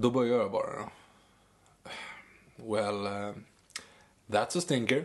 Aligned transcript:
Då 0.00 0.10
börjar 0.10 0.38
jag 0.38 0.50
bara 0.52 0.66
då. 0.72 0.88
Well, 2.74 3.06
uh, 3.06 3.34
that's 4.26 4.58
a 4.58 4.60
stinker. 4.60 5.04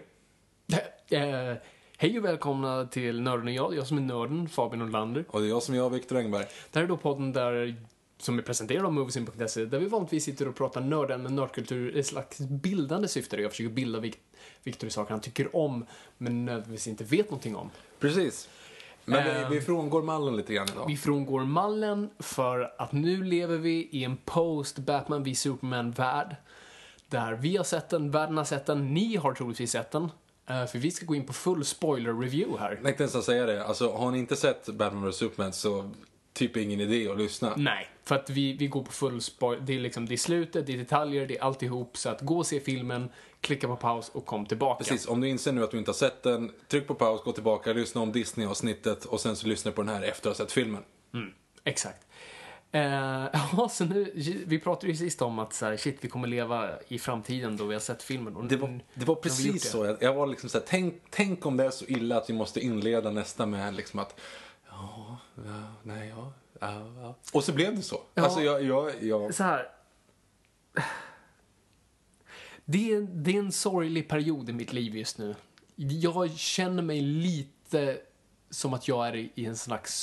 Eh, 1.10 1.54
hej 1.98 2.18
och 2.20 2.26
välkomna 2.26 2.86
till 2.86 3.22
Nörden 3.22 3.48
och 3.48 3.54
jag. 3.54 3.76
Jag 3.76 3.88
som 3.88 3.98
är 3.98 4.02
nörden, 4.02 4.50
Fabian 4.50 4.82
Olander. 4.82 5.26
Och 5.30 5.40
det 5.42 5.48
är 5.48 5.50
jag 5.50 5.64
som 5.64 5.76
är 5.76 5.80
jag, 5.80 5.90
Viktor 5.90 6.18
Engberg. 6.18 6.46
Det 6.72 6.80
här 6.80 6.84
är 6.84 6.88
då 6.88 6.98
podden 6.98 7.34
där, 7.34 7.76
som 8.18 8.38
är 8.40 8.44
presenterad 8.44 8.86
av 8.86 8.94
Moviesin.se, 8.94 9.66
där 9.66 9.80
vi 9.80 9.86
vanligtvis 9.86 10.24
sitter 10.24 10.48
och 10.48 10.56
pratar 10.56 10.82
nördämnen, 10.82 11.36
nördkultur 11.36 11.96
i 11.96 12.00
ett 12.00 12.06
slags 12.08 12.40
bildande 12.40 13.08
syfte. 13.08 13.36
Där 13.36 13.44
jag 13.44 13.52
försöker 13.52 13.70
bilda 13.74 14.00
Vik- 14.00 14.20
Viktor 14.64 14.88
i 14.88 14.92
saker 14.92 15.12
han 15.12 15.22
tycker 15.22 15.56
om, 15.56 15.86
men 16.18 16.46
nödvändigtvis 16.46 16.88
inte 16.88 17.04
vet 17.04 17.26
någonting 17.26 17.56
om. 17.56 17.70
Precis. 18.00 18.50
Men 19.06 19.50
vi, 19.50 19.56
vi 19.56 19.62
frångår 19.62 20.04
mallen 20.04 20.36
lite 20.36 20.54
grann 20.54 20.68
idag. 20.74 20.86
Vi 20.88 20.98
frångår 20.98 21.46
mallen 21.46 22.10
för 22.20 22.74
att 22.78 22.92
nu 22.92 23.24
lever 23.24 23.58
vi 23.58 23.90
i 23.92 24.04
en 24.04 24.18
post-Batman 24.18 25.24
v 25.24 25.36
Superman-värld. 25.36 26.36
Där 27.10 27.34
vi 27.34 27.58
har 27.58 27.64
sett 27.64 27.90
den, 27.90 28.12
världen 28.12 28.38
har 28.38 28.44
sett 28.44 28.66
den, 28.66 28.94
ni 28.94 29.16
har 29.16 29.34
troligtvis 29.34 29.72
sett 29.72 29.92
den. 29.92 30.12
Eh, 30.50 30.66
för 30.66 30.78
vi 30.80 30.92
ska 30.92 31.06
gå 31.06 31.16
in 31.16 31.26
på 31.26 31.34
full 31.34 31.64
spoiler-review 31.64 32.60
här. 32.60 32.72
Jag 32.72 32.84
tänkte 32.84 33.04
nästan 33.04 33.24
säga 33.24 33.46
det. 33.46 33.66
Alltså, 33.66 33.92
har 33.92 34.12
ni 34.12 34.20
inte 34.20 34.36
sett 34.36 34.70
Batman 34.70 35.10
vs 35.10 35.16
Superman 35.16 35.54
så 35.54 35.92
typ 36.36 36.58
ingen 36.58 36.82
idé 36.82 37.10
att 37.10 37.18
lyssna. 37.18 37.54
Nej, 37.58 37.90
för 38.04 38.16
att 38.16 38.30
vi, 38.30 38.54
vi 38.54 38.68
går 38.68 38.84
på 38.84 38.92
full 38.92 39.22
spoil. 39.22 39.60
Det 39.66 39.76
är 39.76 39.80
liksom, 39.80 40.06
det 40.06 40.16
är 40.16 40.18
slutet, 40.18 40.68
det 40.68 40.74
är 40.74 40.78
detaljer, 40.78 41.28
det 41.28 41.38
är 41.38 41.44
alltihop. 41.44 41.98
Så 41.98 42.10
att 42.10 42.22
gå 42.22 42.38
och 42.38 42.48
se 42.48 42.60
filmen, 42.60 43.10
klicka 43.42 43.68
på 43.68 43.76
paus 43.76 44.10
och 44.10 44.26
kom 44.26 44.46
tillbaka. 44.46 44.84
Precis, 44.84 45.08
om 45.08 45.22
du 45.22 45.30
inser 45.30 45.52
nu 45.52 45.64
att 45.64 45.72
du 45.72 45.78
inte 45.78 45.90
har 45.90 45.96
sett 45.96 46.24
den, 46.24 46.52
tryck 46.68 46.88
på 46.88 46.96
paus, 46.96 47.22
gå 47.24 47.32
tillbaka, 47.32 47.74
lyssna 47.74 48.02
om 48.02 48.12
Disney-avsnittet 48.12 49.06
och 49.06 49.20
sen 49.20 49.36
så 49.36 49.48
lyssna 49.48 49.72
på 49.72 49.82
den 49.82 49.96
här 49.96 50.02
efter 50.02 50.30
att 50.30 50.38
ha 50.38 50.46
sett 50.46 50.52
filmen. 50.52 50.84
Exakt. 51.64 52.08
Eh, 52.72 52.82
ja, 53.58 53.70
så 53.72 53.86
nu, 53.86 54.12
vi 54.48 54.60
pratade 54.60 54.88
ju 54.92 54.98
sist 54.98 55.22
om 55.22 55.40
att 55.40 55.54
så 55.54 55.66
här, 55.66 55.78
shit, 55.78 55.98
vi 56.02 56.10
kommer 56.10 56.28
leva 56.28 56.70
i 56.88 57.00
framtiden 57.00 57.58
då 57.58 57.66
vi 57.66 57.74
har 57.74 57.80
sett 57.82 58.04
filmen. 58.04 58.36
Och 58.36 58.46
Det 58.46 58.58
var, 58.58 58.80
det 58.94 59.06
var 59.06 59.16
precis 59.16 59.64
det. 59.64 59.70
så. 59.70 59.86
Jag, 59.86 59.98
jag 60.00 60.14
var 60.14 60.28
liksom 60.28 60.50
så 60.50 60.58
här, 60.58 60.66
tänk, 60.68 61.02
tänk 61.10 61.46
om 61.46 61.58
det 61.58 61.66
är 61.66 61.70
så 61.70 61.86
illa 61.86 62.18
att 62.18 62.30
vi 62.30 62.34
måste 62.34 62.60
inleda 62.60 63.12
nästa 63.12 63.46
med 63.46 63.74
liksom 63.76 64.00
att 64.00 64.20
ja, 65.36 65.74
nej, 65.84 66.10
ja, 66.10 66.34
ja, 66.60 66.88
ja. 67.02 67.16
Och 67.34 67.44
så 67.44 67.54
blev 67.54 67.76
det 67.76 67.82
så. 67.82 68.02
Ja. 68.14 68.24
Alltså 68.24 68.42
jag, 68.42 68.64
jag, 68.64 69.04
jag, 69.04 69.34
så 69.34 69.44
här. 69.44 69.68
Det 72.66 72.94
är, 72.94 73.02
det 73.02 73.36
är 73.36 73.40
en 73.40 73.52
sorglig 73.52 74.10
period 74.10 74.50
i 74.50 74.54
mitt 74.54 74.74
liv 74.74 74.96
just 74.96 75.18
nu. 75.18 75.36
Jag 75.76 76.32
känner 76.32 76.84
mig 76.84 77.02
lite 77.02 77.98
som 78.50 78.74
att 78.74 78.88
jag 78.88 79.08
är 79.08 79.16
i 79.16 79.46
en 79.46 79.58
slags 79.58 79.96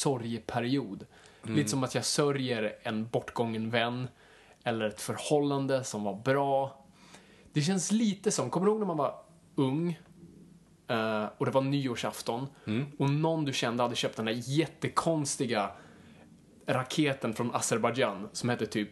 sorgeperiod. 0.00 1.06
Lite 1.42 1.70
som 1.70 1.84
att 1.84 1.94
jag 1.94 2.04
sörjer 2.04 2.78
en 2.82 3.08
bortgången 3.08 3.70
vän 3.70 4.08
eller 4.64 4.88
ett 4.88 5.00
förhållande 5.00 5.84
som 5.84 6.04
var 6.04 6.14
bra. 6.14 6.84
Det 7.52 7.62
känns 7.62 7.92
lite 7.92 8.30
som, 8.30 8.50
kommer 8.50 8.66
du 8.66 8.72
ihåg 8.72 8.80
när 8.80 8.86
man 8.86 8.96
var 8.96 9.22
ung 9.54 10.00
eh, 10.88 11.24
och 11.38 11.46
det 11.46 11.52
var 11.52 11.60
nyårsafton 11.62 12.46
och 12.98 13.10
någon 13.10 13.44
du 13.44 13.52
kände 13.52 13.82
hade 13.82 13.96
köpt 13.96 14.16
den 14.16 14.26
där 14.26 14.36
jättekonstiga 14.44 15.70
raketen 16.66 17.34
från 17.34 17.54
Azerbajdzjan 17.54 18.28
som 18.32 18.48
hette 18.48 18.66
typ 18.66 18.90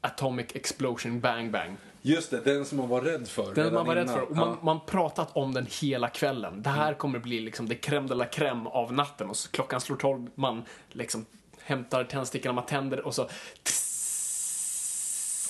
Atomic 0.00 0.46
Explosion 0.54 1.20
Bang 1.20 1.50
Bang. 1.52 1.76
just 2.02 2.30
det, 2.30 2.40
den 2.40 2.64
som 2.64 2.78
man 2.78 2.88
var 2.88 3.00
rädd 3.00 3.28
för. 3.28 3.54
Den 3.54 3.74
man 3.74 3.86
var 3.86 3.94
rädd 3.94 4.10
för. 4.10 4.20
Och 4.30 4.36
man, 4.36 4.48
Ja. 4.48 4.58
man 4.62 4.80
pratat 4.86 5.36
om 5.36 5.54
den 5.54 5.66
hela 5.80 6.08
kvällen. 6.08 6.62
Det 6.62 6.70
här 6.70 6.94
kommer 6.94 7.18
bli 7.18 7.40
liksom 7.40 7.68
det 7.68 7.74
crème 7.86 8.08
de 8.08 8.14
la 8.14 8.24
crème 8.24 8.66
av 8.68 8.92
natten. 8.92 9.30
Och 9.30 9.36
så 9.36 9.50
klockan 9.50 9.80
slår 9.80 9.96
tolv, 9.96 10.28
man 10.34 10.62
liksom 10.88 11.26
hämtar 11.62 12.04
tändstickorna, 12.04 12.52
man 12.52 12.66
tänder 12.66 13.06
och 13.06 13.14
så... 13.14 13.28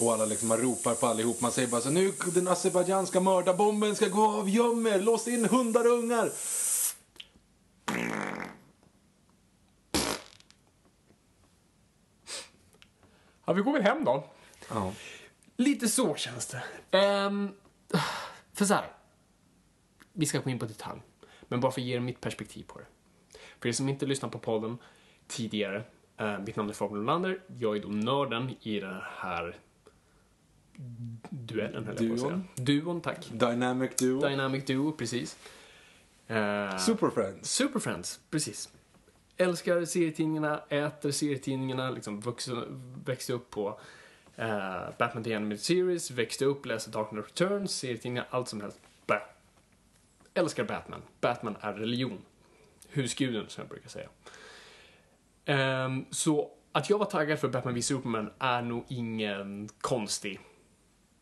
Och 0.00 0.12
alla 0.12 0.24
liksom, 0.24 0.48
man 0.48 0.58
ropar 0.58 0.94
på 0.94 1.06
allihop. 1.06 1.40
Man 1.40 1.52
säger 1.52 1.68
bara 1.68 1.80
så 1.80 1.90
nu 1.90 2.12
den 2.34 2.48
azerbajdzjanska 2.48 3.20
mördarbomben 3.20 3.96
ska 3.96 4.08
gå 4.08 4.26
av, 4.26 4.48
göm 4.48 4.86
er, 4.86 5.00
lås 5.00 5.28
in 5.28 5.44
hundar 5.44 5.84
och 5.84 5.98
ungar. 5.98 6.30
Ja, 13.44 13.52
vi 13.52 13.62
går 13.62 13.72
väl 13.72 13.82
hem 13.82 14.04
då. 14.04 14.24
Ja. 14.68 14.92
Lite 15.56 15.88
så 15.88 16.14
känns 16.14 16.46
det. 16.46 16.62
Ehm, 16.98 17.50
för 18.52 18.64
så 18.64 18.74
här. 18.74 18.92
Vi 20.12 20.26
ska 20.26 20.38
gå 20.38 20.50
in 20.50 20.58
på 20.58 20.66
detalj. 20.66 21.00
Men 21.48 21.60
bara 21.60 21.72
för 21.72 21.80
att 21.80 21.86
ge 21.86 21.96
er 21.96 22.00
mitt 22.00 22.20
perspektiv 22.20 22.64
på 22.66 22.78
det. 22.78 22.86
För 23.60 23.68
er 23.68 23.72
som 23.72 23.88
inte 23.88 24.06
lyssnat 24.06 24.32
på 24.32 24.38
podden 24.38 24.78
tidigare. 25.28 25.84
Eh, 26.16 26.38
mitt 26.38 26.56
namn 26.56 26.68
är 26.68 26.74
Fabian 26.74 27.00
Olander. 27.00 27.42
Jag 27.58 27.76
är 27.76 27.80
då 27.80 27.88
nörden 27.88 28.56
i 28.60 28.80
den 28.80 29.00
här 29.16 29.56
duellen, 31.30 31.84
höll 31.86 31.96
jag 31.98 32.08
på 32.08 32.14
att 32.14 32.20
säga. 32.20 32.42
Duon. 32.54 33.00
Tack. 33.00 33.28
Dynamic 33.32 33.96
Duo. 33.96 34.28
Dynamic 34.28 34.64
Duo, 34.64 34.92
precis. 34.92 35.38
Eh, 36.26 36.76
Super 36.76 37.10
Friends. 37.10 37.50
Super 37.50 37.80
Friends, 37.80 38.20
precis. 38.30 38.68
Älskar 39.36 39.84
serietidningarna, 39.84 40.62
äter 40.68 41.10
serietidningarna, 41.10 41.90
liksom 41.90 42.20
vuxen, 42.20 42.82
växte 43.04 43.32
upp 43.32 43.50
på 43.50 43.80
eh, 44.36 44.88
Batman 44.98 45.24
The 45.24 45.34
Animated 45.34 45.60
Series, 45.60 46.10
växte 46.10 46.44
upp, 46.44 46.66
läste 46.66 46.90
Dark 46.90 47.08
Knight 47.08 47.26
Returns, 47.26 47.78
serietidningar, 47.78 48.26
allt 48.30 48.48
som 48.48 48.60
helst. 48.60 48.80
Bä. 49.06 49.20
Älskar 50.34 50.64
Batman. 50.64 51.02
Batman 51.20 51.56
är 51.60 51.72
religion. 51.72 52.18
Husguden, 52.88 53.44
som 53.48 53.62
jag 53.62 53.68
brukar 53.68 53.88
säga. 53.88 54.08
Ehm, 55.44 56.04
så 56.10 56.50
att 56.72 56.90
jag 56.90 56.98
var 56.98 57.06
taggad 57.06 57.38
för 57.38 57.48
Batman 57.48 57.74
v 57.74 57.82
Superman 57.82 58.30
är 58.38 58.62
nog 58.62 58.84
ingen 58.88 59.68
konstig 59.80 60.40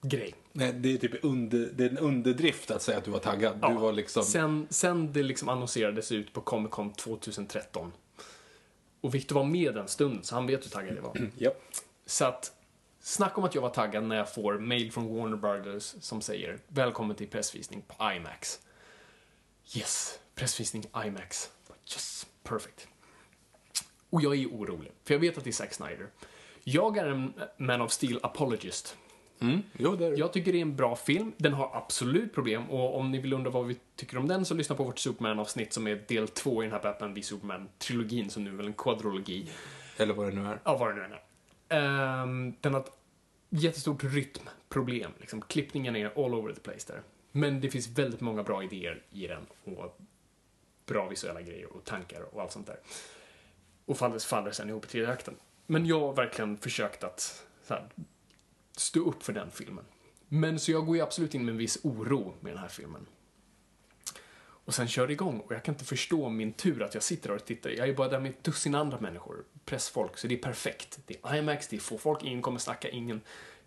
grej. 0.05 0.35
Nej, 0.53 0.73
det 0.73 0.93
är 0.93 0.99
typ 0.99 1.25
under, 1.25 1.71
det 1.75 1.85
är 1.85 1.91
en 1.91 1.99
underdrift 1.99 2.71
att 2.71 2.83
säga 2.83 2.99
att 2.99 3.05
du 3.05 3.11
var 3.11 3.19
taggad. 3.19 3.61
Du 3.69 3.75
var 3.75 3.93
liksom... 3.93 4.23
Sen, 4.23 4.67
sen 4.71 5.13
det 5.13 5.23
liksom 5.23 5.49
annonserades 5.49 6.13
ut 6.13 6.33
på 6.33 6.41
Comic 6.41 6.71
Con 6.71 6.93
2013. 6.93 7.93
Och 9.01 9.15
Victor 9.15 9.35
var 9.35 9.45
med 9.45 9.75
den 9.75 9.89
stunden, 9.89 10.25
så 10.25 10.35
han 10.35 10.47
vet 10.47 10.65
hur 10.65 10.71
taggad 10.71 10.97
jag 10.97 11.03
var. 11.03 11.31
Japp. 11.37 11.63
Så 12.07 12.25
att, 12.25 12.53
snacka 13.01 13.37
om 13.37 13.45
att 13.45 13.55
jag 13.55 13.63
var 13.63 13.71
taggad 13.71 14.05
när 14.05 14.17
jag 14.17 14.35
får 14.35 14.59
mail 14.59 14.93
från 14.93 15.17
Warner 15.17 15.37
Brothers 15.37 15.95
som 16.01 16.21
säger 16.21 16.59
Välkommen 16.69 17.17
till 17.17 17.29
pressvisning 17.29 17.83
på 17.87 18.13
IMAX. 18.13 18.61
Yes, 19.77 20.19
pressvisning 20.35 20.85
IMAX. 21.07 21.51
Yes, 21.93 22.27
perfect. 22.43 22.89
Och 24.11 24.23
jag 24.23 24.37
är 24.37 24.47
orolig, 24.47 24.93
för 25.05 25.15
jag 25.15 25.21
vet 25.21 25.39
att 25.39 25.45
det 25.45 25.51
är 25.51 25.53
Zack 25.53 25.75
Snyder. 25.75 26.07
Jag 26.65 26.97
är 26.97 27.07
en 27.07 27.35
Man 27.57 27.81
of 27.81 27.93
Steel 27.93 28.21
apologist. 28.23 28.97
Mm. 29.45 29.63
Jo, 29.79 29.97
det 29.97 30.07
är 30.07 30.11
det. 30.11 30.17
Jag 30.17 30.33
tycker 30.33 30.53
det 30.53 30.59
är 30.59 30.63
en 30.63 30.77
bra 30.77 30.97
film. 30.97 31.33
Den 31.37 31.53
har 31.53 31.71
absolut 31.75 32.35
problem 32.35 32.71
och 32.71 32.99
om 32.99 33.11
ni 33.11 33.19
vill 33.19 33.33
undra 33.33 33.51
vad 33.51 33.67
vi 33.67 33.77
tycker 33.97 34.19
om 34.19 34.29
den 34.29 34.45
så 34.45 34.55
lyssna 34.55 34.77
på 34.77 34.85
vårt 34.85 34.99
Superman-avsnitt 34.99 35.73
som 35.73 35.87
är 35.87 36.05
del 36.09 36.29
två 36.29 36.63
i 36.63 36.67
den 36.67 36.73
här 36.73 36.83
Batman 36.83 37.15
v 37.15 37.21
Superman-trilogin 37.21 38.29
som 38.29 38.45
nu 38.45 38.51
är 38.51 38.55
väl 38.55 38.67
en 38.67 38.73
kvadrologi. 38.73 39.51
Eller 39.97 40.15
vad 40.15 40.27
det 40.27 40.41
nu 40.41 40.47
är. 40.47 40.61
Ja, 40.65 40.77
vad 40.77 40.89
det 40.89 40.95
nu 40.95 41.05
än 41.05 41.13
är. 41.13 41.23
Ehm, 41.69 42.55
den 42.61 42.75
har 42.75 42.81
ett 42.81 42.93
jättestort 43.49 44.05
rytmproblem. 44.05 45.11
Liksom, 45.21 45.43
klippningen 45.43 45.97
är 45.97 46.25
all 46.25 46.35
over 46.35 46.53
the 46.53 46.61
place 46.61 46.93
där. 46.93 47.03
Men 47.33 47.61
det 47.61 47.71
finns 47.71 47.89
väldigt 47.99 48.21
många 48.21 48.43
bra 48.43 48.63
idéer 48.63 49.03
i 49.13 49.27
den 49.27 49.47
och 49.65 50.01
bra 50.87 51.09
visuella 51.09 51.43
grejer 51.43 51.77
och 51.77 51.85
tankar 51.85 52.21
och 52.33 52.43
allt 52.43 52.53
sånt 52.53 52.67
där. 52.67 52.79
Och 53.85 53.99
faller, 53.99 54.19
faller 54.19 54.51
sen 54.51 54.69
ihop 54.69 54.85
i 54.85 54.89
tredje 54.89 55.11
akten. 55.11 55.35
Men 55.67 55.87
jag 55.87 56.01
har 56.01 56.13
verkligen 56.13 56.57
försökt 56.57 57.05
att 57.05 57.47
så 57.63 57.75
här, 57.75 57.89
stå 58.77 59.01
upp 59.01 59.23
för 59.23 59.33
den 59.33 59.51
filmen. 59.51 59.85
Men 60.29 60.59
så 60.59 60.71
jag 60.73 60.87
går 60.87 60.97
ju 60.97 61.03
absolut 61.03 61.35
in 61.35 61.45
med 61.45 61.53
en 61.53 61.59
viss 61.59 61.79
oro 61.83 62.35
med 62.41 62.53
den 62.53 62.59
här 62.59 62.69
filmen. 62.69 63.07
Och 64.67 64.75
sen 64.75 64.89
kör 64.89 65.07
det 65.07 65.13
igång 65.13 65.41
och 65.41 65.53
jag 65.53 65.65
kan 65.65 65.75
inte 65.75 65.85
förstå 65.85 66.29
min 66.29 66.53
tur 66.53 66.83
att 66.83 66.95
jag 66.95 67.03
sitter 67.03 67.29
där 67.29 67.37
och 67.37 67.45
tittar. 67.45 67.71
Jag 67.71 67.89
är 67.89 67.95
bara 67.95 68.09
där 68.09 68.21
med 68.21 68.31
ett 68.31 68.45
dussin 68.45 68.75
andra 68.75 69.01
människor, 69.01 69.45
pressfolk, 69.65 70.19
så 70.19 70.27
det 70.27 70.35
är 70.35 70.43
perfekt. 70.43 70.99
Det 71.07 71.17
är 71.23 71.37
IMAX, 71.37 71.69
det 71.69 71.77
är 71.77 71.81
få 71.81 71.99
folk, 71.99 72.23
ingen 72.23 72.43
kommer 72.43 72.59
snacka, 72.59 72.89
ingen 72.89 73.21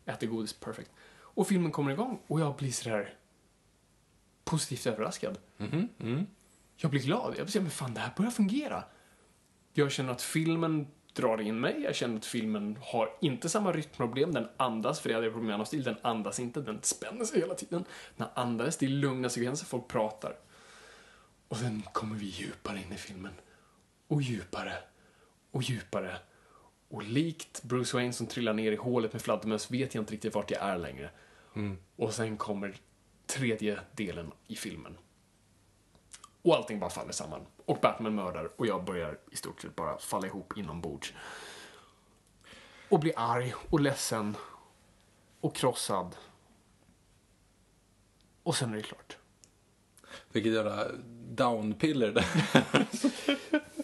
äter 0.06 0.28
godis, 0.28 0.54
perfekt. 0.54 0.92
Och 1.20 1.48
filmen 1.48 1.72
kommer 1.72 1.92
igång 1.92 2.22
och 2.28 2.40
jag 2.40 2.56
blir 2.56 2.72
sådär 2.72 3.14
positivt 4.44 4.88
överraskad. 4.88 5.38
Jag 6.78 6.92
blir 6.92 7.02
glad. 7.02 7.36
Jag 7.38 7.46
blir 7.46 7.52
såhär, 7.52 7.64
men 7.64 7.72
fan 7.72 7.94
det 7.94 8.00
här 8.00 8.14
börjar 8.18 8.32
fungera. 8.32 8.84
Jag 9.74 9.92
känner 9.92 10.12
att 10.12 10.22
filmen 10.22 10.88
drar 11.18 11.42
in 11.42 11.60
mig. 11.60 11.82
Jag 11.84 11.96
känner 11.96 12.18
att 12.18 12.26
filmen 12.26 12.78
har 12.82 13.10
inte 13.22 13.50
samma 13.50 13.72
rytmproblem. 13.72 14.34
Den 14.34 14.48
andas, 14.58 15.00
för 15.00 15.10
det 15.10 15.16
hade 15.16 15.28
jag 15.28 15.34
problem 15.34 15.58
med 15.58 15.68
stil. 15.68 15.84
Den 15.84 15.98
andas 16.02 16.40
inte, 16.40 16.62
den 16.62 16.80
spänner 16.82 17.26
sig 17.26 17.40
hela 17.40 17.56
tiden. 17.56 17.86
Den 18.16 18.28
andas, 18.34 18.78
det 18.78 18.86
är 18.86 18.90
lugna 18.90 19.30
sekvenser, 19.30 19.66
folk 19.66 19.88
pratar. 19.88 20.36
Och 21.48 21.58
sen 21.58 21.84
kommer 21.94 22.16
vi 22.16 22.26
djupare 22.26 22.82
in 22.88 22.94
i 22.94 22.98
filmen. 22.98 23.34
Och 24.08 24.22
djupare. 24.22 24.74
Och 25.52 25.64
djupare. 25.64 26.18
Och 26.90 27.04
likt 27.04 27.64
Bruce 27.64 27.98
Wayne 27.98 28.14
som 28.14 28.28
trillar 28.28 28.54
ner 28.54 28.72
i 28.72 28.76
hålet 28.76 29.14
med 29.14 29.22
fladdermöss 29.22 29.72
vet 29.72 29.96
jag 29.96 30.02
inte 30.02 30.14
riktigt 30.14 30.36
vart 30.36 30.52
jag 30.52 30.62
är 30.62 30.78
längre. 30.78 31.10
Och 31.96 32.14
sen 32.14 32.38
kommer 32.38 32.76
tredje 33.26 33.80
delen 33.92 34.32
i 34.48 34.56
filmen. 34.56 34.98
Och 36.48 36.56
allting 36.56 36.80
bara 36.80 36.90
faller 36.90 37.12
samman. 37.12 37.46
Och 37.66 37.78
Batman 37.82 38.16
mördar 38.16 38.52
och 38.56 38.68
jag 38.68 38.84
börjar 38.84 39.20
i 39.32 39.36
stort 39.36 39.62
sett 39.62 39.76
bara 39.76 39.98
falla 39.98 40.28
ihop 40.28 40.58
inombords. 40.58 41.14
Och 42.90 43.00
blir 43.00 43.14
arg 43.16 43.54
och 43.70 43.80
ledsen. 43.80 44.38
Och 45.42 45.56
krossad. 45.56 46.16
Och 48.44 48.56
sen 48.56 48.74
är 48.74 48.76
det 48.78 48.84
klart. 48.84 49.18
Vilket 50.32 50.54
jävla 50.54 50.88
downpiller 51.30 52.12
det 52.12 52.26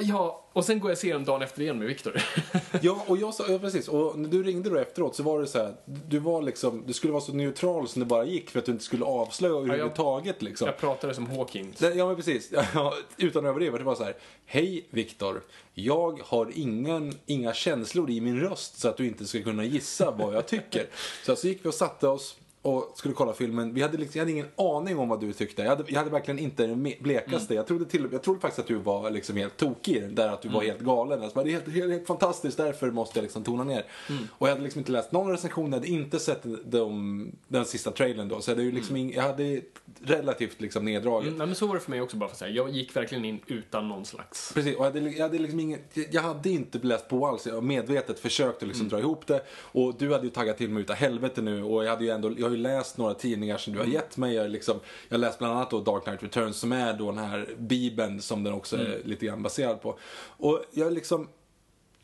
Ja, 0.00 0.44
och 0.52 0.64
sen 0.64 0.80
går 0.80 0.90
jag 0.90 0.94
och 0.94 0.98
ser 0.98 1.18
dagen 1.18 1.42
efter 1.42 1.62
igen 1.62 1.78
med 1.78 1.86
Viktor. 1.88 2.22
Ja, 2.82 3.04
och 3.06 3.16
jag 3.18 3.34
sa, 3.34 3.44
ja, 3.48 3.58
precis. 3.58 3.88
Och 3.88 4.18
när 4.18 4.28
du 4.28 4.42
ringde 4.42 4.70
då 4.70 4.76
efteråt 4.76 5.16
så 5.16 5.22
var 5.22 5.40
det 5.40 5.46
så 5.46 5.58
här, 5.58 5.74
du 5.84 6.18
var 6.18 6.42
liksom, 6.42 6.82
du 6.86 6.92
skulle 6.92 7.12
vara 7.12 7.22
så 7.22 7.32
neutral 7.32 7.88
som 7.88 8.00
det 8.00 8.06
bara 8.06 8.24
gick 8.24 8.50
för 8.50 8.58
att 8.58 8.64
du 8.64 8.72
inte 8.72 8.84
skulle 8.84 9.04
avslöja 9.04 9.54
överhuvudtaget 9.54 10.42
liksom. 10.42 10.66
Jag 10.66 10.76
pratade 10.78 11.14
som 11.14 11.26
Hawkins. 11.26 11.78
Det- 11.78 11.94
Ja 11.94 12.06
men 12.06 12.16
precis, 12.16 12.52
ja, 12.74 12.94
utan 13.16 13.44
att 13.46 13.50
överdriva. 13.50 13.78
Det 13.78 13.84
var 13.84 13.94
så 13.94 14.04
här, 14.04 14.16
hej 14.46 14.86
Viktor, 14.90 15.42
jag 15.74 16.20
har 16.24 16.50
ingen, 16.54 17.12
inga 17.26 17.54
känslor 17.54 18.10
i 18.10 18.20
min 18.20 18.40
röst 18.40 18.78
så 18.80 18.88
att 18.88 18.96
du 18.96 19.06
inte 19.06 19.26
ska 19.26 19.42
kunna 19.42 19.64
gissa 19.64 20.10
vad 20.10 20.34
jag 20.34 20.46
tycker. 20.46 20.86
Så, 21.26 21.36
så 21.36 21.48
gick 21.48 21.64
vi 21.64 21.68
och 21.68 21.74
satte 21.74 22.08
oss 22.08 22.36
och 22.68 22.92
skulle 22.94 23.14
kolla 23.14 23.32
filmen. 23.32 23.74
Vi 23.74 23.82
hade 23.82 23.96
liksom, 23.96 24.18
jag 24.18 24.22
hade 24.22 24.32
ingen 24.32 24.46
aning 24.56 24.98
om 24.98 25.08
vad 25.08 25.20
du 25.20 25.32
tyckte. 25.32 25.62
Jag 25.62 25.68
hade, 25.68 25.84
jag 25.88 25.98
hade 25.98 26.10
verkligen 26.10 26.38
inte 26.38 26.66
det 26.66 26.96
blekaste. 27.00 27.54
Jag, 27.54 27.66
trodde 27.66 27.84
till, 27.84 28.08
jag 28.12 28.22
trodde 28.22 28.40
faktiskt 28.40 28.58
att 28.58 28.66
du 28.66 28.74
var 28.74 29.10
liksom 29.10 29.36
helt 29.36 29.56
tokig 29.56 29.96
i 29.96 30.00
den, 30.00 30.14
där 30.14 30.28
att 30.28 30.42
du 30.42 30.48
var 30.48 30.62
helt 30.62 30.80
galen. 30.80 31.22
Alltså, 31.22 31.42
det 31.42 31.50
är 31.50 31.52
helt, 31.52 31.68
helt, 31.68 31.92
helt 31.92 32.06
fantastiskt, 32.06 32.56
därför 32.56 32.90
måste 32.90 33.18
jag 33.18 33.22
liksom 33.22 33.44
tona 33.44 33.64
ner. 33.64 33.84
Och 34.30 34.48
jag 34.48 34.52
hade 34.52 34.64
liksom 34.64 34.78
inte 34.78 34.92
läst 34.92 35.12
någon 35.12 35.30
recension, 35.30 35.72
jag 35.72 35.78
hade 35.78 35.88
inte 35.88 36.18
sett 36.18 36.42
de, 36.64 37.32
den 37.48 37.64
sista 37.64 37.90
trailern 37.90 38.28
då. 38.28 38.40
Så 38.40 38.50
jag 38.50 38.56
hade, 38.56 38.64
ju 38.64 38.72
liksom 38.72 38.96
ing, 38.96 39.14
jag 39.14 39.22
hade 39.22 39.60
relativt 40.00 40.60
liksom 40.60 40.84
neddraget. 40.84 41.26
Mm, 41.26 41.38
nej, 41.38 41.46
men 41.46 41.56
så 41.56 41.66
var 41.66 41.74
det 41.74 41.80
för 41.80 41.90
mig 41.90 42.00
också 42.00 42.16
bara 42.16 42.28
för 42.28 42.34
att 42.34 42.38
säga. 42.38 42.50
Jag 42.50 42.70
gick 42.70 42.96
verkligen 42.96 43.24
in 43.24 43.40
utan 43.46 43.88
någon 43.88 44.04
slags... 44.04 44.52
Precis, 44.54 44.76
och 44.76 44.86
jag 44.86 44.92
hade, 44.92 45.10
jag 45.10 45.22
hade 45.22 45.38
liksom 45.38 45.60
ingen, 45.60 45.80
jag 46.10 46.22
hade 46.22 46.50
inte 46.50 46.78
läst 46.78 47.08
på 47.08 47.26
alls. 47.26 47.46
Jag 47.46 47.64
medvetet 47.64 48.20
försökt 48.20 48.62
att 48.62 48.68
liksom 48.68 48.88
dra 48.88 48.98
ihop 48.98 49.26
det. 49.26 49.42
Och 49.50 49.94
du 49.98 50.12
hade 50.12 50.24
ju 50.24 50.30
taggat 50.30 50.58
till 50.58 50.70
mig 50.70 50.82
utav 50.82 50.96
helvete 50.96 51.42
nu. 51.42 51.62
Och 51.62 51.84
jag, 51.84 51.90
hade 51.90 52.04
ju 52.04 52.10
ändå, 52.10 52.32
jag 52.38 52.57
läst 52.58 52.98
några 52.98 53.14
tidningar 53.14 53.58
som 53.58 53.72
du 53.72 53.78
har 53.78 53.86
gett 53.86 54.16
mig. 54.16 54.34
Jag, 54.34 54.50
liksom, 54.50 54.80
jag 55.08 55.14
har 55.14 55.20
läst 55.20 55.38
bland 55.38 55.54
annat 55.54 55.70
då 55.70 55.80
Dark 55.80 56.04
Knight 56.04 56.22
Returns 56.22 56.56
som 56.56 56.72
är 56.72 56.92
då 56.92 57.10
den 57.10 57.24
här 57.24 57.48
bibeln 57.58 58.20
som 58.20 58.44
den 58.44 58.52
också 58.52 58.76
är 58.76 59.00
lite 59.04 59.26
grann 59.26 59.42
baserad 59.42 59.82
på. 59.82 59.98
Och 60.36 60.64
jag 60.72 60.92
liksom, 60.92 61.28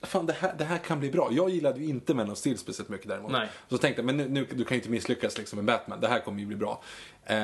fan 0.03 0.27
det 0.27 0.33
här, 0.33 0.55
det 0.59 0.65
här 0.65 0.79
kan 0.79 1.01
bli 1.01 1.11
bra. 1.11 1.29
Jag 1.33 1.51
gillade 1.51 1.81
ju 1.81 1.87
inte 1.87 2.15
Man 2.15 2.31
of 2.31 2.39
Steel 2.39 2.59
speciellt 2.59 2.89
mycket 2.89 3.09
däremot. 3.09 3.33
Nej. 3.33 3.49
Så 3.69 3.79
tänkte 3.79 4.03
jag, 4.03 4.07
men 4.07 4.17
nu, 4.17 4.29
nu, 4.29 4.47
du 4.55 4.65
kan 4.65 4.75
ju 4.75 4.81
inte 4.81 4.91
misslyckas 4.91 5.39
liksom 5.39 5.57
med 5.57 5.65
Batman. 5.65 6.01
Det 6.01 6.09
här 6.09 6.21
kommer 6.21 6.41
ju 6.41 6.47
bli 6.47 6.57
bra. 6.57 6.83
Eh, 7.25 7.37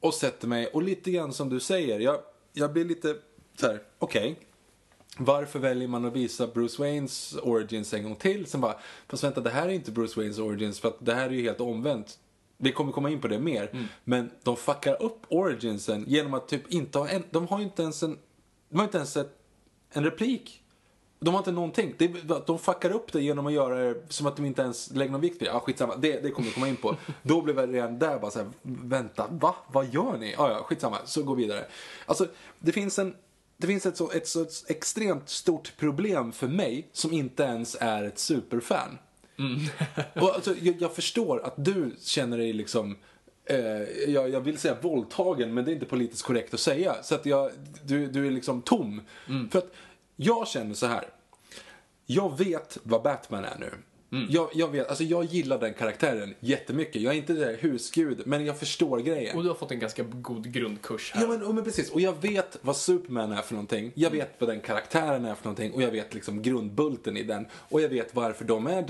och 0.00 0.14
sätter 0.14 0.48
mig, 0.48 0.66
och 0.66 0.82
lite 0.82 1.10
grann 1.10 1.32
som 1.32 1.48
du 1.48 1.60
säger, 1.60 2.00
jag, 2.00 2.20
jag 2.52 2.72
blir 2.72 2.84
lite 2.84 3.16
så 3.60 3.66
här, 3.66 3.82
okej. 3.98 4.38
Varför 5.18 5.58
väljer 5.58 5.88
man 5.88 6.04
att 6.04 6.12
visa 6.12 6.46
Bruce 6.46 6.82
Waynes 6.82 7.36
origins 7.42 7.94
en 7.94 8.02
gång 8.02 8.16
till? 8.16 8.46
Sen 8.46 8.60
bara, 8.60 8.76
fast 9.08 9.24
vänta, 9.24 9.40
det 9.40 9.50
här 9.50 9.68
är 9.68 9.72
inte 9.72 9.90
Bruce 9.92 10.20
Waynes 10.20 10.38
origins 10.38 10.80
för 10.80 10.88
att 10.88 10.96
det 10.98 11.14
här 11.14 11.26
är 11.26 11.30
ju 11.30 11.42
helt 11.42 11.60
omvänt. 11.60 12.18
Vi 12.58 12.72
kommer 12.72 12.92
komma 12.92 13.10
in 13.10 13.20
på 13.20 13.28
det 13.28 13.38
mer. 13.38 13.88
Men 14.04 14.30
de 14.42 14.56
fuckar 14.56 15.02
upp 15.02 15.26
originsen 15.28 16.04
genom 16.08 16.34
att 16.34 16.48
typ 16.48 16.72
inte 16.72 16.98
ha 16.98 17.08
en, 17.08 17.22
de 17.30 17.46
har 17.46 17.60
inte 17.60 17.82
ens 17.82 18.02
en, 18.02 18.18
de 18.68 18.78
har 18.78 18.84
inte 18.84 18.98
ens 18.98 19.16
ett, 19.16 19.38
en 19.90 20.04
replik. 20.04 20.62
De 21.18 21.34
har 21.34 21.38
inte 21.38 21.52
någonting. 21.52 21.94
De 22.46 22.58
fuckar 22.58 22.90
upp 22.90 23.12
det 23.12 23.22
genom 23.22 23.46
att 23.46 23.52
göra 23.52 23.78
det 23.78 24.02
som 24.08 24.26
att 24.26 24.36
de 24.36 24.44
inte 24.46 24.62
ens 24.62 24.90
lägger 24.90 25.12
någon 25.12 25.20
vikt 25.20 25.42
vid 25.42 25.48
det. 25.48 25.52
Ja, 25.52 25.60
skitsamma. 25.60 25.96
Det, 25.96 26.20
det 26.20 26.30
kommer 26.30 26.48
vi 26.48 26.54
komma 26.54 26.68
in 26.68 26.76
på. 26.76 26.96
Då 27.22 27.42
blev 27.42 27.58
jag 27.58 27.74
redan 27.74 27.98
där 27.98 28.18
bara 28.18 28.30
såhär, 28.30 28.48
vänta, 28.62 29.26
va? 29.30 29.54
Vad 29.72 29.94
gör 29.94 30.16
ni? 30.18 30.34
Ja, 30.38 30.50
ja, 30.50 30.62
skitsamma. 30.62 30.98
Så 31.04 31.22
gå 31.22 31.34
vidare. 31.34 31.64
Alltså, 32.06 32.26
det 32.58 32.72
finns 32.72 32.98
en 32.98 33.14
det 33.56 33.66
finns 33.66 33.86
ett 33.86 33.96
så, 33.96 34.10
ett 34.10 34.28
så 34.28 34.46
extremt 34.68 35.28
stort 35.28 35.76
problem 35.76 36.32
för 36.32 36.48
mig 36.48 36.88
som 36.92 37.12
inte 37.12 37.42
ens 37.42 37.76
är 37.80 38.04
ett 38.04 38.18
superfan. 38.18 38.98
och 40.14 40.34
alltså, 40.34 40.54
jag, 40.60 40.76
jag 40.80 40.94
förstår 40.94 41.46
att 41.46 41.54
du 41.56 41.96
känner 42.00 42.38
dig 42.38 42.52
liksom 42.52 42.96
Eh, 43.48 44.10
jag, 44.10 44.30
jag 44.30 44.40
vill 44.40 44.58
säga 44.58 44.76
våldtagen, 44.80 45.54
men 45.54 45.64
det 45.64 45.70
är 45.70 45.72
inte 45.72 45.86
politiskt 45.86 46.22
korrekt 46.22 46.54
att 46.54 46.60
säga. 46.60 47.02
Så 47.02 47.14
att 47.14 47.26
jag, 47.26 47.50
du, 47.84 48.06
du 48.06 48.26
är 48.26 48.30
liksom 48.30 48.62
tom. 48.62 49.00
För 49.50 49.58
att 49.58 49.72
jag 50.16 50.48
känner 50.48 50.74
så 50.74 50.86
här. 50.86 51.08
Jag 52.06 52.38
vet 52.38 52.78
vad 52.82 53.02
Batman 53.02 53.44
är 53.44 53.58
nu. 53.58 53.72
Jag, 54.28 54.48
jag, 54.54 54.68
vet, 54.68 54.88
alltså 54.88 55.04
jag 55.04 55.24
gillar 55.24 55.58
den 55.58 55.74
karaktären 55.74 56.34
jättemycket. 56.40 57.02
Jag 57.02 57.14
är 57.14 57.18
inte 57.18 57.32
där 57.32 57.56
husgud, 57.60 58.22
men 58.26 58.46
jag 58.46 58.58
förstår 58.58 58.98
grejen. 58.98 59.36
Och 59.36 59.42
du 59.42 59.48
har 59.48 59.56
fått 59.56 59.70
en 59.70 59.78
ganska 59.78 60.02
god 60.02 60.52
grundkurs 60.52 61.12
här. 61.14 61.22
Ja 61.22 61.28
men, 61.28 61.54
men 61.54 61.64
precis, 61.64 61.90
och 61.90 62.00
jag 62.00 62.22
vet 62.22 62.58
vad 62.62 62.76
Superman 62.76 63.32
är 63.32 63.42
för 63.42 63.54
någonting. 63.54 63.92
Jag 63.94 64.10
vet 64.10 64.34
vad 64.38 64.48
den 64.48 64.60
karaktären 64.60 65.24
är 65.24 65.34
för 65.34 65.44
någonting 65.44 65.72
och 65.72 65.82
jag 65.82 65.90
vet 65.90 66.14
liksom 66.14 66.42
grundbulten 66.42 67.16
i 67.16 67.22
den. 67.22 67.46
Och 67.68 67.80
jag 67.80 67.88
vet 67.88 68.14
varför 68.14 68.44
de 68.44 68.66
är 68.66 68.82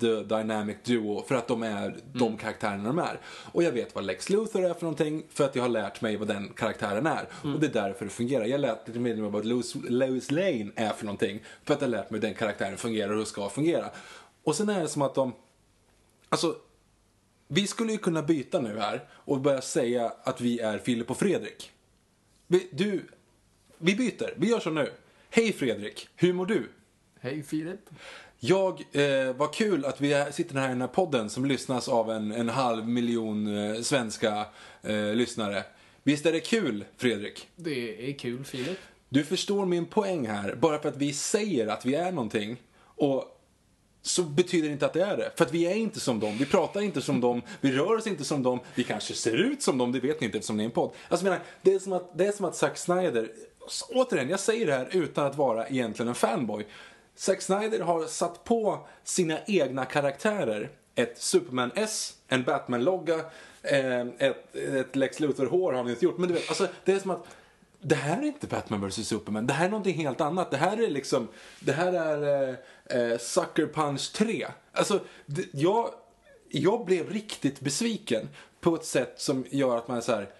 The 0.00 0.36
Dynamic 0.36 0.76
Duo, 0.84 1.24
för 1.28 1.34
att 1.34 1.48
de 1.48 1.62
är 1.62 1.96
de 2.12 2.36
karaktärerna 2.36 2.84
de 2.84 2.98
är. 2.98 3.20
Och 3.52 3.62
jag 3.62 3.72
vet 3.72 3.94
vad 3.94 4.04
Lex 4.04 4.30
Luthor 4.30 4.64
är 4.64 4.74
för 4.74 4.82
någonting, 4.82 5.22
för 5.28 5.44
att 5.44 5.56
jag 5.56 5.62
har 5.62 5.68
lärt 5.68 6.00
mig 6.00 6.16
vad 6.16 6.28
den 6.28 6.48
karaktären 6.48 7.06
är. 7.06 7.28
Och 7.42 7.60
det 7.60 7.66
är 7.66 7.72
därför 7.72 8.04
det 8.04 8.10
fungerar. 8.10 8.44
Jag 8.44 8.60
mig 8.60 8.78
lite 8.86 8.98
mer 8.98 9.14
vad 9.14 9.44
Lois, 9.44 9.74
Lois 9.88 10.30
Lane 10.30 10.70
är 10.74 10.92
för 10.92 11.04
någonting, 11.04 11.42
för 11.64 11.74
att 11.74 11.80
jag 11.80 11.88
har 11.88 11.90
lärt 11.90 12.10
mig 12.10 12.20
hur 12.20 12.28
den 12.28 12.34
karaktären 12.34 12.76
fungerar 12.76 13.08
och 13.08 13.14
hur 13.14 13.20
det 13.20 13.26
ska 13.26 13.48
fungera. 13.48 13.90
Och 14.44 14.56
sen 14.56 14.68
är 14.68 14.80
det 14.80 14.88
som 14.88 15.02
att 15.02 15.14
de, 15.14 15.34
alltså 16.28 16.56
vi 17.48 17.66
skulle 17.66 17.92
ju 17.92 17.98
kunna 17.98 18.22
byta 18.22 18.60
nu 18.60 18.78
här 18.78 19.08
och 19.10 19.40
börja 19.40 19.60
säga 19.60 20.12
att 20.22 20.40
vi 20.40 20.58
är 20.58 20.78
Filip 20.78 21.10
och 21.10 21.18
Fredrik. 21.18 21.70
Vi, 22.46 22.68
du, 22.72 23.02
vi 23.78 23.94
byter. 23.94 24.34
Vi 24.36 24.48
gör 24.48 24.60
så 24.60 24.70
nu. 24.70 24.92
Hej 25.30 25.52
Fredrik, 25.52 26.08
hur 26.16 26.32
mår 26.32 26.46
du? 26.46 26.68
Hej 27.20 27.42
Filip. 27.42 27.80
Jag, 28.38 28.82
eh, 28.92 29.36
vad 29.36 29.54
kul 29.54 29.84
att 29.84 30.00
vi 30.00 30.26
sitter 30.32 30.54
här 30.54 30.66
i 30.66 30.68
den 30.68 30.80
här 30.80 30.88
podden 30.88 31.30
som 31.30 31.44
lyssnas 31.44 31.88
av 31.88 32.10
en, 32.10 32.32
en 32.32 32.48
halv 32.48 32.88
miljon 32.88 33.56
eh, 33.56 33.80
svenska 33.80 34.46
eh, 34.82 35.14
lyssnare. 35.14 35.64
Visst 36.02 36.26
är 36.26 36.32
det 36.32 36.40
kul, 36.40 36.84
Fredrik? 36.96 37.48
Det 37.56 38.10
är 38.10 38.18
kul 38.18 38.44
Filip. 38.44 38.78
Du 39.08 39.24
förstår 39.24 39.66
min 39.66 39.86
poäng 39.86 40.26
här. 40.26 40.54
Bara 40.54 40.78
för 40.78 40.88
att 40.88 40.96
vi 40.96 41.12
säger 41.12 41.66
att 41.66 41.86
vi 41.86 41.94
är 41.94 42.12
någonting 42.12 42.56
och 42.78 43.33
så 44.06 44.22
betyder 44.22 44.68
det 44.68 44.72
inte 44.72 44.86
att 44.86 44.92
det 44.92 45.02
är 45.02 45.16
det. 45.16 45.32
För 45.36 45.44
att 45.44 45.52
vi 45.52 45.66
är 45.66 45.74
inte 45.74 46.00
som 46.00 46.20
dem, 46.20 46.36
vi 46.38 46.46
pratar 46.46 46.80
inte 46.80 47.02
som 47.02 47.20
dem, 47.20 47.42
vi 47.60 47.72
rör 47.72 47.96
oss 47.96 48.06
inte 48.06 48.24
som 48.24 48.42
dem, 48.42 48.60
vi 48.74 48.84
kanske 48.84 49.14
ser 49.14 49.36
ut 49.36 49.62
som 49.62 49.78
dem, 49.78 49.92
det 49.92 50.00
vet 50.00 50.20
ni 50.20 50.24
inte 50.24 50.38
eftersom 50.38 50.56
ni 50.56 50.62
är 50.62 50.64
en 50.64 50.70
podd. 50.70 50.90
Alltså 51.08 51.24
menar, 51.24 51.40
det 51.62 51.74
är 51.74 51.78
som 51.78 51.92
att, 51.92 52.18
det 52.18 52.26
är 52.26 52.32
som 52.32 52.44
att 52.44 52.56
Zack 52.56 52.78
Snyder, 52.78 53.28
återigen, 53.88 54.28
jag 54.28 54.40
säger 54.40 54.66
det 54.66 54.72
här 54.72 54.88
utan 54.90 55.26
att 55.26 55.36
vara 55.36 55.68
egentligen 55.68 56.08
en 56.08 56.14
fanboy. 56.14 56.66
Zack 57.16 57.42
Snyder 57.42 57.80
har 57.80 58.06
satt 58.06 58.44
på 58.44 58.86
sina 59.04 59.38
egna 59.46 59.84
karaktärer 59.84 60.70
ett 60.94 61.18
Superman 61.18 61.70
S, 61.74 62.14
en 62.28 62.44
Batman-logga, 62.44 63.20
eh, 63.62 64.00
ett, 64.18 64.56
ett 64.56 64.96
Lex 64.96 65.20
Luthor-hår 65.20 65.72
har 65.72 65.78
han 65.82 65.90
inte 65.90 66.04
gjort. 66.04 66.18
Men 66.18 66.28
du 66.28 66.34
vet, 66.34 66.48
alltså, 66.48 66.68
det 66.84 66.92
är 66.92 66.98
som 66.98 67.10
att 67.10 67.26
det 67.86 67.94
här 67.94 68.22
är 68.22 68.26
inte 68.26 68.46
Batman 68.46 68.88
vs 68.88 69.08
Superman. 69.08 69.46
Det 69.46 69.52
här 69.52 69.66
är 69.66 69.70
någonting 69.70 69.94
helt 69.94 70.20
annat. 70.20 70.50
Det 70.50 70.56
här 70.56 70.82
är 70.82 70.90
liksom, 70.90 71.28
det 71.60 71.72
här 71.72 71.92
är 71.92 72.48
eh, 72.48 72.54
eh, 72.90 73.18
Sucker 73.18 73.66
Punch 73.66 74.12
3. 74.12 74.46
Alltså, 74.72 75.00
det, 75.26 75.46
jag, 75.52 75.90
jag 76.48 76.84
blev 76.84 77.10
riktigt 77.10 77.60
besviken 77.60 78.28
på 78.60 78.74
ett 78.74 78.84
sätt 78.84 79.14
som 79.16 79.44
gör 79.50 79.76
att 79.76 79.88
man 79.88 79.96
är 79.96 80.00
så 80.00 80.12
här. 80.12 80.30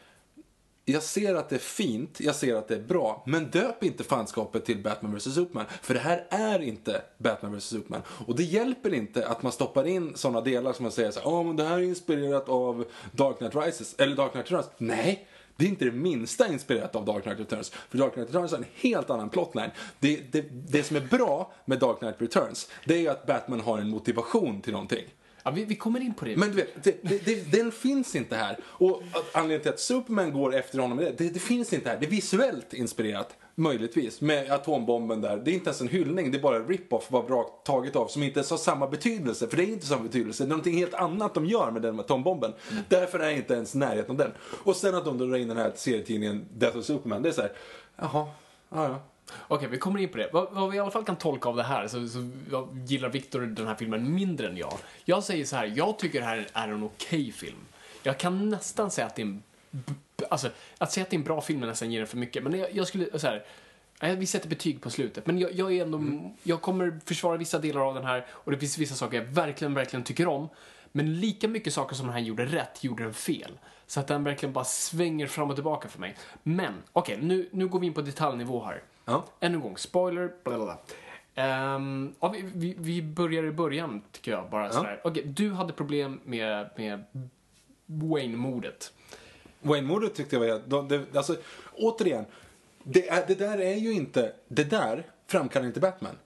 Jag 0.87 1.03
ser 1.03 1.35
att 1.35 1.49
det 1.49 1.57
är 1.57 1.61
fint, 1.61 2.21
jag 2.21 2.35
ser 2.35 2.55
att 2.55 2.69
det 2.69 2.75
är 2.75 2.83
bra, 2.83 3.23
men 3.27 3.51
döp 3.51 3.85
inte 3.85 4.05
fanskapet 4.05 4.65
till 4.65 4.83
Batman 4.83 5.15
vs 5.15 5.35
Superman. 5.35 5.67
För 5.83 5.95
det 5.95 6.01
här 6.01 6.27
är 6.31 6.63
inte 6.63 7.03
Batman 7.19 7.57
vs 7.57 7.65
Superman. 7.65 8.03
Och 8.27 8.37
det 8.37 8.43
hjälper 8.43 8.95
inte 8.95 9.29
att 9.29 9.43
man 9.43 9.53
stoppar 9.53 9.87
in 9.87 10.17
sådana 10.17 10.41
delar 10.41 10.73
som 10.73 10.83
man 10.83 10.93
säger 10.93 11.11
så 11.11 11.21
här, 11.21 11.27
oh, 11.27 11.45
men 11.45 11.57
det 11.57 11.65
här 11.65 11.79
är 11.79 11.83
inspirerat 11.83 12.49
av 12.49 12.85
Dark 13.13 13.39
Knight 13.39 13.55
Rises, 13.57 13.95
eller 13.99 14.17
Dark 14.17 14.33
Knight 14.33 14.51
Returns. 14.51 14.71
Nej, 14.79 15.29
det 15.57 15.65
är 15.65 15.69
inte 15.69 15.85
det 15.85 15.93
minsta 15.93 16.49
inspirerat 16.49 16.97
av 16.97 17.05
Dark 17.05 17.23
Knight 17.23 17.39
Returns. 17.39 17.71
För 17.71 17.99
Dark 17.99 18.13
Knight 18.13 18.29
Returns 18.29 18.51
har 18.51 18.59
en 18.59 18.65
helt 18.75 19.11
annan 19.11 19.31
plotline. 19.31 19.71
Det, 20.01 20.33
det, 20.33 20.45
det 20.51 20.83
som 20.83 20.97
är 20.97 21.01
bra 21.01 21.53
med 21.65 21.79
Dark 21.79 21.99
Knight 21.99 22.17
Returns, 22.19 22.71
det 22.85 22.95
är 22.95 22.99
ju 22.99 23.09
att 23.09 23.27
Batman 23.27 23.61
har 23.61 23.79
en 23.79 23.89
motivation 23.89 24.61
till 24.61 24.73
någonting. 24.73 25.05
Ja, 25.43 25.51
vi, 25.51 25.65
vi 25.65 25.77
kommer 25.77 26.01
in 26.01 26.15
på 26.15 26.25
det. 26.25 26.37
Men 26.37 26.51
du 26.51 26.57
vet, 26.57 26.85
det, 26.85 27.03
det, 27.03 27.25
det, 27.25 27.53
den 27.53 27.73
finns 27.73 28.17
inte 28.17 28.37
här. 28.37 28.59
Och 28.65 29.03
anledningen 29.33 29.63
till 29.63 29.71
att 29.71 29.81
Superman 29.81 30.33
går 30.33 30.55
efter 30.55 30.79
honom, 30.79 30.99
det, 30.99 31.13
det 31.17 31.41
finns 31.41 31.73
inte 31.73 31.91
här. 31.91 31.97
Det 32.01 32.07
är 32.07 32.11
visuellt 32.11 32.75
inspirerat, 32.75 33.37
möjligtvis, 33.55 34.21
med 34.21 34.51
atombomben 34.51 35.21
där. 35.21 35.37
Det 35.37 35.51
är 35.51 35.53
inte 35.53 35.69
ens 35.69 35.81
en 35.81 35.89
hyllning, 35.89 36.31
det 36.31 36.39
är 36.39 36.43
bara 36.43 36.59
rip-off, 36.59 37.09
bara 37.09 37.23
bra 37.23 37.61
taget 37.65 37.97
av, 37.97 38.07
som 38.07 38.23
inte 38.23 38.39
ens 38.39 38.51
har 38.51 38.59
samma 38.59 38.87
betydelse. 38.87 39.49
För 39.49 39.57
det 39.57 39.65
är 39.65 39.67
inte 39.67 39.87
samma 39.87 40.03
betydelse, 40.03 40.45
det 40.45 40.49
är 40.49 40.49
någonting 40.49 40.79
helt 40.79 40.95
annat 40.95 41.35
de 41.35 41.47
gör 41.47 41.71
med 41.71 41.83
den 41.83 42.01
atombomben. 42.01 42.53
Därför 42.89 43.19
är 43.19 43.27
det 43.27 43.37
inte 43.37 43.55
ens 43.55 43.75
närheten 43.75 44.11
av 44.11 44.17
den. 44.17 44.31
Och 44.65 44.77
sen 44.77 44.95
att 44.95 45.05
de 45.05 45.19
drar 45.19 45.37
in 45.37 45.49
den 45.49 45.57
här 45.57 45.73
serietidningen 45.75 46.47
Death 46.53 46.79
of 46.79 46.85
Superman, 46.85 47.23
det 47.23 47.29
är 47.29 47.33
så 47.33 47.43
här, 47.43 47.53
jaha, 47.97 48.27
ja, 48.71 48.89
ja. 48.89 49.01
Okej, 49.49 49.69
vi 49.69 49.79
kommer 49.79 50.01
in 50.01 50.09
på 50.09 50.19
det. 50.19 50.31
Vad, 50.33 50.53
vad 50.53 50.71
vi 50.71 50.77
i 50.77 50.81
alla 50.81 50.91
fall 50.91 51.05
kan 51.05 51.17
tolka 51.17 51.49
av 51.49 51.57
det 51.57 51.63
här, 51.63 51.89
så, 51.89 52.09
så 52.09 52.31
jag 52.51 52.69
gillar 52.87 53.09
Victor 53.09 53.41
den 53.41 53.67
här 53.67 53.75
filmen 53.75 54.15
mindre 54.15 54.49
än 54.49 54.57
jag. 54.57 54.75
Jag 55.05 55.25
säger 55.25 55.45
så 55.45 55.57
här, 55.57 55.73
jag 55.77 55.99
tycker 55.99 56.21
det 56.21 56.27
här 56.27 56.49
är 56.53 56.69
en 56.69 56.83
okej 56.83 57.33
film. 57.33 57.59
Jag 58.03 58.19
kan 58.19 58.49
nästan 58.49 58.91
säga 58.91 59.07
att 59.07 59.17
det 59.17 59.23
är 59.23 59.27
en... 59.27 59.43
Alltså, 60.29 60.51
att 60.79 60.93
säga 60.93 61.05
att 61.05 61.11
det 61.11 61.17
är 61.17 61.19
en 61.19 61.25
bra 61.25 61.41
film 61.41 61.63
är 61.63 61.67
nästan 61.67 61.93
ger 61.93 61.99
den 61.99 62.07
för 62.07 62.17
mycket. 62.17 62.43
Men 62.43 62.59
jag, 62.59 62.73
jag 62.73 62.87
skulle, 62.87 63.19
så 63.19 63.27
här, 63.27 63.45
nej, 64.03 64.17
vi 64.17 64.27
sätter 64.27 64.49
betyg 64.49 64.81
på 64.81 64.91
slutet. 64.91 65.27
Men 65.27 65.39
jag, 65.39 65.53
jag 65.53 65.73
är 65.73 65.83
ändå, 65.83 66.31
jag 66.43 66.63
kommer 66.63 67.01
försvara 67.05 67.37
vissa 67.37 67.59
delar 67.59 67.81
av 67.89 67.95
den 67.95 68.05
här 68.05 68.27
och 68.31 68.53
det 68.53 68.59
finns 68.59 68.79
vissa 68.79 68.95
saker 68.95 69.17
jag 69.17 69.25
verkligen, 69.25 69.75
verkligen 69.75 70.05
tycker 70.05 70.29
om. 70.29 70.49
Men 70.93 71.21
lika 71.21 71.49
mycket 71.49 71.73
saker 71.73 71.97
som 71.97 72.07
den 72.07 72.15
här 72.15 72.23
gjorde 72.23 72.45
rätt, 72.45 72.85
gjorde 72.85 73.03
den 73.03 73.15
fel. 73.15 73.59
Så 73.87 74.01
att 74.01 74.07
den 74.07 74.25
verkligen 74.25 74.53
bara 74.53 74.65
svänger 74.65 75.27
fram 75.27 75.51
och 75.51 75.57
tillbaka 75.57 75.89
för 75.89 76.01
mig. 76.01 76.17
Men, 76.43 76.73
okej, 76.93 77.19
nu, 77.23 77.49
nu 77.53 77.69
går 77.69 77.81
vi 77.81 77.87
in 77.87 77.95
på 77.95 78.03
detaljnivå 78.03 78.65
här. 78.65 78.83
Ja. 79.05 79.25
Ännu 79.41 79.55
en 79.55 79.63
gång, 79.63 79.77
spoiler, 79.77 80.33
bla 80.45 80.57
bla 80.57 80.65
bla. 80.65 80.79
Ehm, 81.35 82.15
ja, 82.21 82.29
vi, 82.29 82.51
vi, 82.55 82.75
vi 82.79 83.03
börjar 83.03 83.45
i 83.45 83.51
början, 83.51 84.03
tycker 84.13 84.31
jag. 84.31 84.51
Bara 84.51 84.73
sådär. 84.73 85.01
Okej, 85.05 85.23
du 85.25 85.53
hade 85.53 85.73
problem 85.73 86.21
med, 86.25 86.71
med 86.77 87.05
Wayne-mordet. 87.87 88.93
Wayne-mordet 89.65 90.15
tyckte 90.15 90.37
jag 90.37 90.41
var 90.41 90.63
de- 90.67 90.89
det, 90.89 91.17
alltså, 91.17 91.37
återigen, 91.73 92.25
det, 92.83 93.09
är, 93.09 93.27
det 93.27 93.35
där 93.35 93.59
är 93.61 93.75
ju 93.75 93.93
inte, 93.93 94.33
det 94.49 94.65
där 94.65 95.07
framkallar 95.27 95.67
inte 95.67 95.81
Batman. 95.81 96.17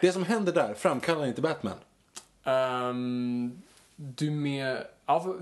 Det 0.00 0.12
som 0.12 0.24
händer 0.24 0.52
där 0.52 0.74
framkallar 0.74 1.26
inte 1.26 1.40
Batman. 1.42 1.76
Ehm, 2.44 3.62
du 3.96 4.30
med... 4.30 4.86
Ja, 5.06 5.36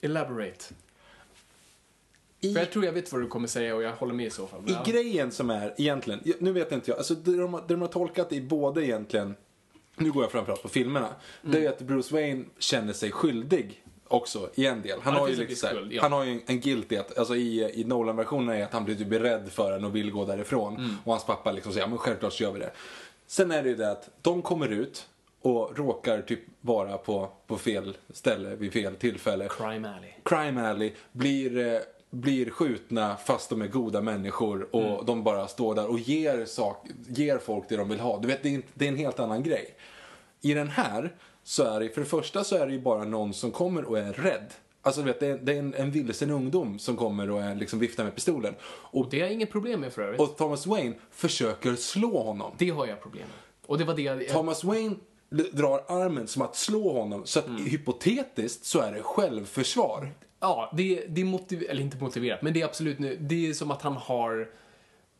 elaborate. 0.00 0.64
I, 2.40 2.52
För 2.54 2.60
jag 2.60 2.70
tror 2.72 2.84
jag 2.84 2.92
vet 2.92 3.12
vad 3.12 3.20
du 3.20 3.26
kommer 3.26 3.48
säga 3.48 3.74
och 3.74 3.82
jag 3.82 3.92
håller 3.92 4.14
med 4.14 4.26
i 4.26 4.30
så 4.30 4.46
fall. 4.46 4.60
I 4.66 4.72
ja. 4.72 4.82
grejen 4.86 5.32
som 5.32 5.50
är 5.50 5.74
egentligen, 5.76 6.20
nu 6.40 6.52
vet 6.52 6.72
inte 6.72 6.90
jag, 6.90 6.98
alltså 6.98 7.14
det 7.14 7.36
de, 7.36 7.54
har- 7.54 7.60
det 7.60 7.66
de 7.74 7.80
har 7.80 7.88
tolkat 7.88 8.32
i 8.32 8.40
både 8.40 8.84
egentligen, 8.86 9.34
nu 9.96 10.12
går 10.12 10.22
jag 10.22 10.32
framförallt 10.32 10.62
på 10.62 10.68
filmerna, 10.68 11.08
det 11.42 11.56
är 11.58 11.62
ju 11.62 11.68
att 11.68 11.78
Bruce 11.80 12.14
Wayne 12.14 12.44
känner 12.58 12.92
sig 12.92 13.10
skyldig 13.12 13.84
också 14.08 14.50
i 14.54 14.66
en 14.66 14.82
del. 14.82 14.98
Han 15.02 15.14
Ja, 15.14 15.20
har 15.20 15.28
ju 15.28 15.34
lite 15.34 15.46
viss 15.46 15.60
så 15.60 15.66
här, 15.66 15.74
skuld, 15.74 15.92
ja. 15.92 16.02
han 16.02 16.12
har 16.12 16.24
ju 16.24 16.32
en, 16.32 16.40
en 16.46 16.60
guilt 16.60 16.92
i 16.92 16.96
att, 16.98 17.18
alltså 17.18 17.36
i, 17.36 17.80
i 17.80 17.84
Nolan-versionen 17.84 18.56
är 18.56 18.64
att 18.64 18.72
han 18.72 18.84
blir 18.84 18.94
typ 18.94 19.12
rädd 19.12 19.52
för 19.52 19.72
en 19.72 19.84
och 19.84 19.96
vill 19.96 20.10
gå 20.10 20.24
därifrån. 20.24 20.76
Mm. 20.76 20.90
Och 21.04 21.12
hans 21.12 21.24
pappa 21.24 21.52
liksom 21.52 21.72
säger, 21.72 21.84
ja 21.86 21.88
men 21.90 21.98
självklart 21.98 22.32
så 22.32 22.42
gör 22.42 22.52
vi 22.52 22.58
det. 22.58 22.70
Sen 23.26 23.50
är 23.50 23.62
det 23.62 23.68
ju 23.68 23.76
det 23.76 23.90
att 23.90 24.08
de 24.22 24.42
kommer 24.42 24.68
ut 24.68 25.06
och 25.42 25.78
råkar 25.78 26.22
typ 26.22 26.40
vara 26.60 26.98
på, 26.98 27.30
på 27.46 27.58
fel 27.58 27.96
ställe 28.14 28.54
vid 28.56 28.72
fel 28.72 28.94
tillfälle. 28.96 29.48
Crime 29.50 29.88
Alley. 29.88 30.10
Crime 30.24 30.68
Alley 30.68 30.92
blir, 31.12 31.58
eh, 31.74 31.80
blir 32.10 32.50
skjutna 32.50 33.16
fast 33.16 33.50
de 33.50 33.62
är 33.62 33.66
goda 33.66 34.00
människor 34.00 34.68
och 34.74 34.82
Mm. 34.82 35.06
de 35.06 35.24
bara 35.24 35.48
står 35.48 35.74
där 35.74 35.86
och 35.90 35.98
ger, 35.98 36.44
sak, 36.44 36.86
ger 37.08 37.38
folk 37.38 37.64
det 37.68 37.76
de 37.76 37.88
vill 37.88 38.00
ha. 38.00 38.18
Du 38.18 38.28
vet, 38.28 38.42
det 38.42 38.54
är, 38.54 38.62
det 38.74 38.84
är 38.84 38.88
en 38.88 38.96
helt 38.96 39.20
annan 39.20 39.42
grej. 39.42 39.74
I 40.40 40.54
den 40.54 40.68
här 40.68 41.14
så 41.48 41.64
är 41.64 41.80
det, 41.80 41.88
för 41.88 42.00
det 42.00 42.06
första 42.06 42.44
så 42.44 42.56
är 42.56 42.66
det 42.66 42.72
ju 42.72 42.80
bara 42.80 43.04
någon 43.04 43.34
som 43.34 43.50
kommer 43.50 43.84
och 43.84 43.98
är 43.98 44.12
rädd. 44.12 44.54
Alltså 44.82 45.00
du 45.00 45.06
vet, 45.06 45.20
det 45.20 45.26
är, 45.26 45.38
det 45.38 45.52
är 45.54 45.58
en, 45.58 45.74
en 45.74 45.90
vilsen 45.90 46.30
ungdom 46.30 46.78
som 46.78 46.96
kommer 46.96 47.30
och 47.30 47.42
är, 47.42 47.54
liksom 47.54 47.78
viftar 47.78 48.04
med 48.04 48.14
pistolen. 48.14 48.54
Och, 48.62 49.06
Det 49.10 49.18
har 49.20 49.26
jag 49.26 49.34
inget 49.34 49.50
problem 49.52 49.80
med 49.80 49.92
för 49.92 50.02
övrigt. 50.02 50.20
och 50.20 50.36
Thomas 50.36 50.66
Wayne 50.66 50.94
försöker 51.10 51.74
slå 51.74 52.22
honom. 52.22 52.52
det 52.58 52.70
har 52.70 52.86
jag 52.86 53.02
problem 53.02 53.22
med. 53.22 53.68
Och 53.68 53.78
det 53.78 53.84
var 53.84 53.94
det 53.94 54.02
jag... 54.02 54.28
Thomas 54.28 54.64
Wayne 54.64 54.94
drar 55.52 55.84
armen 55.88 56.26
som 56.26 56.42
att 56.42 56.56
slå 56.56 56.92
honom. 56.92 57.22
Så 57.26 57.38
att 57.38 57.46
Mm. 57.46 57.64
hypotetiskt 57.66 58.64
så 58.64 58.80
är 58.80 58.92
det 58.92 59.02
självförsvar. 59.02 60.10
Ja, 60.40 60.72
det, 60.76 61.04
det 61.08 61.20
är 61.20 61.24
motiverat, 61.24 61.70
eller 61.70 61.82
inte 61.82 61.96
motiverat, 61.96 62.42
men 62.42 62.52
det 62.52 62.60
är 62.60 62.64
absolut 62.64 62.98
nu, 62.98 63.16
det 63.20 63.48
är 63.48 63.52
som 63.54 63.70
att 63.70 63.82
han 63.82 63.96
har 63.96 64.48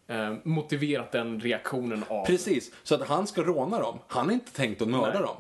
eh, 0.09 0.35
motiverat 0.45 1.13
den 1.13 1.41
reaktionen 1.41 2.05
av... 2.09 2.25
Precis, 2.25 2.73
så 2.83 2.95
att 2.95 3.09
han 3.09 3.27
ska 3.27 3.43
råna 3.43 3.79
dem. 3.81 3.99
Han 4.09 4.27
har 4.27 4.33
inte 4.33 4.53
tänkt 4.53 4.83
att 4.83 4.89
mörda 4.89 5.13
Nej. 5.13 5.23
dem. 5.23 5.37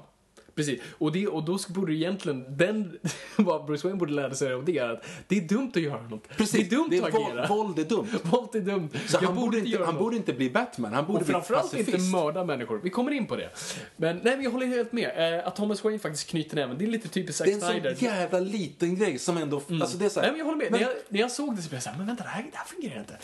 Precis, 0.59 0.81
och, 0.99 1.13
det, 1.13 1.27
och 1.27 1.45
då 1.45 1.59
borde 1.69 1.95
egentligen, 1.95 2.57
den, 2.57 2.99
vad 3.37 3.67
Bruce 3.67 3.87
Wayne 3.87 3.99
borde 3.99 4.13
lära 4.13 4.35
sig 4.35 4.53
av 4.53 4.65
det 4.65 4.79
är 4.79 4.89
att 4.89 5.07
det 5.29 5.37
är 5.37 5.41
dumt 5.41 5.71
att 5.75 5.83
göra 5.83 6.03
något. 6.03 6.29
Precis, 6.29 6.69
det 6.69 6.77
är 6.77 6.79
dumt 6.79 7.07
att 7.07 7.15
våld, 7.15 7.27
agera. 7.27 7.47
våld 7.47 7.79
är 7.79 7.85
dumt. 7.85 8.07
Våld 8.23 8.55
är 8.55 8.61
dumt. 8.61 8.89
Så 9.07 9.25
han, 9.25 9.35
borde 9.35 9.59
inte, 9.59 9.85
han 9.85 9.97
borde 9.97 10.17
inte 10.17 10.33
bli 10.33 10.51
Batman, 10.51 10.93
han 10.93 11.07
borde 11.07 11.19
Och 11.19 11.25
bli 11.25 11.33
framförallt 11.33 11.71
pacifist. 11.71 11.99
inte 11.99 12.17
mörda 12.17 12.45
människor. 12.45 12.81
Vi 12.85 12.91
kommer 12.91 13.11
in 13.13 13.27
på 13.27 13.37
det. 13.37 13.51
Men 13.97 14.17
nej, 14.17 14.35
men 14.37 14.43
jag 14.43 14.51
håller 14.51 14.67
helt 14.67 14.93
med. 14.93 15.39
Eh, 15.39 15.47
att 15.47 15.57
Thomas 15.57 15.85
Wayne 15.85 15.99
faktiskt 15.99 16.29
knyter 16.31 16.57
näven, 16.57 16.79
det 16.79 16.85
är 16.85 16.89
lite 16.89 17.09
typiskt 17.09 17.39
Zack 17.39 17.47
Det 17.47 17.53
är 17.53 17.55
en 17.55 17.61
Snyder. 17.61 17.95
sån 17.95 18.09
jävla 18.09 18.41
liten 18.41 18.95
grej 18.97 19.19
som 19.19 19.37
ändå... 19.37 19.57
Alltså 19.81 19.99
det 19.99 20.05
är 20.05 20.09
så 20.09 20.21
här, 20.21 20.27
Nej, 20.27 20.31
men 20.33 20.39
jag 20.39 20.45
håller 20.45 20.59
med. 20.59 20.71
Men, 20.71 20.81
När, 20.81 20.87
jag, 20.89 20.97
när 21.09 21.21
jag 21.21 21.31
såg 21.31 21.57
det 21.57 21.63
så 21.63 21.69
blev 21.69 21.77
jag 21.77 21.83
såhär, 21.83 21.99
men 21.99 22.07
vänta, 22.07 22.23
det 22.23 22.29
här, 22.29 22.43
det 22.53 22.57
här 22.57 22.65
fungerar 22.65 23.01
inte. 23.01 23.19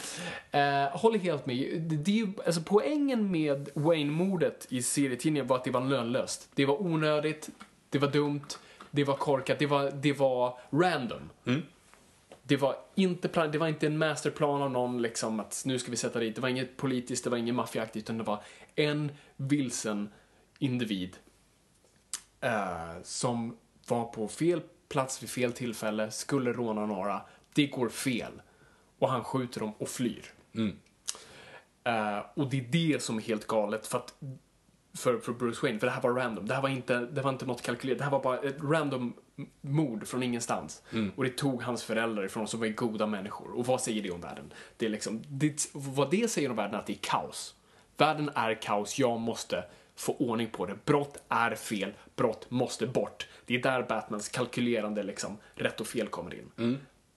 Uh, 0.93 0.97
håller 1.01 1.19
helt 1.19 1.47
med. 1.47 1.57
Det, 1.81 1.97
det, 1.97 2.21
är 2.21 2.29
alltså, 2.47 2.63
poängen 2.65 3.31
med 3.31 3.69
Wayne-mordet 3.75 4.67
i 4.69 4.83
serietidningen 4.83 5.47
var 5.47 5.57
att 5.57 5.65
det 5.65 5.71
var 5.71 5.81
lönlöst. 5.81 6.49
Det 6.55 6.67
var 6.67 6.83
onödigt, 6.83 7.24
det 7.91 7.99
var 7.99 8.09
dumt, 8.09 8.47
det 8.91 9.05
var 9.05 9.17
korkat, 9.17 9.59
det 9.59 9.67
var, 9.67 9.91
det 9.91 10.13
var 10.13 10.59
random. 10.71 11.31
Det 12.43 12.57
var, 12.57 12.77
inte 12.95 13.29
plan, 13.29 13.51
det 13.51 13.59
var 13.59 13.69
inte 13.69 13.87
en 13.87 13.99
masterplan 13.99 14.63
av 14.63 14.71
någon, 14.71 15.03
liksom, 15.03 15.41
att 15.41 15.63
nu 15.67 15.79
ska 15.79 15.91
vi 15.91 15.97
sätta 15.97 16.19
dit. 16.19 16.35
Det 16.35 16.41
var 16.41 16.49
inget 16.49 16.77
politiskt, 16.77 17.25
det 17.25 17.31
var 17.31 17.37
inget 17.37 17.55
maffiaaktigt, 17.55 18.05
utan 18.05 18.19
det 18.19 18.25
var 18.25 18.43
en 18.75 19.13
vilsen 19.37 20.09
individ 20.59 21.17
eh, 22.41 23.03
som 23.03 23.57
var 23.89 24.05
på 24.05 24.29
fel 24.29 24.63
plats 24.89 25.23
vid 25.23 25.31
fel 25.31 25.53
tillfälle, 25.53 26.11
skulle 26.11 26.53
råna 26.53 26.87
några. 26.87 27.23
Det 27.55 27.67
går 27.67 27.89
fel. 27.89 28.33
Och 28.99 29.11
han 29.11 29.25
skjuter 29.25 29.61
dem 29.61 29.73
och 29.79 29.89
flyr. 29.89 30.33
Eh, 31.85 32.19
och 32.35 32.51
det 32.51 32.61
är 32.61 32.65
det 32.71 33.03
som 33.03 33.19
är 33.19 33.23
helt 33.23 33.47
galet 33.47 33.87
för 33.87 33.99
att 33.99 34.15
för, 34.97 35.19
för 35.19 35.33
Bruce 35.33 35.59
Wayne, 35.63 35.79
för 35.79 35.87
det 35.87 35.93
här 35.93 36.01
var 36.03 36.11
random. 36.11 36.47
Det 36.47 36.55
här 36.55 36.63
var 36.63 36.69
inte, 36.69 36.99
det 36.99 37.23
var 37.23 37.31
inte 37.31 37.47
något 37.47 37.63
kalkylerat. 37.63 37.99
Det 37.99 38.05
här 38.05 38.11
var 38.11 38.23
bara 38.23 38.39
ett 38.39 38.57
random 38.63 39.15
mord 39.61 40.07
från 40.07 40.23
ingenstans. 40.23 40.83
Och 41.17 41.25
det 41.25 41.31
tog 41.31 41.63
hans 41.63 41.85
föräldrar 41.85 42.25
ifrån 42.25 42.49
som 42.49 42.61
var 42.61 42.67
goda 42.67 43.07
människor. 43.07 43.53
Och 43.59 43.67
vad 43.67 43.81
säger 43.81 44.03
det 44.03 44.11
om 44.11 44.21
världen? 44.21 44.53
Det 44.77 44.87
är 44.87 44.91
liksom, 44.91 45.23
det, 45.29 45.69
vad 45.73 46.11
det 46.11 46.31
säger 46.31 46.51
om 46.51 46.57
världen 46.57 46.75
är 46.75 46.79
att 46.79 46.87
det 46.87 46.93
är 46.93 46.99
kaos. 47.01 47.55
Världen 47.97 48.31
är 48.35 48.63
kaos, 48.63 48.99
jag 48.99 49.21
måste 49.21 49.65
få 49.97 50.17
ordning 50.17 50.51
på 50.51 50.67
det. 50.67 50.85
Brott 50.85 51.23
är 51.29 51.55
fel, 51.55 51.93
brott 52.17 52.51
måste 52.51 52.87
bort. 52.87 53.29
Det 53.47 53.55
är 53.55 53.63
där 53.63 53.83
Batmans 53.83 54.29
kalkylerande 54.29 55.03
liksom, 55.03 55.37
rätt 55.55 55.81
och 55.81 55.87
fel 55.87 56.09
kommer 56.09 56.35
in. 56.35 56.51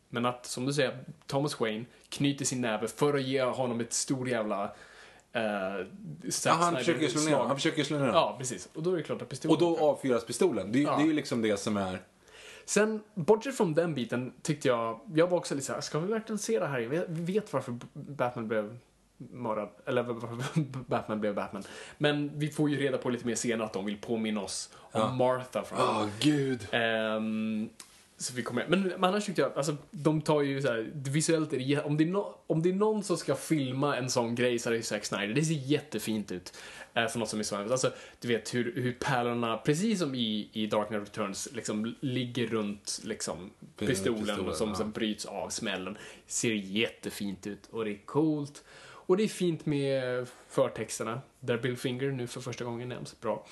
Men 0.10 0.26
att, 0.26 0.46
som 0.46 0.66
du 0.66 0.74
säger, 0.74 1.04
Thomas 1.26 1.60
Wayne 1.60 1.86
knyter 2.10 2.46
sin 2.46 2.62
näve 2.62 2.88
för 2.88 3.14
att 3.14 3.24
ge 3.24 3.44
honom 3.44 3.80
ett 3.80 3.94
stor 3.94 4.30
jävla 4.30 4.72
eh, 5.38 5.86
ja, 6.46 6.52
han, 6.52 6.78
försöker 6.78 7.08
slå 7.08 7.22
ner, 7.22 7.38
han 7.38 7.56
försöker 7.56 7.84
slå 7.84 7.98
ner. 8.00 8.08
Ja, 8.08 8.36
precis. 8.40 8.70
Och 8.74 8.84
då 8.84 8.92
är 8.94 8.98
det 8.98 9.04
klart 9.04 9.22
att 9.22 9.30
pistolen... 9.30 9.54
Och 9.56 9.62
då 9.62 9.86
avfyras 9.86 10.26
pistolen. 10.26 10.72
Det, 10.72 10.80
är- 10.80 10.84
Ja. 10.84 10.98
det 10.98 11.04
är 11.04 11.08
ju 11.08 11.14
liksom 11.14 11.42
det 11.42 11.58
som 11.58 11.78
är... 11.78 12.00
Sen, 12.66 13.02
bortsett 13.16 13.58
från 13.58 13.74
den 13.74 13.94
biten, 13.94 14.34
tyckte 14.42 14.68
jag... 14.68 15.00
Jag 15.16 15.28
var 15.28 15.38
också 15.38 15.56
lite 15.56 15.68
såhär, 15.68 15.82
ska 15.82 16.00
vi 16.00 16.08
verkligen 16.14 16.40
se 16.40 16.60
det 16.60 16.68
här? 16.68 16.80
Vi 17.10 17.34
vet 17.34 17.54
varför 17.54 17.78
Batman 17.94 18.48
blev 18.48 18.78
mördad, 19.18 19.70
eller 19.86 20.04
Batman 20.88 21.20
blev 21.20 21.36
Batman. 21.36 21.64
Men 21.98 22.40
vi 22.40 22.50
får 22.50 22.70
ju 22.70 22.78
reda 22.78 22.98
på 22.98 23.10
lite 23.10 23.28
mer 23.28 23.36
senare 23.36 23.66
att 23.68 23.74
de 23.74 23.86
vill 23.86 23.98
påminna 23.98 24.42
oss 24.42 24.70
om 24.92 25.18
Martha 25.18 25.64
från 25.64 25.80
Åh, 25.80 26.06
gud. 26.20 26.68
Ehm, 26.72 27.70
så 28.20 28.34
vi 28.34 28.44
kommer, 28.44 28.68
men, 28.68 28.82
men 28.82 29.04
annars 29.04 29.26
tyckte 29.26 29.42
jag, 29.42 29.52
alltså 29.58 29.76
de 29.92 30.22
tar 30.22 30.42
ju 30.42 30.62
så 30.62 30.68
här, 30.68 30.92
visuellt 30.94 31.54
är 31.54 31.58
det, 31.58 31.82
om 31.82 31.98
det, 31.98 32.04
är 32.04 32.08
no, 32.08 32.36
om 32.48 32.62
det 32.62 32.70
är 32.70 32.74
någon 32.74 33.04
som 33.04 33.18
ska 33.18 33.36
filma 33.36 33.98
en 33.98 34.10
sån 34.10 34.36
grej 34.36 34.60
så 34.60 34.70
är 34.70 34.72
det 34.72 34.78
ju 34.78 34.84
Zack 34.84 35.06
Snyder. 35.06 35.34
Det 35.34 35.46
ser 35.46 35.54
jättefint 35.54 36.32
ut. 36.32 36.58
Uh, 36.98 37.08
för 37.08 37.20
något 37.20 37.30
som 37.30 37.40
är 37.40 37.44
så, 37.44 37.56
alltså 37.56 37.92
du 38.20 38.28
vet 38.28 38.54
hur, 38.54 38.74
hur 38.76 38.94
pärlorna, 38.94 39.58
precis 39.58 40.00
som 40.00 40.16
i, 40.16 40.50
i 40.54 40.68
Dark 40.68 40.88
Knight 40.88 41.04
Returns, 41.04 41.50
liksom 41.54 41.96
ligger 42.00 42.48
runt 42.48 43.02
liksom 43.04 43.52
pistolen, 43.78 44.26
pistolen, 44.26 44.56
som 44.56 44.70
ja. 44.70 44.76
sen 44.76 44.92
bryts 44.92 45.26
av 45.26 45.50
smällen. 45.50 45.98
Ser 46.28 46.54
jättefint 46.54 47.48
ut 47.48 47.68
och 47.72 47.86
det 47.86 47.92
är 47.92 48.06
coolt. 48.06 48.64
Och 49.08 49.18
det 49.18 49.24
är 49.24 49.28
fint 49.28 49.66
med 49.66 50.28
förtexterna, 50.50 51.22
där 51.40 51.58
Bill 51.58 51.78
Finger 51.78 52.12
nu 52.12 52.28
för 52.28 52.42
första 52.42 52.66
gången 52.66 52.90
nämns. 52.90 53.22
Bra. 53.22 53.46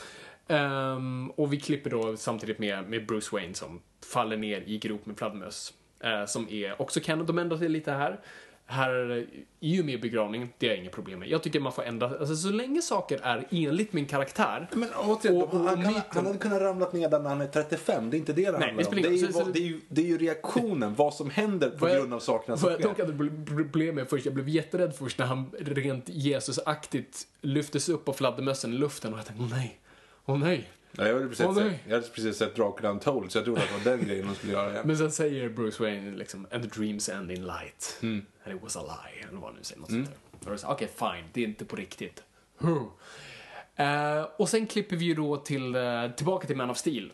Ehm, 0.48 1.30
och 1.32 1.54
vi 1.54 1.60
klipper 1.60 1.90
då 1.90 2.18
samtidigt 2.18 2.60
med, 2.60 2.90
med 2.90 3.06
Bruce 3.08 3.30
Wayne 3.32 3.54
som 3.54 3.82
faller 4.14 4.38
ner 4.38 4.62
i 4.66 4.78
grop 4.78 5.06
med 5.06 5.18
fladdermöss. 5.18 5.74
eh, 6.04 6.26
som 6.26 6.50
är 6.50 6.82
också 6.82 7.00
canon. 7.00 7.26
De 7.26 7.38
ändrar 7.38 7.58
sig 7.58 7.70
lite 7.70 7.92
här. 7.92 8.20
Här 8.68 9.26
i 9.60 9.82
och 9.82 9.86
med 9.86 10.02
begravningen, 10.02 10.50
det 10.58 10.68
har 10.68 10.74
jag 10.76 10.82
inga 10.82 10.90
problem 10.92 11.20
med. 11.20 11.28
Jag 11.30 11.44
tycker 11.44 11.60
man 11.60 11.72
får 11.72 11.84
ändra, 11.84 12.08
alltså 12.20 12.36
så 12.36 12.50
länge 12.50 12.82
saker 12.82 13.20
är 13.24 13.48
enligt 13.52 13.94
min 13.94 14.06
karaktär. 14.06 14.70
Men 14.74 14.90
återigen, 14.96 15.42
Och- 15.42 15.54
och 15.54 15.60
han, 15.60 15.84
kan, 15.84 15.94
myten- 15.94 16.02
han 16.10 16.26
hade 16.26 16.38
kunnat 16.38 16.62
ramlat 16.62 16.94
ner 16.94 17.10
när 17.10 17.30
han 17.30 17.42
är 17.42 17.48
35. 17.48 18.10
Det 18.10 18.18
är 18.18 18.20
inte 18.20 18.34
det 18.34 18.46
det 18.46 18.52
Nej, 18.52 18.62
handlar 18.68 18.88
om. 18.88 18.96
Det 19.02 19.08
är, 19.08 19.12
ju. 19.12 19.28
Så- 19.32 19.44
vad- 19.44 19.54
det, 19.54 19.60
är 19.60 19.64
ju, 19.64 19.82
det 19.90 20.02
är 20.02 20.06
ju 20.06 20.18
reaktionen, 20.18 20.96
vad 20.96 21.14
som 21.14 21.30
händer 21.30 21.70
på 21.70 21.86
grund 21.86 22.14
av 22.14 22.20
sakerna 22.20 22.58
som 22.58 22.70
Vad 22.70 22.82
jag 22.82 22.94
sker. 22.94 23.06
hade 23.06 23.18
bl- 23.24 23.46
problem 23.46 23.96
med 23.96 24.10
först, 24.10 24.26
jag 24.26 24.34
blev 24.34 24.50
jätterädd 24.50 24.96
först 24.96 25.18
när 25.20 25.26
han 25.26 25.52
rent 25.60 26.10
Jesusaktigt 26.10 27.28
lyftes 27.42 27.90
upp 27.90 28.06
på 28.06 28.14
fladdermössen 28.14 28.74
i 28.74 28.78
luften 28.78 29.14
och 29.14 29.20
jag 29.20 29.26
tänkte, 29.26 29.46
nej, 29.56 29.80
åh 30.26 30.38
nej. 30.38 30.70
Ja, 30.98 31.08
jag, 31.08 31.14
hade 31.14 31.28
precis 31.28 31.46
Åh, 31.46 31.56
sett, 31.56 31.66
nej. 31.66 31.80
jag 31.88 31.96
hade 31.96 32.08
precis 32.10 32.38
sett 32.38 32.56
Dracula 32.56 32.90
Untold 32.90 33.32
så 33.32 33.38
jag 33.38 33.46
trodde 33.46 33.62
att 33.62 33.68
det 33.84 33.90
var 33.90 33.98
den 33.98 34.08
grejen 34.08 34.28
de 34.28 34.36
skulle 34.36 34.54
göra 34.54 34.72
igen. 34.72 34.84
Men 34.88 34.98
sen 34.98 35.12
säger 35.12 35.50
Bruce 35.50 35.84
Wayne 35.84 36.18
liksom, 36.18 36.48
and 36.52 36.64
the 36.64 36.80
dreams 36.80 37.10
end 37.10 37.32
in 37.32 37.46
light. 37.46 38.00
And 38.02 38.56
it 38.56 38.64
was 38.64 38.78
a 38.78 38.82
lie, 38.84 39.28
eller 39.30 39.40
vad 39.40 39.54
nu 39.56 39.60
säger. 39.62 39.82
Något 39.82 39.90
sånt 39.90 40.06
där. 40.06 40.16
Och 40.32 40.38
då 40.42 40.48
är 40.50 40.52
det 40.52 40.58
så, 40.58 40.68
Okej, 40.68 40.90
fine, 41.00 41.26
det 41.34 41.42
är 41.44 41.46
inte 41.48 41.66
på 41.66 41.76
riktigt. 41.76 42.24
Huh. 42.58 42.84
Eh, 43.76 44.24
och 44.38 44.50
sen 44.50 44.68
klipper 44.68 44.96
vi 44.96 45.06
ju 45.06 45.14
då 45.14 45.38
till, 45.38 45.76
eh, 45.76 46.12
tillbaka 46.16 46.48
till 46.48 46.56
Man 46.58 46.70
of 46.70 46.78
Steel. 46.78 47.12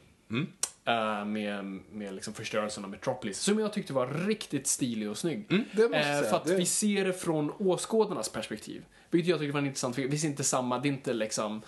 Eh, 0.85 1.25
med 1.25 1.65
med 1.91 2.13
liksom 2.13 2.33
förstörelsen 2.33 2.83
av 2.83 2.89
Metropolis, 2.89 3.39
som 3.39 3.59
jag 3.59 3.73
tyckte 3.73 3.93
var 3.93 4.07
riktigt 4.07 4.67
stilig 4.67 5.09
och 5.09 5.17
snygg. 5.17 5.45
säga. 5.75 6.23
för 6.23 6.35
att 6.35 6.45
Det- 6.45 6.55
vi 6.55 6.65
ser 6.65 7.05
det 7.05 7.13
från 7.13 7.51
åskådarnas 7.51 8.29
perspektiv. 8.29 8.85
Vilket 9.09 9.29
jag 9.29 9.39
tycker 9.39 9.53
var 9.53 9.59
intressant, 9.61 9.95
för 9.95 10.01
vi 10.01 10.17
ser 10.17 10.27
inte 10.27 10.43
samma, 10.43 10.79
det 10.79 10.87
är 10.87 10.91
inte 10.91 11.13
liksom 11.13 11.61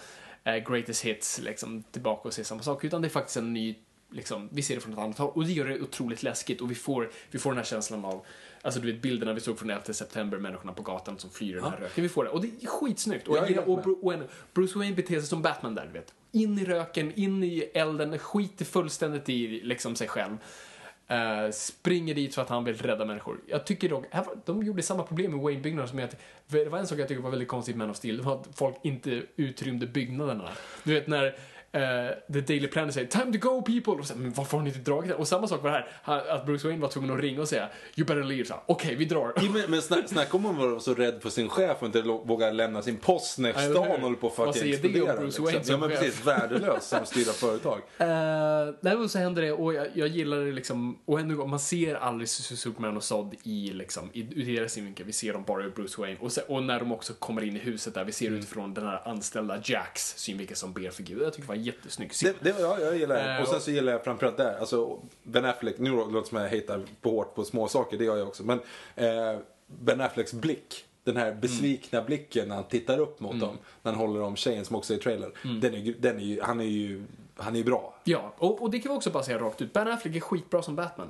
greatest 0.43 1.01
hits, 1.05 1.39
liksom 1.39 1.83
tillbaka 1.91 2.27
och 2.27 2.33
se 2.33 2.43
samma 2.43 2.61
sak, 2.61 2.83
utan 2.83 3.01
det 3.01 3.07
är 3.07 3.09
faktiskt 3.09 3.37
en 3.37 3.53
ny, 3.53 3.75
liksom, 4.11 4.49
vi 4.51 4.61
ser 4.61 4.75
det 4.75 4.81
från 4.81 4.93
ett 4.93 4.99
annat 4.99 5.17
håll. 5.17 5.31
Och 5.35 5.45
det 5.45 5.51
gör 5.51 5.65
det 5.65 5.81
otroligt 5.81 6.23
läskigt 6.23 6.61
och 6.61 6.71
vi 6.71 6.75
får, 6.75 7.09
vi 7.31 7.39
får 7.39 7.49
den 7.49 7.57
här 7.57 7.65
känslan 7.65 8.05
av, 8.05 8.25
alltså 8.61 8.79
du 8.79 8.91
vet 8.91 9.01
bilderna 9.01 9.33
vi 9.33 9.39
såg 9.39 9.59
från 9.59 9.69
11 9.69 9.93
september, 9.93 10.37
människorna 10.37 10.73
på 10.73 10.83
gatan 10.83 11.19
som 11.19 11.29
flyr 11.29 11.51
i 11.51 11.53
den 11.53 11.63
här 11.63 11.77
röken. 11.77 12.03
Vi 12.03 12.09
får 12.09 12.23
det, 12.23 12.29
och 12.29 12.41
det 12.41 12.49
är 12.61 12.67
skitsnyggt. 12.67 13.27
Och, 13.27 13.37
Jag 13.37 13.69
och, 13.69 14.03
och 14.03 14.13
en, 14.13 14.23
Bruce 14.53 14.79
Wayne 14.79 14.95
beter 14.95 15.19
sig 15.19 15.27
som 15.27 15.41
Batman 15.41 15.75
där, 15.75 15.85
du 15.85 15.91
vet. 15.91 16.13
In 16.31 16.59
i 16.59 16.65
röken, 16.65 17.13
in 17.15 17.43
i 17.43 17.59
elden, 17.73 18.19
skiter 18.19 18.65
fullständigt 18.65 19.29
i 19.29 19.47
liksom 19.47 19.95
sig 19.95 20.07
själv. 20.07 20.37
Eh, 21.13 21.51
springer 21.51 22.13
dit 22.15 22.35
för 22.35 22.41
att 22.41 22.49
han 22.49 22.63
vill 22.63 22.77
rädda 22.77 23.05
människor. 23.05 23.37
Jag 23.47 23.65
tycker 23.65 23.89
dock, 23.89 24.05
här 24.11 24.23
var- 24.23 24.37
de 24.45 24.63
gjorde 24.63 24.81
samma 24.81 25.03
problem 25.03 25.31
med 25.31 25.39
Wayne-byggnaderna 25.39 25.87
som 25.87 25.99
jag, 25.99 26.09
det 26.47 26.65
var 26.69 26.79
en 26.79 26.87
sak 26.87 26.99
jag 26.99 27.07
tycker 27.07 27.21
var 27.21 27.29
väldigt 27.29 27.47
konstigt 27.47 27.75
med 27.75 27.87
Man 27.87 27.91
of 27.91 27.97
Steel, 27.97 28.17
det 28.17 28.23
var 28.23 28.35
att 28.35 28.47
folk 28.55 28.75
inte 28.83 29.23
utrymde 29.35 29.87
byggnaderna. 29.87 30.49
Du 30.83 30.93
vet 30.93 31.07
när 31.07 31.35
The 32.33 32.41
Daily 32.41 32.67
Planet 32.67 32.93
säger 32.93 33.07
“Time 33.07 33.37
to 33.39 33.49
go 33.49 33.61
people” 33.61 33.93
och 33.93 34.05
så, 34.07 34.15
men 34.17 34.33
varför 34.33 34.57
har 34.57 34.63
ni 34.63 34.69
inte 34.69 34.91
dragit 34.91 35.09
det? 35.09 35.15
Och 35.15 35.27
samma 35.27 35.47
sak 35.47 35.63
var 35.63 35.71
det 35.71 35.85
här, 36.03 36.27
att 36.29 36.45
Bruce 36.45 36.67
Wayne 36.67 36.81
var 36.81 36.89
tvungen 36.89 37.11
att 37.11 37.19
ringa 37.19 37.41
och 37.41 37.47
säga 37.47 37.69
“You 37.95 38.07
better 38.07 38.23
leave”, 38.23 38.55
okej 38.65 38.95
vi 38.95 39.05
drar. 39.05 39.33
Ja, 39.35 39.41
Men, 39.53 39.71
men 39.71 39.81
snack, 39.81 40.09
snacka 40.09 40.37
om 40.37 40.45
att 40.45 40.55
vara 40.57 40.79
så 40.79 40.93
rädd 40.93 41.21
för 41.21 41.29
sin 41.29 41.49
chef 41.49 41.77
och 41.79 41.85
inte 41.85 42.01
våga 42.01 42.51
lämna 42.51 42.81
sin 42.81 42.97
post 42.97 43.37
när 43.37 43.49
Ja, 43.49 43.59
stan 43.71 44.01
håller 44.01 44.15
på 44.15 44.27
att 44.27 44.37
Vad 44.37 44.55
fucking 44.55 44.73
säger 44.77 44.93
det 44.93 45.01
om. 45.01 45.07
Bruce 45.07 45.23
liksom. 45.25 45.45
Wayne 45.45 45.59
Ja 45.59 45.63
som 45.63 45.79
men 45.79 45.89
chef? 45.89 45.99
precis, 45.99 46.25
värdelös 46.25 46.87
som 46.87 47.05
styra 47.05 47.31
företag. 47.33 47.77
Uh, 48.01 48.75
nej, 48.81 48.97
men 48.97 49.09
så 49.09 49.19
händer 49.19 49.41
det 49.41 49.51
och 49.51 49.73
jag, 49.73 49.87
jag 49.93 50.07
gillar 50.07 50.37
det 50.37 50.51
liksom, 50.51 50.97
och 51.05 51.19
gång, 51.29 51.49
man 51.49 51.59
ser 51.59 51.95
aldrig 51.95 52.27
Su- 52.27 52.55
Superman 52.55 52.97
och 52.97 53.03
Zod 53.03 53.35
i 53.43 53.69
liksom, 53.73 54.09
i, 54.13 54.19
ur 54.21 54.55
deras 54.55 54.73
synvinkel, 54.73 55.05
vi 55.05 55.13
ser 55.13 55.33
dem 55.33 55.43
bara 55.47 55.63
ur 55.63 55.69
Bruce 55.69 56.01
Wayne. 56.01 56.17
Och, 56.19 56.31
sen, 56.31 56.43
och 56.47 56.63
när 56.63 56.79
de 56.79 56.91
också 56.91 57.13
kommer 57.13 57.43
in 57.43 57.55
i 57.55 57.59
huset 57.59 57.93
där, 57.93 58.03
vi 58.03 58.11
ser 58.11 58.31
utifrån 58.31 58.73
den 58.73 58.85
här 58.85 59.07
anställda 59.07 59.61
Jacks 59.63 60.13
synvinkel 60.17 60.55
som 60.57 60.73
ber 60.73 60.89
för 60.89 61.03
Gud. 61.03 61.21
Jag 61.21 61.33
tycker 61.33 61.47
det 61.47 61.57
var 61.57 61.62
jättesnygg 61.63 62.11
scen. 62.11 62.33
Det, 62.41 62.51
det, 62.51 62.59
ja, 62.61 62.79
jag 62.79 62.97
gillar 62.97 63.15
det. 63.15 63.35
Eh, 63.35 63.41
Och 63.41 63.47
sen 63.47 63.61
så 63.61 63.71
gillar 63.71 63.91
jag 63.91 64.03
framförallt 64.03 64.37
där, 64.37 64.57
alltså 64.59 64.99
Ben 65.23 65.45
Affleck, 65.45 65.77
nu 65.79 65.89
låter 65.89 66.19
det 66.19 66.25
som 66.27 66.37
jag 66.37 66.49
hatar 66.49 66.81
på 67.01 67.09
hårt 67.09 67.35
på 67.35 67.43
små 67.43 67.67
saker, 67.67 67.97
det 67.97 68.03
gör 68.05 68.17
jag 68.17 68.27
också. 68.27 68.43
Men 68.43 68.59
eh, 68.95 69.39
Ben 69.67 70.01
Afflecks 70.01 70.33
blick, 70.33 70.85
den 71.03 71.17
här 71.17 71.33
besvikna 71.33 72.01
blicken 72.01 72.47
när 72.47 72.55
han 72.55 72.63
tittar 72.67 72.99
upp 72.99 73.19
mot 73.19 73.39
dem, 73.39 73.57
när 73.81 73.91
han 73.91 74.01
håller 74.01 74.21
om 74.21 74.35
tjejen 74.35 74.65
som 74.65 74.75
också 74.75 74.93
är 74.93 74.97
i 74.97 74.99
trailern. 74.99 75.31
Den 75.61 75.73
är, 75.73 75.93
den 75.99 76.19
är 76.19 76.23
ju, 76.23 76.41
han 76.41 76.59
är 76.59 76.63
ju, 76.65 77.03
han 77.35 77.53
är 77.53 77.57
ju 77.57 77.63
bra. 77.63 77.95
Ja, 78.03 78.33
och, 78.37 78.61
och 78.61 78.71
det 78.71 78.79
kan 78.79 78.91
vi 78.91 78.97
också 78.97 79.09
bara 79.09 79.23
säga 79.23 79.37
rakt 79.39 79.61
ut. 79.61 79.73
Ben 79.73 79.87
Affleck 79.87 80.15
är 80.15 80.19
skitbra 80.19 80.61
som 80.61 80.75
Batman. 80.75 81.07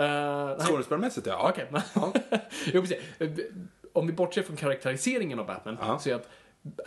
Uh. 0.00 0.64
Skådespelarmässigt 0.64 1.26
ja. 1.26 1.48
Okej. 1.50 1.66
jo, 2.72 2.80
precis. 2.80 2.98
Om 3.92 4.06
vi 4.06 4.12
bortser 4.12 4.42
från 4.42 4.56
karaktäriseringen 4.56 5.38
av 5.38 5.46
Batman, 5.46 5.76
Ja. 5.80 5.98
så 5.98 6.10
är 6.10 6.14
att 6.14 6.28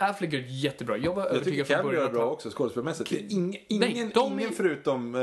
Affleck 0.00 0.32
är 0.34 0.38
jättebra. 0.38 0.96
Jag 0.96 1.14
var 1.14 1.22
Jag 1.22 1.28
tycker 1.30 1.40
övertygad 1.40 1.66
från 1.66 1.82
början 1.86 2.04
att 2.06 2.12
bra 2.12 2.24
också 2.30 2.50
skådespelarmässigt. 2.50 3.12
Ingen, 3.12 3.50
Nej, 3.70 4.10
de 4.14 4.32
ingen 4.32 4.50
är- 4.50 4.54
förutom 4.54 5.14
eh, 5.14 5.20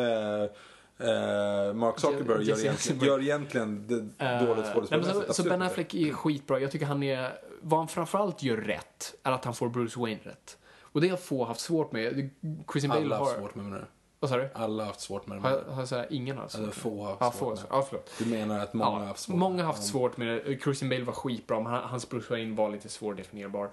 eh, 1.09 1.73
Mark 1.73 1.99
Zuckerberg 1.99 2.43
gör 2.43 2.59
egentligen, 2.59 2.99
gör 3.07 3.21
egentligen 3.21 4.13
Eh, 4.19 4.45
dåligt 4.45 4.65
skådespelarmässigt. 4.73 5.27
så, 5.27 5.43
så 5.43 5.49
Ben. 5.49 5.61
Affleck 5.61 5.93
är 5.93 6.13
skitbra. 6.13 6.59
Jag 6.59 6.71
tycker 6.71 6.85
han 6.85 7.03
är... 7.03 7.31
Vad 7.61 7.79
han 7.79 7.87
framförallt 7.87 8.43
gör 8.43 8.57
rätt 8.57 9.15
är 9.23 9.31
att 9.31 9.45
han 9.45 9.53
får 9.53 9.69
Bruce 9.69 9.99
Wayne 9.99 10.19
rätt. 10.23 10.57
Och 10.81 11.01
det 11.01 11.09
har 11.09 11.17
få 11.17 11.45
haft 11.45 11.59
svårt 11.59 11.91
med. 11.91 12.29
Christian 12.71 12.89
Bale 12.89 13.01
Alla 13.05 13.15
har 13.17 13.25
har... 13.25 13.31
haft 13.31 13.39
svårt 13.39 13.55
med 13.55 13.71
det. 13.81 13.85
Vad 14.19 14.29
sa 14.29 14.37
du? 14.37 14.49
Alla 14.53 14.83
har 14.83 14.87
haft 14.87 14.99
svårt 15.01 15.27
med 15.27 15.37
det. 15.37 15.41
Har, 15.41 15.63
har 15.69 15.79
jag 15.81 15.87
sagt 15.89 16.11
ingen 16.11 16.35
har 16.35 16.43
haft 16.43 16.55
Eller 16.55 16.65
svårt 16.65 16.75
få 16.75 17.03
har 17.03 17.09
haft 17.09 17.21
Ja, 17.21 17.31
svårt 17.31 17.49
med 17.55 17.57
det. 17.57 17.67
Ja, 17.75 17.85
förlåt. 17.89 18.11
Du 18.19 18.25
menar 18.25 18.59
att 18.59 18.73
många 18.73 18.89
har 18.91 18.99
Ja, 19.01 19.05
haft 19.07 19.19
svårt 19.19 19.35
många 19.37 19.63
har 19.63 19.73
haft 19.73 19.83
svårt 19.87 20.17
med 20.17 20.27
det. 20.27 20.59
Christian 20.63 20.89
Bale 20.89 21.03
var 21.03 21.13
skitbra, 21.13 21.59
men 21.59 21.71
han- 21.71 21.83
hans 21.89 22.09
Bruce 22.09 22.27
Wayne 22.33 22.55
var 22.55 22.69
lite 22.69 22.89
svårdefinierbar. 22.89 23.69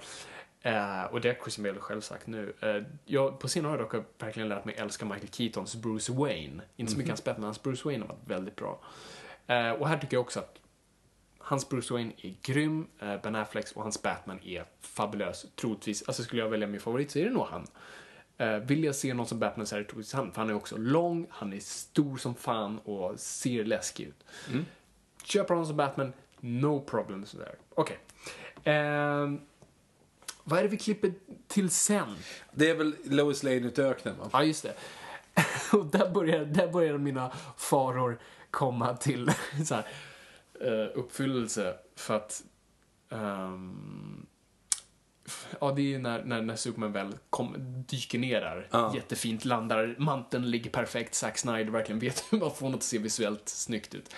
Eh, 0.63 1.05
och 1.05 1.21
det 1.21 1.29
har 1.29 1.35
Christian 1.35 1.65
Bale 1.65 1.81
själv 1.81 2.01
sagt 2.01 2.27
nu. 2.27 2.55
Eh, 2.61 2.83
jag, 3.05 3.39
på 3.39 3.49
senare 3.49 3.73
år 3.73 3.79
har 3.79 3.85
jag 3.85 4.03
dock 4.03 4.23
verkligen 4.23 4.49
lärt 4.49 4.65
mig 4.65 4.75
älska 4.75 5.05
Michael 5.05 5.29
Keatons 5.29 5.77
Bruce 5.77 6.13
Wayne. 6.13 6.63
Inte 6.77 6.93
så 6.93 6.99
mycket 6.99 7.11
hans 7.11 7.25
Batman, 7.25 7.45
hans 7.45 7.63
Bruce 7.63 7.83
Wayne 7.85 8.05
har 8.05 8.09
varit 8.09 8.31
väldigt 8.31 8.57
bra. 8.57 8.81
Eh, 9.47 9.71
och 9.71 9.89
här 9.89 9.99
tycker 9.99 10.17
jag 10.17 10.21
också 10.21 10.41
att 10.41 10.59
hans 11.39 11.69
Bruce 11.69 11.95
Wayne 11.95 12.13
är 12.17 12.35
grym, 12.43 12.87
Ben 13.23 13.35
Afflecks 13.35 13.73
och 13.73 13.83
hans 13.83 14.03
Batman 14.03 14.41
är 14.45 14.65
fabulös. 14.81 15.47
Troligtvis, 15.57 16.03
alltså 16.09 16.23
skulle 16.23 16.43
jag 16.43 16.49
välja 16.49 16.67
min 16.67 16.81
favorit 16.81 17.11
så 17.11 17.19
är 17.19 17.25
det 17.25 17.31
nog 17.31 17.47
han. 17.47 17.67
Vill 18.67 18.85
jag 18.85 18.95
se 18.95 19.15
någon 19.15 19.27
som 19.27 19.39
Batman 19.39 19.67
så 19.67 19.77
är 19.77 19.81
det 19.81 19.85
troligtvis 19.85 20.15
han, 20.15 20.33
för 20.33 20.41
han 20.41 20.51
är 20.51 20.55
också 20.55 20.77
lång, 20.77 21.27
han 21.31 21.53
är 21.53 21.61
stor 21.61 22.17
som 22.17 22.35
fan 22.35 22.79
och 22.79 23.21
ser 23.21 23.65
läskig 23.65 24.05
ut. 24.05 24.25
Köper 25.25 25.55
honom 25.55 25.67
som 25.67 25.77
Batman, 25.77 26.13
no 26.41 26.81
problems 26.81 27.33
there. 27.33 27.57
Okej. 27.75 27.99
Ehm, 28.65 29.41
vad 30.45 30.59
är 30.59 30.63
det 30.63 30.69
vi 30.69 30.77
klipper 30.77 31.13
till 31.49 31.71
sen? 31.71 32.17
Det 32.53 32.71
är 32.71 32.75
väl 32.75 32.95
Lois 33.05 33.43
Lane 33.43 33.57
ut 33.57 33.79
i 33.79 33.83
öknen 33.83 34.19
va? 34.19 34.29
Ja, 34.33 34.45
just 34.45 34.63
det. 34.63 34.75
Och 35.73 35.87
där 35.87 36.11
börjar, 36.11 36.45
där 36.45 36.69
börjar 36.69 36.99
mina 36.99 37.33
faror 37.57 38.19
komma 38.51 38.97
till 38.97 39.31
så 39.67 39.75
här, 39.75 39.87
eh, 40.61 40.89
uppfyllelse. 40.99 41.75
För 41.97 42.17
att... 42.17 42.43
f- 45.27 45.47
ja, 45.61 45.73
det 45.73 45.95
är 45.95 45.99
när, 45.99 46.25
när, 46.25 46.43
när 46.43 46.57
Superman 46.57 46.93
väl 46.93 47.17
kom, 47.31 47.55
dyker 47.89 48.19
ner 48.19 48.41
där. 48.41 48.69
Ja. 48.71 48.93
Jättefint, 48.95 49.45
landar, 49.45 49.95
manteln 49.99 50.51
ligger 50.51 50.71
perfekt. 50.71 51.15
Zack 51.15 51.39
Snyder 51.39 51.71
verkligen 51.71 51.99
vet 51.99 52.25
hur 52.31 52.39
man 52.39 52.51
får 52.55 52.67
något 52.69 52.77
att 52.77 52.83
se 52.83 52.99
visuellt 52.99 53.49
snyggt 53.49 53.95
ut. 53.95 54.15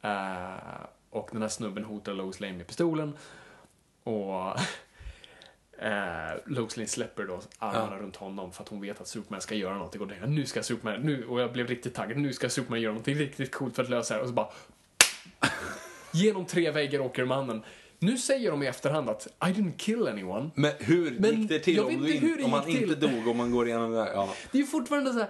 Eh, 0.00 0.54
och 1.10 1.28
den 1.32 1.42
här 1.42 1.48
snubben 1.48 1.84
hotar 1.84 2.14
Lois 2.14 2.40
Lane 2.40 2.52
med 2.52 2.66
pistolen. 2.66 3.16
Och 4.02 4.56
Eh, 5.82 6.36
Lois 6.46 6.76
Lane 6.76 6.86
släpper 6.88 7.24
då 7.24 7.40
armarna 7.58 7.96
runt 7.98 8.16
honom 8.16 8.52
för 8.52 8.62
att 8.62 8.68
hon 8.68 8.80
vet 8.80 9.00
att 9.00 9.08
Superman 9.08 9.40
ska 9.40 9.54
göra 9.54 9.74
någonting 9.74 10.00
och 10.00 10.08
tänker 10.08 10.26
nu 10.26 10.46
ska 10.46 10.62
Superman, 10.62 11.00
nu, 11.00 11.24
och 11.26 11.40
jag 11.40 11.52
blev 11.52 11.66
riktigt 11.66 11.94
taggad, 11.94 12.16
nu 12.18 12.32
ska 12.32 12.48
Superman 12.48 12.80
göra 12.80 12.92
någonting 12.92 13.14
riktigt 13.14 13.54
coolt 13.54 13.76
för 13.76 13.82
att 13.82 13.90
lösa 13.90 14.14
det 14.14 14.18
här 14.18 14.22
och 14.22 14.28
så 14.28 14.34
bara 14.34 14.48
genom 16.12 16.46
tre 16.46 16.70
väggar 16.70 17.00
åker 17.00 17.24
mannen. 17.24 17.62
Nu 17.98 18.18
säger 18.18 18.50
de 18.50 18.62
i 18.62 18.66
efterhand 18.66 19.08
att 19.10 19.26
I 19.26 19.44
didn't 19.44 19.76
kill 19.76 20.08
anyone. 20.08 20.50
Men 20.54 20.72
hur 20.78 21.16
Men 21.20 21.40
gick 21.40 21.48
det 21.48 21.58
till 21.58 21.76
jag 21.76 21.86
om, 21.86 22.02
vet 22.02 22.20
du 22.20 22.26
hur 22.26 22.44
om 22.44 22.52
han 22.52 22.70
gick 22.70 22.82
inte 22.82 22.96
till. 22.96 23.10
dog 23.16 23.28
och 23.28 23.36
man 23.36 23.50
går 23.50 23.66
igenom 23.68 23.90
det 23.92 23.98
där? 23.98 24.12
Ja. 24.12 24.34
Det 24.52 24.58
är 24.58 24.62
ju 24.62 24.66
fortfarande 24.66 25.12
så 25.12 25.18
här. 25.18 25.28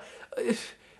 eh, 0.48 0.54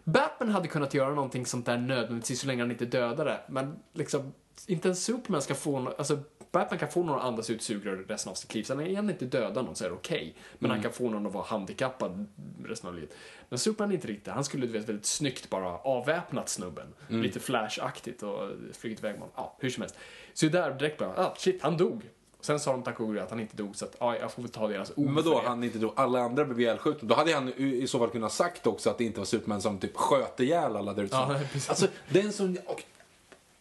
Batman 0.05 0.49
hade 0.51 0.69
kunnat 0.69 0.95
göra 0.95 1.15
någonting 1.15 1.47
sånt 1.47 1.67
där 1.67 1.79
nödvändigtvis 1.79 2.41
så 2.41 2.47
länge 2.47 2.63
han 2.63 2.71
inte 2.71 2.85
dödade. 2.85 3.41
Men 3.49 3.77
liksom, 3.95 4.33
inte 4.67 4.89
ens 4.89 5.05
Superman 5.05 5.43
ska 5.43 5.55
få 5.55 5.79
no- 5.79 5.95
alltså 5.99 6.19
Batman 6.53 6.79
kan 6.79 6.89
få 6.89 7.03
någon 7.03 7.19
att 7.19 7.25
andas 7.25 7.51
ut 7.51 7.63
sugrör 7.63 7.97
resten 8.09 8.31
av 8.31 8.35
sitt 8.35 8.55
liv. 8.55 8.63
Sen 8.65 8.81
är 8.81 8.97
han 8.97 9.11
inte 9.11 9.25
döda 9.25 9.63
någon 9.63 9.75
så 9.77 9.85
är 9.85 9.89
det 9.89 9.95
okej. 9.95 10.35
Men 10.59 10.71
han 10.71 10.83
kan 10.83 10.93
få 10.93 11.11
någon 11.11 11.27
att 11.27 11.33
vara 11.33 11.45
handikappad 11.45 12.27
resten 12.65 12.89
av 12.89 12.95
livet. 12.95 13.11
Men 13.49 13.59
Superman 13.59 13.91
är 13.91 13.95
inte 13.95 14.09
riktigt. 14.09 14.33
Han 14.33 14.45
skulle 14.45 14.67
du 14.67 14.73
vet 14.73 14.89
väldigt 14.89 15.07
snyggt 15.07 15.51
bara 15.51 15.69
avväpnat 15.79 16.49
snubben. 16.49 16.87
Lite 17.09 17.41
Flash-aktigt 17.41 18.23
och 18.23 18.51
flugit 18.77 18.99
iväg 18.99 19.13
med 19.13 19.21
honom. 19.21 19.33
Ja, 19.37 19.57
hur 19.61 19.71
som 19.71 19.81
helst. 19.81 19.97
Så 20.35 20.47
där 20.47 20.75
direkt 20.75 20.99
bara, 20.99 21.15
ah 21.17 21.35
shit, 21.37 21.63
han 21.63 21.77
dog. 21.77 22.03
Sen 22.41 22.61
sa 22.61 22.73
de 22.73 22.83
tack 22.83 23.01
och 23.01 23.17
att 23.17 23.31
han 23.31 23.41
inte 23.41 23.57
dog 23.57 23.77
så 23.77 23.85
att 23.85 23.97
ja, 24.01 24.17
jag 24.17 24.33
får 24.33 24.43
väl 24.43 24.51
ta 24.51 24.69
deras 24.69 24.93
ord 24.97 25.11
Men 25.11 25.25
det. 25.25 25.41
han 25.45 25.65
inte 25.65 25.79
då 25.79 25.93
alla 25.97 26.21
andra 26.21 26.45
blev 26.45 26.61
ihjälskjutna? 26.61 27.09
Då 27.09 27.15
hade 27.15 27.35
han 27.35 27.49
i 27.49 27.87
så 27.87 27.99
fall 27.99 28.09
kunnat 28.11 28.33
sagt 28.33 28.67
också 28.67 28.91
att 28.91 28.99
det 28.99 29.05
inte 29.05 29.19
var 29.21 29.25
Superman 29.27 29.63
som 29.63 29.79
typ 29.79 29.97
sköt 29.97 30.41
ihjäl 30.41 30.77
alla 30.77 30.93
där 30.95 31.03
ute. 31.03 31.17
Ja, 31.17 31.41
precis. 31.53 31.69
Alltså, 31.69 31.87
det 32.09 32.21
är 32.21 32.25
en 32.25 32.33
sån... 32.33 32.59
och- 32.67 32.83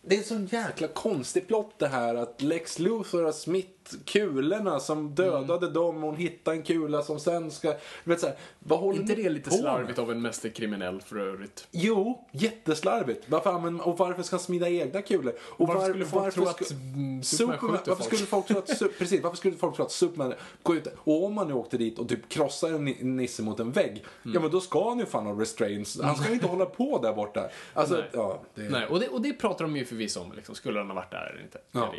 det 0.01 0.15
är 0.15 0.19
en 0.19 0.25
sån 0.25 0.45
jäkla 0.45 0.88
konstig 0.88 1.47
plott 1.47 1.73
det 1.77 1.88
här 1.88 2.15
att 2.15 2.41
Lex 2.41 2.79
Luthor 2.79 3.23
har 3.23 3.31
smitt 3.31 3.78
kulorna 4.06 4.80
som 4.80 5.15
dödade 5.15 5.65
Mm. 5.67 5.73
dem 5.73 5.95
och 6.04 6.10
hon 6.10 6.15
hittade 6.15 6.58
en 6.58 6.63
kula 6.63 7.02
som 7.02 7.19
sen 7.19 7.52
ska... 7.52 7.73
Vet 8.04 8.19
så 8.19 8.28
här, 8.28 8.36
vad 8.60 8.80
håller 8.80 8.99
inte 9.02 9.15
det 9.15 9.30
lite 9.30 9.49
på 9.49 9.56
slarvigt 9.56 9.99
av 9.99 10.12
en 10.12 10.21
mästerkriminell 10.21 11.02
för 11.02 11.17
övrigt? 11.19 11.67
Jo, 11.71 12.28
jätteslarvigt. 12.32 13.23
Varför, 13.30 13.49
använder- 13.49 13.88
och 13.88 13.97
varför 13.97 14.23
ska 14.23 14.36
han 14.36 14.39
smida 14.43 14.69
egna 14.69 15.02
kulor? 15.02 15.34
Och 15.41 15.67
Varför 15.67 15.82
var- 15.82 15.89
skulle 15.89 16.06
folk 16.06 16.34
tro 16.34 16.45
ska- 16.45 16.65
att, 16.65 16.71
mm, 16.71 17.23
Superman 17.23 17.58
skjuter 17.60 17.73
varför 17.73 17.95
folk? 17.95 18.06
skulle 18.06 18.25
folk 18.28 18.47
tro 18.47 18.58
att, 18.58 18.67
precis, 18.97 19.23
varför 19.23 19.38
skulle 19.38 19.56
folk 19.58 19.75
tro 19.75 19.86
att 19.86 19.91
Superman 19.91 20.34
går 20.63 20.75
ut 20.78 20.88
och 20.97 21.23
om 21.25 21.34
man 21.34 21.47
nu 21.47 21.54
åkte 21.54 21.78
dit 21.78 21.99
och 21.99 22.10
typ 22.10 22.30
krossar 22.30 22.69
en 22.69 22.86
ni- 22.86 22.97
nisse 23.04 23.43
mot 23.43 23.60
en 23.60 23.71
vägg, 23.71 23.89
Mm. 24.23 24.34
ja 24.36 24.39
men 24.41 24.52
då 24.52 24.62
ska 24.62 24.89
han 24.89 24.99
ju 24.99 25.06
fan 25.06 25.25
ha 25.25 25.41
restraints. 25.41 26.02
Han 26.02 26.15
ska 26.15 26.28
ju 26.28 26.34
inte 26.34 26.47
hålla 26.47 26.65
på 26.65 26.99
där 27.02 27.13
borta. 27.13 27.49
Alltså, 27.73 27.93
Nej. 27.95 28.10
ja. 28.13 28.41
Det, 28.56 28.62
Nej, 28.69 28.86
och 28.86 28.99
det, 28.99 29.08
och 29.08 29.21
det 29.21 29.34
pratar 29.34 29.65
de 29.65 29.78
ju 29.78 29.86
förvisso 29.86 30.19
om, 30.21 30.32
liksom, 30.36 30.56
skulle 30.56 30.80
han 30.80 30.88
ha 30.88 30.95
varit 30.95 31.12
där 31.12 31.30
eller 31.34 31.41
inte. 31.43 31.58
Ja. 31.71 31.93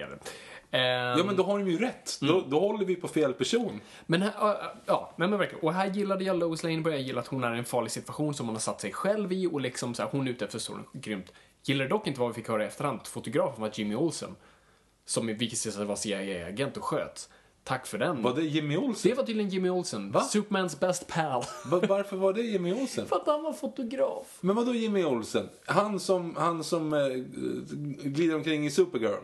Ehm, 0.73 1.19
ja 1.19 1.25
men 1.25 1.37
då 1.37 1.43
har 1.43 1.59
de 1.59 1.69
ju 1.71 1.79
rätt. 1.79 2.19
Då, 2.21 2.39
Mm. 2.39 2.51
då 2.51 2.61
håller 2.61 2.85
vi 2.85 2.97
på 2.97 3.09
fel 3.09 3.33
person. 3.33 3.81
Men 4.07 4.23
här, 4.23 4.33
ja, 4.39 4.73
ja, 4.87 5.15
men, 5.17 5.31
men 5.31 5.39
verkligen. 5.39 5.65
Och 5.65 5.73
här 5.75 5.87
gillade 5.91 6.25
jag 6.25 6.37
Lois 6.39 6.63
Lane, 6.63 6.81
började 6.81 7.03
gilla 7.03 7.21
att 7.21 7.27
hon 7.27 7.45
är 7.45 7.55
i 7.55 7.59
en 7.59 7.65
farlig 7.65 7.91
situation 7.93 8.35
som 8.35 8.47
hon 8.47 8.55
har 8.57 8.61
satt 8.61 8.81
sig 8.81 8.93
själv 8.93 9.33
i 9.33 9.47
och 9.47 9.61
liksom 9.61 9.95
så 9.95 10.03
här, 10.03 10.11
hon 10.11 10.27
är 10.27 10.31
ute 10.31 10.45
efter 10.45 10.59
så 10.59 10.79
grymt. 10.93 11.33
Gillar 11.65 11.89
dock 11.89 12.07
inte 12.07 12.21
vad 12.21 12.29
vi 12.29 12.35
fick 12.35 12.49
höra 12.49 12.65
i 12.65 12.67
efterhand. 12.67 13.01
Fotografen 13.07 13.61
var 13.63 13.71
Jimmy 13.75 13.95
Olsen. 13.95 14.37
Som 15.05 15.27
vilket 15.27 15.59
sig 15.59 15.85
var 15.85 15.97
CIA-agent 15.97 16.77
och 16.77 16.85
sköt. 16.85 17.29
Tack 17.65 17.87
för 17.87 17.99
den. 17.99 18.23
Var 18.23 18.35
det 18.35 18.43
Jimmy 18.43 18.77
Olsen? 18.77 19.11
Det 19.11 19.17
var 19.17 19.25
tydligen 19.25 19.51
Jimmy 19.51 19.69
Olsen. 19.71 20.13
Va? 20.13 20.21
Supermans 20.21 20.81
best 20.81 21.07
pal. 21.09 21.45
Va- 21.67 21.83
Varför 21.89 22.17
var 22.17 22.33
det 22.33 22.43
Jimmy 22.43 22.73
Olsen? 22.73 23.07
för 23.07 23.17
att 23.17 23.27
han 23.27 23.43
var 23.43 23.53
fotograf. 23.53 24.39
Men 24.41 24.57
vad 24.57 24.67
då 24.67 24.75
Jimmy 24.75 25.05
Olsen? 25.05 25.49
Han 25.67 26.01
som, 26.01 26.37
han 26.37 26.65
som 26.65 26.93
eh, 26.93 27.07
glider 28.11 28.35
omkring 28.35 28.67
i 28.67 28.71
Supergirl? 28.71 29.21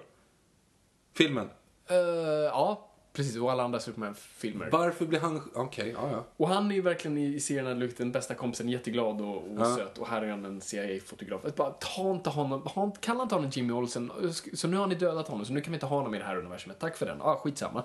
Filmen? 1.16 1.50
Eh, 1.90 1.96
ja, 2.44 2.88
precis. 3.12 3.36
Och 3.36 3.52
alla 3.52 3.62
andra 3.64 3.80
Superman-filmer. 3.80 4.68
Varför 4.72 5.06
blir 5.06 5.20
han... 5.20 5.50
Okej, 5.54 5.90
ja 5.96 6.08
ja. 6.12 6.24
Och 6.36 6.48
han 6.48 6.70
är 6.70 6.74
ju 6.74 6.80
verkligen 6.82 7.18
i 7.18 7.40
serien 7.40 7.92
den 7.98 8.12
bästa 8.12 8.34
kompisen, 8.34 8.68
jätteglad 8.68 9.20
och, 9.20 9.36
och 9.36 9.60
Ja. 9.60 9.76
söt. 9.76 9.98
Och 9.98 10.08
här 10.08 10.22
är 10.22 10.30
han 10.30 10.44
en 10.44 10.60
CIA-fotograf. 10.60 11.40
Bara, 11.56 11.70
ta 11.70 12.10
inte 12.10 12.30
honom, 12.30 12.62
ha, 12.66 12.84
inte- 12.84 13.00
kalla 13.00 13.22
inte 13.22 13.34
honom 13.34 13.50
Jimmy 13.50 13.72
Olsen. 13.72 14.12
Så 14.54 14.68
nu 14.68 14.76
har 14.76 14.86
ni 14.86 14.94
dödat 14.94 15.28
honom, 15.28 15.46
så 15.46 15.52
nu 15.52 15.60
kan 15.60 15.72
vi 15.72 15.76
inte 15.76 15.86
ha 15.86 15.96
honom 15.96 16.14
i 16.14 16.18
det 16.18 16.24
här 16.24 16.36
universumet. 16.36 16.78
Tack 16.78 16.96
för 16.96 17.06
den. 17.06 17.16
Ja, 17.18 17.24
ah, 17.24 17.36
skitsamma. 17.36 17.84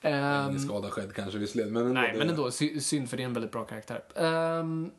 Ehm, 0.00 0.48
Ingen 0.50 0.60
skada 0.60 0.90
skedd 0.90 1.14
kanske 1.14 1.38
visserligen, 1.38 1.72
men 1.72 1.82
ändå. 1.82 1.94
nej, 2.00 2.14
men 2.18 2.28
ändå, 2.28 2.50
sy- 2.50 2.80
synd 2.80 3.10
för 3.10 3.16
det 3.16 3.22
är 3.22 3.24
en 3.24 3.32
väldigt 3.32 3.52
bra 3.52 3.64
karaktär. 3.64 4.02
Ehm, 4.16 4.90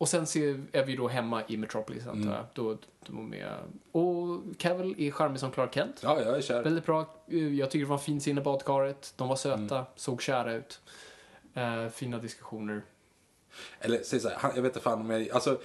och 0.00 0.08
sen 0.08 0.26
ser, 0.26 0.62
är 0.72 0.84
vi 0.84 0.96
då 0.96 1.08
hemma 1.08 1.42
i 1.48 1.56
Metropolis, 1.56 2.06
antar 2.06 2.20
Mm. 2.22 2.32
jag. 2.34 2.44
Då, 2.54 2.76
då 3.06 3.12
med, 3.12 3.48
och 3.92 4.40
Cavill 4.58 4.94
är 4.98 5.10
charmig 5.10 5.40
som 5.40 5.50
Clark 5.50 5.74
Kent. 5.74 6.00
Ja, 6.02 6.20
jag 6.22 6.36
är 6.36 6.40
kär. 6.42 6.62
Väldigt 6.62 6.86
bra. 6.86 7.00
Eh, 7.28 7.54
Jag 7.54 7.70
tycker 7.70 7.84
det 7.86 7.90
var 7.90 7.98
fint 7.98 8.26
inne 8.26 8.40
i 8.40 8.44
badkaret. 8.44 9.12
De 9.16 9.28
var 9.28 9.36
söta, 9.36 9.74
Mm. 9.74 9.84
såg 9.96 10.22
kära 10.22 10.52
ut. 10.54 10.80
Eh, 11.54 11.88
fina 11.88 12.18
diskussioner. 12.18 12.82
Eller 13.80 14.02
säg 14.02 14.20
så 14.20 14.28
här, 14.28 14.36
han, 14.36 14.50
jag 14.54 14.62
vet 14.62 14.70
inte 14.70 14.80
fan 14.80 15.00
om 15.00 15.10
jag... 15.10 15.30
Alltså, 15.30 15.60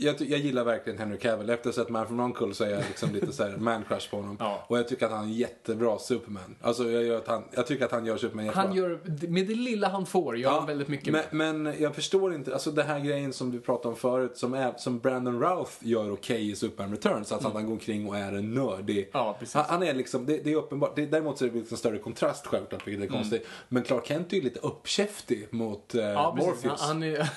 jag, 0.00 0.20
jag 0.20 0.38
gillar 0.40 0.64
verkligen 0.64 0.98
Henry 0.98 1.18
Cavill. 1.18 1.50
Efter 1.50 1.70
att 1.70 1.76
ha 1.76 1.84
sett 1.84 1.90
Man 1.92 2.06
from 2.06 2.20
Uncle 2.20 2.54
så 2.54 2.64
är 2.64 2.70
jag 2.70 2.82
liksom 2.88 3.12
lite 3.12 3.32
så 3.32 3.42
här 3.42 3.56
man-crush 3.56 4.10
på 4.10 4.16
honom. 4.16 4.36
Ja. 4.40 4.64
Och 4.66 4.78
jag 4.78 4.88
tycker 4.88 5.06
att 5.06 5.12
han 5.12 5.20
är 5.20 5.24
en 5.24 5.32
jättebra 5.32 5.98
Superman. 5.98 6.56
Alltså, 6.60 6.90
jag, 6.90 7.04
gör 7.04 7.18
att 7.18 7.28
han, 7.28 7.44
jag 7.52 7.66
tycker 7.66 7.84
att 7.84 7.92
han 7.92 8.06
gör 8.06 8.16
Superman 8.16 8.44
jättebra. 8.44 8.66
Han 8.66 8.76
gör, 8.76 9.00
med 9.28 9.46
det 9.46 9.54
lilla 9.54 9.88
han 9.88 10.06
får, 10.06 10.38
gör 10.38 10.50
han 10.50 10.66
väldigt 10.66 10.88
mycket. 10.88 11.12
men, 11.32 11.64
men 11.64 11.74
jag 11.78 11.94
förstår 11.94 12.34
inte, 12.34 12.52
alltså 12.52 12.70
det 12.70 12.82
här 12.82 13.00
grejen 13.00 13.32
som 13.32 13.50
du 13.50 13.60
pratade 13.60 13.88
om 13.88 13.96
förut, 13.96 14.36
som, 14.36 14.54
är, 14.54 14.74
som 14.76 14.98
Brandon 14.98 15.40
Routh 15.42 15.72
gör 15.80 16.12
okej 16.12 16.50
i 16.50 16.56
Superman 16.56 16.90
Returns, 16.90 17.32
alltså 17.32 17.48
att 17.48 17.54
han 17.54 17.66
går 17.66 17.72
omkring 17.72 18.08
och 18.08 18.16
är 18.16 18.32
en 18.32 18.54
nördig. 18.54 18.96
Mm. 18.98 19.08
Ja, 19.12 19.36
precis. 19.38 19.54
Han, 19.54 19.64
han 19.68 19.82
är 19.82 19.94
liksom, 19.94 20.26
det, 20.26 20.36
det 20.44 20.52
är 20.52 20.56
uppenbart, 20.56 20.96
det, 20.96 21.06
däremot 21.06 21.38
så 21.38 21.44
är 21.44 21.48
det 21.48 21.58
liksom 21.58 21.76
större 21.76 21.98
kontrast 21.98 22.46
självklart, 22.46 22.86
vilket 22.86 23.02
är 23.04 23.06
Mm. 23.10 23.18
konstigt. 23.20 23.46
Men 23.68 23.82
Clark 23.82 24.06
Kent 24.06 24.32
är 24.32 24.36
ju 24.36 24.42
lite 24.42 24.60
uppkäftig 24.60 25.46
mot 25.50 25.94
eh, 25.94 26.02
ja. 26.04 26.34
Morpheus. 26.38 26.80
Han, 26.80 26.88
han 26.88 27.02
är, 27.02 27.28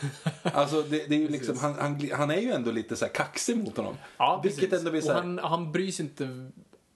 Alltså 0.43 0.81
det, 0.81 1.09
det 1.09 1.15
är 1.15 1.19
ju 1.19 1.27
liksom, 1.37 1.57
han, 1.57 1.75
han, 1.79 2.09
han 2.13 2.31
är 2.31 2.37
ju 2.37 2.52
ändå 2.55 2.71
lite 2.71 2.95
så 2.95 3.05
här 3.05 3.13
kaxig 3.13 3.57
mot 3.57 3.77
honom. 3.77 3.95
ja, 4.17 4.39
Vilket 4.43 4.59
precis. 4.59 4.79
ändå 4.79 4.91
blir 4.91 5.01
så 5.01 5.13
här, 5.13 5.21
han, 5.21 5.39
han 5.39 5.71
bryr 5.71 5.91
sig 5.91 6.05
inte... 6.05 6.49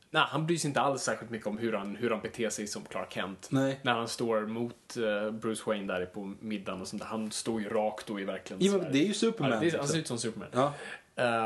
Nej, 0.09 0.23
han 0.27 0.45
bryr 0.47 0.57
sig 0.57 0.67
inte 0.67 0.81
alls 0.81 1.01
särskilt 1.01 1.31
mycket 1.31 1.47
om 1.47 1.57
hur 1.57 1.73
han, 1.73 1.95
hur 1.95 2.09
han 2.09 2.21
beter 2.21 2.49
sig 2.49 2.67
som 2.67 2.83
Clark 2.83 3.13
Kent. 3.13 3.47
Nej. 3.51 3.79
När 3.83 3.93
han 3.93 4.07
står 4.07 4.45
mot 4.45 4.97
eh, 4.97 5.31
Bruce 5.31 5.63
Wayne 5.65 5.93
där 5.93 6.05
på 6.05 6.33
middagen 6.39 6.81
och 6.81 6.87
sånt 6.87 7.01
där. 7.01 7.09
Han 7.09 7.31
står 7.31 7.61
ju 7.61 7.69
rakt 7.69 8.09
och 8.09 8.21
är 8.21 8.25
verkligen 8.25 8.63
Ja, 8.63 8.77
men 8.77 8.91
det 8.91 8.97
är 8.97 9.07
ju 9.07 9.13
Superman, 9.13 9.51
Ja, 9.51 9.59
det 9.59 9.67
är, 9.67 9.71
han 9.71 9.79
liksom. 9.79 9.87
ser 9.87 9.99
ut 9.99 10.07
som 10.07 10.17
Superman. 10.17 10.49
Ja. 10.53 10.73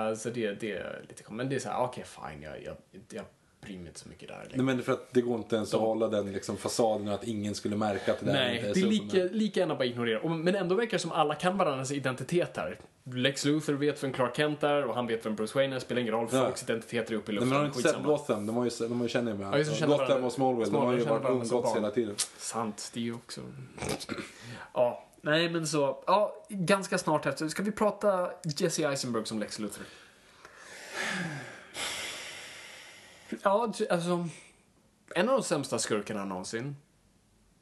Eh, 0.10 0.16
så 0.16 0.30
det, 0.30 0.54
det 0.54 0.72
är 0.72 1.02
lite 1.10 1.24
Men 1.34 1.50
det 1.50 1.56
är 1.56 1.60
så 1.60 1.70
här, 1.70 1.84
okej 1.84 2.04
fine, 2.04 2.42
jag, 2.42 2.64
jag, 2.64 2.76
jag 3.10 3.26
bryr 3.62 3.78
mig 3.78 3.88
inte 3.88 4.00
så 4.00 4.10
mycket 4.10 4.28
där 4.28 4.36
längre. 4.38 4.52
Nej, 4.56 4.66
men 4.66 4.84
för 4.84 4.92
att 4.94 5.14
det 5.14 5.22
går 5.22 5.36
inte 5.38 5.56
ens 5.56 5.74
att 5.74 5.80
hålla 5.80 6.08
den 6.08 6.34
liksom, 6.34 6.58
fasaden 6.58 7.08
att 7.08 7.24
ingen 7.24 7.56
skulle 7.56 7.76
märka 7.76 8.12
att 8.12 8.20
det 8.20 8.26
där 8.26 8.34
Nej, 8.34 8.56
inte 8.58 8.70
är 8.70 8.74
det 8.74 8.80
är 8.82 8.86
lika, 8.86 9.18
lika 9.36 9.60
gärna 9.60 9.76
bara 9.76 9.86
ignorera. 9.86 10.30
Men 10.30 10.56
ändå 10.56 10.76
verkar 10.76 10.92
det 10.92 11.00
som 11.00 11.12
alla 11.12 11.36
kan 11.36 11.58
varandras 11.58 11.92
identitet 11.92 12.58
här. 12.58 12.80
Lex 13.04 13.46
Luthor 13.46 13.74
vet 13.74 14.04
vem 14.04 14.14
Clark 14.14 14.36
Kent 14.38 14.64
är 14.64 14.86
och 14.86 14.96
han 14.96 15.08
vet 15.08 15.26
vem 15.26 15.36
Bruce 15.36 15.60
Wayne 15.60 15.76
är. 15.76 15.80
Spelar 15.80 16.02
ingen 16.02 16.14
roll, 16.14 16.28
Ja. 16.32 16.46
folks 16.46 16.64
identiteter 16.64 17.14
är 17.14 17.18
uppe 17.18 17.32
i 17.32 17.36
Nej, 17.36 17.40
luften. 17.46 17.50
men 17.50 17.58
har 17.58 17.64
du 17.64 17.68
inte 17.68 17.90
sett. 17.90 18.04
Gotham? 18.04 18.46
De 18.46 18.56
har 18.58 18.64
ju, 18.66 18.70
de 18.88 18.98
har 18.98 19.06
ju 19.06 19.10
känner 19.10 19.34
med 19.34 19.48
Ja, 19.60 19.64
känner 19.64 19.88
Gotham 19.88 20.08
varandra. 20.08 20.26
och 20.26 20.34
Smallville, 20.34 20.72
de 20.72 20.86
har 20.86 20.94
ju 20.94 21.00
varit 21.04 21.30
umgåtts 21.30 21.76
hela 21.76 21.92
tiden. 21.92 22.16
Sant, 22.38 22.92
det 22.94 23.00
är 23.00 23.04
ju 23.04 23.14
också... 23.14 23.42
Ja, 24.74 25.06
nej 25.22 25.50
men 25.50 25.68
så. 25.68 26.04
Ja, 26.08 26.46
ganska 26.50 26.98
snart 26.98 27.26
efter. 27.26 27.48
Ska 27.48 27.64
vi 27.64 27.72
prata 27.72 28.32
Jesse 28.58 28.84
Eisenberg 28.90 29.26
som 29.26 29.40
Lex 29.40 29.60
Luthor? 29.60 29.86
Ja, 33.44 33.74
alltså... 33.90 34.28
En 35.16 35.30
av 35.30 35.36
de 35.36 35.44
sämsta 35.44 35.80
skurkarna 35.80 36.26
någonsin. 36.26 36.76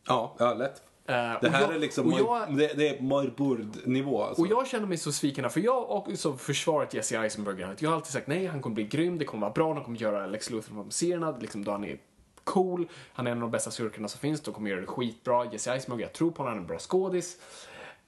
Ja, 0.07 0.35
ja 0.39 0.53
lätt. 0.53 0.81
Eh, 1.05 1.13
Det 1.41 1.49
här 1.49 1.61
jag- 1.61 1.75
är 1.75 1.79
liksom, 1.79 2.13
jag- 2.17 2.57
det, 2.57 2.73
det 2.77 2.89
är 2.97 3.01
Marbord-nivå 3.01 4.23
alltså. 4.23 4.41
Och 4.41 4.47
jag 4.47 4.67
känner 4.67 4.87
mig 4.87 4.97
så 4.97 5.11
sviken 5.11 5.49
för 5.49 5.59
jag 5.59 5.73
har 5.73 5.87
också 5.91 6.33
försvarat 6.37 6.93
Jesse 6.93 7.17
Eisenberg. 7.19 7.75
Jag 7.79 7.89
har 7.89 7.95
alltid 7.95 8.11
sagt 8.13 8.27
nej, 8.27 8.45
han 8.45 8.61
kommer 8.61 8.73
bli 8.73 8.83
grym, 8.83 9.17
det 9.17 9.25
kommer 9.25 9.41
vara 9.41 9.51
bra, 9.53 9.73
de 9.73 9.83
kommer 9.83 9.97
göra 9.97 10.27
Lex 10.27 10.49
Luthor 10.49 10.73
från 10.73 10.91
serierna, 10.91 11.37
liksom 11.37 11.63
då 11.63 11.71
han 11.71 11.83
är 11.83 11.97
cool, 12.43 12.87
han 13.13 13.27
är 13.27 13.31
en 13.31 13.37
av 13.37 13.41
de 13.41 13.51
bästa 13.51 13.71
skurkarna 13.71 14.07
som 14.07 14.19
finns, 14.19 14.41
de 14.41 14.53
kommer 14.53 14.69
göra 14.69 14.81
det 14.81 14.87
skitbra. 14.87 15.51
Jesse 15.51 15.73
Eisenberg, 15.73 16.01
jag 16.01 16.13
tror 16.13 16.31
på 16.31 16.37
honom, 16.37 16.47
han 16.51 16.57
är 16.57 16.61
en 16.61 16.67
bra 16.67 16.79
skådis. 16.79 17.37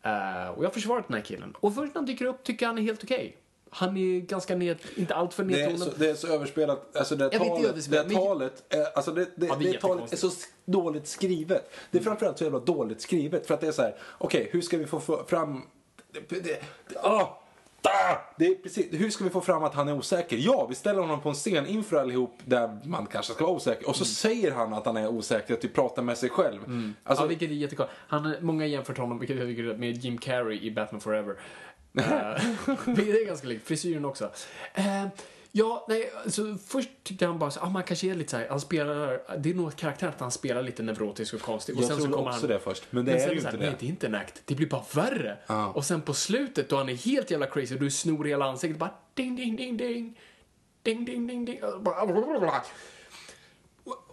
Eh, 0.01 0.47
och 0.49 0.63
jag 0.63 0.67
har 0.69 0.73
försvarat 0.73 1.07
den 1.07 1.17
här 1.17 1.23
killen. 1.23 1.55
Och 1.59 1.75
först 1.75 1.93
när 1.95 1.99
han 2.01 2.05
dyker 2.05 2.25
upp 2.25 2.43
tycker 2.43 2.65
jag 2.65 2.69
han 2.69 2.77
är 2.77 2.81
helt 2.81 3.03
okej. 3.03 3.37
Han 3.73 3.97
är 3.97 4.19
ganska 4.19 4.55
ned, 4.55 4.77
inte 4.95 5.15
alltför 5.15 5.43
det, 5.43 5.61
är 5.61 5.67
nedtonad. 5.67 5.93
så, 5.93 5.97
det 5.99 6.09
är 6.09 6.15
så 6.15 6.27
överspelat. 6.27 6.95
Alltså 6.97 7.15
det 7.15 7.29
det 7.29 7.37
talet, 7.39 7.61
det 7.63 7.69
överspelat, 7.69 8.05
här 8.05 8.13
men- 8.13 8.23
talet, 8.23 8.63
är, 8.69 8.95
alltså 8.95 9.11
det, 9.11 9.25
det, 9.35 9.45
Ja, 9.45 9.55
det 9.55 9.69
är 9.69 9.73
det 9.73 9.79
talet 9.79 9.97
är 9.97 10.01
jättekonstigt. 10.03 10.21
så 10.21 10.71
dåligt 10.71 11.07
skrivet. 11.07 11.71
Det 11.91 11.97
är 11.97 12.03
framförallt 12.03 12.37
så 12.37 12.43
jävla 12.43 12.59
dåligt 12.59 13.01
skrivet. 13.01 13.47
För 13.47 13.53
att 13.53 13.61
det 13.61 13.67
är 13.67 13.71
så 13.71 13.81
här, 13.81 13.95
okej, 14.17 14.49
hur 14.51 14.61
ska 14.61 14.77
vi 14.77 14.85
få 14.85 15.23
fram... 15.27 15.61
Det, 16.11 16.29
det, 16.29 16.41
det, 16.43 16.99
ah, 17.03 17.37
det 18.37 18.45
är 18.47 18.55
precis, 18.55 18.87
hur 18.91 19.09
ska 19.09 19.23
vi 19.23 19.29
få 19.29 19.41
fram 19.41 19.63
att 19.63 19.73
han 19.73 19.87
är 19.87 19.93
osäker? 19.93 20.37
Ja, 20.37 20.65
vi 20.69 20.75
ställer 20.75 20.99
honom 21.01 21.21
på 21.21 21.29
en 21.29 21.35
scen 21.35 21.67
inför 21.67 21.97
allihop 21.97 22.37
där 22.45 22.79
man 22.85 23.05
kanske 23.05 23.33
ska 23.33 23.43
vara 23.43 23.55
osäker. 23.55 23.89
Och 23.89 23.95
så 23.95 24.05
säger 24.05 24.51
han 24.51 24.73
att 24.73 24.85
han 24.85 24.97
är 24.97 25.07
osäker, 25.07 25.53
att 25.53 25.63
vi 25.63 25.67
pratar 25.69 26.01
med 26.01 26.17
sig 26.17 26.29
själv. 26.29 26.93
Alltså, 27.03 27.23
ja, 27.23 27.27
vilket 27.27 27.49
är 27.49 27.53
är- 28.25 28.41
många 28.41 28.65
jämfört 28.65 28.97
honom 28.97 29.21
med 29.77 29.97
Jim 29.97 30.17
Carrey 30.17 30.61
i 30.61 30.71
Batman 30.71 31.01
Forever. 31.01 31.35
Eh, 31.97 32.43
vilket 32.85 33.15
är 33.15 33.25
ganska 33.25 33.47
likt. 33.47 33.67
Frisyren 33.67 34.05
också. 34.05 34.31
Eh, 34.73 35.07
ja, 35.51 35.85
nej, 35.89 36.11
alltså, 36.23 36.57
först 36.67 36.89
tyckte 37.03 37.25
han 37.25 37.39
bara 37.39 37.51
så, 37.51 37.59
ah, 37.59 37.69
man 37.69 37.83
kanske 37.83 38.07
är 38.07 38.15
lite 38.15 38.31
så 38.31 38.37
här, 38.37 38.47
han 38.49 38.59
spelar, 38.59 39.37
det 39.37 39.49
är 39.49 39.53
nog 39.53 39.75
karaktär 39.75 40.07
att 40.07 40.19
han 40.19 40.31
spelar 40.31 40.61
lite 40.61 40.83
neurotisk 40.83 41.33
och 41.33 41.41
konstig. 41.41 41.75
Och 41.75 41.81
Jag 41.81 41.87
sen 41.87 41.97
så 41.97 42.03
trodde 42.03 42.17
kommer 42.17 42.29
också 42.29 42.41
han, 42.41 42.49
det 42.49 42.59
först, 42.59 42.83
men 42.89 43.05
det 43.05 43.11
är 43.11 43.19
sen 43.19 43.29
det 43.29 43.35
ju 43.35 43.41
så 43.41 43.47
här, 43.47 43.53
inte 43.53 43.65
Nej, 43.65 43.71
det. 43.71 43.77
det 43.79 43.85
är 43.85 43.89
inte 43.89 44.07
en 44.07 44.15
act. 44.15 44.41
Det 44.45 44.55
blir 44.55 44.67
bara 44.67 44.83
värre. 44.93 45.37
Ja. 45.47 45.67
Och 45.67 45.85
sen 45.85 46.01
på 46.01 46.13
slutet 46.13 46.69
då 46.69 46.77
han 46.77 46.89
är 46.89 46.95
helt 46.95 47.31
jävla 47.31 47.45
crazy 47.45 47.75
och 47.75 47.81
du 47.81 47.91
snor 47.91 48.25
hela 48.25 48.45
ansiktet 48.45 48.79
bara 48.79 48.93
ding, 49.13 49.35
ding, 49.35 49.55
ding, 49.55 49.77
ding. 49.77 50.19
Ding, 50.83 51.05
ding, 51.05 51.27
ding, 51.27 51.45
ding. 51.45 51.59
Bara, 51.79 52.01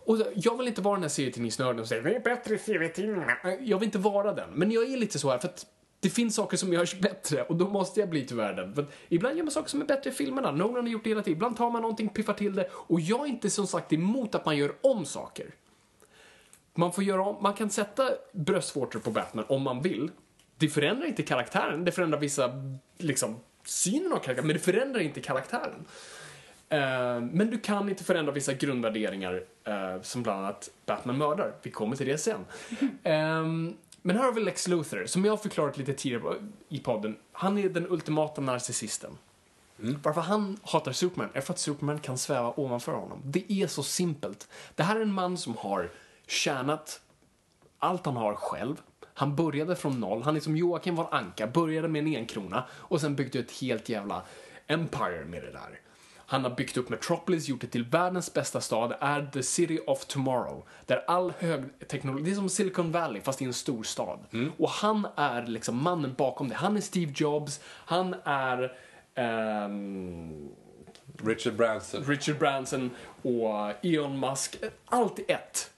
och 0.04 0.18
så, 0.18 0.26
jag 0.34 0.58
vill 0.58 0.68
inte 0.68 0.80
vara 0.80 0.94
den 0.94 1.02
här 1.02 1.08
serietidningsnörden 1.08 1.76
som 1.76 1.86
säger 1.86 2.02
vi 2.02 2.14
är 2.14 2.20
bättre 2.20 2.54
i 2.54 2.58
serietidningarna. 2.58 3.36
Jag 3.60 3.78
vill 3.78 3.86
inte 3.86 3.98
vara 3.98 4.32
den. 4.32 4.50
Men 4.54 4.70
jag 4.70 4.92
är 4.92 4.96
lite 4.96 5.18
så 5.18 5.30
här 5.30 5.38
för 5.38 5.48
att 5.48 5.66
det 6.00 6.11
finns 6.11 6.34
saker 6.34 6.56
som 6.56 6.72
görs 6.72 7.00
bättre 7.00 7.42
och 7.42 7.56
då 7.56 7.68
måste 7.68 8.00
jag 8.00 8.08
bli 8.08 8.26
tyvärr 8.26 8.52
den. 8.52 8.74
För 8.74 8.87
ibland 9.08 9.37
gör 9.37 9.44
man 9.44 9.50
saker 9.50 9.68
som 9.68 9.80
är 9.80 9.84
bättre 9.84 10.11
i 10.11 10.12
filmerna. 10.12 10.50
Nolan 10.50 10.84
har 10.84 10.92
gjort 10.92 11.04
det 11.04 11.11
hela 11.11 11.22
tiden. 11.22 11.37
Ibland 11.37 11.56
tar 11.56 11.70
man 11.70 11.82
någonting, 11.82 12.08
piffar 12.08 12.32
till 12.32 12.54
det. 12.54 12.68
Och 12.72 13.00
jag 13.00 13.20
är 13.20 13.26
inte 13.26 13.50
som 13.50 13.66
sagt 13.66 13.92
emot 13.92 14.34
att 14.34 14.46
man 14.46 14.56
gör 14.56 14.72
om 14.80 15.04
saker. 15.04 15.54
Man 16.74 16.92
får 16.92 17.04
göra 17.04 17.22
om, 17.22 17.42
man 17.42 17.54
kan 17.54 17.70
sätta 17.70 18.11
bröstvårtor 18.32 19.00
på 19.00 19.11
Batman 19.11 19.44
om 19.48 19.62
man 19.62 19.82
vill. 19.82 20.11
Det 20.58 20.68
förändrar 20.68 21.06
inte 21.06 21.22
karaktären, 21.22 21.84
det 21.84 21.92
förändrar 21.92 22.18
vissa, 22.18 22.50
liksom, 22.98 23.37
synen 23.64 24.12
av 24.12 24.18
karaktären, 24.18 24.46
men 24.46 24.56
det 24.56 24.62
förändrar 24.62 25.00
inte 25.00 25.20
karaktären. 25.20 25.84
Eh, 26.68 27.20
men 27.20 27.50
du 27.50 27.58
kan 27.58 27.88
inte 27.88 28.04
förändra 28.04 28.32
vissa 28.32 28.52
grundvärderingar, 28.52 29.42
eh, 29.64 30.02
som 30.02 30.22
bland 30.22 30.38
annat 30.38 30.70
Batman 30.87 31.18
mördar. 31.18 31.52
Vi 31.62 31.70
kommer 31.70 31.96
till 31.96 32.06
det 32.06 32.18
sen. 32.18 32.44
Ehm, 33.02 33.76
men 34.02 34.16
här 34.16 34.24
har 34.24 34.32
vi 34.32 34.40
Lex 34.40 34.68
Luthor, 34.68 35.06
som 35.06 35.24
jag 35.24 35.32
har 35.32 35.37
förklarat 35.37 35.78
lite 35.78 35.92
tidigare 35.92 36.34
i 36.68 36.78
podden. 36.78 37.16
Han 37.32 37.58
är 37.58 37.68
den 37.68 37.87
ultimata 37.90 38.40
narcissisten. 38.40 39.18
Varför 40.02 40.20
han 40.20 40.58
hatar 40.62 40.92
Superman 40.92 41.30
är 41.32 41.40
för 41.40 41.52
att 41.52 41.58
Superman 41.58 41.98
kan 41.98 42.18
sväva 42.18 42.52
ovanför 42.56 42.92
honom. 42.92 43.22
Det 43.24 43.52
är 43.52 43.66
så 43.66 43.82
simpelt. 43.82 44.48
Det 44.74 44.82
här 44.82 44.96
är 44.96 45.00
en 45.00 45.12
man 45.12 45.37
som 45.37 45.56
har 45.56 45.90
tjänat 46.26 47.00
allt 47.78 48.06
han 48.06 48.16
har 48.16 48.34
själv. 48.34 48.76
Han 49.14 49.37
började 49.37 49.76
från 49.76 50.00
noll. 50.00 50.22
Han 50.22 50.37
är 50.37 50.40
som 50.40 50.56
Joakim 50.56 50.96
von 50.96 51.06
Anka, 51.11 51.46
började 51.46 51.88
med 51.88 52.00
en 52.06 52.16
enkrona 52.16 52.64
och 52.72 53.00
sen 53.00 53.16
byggde 53.16 53.38
ett 53.38 53.52
helt 53.52 53.88
jävla 53.88 54.22
empire 54.66 55.24
med 55.24 55.42
det 55.42 55.50
där. 55.50 55.80
Han 56.30 56.44
har 56.44 56.50
byggt 56.50 56.76
upp 56.76 56.88
Metropolis, 56.88 57.48
gjort 57.48 57.60
det 57.60 57.66
till 57.66 57.84
världens 57.84 58.34
bästa 58.34 58.60
stad, 58.60 58.94
är 59.00 59.26
the 59.32 59.42
city 59.42 59.78
of 59.86 60.04
tomorrow. 60.04 60.64
Där 60.86 61.04
all 61.06 61.32
högteknologi, 61.38 62.24
det 62.24 62.30
är 62.30 62.34
som 62.34 62.48
Silicon 62.48 62.92
Valley 62.92 63.22
fast 63.22 63.42
i 63.42 63.44
en 63.44 63.54
stor 63.54 63.82
stad. 63.82 64.18
Och 64.58 64.70
han 64.70 65.06
är 65.16 65.46
liksom 65.46 65.82
mannen 65.82 66.14
bakom 66.18 66.48
det. 66.48 66.54
Han 66.54 66.76
är 66.76 66.80
Steve 66.80 67.12
Jobs, 67.16 67.60
han 67.64 68.14
är 68.24 68.72
ehm, 69.14 70.48
Richard 71.24 71.54
Branson. 71.54 72.04
Richard 72.04 72.38
Branson 72.38 72.90
och 73.22 73.84
Elon 73.84 74.20
Musk. 74.20 74.56
Allt 74.84 75.18
i 75.18 75.24
ett. 75.28 75.70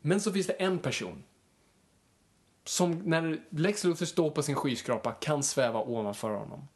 Men 0.00 0.20
så 0.20 0.32
finns 0.32 0.46
det 0.46 0.52
en 0.52 0.78
person 0.78 1.22
som 2.64 2.92
när 2.92 3.40
Lex 3.50 3.84
Luthor 3.84 4.06
står 4.06 4.30
på 4.30 4.42
sin 4.42 4.54
skyskrapa 4.54 5.12
kan 5.12 5.42
sväva 5.42 5.80
ovanför 5.80 6.30
honom. 6.30 6.68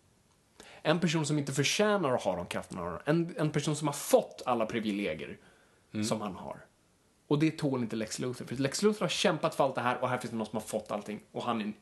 En 0.87 1.01
person 1.01 1.27
som 1.27 1.39
inte 1.39 1.53
förtjänar 1.53 2.15
att 2.15 2.23
ha 2.23 2.37
de 2.37 2.47
krafterna. 2.47 2.81
han 2.81 2.93
har. 2.93 3.03
En, 3.05 3.35
en 3.39 3.51
person 3.51 3.77
som 3.77 3.89
har 3.89 3.93
fått 3.93 4.43
alla 4.47 4.67
privilegier 4.67 5.39
som 6.03 6.21
han 6.21 6.35
har. 6.35 6.65
Och 7.27 7.39
det 7.39 7.51
tål 7.51 7.83
inte 7.83 7.97
Lex 7.97 8.19
Luthor. 8.19 8.45
För 8.45 8.57
Lex 8.57 8.83
Luthor 8.83 9.01
har 9.01 9.09
kämpat 9.09 9.55
för 9.55 9.65
allt 9.65 9.75
det 9.75 9.81
här 9.81 10.03
och 10.03 10.09
här 10.09 10.19
finns 10.19 10.31
det 10.31 10.37
någon 10.37 10.47
som 10.47 10.57
har 10.57 10.67
fått 10.67 10.91
allting. 10.91 11.21
Och 11.33 11.43
han 11.43 11.61
är 11.61 11.65
en 11.65 11.75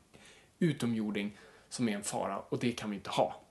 utomjording 0.59 1.37
som 1.69 1.89
är 1.89 1.95
en 1.95 2.03
fara 2.03 2.39
och 2.39 2.59
det 2.59 2.71
kan 2.71 2.89
vi 2.89 2.95
inte 2.95 3.09
ha. 3.09 3.41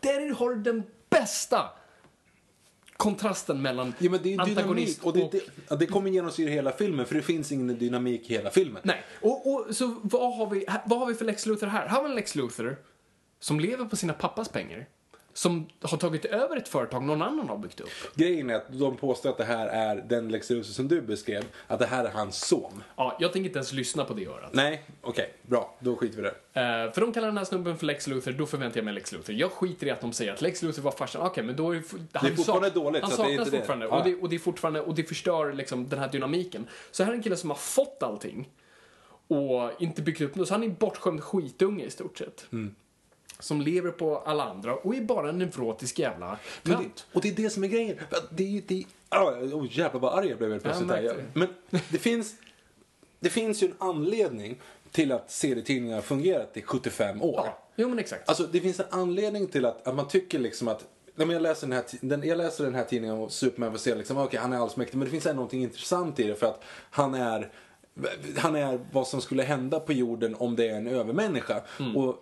Där 0.00 0.34
har 0.34 0.50
du 0.50 0.62
den 0.62 0.82
bästa 1.10 1.70
kontrasten 2.96 3.62
mellan 3.62 3.94
Ja, 3.98 4.10
men 4.10 4.22
det 4.22 4.34
är 4.34 4.40
antagonist 4.40 5.04
och 5.04 5.12
det, 5.12 5.32
det, 5.68 5.76
det 5.76 5.86
kommer 5.86 6.10
genomsyra 6.10 6.50
hela 6.50 6.72
filmen 6.72 7.06
för 7.06 7.14
det 7.14 7.22
finns 7.22 7.52
ingen 7.52 7.78
dynamik 7.78 8.30
i 8.30 8.34
hela 8.34 8.50
filmen. 8.50 8.82
Nej, 8.84 9.04
och, 9.20 9.54
och 9.54 9.76
så 9.76 10.00
vad 10.02 10.36
har, 10.36 10.50
vi, 10.50 10.66
vad 10.86 10.98
har 10.98 11.06
vi 11.06 11.14
för 11.14 11.24
Lex 11.24 11.46
Luthor 11.46 11.66
här? 11.66 11.88
Här 11.88 11.96
har 11.96 12.02
vi 12.02 12.08
en 12.08 12.14
Lex 12.14 12.34
Luthor 12.34 12.76
som 13.44 13.60
lever 13.60 13.84
på 13.84 13.96
sina 13.96 14.12
pappas 14.12 14.48
pengar. 14.48 14.86
Som 15.32 15.66
har 15.82 15.98
tagit 15.98 16.24
över 16.24 16.56
ett 16.56 16.68
företag 16.68 17.02
någon 17.02 17.22
annan 17.22 17.48
har 17.48 17.58
byggt 17.58 17.80
upp. 17.80 17.88
Grejen 18.14 18.50
är 18.50 18.54
att 18.54 18.78
de 18.78 18.96
påstår 18.96 19.30
att 19.30 19.36
det 19.36 19.44
här 19.44 19.66
är 19.66 19.96
den 19.96 20.28
Lex 20.28 20.50
Luthor 20.50 20.72
som 20.72 20.88
du 20.88 21.00
beskrev, 21.00 21.44
att 21.66 21.78
det 21.78 21.86
här 21.86 22.04
är 22.04 22.10
hans 22.10 22.46
son. 22.46 22.82
Ja, 22.96 23.16
jag 23.20 23.32
tänker 23.32 23.48
inte 23.48 23.58
ens 23.58 23.72
lyssna 23.72 24.04
på 24.04 24.14
det 24.14 24.26
örat. 24.26 24.54
Nej, 24.54 24.82
okej, 25.00 25.34
bra, 25.42 25.76
då 25.78 25.96
skiter 25.96 26.22
vi 26.22 26.28
i 26.28 26.30
det. 26.30 26.60
Eh, 26.60 26.92
för 26.92 27.00
de 27.00 27.12
kallar 27.12 27.28
den 27.28 27.38
här 27.38 27.44
snubben 27.44 27.78
för 27.78 27.86
Lex 27.86 28.06
Luthor, 28.06 28.32
då 28.32 28.46
förväntar 28.46 28.78
jag 28.78 28.84
mig 28.84 28.94
Lex 28.94 29.12
Luthor. 29.12 29.34
Jag 29.34 29.52
skiter 29.52 29.86
i 29.86 29.90
att 29.90 30.00
de 30.00 30.12
säger 30.12 30.32
att 30.32 30.42
Lex 30.42 30.62
Luthor 30.62 30.82
var 30.82 30.92
farsan. 30.92 31.26
Okej, 31.26 31.44
men 31.44 31.56
då 31.56 31.70
är 31.70 31.76
det... 31.76 32.18
Han 32.18 32.36
fortfarande 32.36 32.70
dåligt, 32.70 33.02
Han 33.02 33.10
så 33.10 33.22
att 33.22 33.28
det 33.28 33.34
är 33.34 33.36
saknas 33.36 33.50
det. 33.50 33.56
fortfarande. 33.56 33.86
Ja. 33.86 33.98
Och, 33.98 34.04
det, 34.04 34.14
och 34.16 34.28
det 34.28 34.36
är 34.36 34.40
fortfarande, 34.40 34.80
och 34.80 34.94
det 34.94 35.04
förstör 35.04 35.52
liksom 35.52 35.88
den 35.88 35.98
här 35.98 36.08
dynamiken. 36.08 36.66
Så 36.90 37.04
här 37.04 37.12
är 37.12 37.16
en 37.16 37.22
kille 37.22 37.36
som 37.36 37.50
har 37.50 37.56
fått 37.56 38.02
allting 38.02 38.48
och 39.28 39.82
inte 39.82 40.02
byggt 40.02 40.20
upp 40.20 40.34
något. 40.34 40.48
Så 40.48 40.54
han 40.54 40.62
är 40.62 40.66
en 40.66 40.74
bortskämd 40.74 41.22
skitunge 41.22 41.84
i 41.84 41.90
stort 41.90 42.18
sett. 42.18 42.46
Mm. 42.52 42.74
Som 43.38 43.60
lever 43.60 43.90
på 43.90 44.18
alla 44.18 44.44
andra 44.44 44.74
och 44.74 44.94
är 44.94 45.00
bara 45.00 45.28
en 45.28 45.38
neurotisk 45.38 45.98
jävla 45.98 46.38
Men 46.62 46.76
tönt. 46.76 47.06
och 47.12 47.20
det 47.20 47.28
är 47.28 47.34
det 47.34 47.50
som 47.50 47.64
är 47.64 47.68
grejen. 47.68 47.96
Det 48.30 48.44
är 48.44 48.48
ju... 48.48 48.60
Det, 48.60 48.84
ah, 49.08 49.30
oh, 49.30 49.66
jävlar 49.70 50.00
vad 50.00 50.18
arg 50.18 50.28
jag 50.28 50.38
blev 50.38 50.50
helt 50.50 50.62
plötsligt. 50.62 50.90
Ja, 51.04 51.12
Men 51.32 51.48
det 51.70 51.98
finns, 51.98 52.34
det 53.20 53.30
finns 53.30 53.62
ju 53.62 53.66
en 53.66 53.74
anledning 53.78 54.60
till 54.90 55.12
att 55.12 55.30
serietidningar 55.30 55.94
har 55.94 56.02
fungerat 56.02 56.56
i 56.56 56.62
75 56.62 57.22
år. 57.22 57.42
Ja, 57.44 57.58
jo 57.76 57.88
men 57.88 57.98
exakt. 57.98 58.28
Alltså 58.28 58.46
det 58.52 58.60
finns 58.60 58.80
en 58.80 58.86
anledning 58.90 59.46
till 59.46 59.64
att, 59.64 59.86
att 59.86 59.94
man 59.94 60.08
tycker 60.08 60.38
liksom 60.38 60.68
att 60.68 60.84
när 61.14 61.32
jag, 61.32 61.42
läser 61.42 61.66
den 61.66 61.76
här, 61.76 61.84
den, 62.00 62.22
jag 62.22 62.38
läser 62.38 62.64
den 62.64 62.74
här 62.74 62.84
tidningen 62.84 63.16
om 63.16 63.30
Superman 63.30 63.74
att 63.74 63.80
se 63.80 63.94
liksom, 63.94 64.18
okej 64.18 64.40
han 64.40 64.52
är 64.52 64.56
allsmäktig 64.56 64.96
men 64.96 65.04
det 65.04 65.10
finns 65.10 65.26
ändå 65.26 65.34
någonting 65.36 65.62
intressant 65.62 66.20
i 66.20 66.22
det 66.22 66.34
för 66.34 66.46
att 66.46 66.62
han 66.90 67.14
är 67.14 67.50
han 68.36 68.56
är 68.56 68.80
vad 68.92 69.06
som 69.08 69.20
skulle 69.20 69.42
hända 69.42 69.80
på 69.80 69.92
jorden 69.92 70.34
om 70.38 70.56
det 70.56 70.68
är 70.68 70.74
en 70.74 70.86
övermänniska. 70.86 71.62
Mm. 71.80 71.96
Och 71.96 72.16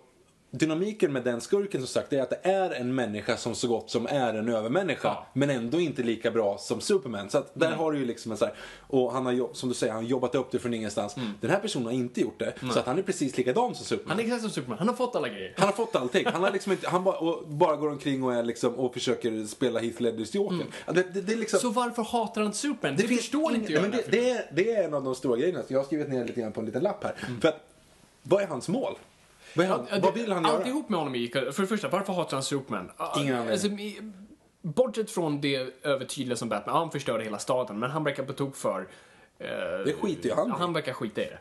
dynamiken 0.57 1.13
med 1.13 1.23
den 1.23 1.41
skurken 1.41 1.81
som 1.81 1.87
sagt 1.87 2.13
är 2.13 2.21
att 2.21 2.29
det 2.29 2.39
är 2.43 2.71
en 2.71 2.95
människa 2.95 3.37
som 3.37 3.55
så 3.55 3.67
gott 3.67 3.89
som 3.89 4.07
är 4.07 4.33
en 4.33 4.49
övermänniska. 4.49 5.07
Ja. 5.07 5.27
Men 5.33 5.49
ändå 5.49 5.79
inte 5.79 6.03
lika 6.03 6.31
bra 6.31 6.57
som 6.57 6.81
Superman. 6.81 7.29
Så 7.29 7.37
att 7.37 7.51
där 7.53 7.67
Mm. 7.67 7.79
har 7.79 7.91
du 7.91 7.99
ju 7.99 8.05
liksom 8.05 8.31
en 8.31 8.37
så 8.37 8.45
här, 8.45 8.53
och 8.87 9.13
han 9.13 9.25
har 9.25 9.53
som 9.53 9.69
du 9.69 9.75
säger, 9.75 9.93
han 9.93 10.03
har 10.03 10.09
jobbat 10.09 10.35
upp 10.35 10.51
det 10.51 10.59
från 10.59 10.73
ingenstans. 10.73 11.15
Den 11.41 11.49
här 11.51 11.59
personen 11.59 11.85
har 11.85 11.93
inte 11.93 12.21
gjort 12.21 12.39
det. 12.39 12.53
Så 12.73 12.79
att 12.79 12.85
han 12.85 12.97
är 12.97 13.01
precis 13.01 13.37
likadan 13.37 13.75
som 13.75 13.85
Superman. 13.85 14.09
Han 14.11 14.19
är 14.19 14.23
exakt 14.23 14.41
som 14.41 14.51
Superman. 14.51 14.77
Han 14.79 14.87
har 14.87 14.95
fått 14.95 15.15
alla 15.15 15.29
grejer. 15.29 15.53
Han 15.57 15.65
har 15.65 15.73
fått 15.73 15.95
allting. 15.95 16.25
Han, 16.25 16.43
har 16.43 16.51
liksom 16.51 16.71
inte, 16.71 16.89
han 16.89 17.03
bara, 17.03 17.17
och 17.17 17.47
bara 17.47 17.75
går 17.75 17.89
omkring 17.89 18.23
och, 18.23 18.33
är 18.33 18.43
liksom, 18.43 18.73
och 18.75 18.93
försöker 18.93 19.45
spela 19.45 19.79
Heath 19.79 20.01
Ledgers 20.01 20.35
Joker. 20.35 20.65
Ja, 20.85 20.93
Det, 20.93 21.03
det, 21.13 21.21
det 21.21 21.33
är 21.33 21.37
liksom, 21.37 21.59
Så 21.59 21.69
varför 21.69 22.03
hatar 22.03 22.41
han 22.41 22.53
Superman? 22.53 22.97
Det, 22.97 23.03
finns 23.07 23.21
förstår 23.21 23.55
inte 23.55 23.73
jag. 23.73 23.81
Men 23.81 23.91
det, 23.91 24.03
det, 24.11 24.29
är, 24.29 24.45
det 24.53 24.71
är 24.71 24.83
en 24.83 24.93
av 24.93 25.03
de 25.03 25.15
stora 25.15 25.37
grejerna. 25.37 25.59
Jag 25.67 25.79
har 25.79 25.85
skrivit 25.85 26.09
ner 26.09 26.25
lite 26.25 26.41
grann 26.41 26.51
på 26.51 26.59
en 26.59 26.65
liten 26.65 26.83
lapp 26.83 27.03
här. 27.03 27.13
För 27.41 27.47
att, 27.47 27.59
vad 28.23 28.41
är 28.43 28.47
hans 28.47 28.69
mål? 28.69 28.95
Vad, 29.55 29.65
är 29.65 29.69
han, 29.69 30.01
vad 30.01 30.13
vill 30.13 30.31
han 30.31 30.43
göra? 30.43 30.53
Alltihop 30.57 30.89
med 30.89 30.99
honom 30.99 31.15
gick, 31.15 31.33
för 31.33 31.61
det 31.61 31.67
första, 31.67 31.87
varför 31.87 32.13
hatar 32.13 32.37
han 32.37 32.43
Superman? 32.43 32.91
Ingen 33.17 33.35
anledning. 33.35 33.87
Alltså, 33.91 34.09
bortsett 34.61 35.11
från 35.11 35.41
det 35.41 35.73
övertydliga 35.83 36.35
som 36.35 36.49
Batman, 36.49 36.75
han 36.75 36.91
förstörde 36.91 37.23
hela 37.23 37.39
staden, 37.39 37.79
men 37.79 37.91
han 37.91 38.03
verkar 38.03 38.23
på 38.23 38.33
tok 38.33 38.55
för... 38.55 38.87
eh, 39.39 39.47
Det 39.85 39.93
skiter 40.01 40.29
ju 40.29 40.35
han 40.35 40.47
ja, 40.49 40.55
Han 40.59 40.73
verkar 40.73 40.93
skita 40.93 41.21
i 41.21 41.25
det. 41.25 41.39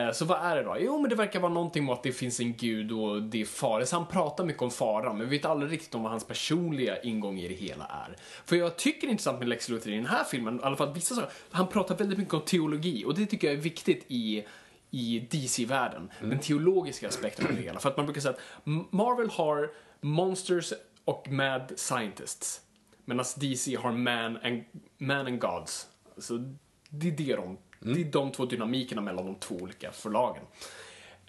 Eh, 0.00 0.12
Så 0.12 0.24
vad 0.24 0.38
är 0.42 0.56
det 0.56 0.62
då? 0.62 0.76
Jo, 0.80 0.98
men 1.00 1.10
det 1.10 1.16
verkar 1.16 1.40
vara 1.40 1.52
någonting 1.52 1.84
med 1.84 1.92
att 1.92 2.02
det 2.02 2.12
finns 2.12 2.40
en 2.40 2.54
gud 2.56 2.92
och 2.92 3.22
det 3.22 3.40
är 3.40 3.44
fara. 3.44 3.86
Så 3.86 3.96
han 3.96 4.06
pratar 4.06 4.44
mycket 4.44 4.62
om 4.62 4.70
faran, 4.70 5.18
men 5.18 5.28
vi 5.28 5.36
vet 5.36 5.44
aldrig 5.46 5.72
riktigt 5.72 5.94
om 5.94 6.02
vad 6.02 6.10
hans 6.12 6.24
personliga 6.26 7.02
ingång 7.02 7.38
i 7.38 7.48
det 7.48 7.54
hela 7.54 7.84
är. 7.84 8.16
För 8.44 8.56
jag 8.56 8.76
tycker 8.76 9.00
det 9.00 9.06
är 9.06 9.10
intressant 9.10 9.38
med 9.38 9.48
Lex 9.48 9.68
Luthor 9.68 9.92
i 9.92 9.96
den 9.96 10.06
här 10.06 10.24
filmen, 10.24 10.56
i 10.56 10.62
alla 10.62 10.76
fall 10.76 10.92
vissa 10.94 11.14
saker. 11.14 11.30
Han 11.50 11.66
pratar 11.68 11.96
väldigt 11.96 12.18
mycket 12.18 12.34
om 12.34 12.40
teologi 12.40 13.04
och 13.06 13.14
det 13.14 13.26
tycker 13.26 13.46
jag 13.48 13.56
är 13.56 13.60
viktigt 13.60 14.04
i 14.08 14.44
i 14.94 15.28
DC-världen. 15.30 16.10
Den 16.20 16.38
teologiska 16.38 17.08
aspekten 17.08 17.46
av 17.46 17.56
det 17.56 17.62
hela. 17.62 17.80
För 17.80 17.88
att 17.88 17.96
man 17.96 18.06
brukar 18.06 18.20
säga 18.20 18.34
att 18.34 18.66
Marvel 18.92 19.30
har 19.30 19.70
monsters 20.00 20.72
och 21.04 21.28
mad 21.30 21.72
scientists. 21.76 22.60
Medan 23.04 23.24
DC 23.36 23.76
har 23.76 23.92
man 23.92 24.36
and, 24.36 24.64
man 24.98 25.26
and 25.26 25.40
gods. 25.40 25.88
Så 26.18 26.54
det 26.88 27.08
är, 27.08 27.12
det, 27.12 27.36
de, 27.36 27.58
det 27.80 28.00
är 28.00 28.04
de 28.04 28.32
två 28.32 28.44
dynamikerna 28.44 29.02
mellan 29.02 29.26
de 29.26 29.34
två 29.34 29.54
olika 29.54 29.92
förlagen. 29.92 30.42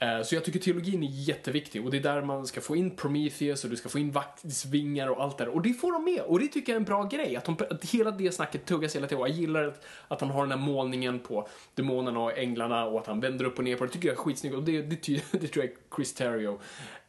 Eh, 0.04 0.22
så 0.22 0.36
jag 0.36 0.44
tycker 0.44 0.60
teologin 0.60 1.04
är 1.04 1.08
jätteviktig 1.10 1.86
och 1.86 1.92
det 1.92 1.98
är 1.98 2.02
där 2.02 2.22
man 2.22 2.48
ska 2.48 2.62
få 2.62 2.76
in 2.76 2.96
Prometheus 2.96 3.63
och 3.63 3.70
du 3.70 3.76
ska 3.76 3.89
få 3.89 4.00
in 4.00 4.12
vaktsvingar 4.12 5.08
och 5.08 5.24
allt 5.24 5.38
det 5.38 5.46
där. 5.46 5.52
Och 5.52 5.62
det 5.62 5.74
får 5.74 5.92
de 5.92 6.04
med 6.04 6.22
och 6.22 6.39
det 6.39 6.48
tycker 6.48 6.72
jag 6.72 6.76
är 6.76 6.80
en 6.80 6.86
bra 6.86 7.04
grej. 7.04 7.36
Att, 7.36 7.46
de, 7.46 7.58
att 7.70 7.86
hela 7.86 8.12
det 8.12 8.32
snacket 8.32 8.66
tuggas 8.66 8.96
hela 8.96 9.08
tiden. 9.08 9.22
Och 9.22 9.30
jag 9.30 9.36
gillar 9.36 9.63
att, 9.63 9.86
att 10.08 10.22
han 10.22 10.30
har 10.30 10.42
den 10.42 10.60
här 10.60 10.68
målningen 10.68 11.20
på 11.20 11.48
demonerna 11.76 12.20
och 12.20 12.38
änglarna 12.38 12.86
och 12.86 13.00
att 13.00 13.08
han 13.08 13.20
vänder 13.20 13.46
upp 13.46 13.58
och 13.58 13.63
ner 13.63 13.76
på 13.76 13.86
det. 13.86 13.92
tycker 13.92 14.08
jag 14.08 14.18
är 14.18 14.22
skitsnyggt 14.22 14.56
och 14.56 14.63
det, 14.63 14.82
det, 14.82 14.96
ty- 14.96 15.22
det 15.32 15.48
tror 15.48 15.66
jag 15.66 15.74
är 15.74 15.96
Chris 15.96 16.13
Terrio. 16.13 16.52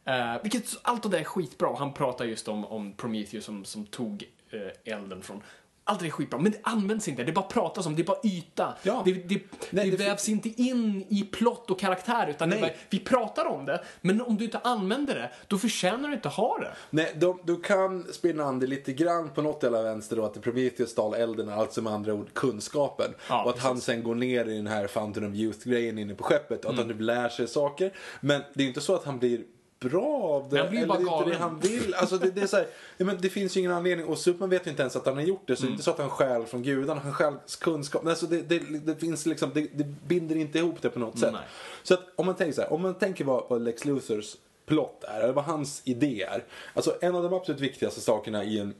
Uh, 0.09 0.43
vilket, 0.43 0.63
allt 0.81 1.03
det 1.03 1.09
där 1.09 1.19
är 1.19 1.23
skitbra. 1.23 1.75
Han 1.77 1.93
pratar 1.93 2.25
just 2.25 2.47
om, 2.47 2.65
om 2.65 2.93
Prometheus 2.93 3.45
som, 3.45 3.65
som 3.65 3.85
tog 3.85 4.23
eh, 4.49 4.93
elden 4.93 5.21
från 5.21 5.41
allt 5.87 5.99
det 5.99 6.05
är 6.05 6.09
skitbra, 6.09 6.39
men 6.39 6.51
det 6.51 6.57
används 6.63 7.07
inte. 7.07 7.23
Det 7.23 7.31
bara 7.31 7.45
pratas 7.45 7.85
om, 7.85 7.95
det 7.95 8.01
är 8.01 8.05
bara 8.05 8.19
yta. 8.23 8.73
Ja. 8.83 9.01
Det, 9.05 9.11
det, 9.13 9.41
Nej, 9.69 9.89
det 9.91 9.97
det- 9.97 10.03
vävs 10.05 10.29
inte 10.29 10.49
in 10.61 11.05
i 11.09 11.23
plott 11.31 11.71
och 11.71 11.79
karaktär, 11.79 12.27
utan 12.29 12.49
bara, 12.49 12.69
vi 12.89 12.99
pratar 12.99 13.45
om 13.45 13.65
det, 13.65 13.83
men 14.01 14.21
om 14.21 14.37
du 14.37 14.45
inte 14.45 14.57
använder 14.59 15.15
det, 15.15 15.31
då 15.47 15.57
förtjänar 15.57 16.09
du 16.09 16.15
inte 16.15 16.29
ha 16.29 16.57
det. 16.59 16.73
Nej, 16.89 17.13
de, 17.15 17.39
du 17.43 17.61
kan 17.61 18.03
spinna 18.13 18.43
an 18.43 18.59
det 18.59 18.67
lite 18.67 18.93
grann 18.93 19.29
på 19.29 19.41
något 19.41 19.63
jävla 19.63 19.81
vänster 19.81 20.15
då 20.15 20.25
att 20.25 20.41
Prometheus 20.41 20.89
stal 20.89 21.13
elden, 21.13 21.49
alltså 21.49 21.81
med 21.81 21.93
andra 21.93 22.13
ord 22.13 22.33
kunskapen. 22.33 23.13
Ja, 23.29 23.43
och 23.43 23.49
att 23.49 23.59
han 23.59 23.71
precis. 23.73 23.85
sen 23.85 24.03
går 24.03 24.15
ner 24.15 24.45
i 24.45 24.55
den 24.57 24.67
här 24.67 24.87
Fountain 24.87 25.29
of 25.31 25.35
Youth-grejen 25.35 25.97
inne 25.99 26.15
på 26.15 26.23
skeppet 26.23 26.65
och 26.65 26.71
att 26.71 26.77
han 26.77 26.87
typ 26.87 27.01
lär 27.01 27.29
sig 27.29 27.47
saker. 27.47 27.93
Men 28.21 28.41
det 28.53 28.59
är 28.59 28.63
ju 28.63 28.67
inte 28.67 28.81
så 28.81 28.95
att 28.95 29.03
han 29.05 29.19
blir 29.19 29.41
bra 29.89 30.23
av 30.23 30.49
det. 30.49 30.59
Eller 30.59 30.85
bara 30.85 30.99
inte 30.99 31.13
det 31.13 31.17
galen. 31.17 31.41
han 31.41 31.59
vill. 31.59 31.93
Alltså 31.93 32.17
det, 32.17 32.31
det, 32.31 32.41
är 32.41 32.47
så 32.47 32.57
här, 32.57 32.67
men 32.97 33.17
det 33.21 33.29
finns 33.29 33.57
ju 33.57 33.59
ingen 33.59 33.71
anledning. 33.71 34.05
Och 34.05 34.17
Superman 34.17 34.49
vet 34.49 34.67
ju 34.67 34.69
inte 34.69 34.81
ens 34.81 34.95
att 34.95 35.05
han 35.05 35.15
har 35.15 35.21
gjort 35.21 35.47
det. 35.47 35.55
Så 35.55 35.61
det 35.61 35.69
är 35.69 35.71
inte 35.71 35.83
så 35.83 35.91
att 35.91 35.97
han 35.97 36.09
stjäl 36.09 36.45
från 36.45 36.63
gudarna. 36.63 37.01
Han 37.01 37.13
stjäl 37.13 37.33
kunskap. 37.59 38.03
Men 38.03 38.09
Alltså 38.09 38.25
det, 38.25 38.41
det, 38.41 38.59
det 38.59 38.95
finns 38.95 39.25
liksom, 39.25 39.51
det, 39.53 39.67
det 39.73 39.83
binder 40.07 40.35
inte 40.35 40.59
ihop 40.59 40.81
det 40.81 40.89
på 40.89 40.99
något 40.99 41.19
sätt. 41.19 41.33
Nej. 41.33 41.41
Så 41.83 41.93
att 41.93 42.03
om 42.15 42.25
man 42.25 42.35
tänker 42.35 42.53
så 42.53 42.61
här, 42.61 42.73
om 42.73 42.81
man 42.81 42.93
tänker 42.93 43.25
vad, 43.25 43.43
vad 43.49 43.61
Lex 43.61 43.85
Luthers 43.85 44.35
plott 44.65 45.03
är, 45.03 45.21
eller 45.21 45.33
vad 45.33 45.45
hans 45.45 45.81
idé 45.85 46.21
är. 46.23 46.43
Alltså 46.73 46.95
en 47.01 47.15
av 47.15 47.23
de 47.23 47.33
absolut 47.33 47.61
viktigaste 47.61 48.01
sakerna 48.01 48.43
i 48.43 48.59
en, 48.59 48.73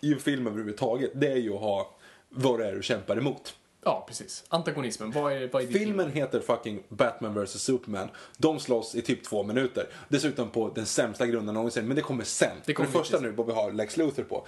i 0.00 0.12
en 0.12 0.20
film 0.20 0.46
överhuvudtaget, 0.46 1.10
det 1.14 1.32
är 1.32 1.36
ju 1.36 1.54
att 1.54 1.60
ha 1.60 1.90
vad 2.28 2.60
det 2.60 2.66
är 2.66 2.72
du 2.72 2.82
kämpar 2.82 3.16
emot. 3.16 3.54
Ja, 3.84 4.04
precis. 4.08 4.44
Antagonismen, 4.48 5.10
vad 5.10 5.32
är, 5.32 5.48
vad 5.52 5.62
är 5.62 5.66
ditt 5.66 5.76
Filmen 5.76 6.10
heter 6.10 6.40
fucking 6.40 6.82
Batman 6.88 7.44
vs 7.44 7.62
Superman. 7.62 8.08
De 8.36 8.60
slåss 8.60 8.94
i 8.94 9.02
typ 9.02 9.24
två 9.24 9.42
minuter. 9.42 9.86
Dessutom 10.08 10.50
på 10.50 10.72
den 10.74 10.86
sämsta 10.86 11.26
grunden 11.26 11.54
någonsin. 11.54 11.86
Men 11.86 11.96
det 11.96 12.02
kommer 12.02 12.24
sen. 12.24 12.56
Det 12.64 12.74
kommer 12.74 12.86
det 12.86 12.92
första 12.92 13.16
precis. 13.16 13.30
nu, 13.30 13.36
vad 13.36 13.46
vi 13.46 13.52
har 13.52 13.72
Lex 13.72 13.96
Luthor 13.96 14.22
på. 14.22 14.46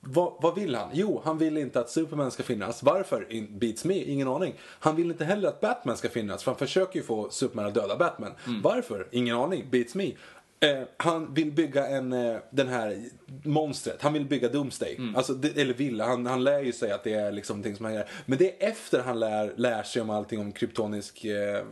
Vad, 0.00 0.32
vad 0.40 0.54
vill 0.54 0.74
han? 0.74 0.88
Jo, 0.92 1.22
han 1.24 1.38
vill 1.38 1.58
inte 1.58 1.80
att 1.80 1.90
Superman 1.90 2.30
ska 2.30 2.42
finnas. 2.42 2.82
Varför? 2.82 3.32
In, 3.32 3.58
beats 3.58 3.84
me, 3.84 3.94
ingen 3.94 4.28
aning. 4.28 4.54
Han 4.60 4.96
vill 4.96 5.10
inte 5.10 5.24
heller 5.24 5.48
att 5.48 5.60
Batman 5.60 5.96
ska 5.96 6.08
finnas, 6.08 6.42
för 6.42 6.50
han 6.50 6.58
försöker 6.58 6.98
ju 6.98 7.02
få 7.02 7.30
Superman 7.30 7.66
att 7.66 7.74
döda 7.74 7.96
Batman. 7.96 8.32
Varför? 8.62 9.08
Ingen 9.10 9.36
aning, 9.36 9.66
beats 9.70 9.94
me. 9.94 10.12
Eh, 10.60 10.82
han 10.96 11.34
vill 11.34 11.52
bygga 11.52 11.86
en, 11.86 12.12
eh, 12.12 12.36
den 12.50 12.68
här 12.68 13.02
monstret, 13.44 14.02
han 14.02 14.12
vill 14.12 14.24
bygga 14.24 14.48
Doomsday. 14.48 14.98
Alltså, 15.16 15.34
det, 15.34 15.60
eller 15.60 15.74
vill, 15.74 16.00
han, 16.00 16.26
han 16.26 16.44
lär 16.44 16.60
ju 16.60 16.72
sig 16.72 16.90
att 16.90 17.04
det 17.04 17.12
är 17.12 17.32
liksom 17.32 17.56
någonting 17.56 17.76
som 17.76 17.84
han 17.84 17.94
gör. 17.94 18.08
Men 18.26 18.38
det 18.38 18.64
är 18.64 18.68
efter 18.68 19.02
han 19.02 19.20
lär, 19.20 19.52
lär 19.56 19.82
sig 19.82 20.02
om 20.02 20.10
allting 20.10 20.40
om 20.40 20.52
kryptonisk 20.52 21.24
eh, 21.24 21.64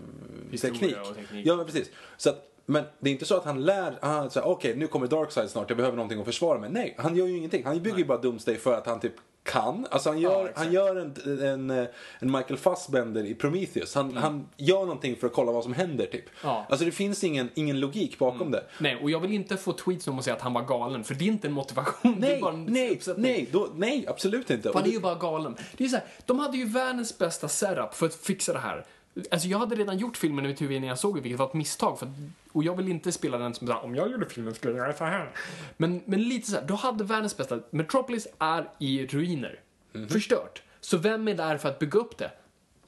teknik. 0.61 0.97
teknik. 1.17 1.47
Ja, 1.47 1.57
men 1.57 1.67
precis. 1.67 1.91
Så 2.17 2.31
att, 2.31 2.53
men 2.67 2.85
det 2.99 3.11
är 3.11 3.13
inte 3.13 3.25
så 3.25 3.37
att 3.37 3.45
han 3.45 3.65
lär, 3.65 3.99
han 4.01 4.31
säger 4.31 4.47
okej 4.47 4.77
nu 4.77 4.87
kommer 4.87 5.07
Darkseid 5.07 5.51
snart, 5.51 5.71
jag 5.71 5.77
behöver 5.77 5.97
någonting 5.97 6.21
att 6.21 6.27
försvara 6.27 6.59
mig. 6.59 6.71
Nej, 6.71 6.95
han 6.99 7.17
gör 7.17 7.27
ju 7.27 7.37
ingenting. 7.37 7.65
Han 7.65 7.83
bygger 7.83 7.99
ju 7.99 8.05
bara 8.05 8.19
Doomsday 8.19 8.57
för 8.57 8.75
att 8.75 8.87
han 8.87 9.01
typ 9.01 9.15
kan. 9.47 9.87
Alltså 9.91 10.09
han 10.09 10.19
gör, 10.19 10.45
exakt. 10.45 10.59
han 10.59 10.73
gör 10.73 10.97
en, 10.97 11.41
en, 11.43 11.71
en 12.19 12.33
Michael 12.33 12.57
Fassbender 12.57 13.25
i 13.25 13.35
Prometheus. 13.35 13.95
Han, 13.95 14.17
han 14.17 14.49
gör 14.57 14.81
någonting 14.81 15.17
för 15.17 15.27
att 15.27 15.33
kolla 15.33 15.53
vad 15.53 15.63
som 15.63 15.73
händer 15.73 16.07
typ. 16.07 16.15
Mm. 16.15 16.35
Ja. 16.43 16.57
Mm. 16.57 16.67
Alltså 16.69 16.85
det 16.85 16.93
finns 16.93 17.25
ingen, 17.25 17.49
ingen 17.55 17.81
logik 17.81 18.19
bakom 18.19 18.51
det. 18.51 18.65
Nej, 18.79 18.97
och 19.03 19.11
jag 19.11 19.21
vill 19.21 19.33
inte 19.33 19.57
få 19.57 19.73
tweets 19.73 20.09
om 20.09 20.19
att 20.19 20.25
säga 20.25 20.37
att 20.37 20.43
han 20.43 20.53
var 20.53 20.63
galen, 20.63 21.05
för 21.05 21.15
det 21.15 21.25
är 21.25 21.29
inte 21.29 21.49
en 21.49 21.53
motivation. 21.53 22.17
Nej, 22.19 22.43
en 22.47 22.65
nej, 22.65 22.91
uppsättning. 22.91 23.33
nej, 23.33 23.49
då, 23.53 23.69
nej, 23.75 24.05
absolut 24.09 24.51
inte. 24.51 24.71
Han 24.75 24.85
är 24.85 24.89
ju 24.89 25.01
bara 25.01 25.15
galen. 25.15 25.57
Det 25.77 25.85
är 25.85 25.89
så 25.89 25.97
här, 25.97 26.05
de 26.27 26.39
hade 26.39 26.57
ju 26.57 26.65
världens 26.65 27.19
bästa 27.19 27.49
setup 27.49 27.95
för 27.95 28.07
att 28.07 28.15
fixa 28.15 28.53
det 28.53 28.59
här. 28.59 28.85
Alltså 29.31 29.49
jag 29.49 29.59
hade 29.59 29.77
redan 29.77 29.99
gjort 29.99 30.17
filmen 30.17 30.45
i 30.45 30.49
mitt 30.49 30.61
huvud 30.61 30.77
innan 30.77 30.89
jag 30.89 30.99
såg 30.99 31.15
det, 31.15 31.21
vilket 31.21 31.39
var 31.39 31.47
ett 31.47 31.55
misstag. 31.55 31.99
För 31.99 32.13
och 32.57 32.65
jag 32.65 32.77
vill 32.77 32.89
inte 32.89 33.13
spela 33.13 33.39
den 33.39 33.55
som 33.55 33.67
såhär, 33.67 33.85
om 33.85 33.95
jag 33.95 34.11
gjorde 34.11 34.29
filmen 34.29 34.55
skulle 34.55 34.73
jag 34.77 34.87
göra 34.87 34.97
så 34.97 35.05
här. 35.05 35.31
Men, 35.77 36.03
men 36.07 36.23
lite 36.23 36.51
så 36.51 36.57
här, 36.57 36.65
du 36.67 36.75
hade 36.75 37.05
världens 37.05 37.37
bästa. 37.37 37.61
Metropolis 37.71 38.27
är 38.39 38.71
i 38.79 39.07
ruiner. 39.07 39.61
Förstört. 40.09 40.63
Så 40.81 40.97
vem 40.99 41.29
är 41.29 41.35
där 41.35 41.57
för 41.57 41.69
att 41.69 41.79
bygga 41.79 41.99
upp 41.99 42.19
det? 42.19 42.31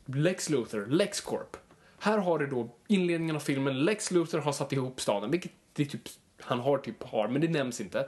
Lex 0.07 0.51
Luthor, 0.51 0.87
LexCorp. 0.87 1.57
Här 1.99 2.19
har 2.19 2.39
du 2.39 2.47
då 2.47 2.75
inledningen 2.87 3.37
av 3.37 3.41
filmen. 3.41 3.85
Lex 3.85 4.11
Luthor 4.11 4.39
har 4.39 4.53
satt 4.53 4.73
ihop 4.73 5.01
staden, 5.01 5.31
vilket 5.31 5.53
det 5.73 5.85
typ, 5.85 6.03
han 6.41 6.61
har 6.61 6.79
typ 6.79 7.03
har, 7.03 7.29
men 7.29 7.41
det 7.41 7.49
nämns 7.49 7.81
inte. 7.81 7.99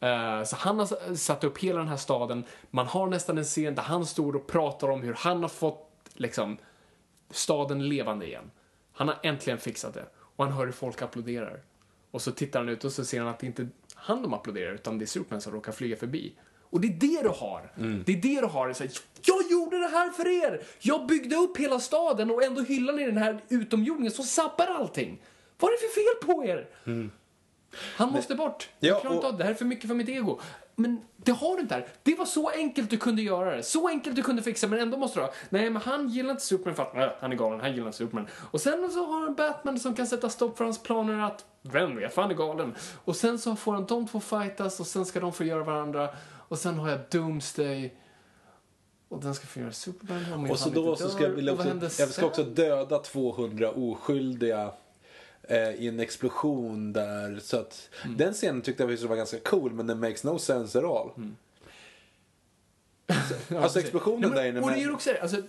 Eh, 0.00 0.42
så 0.42 0.56
han 0.56 0.78
har 0.78 1.14
satt 1.14 1.44
upp 1.44 1.58
hela 1.58 1.78
den 1.78 1.88
här 1.88 1.96
staden. 1.96 2.44
Man 2.70 2.86
har 2.86 3.06
nästan 3.06 3.38
en 3.38 3.44
scen 3.44 3.74
där 3.74 3.82
han 3.82 4.06
står 4.06 4.36
och 4.36 4.46
pratar 4.46 4.90
om 4.90 5.02
hur 5.02 5.14
han 5.14 5.42
har 5.42 5.48
fått 5.48 5.90
liksom 6.14 6.56
staden 7.30 7.88
levande 7.88 8.26
igen. 8.26 8.50
Han 8.92 9.08
har 9.08 9.16
äntligen 9.22 9.58
fixat 9.58 9.94
det. 9.94 10.06
Och 10.36 10.44
han 10.44 10.54
hör 10.54 10.66
hur 10.66 10.72
folk 10.72 11.02
applåderar. 11.02 11.60
Och 12.10 12.22
så 12.22 12.32
tittar 12.32 12.60
han 12.60 12.68
ut 12.68 12.84
och 12.84 12.92
så 12.92 13.04
ser 13.04 13.20
han 13.20 13.28
att 13.28 13.38
det 13.38 13.46
inte 13.46 13.62
är 13.62 13.68
han 13.94 14.22
de 14.22 14.34
applåderar, 14.34 14.74
utan 14.74 14.98
det 14.98 15.04
är 15.04 15.06
Superman 15.06 15.40
som 15.40 15.52
råkar 15.52 15.72
flyga 15.72 15.96
förbi. 15.96 16.34
Och 16.60 16.80
det 16.80 16.88
är 16.88 16.92
det 16.92 17.22
du 17.22 17.28
har. 17.28 17.72
Det 18.04 18.12
är 18.12 18.16
det 18.22 18.40
du 18.40 18.46
har. 18.46 18.72
Så 18.72 18.82
här, 18.82 18.92
jag 19.22 19.50
gjorde 19.50 19.78
det 19.78 19.88
här 19.88 20.10
för 20.10 20.44
er! 20.44 20.62
Jag 20.80 21.06
byggde 21.06 21.36
upp 21.36 21.56
hela 21.56 21.80
staden 21.80 22.30
och 22.30 22.42
ändå 22.42 22.62
hyllar 22.62 22.92
ni 22.92 23.04
den 23.04 23.16
här 23.16 23.44
utomjordingen 23.48 24.12
som 24.12 24.24
sabbar 24.24 24.66
allting. 24.66 25.22
Vad 25.58 25.70
är 25.70 25.72
det 25.72 25.88
för 25.88 25.94
fel 25.94 26.34
på 26.34 26.44
er? 26.44 26.68
Han 27.96 28.12
måste 28.12 28.34
bort. 28.34 28.68
Ja, 28.78 28.88
Jag 28.88 29.00
klarar 29.00 29.14
inte 29.14 29.26
av 29.26 29.32
det. 29.32 29.38
Det 29.38 29.44
här 29.44 29.50
är 29.50 29.54
för 29.54 29.64
mycket 29.64 29.88
för 29.88 29.94
mitt 29.94 30.08
ego. 30.08 30.40
Men 30.76 31.00
det 31.16 31.32
har 31.32 31.56
du 31.56 31.62
inte 31.62 31.74
här. 31.74 31.86
Det 32.02 32.14
var 32.14 32.24
så 32.24 32.48
enkelt 32.48 32.90
du 32.90 32.96
kunde 32.96 33.22
göra 33.22 33.56
det. 33.56 33.62
Så 33.62 33.88
enkelt 33.88 34.16
du 34.16 34.22
kunde 34.22 34.42
fixa 34.42 34.66
men 34.66 34.78
ändå 34.78 34.96
måste 34.96 35.18
du 35.18 35.24
ha. 35.24 35.32
Nej, 35.48 35.70
men 35.70 35.82
han 35.82 36.08
gillar 36.08 36.30
inte 36.30 36.42
Superman 36.42 36.74
för 36.74 36.82
att 36.82 36.96
äh, 36.96 37.08
han 37.20 37.32
är 37.32 37.36
galen. 37.36 37.60
Han 37.60 37.72
gillar 37.72 37.86
inte 37.86 37.98
Superman. 37.98 38.26
Och 38.50 38.60
sen 38.60 38.90
så 38.90 39.06
har 39.06 39.20
han 39.20 39.34
Batman 39.34 39.80
som 39.80 39.94
kan 39.94 40.06
sätta 40.06 40.28
stopp 40.28 40.56
för 40.56 40.64
hans 40.64 40.82
planer 40.82 41.26
att 41.26 41.44
vem 41.62 41.96
vet, 41.96 42.14
för 42.14 42.22
han 42.22 42.30
är 42.30 42.34
galen. 42.34 42.74
Och 43.04 43.16
sen 43.16 43.38
så 43.38 43.56
får 43.56 43.72
han 43.72 43.86
de 43.86 44.08
två 44.08 44.20
fightas 44.20 44.80
och 44.80 44.86
sen 44.86 45.06
ska 45.06 45.20
de 45.20 45.32
förgöra 45.32 45.64
varandra. 45.64 46.08
Och 46.48 46.58
sen 46.58 46.78
har 46.78 46.90
jag 46.90 47.00
Doomsday. 47.10 47.94
Och 49.08 49.20
den 49.20 49.34
ska 49.34 49.46
förgöra 49.46 49.72
Superman. 49.72 50.32
om 50.34 50.50
Och 50.50 50.58
så 50.58 50.64
han 50.64 50.78
inte 50.78 50.88
då 50.88 50.96
så 50.96 51.08
ska 51.08 51.22
jag, 51.22 51.30
vilja 51.30 51.52
också, 51.52 51.68
jag 51.98 52.08
ska 52.08 52.26
också 52.26 52.44
döda 52.44 52.98
200 52.98 53.70
oskyldiga 53.70 54.72
i 55.78 55.88
en 55.88 56.00
explosion 56.00 56.92
där. 56.92 57.38
Så 57.42 57.56
att 57.60 57.90
Mm. 58.04 58.16
den 58.16 58.32
scenen 58.32 58.62
tyckte 58.62 58.82
jag 58.82 59.08
var 59.08 59.16
ganska 59.16 59.38
cool 59.38 59.72
men 59.72 59.86
den 59.86 60.00
makes 60.00 60.24
no 60.24 60.38
sense 60.38 60.78
at 60.78 60.84
all. 60.84 61.10
Mm. 61.16 61.36
Så, 63.48 63.58
alltså 63.58 63.78
explosionen 63.80 64.20
men, 64.20 64.30
där 64.30 64.44
inne. 64.44 64.60
Och 64.60 64.70
det 64.70 64.82
är 64.82 64.92
också 64.94 65.10
alltså, 65.22 65.42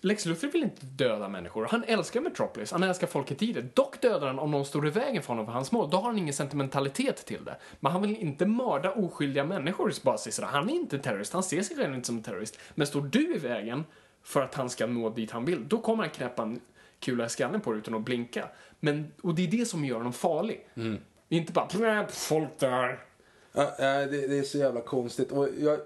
Lex 0.00 0.26
Luthor 0.26 0.48
vill 0.48 0.62
inte 0.62 0.86
döda 0.86 1.28
människor. 1.28 1.66
Han 1.70 1.84
älskar 1.84 2.20
Metropolis, 2.20 2.72
han 2.72 2.82
älskar 2.82 3.06
folket 3.06 3.42
i 3.42 3.52
det. 3.52 3.76
Dock 3.76 4.00
dödar 4.00 4.26
han 4.26 4.38
om 4.38 4.50
någon 4.50 4.64
står 4.64 4.86
i 4.86 4.90
vägen 4.90 5.22
för 5.22 5.28
honom 5.28 5.46
för 5.46 5.52
hans 5.52 5.72
mål. 5.72 5.90
Då 5.90 5.96
har 5.96 6.04
han 6.04 6.18
ingen 6.18 6.34
sentimentalitet 6.34 7.26
till 7.26 7.44
det. 7.44 7.56
Men 7.80 7.92
han 7.92 8.02
vill 8.02 8.16
inte 8.16 8.46
mörda 8.46 8.90
oskyldiga 8.92 9.44
människor 9.44 9.92
bara 10.02 10.18
sådär. 10.18 10.48
Han 10.48 10.70
är 10.70 10.74
inte 10.74 10.98
terrorist, 10.98 11.32
han 11.32 11.42
ser 11.42 11.62
sig 11.62 11.76
själv 11.76 11.94
inte 11.94 12.06
som 12.06 12.16
en 12.16 12.22
terrorist. 12.22 12.58
Men 12.74 12.86
står 12.86 13.02
du 13.02 13.34
i 13.34 13.38
vägen 13.38 13.84
för 14.22 14.42
att 14.42 14.54
han 14.54 14.70
ska 14.70 14.86
nå 14.86 15.10
dit 15.10 15.30
han 15.30 15.44
vill, 15.44 15.68
då 15.68 15.78
kommer 15.78 16.02
han 16.02 16.12
knäppa 16.12 16.42
en 16.42 16.60
kula 17.04 17.26
i 17.26 17.28
skallen 17.28 17.60
på 17.60 17.70
dig 17.72 17.78
utan 17.80 17.94
att 17.94 18.02
blinka. 18.02 18.48
Men, 18.80 19.12
och 19.22 19.34
det 19.34 19.42
är 19.42 19.48
det 19.48 19.66
som 19.66 19.84
gör 19.84 19.96
honom 19.96 20.12
farlig. 20.12 20.66
Mm. 20.74 20.98
Inte 21.28 21.52
bara 21.52 21.66
"Pff, 21.66 22.14
folk 22.14 22.58
där. 22.58 23.04
Ja, 23.52 23.74
det, 23.78 24.06
det 24.26 24.38
är 24.38 24.42
så 24.42 24.58
jävla 24.58 24.80
konstigt. 24.80 25.32
Och 25.32 25.48
jag, 25.60 25.80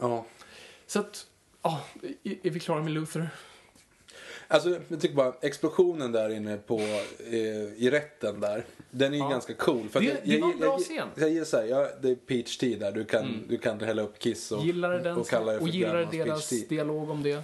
ja. 0.00 0.26
Så 0.86 1.00
att, 1.00 1.26
ja, 1.62 1.80
är, 2.42 2.50
vi 2.50 2.60
klara 2.60 2.82
med 2.82 2.92
Luther? 2.92 3.28
Alltså 4.48 4.80
jag 4.88 5.00
tycker 5.00 5.14
bara 5.14 5.32
explosionen 5.40 6.12
där 6.12 6.30
inne 6.30 6.56
på 6.56 6.78
eh, 6.78 7.36
i 7.76 7.88
rätten 7.90 8.40
där. 8.40 8.64
Den 8.90 9.12
är 9.12 9.16
ju 9.16 9.22
Ja. 9.22 9.28
ganska 9.28 9.54
cool. 9.54 9.88
För 9.88 10.00
Det- 10.00 10.06
jag, 10.06 10.16
det 10.24 10.30
jag, 10.34 10.40
var 10.46 10.52
en 10.52 10.58
bra 10.58 10.72
jag, 10.72 10.80
scen. 10.80 11.08
Jag, 11.14 11.30
gillar 11.30 11.44
såhär, 11.44 11.64
ja, 11.64 11.88
det 12.02 12.10
är 12.10 12.14
peach 12.14 12.56
tea 12.56 12.78
där. 12.78 12.92
Du 12.92 13.04
kan, 13.04 13.44
du 13.48 13.58
kan 13.58 13.80
hälla 13.80 14.02
upp 14.02 14.18
kiss 14.18 14.52
och, 14.52 14.64
Gillade 14.64 14.98
den 14.98 15.16
och 15.16 15.28
kalla 15.28 15.52
det 15.52 15.58
för 15.58 15.66
och 15.66 15.72
peach 15.72 16.10
deras 16.10 16.50
dialog 16.68 17.10
om 17.10 17.22
det. 17.22 17.42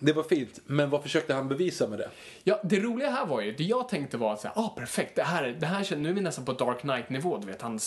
Det 0.00 0.12
var 0.12 0.22
fint, 0.22 0.60
men 0.66 0.90
vad 0.90 1.02
försökte 1.02 1.34
han 1.34 1.48
bevisa 1.48 1.86
med 1.88 1.98
det? 1.98 2.08
Ja, 2.44 2.60
det 2.64 2.80
roliga 2.80 3.10
här 3.10 3.26
var 3.26 3.40
ju, 3.40 3.52
det 3.52 3.64
jag 3.64 3.88
tänkte 3.88 4.16
var 4.16 4.32
att 4.32 4.40
säga, 4.40 4.52
ah 4.56 4.68
perfekt, 4.68 5.16
det 5.16 5.22
här, 5.22 5.42
är- 5.44 5.52
det 5.52 5.66
här 5.66 5.96
nu 5.96 6.08
är 6.08 6.12
vi 6.12 6.20
nästan 6.20 6.44
på 6.44 6.52
Dark 6.52 6.80
Knight-nivå, 6.80 7.36
du 7.38 7.46
vet, 7.46 7.62
han, 7.62 7.78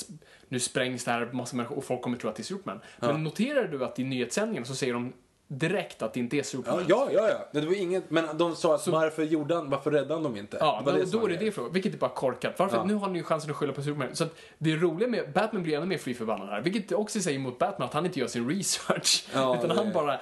nu 0.47 0.59
sprängs 0.59 1.03
det 1.05 1.11
här, 1.11 1.29
massa 1.31 1.55
människor 1.55 1.77
och 1.77 1.83
folk 1.83 2.01
kommer 2.01 2.17
tro 2.17 2.29
att 2.29 2.35
det 2.35 2.41
är 2.41 2.43
Superman. 2.43 2.79
Men 2.99 3.23
noterar 3.23 3.67
du 3.67 3.85
att 3.85 3.99
i 3.99 4.03
nyhetssändningen 4.03 4.65
så 4.65 4.75
säger 4.75 4.93
de 4.93 5.13
direkt 5.47 6.01
att 6.01 6.13
det 6.13 6.19
inte 6.19 6.35
är 6.35 6.37
Ja, 6.37 6.43
Superman? 6.43 6.85
ja, 6.87 7.09
ja. 7.13 7.29
ja. 7.29 7.59
Det 7.61 7.65
var 7.67 7.73
inget, 7.81 8.09
men 8.09 8.37
de 8.37 8.55
sa 8.55 8.75
att 8.75 8.87
varför 8.87 9.23
gjorde 9.23 9.55
han, 9.55 9.69
varför 9.69 9.91
räddade 9.91 10.23
dem 10.23 10.37
inte? 10.37 10.57
Ja, 10.59 10.81
det 10.85 10.91
då, 10.91 11.05
som 11.05 11.19
då 11.19 11.25
är 11.25 11.29
det 11.29 11.37
det 11.37 11.51
frågan. 11.51 11.73
Vilket 11.73 11.93
är 11.93 11.97
bara 11.97 12.09
korkat. 12.11 12.53
Varför? 12.59 12.77
Ja. 12.77 12.83
Nu 12.83 12.93
har 12.93 13.09
ni 13.09 13.17
ju 13.19 13.23
chansen 13.23 13.51
att 13.51 13.57
skylla 13.57 13.73
på 13.73 13.81
Superman. 13.83 14.07
Så 14.15 14.23
att 14.23 14.35
det 14.57 14.75
roliga 14.75 15.07
med 15.09 15.31
Batman 15.33 15.63
blir 15.63 15.77
ännu 15.77 15.85
mer 15.85 15.97
fly 15.97 16.13
förbannad 16.13 16.49
här. 16.49 16.61
Vilket 16.61 16.91
också 16.91 17.19
säger 17.21 17.39
emot 17.39 17.59
Batman 17.59 17.87
att 17.87 17.93
han 17.93 18.05
inte 18.05 18.19
gör 18.19 18.27
sin 18.27 18.49
research. 18.49 19.25
Ja, 19.33 19.57
utan 19.63 19.69
det- 19.69 19.75
han 19.83 19.93
bara 19.93 20.19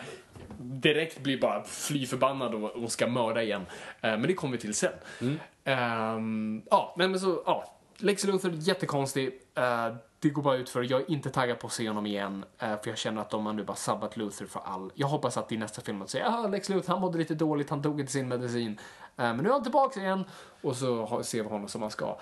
direkt 0.64 1.20
blir 1.20 1.42
bara 1.42 1.64
fly 1.64 2.06
förbannad 2.06 2.54
och, 2.56 2.70
och 2.70 2.92
ska 2.92 3.08
mörda 3.08 3.44
igen. 3.44 3.66
Eh, 4.02 4.10
men 4.10 4.22
det 4.22 4.34
kommer 4.34 4.52
vi 4.52 4.62
till 4.62 4.74
sen. 4.74 4.94
Mm. 5.22 5.40
Ehm, 5.64 6.62
ja, 6.70 6.96
men 6.98 7.20
så, 7.20 7.44
ja. 7.46 7.78
Lex 7.98 8.24
Luthor, 8.24 8.52
jättekonstig. 8.56 9.42
Eh, 9.56 9.96
det 10.20 10.30
går 10.30 10.42
bara 10.42 10.56
ut 10.56 10.70
för 10.70 10.92
Jag 10.92 11.02
är 11.02 11.12
inte 11.12 11.30
taggad 11.30 11.60
på 11.60 11.68
att 11.68 11.74
se 11.74 11.88
honom 11.88 12.06
igen. 12.06 12.46
eh, 12.60 12.82
för 12.82 12.90
jag 12.90 12.98
känner 12.98 13.22
att 13.22 13.30
de 13.30 13.46
har 13.46 13.54
nu 13.54 13.64
bara 13.64 13.76
sabbat 13.78 14.18
Luthor 14.18 14.46
för 14.46 14.60
all... 14.60 14.92
Jag 14.96 15.08
hoppas 15.08 15.38
att 15.38 15.52
i 15.52 15.58
nästa 15.58 15.82
film 15.82 16.02
att 16.02 16.10
säga 16.10 16.28
ah, 16.28 16.48
Lex 16.48 16.70
Luthor, 16.70 16.94
han 16.94 17.02
mådde 17.02 17.18
lite 17.18 17.36
dåligt, 17.36 17.70
han 17.70 17.82
tog 17.82 18.00
inte 18.00 18.12
sin 18.12 18.28
medicin. 18.28 18.80
Men 19.16 19.38
nu 19.38 19.50
är 19.50 19.54
han 19.54 19.64
tillbaka 19.64 20.00
igen. 20.00 20.24
Och 20.62 20.76
så 20.76 21.24
ser 21.24 21.44
vi 21.44 21.50
honom 21.50 21.68
som 21.68 21.82
han 21.82 21.92
ska. 21.92 22.18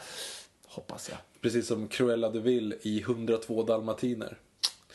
Hoppas 0.68 1.10
jag. 1.10 1.18
Precis 1.42 1.68
som 1.68 1.88
Cruella 1.88 2.30
de 2.30 2.40
Vil 2.40 2.76
i 2.82 3.02
102 3.02 3.64
dalmatiner. 3.64 4.38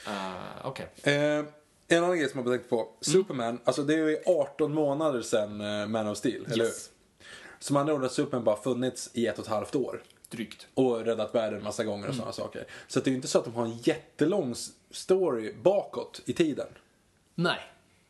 Uh, 0.08 0.66
Okej. 0.66 0.88
Eh, 1.02 1.44
en 1.88 2.04
annan 2.04 2.18
grej 2.18 2.28
som 2.28 2.38
jag 2.38 2.44
bara 2.44 2.54
tänkte 2.56 2.70
på. 2.70 2.88
Superman, 3.00 3.60
alltså 3.64 3.82
det 3.82 3.94
är 3.94 4.08
ju 4.08 4.18
18 4.26 4.74
månader 4.74 5.22
sedan 5.22 5.60
eh, 5.60 5.86
Man 5.86 6.08
of 6.08 6.18
Steel, 6.18 6.44
eller 6.44 6.56
hur? 6.56 6.62
Yes. 6.64 6.90
Som 7.58 7.76
andra 7.76 7.94
ord 7.94 8.02
har 8.02 8.08
Superman 8.08 8.44
bara 8.44 8.56
funnits 8.56 9.10
i 9.12 9.26
ett 9.26 9.38
och 9.38 9.44
ett 9.44 9.50
halvt 9.50 9.74
år. 9.74 10.02
Drygt. 10.28 10.66
Och 10.74 11.04
räddat 11.04 11.34
världen 11.34 11.62
massa 11.62 11.84
gånger 11.84 12.08
och 12.08 12.14
sådana 12.14 12.32
saker. 12.32 12.66
Så 12.88 13.00
det 13.00 13.08
är 13.08 13.10
ju 13.10 13.16
inte 13.16 13.28
så 13.28 13.38
att 13.38 13.44
de 13.44 13.54
har 13.54 13.64
en 13.64 13.76
jättelång 13.76 14.54
story 14.90 15.54
bakåt 15.62 16.20
i 16.24 16.32
tiden. 16.32 16.66
Nej. 17.34 17.60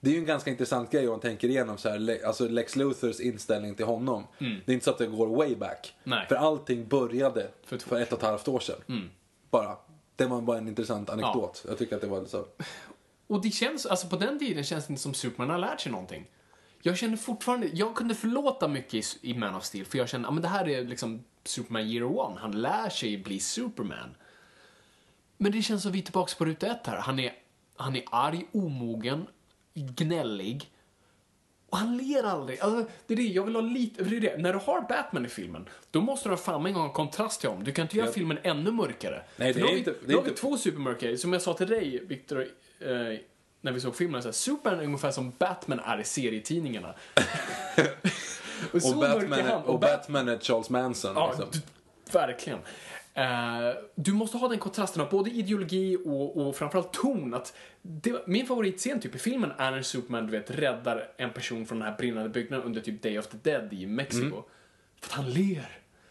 det 0.01 0.11
är 0.11 0.14
ju 0.14 0.18
en 0.18 0.26
ganska 0.26 0.51
intressant 0.51 0.90
grej 0.90 1.07
om 1.09 1.11
man 1.11 1.20
tänker 1.20 1.48
igenom 1.48 1.78
så 1.78 1.88
här, 1.88 2.26
alltså 2.26 2.48
Lex 2.48 2.76
Luthers 2.76 3.20
inställning 3.20 3.74
till 3.74 3.86
honom. 3.86 4.26
Det 4.38 4.72
är 4.72 4.74
inte 4.74 4.84
så 4.84 4.90
att 4.90 4.98
det 4.98 5.07
går 5.07 5.26
way 5.26 5.57
back. 5.57 5.94
Nej. 6.05 6.26
För 6.28 6.34
allting 6.34 6.88
började 6.88 7.48
För 7.64 7.78
för, 7.78 8.01
ett 8.01 8.12
och 8.12 8.18
ett 8.18 8.24
halvt 8.24 8.48
år 8.48 8.61
sedan. 8.61 9.11
Bara. 9.51 9.76
Det 10.16 10.26
var 10.26 10.40
bara 10.40 10.59
en 10.59 10.68
intressant 10.68 11.11
anekdot. 11.11 11.64
Jag 11.68 11.78
tycker 11.78 11.94
att 11.96 12.03
det 12.03 12.09
var 12.09 12.24
så. 12.24 12.46
Och 13.26 13.42
det 13.42 13.50
känns, 13.50 13.86
alltså 13.86 14.06
på 14.08 14.16
den 14.16 14.38
tiden 14.38 14.64
känns 14.64 14.86
det 14.86 14.90
inte 14.90 15.02
som 15.02 15.14
Superman 15.14 15.50
har 15.50 15.58
lärt 15.58 15.80
sig 15.80 15.92
någonting. 15.92 16.26
Jag 16.82 16.98
känner 16.98 17.16
fortfarande, 17.16 17.66
jag 17.72 17.94
kunde 17.94 18.14
förlåta 18.14 18.68
mycket 18.68 18.94
i, 18.94 19.30
i 19.30 19.34
Man 19.34 19.54
of 19.54 19.64
Steel 19.64 19.84
för 19.86 19.98
jag 19.98 20.08
känner, 20.08 20.24
ja 20.28 20.30
men 20.30 20.42
det 20.42 20.48
här 20.48 20.68
är 20.68 20.84
liksom 20.84 21.24
Superman 21.44 21.82
year 21.86 22.18
one. 22.18 22.40
Han 22.40 22.60
lär 22.62 22.88
sig 22.88 23.18
bli 23.18 23.40
Superman. 23.40 24.14
Men 25.36 25.52
det 25.52 25.62
känns 25.62 25.82
som 25.82 25.92
vi 25.92 25.98
är 25.98 26.02
tillbaka 26.02 26.32
på 26.38 26.44
ruta 26.44 26.66
ett 26.66 26.86
här. 26.86 26.96
Han 26.98 27.18
är, 27.18 27.32
han 27.76 27.96
är 27.96 28.02
arg, 28.10 28.46
omogen, 28.52 29.26
gnällig. 29.74 30.70
Och 31.70 31.78
han 31.78 31.96
ler 31.96 32.22
aldrig. 32.24 32.60
Alltså, 32.60 32.90
det 33.06 33.14
är 33.14 33.16
det, 33.16 33.22
jag 33.22 33.44
vill 33.44 33.54
ha 33.54 33.62
lite, 33.62 34.04
det 34.04 34.16
är 34.16 34.20
det, 34.20 34.36
när 34.36 34.52
du 34.52 34.58
har 34.58 34.80
Batman 34.88 35.26
i 35.26 35.28
filmen, 35.28 35.68
då 35.90 36.00
måste 36.00 36.28
du 36.28 36.32
ha 36.32 36.36
fan 36.36 36.66
en 36.66 36.90
kontrast 36.92 37.40
till 37.40 37.48
honom. 37.48 37.64
Du 37.64 37.72
kan 37.72 37.82
inte 37.82 37.96
göra 37.96 38.12
filmen 38.12 38.38
ännu 38.42 38.70
mörkare. 38.70 39.22
Nej, 39.36 39.52
det 39.52 39.60
är 39.60 39.64
har 39.64 39.72
inte- 39.72 39.90
vi, 39.90 40.06
det 40.06 40.12
är 40.12 40.12
då 40.12 40.18
har 40.18 40.22
vi 40.24 40.28
inte- 40.28 40.40
två 40.40 40.56
supermörka. 40.56 41.16
Som 41.16 41.32
jag 41.32 41.42
sa 41.42 41.54
till 41.54 41.66
dig, 41.66 42.04
Victor, 42.06 42.48
eh, 42.80 43.18
när 43.60 43.72
vi 43.72 43.80
såg 43.80 43.96
filmen, 43.96 44.22
så 44.22 44.28
här, 44.28 44.32
Superman 44.32 44.80
är 44.80 44.84
ungefär 44.84 45.10
som 45.10 45.32
Batman 45.38 45.80
är 45.80 46.00
i 46.00 46.04
serietidningarna. 46.04 46.94
och 48.72 48.82
så 48.82 48.94
Och 48.94 49.00
Batman, 49.00 49.38
är, 49.38 49.68
och 49.68 49.80
Batman 49.80 50.28
är 50.28 50.38
Charles 50.38 50.70
Manson. 50.70 51.12
Ja, 51.14 51.26
liksom. 51.28 51.46
d- 51.52 51.58
verkligen. 52.12 52.58
Eh, 53.14 53.76
du 53.94 54.12
måste 54.12 54.36
ha 54.38 54.48
den 54.48 54.58
kontrasten 54.58 55.02
av 55.02 55.10
både 55.10 55.30
ideologi 55.30 55.96
och, 56.04 56.36
och 56.46 56.56
framförallt 56.56 56.92
ton. 56.92 57.34
Att 57.34 57.54
det, 57.82 58.26
min 58.26 58.46
favoritscen 58.46 59.00
typ 59.00 59.14
i 59.14 59.18
filmen 59.18 59.52
är 59.58 59.70
när 59.70 59.82
Superman 59.82 60.26
du 60.26 60.32
vet, 60.32 60.50
räddar 60.50 61.08
en 61.16 61.30
person 61.32 61.66
från 61.66 61.78
den 61.78 61.88
här 61.88 61.96
brinnande 61.98 62.28
byggnaden 62.28 62.66
under 62.66 62.80
typ 62.80 63.02
Day 63.02 63.18
of 63.18 63.26
the 63.26 63.36
Dead 63.42 63.72
i 63.72 63.86
Mexiko. 63.86 64.26
Mm. 64.26 64.42
För 65.00 65.08
att 65.10 65.12
han 65.12 65.30
ler. 65.30 65.68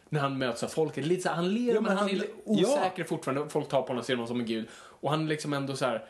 När 0.10 0.20
han 0.20 0.38
möts 0.38 0.64
av 0.64 0.68
folket. 0.68 1.06
Lite 1.06 1.22
så 1.22 1.30
här, 1.30 1.36
han 1.36 1.54
ler 1.54 1.74
Ja, 1.74 1.82
men, 1.82 1.98
han, 1.98 1.98
han- 1.98 2.10
är 2.10 2.16
ja. 2.16 2.24
osäker 2.46 3.04
fortfarande. 3.04 3.50
Folk 3.50 3.70
tar 3.70 3.82
på 3.82 3.88
honom 3.88 4.00
och 4.00 4.06
ser 4.06 4.14
honom 4.16 4.28
som 4.28 4.40
en 4.40 4.46
gud. 4.46 4.68
Och 4.74 5.10
han 5.10 5.28
liksom 5.28 5.54
ändå 5.54 5.76
så 5.76 5.86
här. 5.86 6.06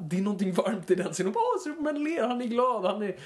Det 0.00 0.16
är 0.16 0.20
någonting 0.20 0.52
varmt 0.52 0.90
i 0.90 0.94
den 0.94 1.12
scenen. 1.12 1.32
Åh, 1.36 1.62
Superman 1.64 2.04
ler, 2.04 2.26
han 2.26 2.42
är 2.42 2.46
glad, 2.46 2.84
han, 2.84 3.02
är, 3.02 3.16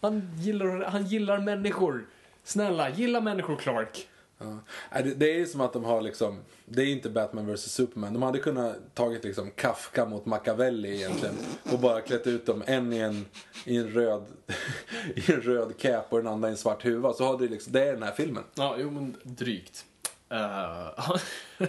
han, 0.00 0.30
gillar, 0.38 0.84
han 0.84 1.06
gillar 1.06 1.38
människor. 1.38 2.06
Snälla, 2.44 2.90
gilla 2.90 3.20
människor 3.20 3.56
Clark. 3.56 4.08
Ja. 4.38 4.58
Nej, 4.92 5.02
Det, 5.02 5.14
det 5.14 5.30
är 5.30 5.38
ju 5.38 5.46
som 5.46 5.60
att 5.60 5.72
de 5.72 5.84
har 5.84 6.00
liksom, 6.00 6.38
det 6.64 6.82
är 6.82 6.86
inte 6.86 7.10
Batman 7.10 7.54
vs 7.54 7.72
Superman. 7.72 8.12
De 8.12 8.22
hade 8.22 8.38
kunnat 8.38 8.94
tagit 8.94 9.24
liksom 9.24 9.50
Kafka 9.50 10.06
mot 10.06 10.26
Machiavelli 10.26 10.94
egentligen. 10.96 11.34
Och 11.72 11.78
bara 11.78 12.00
klätt 12.00 12.26
ut 12.26 12.46
dem, 12.46 12.62
en 12.66 12.92
i 12.92 12.98
en, 12.98 13.26
i 13.64 13.76
en 13.76 13.88
röd 13.88 14.22
i 15.14 15.32
en 15.32 15.40
röd 15.40 15.78
cap 15.78 16.06
och 16.08 16.18
den 16.18 16.26
andra 16.26 16.48
i 16.48 16.50
en 16.50 16.56
svart 16.56 16.84
huva. 16.84 17.12
Så 17.12 17.26
hade 17.26 17.46
det 17.46 17.50
liksom, 17.50 17.72
det 17.72 17.84
är 17.84 17.92
den 17.92 18.02
här 18.02 18.12
filmen. 18.12 18.44
Ja, 18.54 18.76
jo 18.78 18.90
men 18.90 19.16
drygt. 19.22 19.86
Uh, 20.32 21.16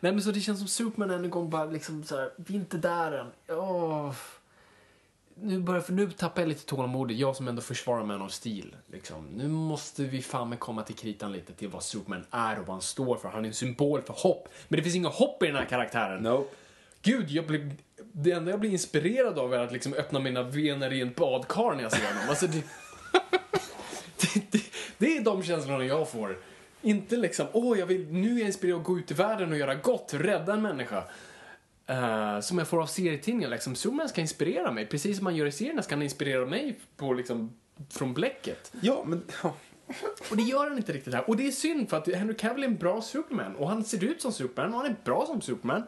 Nej 0.00 0.12
men 0.12 0.22
så 0.22 0.30
det 0.30 0.40
känns 0.40 0.58
som 0.58 0.68
Superman 0.68 1.10
än 1.10 1.24
en 1.24 1.30
gång 1.30 1.50
bara 1.50 1.64
liksom 1.64 2.04
så 2.04 2.16
här, 2.16 2.30
vi 2.36 2.54
är 2.54 2.58
inte 2.58 2.76
där 2.76 3.12
än. 3.12 3.56
Åh. 3.58 4.12
Nu, 5.34 5.60
börjar, 5.60 5.80
för 5.80 5.92
nu 5.92 6.10
tappar 6.10 6.42
jag 6.42 6.48
lite 6.48 6.66
tålamodet, 6.66 7.16
jag 7.16 7.36
som 7.36 7.48
ändå 7.48 7.62
försvarar 7.62 8.04
Man 8.04 8.22
of 8.22 8.32
Steel. 8.32 8.76
Liksom. 8.92 9.26
Nu 9.26 9.48
måste 9.48 10.04
vi 10.04 10.22
fan 10.22 10.48
med 10.48 10.58
komma 10.58 10.82
till 10.82 10.94
kritan 10.94 11.32
lite 11.32 11.52
till 11.52 11.68
vad 11.68 11.82
Superman 11.82 12.24
är 12.30 12.60
och 12.60 12.66
vad 12.66 12.74
han 12.74 12.82
står 12.82 13.16
för. 13.16 13.28
Han 13.28 13.44
är 13.44 13.48
en 13.48 13.54
symbol 13.54 14.02
för 14.02 14.14
hopp. 14.16 14.48
Men 14.68 14.76
det 14.76 14.82
finns 14.82 14.96
inga 14.96 15.08
hopp 15.08 15.42
i 15.42 15.46
den 15.46 15.56
här 15.56 15.64
karaktären. 15.64 16.22
Nope. 16.22 16.54
Gud, 17.02 17.30
jag 17.30 17.46
blir, 17.46 17.70
det 18.12 18.30
enda 18.30 18.50
jag 18.50 18.60
blir 18.60 18.70
inspirerad 18.70 19.38
av 19.38 19.54
är 19.54 19.58
att 19.58 19.72
liksom 19.72 19.94
öppna 19.94 20.18
mina 20.18 20.42
vener 20.42 20.92
i 20.92 21.00
en 21.00 21.12
badkar 21.12 21.74
när 21.74 21.82
jag 21.82 21.92
ser 21.92 22.06
honom. 22.06 22.22
Alltså 22.28 22.46
det, 22.46 22.62
det, 24.20 24.52
det, 24.52 24.62
det 24.98 25.16
är 25.16 25.24
de 25.24 25.42
känslorna 25.42 25.84
jag 25.84 26.10
får. 26.10 26.38
Inte 26.82 27.16
liksom, 27.16 27.46
åh, 27.52 27.78
jag 27.78 27.86
vill, 27.86 28.06
nu 28.12 28.34
är 28.34 28.38
jag 28.38 28.46
inspirerad 28.46 28.80
att 28.80 28.86
gå 28.86 28.98
ut 28.98 29.10
i 29.10 29.14
världen 29.14 29.52
och 29.52 29.58
göra 29.58 29.74
gott, 29.74 30.14
rädda 30.14 30.52
en 30.52 30.62
människa. 30.62 31.04
Eh, 31.86 32.40
som 32.40 32.58
jag 32.58 32.68
får 32.68 32.82
av 32.82 32.86
serietidningar. 32.86 33.50
Liksom, 33.50 33.74
Superman 33.74 34.08
ska 34.08 34.20
inspirera 34.20 34.70
mig. 34.70 34.86
Precis 34.86 35.16
som 35.16 35.24
man 35.24 35.36
gör 35.36 35.46
i 35.46 35.52
serierna 35.52 35.82
ska 35.82 35.94
han 35.94 36.02
inspirera 36.02 36.46
mig 36.46 36.78
på, 36.96 37.12
liksom, 37.12 37.52
från 37.90 38.14
bläcket. 38.14 38.72
Ja, 38.80 39.04
men... 39.06 39.22
Ja. 39.42 39.54
Och 40.30 40.36
det 40.36 40.42
gör 40.42 40.68
han 40.68 40.76
inte 40.76 40.92
riktigt 40.92 41.14
här. 41.14 41.28
Och 41.30 41.36
det 41.36 41.46
är 41.46 41.50
synd 41.50 41.90
för 41.90 41.96
att 41.96 42.08
Henry 42.14 42.34
Cavill 42.36 42.64
är 42.64 42.68
en 42.68 42.76
bra 42.76 43.02
Superman. 43.02 43.56
Och 43.56 43.68
han 43.68 43.84
ser 43.84 44.04
ut 44.04 44.22
som 44.22 44.32
Superman 44.32 44.74
och 44.74 44.80
han 44.80 44.90
är 44.90 44.96
bra 45.04 45.26
som 45.26 45.40
Superman. 45.40 45.82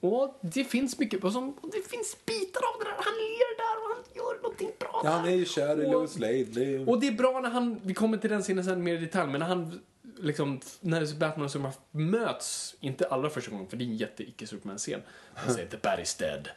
Och 0.00 0.38
det 0.42 0.64
finns 0.64 0.98
mycket, 0.98 1.24
och 1.24 1.32
som, 1.32 1.50
och 1.50 1.70
det 1.72 1.88
finns 1.90 2.16
bitar 2.26 2.60
av 2.64 2.78
det 2.78 2.84
där. 2.84 2.94
Han 2.96 3.14
ler 3.14 3.56
där 3.56 3.76
och 3.82 3.94
han 3.94 4.04
gör 4.14 4.42
någonting 4.42 4.70
bra 4.78 5.00
Ja, 5.04 5.10
där. 5.10 5.18
han 5.18 5.28
är 5.28 5.34
ju 5.36 5.44
kär 5.44 5.82
i 5.82 5.92
Lois 5.92 6.18
Lane. 6.18 6.84
Och 6.86 7.00
det 7.00 7.06
är 7.06 7.12
bra 7.12 7.40
när 7.40 7.50
han, 7.50 7.80
vi 7.84 7.94
kommer 7.94 8.18
till 8.18 8.30
den 8.30 8.42
scenen 8.42 8.64
sen 8.64 8.82
mer 8.84 8.94
i 8.94 8.96
detalj, 9.00 9.30
men 9.30 9.40
när 9.40 9.46
han 9.46 9.80
liksom, 10.18 10.60
när 10.80 11.14
Batman 11.18 11.44
och 11.44 11.50
Superman 11.50 11.72
möts, 11.90 12.74
inte 12.80 13.06
allra 13.06 13.30
första 13.30 13.50
gången, 13.50 13.66
för 13.68 13.76
det 13.76 13.84
är 13.84 13.86
en 13.86 13.96
jätte 13.96 14.22
icke 14.28 14.46
Superman-scen. 14.46 15.02
Han 15.34 15.54
säger 15.54 15.68
“The 15.68 15.76
bat 15.76 15.98
is 15.98 16.14
dead”. 16.14 16.48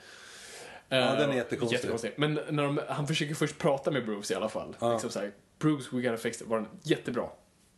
Ja, 0.90 0.98
Eh, 0.98 1.18
den 1.18 1.30
är 1.30 1.36
jättekonstig. 1.36 1.76
jättekonstig. 1.78 2.14
Men 2.18 2.34
när 2.50 2.64
de, 2.64 2.80
han 2.90 3.08
försöker 3.08 3.36
först 3.36 3.58
prata 3.58 3.92
med 3.92 4.06
Bruce 4.06 4.34
i 4.34 4.38
alla 4.38 4.50
fall. 4.50 4.76
Liksom 4.92 5.10
så 5.10 5.20
här, 5.20 5.32
“Bruce, 5.60 5.90
we 5.96 6.02
gotta 6.02 6.18
fix 6.18 6.42
it” 6.42 6.48
var 6.48 6.58
den 6.58 6.68
jättebra. 6.84 7.30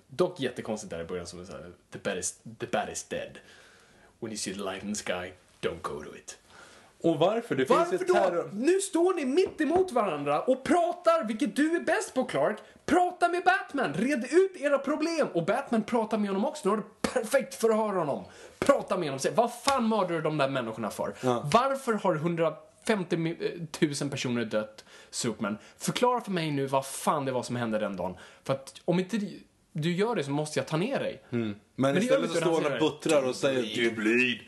Dock 0.07 0.39
jättekonstigt 0.39 0.91
där 0.91 0.99
i 1.01 1.03
början 1.03 1.27
som 1.27 1.39
är 1.39 1.45
så 1.45 1.51
här, 1.51 1.71
the 1.91 1.99
bat, 2.03 2.17
is, 2.17 2.39
“The 2.59 2.65
bat 2.71 2.89
is 2.91 3.03
dead”. 3.03 3.37
“When 4.19 4.31
you 4.31 4.37
see 4.37 4.53
the 4.53 4.59
light 4.59 4.83
in 4.83 4.95
the 4.95 5.03
sky, 5.03 5.31
don't 5.61 5.81
go 5.81 6.03
to 6.03 6.15
it”. 6.15 6.37
Och 7.01 7.19
varför? 7.19 7.55
Det 7.55 7.69
Varför 7.69 7.85
finns 7.89 8.01
ett 8.01 8.07
då? 8.07 8.13
terror... 8.13 8.49
Nu 8.53 8.79
står 8.81 9.13
ni 9.13 9.25
mitt 9.25 9.61
emot 9.61 9.91
varandra 9.91 10.41
och 10.41 10.63
pratar, 10.63 11.23
vilket 11.27 11.55
du 11.55 11.75
är 11.75 11.79
bäst 11.79 12.13
på 12.13 12.23
Clark. 12.23 12.57
Prata 12.89 13.29
med 13.29 13.43
Batman, 13.43 13.93
red 13.93 14.23
ut 14.31 14.55
era 14.61 14.77
problem. 14.77 15.27
Och 15.33 15.45
Batman 15.45 15.83
pratar 15.83 16.17
med 16.17 16.29
honom 16.29 16.45
också. 16.45 16.61
Nu 16.63 16.69
har 16.69 16.77
du 16.77 16.83
perfekt 17.01 17.55
för 17.55 17.69
att 17.69 17.75
höra 17.75 17.99
honom. 17.99 18.25
Prata 18.59 18.97
med 18.97 19.07
honom, 19.09 19.19
säg 19.19 19.31
vad 19.35 19.53
fan 19.53 19.89
mördar 19.89 20.09
du 20.15 20.21
de 20.21 20.37
där 20.37 20.49
människorna 20.49 20.89
för? 20.89 21.13
Varför 21.53 21.93
har 21.93 22.15
150 22.15 23.15
mi- 23.15 23.57
eh, 23.81 23.89
000 24.01 24.09
personer 24.09 24.45
dött, 24.45 24.85
Superman? 25.09 25.57
Förklara 25.77 26.21
för 26.21 26.31
mig 26.31 26.51
nu 26.51 26.65
vad 26.67 26.85
fan 26.85 27.25
det 27.25 27.31
var 27.31 27.43
som 27.43 27.55
hände 27.55 27.79
den 27.79 27.95
dagen. 27.95 28.15
För 28.43 28.53
att 28.53 28.81
om 28.85 28.99
inte 28.99 29.19
du 29.73 29.91
gör 29.93 30.15
det 30.15 30.23
så 30.23 30.31
måste 30.31 30.59
jag 30.59 30.67
ta 30.67 30.77
ner 30.77 30.99
dig. 30.99 31.23
Men, 31.29 31.55
det 31.75 32.01
gör 32.01 32.25
istället 32.25 32.31
så 32.31 32.35
står 32.37 32.45
han 32.51 32.55
och 32.55 32.63
säger 32.63 32.79
buttrar 32.79 33.23
och 33.29 33.35
säger 33.35 33.75
du 33.75 33.91
bleed. 33.91 34.39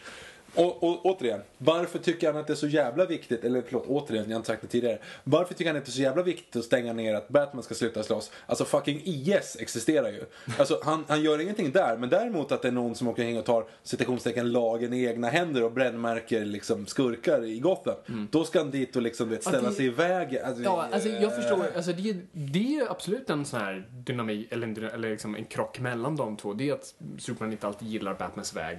Och, 0.55 0.83
och 0.83 1.05
återigen, 1.05 1.41
varför 1.57 1.99
tycker 1.99 2.27
han 2.31 2.41
att 2.41 2.47
det 2.47 2.53
är 2.53 2.55
så 2.55 2.67
jävla 2.67 3.05
viktigt, 3.05 3.43
eller 3.43 3.61
förlåt, 3.65 3.85
återigen, 3.87 4.23
jag 4.25 4.31
har 4.31 4.37
inte 4.37 4.47
sagt 4.47 4.61
det 4.61 4.67
tidigare. 4.67 4.97
Varför 5.23 5.53
tycker 5.53 5.69
han 5.71 5.77
att 5.77 5.85
det 5.85 5.89
är 5.89 5.91
så 5.91 6.01
jävla 6.01 6.23
viktigt 6.23 6.55
att 6.55 6.63
stänga 6.65 6.93
ner 6.93 7.15
att 7.15 7.29
Batman 7.29 7.63
ska 7.63 7.73
sluta 7.75 8.03
slåss? 8.03 8.31
Alltså 8.45 8.65
fucking 8.65 9.01
IS 9.05 9.57
existerar 9.59 10.09
ju. 10.09 10.23
Alltså 10.57 10.79
han, 10.83 11.05
han 11.07 11.21
gör 11.23 11.41
ingenting 11.41 11.71
där, 11.71 11.97
men 11.97 12.09
däremot 12.09 12.51
att 12.51 12.61
det 12.61 12.67
är 12.67 12.71
någon 12.71 12.95
som 12.95 13.07
åker 13.07 13.23
in 13.23 13.37
och 13.37 13.45
tar 13.45 13.65
citationstecken 13.83 14.51
lagen 14.51 14.93
i 14.93 15.03
egna 15.05 15.29
händer 15.29 15.63
och 15.63 15.71
brännmärker 15.71 16.45
liksom 16.45 16.85
skurkar 16.85 17.43
i 17.45 17.59
Gotham. 17.59 18.27
Då 18.31 18.43
ska 18.43 18.59
han 18.59 18.71
dit 18.71 18.95
och 18.95 19.01
liksom 19.01 19.29
vet, 19.29 19.41
ställa 19.43 19.57
Mm. 19.59 19.69
det- 19.71 19.75
sig 19.77 19.85
i 19.85 19.89
vägen. 19.89 20.45
Alltså, 20.45 20.63
Ja, 20.63 20.87
alltså 20.91 21.09
jag 21.09 21.35
förstår. 21.35 21.65
Alltså 21.75 21.91
det, 21.93 22.09
är- 22.09 22.21
det 22.33 22.59
är 22.59 22.63
ju 22.81 22.87
absolut 22.89 23.29
en 23.29 23.45
sån 23.45 23.59
här 23.59 23.87
dynamik, 23.91 24.51
eller, 24.51 24.67
en, 24.67 24.83
eller 24.89 25.09
liksom 25.09 25.35
en 25.35 25.45
krock 25.45 25.79
mellan 25.79 26.15
de 26.15 26.37
två. 26.37 26.53
Det 26.53 26.69
är 26.69 26.73
att 26.73 26.93
Superman 27.19 27.51
inte 27.51 27.67
alltid 27.67 27.87
gillar 27.87 28.13
Batmans 28.13 28.53
väg 28.55 28.77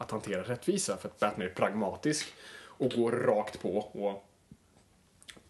att 0.00 0.10
hantera 0.10 0.42
rättvisa. 0.42 0.96
För 0.96 1.08
att 1.08 1.20
Batman 1.20 1.46
är 1.46 1.50
pragmatisk 1.50 2.34
och 2.62 2.90
går 2.90 3.12
rakt 3.12 3.62
på 3.62 3.76
och 3.76 4.26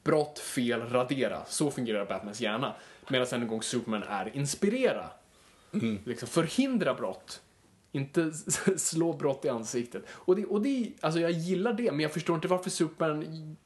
brott, 0.02 0.38
fel, 0.38 0.80
radera. 0.80 1.44
Så 1.44 1.70
fungerar 1.70 2.06
Batmans 2.06 2.40
hjärna. 2.40 2.74
Medan 3.08 3.26
en 3.32 3.48
gång 3.48 3.62
Superman 3.62 4.02
är 4.02 4.36
inspirera. 4.36 5.10
Liksom 6.04 6.28
förhindra 6.28 6.94
brott. 6.94 7.42
Inte 7.92 8.32
slå 8.76 9.12
brott 9.12 9.44
i 9.44 9.48
ansiktet. 9.48 10.02
Och, 10.08 10.36
det, 10.36 10.46
och 10.46 10.62
det, 10.62 10.92
alltså 11.00 11.20
jag 11.20 11.30
gillar 11.30 11.72
det, 11.72 11.92
men 11.92 12.00
jag 12.00 12.12
förstår 12.12 12.34
inte 12.34 12.48
varför 12.48 12.70
Superman 12.70 13.56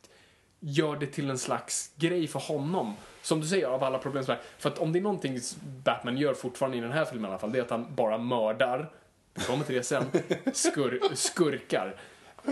gör 0.60 0.96
det 0.96 1.06
till 1.06 1.30
en 1.30 1.38
slags 1.38 1.92
grej 1.96 2.26
för 2.26 2.40
honom. 2.40 2.94
Som 3.22 3.40
du 3.40 3.46
säger, 3.46 3.66
av 3.66 3.84
alla 3.84 3.98
problem 3.98 4.24
som 4.24 4.34
är. 4.34 4.40
För 4.58 4.70
att 4.70 4.78
om 4.78 4.92
det 4.92 4.98
är 4.98 5.02
någonting 5.02 5.38
Batman 5.84 6.16
gör 6.16 6.34
fortfarande 6.34 6.76
i 6.76 6.80
den 6.80 6.92
här 6.92 7.04
filmen 7.04 7.24
i 7.24 7.28
alla 7.28 7.38
fall, 7.38 7.52
det 7.52 7.58
är 7.58 7.62
att 7.62 7.70
han 7.70 7.94
bara 7.94 8.18
mördar, 8.18 8.90
kommer 9.34 9.64
till 9.64 9.74
det 9.74 9.82
sen, 9.82 10.04
skur, 10.52 11.00
skurkar. 11.14 11.96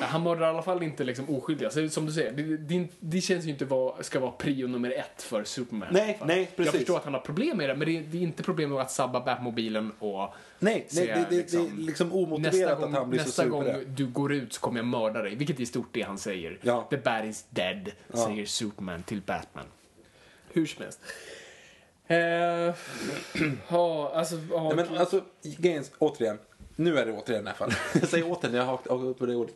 Han 0.00 0.22
mördar 0.22 0.46
i 0.46 0.50
alla 0.50 0.62
fall 0.62 0.82
inte 0.82 1.04
liksom 1.04 1.30
oskyldiga. 1.30 1.70
Så 1.70 1.88
som 1.88 2.06
du 2.06 2.12
säger, 2.12 2.32
det, 2.32 2.56
det, 2.56 2.88
det 3.00 3.20
känns 3.20 3.44
ju 3.44 3.50
inte 3.50 3.64
vara, 3.64 4.02
ska 4.02 4.20
vara 4.20 4.30
prio 4.30 4.66
nummer 4.66 4.90
ett 4.90 5.22
för 5.22 5.44
Superman. 5.44 5.88
Nej, 5.92 6.18
nej, 6.24 6.50
precis. 6.56 6.72
Jag 6.72 6.80
förstår 6.80 6.96
att 6.96 7.04
han 7.04 7.14
har 7.14 7.20
problem 7.20 7.56
med 7.56 7.68
det, 7.68 7.74
men 7.74 7.88
det, 7.88 8.00
det 8.00 8.18
är 8.18 8.22
inte 8.22 8.42
problem 8.42 8.70
med 8.70 8.80
att 8.80 8.90
sabba 8.90 9.20
Batmobilen 9.20 9.92
och 9.98 10.18
Nej, 10.18 10.74
nej 10.74 10.86
säga, 10.88 11.16
det, 11.16 11.36
det, 11.36 11.50
det 11.52 11.56
är 11.56 11.86
liksom 11.86 12.12
omotiverat 12.12 12.54
nästa 12.54 12.72
att 12.72 12.80
gång, 12.80 12.94
han 12.94 13.10
blir 13.10 13.18
så 13.18 13.24
nästa 13.24 13.42
sur 13.42 13.50
gång 13.50 13.64
på 13.64 13.68
det. 13.68 13.84
du 13.84 14.06
går 14.06 14.32
ut 14.32 14.52
så 14.52 14.60
kommer 14.60 14.78
jag 14.78 14.86
mörda 14.86 15.22
dig. 15.22 15.34
Vilket 15.34 15.58
är 15.58 15.62
i 15.62 15.66
stort 15.66 15.88
det 15.92 16.02
han 16.02 16.18
säger. 16.18 16.58
Ja. 16.62 16.86
The 16.90 16.96
bat 16.96 17.24
is 17.24 17.46
dead, 17.50 17.90
säger 18.14 18.46
Superman 18.46 19.02
till 19.02 19.20
Batman. 19.20 19.66
Hur 20.52 20.66
som 20.66 20.82
helst. 20.82 21.00
Eh, 22.06 22.16
ja, 23.68 24.12
alltså... 24.14 24.36
Ja, 24.50 24.72
Nej, 24.74 24.86
men 24.86 24.98
alltså, 24.98 25.24
återigen. 25.98 26.38
Nu 26.82 26.98
är 26.98 27.06
det 27.06 27.12
återigen 27.12 27.44
i 27.44 27.48
alla 27.48 27.56
fall. 27.56 27.72
Jag 28.00 28.08
säger 28.08 28.24
återigen, 28.30 28.56
jag 28.56 28.64
har 28.64 28.70
hakat 28.70 29.02
upp 29.02 29.18
på 29.18 29.26
det 29.26 29.36
ordet. 29.36 29.54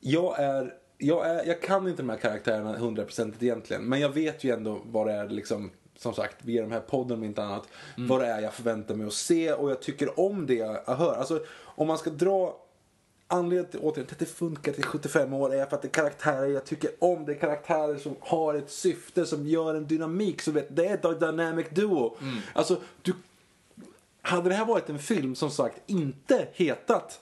Jag 0.00 0.38
är, 0.38 0.74
jag, 0.98 1.26
är, 1.26 1.44
jag 1.46 1.62
kan 1.62 1.88
inte 1.88 2.02
de 2.02 2.08
här 2.08 2.16
karaktärerna 2.16 2.78
100% 2.78 3.34
egentligen. 3.40 3.84
Men 3.84 4.00
jag 4.00 4.08
vet 4.08 4.44
ju 4.44 4.50
ändå 4.50 4.80
vad 4.84 5.06
det 5.06 5.12
är 5.12 5.28
liksom, 5.28 5.70
som 5.96 6.14
sagt, 6.14 6.36
via 6.40 6.62
de 6.62 6.72
här 6.72 6.80
podden 6.80 7.18
om 7.18 7.24
inte 7.24 7.42
annat. 7.42 7.68
Vad 7.96 8.20
det 8.20 8.26
är 8.26 8.40
jag 8.40 8.54
förväntar 8.54 8.94
mig 8.94 9.06
att 9.06 9.12
se 9.12 9.52
och 9.52 9.70
jag 9.70 9.82
tycker 9.82 10.20
om 10.20 10.46
det 10.46 10.54
jag 10.54 10.94
hör. 10.94 11.14
Alltså 11.14 11.40
om 11.64 11.86
man 11.86 11.98
ska 11.98 12.10
dra 12.10 12.60
Anledningen 13.26 13.70
till 13.70 13.80
återigen, 13.80 14.08
att 14.12 14.18
det 14.18 14.26
funkar 14.26 14.72
till 14.72 14.84
75 14.84 15.32
år 15.32 15.54
är 15.54 15.66
för 15.66 15.76
att 15.76 15.82
det 15.82 15.88
är 15.88 15.90
karaktärer 15.90 16.46
jag 16.46 16.64
tycker 16.64 16.90
om. 16.98 17.24
Det 17.24 17.32
är 17.32 17.38
karaktärer 17.38 17.96
som 17.96 18.16
har 18.20 18.54
ett 18.54 18.70
syfte, 18.70 19.26
som 19.26 19.46
gör 19.46 19.74
en 19.74 19.86
dynamik. 19.86 20.42
Så 20.42 20.52
vet, 20.52 20.76
det 20.76 20.86
är 20.86 20.94
ett 20.94 21.20
dynamic 21.20 21.66
duo. 21.70 22.16
Alltså, 22.52 22.80
du, 23.02 23.12
hade 24.24 24.48
det 24.48 24.54
här 24.54 24.64
varit 24.64 24.88
en 24.90 24.98
film 24.98 25.34
som 25.34 25.50
sagt 25.50 25.82
inte 25.86 26.48
hetat 26.52 27.20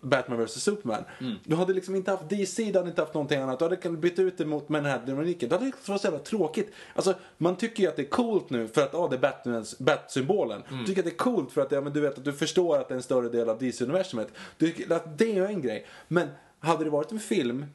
Batman 0.00 0.44
vs 0.44 0.62
Superman. 0.62 1.04
Du 1.44 1.56
hade 1.56 1.72
liksom 1.72 1.94
inte 1.94 2.10
haft 2.10 2.28
DC, 2.28 2.64
du 2.64 2.78
hade 2.78 2.90
inte 2.90 3.02
haft 3.02 3.14
någonting 3.14 3.40
annat. 3.40 3.58
Du 3.58 3.64
hade 3.64 3.76
kunnat 3.76 4.00
byta 4.00 4.22
ut 4.22 4.38
det 4.38 4.46
mot 4.46 4.68
den 4.68 4.84
här 4.84 5.02
dynamiken. 5.06 5.48
Det 5.48 5.54
hade 5.54 5.70
varit 5.70 6.00
så 6.00 6.06
jävla 6.06 6.18
tråkigt. 6.18 6.72
Alltså, 6.94 7.14
man 7.38 7.56
tycker 7.56 7.82
ju 7.82 7.88
att 7.88 7.96
det 7.96 8.02
är 8.02 8.08
coolt 8.10 8.50
nu 8.50 8.68
för 8.68 8.82
att 8.82 8.92
ja, 8.92 9.08
det 9.08 9.16
är 9.16 9.20
Batmans, 9.20 9.78
Bat-symbolen. 9.78 10.62
Du 10.70 10.86
tycker 10.86 11.00
att 11.00 11.06
det 11.06 11.12
är 11.12 11.16
coolt 11.16 11.52
för 11.52 11.60
att 11.60 11.72
ja, 11.72 11.80
men 11.80 11.92
du 11.92 12.00
vet 12.00 12.18
att 12.18 12.24
du 12.24 12.32
förstår 12.32 12.78
att 12.78 12.88
det 12.88 12.94
är 12.94 12.96
en 12.96 13.02
större 13.02 13.28
del 13.28 13.48
av 13.48 13.58
DC-universumet. 13.58 14.28
Du 14.58 14.72
tycker 14.72 14.94
att 14.94 15.18
det 15.18 15.38
är 15.38 15.46
en 15.46 15.62
grej. 15.62 15.86
Men 16.08 16.28
hade 16.60 16.84
det 16.84 16.90
varit 16.90 17.12
en 17.12 17.20
film 17.20 17.66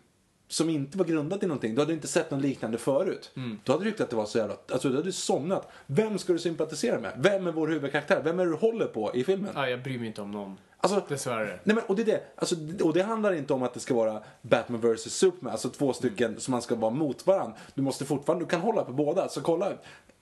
som 0.51 0.69
inte 0.69 0.97
var 0.97 1.05
grundad 1.05 1.43
i 1.43 1.47
någonting, 1.47 1.75
du 1.75 1.81
hade 1.81 1.93
inte 1.93 2.07
sett 2.07 2.31
något 2.31 2.41
liknande 2.41 2.77
förut. 2.77 3.31
Hade 3.65 3.83
du 3.83 3.91
tyckt 3.91 4.01
att 4.01 4.09
det 4.09 4.15
var 4.15 4.25
så 4.25 4.37
jävla, 4.37 4.55
alltså 4.71 4.89
du 4.89 4.95
hade 4.95 5.11
somnat. 5.11 5.71
Vem 5.85 6.17
ska 6.17 6.33
du 6.33 6.39
sympatisera 6.39 6.99
med? 6.99 7.13
Vem 7.17 7.47
är 7.47 7.51
vår 7.51 7.67
huvudkaraktär? 7.67 8.21
Vem 8.23 8.39
är 8.39 8.45
du 8.45 8.53
håller 8.53 8.85
på 8.85 9.15
i 9.15 9.23
filmen? 9.23 9.51
Ja, 9.55 9.69
jag 9.69 9.83
bryr 9.83 9.97
mig 9.99 10.07
inte 10.07 10.21
om 10.21 10.31
någon. 10.31 10.57
Alltså, 10.77 11.03
Dessvärre. 11.07 11.59
Nej, 11.63 11.75
men, 11.75 11.83
och, 11.87 11.95
det 11.95 12.01
är 12.01 12.05
det. 12.05 12.21
Alltså, 12.35 12.55
och 12.83 12.93
det 12.93 13.03
handlar 13.03 13.33
inte 13.33 13.53
om 13.53 13.63
att 13.63 13.73
det 13.73 13.79
ska 13.79 13.93
vara 13.93 14.23
Batman 14.41 14.81
vs 14.81 15.01
Superman, 15.01 15.51
alltså 15.51 15.69
två 15.69 15.93
stycken 15.93 16.39
som 16.39 16.51
man 16.51 16.61
ska 16.61 16.75
vara 16.75 16.91
mot 16.91 17.27
varandra. 17.27 17.57
Du 17.75 17.81
måste 17.81 18.05
fortfarande, 18.05 18.45
du 18.45 18.49
kan 18.49 18.61
hålla 18.61 18.83
på 18.83 18.93
båda. 18.93 19.29
Så 19.29 19.41
kolla, 19.41 19.73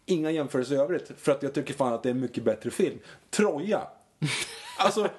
inga 0.06 0.32
jämförelser 0.32 0.76
i 0.76 0.78
övrigt. 0.78 1.12
För 1.18 1.32
att 1.32 1.44
jag 1.44 1.54
tycker 1.54 1.74
fan 1.74 1.94
att 1.94 2.04
det 2.04 2.10
är 2.10 2.14
en 2.14 2.20
mycket 2.20 2.44
bättre 2.44 2.72
film. 2.72 3.00
Troja. 3.30 3.82
Alltså, 4.82 5.10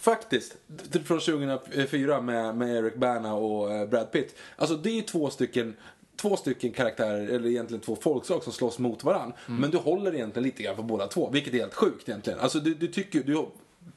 faktiskt. 0.00 0.56
Från 1.04 1.20
2004 1.20 2.20
med, 2.20 2.56
med 2.56 2.76
Eric 2.76 2.94
Bana 2.94 3.34
och 3.34 3.72
eh, 3.72 3.88
Brad 3.88 4.12
Pitt. 4.12 4.34
Alltså 4.56 4.76
det 4.76 4.98
är 4.98 5.02
två 5.02 5.30
stycken 5.30 5.76
Två 6.16 6.36
stycken 6.36 6.72
karaktärer, 6.72 7.28
eller 7.28 7.48
egentligen 7.48 7.80
två 7.80 7.96
folkslag 7.96 8.42
som 8.42 8.52
slåss 8.52 8.78
mot 8.78 9.04
varandra. 9.04 9.36
Men 9.46 9.70
du 9.70 9.78
håller 9.78 10.14
egentligen 10.14 10.44
lite 10.46 10.62
grann 10.62 10.76
på 10.76 10.82
båda 10.82 11.06
två, 11.06 11.30
vilket 11.30 11.54
är 11.54 11.58
helt 11.58 11.74
sjukt 11.74 12.08
egentligen. 12.08 12.38
Alltså 12.40 12.60
du, 12.60 12.74
du 12.74 12.86
tycker, 12.86 13.22
du, 13.22 13.46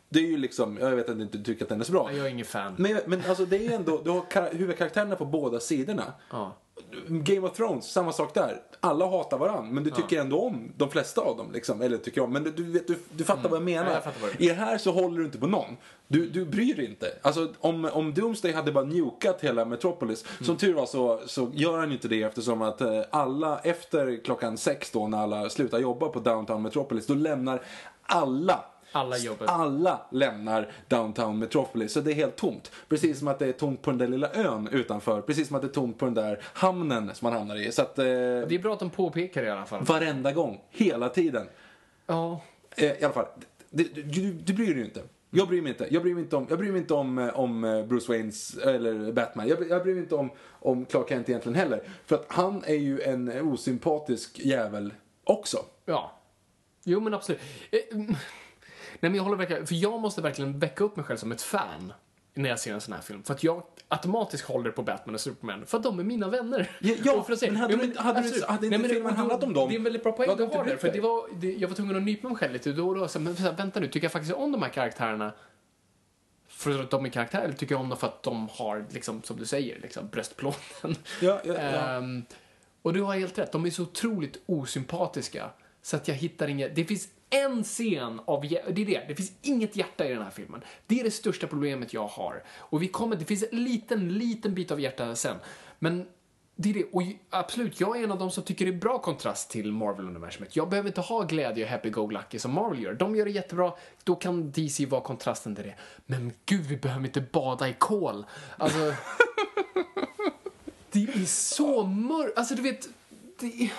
det 0.09 0.19
är 0.19 0.23
ju 0.23 0.37
liksom, 0.37 0.77
jag 0.77 0.91
vet 0.91 1.09
att 1.09 1.17
du 1.17 1.23
inte 1.23 1.43
tycker 1.43 1.63
att 1.65 1.69
den 1.69 1.79
är 1.79 1.85
så 1.85 1.91
bra. 1.91 2.09
Jag 2.13 2.25
är 2.25 2.29
ingen 2.29 2.45
fan. 2.45 2.75
Men, 2.77 2.97
men 3.05 3.23
alltså 3.27 3.45
det 3.45 3.67
är 3.67 3.71
ändå, 3.75 4.01
du 4.03 4.09
har 4.09 4.21
kar- 4.21 4.53
huvudkaraktärerna 4.53 5.15
på 5.15 5.25
båda 5.25 5.59
sidorna. 5.59 6.13
Ja. 6.31 6.55
Game 7.07 7.47
of 7.47 7.57
Thrones, 7.57 7.91
samma 7.91 8.11
sak 8.11 8.33
där. 8.33 8.61
Alla 8.79 9.09
hatar 9.09 9.37
varandra, 9.37 9.71
men 9.71 9.83
du 9.83 9.89
tycker 9.89 10.21
ändå 10.21 10.41
om 10.41 10.71
de 10.77 10.89
flesta 10.89 11.21
av 11.21 11.37
dem. 11.37 11.51
Liksom. 11.51 11.81
Eller 11.81 11.97
tycker 11.97 12.21
om, 12.21 12.33
men 12.33 12.43
du, 12.43 12.51
du, 12.51 12.63
du, 12.87 12.97
du 13.11 13.23
fattar 13.23 13.49
vad 13.49 13.57
jag 13.57 13.63
menar. 13.65 13.91
Ja, 13.91 14.01
jag 14.05 14.11
vad 14.21 14.41
I 14.41 14.47
det 14.47 14.53
här 14.53 14.77
så 14.77 14.91
håller 14.91 15.19
du 15.19 15.25
inte 15.25 15.37
på 15.37 15.47
någon. 15.47 15.77
Du, 16.07 16.29
du 16.29 16.45
bryr 16.45 16.75
dig 16.75 16.85
inte. 16.85 17.13
Alltså, 17.21 17.53
om, 17.59 17.85
om 17.85 18.13
Doomsday 18.13 18.53
hade 18.53 18.71
bara 18.71 18.85
nukat 18.85 19.41
hela 19.41 19.65
Metropolis, 19.65 20.25
som 20.41 20.57
tur 20.57 20.73
var 20.73 20.85
så, 20.85 21.21
så 21.25 21.51
gör 21.53 21.77
han 21.77 21.87
ju 21.87 21.93
inte 21.95 22.07
det 22.07 22.23
eftersom 22.23 22.61
att 22.61 22.81
eh, 22.81 23.01
alla 23.09 23.59
efter 23.59 24.23
klockan 24.23 24.57
sex 24.57 24.91
då, 24.91 25.07
när 25.07 25.17
alla 25.17 25.49
slutar 25.49 25.79
jobba 25.79 26.07
på 26.07 26.19
Downtown 26.19 26.61
Metropolis, 26.61 27.07
då 27.07 27.13
lämnar 27.13 27.61
alla 28.03 28.65
Alla 28.93 29.15
alla 29.45 30.01
lämnar 30.11 30.71
downtown 30.87 31.39
Metropolis, 31.39 31.93
så 31.93 32.01
det 32.01 32.11
är 32.11 32.15
helt 32.15 32.35
tomt. 32.35 32.71
Precis 32.89 33.19
som 33.19 33.27
att 33.27 33.39
det 33.39 33.45
är 33.47 33.51
tomt 33.51 33.81
på 33.81 33.89
den 33.91 33.97
där 33.97 34.07
lilla 34.07 34.33
ön 34.33 34.67
utanför. 34.71 35.21
Precis 35.21 35.47
som 35.47 35.55
att 35.55 35.61
det 35.61 35.67
är 35.67 35.73
tomt 35.73 35.97
på 35.97 36.05
den 36.05 36.13
där 36.13 36.39
hamnen 36.43 37.11
som 37.15 37.25
man 37.25 37.33
hamnar 37.33 37.55
i. 37.55 37.71
Så 37.71 37.81
att, 37.81 37.99
eh, 37.99 38.05
Det 38.05 38.55
är 38.55 38.59
bra 38.59 38.73
att 38.73 38.79
de 38.79 38.89
påpekar 38.89 39.41
det 39.41 39.47
i 39.47 39.51
alla 39.51 39.65
fall. 39.65 39.83
varenda 39.83 40.31
gång, 40.31 40.61
hela 40.69 41.09
tiden. 41.09 41.47
Ja. 42.05 42.41
Eh, 42.77 42.85
I 42.91 43.03
alla 43.03 43.13
fall, 43.13 43.25
du, 43.69 43.83
du, 43.83 44.33
du 44.33 44.53
bryr 44.53 44.67
dig 44.67 44.77
ju 44.77 44.85
inte. 44.85 45.01
Jag 45.35 45.47
bryr 45.47 45.61
mig 45.61 45.71
inte. 45.71 45.87
Jag 45.91 46.03
bryr 46.03 46.13
mig 46.13 46.23
inte 46.23 46.35
om, 46.35 46.45
jag 46.49 46.57
bryr 46.59 46.71
mig 46.71 46.81
inte 46.81 46.93
om, 46.93 47.17
eh, 47.19 47.39
om 47.39 47.63
eh, 47.63 47.85
Bruce 47.85 48.11
Waynes, 48.11 48.57
eller 48.57 49.11
Batman. 49.11 49.47
Jag, 49.47 49.69
jag 49.69 49.83
bryr 49.83 49.93
mig 49.93 50.03
inte 50.03 50.15
om, 50.15 50.29
om 50.49 50.85
Clark 50.85 51.09
Kent 51.09 51.29
egentligen 51.29 51.55
heller. 51.55 51.83
För 52.05 52.15
att 52.15 52.25
han 52.27 52.63
är 52.63 52.75
ju 52.75 53.01
en 53.01 53.41
osympatisk 53.41 54.39
jävel 54.39 54.93
också. 55.23 55.57
Ja. 55.85 56.19
Jo, 56.83 56.99
men 56.99 57.13
absolut. 57.13 57.41
Nej, 59.03 59.09
men 59.09 59.15
jag 59.17 59.23
håller 59.23 59.37
verkligen... 59.37 59.67
För 59.67 59.75
jag 59.75 59.99
måste 59.99 60.21
verkligen 60.21 60.59
väcka 60.59 60.83
upp 60.83 60.95
mig 60.95 61.05
själv 61.05 61.17
som 61.17 61.31
ett 61.31 61.41
fan 61.41 61.93
när 62.33 62.49
jag 62.49 62.59
ser 62.59 62.73
en 62.73 62.81
sån 62.81 62.93
här 62.93 63.01
film. 63.01 63.23
För 63.23 63.33
att 63.33 63.43
jag 63.43 63.63
automatiskt 63.87 64.43
håller 64.45 64.71
på 64.71 64.83
Batman 64.83 65.15
och 65.15 65.21
Superman. 65.21 65.65
För 65.65 65.77
att 65.77 65.83
de 65.83 65.99
är 65.99 66.03
mina 66.03 66.27
vänner. 66.29 66.71
Ja, 66.79 66.95
ja, 67.03 67.23
för 67.23 67.33
att 67.33 67.39
säga- 67.39 67.51
men 67.51 67.61
hade 67.61 67.75
du 67.75 67.83
inte- 67.83 68.01
hade 68.01 68.19
absolut. 68.19 68.43
hade 68.45 68.65
inte 68.65 68.69
Nej, 68.77 68.79
men 68.79 68.89
filmen 68.95 69.15
handlat 69.15 69.43
om 69.43 69.53
dem? 69.53 69.69
Det 69.69 69.75
är 69.75 69.77
en 69.77 69.83
väldigt 69.83 70.03
bra 70.03 70.11
poäng 70.11 70.37
du 70.37 70.43
har 70.45 70.65
där. 70.65 70.77
För 70.77 70.91
det 70.91 70.99
var, 71.01 71.27
det, 71.33 71.53
jag 71.53 71.67
var 71.67 71.75
tvungen 71.75 71.95
att 71.95 72.03
nypa 72.03 72.27
mig 72.27 72.37
själv 72.37 72.53
lite 72.53 72.71
då 72.71 72.87
och 72.89 72.95
då. 72.95 73.07
Så, 73.07 73.19
men 73.19 73.35
så 73.35 73.41
här, 73.43 73.53
vänta 73.53 73.79
nu, 73.79 73.87
tycker 73.87 74.05
jag 74.05 74.11
faktiskt 74.11 74.33
om 74.33 74.51
de 74.51 74.61
här 74.61 74.69
karaktärerna 74.69 75.33
för 76.47 76.79
att 76.81 76.89
de 76.89 77.05
är 77.05 77.09
karaktärer 77.09 77.43
eller 77.43 77.53
tycker 77.53 77.75
jag 77.75 77.81
om 77.81 77.89
dem 77.89 77.97
för 77.97 78.07
att 78.07 78.23
de 78.23 78.47
har, 78.51 78.85
liksom, 78.89 79.21
som 79.23 79.37
du 79.37 79.45
säger, 79.45 79.79
liksom, 79.79 80.07
bröstplåten? 80.07 80.95
Ja, 81.21 81.41
ja, 81.43 81.53
ja. 81.53 81.59
Ehm, 81.59 82.25
och 82.81 82.93
du 82.93 83.01
har 83.01 83.13
helt 83.15 83.37
rätt, 83.37 83.51
de 83.51 83.65
är 83.65 83.69
så 83.69 83.83
otroligt 83.83 84.37
osympatiska 84.45 85.49
så 85.81 85.95
att 85.95 86.07
jag 86.07 86.15
hittar 86.15 86.47
inget. 86.47 86.75
Det 86.75 86.85
finns 86.85 87.07
en 87.33 87.63
scen 87.63 88.21
av, 88.25 88.41
det 88.41 88.81
är 88.81 88.85
det, 88.85 89.05
det 89.07 89.15
finns 89.15 89.31
inget 89.41 89.75
hjärta 89.75 90.05
i 90.05 90.09
den 90.09 90.23
här 90.23 90.31
filmen. 90.31 90.61
Det 90.87 90.99
är 90.99 91.03
det 91.03 91.11
största 91.11 91.47
problemet 91.47 91.93
jag 91.93 92.07
har. 92.07 92.43
Och 92.57 92.81
vi 92.81 92.87
kommer, 92.87 93.15
det 93.15 93.25
finns 93.25 93.45
en 93.51 93.63
liten, 93.63 94.17
liten 94.17 94.53
bit 94.53 94.71
av 94.71 94.79
hjärta 94.79 95.15
sen. 95.15 95.35
Men 95.79 96.05
det 96.55 96.69
är 96.69 96.73
det, 96.73 96.83
och 96.91 97.01
absolut, 97.29 97.79
jag 97.79 97.99
är 97.99 98.03
en 98.03 98.11
av 98.11 98.19
de 98.19 98.31
som 98.31 98.43
tycker 98.43 98.65
det 98.65 98.71
är 98.71 98.77
bra 98.77 98.99
kontrast 98.99 99.49
till 99.49 99.71
Marvel-universumet. 99.71 100.55
Jag 100.55 100.69
behöver 100.69 100.89
inte 100.89 101.01
ha 101.01 101.23
glädje 101.23 101.65
och 101.65 101.71
happy-go-lucky 101.71 102.39
som 102.39 102.53
Marvel 102.53 102.83
gör. 102.83 102.93
De 102.93 103.15
gör 103.15 103.25
det 103.25 103.31
jättebra, 103.31 103.73
då 104.03 104.15
kan 104.15 104.51
DC 104.51 104.85
vara 104.85 105.01
kontrasten 105.01 105.55
till 105.55 105.65
det. 105.65 105.75
Men 106.05 106.33
gud, 106.45 106.65
vi 106.65 106.77
behöver 106.77 107.05
inte 107.05 107.21
bada 107.21 107.69
i 107.69 107.75
kol. 107.79 108.25
Alltså... 108.57 108.95
Det 110.91 111.03
är 111.03 111.25
så 111.25 111.83
mörkt. 111.83 112.37
Alltså, 112.37 112.55
du 112.55 112.61
vet... 112.61 112.87
Det 113.39 113.63
är... 113.63 113.71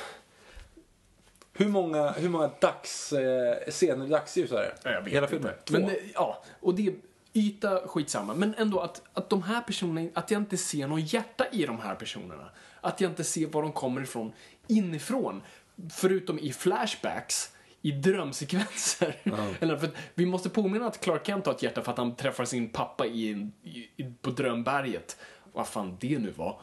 Hur 1.56 1.68
många, 1.68 2.10
hur 2.10 2.28
många 2.28 2.50
dags, 2.60 3.12
eh, 3.12 3.70
scener, 3.70 4.06
dagsljus 4.08 4.52
är 4.52 4.56
det? 4.56 4.74
Hela 5.10 5.26
filmen? 5.26 5.52
Två? 5.64 5.72
Men, 5.72 5.88
eh, 5.88 5.94
ja, 6.14 6.42
och 6.60 6.74
det 6.74 6.86
är 6.86 6.94
yta, 7.32 7.88
skitsamma. 7.88 8.34
Men 8.34 8.54
ändå 8.58 8.80
att, 8.80 9.02
att 9.12 9.30
de 9.30 9.42
här 9.42 9.60
personerna, 9.60 10.10
att 10.14 10.30
jag 10.30 10.40
inte 10.40 10.56
ser 10.56 10.86
någon 10.86 11.00
hjärta 11.00 11.46
i 11.52 11.66
de 11.66 11.78
här 11.80 11.94
personerna. 11.94 12.50
Att 12.80 13.00
jag 13.00 13.10
inte 13.10 13.24
ser 13.24 13.46
var 13.46 13.62
de 13.62 13.72
kommer 13.72 14.02
ifrån 14.02 14.32
inifrån. 14.66 15.42
Förutom 15.90 16.38
i 16.38 16.52
flashbacks 16.52 17.50
i 17.82 17.90
drömsekvenser. 17.92 19.16
Eller 19.60 19.76
för 19.76 19.90
vi 20.14 20.26
måste 20.26 20.50
påminna 20.50 20.86
att 20.86 21.00
Clark 21.00 21.26
Kent 21.26 21.46
har 21.46 21.54
ett 21.54 21.62
hjärta 21.62 21.82
för 21.82 21.92
att 21.92 21.98
han 21.98 22.16
träffar 22.16 22.44
sin 22.44 22.68
pappa 22.68 23.06
i, 23.06 23.32
en- 23.32 23.52
i, 23.62 23.88
i, 23.96 24.12
på 24.22 24.30
Drömberget. 24.30 25.16
Vad 25.52 25.68
fan 25.68 25.96
det 26.00 26.18
nu 26.18 26.30
var. 26.36 26.60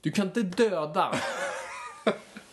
Du 0.00 0.10
kan 0.12 0.26
inte 0.26 0.42
döda 0.42 1.14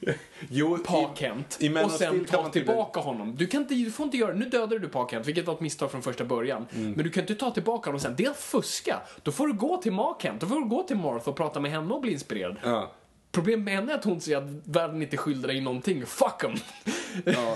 jo, 0.48 0.78
Pa 0.78 1.14
Kent 1.14 1.56
i 1.60 1.68
Man 1.68 1.84
och 1.84 1.90
sen 1.90 2.24
ta 2.24 2.48
tillbaka 2.48 3.00
honom. 3.00 3.36
Du, 3.36 3.46
kan 3.46 3.62
inte, 3.62 3.74
du 3.74 3.90
får 3.90 4.04
inte 4.04 4.16
göra 4.16 4.34
Nu 4.34 4.44
dödade 4.44 4.78
du 4.78 4.88
Pa 4.88 5.08
Kent, 5.10 5.26
vilket 5.26 5.46
var 5.46 5.54
ett 5.54 5.60
misstag 5.60 5.90
från 5.90 6.02
första 6.02 6.24
början. 6.24 6.66
Mm. 6.74 6.92
Men 6.92 7.04
du 7.04 7.10
kan 7.10 7.22
inte 7.22 7.34
ta 7.34 7.50
tillbaka 7.50 7.88
honom 7.90 8.00
sen. 8.00 8.14
Det 8.16 8.24
är 8.24 8.30
att 8.30 8.36
fuska. 8.36 9.00
Då 9.22 9.32
får 9.32 9.46
du 9.46 9.52
gå 9.52 9.76
till 9.76 9.92
Ma 9.92 10.16
Kent, 10.22 10.40
då 10.40 10.46
får 10.46 10.60
du 10.60 10.64
gå 10.68 10.82
till 10.82 10.96
Martha 10.96 11.30
och 11.30 11.36
prata 11.36 11.60
med 11.60 11.70
henne 11.70 11.94
och 11.94 12.00
bli 12.00 12.12
inspirerad. 12.12 12.56
Ja. 12.62 12.92
Problemet 13.32 13.64
med 13.64 13.74
henne 13.74 13.92
är 13.92 13.96
att 13.96 14.04
hon 14.04 14.20
säger 14.20 14.38
att 14.38 14.50
världen 14.64 15.02
inte 15.02 15.16
skyller 15.16 15.48
dig 15.48 15.60
någonting. 15.60 16.06
Fuck 16.06 16.44
em! 16.44 16.54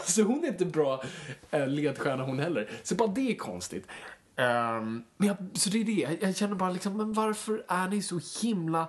så 0.04 0.22
hon 0.22 0.44
är 0.44 0.48
inte 0.48 0.64
bra 0.64 1.02
eh, 1.50 1.66
ledstjärna 1.66 2.24
hon 2.24 2.38
heller. 2.38 2.70
Så 2.82 2.94
bara 2.94 3.08
det 3.08 3.30
är 3.30 3.34
konstigt. 3.34 3.86
Ehm, 4.36 5.04
men 5.16 5.28
jag, 5.28 5.36
så 5.52 5.70
det 5.70 5.80
är 5.80 5.84
det. 5.84 6.18
Jag 6.20 6.36
känner 6.36 6.54
bara 6.54 6.70
liksom, 6.70 6.96
men 6.96 7.12
varför 7.12 7.64
är 7.68 7.88
ni 7.88 8.02
så 8.02 8.20
himla 8.42 8.88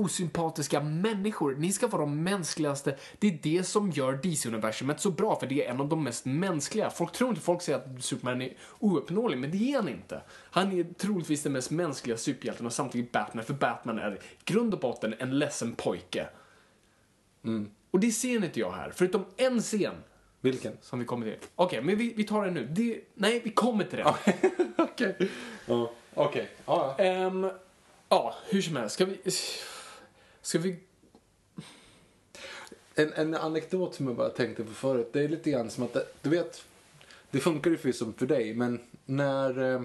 osympatiska 0.00 0.80
människor? 0.80 1.54
Ni 1.54 1.72
ska 1.72 1.86
vara 1.86 2.02
de 2.02 2.22
mänskligaste. 2.22 2.96
Det 3.18 3.26
är 3.28 3.38
det 3.42 3.64
som 3.64 3.90
gör 3.90 4.12
DC-universumet 4.12 5.00
så 5.00 5.10
bra, 5.10 5.40
för 5.40 5.46
det 5.46 5.66
är 5.66 5.70
en 5.70 5.80
av 5.80 5.88
de 5.88 6.04
mest 6.04 6.24
mänskliga. 6.24 6.90
Folk 6.90 7.12
tror 7.12 7.30
inte, 7.30 7.42
folk 7.42 7.62
säger 7.62 7.78
att 7.78 8.04
Superman 8.04 8.42
är 8.42 8.52
ouppnåelig, 8.78 9.38
men 9.38 9.50
det 9.50 9.72
är 9.72 9.76
han 9.76 9.88
inte. 9.88 10.22
Han 10.50 10.72
är 10.72 10.84
troligtvis 10.84 11.42
den 11.42 11.52
mest 11.52 11.70
mänskliga 11.70 12.16
superhjälten 12.16 12.66
och 12.66 12.72
samtidigt 12.72 13.12
Batman, 13.12 13.44
för 13.44 13.54
Batman 13.54 13.98
är 13.98 14.14
i 14.14 14.18
grund 14.44 14.74
och 14.74 14.80
botten 14.80 15.14
en 15.18 15.38
ledsen 15.38 15.74
pojke. 15.74 16.28
Och 17.90 18.00
det 18.00 18.10
ser 18.10 18.44
inte 18.44 18.60
jag 18.60 18.72
här, 18.72 18.92
förutom 18.94 19.24
en 19.36 19.60
scen 19.60 19.94
Vilken? 20.40 20.72
som 20.80 20.98
vi 20.98 21.04
kommer 21.04 21.26
till. 21.26 21.38
Okej, 21.54 21.82
men 21.82 21.96
vi, 21.96 22.14
vi 22.16 22.24
tar 22.24 22.44
den 22.44 22.54
nu. 22.54 22.66
Det, 22.70 23.00
nej, 23.14 23.40
vi 23.44 23.50
kommer 23.50 23.84
till 23.84 23.98
det. 23.98 24.14
Okej. 24.76 25.16
Okej. 26.14 26.48
Ehm, 26.98 27.50
ja, 28.08 28.34
hur 28.48 28.62
som 28.62 28.76
helst. 28.76 28.94
Ska 28.94 29.04
vi... 29.04 29.20
Ska 30.44 30.58
vi... 30.58 30.76
En, 32.94 33.12
en 33.12 33.34
anekdot 33.34 33.94
som 33.94 34.06
jag 34.06 34.16
bara 34.16 34.28
tänkte 34.28 34.64
på 34.64 34.72
förut. 34.72 35.10
Det 35.12 35.20
är 35.24 35.28
lite 35.28 35.50
grann 35.50 35.70
som 35.70 35.84
att, 35.84 35.92
det, 35.92 36.06
du 36.22 36.30
vet, 36.30 36.64
det 37.30 37.40
funkar 37.40 37.70
ju 37.70 37.76
för 37.76 37.92
som 37.92 38.12
för 38.12 38.26
dig, 38.26 38.54
men 38.54 38.80
när... 39.04 39.74
Eh, 39.74 39.82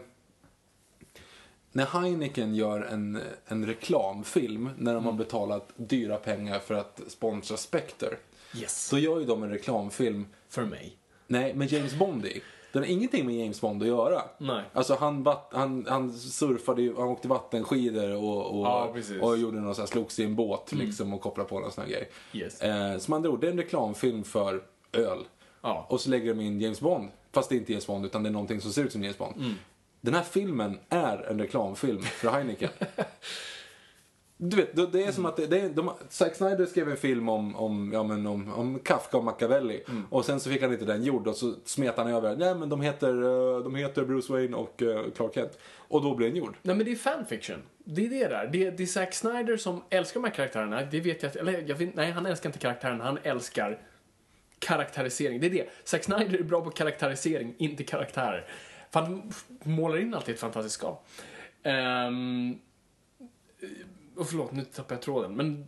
när 1.72 1.86
Heineken 1.86 2.56
gör 2.56 2.82
en, 2.82 3.22
en 3.46 3.66
reklamfilm, 3.66 4.70
när 4.78 4.94
de 4.94 5.04
har 5.04 5.12
Mm. 5.12 5.18
betalat 5.24 5.70
dyra 5.76 6.18
pengar 6.18 6.60
för 6.60 6.74
att 6.74 7.02
sponsra 7.08 7.58
Spectre, 7.58 8.08
Yes. 8.56 8.90
då 8.90 8.98
gör 9.00 9.20
ju 9.20 9.26
de 9.26 9.44
en 9.44 9.50
reklamfilm, 9.50 10.26
För 10.50 10.66
mig. 10.66 10.98
nej, 11.28 11.54
med 11.54 11.72
James 11.72 11.94
Bond 11.94 12.26
i. 12.26 12.42
Den 12.72 12.84
har 12.84 12.90
ingenting 12.90 13.26
med 13.26 13.36
James 13.36 13.62
Bond 13.62 13.82
att 13.82 13.88
göra. 13.88 14.22
Nej. 14.38 14.64
Alltså 14.74 14.96
han, 15.00 15.28
han, 15.52 15.86
han 15.90 16.14
surfade 16.14 16.94
han 16.98 17.08
åkte 17.08 17.28
vattenskidor 17.28 18.16
och, 18.16 18.60
och, 18.60 18.66
Ja. 18.66 18.94
Mm. 19.10 19.22
och 19.22 19.38
gjorde 19.38 19.60
någon 19.60 19.76
sån 19.76 19.82
här, 19.82 19.88
slogs 19.88 20.20
i 20.20 20.24
en 20.24 20.36
båt 20.36 20.72
liksom 20.72 21.14
och 21.14 21.22
kopplade 21.22 21.50
på 21.50 21.60
någon 21.60 21.72
sån 21.72 21.84
här 21.84 21.92
grej. 21.92 22.10
Yes. 22.34 22.62
Eh, 22.62 22.98
som 22.98 23.14
andra 23.14 23.30
ord, 23.30 23.42
det 23.42 23.48
är 23.48 23.52
en 23.52 23.58
reklamfilm 23.58 24.24
för 24.24 24.64
öl. 24.92 25.20
Ja. 25.62 25.86
Och 25.90 26.02
så 26.02 26.10
lägger 26.10 26.34
de 26.34 26.42
in 26.42 26.62
James 26.62 26.80
Bond, 26.82 27.10
fast 27.32 27.50
det 27.50 27.56
är 27.56 27.58
inte 27.58 27.72
James 27.72 27.88
Bond 27.88 28.06
utan 28.06 28.24
det 28.24 28.30
är 28.30 28.34
någonting 28.34 28.62
som 28.62 28.72
ser 28.72 28.84
ut 28.84 28.92
som 28.92 29.04
James 29.04 29.18
Bond. 29.18 29.36
Mm. 29.38 29.54
Den 30.02 30.14
här 30.14 30.24
filmen 30.24 30.80
är 30.90 31.18
en 31.30 31.40
reklamfilm 31.40 32.02
för 32.02 32.30
Heineken. 32.30 32.70
Du 34.42 34.58
vet, 34.58 34.76
det- 34.76 34.88
det 34.88 35.04
är 35.04 35.12
som 35.12 35.26
att 35.26 35.38
det, 35.38 35.48
det 35.48 35.70
de, 35.70 35.92
Zack 36.10 36.36
Snyder 36.36 36.66
skrev 36.66 36.90
en 36.90 36.98
film 36.98 37.30
om, 37.30 37.56
om, 37.56 37.92
ja, 37.94 38.04
men 38.04 38.28
om, 38.28 38.54
om 38.54 38.80
Kafka 38.80 39.18
och 39.18 39.24
Machiavelli. 39.24 39.84
Mm. 39.90 40.06
Och 40.10 40.26
sen 40.26 40.40
så 40.40 40.50
fick 40.50 40.62
han 40.62 40.72
inte 40.74 40.86
den 40.86 41.04
gjord 41.04 41.28
och 41.28 41.36
så 41.36 41.56
smet 41.66 41.98
han 41.98 42.08
över. 42.08 42.36
Nej 42.36 42.56
men 42.56 42.70
de 42.70 42.82
heter, 42.82 43.14
eh, 43.24 43.64
de 43.64 43.76
heter 43.76 44.06
Bruce 44.06 44.34
Wayne 44.34 44.58
och 44.58 44.82
eh, 44.82 45.06
Clark 45.16 45.34
Kent. 45.34 45.58
Och 45.78 46.02
då 46.04 46.16
blev 46.16 46.30
den 46.30 46.38
gjord. 46.38 46.56
Nej 46.62 46.76
men 46.76 46.86
det 46.86 46.92
är 46.92 46.96
fanfiction. 46.96 47.58
Det 47.84 48.06
är 48.06 48.10
det 48.10 48.28
där. 48.28 48.50
Det 48.52 48.66
är, 48.68 48.72
det 48.72 48.84
är 48.84 48.88
Zack 48.88 49.14
Snyder 49.14 49.58
som 49.58 49.84
älskar 49.90 50.20
de 50.22 50.28
här 50.28 50.36
karaktärerna. 50.36 50.82
Det 50.92 51.00
vet 51.00 51.24
jag, 51.24 51.36
eller 51.36 51.64
jag 51.68 51.76
vet, 51.76 51.96
nej 51.96 52.12
han 52.12 52.26
älskar 52.26 52.50
inte 52.50 52.60
karaktärerna, 52.60 53.04
han 53.04 53.18
älskar 53.24 53.80
karaktärisering. 54.60 55.40
Det 55.40 55.48
är 55.48 55.52
det. 55.52 55.70
Zack 55.84 56.04
Snyder 56.04 56.40
är 56.40 56.44
bra 56.44 56.62
på 56.62 56.70
karaktärisering, 56.70 57.56
inte 57.58 57.84
karaktärer. 57.84 58.46
För 58.92 59.00
han 59.00 59.32
målar 59.64 59.98
in 59.98 60.14
alltid 60.14 60.34
ett 60.36 60.42
fantastiskt 60.42 60.76
skap. 60.76 61.08
Um, 61.64 62.60
och 64.20 64.30
förlåt, 64.30 64.52
nu 64.52 64.64
tappar 64.64 64.96
jag 64.96 65.02
tråden. 65.02 65.36
Men 65.36 65.66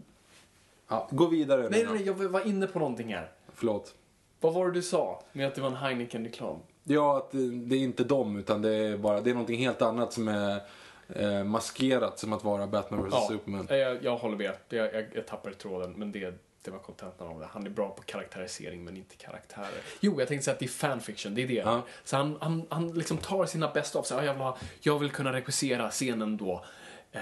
Ja, 0.91 1.07
gå 1.11 1.27
vidare 1.27 1.69
nej, 1.69 1.83
nej, 1.83 1.93
nej, 1.93 2.05
jag 2.05 2.13
var 2.13 2.47
inne 2.47 2.67
på 2.67 2.79
någonting 2.79 3.13
här. 3.13 3.31
Förlåt. 3.53 3.95
Vad 4.39 4.53
var 4.53 4.67
det 4.67 4.73
du 4.73 4.81
sa 4.81 5.23
med 5.31 5.47
att 5.47 5.55
det 5.55 5.61
var 5.61 5.69
en 5.69 5.75
Heineken-reklam? 5.75 6.59
Ja, 6.83 7.17
att 7.17 7.31
det, 7.31 7.75
är 7.75 7.79
inte 7.79 8.03
dem 8.03 8.37
utan 8.37 8.61
det 8.61 8.75
är 8.75 8.97
bara, 8.97 9.21
det 9.21 9.29
är 9.29 9.33
någonting 9.33 9.59
helt 9.59 9.81
annat 9.81 10.13
som 10.13 10.27
är 10.27 10.61
eh, 11.09 11.43
maskerat 11.43 12.19
som 12.19 12.33
att 12.33 12.43
vara 12.43 12.67
Batman 12.67 13.09
vs 13.09 13.27
Superman. 13.27 13.67
Jag, 13.69 14.03
jag 14.03 14.17
håller 14.17 14.37
med. 14.37 14.53
Jag, 14.69 14.93
jag, 14.93 15.05
jag 15.13 15.27
tappade 15.27 15.55
tråden, 15.55 15.93
men 15.97 16.11
det, 16.11 16.33
det 16.63 16.71
var 16.71 16.79
kontentan 16.79 17.27
av 17.27 17.39
det. 17.39 17.45
Han 17.45 17.65
är 17.65 17.69
bra 17.69 17.89
på 17.89 18.03
karaktärisering, 18.03 18.83
men 18.83 18.97
inte 18.97 19.15
karaktärer. 19.15 19.81
Jo, 19.99 20.19
jag 20.19 20.27
tänkte 20.27 20.45
säga 20.45 20.53
att 20.53 20.59
det 20.59 20.65
är 20.65 20.67
fanfiction, 20.67 21.35
det 21.35 21.43
är 21.43 21.47
det. 21.47 21.53
Ja. 21.53 21.81
Så 22.03 22.17
han, 22.17 22.37
han, 22.41 22.65
han 22.69 22.93
liksom 22.93 23.17
tar 23.17 23.45
sina 23.45 23.71
bästa 23.73 23.99
av 23.99 24.03
sig. 24.03 24.17
Ja, 24.17 24.23
Jag 24.23 24.33
vill, 24.33 24.41
ha, 24.41 24.57
jag 24.81 24.99
vill 24.99 25.11
kunna 25.11 25.33
regissera 25.33 25.89
scenen 25.89 26.37
då. 26.37 26.65
Eh, 27.11 27.21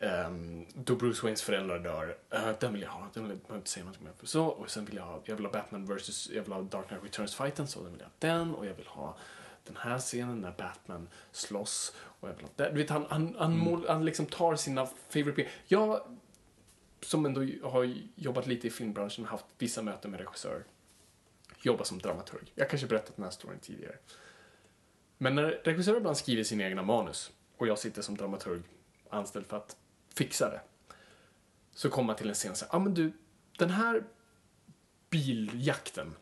ehm, 0.00 0.66
då 0.74 0.96
Bruce 0.96 1.22
Waynes 1.22 1.42
föräldrar 1.42 1.78
dör. 1.78 2.16
Eh, 2.30 2.50
den 2.60 2.72
vill 2.72 2.82
jag 2.82 2.90
ha. 2.90 3.08
Den 3.14 3.28
vill 3.28 3.38
jag 3.48 3.56
inte 3.56 3.70
säga 3.70 3.86
något 3.86 4.00
mer. 4.00 4.12
Så, 4.22 4.46
och 4.46 4.70
sen 4.70 4.84
vill 4.84 4.96
jag 4.96 5.04
ha, 5.04 5.22
jag 5.24 5.36
vill 5.36 5.44
ha 5.44 5.52
Batman 5.52 5.86
versus, 5.86 6.30
jag 6.30 6.42
vill 6.42 6.52
ha 6.52 6.62
Dark 6.62 6.88
Knight 6.88 7.04
Returns-fighten, 7.04 7.66
så 7.66 7.82
den 7.82 7.92
vill 7.92 8.00
jag 8.00 8.06
ha 8.06 8.38
den. 8.38 8.54
Och 8.54 8.66
jag 8.66 8.74
vill 8.74 8.86
ha 8.86 9.16
den 9.64 9.76
här 9.76 9.98
scenen 9.98 10.40
när 10.40 10.52
Batman 10.58 11.08
slåss. 11.32 11.94
Och 11.96 12.28
jag 12.28 12.34
vill 12.34 12.44
ha 12.44 12.52
den. 12.56 12.74
Du 12.74 12.80
vet, 12.80 12.90
han, 12.90 13.06
han, 13.08 13.36
han, 13.38 13.58
mål, 13.58 13.84
han 13.88 14.04
liksom 14.04 14.26
tar 14.26 14.56
sina 14.56 14.86
favorite... 14.86 15.46
Jag, 15.66 16.00
som 17.02 17.26
ändå 17.26 17.40
har 17.62 17.94
jobbat 18.14 18.46
lite 18.46 18.66
i 18.66 18.70
filmbranschen, 18.70 19.24
haft 19.24 19.44
vissa 19.58 19.82
möten 19.82 20.10
med 20.10 20.20
regissörer. 20.20 20.64
Jobbar 21.62 21.84
som 21.84 21.98
dramaturg. 21.98 22.52
Jag 22.54 22.70
kanske 22.70 22.86
berättat 22.86 23.16
den 23.16 23.24
här 23.24 23.30
storyn 23.30 23.58
tidigare. 23.58 23.96
Men 25.18 25.34
när 25.34 25.60
regissörer 25.64 25.96
ibland 25.96 26.16
skriver 26.16 26.44
sina 26.44 26.64
egna 26.64 26.82
manus 26.82 27.32
och 27.56 27.66
jag 27.66 27.78
sitter 27.78 28.02
som 28.02 28.16
dramaturg 28.16 28.62
anställd 29.10 29.46
för 29.46 29.56
att 29.56 29.76
fixa 30.14 30.50
det. 30.50 30.60
Så 31.72 31.90
kommer 31.90 32.06
man 32.06 32.16
till 32.16 32.28
en 32.28 32.34
scen 32.34 32.50
och 32.50 32.56
säger, 32.56 32.72
ja 32.72 32.76
ah, 32.76 32.80
men 32.80 32.94
du, 32.94 33.12
den 33.58 33.70
här 33.70 34.04
biljakten, 35.10 36.14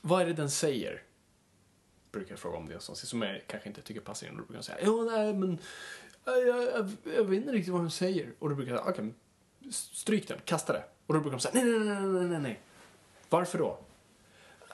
vad 0.00 0.22
är 0.22 0.26
det 0.26 0.32
den 0.32 0.50
säger? 0.50 1.02
Brukar 2.12 2.32
jag 2.32 2.38
fråga 2.38 2.56
om 2.56 2.64
det 2.64 2.70
någonstans, 2.70 3.08
som 3.08 3.22
jag 3.22 3.42
kanske 3.46 3.68
inte 3.68 3.82
tycker 3.82 4.00
passar 4.00 4.26
in. 4.26 4.32
Då 4.32 4.38
brukar 4.38 4.54
jag 4.54 4.64
säga, 4.64 4.78
ja 4.82 5.04
nej 5.04 5.34
men, 5.34 5.58
jag, 6.24 6.46
jag, 6.46 6.90
jag 7.16 7.24
vet 7.24 7.40
inte 7.40 7.52
riktigt 7.52 7.72
vad 7.72 7.82
den 7.82 7.90
säger. 7.90 8.32
Och 8.38 8.48
då 8.48 8.54
brukar 8.54 8.72
jag 8.72 8.84
säga, 8.84 8.92
okej, 8.92 9.14
stryk 9.72 10.28
den, 10.28 10.38
kasta 10.44 10.72
det. 10.72 10.84
Och 11.06 11.14
då 11.14 11.20
brukar 11.20 11.36
de 11.36 11.40
säga, 11.40 11.54
nej, 11.54 11.64
nej, 11.64 11.78
nej, 11.78 12.02
nej, 12.02 12.28
nej, 12.28 12.40
nej. 12.40 12.60
Varför 13.28 13.58
då? 13.58 13.78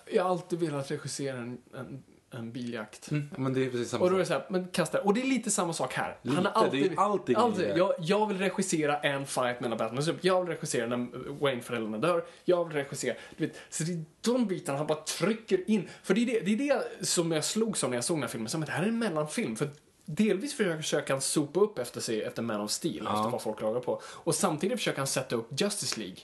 Jag 0.06 0.22
har 0.22 0.30
alltid 0.30 0.58
velat 0.58 0.90
regissera 0.90 1.38
en, 1.38 1.62
en, 1.74 2.02
en 2.30 2.52
biljakt. 2.52 3.08
Ja, 3.10 3.18
Men 3.36 3.52
det 3.52 3.66
är 3.66 3.70
precis 3.70 3.90
samma 3.90 4.04
Och 4.04 4.10
då 4.10 4.16
är 4.16 4.20
det 4.20 4.26
så 4.26 4.32
här, 4.32 4.46
men 4.48 4.68
kasta. 4.68 5.00
Och 5.00 5.14
det 5.14 5.20
är 5.20 5.26
lite 5.26 5.50
samma 5.50 5.72
sak 5.72 5.94
här. 5.94 6.16
Lite, 6.22 6.36
Han 6.36 6.46
har 6.46 6.52
alltid, 6.52 6.82
det 6.82 6.96
är 6.96 7.00
alltid 7.00 7.36
alltid 7.36 7.76
jag, 7.76 7.94
jag 7.98 8.26
vill 8.26 8.38
regissera 8.38 8.98
en 8.98 9.26
fight 9.26 9.60
mellan 9.60 9.78
Batman 9.78 9.98
och 9.98 10.04
Superman. 10.04 10.20
Jag 10.22 10.40
vill 10.44 10.48
regissera 10.54 10.86
när 10.86 11.30
Wayne-föräldrarna 11.40 11.98
dör. 11.98 12.24
Jag 12.44 12.64
vill 12.64 12.76
regissera, 12.76 13.14
du 13.36 13.46
vet. 13.46 13.56
Så 13.70 13.82
det 13.82 13.92
är 13.92 14.04
de 14.20 14.46
bitarna 14.46 14.78
han 14.78 14.86
bara 14.86 14.98
trycker 14.98 15.70
in. 15.70 15.88
För 16.02 16.14
det 16.14 16.20
är 16.20 16.26
det, 16.26 16.40
det, 16.40 16.70
är 16.70 16.74
det 17.00 17.06
som 17.06 17.32
jag 17.32 17.44
slogs 17.44 17.84
av 17.84 17.90
när 17.90 17.96
jag 17.96 18.04
såg 18.04 18.16
den 18.16 18.22
här 18.22 18.28
filmen. 18.28 18.48
Så, 18.48 18.58
men 18.58 18.66
det 18.66 18.72
här 18.72 18.82
är 18.82 18.88
en 18.88 18.98
mellanfilm. 18.98 19.56
För 19.56 19.68
delvis 20.04 20.56
försöker 20.56 21.12
han 21.12 21.20
sopa 21.20 21.60
upp 21.60 21.78
efter 21.78 22.00
sig 22.00 22.22
efter 22.22 22.42
Man 22.42 22.60
of 22.60 22.70
Steel, 22.70 23.06
efter 23.06 23.30
vad 23.30 23.42
folk 23.42 23.58
klagar 23.58 23.80
på. 23.80 24.00
Och 24.04 24.34
samtidigt 24.34 24.78
försöker 24.78 24.98
han 24.98 25.06
sätta 25.06 25.36
upp 25.36 25.60
Justice 25.60 26.00
League. 26.00 26.18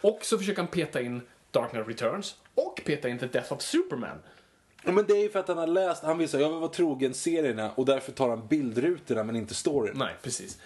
Och 0.00 0.18
så 0.22 0.38
försöker 0.38 0.62
han 0.62 0.70
peta 0.70 1.00
in 1.00 1.20
Dark 1.50 1.70
Knight 1.70 1.88
Returns 1.88 2.36
och 2.54 2.80
peta 2.84 3.08
in 3.08 3.18
The 3.18 3.26
Death 3.26 3.52
of 3.52 3.62
Superman. 3.62 4.18
Men 4.84 5.04
det 5.06 5.12
är 5.12 5.22
ju 5.22 5.30
för 5.30 5.38
att 5.38 5.48
han 5.48 5.58
har 5.58 5.66
läst, 5.66 6.02
han 6.04 6.18
vill 6.18 6.28
säga, 6.28 6.42
jag 6.42 6.50
vill 6.50 6.58
vara 6.58 6.70
trogen 6.70 7.14
serierna 7.14 7.70
och 7.74 7.86
därför 7.86 8.12
tar 8.12 8.28
han 8.28 8.46
bildrutorna 8.48 9.24
men 9.24 9.36
inte 9.36 9.54
storyn. 9.54 9.94
Nej, 9.98 10.14
precis. 10.22 10.58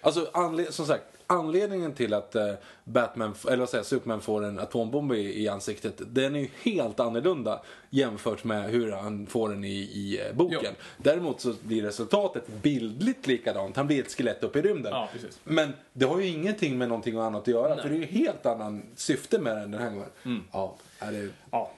Alltså, 0.00 0.30
anled- 0.32 0.70
som 0.70 0.86
sagt, 0.86 1.04
anledningen 1.26 1.92
till 1.94 2.14
att 2.14 2.34
eh, 2.34 2.52
Batman, 2.84 3.34
eller 3.46 3.56
vad 3.56 3.68
säger 3.68 3.84
Superman 3.84 4.20
får 4.20 4.44
en 4.44 4.58
atombomb 4.58 5.12
i, 5.12 5.42
i 5.42 5.48
ansiktet, 5.48 5.94
den 6.06 6.34
är 6.36 6.40
ju 6.40 6.48
helt 6.62 7.00
annorlunda 7.00 7.62
jämfört 7.90 8.44
med 8.44 8.70
hur 8.70 8.92
han 8.92 9.26
får 9.26 9.48
den 9.48 9.64
i, 9.64 9.68
i 9.78 10.20
eh, 10.26 10.34
boken. 10.36 10.58
Ja. 10.62 10.70
Däremot 10.96 11.40
så 11.40 11.54
blir 11.62 11.82
resultatet 11.82 12.48
bildligt 12.62 13.26
likadant, 13.26 13.76
han 13.76 13.86
blir 13.86 14.00
ett 14.00 14.12
skelett 14.16 14.44
upp 14.44 14.56
i 14.56 14.62
rymden. 14.62 14.92
Ja, 14.92 15.08
precis. 15.12 15.40
Men 15.44 15.72
det 15.92 16.04
har 16.06 16.20
ju 16.20 16.26
ingenting 16.26 16.78
med 16.78 16.88
någonting 16.88 17.16
annat 17.18 17.42
att 17.42 17.48
göra, 17.48 17.62
Nej. 17.68 17.72
Mm. 17.72 17.82
för 17.82 17.88
det 17.88 17.96
är 17.96 17.98
ju 17.98 18.06
helt 18.24 18.46
annan 18.46 18.82
syfte 18.96 19.38
med 19.38 19.56
den 19.56 19.70
den 19.70 19.80
här 19.82 19.90
gången. 19.90 20.44
Ja, 20.52 20.76
är 20.98 21.12
det, 21.12 21.28
Ja, 21.50 21.70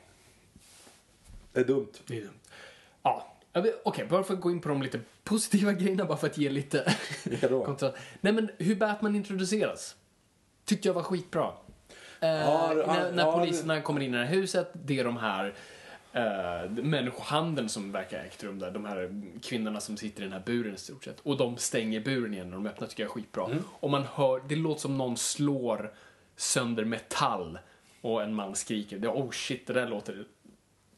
det 1.52 1.60
är 1.60 1.64
dumt. 1.64 1.92
Det 2.06 2.16
är 2.16 2.20
dumt. 2.20 2.40
Ja, 3.02 3.32
okej, 3.82 4.06
bara 4.06 4.24
för 4.24 4.34
att 4.34 4.40
gå 4.40 4.50
in 4.50 4.60
på 4.60 4.68
de 4.68 4.82
lite 4.82 5.00
positiva 5.24 5.72
grejerna, 5.82 6.04
bara 6.04 6.18
för 6.18 6.26
att 6.26 6.38
ge 6.38 6.50
lite 6.50 6.96
kontrast. 7.40 7.96
Nej, 8.20 8.32
men 8.32 8.50
hur 8.58 8.74
Batman 8.74 9.16
introduceras 9.16 9.96
tyckte 10.64 10.88
jag 10.88 10.94
var 10.94 11.02
skitbra. 11.02 11.52
Eh, 12.20 12.28
Ja, 12.28 12.74
ja, 12.74 12.86
när 12.86 13.12
när 13.12 13.26
ja, 13.26 13.38
poliserna 13.38 13.80
kommer 13.80 14.00
in 14.00 14.14
i 14.14 14.18
det 14.18 14.24
här 14.24 14.34
huset, 14.34 14.70
det 14.72 14.98
är 14.98 15.04
de 15.04 15.16
här 15.16 15.54
uh, 16.16 16.70
människohandeln 16.70 17.68
som 17.68 17.92
verkar 17.92 18.18
ha 18.18 18.24
ägt 18.24 18.44
rum 18.44 18.58
där. 18.58 18.70
De 18.70 18.84
här 18.84 19.22
kvinnorna 19.42 19.80
som 19.80 19.96
sitter 19.96 20.20
i 20.22 20.24
den 20.24 20.32
här 20.32 20.42
buren 20.46 20.74
i 20.74 20.78
stort 20.78 21.04
sett. 21.04 21.20
Och 21.20 21.36
de 21.36 21.56
stänger 21.56 22.00
buren 22.00 22.34
igen 22.34 22.50
när 22.50 22.56
de 22.56 22.66
öppnar 22.66 22.88
tycker 22.88 23.02
jag 23.02 23.10
är 23.10 23.14
skitbra. 23.14 23.46
Mm. 23.46 23.58
Och 23.68 23.90
man 23.90 24.04
hör, 24.14 24.42
det 24.48 24.56
låter 24.56 24.80
som 24.80 24.98
någon 24.98 25.16
slår 25.16 25.92
sönder 26.36 26.84
metall 26.84 27.58
och 28.00 28.22
en 28.22 28.34
man 28.34 28.54
skriker. 28.54 28.98
Det, 28.98 29.08
oh 29.08 29.30
shit, 29.30 29.66
det 29.66 29.72
där 29.72 29.88
låter 29.88 30.24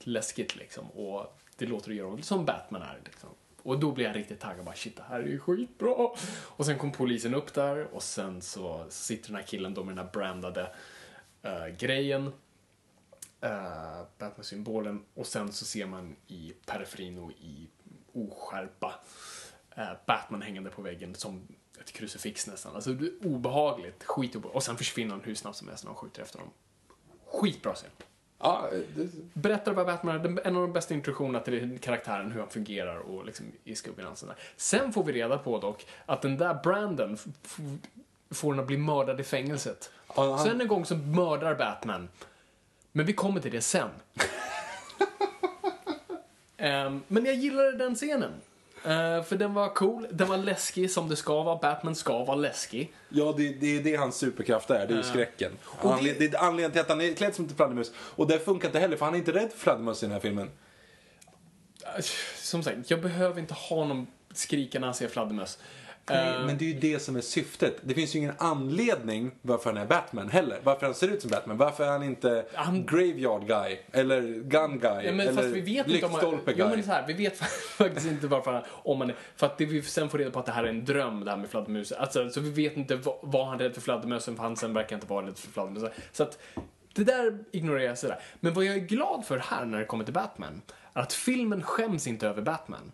läskigt 0.07 0.57
liksom. 0.57 0.91
Och 0.91 1.39
det 1.57 1.67
låter 1.67 1.91
att 1.91 1.97
göra 1.97 2.23
som 2.23 2.45
Batman 2.45 2.83
är 2.83 3.01
liksom. 3.05 3.31
Och 3.63 3.79
då 3.79 3.93
blir 3.93 4.05
jag 4.05 4.17
riktigt 4.17 4.41
taggad. 4.41 4.65
Bara, 4.65 4.75
shit, 4.75 4.97
det 4.97 5.03
här 5.03 5.21
är 5.21 5.27
ju 5.27 5.39
skitbra. 5.39 6.09
Och 6.47 6.67
sen 6.67 6.79
kom 6.79 6.93
polisen 6.93 7.35
upp 7.35 7.55
där 7.55 7.95
och 7.95 8.03
sen 8.03 8.43
så 8.43 8.87
sitter 8.89 9.27
den 9.27 9.37
här 9.37 9.43
killen 9.43 9.75
då 9.75 9.85
med 9.85 9.97
den 9.97 10.05
här 10.05 10.13
brandade 10.13 10.75
uh, 11.45 11.77
grejen. 11.79 12.27
Uh, 13.45 14.03
Batman-symbolen. 14.19 15.05
Och 15.15 15.27
sen 15.27 15.53
så 15.53 15.65
ser 15.65 15.87
man 15.87 16.17
i 16.27 16.53
periferin 16.67 17.19
och 17.19 17.31
i 17.31 17.69
oskärpa 18.13 18.95
uh, 19.79 19.93
Batman 20.07 20.43
hängande 20.43 20.71
på 20.71 20.83
väggen 20.83 21.15
som 21.15 21.49
ett 21.81 21.93
krucifix 21.93 22.47
nästan. 22.47 22.75
Alltså 22.75 22.93
det 22.93 23.07
är 23.07 23.27
obehagligt, 23.27 24.05
skitobehagligt. 24.05 24.57
Och 24.57 24.63
sen 24.63 24.77
försvinner 24.77 25.11
han 25.11 25.25
hur 25.25 25.35
snabbt 25.35 25.57
som 25.57 25.69
helst 25.69 25.85
när 25.85 25.91
de 25.91 25.97
skjuter 25.97 26.23
efter 26.23 26.39
honom. 26.39 26.55
Skitbra 27.27 27.75
scen. 27.75 27.91
Ja, 28.45 28.69
det, 28.97 29.09
Berättar 29.35 29.73
vad 29.73 29.87
Batman 29.87 30.17
är, 30.21 30.47
en 30.47 30.57
av 30.57 30.63
de 30.63 30.73
bästa 30.73 30.95
introduktionerna 30.95 31.41
till 31.41 31.79
karaktären, 31.79 32.33
hur 32.33 32.41
han 32.41 32.51
fungerar 32.51 32.97
och 32.99 33.25
liksom 33.25 33.47
i 33.65 33.75
skuggan 33.75 34.07
och 34.07 34.19
sådär. 34.19 34.37
Sen 34.57 34.93
får 34.93 35.05
vi 35.05 35.13
reda 35.13 35.39
på 35.39 35.59
dock 35.59 35.87
att 36.07 36.23
den 36.23 36.37
där 36.39 36.55
Brandon 36.63 37.17
får 38.31 38.51
henne 38.51 38.63
att 38.63 38.67
bli 38.67 38.77
mördad 38.77 39.21
i 39.21 39.25
fängelset. 39.25 39.91
Ja, 40.17 40.31
han- 40.37 40.45
Sen 40.47 40.61
en 40.61 40.69
gång 40.69 40.85
så 40.85 40.97
mördar 40.97 41.55
Batman. 41.55 42.09
Men 42.93 43.07
vi 43.07 43.13
kommer 43.13 43.41
till 43.41 43.53
det 43.53 43.61
sen. 43.61 43.89
Ehm, 46.57 47.03
men 47.09 47.25
jag 47.25 47.35
gillade 47.35 47.73
den 47.73 47.95
scenen. 47.95 48.33
Eh, 48.85 49.23
för 49.23 49.37
den 49.37 49.55
var 49.55 49.69
cool, 49.75 50.07
den 50.11 50.29
var 50.29 50.37
läskig 50.37 50.91
som 50.91 51.09
det 51.09 51.17
ska 51.17 51.43
vara. 51.43 51.57
Batman 51.57 51.95
ska 51.95 52.25
vara 52.25 52.37
läskig. 52.37 52.93
Ja, 53.09 53.35
det, 53.37 53.49
det 53.49 53.77
är 53.79 53.83
det 53.83 53.97
hans 53.97 54.17
superkraft 54.17 54.71
är. 54.71 54.87
Det 54.87 54.93
är 54.95 54.97
ju 54.97 55.03
skräcken. 55.03 55.53
Och 55.65 55.97
det- 56.03 56.13
det... 56.19 56.35
är 56.35 56.39
anledningen 56.39 56.71
till 56.71 56.81
att 56.81 56.89
han 56.89 57.01
är 57.01 57.15
klädd 57.15 57.35
som 57.35 57.45
en 57.45 57.55
fladdermus. 57.57 57.93
Och 57.97 58.27
det 58.27 58.39
funkar 58.39 58.69
inte 58.69 58.79
heller, 58.79 58.97
för 58.97 59.05
han 59.05 59.15
är 59.15 59.19
inte 59.19 59.33
rädd 59.33 59.51
för 59.51 59.59
fladdermöss 59.59 60.03
i 60.03 60.07
den 60.07 60.13
här 60.13 60.21
filmen. 60.21 60.51
Som 62.37 62.63
sagt, 62.63 62.91
jag 62.91 63.01
behöver 63.03 63.41
inte 63.41 63.55
ha 63.55 63.85
någon 63.85 64.07
skrika 64.33 64.79
när 64.79 64.87
han 64.87 64.95
ser 64.95 65.09
fladdermöss. 65.09 65.59
Nej, 66.09 66.35
Eh, 66.35 66.47
men 66.47 66.59
det 66.59 66.65
är 66.65 66.69
ju 66.75 66.81
det 66.81 66.99
som 66.99 67.17
är 67.17 67.21
syftet. 67.21 67.77
Det 67.83 67.95
finns 67.95 68.15
ju 68.15 68.19
ingen 68.19 68.33
anledning 68.39 69.31
varför 69.43 69.71
han 69.73 69.83
är 69.83 69.87
Batman 69.87 70.29
heller. 70.29 70.59
Varför 70.65 70.87
han 70.87 70.95
ser 70.95 71.09
ut 71.09 71.21
som 71.23 71.31
Batman. 71.31 71.57
Varför 71.57 71.85
är 71.85 71.89
han 71.91 72.03
inte 72.03 72.47
Han- 72.55 72.87
Graveyard 72.87 73.47
Guy? 73.47 73.79
Eller 73.93 74.21
Gun 74.23 74.79
Guy? 74.79 75.05
Ja, 75.07 75.13
men 75.13 75.21
eller 75.21 75.33
fast 75.33 75.49
vi 75.49 75.61
vet 75.61 75.87
inte 75.89 76.07
om 76.07 76.13
Lyktstolpe 76.13 76.43
han, 76.51 76.55
Guy? 76.55 76.55
jo, 76.59 76.69
men 76.69 76.83
så 76.85 76.91
här, 76.91 77.07
Vi 77.07 77.13
vet 77.13 77.39
faktiskt 77.79 78.07
inte 78.07 78.27
varför 78.27 78.53
han, 78.53 78.63
om 78.71 79.01
han 79.01 79.11
är, 79.11 79.17
För 79.37 79.47
att 79.47 79.59
det, 79.59 79.65
vi 79.67 79.83
sen 79.83 80.09
får 80.09 80.19
reda 80.19 80.31
på 80.31 80.39
att 80.39 80.47
det 80.47 80.53
här 80.53 80.65
är 80.65 80.69
en 80.69 80.85
dröm, 80.85 81.25
det 81.25 81.31
här 81.31 81.39
med 81.39 81.49
fladdermusen. 81.51 81.99
Alltså, 82.01 82.31
så 82.31 82.41
vi 82.41 82.51
vet 82.51 82.77
inte, 82.77 82.97
vad- 83.23 83.47
han 83.49 83.59
rädd 83.59 83.75
för 83.75 83.81
fladdermössen, 83.81 84.37
för 84.37 84.43
han 84.43 84.57
sen 84.57 84.75
verkar 84.75 84.97
inte 84.97 85.07
vara 85.07 85.27
rädd 85.27 85.39
för 85.39 85.51
fladdermössen. 85.53 85.91
Så 86.13 86.23
att, 86.23 86.39
det 86.95 87.05
där 87.05 87.39
ignorerar 87.53 87.85
jag 87.89 87.99
sådär. 87.99 88.21
Men 88.41 88.55
vad 88.55 88.65
jag 88.65 88.75
är 88.75 88.79
glad 88.81 89.27
för 89.27 89.39
här 89.39 89.65
när 89.65 89.79
det 89.79 89.85
kommer 89.85 90.05
till 90.05 90.15
Batman, 90.15 90.63
är 90.95 91.01
att 91.01 91.13
filmen 91.13 91.63
skäms 91.63 92.07
inte 92.07 92.29
över 92.29 92.43
Batman. 92.43 92.93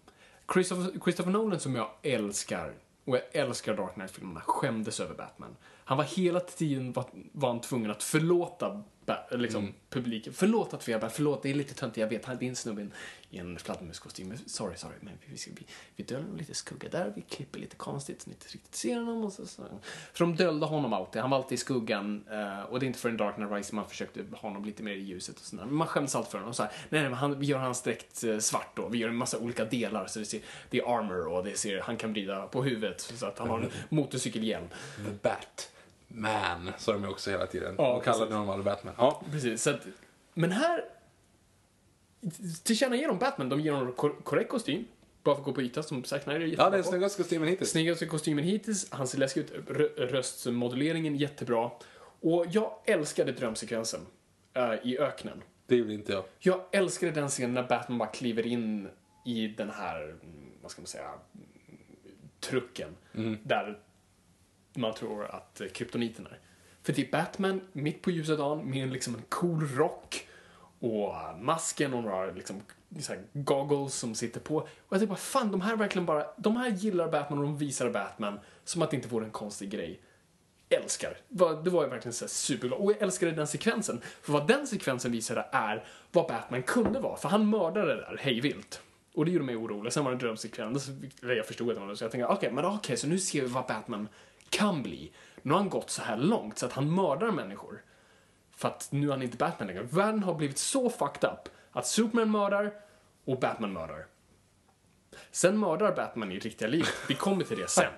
Christopher, 0.52 1.00
Christopher 1.04 1.30
Nolan 1.30 1.61
som 1.61 1.74
jag 1.76 1.88
älskar, 2.02 2.72
och 3.11 3.16
jag 3.16 3.42
älskar 3.42 3.76
Dark 3.76 3.94
Knight-filmerna, 3.94 4.40
skämdes 4.40 5.00
över 5.00 5.14
Batman. 5.14 5.56
Han 5.84 5.98
var 5.98 6.04
hela 6.04 6.40
tiden 6.40 6.92
var, 6.92 7.04
var 7.32 7.48
han 7.48 7.61
tvungen 7.61 7.90
att 7.90 8.02
förlåta 8.02 8.82
liksom, 9.30 9.74
publiken. 9.90 10.32
Förlåt 10.32 10.74
att 10.74 10.88
vi 10.88 10.92
har 10.92 11.08
förlåt, 11.08 11.42
det 11.42 11.50
är 11.50 11.54
lite 11.54 11.74
töntigt, 11.74 12.00
jag 12.00 12.08
vet, 12.08 12.24
han 12.24 12.42
är 12.42 12.48
en 12.48 12.56
snubbe 12.56 12.88
i 13.30 13.38
en 13.38 13.58
fladdermuskostym. 13.58 14.32
Sorry, 14.46 14.76
sorry, 14.76 14.94
men 15.00 15.12
vi, 15.26 15.32
vi, 15.32 15.52
vi, 15.56 15.66
vi 15.96 16.04
döljer 16.04 16.36
lite 16.38 16.54
skugga 16.54 16.88
där, 16.88 17.12
vi 17.16 17.22
klipper 17.22 17.58
lite 17.58 17.76
konstigt 17.76 18.22
så 18.22 18.30
ni 18.30 18.34
inte 18.34 18.46
riktigt 18.48 18.74
ser 18.74 18.96
honom. 18.96 19.24
Och 19.24 19.32
så, 19.32 19.46
så. 19.46 19.62
För 20.12 20.24
de 20.24 20.36
döljde 20.36 20.66
honom 20.66 20.92
alltid, 20.92 21.22
han 21.22 21.30
var 21.30 21.38
alltid 21.38 21.56
i 21.56 21.61
skuggan. 21.61 22.24
eh, 22.30 22.62
och 22.62 22.80
det 22.80 22.84
är 22.84 22.86
inte 22.86 22.98
förrän 22.98 23.16
Dark 23.16 23.34
Knight 23.34 23.52
Rises 23.52 23.72
man 23.72 23.88
försökte 23.88 24.24
ha 24.32 24.48
honom 24.48 24.64
lite 24.64 24.82
mer 24.82 24.92
i 24.92 25.00
ljuset 25.00 25.36
och 25.38 25.42
sådär. 25.42 25.64
Men 25.64 25.74
man 25.74 25.86
skäms 25.86 26.14
alltid 26.14 26.30
för 26.30 26.38
honom. 26.38 26.54
Så 26.54 26.62
här, 26.62 26.72
nej, 26.88 27.00
nej, 27.00 27.11
men 27.11 27.18
han, 27.18 27.38
vi 27.38 27.46
gör 27.46 27.58
hans 27.58 27.82
dräkt 27.82 28.24
eh, 28.24 28.38
svart 28.38 28.76
då, 28.76 28.88
vi 28.88 28.98
gör 28.98 29.08
en 29.08 29.16
massa 29.16 29.38
olika 29.38 29.64
delar. 29.64 30.06
Så 30.06 30.18
det, 30.18 30.24
ser, 30.24 30.40
det 30.70 30.78
är 30.78 30.98
armor 30.98 31.28
och 31.28 31.44
det 31.44 31.58
ser, 31.58 31.80
han 31.80 31.96
kan 31.96 32.12
vrida 32.12 32.46
på 32.46 32.62
huvudet 32.62 33.00
så 33.00 33.26
att 33.26 33.38
han 33.38 33.48
har 33.48 33.61
en 33.61 33.70
motorcykelhjälm. 33.88 34.68
The 34.96 35.28
Batman, 36.14 36.72
sa 36.78 36.92
de 36.92 37.02
ju 37.02 37.08
också 37.11 37.30
hela 37.30 37.46
tiden. 37.46 37.74
Ja, 37.78 37.92
och 37.92 38.04
kallade 38.04 38.34
honom 38.34 38.50
aldrig 38.50 38.64
Batman. 38.64 38.94
Ja. 38.98 39.22
Precis, 39.30 39.62
så 39.62 39.70
att, 39.70 39.86
men 40.34 40.52
här 40.52 40.84
tillkännager 42.62 43.08
de 43.08 43.18
Batman, 43.18 43.48
de 43.48 43.61
ger 43.61 43.72
honom 43.72 43.92
kor- 43.92 44.20
korrekt 44.24 44.50
kostym. 44.50 44.84
Bara 45.22 45.34
för 45.34 45.40
att 45.40 45.46
gå 45.46 45.52
på 45.52 45.62
yta 45.62 45.82
som 45.82 46.04
Zack 46.04 46.22
Snyder 46.22 46.40
är 46.40 46.54
ja, 46.58 46.70
det 46.70 46.78
är 46.78 46.82
snyggaste 46.82 47.22
kostymen 47.22 47.48
hittills. 47.48 47.70
Snyggaste 47.70 48.06
kostymen 48.06 48.44
hittills, 48.44 48.90
han 48.92 49.06
ser 49.08 49.18
läskig 49.18 49.40
ut, 49.40 49.50
Rö- 49.68 50.06
röstmoduleringen 50.06 51.16
jättebra. 51.16 51.70
Och 52.20 52.46
jag 52.50 52.72
älskade 52.84 53.32
drömsekvensen 53.32 54.00
eh, 54.54 54.74
i 54.82 54.98
öknen. 54.98 55.42
Det 55.66 55.76
gjorde 55.76 55.94
inte 55.94 56.12
jag. 56.12 56.24
Jag 56.38 56.61
älskade 56.72 57.12
den 57.12 57.28
scenen 57.28 57.54
när 57.54 57.62
Batman 57.62 57.98
bara 57.98 58.08
kliver 58.08 58.46
in 58.46 58.88
i 59.24 59.46
den 59.48 59.70
här, 59.70 60.02
mm, 60.04 60.50
vad 60.62 60.70
ska 60.70 60.80
man 60.82 60.86
säga, 60.86 61.04
mm, 61.08 61.46
trucken. 62.40 62.96
Där 63.42 63.78
man 64.74 64.94
tror 64.94 65.24
att 65.24 65.60
eh, 65.60 65.68
kryptoniten 65.68 66.26
är. 66.26 66.38
För 66.82 66.92
det 66.92 67.02
är 67.02 67.10
Batman 67.10 67.60
mitt 67.72 68.02
på 68.02 68.10
ljusa 68.10 68.36
dagen 68.36 68.70
med 68.70 68.82
en, 68.82 68.92
liksom 68.92 69.14
en 69.14 69.22
cool 69.28 69.68
rock 69.68 70.28
och 70.80 71.14
eh, 71.14 71.36
masken 71.40 71.94
och 71.94 72.02
några 72.02 72.26
liksom, 72.26 72.62
så 73.00 73.12
här 73.12 73.22
goggles 73.32 73.94
som 73.94 74.14
sitter 74.14 74.40
på. 74.40 74.56
Och 74.56 74.68
jag 74.88 74.98
tänkte 74.98 75.06
bara, 75.06 75.16
fan 75.16 75.52
de 75.52 75.60
här 75.60 75.76
verkligen 75.76 76.06
bara, 76.06 76.26
de 76.36 76.56
här 76.56 76.70
gillar 76.70 77.08
Batman 77.08 77.38
och 77.38 77.44
de 77.44 77.58
visar 77.58 77.90
Batman 77.90 78.40
som 78.64 78.82
att 78.82 78.90
det 78.90 78.96
inte 78.96 79.08
vore 79.08 79.24
en 79.24 79.30
konstig 79.30 79.70
grej. 79.70 80.00
Älskar. 80.68 81.16
Det 81.28 81.70
var 81.70 81.84
ju 81.84 81.90
verkligen 81.90 82.12
så 82.12 82.28
superglad. 82.28 82.80
Och 82.80 82.92
jag 82.92 83.02
älskade 83.02 83.32
den 83.32 83.46
sekvensen. 83.46 84.00
För 84.22 84.32
vad 84.32 84.46
den 84.46 84.66
sekvensen 84.66 85.12
visade 85.12 85.46
är 85.52 85.84
vad 86.12 86.26
Batman 86.26 86.62
kunde 86.62 87.00
vara. 87.00 87.16
För 87.16 87.28
han 87.28 87.50
mördade 87.50 87.94
det 87.94 88.00
där 88.00 88.16
hejvilt. 88.20 88.82
Och 89.14 89.24
det 89.24 89.30
gjorde 89.30 89.44
mig 89.44 89.56
orolig. 89.56 89.92
Sen 89.92 90.04
var 90.04 90.10
det 90.10 90.14
en 90.14 90.18
drömsekvens. 90.18 90.88
eller 91.22 91.34
Jag 91.34 91.46
förstod 91.46 91.68
att 91.68 91.76
det 91.76 91.80
var 91.80 91.88
det. 91.88 91.96
Så 91.96 92.04
jag 92.04 92.10
tänkte, 92.10 92.26
okej, 92.26 92.52
men 92.52 92.64
okej, 92.64 92.96
så 92.96 93.06
nu 93.06 93.18
ser 93.18 93.40
vi 93.40 93.46
vad 93.46 93.66
Batman 93.66 94.08
kan 94.51 94.82
bli. 94.82 95.12
Nu 95.42 95.53
har 95.53 95.61
han 95.61 95.68
gått 95.68 95.90
så 95.90 96.03
här 96.03 96.16
långt 96.16 96.59
så 96.59 96.66
att 96.66 96.72
han 96.72 96.94
mördar 96.94 97.30
människor. 97.30 97.82
För 98.57 98.68
att 98.68 98.88
nu 98.92 99.07
är 99.07 99.11
han 99.11 99.22
inte 99.22 99.36
Batman 99.36 99.66
längre. 99.66 99.82
Världen 99.82 100.22
har 100.22 100.34
blivit 100.34 100.59
så 100.59 100.90
fucked 100.90 101.30
up 101.30 101.48
att 101.72 101.86
Superman 101.86 102.30
mördar 102.30 102.72
och 103.24 103.40
Batman 103.40 103.72
mördar. 103.72 104.07
Sen 105.30 105.59
mördar 105.59 105.96
Batman 105.96 106.32
i 106.32 106.38
riktiga 106.38 106.68
livet. 106.68 106.94
Vi 107.09 107.14
kommer 107.14 107.44
till 107.44 107.59
det 107.59 107.68
sen. 107.68 107.92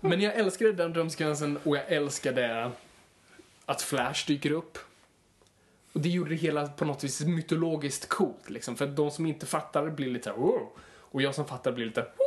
Men 0.00 0.20
jag 0.20 0.34
älskade 0.34 0.72
den 0.72 0.92
drömsekvensen 0.92 1.58
och 1.64 1.76
jag 1.76 1.92
älskade 1.92 2.70
att 3.66 3.82
Flash 3.82 4.26
dyker 4.26 4.50
upp. 4.50 4.78
Och 5.92 6.00
det 6.00 6.08
gjorde 6.08 6.30
det 6.30 6.36
hela 6.36 6.68
på 6.68 6.84
något 6.84 7.04
vis 7.04 7.20
mytologiskt 7.20 8.08
coolt 8.08 8.50
liksom. 8.50 8.76
För 8.76 8.84
att 8.84 8.96
de 8.96 9.10
som 9.10 9.26
inte 9.26 9.46
fattar 9.46 9.90
blir 9.90 10.10
lite 10.10 10.24
såhär 10.24 10.36
wow. 10.36 10.68
Och 10.98 11.22
jag 11.22 11.34
som 11.34 11.46
fattar 11.46 11.72
blir 11.72 11.86
lite 11.86 12.00
wow. 12.00 12.25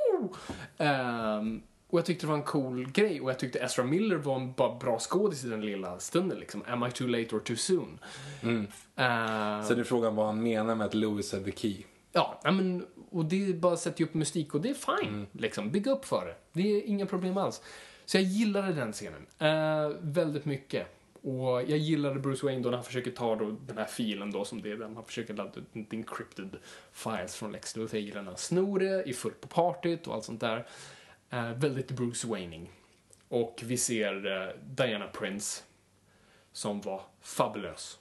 Ehm, 0.77 1.61
och 1.89 1.99
jag 1.99 2.05
tyckte 2.05 2.25
det 2.25 2.29
var 2.29 2.37
en 2.37 2.43
cool 2.43 2.91
grej 2.91 3.21
och 3.21 3.29
jag 3.29 3.39
tyckte 3.39 3.59
Ezra 3.59 3.83
Miller 3.83 4.15
var 4.15 4.35
en 4.35 4.53
bra 4.53 4.99
skådis 4.99 5.45
i 5.45 5.49
den 5.49 5.65
lilla 5.65 5.99
stunden 5.99 6.39
liksom. 6.39 6.63
Am 6.67 6.83
I 6.83 6.91
too 6.91 7.07
late 7.07 7.35
or 7.35 7.39
too 7.39 7.55
soon? 7.55 7.99
Ehm, 8.41 9.63
Sen 9.63 9.79
är 9.79 9.83
frågan 9.83 10.15
vad 10.15 10.25
han 10.25 10.43
menar 10.43 10.75
med 10.75 10.87
att 10.87 10.93
Lewis 10.93 11.33
är 11.33 11.39
the 11.43 11.51
key. 11.51 11.83
Ja, 12.11 12.39
men, 12.43 12.85
och 13.11 13.25
det 13.25 13.45
är 13.49 13.53
bara 13.53 13.73
att 13.73 13.79
sätta 13.79 14.03
upp 14.03 14.13
mystik 14.13 14.53
och 14.55 14.61
det 14.61 14.69
är 14.69 14.97
fine. 15.01 15.27
Liksom. 15.31 15.71
Bygga 15.71 15.91
upp 15.91 16.05
för 16.05 16.25
det. 16.25 16.35
Det 16.61 16.69
är 16.77 16.81
inga 16.85 17.05
problem 17.05 17.37
alls. 17.37 17.61
Så 18.05 18.17
jag 18.17 18.23
gillade 18.23 18.73
den 18.73 18.93
scenen 18.93 19.25
eh, 19.39 19.97
väldigt 20.01 20.45
mycket. 20.45 20.87
Och 21.21 21.61
jag 21.61 21.77
gillade 21.77 22.19
Bruce 22.19 22.45
Wayne 22.45 22.63
då 22.63 22.69
när 22.69 22.77
han 22.77 22.85
försöker 22.85 23.11
ta 23.11 23.35
då 23.35 23.57
den 23.67 23.77
här 23.77 23.85
filen 23.85 24.31
då 24.31 24.45
som 24.45 24.61
det 24.61 24.71
är 24.71 24.75
den. 24.75 24.95
Han 24.95 25.05
försöker 25.05 25.33
ladda 25.33 25.59
ut 25.59 25.75
en 25.75 25.85
encrypted 25.91 26.57
files 26.91 27.35
från 27.35 27.51
Lex 27.51 27.75
Luthor. 27.75 27.99
Jag 27.99 28.05
gillar 28.05 28.21
när 28.21 28.27
han 28.27 28.37
snor 28.37 28.79
det, 28.79 29.09
är 29.09 29.13
fullt 29.13 29.41
på 29.41 29.47
partyt 29.47 30.07
och 30.07 30.13
allt 30.13 30.23
sånt 30.23 30.41
där. 30.41 30.67
Eh, 31.29 31.53
väldigt 31.53 31.91
Bruce 31.91 32.27
Wayneing. 32.27 32.69
Och 33.27 33.61
vi 33.65 33.77
ser 33.77 34.25
eh, 34.25 34.55
Diana 34.65 35.07
Prince 35.07 35.63
som 36.51 36.81
var 36.81 37.01
fabulös. 37.21 37.99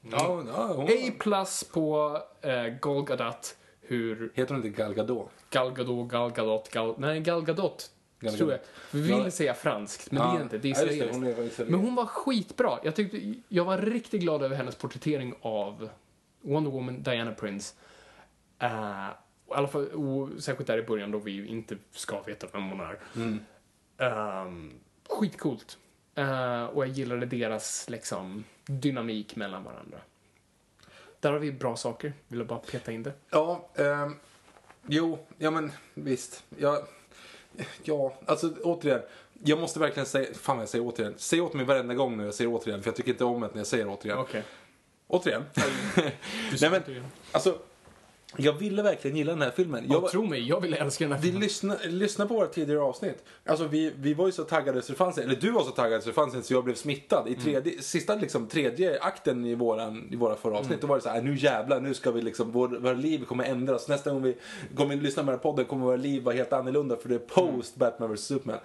Ja, 0.00 0.44
ja, 0.46 0.72
hon... 0.74 0.84
A 0.84 1.12
plus 1.18 1.64
på 1.64 2.18
eh, 2.40 2.66
Gal 2.66 3.04
Gadot. 3.04 3.56
Hur 3.80 4.32
Heter 4.34 4.54
hon 4.54 4.66
inte 4.66 4.78
Gal 4.78 4.94
Gadot? 4.94 5.30
Gal 5.50 5.72
Gadot, 5.72 6.10
Gal 6.10 6.32
Gadot, 6.32 6.70
Gal... 6.70 6.94
Nej, 6.98 7.20
Gal 7.20 7.44
Gadot. 7.44 7.90
Gal 8.22 8.34
tror 8.36 8.50
jag. 8.50 8.60
Vi 8.90 9.00
vill 9.00 9.10
Ja. 9.10 9.30
säga 9.30 9.54
franskt, 9.54 10.10
men 10.10 10.22
det 10.22 10.28
Ja. 10.28 10.38
är 10.38 10.42
inte. 10.42 10.58
Det 10.58 10.68
är 10.70 10.74
Ja, 10.74 10.84
det, 10.84 10.92
israeliskt. 10.92 11.14
hon 11.14 11.24
är 11.26 11.30
israelisk. 11.30 11.58
Men 11.70 11.80
hon 11.80 11.94
var 11.94 12.06
skitbra. 12.06 12.78
Jag, 12.84 12.94
tyckte, 12.96 13.34
jag 13.48 13.64
var 13.64 13.78
riktigt 13.78 14.20
glad 14.20 14.42
över 14.42 14.56
hennes 14.56 14.74
porträttering 14.76 15.34
av 15.40 15.88
Wonder 16.40 16.70
Woman, 16.70 17.02
Diana 17.02 17.32
Prince. 17.34 17.74
Uh, 18.62 19.08
I 19.50 19.54
alla 19.54 19.68
fall, 19.68 19.86
och 19.86 20.42
särskilt 20.42 20.66
där 20.66 20.78
i 20.78 20.82
början 20.82 21.10
då 21.10 21.18
vi 21.18 21.46
inte 21.46 21.76
ska 21.90 22.22
veta 22.22 22.46
vem 22.52 22.70
hon 22.70 22.80
är. 22.80 22.98
Mm. 23.16 23.38
Um, 24.46 24.72
skitcoolt. 25.08 25.78
Eh, 26.14 26.64
och 26.64 26.86
jag 26.86 26.92
gillade 26.92 27.26
deras 27.26 27.88
liksom, 27.90 28.44
dynamik 28.66 29.36
mellan 29.36 29.64
varandra. 29.64 29.98
Där 31.20 31.32
har 31.32 31.38
vi 31.38 31.52
bra 31.52 31.76
saker. 31.76 32.12
Vill 32.28 32.38
jag 32.38 32.48
bara 32.48 32.58
peta 32.58 32.92
in 32.92 33.02
det. 33.02 33.12
Ja, 33.30 33.68
ehm, 33.74 34.16
jo, 34.86 35.18
ja 35.38 35.50
men 35.50 35.72
visst. 35.94 36.44
Ja, 36.58 36.82
ja, 37.84 38.14
alltså 38.26 38.50
återigen. 38.62 39.00
Jag 39.44 39.60
måste 39.60 39.78
verkligen 39.78 40.06
säga, 40.06 40.34
fan 40.34 40.58
jag 40.58 40.68
säger 40.68 40.86
återigen. 40.86 41.14
Säg 41.16 41.40
åt 41.40 41.54
mig 41.54 41.64
varenda 41.64 41.94
gång 41.94 42.16
när 42.16 42.24
jag 42.24 42.34
säger 42.34 42.50
återigen, 42.50 42.82
för 42.82 42.88
jag 42.88 42.96
tycker 42.96 43.10
inte 43.10 43.24
om 43.24 43.40
det 43.40 43.48
när 43.52 43.58
jag 43.58 43.66
säger 43.66 43.88
återigen. 43.88 44.18
Okej. 44.18 44.42
Återigen. 45.06 45.44
Nej 46.60 46.70
men, 46.70 46.82
alltså. 47.32 47.58
Jag 48.36 48.52
ville 48.52 48.82
verkligen 48.82 49.16
gilla 49.16 49.32
den 49.32 49.42
här 49.42 49.50
filmen. 49.50 49.84
Jag 49.90 50.02
Ja, 50.02 50.08
tro 50.08 50.26
mig, 50.26 50.48
jag 50.48 50.60
vill 50.60 50.74
älska 50.74 51.04
den 51.04 51.12
här 51.12 51.18
Vi 51.20 51.26
filmen. 51.26 51.42
lyssnade, 51.42 51.88
lyssnade 51.88 52.28
på 52.28 52.34
våra 52.34 52.46
tidigare 52.46 52.80
avsnitt. 52.82 53.24
Alltså 53.46 53.66
vi, 53.66 53.92
vi 53.96 54.14
var 54.14 54.26
ju 54.26 54.32
så 54.32 54.44
taggade 54.44 54.82
så 54.82 54.92
det 54.92 54.98
fanns 54.98 55.18
eller 55.18 55.36
du 55.36 55.50
var 55.50 55.64
så 55.64 55.70
taggad 55.70 56.02
så 56.02 56.08
det 56.08 56.14
fanns 56.14 56.46
så 56.46 56.54
jag 56.54 56.64
blev 56.64 56.74
smittad. 56.74 57.28
I 57.28 57.34
tredje, 57.34 57.82
sista 57.82 58.14
liksom, 58.14 58.46
tredje 58.46 58.98
akten 59.00 59.46
i, 59.46 59.54
våran, 59.54 60.08
i 60.12 60.16
våra 60.16 60.36
förra 60.36 60.58
avsnitt, 60.58 60.80
då 60.80 60.86
var 60.86 60.96
det 60.96 61.02
så 61.02 61.08
här, 61.08 61.22
nu 61.22 61.36
jävlar, 61.36 61.80
nu 61.80 61.94
ska 61.94 62.10
vi 62.10 62.22
liksom, 62.22 62.50
vår, 62.52 62.68
våra 62.68 62.94
liv 62.94 63.24
kommer 63.24 63.44
ändras. 63.44 63.88
Nästa 63.88 64.10
gång 64.10 64.22
vi 64.22 64.36
kommer 64.76 64.96
lyssna 64.96 65.22
på 65.22 65.26
den 65.30 65.38
här 65.38 65.42
podden 65.42 65.64
kommer 65.64 65.84
våra 65.84 65.96
liv 65.96 66.22
vara 66.22 66.34
helt 66.34 66.52
annorlunda 66.52 66.96
för 66.96 67.08
det 67.08 67.14
är 67.14 67.18
post 67.18 67.76
Batman 67.76 68.14
vs 68.14 68.20
Superman. 68.20 68.58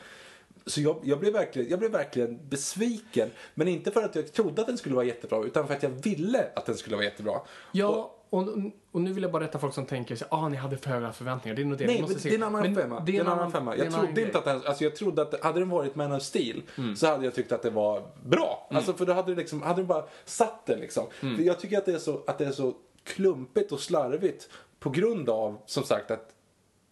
Så 0.65 0.81
jag, 0.81 0.97
jag, 1.03 1.19
blev 1.19 1.33
verkligen, 1.33 1.69
jag 1.69 1.79
blev 1.79 1.91
verkligen 1.91 2.39
besviken. 2.49 3.29
Men 3.55 3.67
inte 3.67 3.91
för 3.91 4.03
att 4.03 4.15
jag 4.15 4.33
trodde 4.33 4.61
att 4.61 4.67
den 4.67 4.77
skulle 4.77 4.95
vara 4.95 5.05
jättebra, 5.05 5.43
utan 5.43 5.67
för 5.67 5.73
att 5.73 5.83
jag 5.83 5.89
ville 5.89 6.47
att 6.55 6.65
den 6.65 6.75
skulle 6.77 6.95
vara 6.95 7.05
jättebra. 7.05 7.41
Ja, 7.71 8.13
och, 8.29 8.47
och 8.91 9.01
nu 9.01 9.13
vill 9.13 9.23
jag 9.23 9.31
bara 9.31 9.43
rätta 9.43 9.59
folk 9.59 9.73
som 9.73 9.85
tänker 9.85 10.15
sig, 10.15 10.27
ah, 10.31 10.49
ni 10.49 10.57
hade 10.57 10.77
för 10.77 10.89
höga 10.89 11.11
förväntningar. 11.11 11.55
Det 11.55 11.61
är 11.61 11.65
nog 11.65 11.77
det 11.77 11.85
Nej, 11.87 12.01
måste 12.01 12.19
se. 12.19 12.29
det 12.29 12.35
är 12.35 12.37
en 12.37 12.43
annan 12.43 12.61
Men 12.61 12.75
femma. 12.75 12.99
Det 12.99 13.17
är 13.17 13.21
en 13.21 13.27
annan 13.27 13.51
femma. 13.51 13.77
Jag 13.77 13.93
trodde 13.93 14.21
inte 14.21 14.37
att 14.37 14.45
den, 14.45 14.61
alltså 14.65 14.83
jag 14.83 14.95
trodde 14.95 15.21
att 15.21 15.43
hade 15.43 15.59
den 15.59 15.69
varit 15.69 15.95
Man 15.95 16.11
of 16.11 16.23
Steel 16.23 16.61
Mm. 16.77 16.95
så 16.95 17.07
hade 17.07 17.25
jag 17.25 17.35
tyckt 17.35 17.51
att 17.51 17.61
det 17.61 17.69
var 17.69 18.03
bra. 18.23 18.67
Alltså 18.71 18.93
för 18.93 19.05
då 19.05 19.13
hade 19.13 19.31
det 19.31 19.35
liksom, 19.41 19.61
hade 19.61 19.79
den 19.79 19.87
bara 19.87 20.03
satt 20.25 20.65
det 20.65 20.75
liksom. 20.75 21.05
Mm. 21.21 21.45
Jag 21.45 21.59
tycker 21.59 21.77
att 21.77 21.85
det, 21.85 21.93
är 21.93 21.99
så, 21.99 22.21
att 22.27 22.37
det 22.37 22.45
är 22.45 22.51
så 22.51 22.73
klumpigt 23.03 23.71
och 23.71 23.79
slarvigt 23.79 24.49
på 24.79 24.89
grund 24.89 25.29
av, 25.29 25.57
som 25.65 25.83
sagt, 25.83 26.11
att 26.11 26.33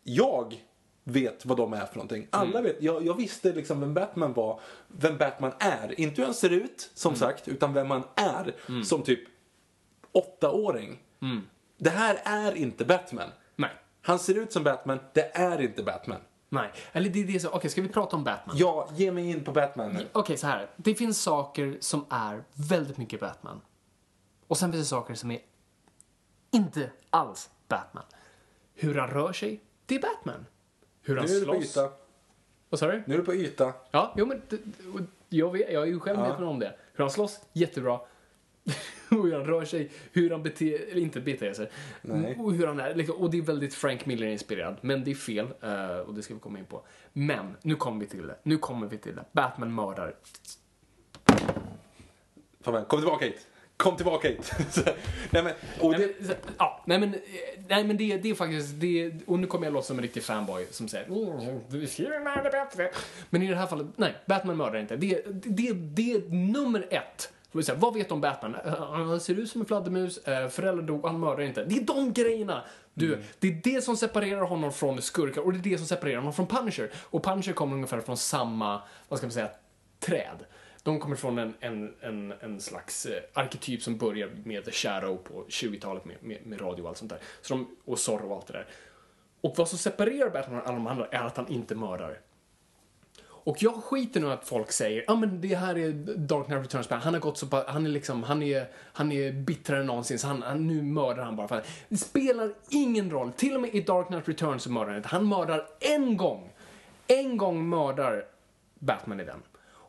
jag 0.04 0.56
vet 1.04 1.46
vad 1.46 1.58
de 1.58 1.74
är 1.74 1.86
för 1.86 1.96
någonting. 1.96 2.28
Alla 2.30 2.50
Mm. 2.60 2.64
vet, 2.64 2.76
jag, 2.84 3.06
jag 3.06 3.18
visste 3.18 3.54
liksom 3.54 3.80
vem 3.80 3.94
Batman 3.94 4.34
var, 4.34 4.60
vem 4.88 5.18
Batman 5.18 5.52
är. 5.60 6.00
Inte 6.00 6.16
hur 6.22 6.26
han 6.26 6.34
ser 6.34 6.50
ut, 6.50 6.92
som 6.94 7.10
Mm. 7.10 7.20
sagt, 7.20 7.48
utan 7.48 7.74
vem 7.74 7.92
han 7.92 8.04
är 8.16 8.56
som 8.84 9.02
typ 9.02 9.20
åttaåring. 10.12 11.00
Det 11.78 11.90
här 11.90 12.20
är 12.24 12.56
inte 12.56 12.86
Batman. 12.86 13.30
Nej. 13.56 13.72
Han 14.02 14.20
ser 14.20 14.38
ut 14.38 14.52
som 14.54 14.64
Batman, 14.64 15.00
det 15.14 15.38
är 15.38 15.62
inte 15.62 15.84
Batman. 15.84 16.22
Nej. 16.50 16.72
Eller 16.92 17.10
det 17.10 17.20
är 17.22 17.28
det 17.28 17.40
så, 17.40 17.50
okej, 17.50 17.70
ska 17.70 17.82
vi 17.82 17.90
prata 17.90 18.16
om 18.16 18.24
Batman? 18.24 18.56
Ja, 18.60 18.90
ge 18.96 19.12
mig 19.12 19.30
in 19.30 19.44
på 19.44 19.52
Batman 19.52 19.92
nu. 19.94 20.08
Okej, 20.12 20.38
så 20.38 20.48
här. 20.48 20.70
Det 20.76 20.96
finns 20.96 21.22
saker 21.22 21.78
som 21.80 22.06
är 22.10 22.44
väldigt 22.54 22.98
mycket 22.98 23.20
Batman. 23.20 23.62
Och 24.48 24.58
sen 24.58 24.72
finns 24.72 24.84
det 24.84 24.90
saker 24.90 25.14
som 25.14 25.32
är 25.32 25.40
inte 26.52 26.90
alls 27.10 27.50
Batman. 27.68 28.04
Hur 28.74 28.96
han 28.96 29.10
rör 29.10 29.34
sig, 29.34 29.62
det 29.86 29.96
är 29.96 30.02
Batman. 30.02 30.46
Hur 31.02 31.18
han 31.18 31.26
Nu 31.26 31.36
är 31.36 31.40
du 31.40 31.46
på 31.46 31.52
slåss. 31.54 31.66
yta. 31.66 31.92
Vad 32.70 32.80
sa 32.80 32.88
du? 32.88 33.04
Nu 33.08 33.14
är 33.14 33.18
du 33.18 33.26
på 33.26 33.34
yta. 33.34 33.74
Ja, 33.92 34.14
jo 34.18 34.26
men 34.26 34.42
jag, 35.30 35.52
vet, 35.52 35.72
jag 35.74 35.84
är 35.84 35.88
ju 35.88 36.00
själv 36.00 36.20
medveten 36.20 36.44
om 36.44 36.60
det. 36.60 36.76
Hur 36.94 37.04
han 37.04 37.12
slåss, 37.12 37.40
jättebra. 37.54 38.00
hur 39.24 39.34
han 39.34 39.46
rör 39.46 39.66
sig, 39.66 39.90
hur 40.12 40.30
han 40.32 40.44
beter, 40.44 40.92
eller 40.92 41.02
inte 41.02 41.20
beter 41.20 41.54
sig. 41.54 41.70
Nej. 42.02 42.36
Och 42.40 42.54
hur 42.54 42.68
han 42.68 42.80
är, 42.80 42.96
liksom, 42.96 43.16
och 43.16 43.32
det 43.32 43.38
är 43.38 43.42
väldigt 43.42 43.74
Frank 43.74 44.06
Miller-inspirerad. 44.06 44.78
Men 44.82 45.04
det 45.04 45.12
är 45.12 45.16
fel, 45.16 45.48
eh, 45.62 45.98
och 45.98 46.14
det 46.14 46.22
ska 46.22 46.34
vi 46.34 46.40
komma 46.40 46.60
in 46.60 46.66
på. 46.66 46.82
Men, 47.14 47.56
nu 47.62 47.76
kommer 47.76 48.00
vi 48.00 48.06
till 48.06 48.28
det. 48.28 48.36
Nu 48.44 48.58
kommer 48.58 48.88
vi 48.88 48.98
till 48.98 49.16
det. 49.16 49.26
Batman 49.32 49.76
mördar. 49.76 50.16
Kom 52.64 53.00
tillbaka 53.00 53.26
hit. 53.26 53.48
Kom 53.78 53.96
tillbaka 53.96 54.28
hit. 54.28 54.52
Nej 55.30 55.44
men, 55.44 55.54
och 55.80 55.92
det, 55.94 55.98
Nej, 56.00 56.16
men, 56.20 56.28
så- 56.28 56.34
ja, 56.58 56.84
nej 56.86 57.00
men, 57.00 57.16
nej, 57.70 57.84
men 57.84 57.98
det, 57.98 58.18
det 58.18 58.30
är 58.30 58.36
faktiskt, 58.36 58.80
det, 58.82 59.14
och 59.28 59.40
nu 59.40 59.48
kommer 59.48 59.66
jag 59.66 59.74
låta 59.74 59.86
som 59.88 59.98
en 59.98 60.02
riktig 60.04 60.24
fanboy 60.24 60.66
som 60.72 60.88
säger 60.88 61.06
"Mm, 61.06 61.60
du 61.70 61.88
skriver 61.88 62.20
med 62.20 62.44
det 62.44 62.50
bättre. 62.50 62.92
Men 63.30 63.42
i 63.42 63.48
det 63.48 63.56
här 63.56 63.68
fallet, 63.68 63.88
nej, 63.96 64.16
Batman 64.26 64.58
mördar 64.58 64.80
inte. 64.80 64.96
Det, 64.96 65.22
det, 65.28 65.72
det 65.74 66.12
är 66.14 66.22
nummer 66.30 66.88
ett. 66.90 67.34
Får 67.56 67.60
vi 67.60 67.64
säga, 67.64 67.78
Vad 67.78 67.94
vet 67.94 68.08
du 68.08 68.14
om 68.14 68.22
Batman? 68.22 68.56
Eh, 68.66 68.92
Han 68.92 69.20
ser 69.20 69.40
ut 69.40 69.50
som 69.50 69.62
en 69.62 69.68
fladdermus, 69.68 70.18
eh, 70.18 70.48
föräldrar 70.48 70.84
dog, 70.84 71.06
han 71.06 71.20
mördar 71.20 71.44
inte. 71.44 71.64
Det 71.64 71.76
är 71.76 71.84
de 71.84 72.14
grejerna! 72.14 72.64
Du, 72.94 73.24
Det 73.40 73.48
är 73.48 73.62
det 73.64 73.82
som 73.82 73.98
separerar 73.98 74.42
honom 74.42 74.74
från 74.74 75.02
skurkar 75.02 75.42
och 75.42 75.54
det 75.54 75.60
är 75.60 75.72
det 75.72 75.78
som 75.78 75.88
separerar 75.88 76.18
honom 76.18 76.34
från 76.34 76.48
Punisher. 76.48 76.92
Och 76.96 77.24
Punisher 77.24 77.54
kommer 77.54 77.76
ungefär 77.76 78.02
från 78.02 78.18
samma, 78.18 78.82
vad 79.10 79.20
ska 79.20 79.28
man 79.28 79.32
säga, 79.32 79.50
träd. 80.00 80.46
De 80.84 81.00
kommer 81.00 81.16
från 81.16 81.38
en, 81.38 81.54
en, 81.60 81.94
en, 82.02 82.34
en 82.40 82.62
slags 82.62 83.06
eh, 83.06 83.24
arketyp 83.34 83.82
som 83.82 83.98
börjar 83.98 84.30
med 84.44 84.66
The 84.66 84.72
Shadow 84.72 85.18
på 85.18 85.46
20-talet 85.50 86.06
med, 86.06 86.16
med, 86.20 86.46
med 86.46 86.62
radio 86.62 86.84
och 86.84 86.90
allt 86.90 86.98
sånt 86.98 87.12
där. 87.12 87.20
Så 87.42 87.54
de, 87.54 87.76
och 87.86 88.00
Zorro 88.00 88.30
och 88.30 88.36
allt 88.36 88.48
det 88.48 88.54
där. 88.54 88.68
Och 89.42 89.54
vad 89.58 89.70
som 89.70 89.78
separerar 89.78 90.30
Batman 90.30 90.62
från 90.62 90.68
alla 90.68 90.78
de 90.78 90.88
andra 90.88 91.06
är 91.06 91.24
att 91.24 91.38
han 91.38 91.48
inte 91.48 91.76
mördar. 91.76 92.20
Och 93.46 93.64
jag 93.64 93.76
skiter 93.84 94.20
nu 94.20 94.32
att 94.32 94.48
folk 94.48 94.72
säger 94.72 95.04
ja 95.08 95.14
ah, 95.14 95.16
men 95.16 95.42
det 95.42 95.56
här 95.56 95.78
är 95.78 95.92
Dark 96.18 96.46
Knight 96.46 96.64
Returns 96.64 96.90
han 96.90 97.14
har 97.14 97.22
gått 97.22 97.38
så 97.38 97.48
pa- 97.48 97.64
han 97.68 97.86
är 97.86 97.90
liksom, 97.90 98.24
han 98.24 98.44
är, 98.44 98.68
han 98.94 99.12
är 99.12 99.32
bittrare 99.32 99.80
än 99.80 99.86
någonsin 99.86 100.20
så 100.20 100.28
han, 100.28 100.42
han, 100.42 100.68
nu 100.68 100.82
mördar 100.82 101.24
han 101.24 101.36
bara 101.36 101.48
för 101.48 101.56
att, 101.58 101.68
Det 101.90 101.98
spelar 101.98 102.54
ingen 102.70 103.12
roll, 103.12 103.32
till 103.32 103.56
och 103.56 103.62
med 103.62 103.76
i 103.76 103.82
Dark 103.82 104.08
Knight 104.08 104.28
Returns 104.28 104.64
så 104.64 104.72
mördar 104.72 104.88
han 104.88 104.98
inte. 104.98 105.10
Han 105.10 105.28
mördar 105.28 105.68
en 105.80 106.18
gång. 106.18 106.52
En 107.08 107.38
gång 107.38 107.70
mördar 107.70 108.26
Batman 108.80 109.20
i 109.20 109.26
den. 109.26 109.40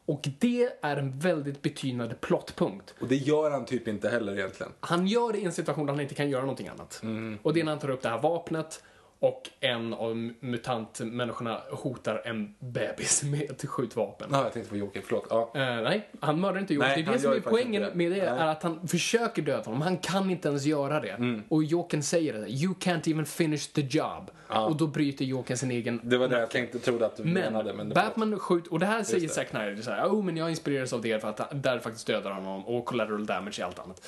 Och 0.07 0.29
det 0.39 0.71
är 0.81 0.97
en 0.97 1.19
väldigt 1.19 1.63
betydande 1.63 2.15
plotpunkt. 2.15 2.95
och 3.01 3.09
det 3.09 3.17
gör 3.17 3.51
han 3.51 3.65
typ 3.65 3.89
inte 3.89 4.09
heller 4.09 4.39
egentligen. 4.39 4.73
Han 4.81 5.07
gör 5.07 5.33
det 5.33 5.39
i 5.39 5.45
en 5.45 5.53
situation 5.53 5.87
där 5.87 5.93
han 5.93 6.01
inte 6.01 6.15
kan 6.15 6.31
göra 6.31 6.41
någonting 6.41 6.69
annat. 6.69 7.03
Och 7.43 7.55
det 7.55 7.61
är 7.61 7.65
när 7.65 7.73
han 7.73 7.79
tar 7.79 7.91
upp 7.91 8.03
det 8.03 8.09
här 8.09 8.19
vapnet 8.23 8.83
och 9.21 9.51
en 9.61 9.95
av 9.95 10.17
mutantmänniskorna 10.41 11.61
hotar 11.71 12.23
en 12.25 12.55
bebis 12.59 13.23
med 13.33 13.51
ett 13.51 13.69
skjutvapen. 13.69 14.29
Ja, 14.33 14.43
jag 14.43 14.53
tänkte 14.53 14.71
på 14.71 14.77
Joker, 14.77 15.03
förlåt. 15.05 15.27
Ja. 15.31 15.53
Eh, 15.55 15.61
nej, 15.61 16.09
han 16.21 16.41
mördar 16.41 16.61
inte 16.61 16.75
Jokern. 16.75 16.89
Nej, 16.91 17.03
Det 17.03 17.11
är 17.11 17.13
det 17.13 17.19
som 17.19 17.33
är 17.33 17.41
poängen 17.41 17.83
det. 17.83 17.95
med 17.95 18.11
det, 18.13 18.17
Nej. 18.17 18.27
är 18.27 18.47
att 18.47 18.63
han 18.63 18.89
försöker 18.89 19.43
döda 19.43 19.63
honom. 19.63 19.83
Han 19.83 19.97
kan 19.97 20.31
inte 20.31 20.49
ens 20.49 20.65
göra 20.65 21.01
det. 21.01 21.11
Mm. 21.11 21.43
Och 21.49 21.65
Jokern 21.65 22.03
säger 22.03 22.33
det. 22.33 22.49
You 22.49 22.75
can't 22.75 23.11
even 23.11 23.27
finish 23.27 23.73
the 23.75 23.81
job. 23.81 24.31
Och 24.49 24.77
då 24.77 24.87
bryter 24.87 25.25
Jokern 25.25 25.57
sin 25.57 25.71
egen 25.71 26.01
Det 26.03 26.19
var 26.19 26.29
det 26.29 26.41
jag 26.41 26.51
tänkte, 26.51 26.79
trodde 26.79 27.07
att 27.07 27.17
du 27.17 27.25
men, 27.25 27.33
menade. 27.33 27.73
Men 27.73 27.89
Batman 27.89 28.39
skjuter, 28.39 28.73
och 28.73 28.79
det 28.79 28.87
här 28.87 29.03
säger. 29.03 29.29
Zack 29.29 29.49
Snyder, 29.49 29.71
är 29.71 29.83
så 29.83 29.91
här, 29.91 30.07
oh, 30.09 30.25
men 30.25 30.37
jag 30.37 30.51
inspireras 30.51 30.93
av 30.93 31.03
det 31.03 31.21
för 31.21 31.29
att 31.29 31.63
där 31.63 31.79
faktiskt 31.79 32.07
dödar 32.07 32.31
han 32.31 32.45
honom 32.45 32.67
och 32.67 32.85
collateral 32.85 33.27
damage 33.27 33.61
i 33.61 33.63
allt 33.63 33.79
annat. 33.79 34.07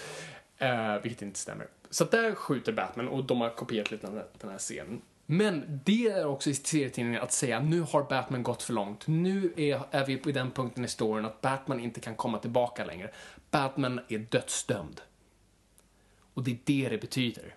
Eh, 0.58 1.02
vilket 1.02 1.22
inte 1.22 1.38
stämmer. 1.38 1.66
Så 1.90 2.04
där 2.04 2.34
skjuter 2.34 2.72
Batman 2.72 3.08
och 3.08 3.24
de 3.24 3.40
har 3.40 3.50
kopierat 3.50 3.90
lite 3.90 4.06
den 4.06 4.16
här, 4.16 4.26
den 4.40 4.50
här 4.50 4.58
scenen. 4.58 5.02
Men 5.26 5.80
det 5.84 6.06
är 6.08 6.26
också 6.26 6.50
i 6.50 6.54
serietidningen 6.54 7.22
att 7.22 7.32
säga 7.32 7.60
nu 7.60 7.80
har 7.80 8.02
Batman 8.02 8.42
gått 8.42 8.62
för 8.62 8.72
långt. 8.72 9.06
Nu 9.06 9.52
är, 9.56 9.80
är 9.90 10.06
vi 10.06 10.16
på 10.16 10.30
den 10.30 10.50
punkten 10.50 10.84
i 10.84 10.88
storyn 10.88 11.24
att 11.24 11.40
Batman 11.40 11.80
inte 11.80 12.00
kan 12.00 12.14
komma 12.14 12.38
tillbaka 12.38 12.84
längre. 12.84 13.10
Batman 13.50 14.00
är 14.08 14.18
dödsdömd. 14.18 15.00
Och 16.34 16.42
det 16.42 16.50
är 16.50 16.58
det 16.64 16.88
det 16.88 16.98
betyder. 16.98 17.54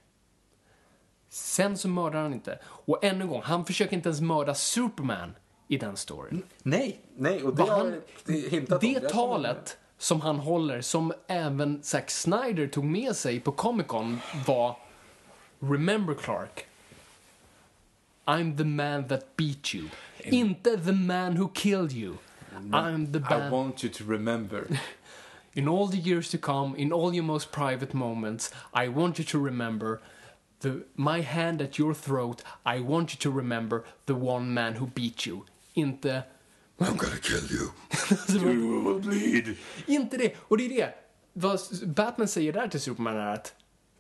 Sen 1.30 1.78
så 1.78 1.88
mördar 1.88 2.22
han 2.22 2.34
inte. 2.34 2.60
Och 2.66 3.04
ännu 3.04 3.22
en 3.22 3.28
gång, 3.30 3.42
han 3.44 3.66
försöker 3.66 3.96
inte 3.96 4.10
ens 4.10 4.22
mörda 4.22 4.56
Superman 4.56 5.36
i 5.68 5.78
den 5.78 5.98
storyn. 5.98 6.44
Nej, 6.64 7.02
nej, 7.16 7.44
och 7.44 7.56
det 7.56 7.62
Vad 7.62 7.70
har 7.70 7.78
han- 7.78 8.02
jag 8.26 8.36
hintat 8.36 8.84
om. 8.84 8.90
Det 8.94 9.00
Jag 9.02 9.10
talet 9.12 9.78
som 10.02 10.22
han 10.22 10.40
håller, 10.40 10.82
som 10.82 11.14
även 11.28 11.84
Zack 11.84 12.10
Snyder 12.10 12.68
tog 12.68 12.84
med 12.84 13.16
sig 13.16 13.40
på 13.40 13.52
Comic 13.52 13.88
Con 13.88 14.20
var 14.46 14.78
Remember 15.60 16.14
Clark. 16.14 16.66
I'm 18.26 18.58
the 18.58 18.64
man 18.64 19.08
that 19.08 19.38
beat 19.38 19.76
you. 19.76 19.90
Inte 20.24 20.78
the 20.78 20.92
man 20.92 21.38
who 21.38 21.50
killed 21.54 21.92
you. 21.92 22.18
I'm 22.72 23.12
the 23.12 23.20
I 23.20 23.40
man... 23.40 23.52
want 23.52 23.84
you 23.84 23.94
to 23.94 24.04
remember. 24.04 24.68
In 25.54 25.68
all 25.68 25.88
the 25.88 26.10
years 26.10 26.30
to 26.30 26.38
come, 26.38 26.76
in 26.78 26.94
all 26.94 27.14
your 27.14 27.26
most 27.26 27.52
private 27.52 27.94
moments, 27.94 28.52
I 28.74 28.88
want 28.88 29.20
you 29.20 29.26
to 29.26 29.46
remember 29.46 30.00
the, 30.60 30.86
my 30.96 31.22
hand 31.22 31.62
at 31.62 31.78
your 31.78 31.94
throat. 31.94 32.42
I 32.66 32.80
want 32.80 33.14
you 33.14 33.20
to 33.20 33.38
remember 33.38 33.84
the 34.06 34.16
one 34.16 34.54
man 34.54 34.74
who 34.76 34.88
beat 34.88 35.28
you. 35.28 35.46
Inte 35.76 36.24
I'm 36.82 36.98
gonna 36.98 37.18
kill 37.22 37.52
you. 37.52 37.68
you 38.50 38.94
will 38.94 39.02
bleed. 39.02 39.56
Inte 39.86 40.18
det. 40.18 40.36
Och 40.40 40.58
det 40.58 40.66
är 40.66 40.70
det. 40.70 40.94
Vad 41.34 41.60
Batman 41.86 42.28
säger 42.28 42.54
där 42.54 42.68
till 42.68 42.82
Superman 42.82 43.18
är 43.18 43.34
att 43.34 43.54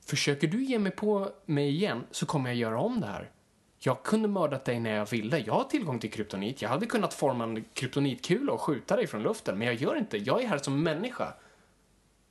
försöker 0.06 0.48
du 0.48 0.64
ge 0.64 0.80
mig 0.80 0.92
på 0.92 1.32
mig 1.46 1.70
igen 1.70 2.04
så 2.12 2.26
kommer 2.26 2.50
jag 2.50 2.58
göra 2.58 2.80
om 2.80 3.02
det 3.02 3.08
här. 3.08 3.32
Jag 3.80 4.04
kunde 4.04 4.28
mördat 4.28 4.66
dig 4.66 4.80
när 4.80 4.96
jag 4.96 5.06
ville. 5.06 5.40
Jag 5.40 5.54
har 5.54 5.64
tillgång 5.64 6.00
till 6.00 6.12
kryptonit. 6.12 6.62
Jag 6.62 6.70
hade 6.70 6.86
kunnat 6.86 7.14
forma 7.14 7.44
en 7.44 7.66
kryptonitkula 7.74 8.54
och 8.54 8.62
skjuta 8.62 8.96
dig 8.96 9.08
från 9.08 9.24
luften, 9.24 9.58
men 9.58 9.68
jag 9.68 9.76
gör 9.76 9.96
inte. 9.96 10.18
Jag 10.18 10.44
är 10.44 10.48
här 10.48 10.58
som 10.58 10.84
människa 10.84 11.34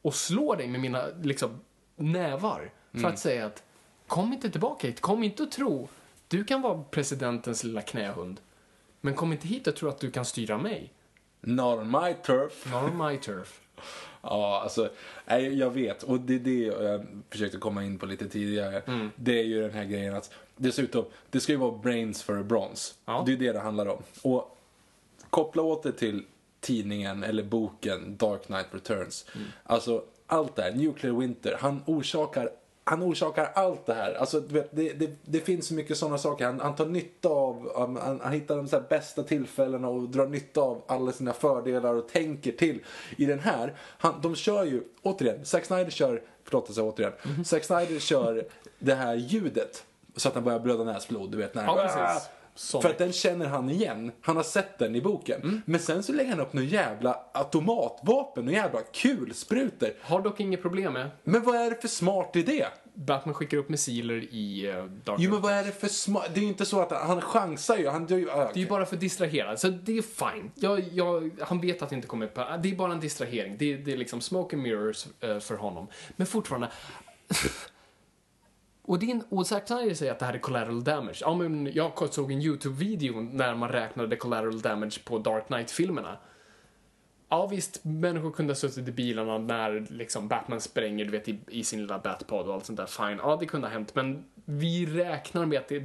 och 0.03 0.15
slår 0.15 0.57
dig 0.57 0.69
med 0.69 0.81
mina 0.81 1.07
liksom, 1.23 1.61
nävar 1.97 2.73
för 2.93 3.09
att 3.09 3.19
säga 3.19 3.47
att 3.47 3.63
kom 4.07 4.33
inte 4.33 4.51
tillbaka 4.51 4.87
hit. 4.87 5.01
Kom 5.01 5.25
inte 5.25 5.43
och 5.43 5.51
tro. 5.51 5.89
Du 6.29 6.45
kan 6.45 6.63
vara 6.63 6.83
presidentens 6.83 7.65
lilla 7.65 7.83
knähund. 7.83 8.41
Men 9.01 9.15
kom 9.15 9.33
inte 9.33 9.49
hit 9.49 9.67
och 9.67 9.77
tro 9.77 9.89
att 9.89 10.01
du 10.01 10.11
kan 10.11 10.25
styra 10.25 10.59
mig. 10.59 10.93
Not 11.41 11.79
on 11.79 11.91
my 11.91 12.15
turf. 12.27 12.73
Not 12.73 12.83
on 12.83 13.09
my 13.09 13.17
turf. 13.19 13.61
Ja, 14.23 14.61
alltså, 14.63 14.91
nej, 15.27 15.59
jag 15.59 15.71
vet. 15.71 16.03
Och 16.03 16.21
det 16.21 16.35
är 16.35 16.39
det 16.39 16.59
jag 16.59 17.07
försökte 17.31 17.59
komma 17.59 17.85
in 17.85 17.99
på 17.99 18.07
lite 18.07 18.29
tidigare. 18.29 18.81
Mm. 18.81 19.11
Det 19.17 19.41
är 19.41 19.45
ju 19.45 19.63
den 19.63 19.71
här 19.71 19.85
grejen 19.85 20.15
att 20.15 20.31
dessutom, 20.57 21.05
det 21.31 21.41
ska 21.41 21.53
ju 21.53 21.59
vara 21.59 21.79
brains 21.79 22.23
for 22.23 22.41
a 22.41 22.43
bronze. 22.43 22.95
Ja. 23.05 23.23
Det 23.27 23.33
är 23.33 23.37
det 23.37 23.53
det 23.53 23.61
handlar 23.61 23.87
om. 23.87 24.03
Och 24.23 24.59
koppla 25.31 25.63
åt 25.63 25.83
det 25.83 25.93
till 25.93 26.25
tidningen 26.61 27.25
eller 27.25 27.43
boken 27.43 28.17
Dark 28.17 28.47
Knight 28.47 28.67
Returns. 28.71 29.27
Mm. 29.35 29.47
Alltså, 29.63 30.05
allt 30.27 30.57
det 30.57 30.63
här, 30.63 30.73
Nuclear 30.73 31.15
Winter, 31.15 31.57
han 31.61 31.83
orsakar 31.87 32.51
han 32.85 33.03
orsakar 33.03 33.51
allt 33.55 33.87
det 33.87 33.95
här. 33.95 34.15
Alltså, 34.15 34.41
vet, 34.41 34.69
det, 34.77 34.93
det, 34.93 35.11
det 35.23 35.41
finns 35.41 35.67
så 35.67 35.75
mycket 35.75 35.97
sådana 35.97 36.19
saker. 36.19 36.45
Han, 36.47 36.61
han 36.61 36.75
tar 36.77 36.87
nytta 36.87 37.29
av, 37.29 37.73
han, 37.77 37.97
han, 37.97 38.21
han 38.23 38.33
hittar 38.33 38.57
de 38.57 38.83
bästa 38.89 39.23
tillfällena 39.23 39.89
och 39.89 40.03
drar 40.09 40.27
nytta 40.27 40.61
av 40.61 40.83
alla 40.87 41.13
sina 41.13 41.33
fördelar 41.33 41.95
och 41.95 42.09
tänker 42.09 42.53
till. 42.53 42.85
I 43.17 43.25
den 43.25 43.39
här, 43.39 43.75
han, 43.99 44.21
de 44.21 44.35
kör 44.35 44.65
ju, 44.65 44.83
återigen, 45.03 45.45
Zack 45.45 45.65
Snyder 45.65 45.91
kör, 45.91 46.23
förlåt 46.45 46.71
att 46.71 46.79
återigen, 46.79 47.13
Mhm. 47.23 47.45
Zack 47.45 47.65
Snyder 47.65 47.99
kör 47.99 48.45
det 48.79 48.95
här 48.95 49.15
ljudet. 49.15 49.85
Så 50.17 50.29
att 50.29 50.35
han 50.35 50.45
börjar 50.45 50.61
blöda 50.61 50.85
näsblod, 50.85 51.31
du 51.31 51.39
vet. 51.39 51.55
När 51.55 51.63
han, 51.63 51.77
Ja, 51.79 51.83
precis. 51.83 52.31
Sonic. 52.61 52.83
För 52.83 52.91
att 52.91 52.99
den 52.99 53.13
känner 53.13 53.47
han 53.47 53.71
igen. 53.71 54.13
Han 54.21 54.37
har 54.37 54.43
sett 54.43 54.79
den 54.79 54.97
i 54.97 55.01
boken. 55.01 55.43
Mm. 55.43 55.63
Men 55.65 55.81
sen 55.81 56.03
så 56.03 56.13
lägger 56.13 56.31
han 56.31 56.41
upp 56.41 56.53
någon 56.53 56.67
jävla 56.67 57.21
automatvapen 57.33 58.49
och 58.49 58.55
jävla 58.55 58.81
kulsprutor. 58.93 59.89
Har 60.03 60.21
dock 60.23 60.41
inget 60.41 60.63
problem 60.63 60.93
med. 60.93 61.11
Men 61.25 61.43
vad 61.43 61.55
är 61.57 61.71
det 61.71 61.77
för 61.81 61.89
smart 61.89 62.37
idé? 62.37 62.67
Batman 62.95 63.35
skickar 63.35 63.57
upp 63.59 63.69
missiler 63.69 64.15
i 64.35 64.73
uh, 64.77 64.85
Dark 64.85 65.17
Jo 65.21 65.31
men 65.31 65.41
vad 65.41 65.53
är 65.53 65.65
det 65.65 65.73
för 65.73 65.89
smart... 65.89 66.27
Det 66.35 66.41
är 66.41 66.43
ju 66.43 66.49
inte 66.49 66.67
så 66.67 66.81
att 66.81 66.91
han, 66.91 67.07
han 67.07 67.21
chansar 67.21 67.77
ju. 67.77 67.89
Han 67.89 68.07
gör 68.07 68.19
ju... 68.19 68.31
Ah, 68.31 68.37
Det 68.55 68.61
är 68.61 68.63
ju 68.63 68.69
bara 68.69 68.87
för 68.87 68.95
att 68.97 69.01
distrahera, 69.01 69.57
så 69.57 69.69
det 69.69 69.99
är 69.99 70.03
fine. 70.03 70.51
Jag, 70.55 70.81
jag, 70.93 71.31
han 71.41 71.61
vet 71.61 71.83
att 71.83 71.89
det 71.91 71.95
inte 71.97 72.09
kommer... 72.09 72.27
på- 72.27 72.47
Det 72.63 72.71
är 72.71 72.77
bara 72.77 72.93
en 72.93 73.01
distrahering. 73.01 73.57
Det, 73.59 73.73
är- 73.73 73.79
det 73.79 73.93
är 73.93 73.97
liksom 73.97 74.21
smoke 74.21 74.57
and 74.57 74.63
mirrors 74.63 75.07
eh, 75.21 75.39
för 75.39 75.55
honom. 75.57 75.87
Men 76.17 76.27
fortfarande... 76.27 76.69
Och, 78.91 78.99
din, 78.99 79.23
och 79.29 79.47
Zack 79.47 79.67
Snyder 79.67 79.95
säger 79.95 80.13
att 80.13 80.19
det 80.19 80.25
här 80.25 80.35
är 80.35 80.39
collateral 80.39 80.85
damage. 80.85 81.19
Ja, 81.21 81.35
men 81.35 81.73
jag 81.75 82.13
såg 82.15 82.33
en 82.33 82.43
YouTube-video 82.43 83.21
när 83.21 83.55
man 83.55 83.69
räknade 83.69 84.17
collateral 84.17 84.61
damage 84.61 85.05
på 85.05 85.19
Dark 85.19 85.47
Knight-filmerna. 85.47 86.19
Ja 87.29 87.47
visst, 87.47 87.85
människor 87.85 88.31
kunde 88.31 88.51
ha 88.51 88.57
suttit 88.57 88.89
i 88.89 88.93
bilarna 88.93 89.39
när 89.39 89.87
liksom 89.91 90.29
Batman 90.29 90.61
spränger 90.61 91.05
du 91.05 91.11
vet, 91.11 91.29
i, 91.29 91.39
i 91.49 91.65
sin 91.65 91.81
lilla 91.81 91.99
Batpod 91.99 92.49
och 92.49 92.55
allt 92.55 92.67
sånt 92.67 92.77
där. 92.77 92.87
Fine, 92.87 93.19
ja 93.23 93.37
det 93.41 93.47
kunde 93.47 93.67
ha 93.67 93.73
hänt. 93.73 93.95
Men 93.95 94.25
vi 94.45 94.87
räknar 94.87 95.47
med 95.47 95.59
att 95.59 95.69
det... 95.69 95.83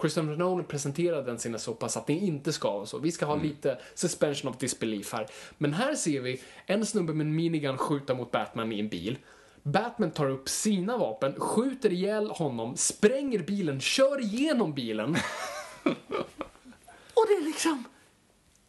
Christopher 0.00 0.36
Nolan 0.36 0.64
presenterade 0.64 1.22
den 1.22 1.38
scenen 1.38 1.60
så 1.60 1.74
pass 1.74 1.96
att 1.96 2.06
det 2.06 2.12
inte 2.12 2.52
ska 2.52 2.70
vara 2.70 2.86
så. 2.86 2.98
Vi 2.98 3.12
ska 3.12 3.26
ha 3.26 3.36
lite 3.36 3.78
suspension 3.94 4.50
of 4.50 4.58
disbelief 4.58 5.12
här. 5.12 5.26
Men 5.58 5.74
här 5.74 5.94
ser 5.94 6.20
vi 6.20 6.40
en 6.66 6.86
snubbe 6.86 7.12
med 7.12 7.26
en 7.26 7.34
minigun 7.34 7.78
skjuta 7.78 8.14
mot 8.14 8.30
Batman 8.30 8.72
i 8.72 8.80
en 8.80 8.88
bil. 8.88 9.18
Batman 9.62 10.10
tar 10.10 10.30
upp 10.30 10.48
sina 10.48 10.96
vapen, 10.96 11.34
skjuter 11.40 11.92
ihjäl 11.92 12.30
honom, 12.30 12.76
spränger 12.76 13.38
bilen, 13.38 13.80
kör 13.80 14.20
igenom 14.20 14.74
bilen. 14.74 15.16
och 17.14 17.26
det 17.28 17.34
är 17.34 17.44
liksom... 17.44 17.84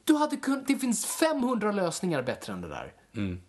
Du 0.03 0.15
hade 0.15 0.37
kunnat, 0.37 0.67
det 0.67 0.75
finns 0.75 1.05
500 1.05 1.71
lösningar 1.71 2.21
bättre 2.21 2.53
än 2.53 2.61
det 2.61 2.67
där. 2.67 2.93
Mm. 3.15 3.41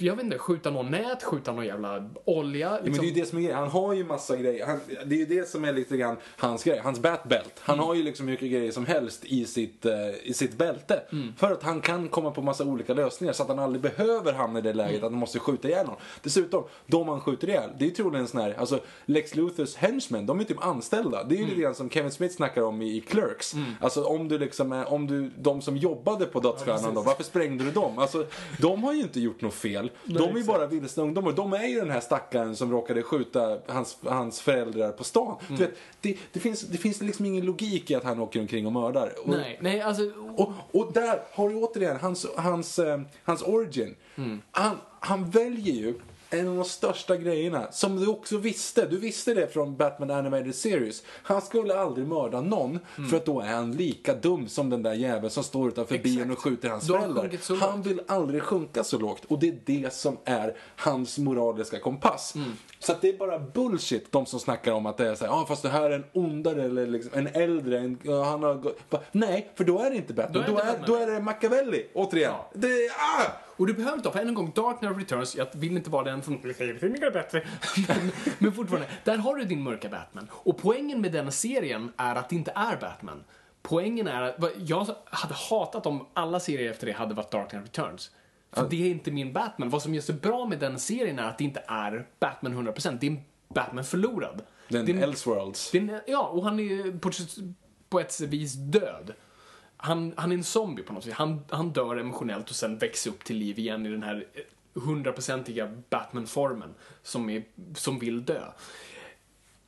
Jag 0.00 0.16
vet 0.16 0.24
inte, 0.24 0.38
skjuta 0.38 0.70
någon 0.70 0.90
nät, 0.90 1.22
skjuta 1.22 1.52
någon 1.52 1.66
jävla 1.66 2.10
olja. 2.24 2.68
Ja, 2.70 2.76
Liksom. 2.76 2.90
men 2.90 3.00
det 3.00 3.06
är 3.06 3.14
ju 3.14 3.20
det 3.20 3.26
som 3.28 3.38
är 3.38 3.42
grejen. 3.42 3.58
Han 3.58 3.68
har 3.68 3.94
ju 3.94 4.04
massa 4.04 4.36
grejer. 4.36 4.66
Han, 4.66 4.80
det 5.06 5.14
är 5.14 5.18
ju 5.18 5.26
det 5.26 5.48
som 5.48 5.64
är 5.64 5.72
lite 5.72 5.96
grann 5.96 6.16
hans 6.36 6.64
grej. 6.64 6.78
Hans 6.84 6.98
batbelt. 7.00 7.52
Han 7.60 7.78
har 7.78 7.94
ju 7.94 8.02
liksom 8.02 8.26
hur 8.26 8.32
mycket 8.32 8.50
grejer 8.50 8.72
som 8.72 8.86
helst 8.86 9.24
i 9.24 9.44
sitt, 9.44 9.84
eh, 9.86 9.92
i 10.22 10.32
sitt 10.34 10.58
bälte. 10.58 11.02
För 11.36 11.52
att 11.52 11.62
han 11.62 11.80
kan 11.80 12.08
komma 12.08 12.30
på 12.30 12.42
massa 12.42 12.64
olika 12.64 12.94
lösningar 12.94 13.32
så 13.32 13.42
att 13.42 13.48
han 13.48 13.58
aldrig 13.58 13.82
behöver 13.82 14.32
hamna 14.32 14.58
i 14.58 14.62
det 14.62 14.72
läget 14.72 14.96
att 14.96 15.10
han 15.10 15.20
måste 15.20 15.38
skjuta 15.38 15.68
ihjäl 15.68 15.86
någon. 15.86 15.96
Dessutom, 16.22 16.64
de 16.86 17.08
han 17.08 17.20
skjuter 17.20 17.48
ihjäl, 17.48 17.70
det 17.78 17.84
är 17.84 17.88
ju 17.88 17.94
troligen 17.94 18.26
sån 18.28 18.40
här, 18.40 18.54
alltså 18.58 18.80
Lex 19.06 19.34
Luthers 19.34 19.76
henchmen, 19.76 20.26
de 20.26 20.40
är 20.40 20.44
typ 20.44 20.64
anställda. 20.64 21.24
Det 21.24 21.34
är 21.34 21.38
ju 21.38 21.46
lite 21.46 21.60
grann 21.60 21.74
som 21.74 21.90
Kevin 21.90 22.10
Smith 22.10 22.34
snackar 22.36 22.62
om 22.62 22.82
i, 22.82 22.96
i 22.96 23.00
Clerks. 23.00 23.52
Alltså 23.80 24.04
om 24.04 24.28
du 24.28 24.38
liksom, 24.38 24.84
om 24.88 25.06
du, 25.06 25.30
de 25.38 25.62
som 25.62 25.76
jobbade 25.76 26.24
på 26.26 26.40
Dödsstjärnan 26.40 26.94
då, 26.94 27.02
varför 27.02 27.24
sprängde 27.24 27.64
du 27.64 27.70
dem? 27.70 27.98
Alltså, 27.98 28.26
de 28.60 28.84
har 28.84 28.92
ju 28.92 29.00
inte 29.00 29.20
gjort 29.20 29.40
något 29.40 29.54
fel. 29.54 29.87
De 30.04 30.34
är 30.34 30.38
ju 30.38 30.44
bara 30.44 30.66
vilsna 30.66 31.02
ungdomar. 31.02 31.32
De 31.32 31.52
är 31.52 31.66
ju 31.66 31.80
den 31.80 31.90
här 31.90 32.00
stackaren 32.00 32.56
som 32.56 32.70
råkade 32.70 33.02
skjuta 33.02 33.58
hans, 33.66 33.98
hans 34.04 34.40
föräldrar 34.40 34.92
på 34.92 35.04
stan. 35.04 35.36
Du 35.48 35.56
vet, 35.56 35.74
det, 36.00 36.16
det, 36.32 36.40
finns, 36.40 36.60
det 36.60 36.78
finns 36.78 37.00
liksom 37.02 37.26
ingen 37.26 37.44
logik 37.44 37.90
i 37.90 37.94
att 37.94 38.04
han 38.04 38.20
åker 38.20 38.40
omkring 38.40 38.66
och 38.66 38.72
mördar. 38.72 39.12
Och, 39.24 39.28
Nej, 39.28 39.58
nej, 39.62 39.80
alltså... 39.80 40.02
och, 40.36 40.52
och 40.70 40.92
där 40.92 41.22
har 41.32 41.48
du 41.48 41.54
återigen 41.54 41.96
hans, 41.96 42.26
hans, 42.36 42.78
eh, 42.78 43.00
hans 43.24 43.42
origin. 43.42 43.94
Han, 44.50 44.76
han 45.00 45.30
väljer 45.30 45.74
ju 45.74 45.94
en 46.30 46.48
av 46.48 46.56
de 46.56 46.64
största 46.64 47.16
grejerna 47.16 47.72
som 47.72 47.96
du 47.96 48.06
också 48.06 48.36
visste. 48.36 48.86
Du 48.86 48.98
visste 48.98 49.34
det 49.34 49.52
från 49.52 49.76
Batman 49.76 50.10
Animated 50.10 50.54
Series. 50.54 51.02
Han 51.22 51.42
skulle 51.42 51.80
aldrig 51.80 52.06
mörda 52.06 52.40
någon 52.40 52.78
för 53.10 53.16
att 53.16 53.24
då 53.24 53.40
är 53.40 53.46
han 53.46 53.72
lika 53.72 54.14
dum 54.14 54.48
som 54.48 54.70
den 54.70 54.82
där 54.82 54.92
jäveln 54.92 55.30
som 55.30 55.44
står 55.44 55.68
utanför 55.68 55.94
Exakt. 55.94 56.04
bilen 56.04 56.30
och 56.30 56.38
skjuter 56.38 56.68
hans 56.68 56.86
föräldrar. 56.86 57.60
Han 57.60 57.82
vill 57.82 58.00
aldrig 58.06 58.42
sjunka 58.42 58.84
så 58.84 58.98
lågt 58.98 59.24
och 59.28 59.38
det 59.38 59.48
är 59.48 59.58
det 59.64 59.94
som 59.94 60.16
är 60.24 60.56
hans 60.76 61.18
moraliska 61.18 61.80
kompass. 61.80 62.34
Mm. 62.34 62.52
Så 62.78 62.94
det 63.00 63.08
är 63.08 63.18
bara 63.18 63.38
bullshit 63.38 64.12
de 64.12 64.26
som 64.26 64.40
snackar 64.40 64.72
om 64.72 64.86
att 64.86 64.96
det 64.96 65.08
är 65.08 65.14
så 65.14 65.24
här, 65.24 65.32
ah, 65.32 65.46
fast 65.46 65.62
det 65.62 65.68
här 65.68 65.90
är 65.90 65.94
en 65.94 66.04
ondare 66.12 66.64
eller 66.64 66.86
liksom, 66.86 67.12
en 67.14 67.26
äldre, 67.26 67.78
en, 67.78 67.98
ja, 68.02 68.24
han 68.24 68.42
har? 68.42 68.72
Nej, 69.12 69.50
för 69.54 69.64
då 69.64 69.78
är 69.78 69.90
det 69.90 69.96
inte 69.96 70.14
Batman. 70.14 70.44
Då 70.46 70.52
Då 70.52 70.58
är 70.58 70.64
är, 70.66 70.72
det 70.72 70.84
då 70.86 70.94
är, 70.94 71.06
det 71.06 71.20
Machiavelli, 71.20 71.86
återigen. 71.94 72.32
Ja. 72.32 72.50
Det 72.54 72.66
är, 72.66 72.90
ah! 72.90 73.47
Och 73.58 73.66
du 73.66 73.74
behöver 73.74 73.96
inte 73.96 74.08
ha, 74.08 74.12
för 74.12 74.20
än 74.20 74.28
en 74.28 74.34
gång, 74.34 74.52
Dark 74.54 74.78
Knight 74.78 74.98
Returns, 74.98 75.36
jag 75.36 75.46
vill 75.52 75.76
inte 75.76 75.90
vara 75.90 76.04
den 76.04 76.22
som 76.22 76.34
mycket 76.34 77.12
bättre. 77.12 77.46
men, 77.88 78.10
men 78.38 78.52
fortfarande, 78.52 78.88
där 79.04 79.16
har 79.16 79.36
du 79.36 79.44
din 79.44 79.62
mörka 79.62 79.88
Batman. 79.88 80.28
Och 80.32 80.58
poängen 80.58 81.00
med 81.00 81.12
den 81.12 81.32
serien 81.32 81.92
är 81.96 82.14
att 82.14 82.28
det 82.28 82.36
inte 82.36 82.52
är 82.54 82.76
Batman. 82.80 83.24
Poängen 83.62 84.06
är 84.06 84.22
att, 84.22 84.36
jag 84.56 84.86
hade 85.04 85.34
hatat 85.34 85.86
om 85.86 86.06
alla 86.14 86.40
serier 86.40 86.70
efter 86.70 86.86
det 86.86 86.92
hade 86.92 87.14
varit 87.14 87.30
Dark 87.30 87.50
Knight 87.50 87.64
Returns. 87.64 88.10
För 88.52 88.68
det 88.70 88.86
är 88.86 88.90
inte 88.90 89.10
min 89.10 89.32
Batman. 89.32 89.70
Vad 89.70 89.82
som 89.82 89.94
gör 89.94 90.02
så 90.02 90.12
bra 90.12 90.46
med 90.46 90.58
den 90.58 90.78
serien 90.78 91.18
är 91.18 91.28
att 91.28 91.38
det 91.38 91.44
inte 91.44 91.62
är 91.68 92.06
Batman 92.20 92.68
100%. 92.68 92.98
Det 93.00 93.06
är 93.06 93.10
en 93.10 93.20
Batman 93.48 93.84
förlorad. 93.84 94.42
Den 94.68 95.02
Elseworlds. 95.02 95.72
ja, 96.06 96.28
och 96.28 96.44
han 96.44 96.60
är 96.60 96.98
på, 96.98 97.10
på 97.88 98.00
ett 98.00 98.20
vis 98.20 98.52
död. 98.52 99.12
Han, 99.80 100.12
han 100.16 100.32
är 100.32 100.36
en 100.36 100.44
zombie 100.44 100.82
på 100.82 100.92
något 100.92 101.04
sätt. 101.04 101.12
Han, 101.12 101.40
han 101.50 101.70
dör 101.70 101.96
emotionellt 101.96 102.50
och 102.50 102.56
sen 102.56 102.78
växer 102.78 103.10
upp 103.10 103.24
till 103.24 103.36
liv 103.36 103.58
igen 103.58 103.86
i 103.86 103.90
den 103.90 104.02
här 104.02 104.24
hundraprocentiga 104.74 105.70
Batman-formen 105.90 106.74
som, 107.02 107.30
är, 107.30 107.42
som 107.74 107.98
vill 107.98 108.24
dö. 108.24 108.42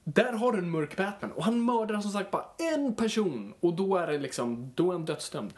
Där 0.04 0.32
har 0.32 0.52
du 0.52 0.58
en 0.58 0.70
mörk 0.70 0.96
Batman 0.96 1.32
och 1.32 1.44
han 1.44 1.64
mördar 1.64 2.00
som 2.00 2.10
sagt 2.10 2.30
bara 2.30 2.44
en 2.74 2.94
person 2.94 3.54
och 3.60 3.74
då 3.74 3.96
är 3.96 4.06
det 4.06 4.18
liksom, 4.18 4.72
då 4.74 4.88
är 4.88 4.92
han 4.92 5.04
dödsdömd. 5.04 5.52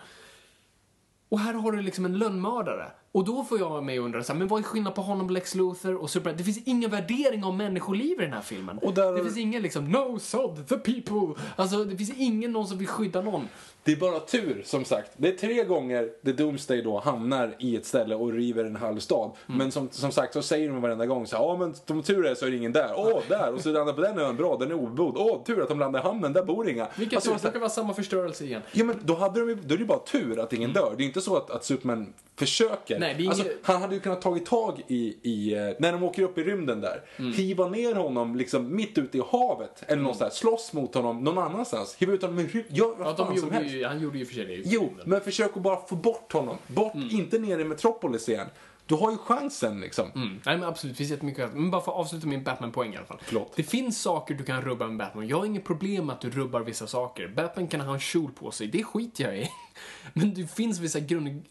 Och 1.29 1.39
här 1.41 1.55
har 1.55 1.73
du 1.73 1.83
liksom 1.83 2.05
en 2.05 2.19
lönnmördare. 2.19 2.91
Och 3.13 3.25
då 3.25 3.45
får 3.45 3.59
jag 3.59 3.85
mig 3.85 3.99
undra, 3.99 4.23
så 4.25 4.33
här, 4.33 4.39
men 4.39 4.49
vad 4.49 4.59
är 4.61 4.63
skillnaden 4.65 4.95
på 4.95 5.03
honom, 5.03 5.31
Lex 5.31 5.55
Luthor 5.55 5.95
och 5.95 6.11
Superman? 6.11 6.37
Det 6.37 6.45
finns 6.45 6.59
ingen 6.65 6.91
värdering 6.91 7.45
av 7.45 7.55
människoliv 7.57 8.21
i 8.21 8.25
den 8.25 8.33
här 8.33 8.41
filmen. 8.41 8.79
Och 8.79 8.95
där- 8.95 9.13
Det 9.13 9.23
finns 9.25 9.37
ingen 9.37 9.63
liksom, 9.63 9.85
no 9.91 10.19
sod 10.19 10.69
the 10.69 10.77
people. 10.79 11.43
Alltså, 11.57 11.85
det 11.85 11.97
finns 11.97 12.13
ingen 12.17 12.53
någon 12.53 12.67
som 12.67 12.79
vill 12.79 12.89
skydda 12.89 13.21
någon. 13.21 13.49
Det 13.85 13.93
är 13.93 13.97
bara 13.97 14.21
tur, 14.21 14.63
som 14.65 14.85
sagt. 14.85 15.11
Det 15.17 15.29
är 15.29 15.33
tre 15.33 15.65
gånger 15.65 16.09
The 16.25 16.33
Doomsday 16.33 16.83
då 16.83 16.99
hamnar 17.01 17.55
i 17.59 17.77
ett 17.77 17.87
ställe 17.87 18.15
och 18.15 18.33
river 18.33 18.65
en 18.65 18.77
halv 18.77 18.99
stad. 18.99 19.31
Mm. 19.49 19.59
Men 19.59 19.73
som, 19.73 19.89
som 19.91 20.13
sagt 20.13 20.33
så 20.35 20.43
säger 20.43 20.69
de 20.69 20.83
varenda 20.83 21.07
gång 21.07 21.27
så 21.27 21.37
här, 21.37 21.45
ja 21.45 21.57
men 21.57 21.75
som 21.87 22.03
tur 22.03 22.27
är 22.27 22.35
så 22.35 22.47
är 22.47 22.51
det 22.51 22.57
ingen 22.57 22.73
där. 22.73 22.93
Åh, 22.97 23.19
där! 23.29 23.53
Och 23.55 23.61
så 23.61 23.71
landar 23.73 23.93
på 23.93 24.01
den 24.01 24.19
ön, 24.19 24.37
bra, 24.37 24.57
den 24.57 24.71
är 24.71 24.75
obebodd. 24.75 25.17
Åh, 25.17 25.43
tur 25.45 25.63
att 25.63 25.69
de 25.69 25.79
landar 25.79 26.01
i 26.01 26.03
hamnen, 26.03 26.33
där 26.33 26.43
bor 26.45 26.69
inga. 26.69 26.87
Vilket 26.97 27.17
Alltså, 27.17 27.31
tur, 27.35 27.39
det 27.43 27.51
kan 27.53 27.61
vara 27.61 27.71
samma 27.71 27.95
förstörelse 27.95 28.45
igen. 28.45 28.63
Ja 28.73 28.85
men 28.85 28.97
då, 29.05 29.15
hade 29.15 29.41
de, 29.41 29.49
ju- 29.49 29.55
då 29.65 29.75
är 29.75 29.79
det 29.79 29.85
bara 29.85 29.99
tur 29.99 30.39
att 30.41 30.53
ingen 30.53 30.73
dör. 30.73 30.95
Det 30.97 31.03
är 31.03 31.07
inte 31.07 31.21
så 31.21 31.37
att, 31.37 31.51
att 31.51 31.65
Superman 31.65 32.13
försöker. 32.37 32.99
Nej, 32.99 33.15
det 33.19 33.25
är 33.25 33.29
alltså, 33.29 33.45
han 33.63 33.83
hade 33.83 33.95
ju 33.95 34.01
kunnat 34.01 34.23
tagit 34.23 34.47
tag 34.47 34.83
i, 34.89 35.17
i 35.23 35.55
eh, 35.55 35.61
när 35.79 35.93
de 35.93 36.03
åker 36.03 36.23
upp 36.23 36.39
i 36.39 36.45
rymden 36.45 36.81
där, 36.81 37.01
Mm. 37.19 37.33
hiva 37.33 37.69
ner 37.69 37.95
honom 37.95 38.37
liksom 38.37 38.77
mitt 38.77 38.99
ute 38.99 39.19
i 39.19 39.23
havet 39.31 39.83
eller 39.87 40.03
någonstans, 40.03 40.35
slåss 40.35 40.73
mot 40.73 40.95
honom 40.95 41.25
någon 41.25 41.39
annanstans, 41.39 41.95
hiva 41.99 42.13
ut 42.13 42.23
honom 42.23 42.39
i 42.39 42.43
rymden, 42.43 42.75
gör 42.77 42.95
vad 42.99 43.07
Ja, 43.09 43.15
fan 43.27 43.37
som 43.39 43.51
helst. 43.51 43.72
Ju, 43.73 43.85
han 43.85 44.01
gjorde 44.01 44.19
ju 44.19 44.27
för 44.27 44.51
i 44.51 44.63
Jo, 44.67 44.95
men 45.05 45.21
försök 45.21 45.57
att 45.57 45.63
bara 45.63 45.87
få 45.87 45.97
bort 45.97 46.33
honom. 46.33 46.57
Bort, 46.67 46.95
Mm. 46.95 47.09
inte 47.11 47.39
ner 47.39 47.59
i 47.59 47.65
Metropolis 47.65 48.29
igen. 48.29 48.47
Du 48.87 48.95
har 48.95 49.11
ju 49.11 49.17
chansen 49.17 49.81
liksom. 49.81 50.11
Mm. 50.15 50.41
Nej 50.47 50.59
men 50.59 50.69
absolut, 50.69 50.95
det 50.95 50.99
finns 50.99 51.11
jättemycket 51.11 51.55
Men 51.55 51.71
bara 51.71 51.83
för 51.83 51.93
att 51.93 51.99
avsluta 51.99 52.27
min 52.27 52.45
Batman-poäng 52.45 52.95
i 52.95 52.97
alla 52.97 53.07
fall. 53.07 53.21
Förlåt. 53.23 53.53
Det 53.57 53.63
finns 53.63 54.03
saker 54.03 54.35
du 54.35 54.45
kan 54.45 54.63
rubba 54.63 54.87
med 54.87 54.97
Batman. 54.97 55.29
Jag 55.29 55.39
har 55.39 55.47
inget 55.47 55.65
problem 55.65 56.07
med 56.07 56.15
att 56.15 56.21
du 56.21 56.31
rubbar 56.31 56.61
vissa 56.61 56.87
saker. 56.87 57.29
Batman 57.29 57.69
kan 57.69 57.81
ha 57.81 57.95
en 57.95 58.01
kjol 58.01 58.31
på 58.33 58.51
sig, 58.51 58.67
det 58.67 58.85
skiter 58.85 59.25
jag 59.25 59.39
i. 59.39 59.49
Men 60.13 60.35
det 60.35 60.47
finns 60.55 60.79
vissa 60.79 61.01
grund, 61.01 61.43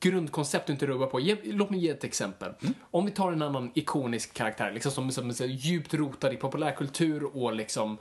grundkoncept 0.00 0.66
du 0.66 0.72
inte 0.72 0.86
rubbar 0.86 1.06
på. 1.06 1.20
Ge, 1.20 1.36
låt 1.44 1.70
mig 1.70 1.80
ge 1.80 1.88
ett 1.90 2.04
exempel. 2.04 2.52
Om 2.90 3.04
vi 3.06 3.10
tar 3.12 3.32
en 3.32 3.42
annan 3.42 3.70
ikonisk 3.74 4.34
karaktär, 4.34 4.72
liksom 4.72 4.92
som, 4.92 5.10
som 5.12 5.30
är 5.30 5.44
djupt 5.46 5.94
rotad 5.94 6.32
i 6.32 6.36
populärkultur 6.36 7.36
och 7.36 7.54
liksom 7.54 7.98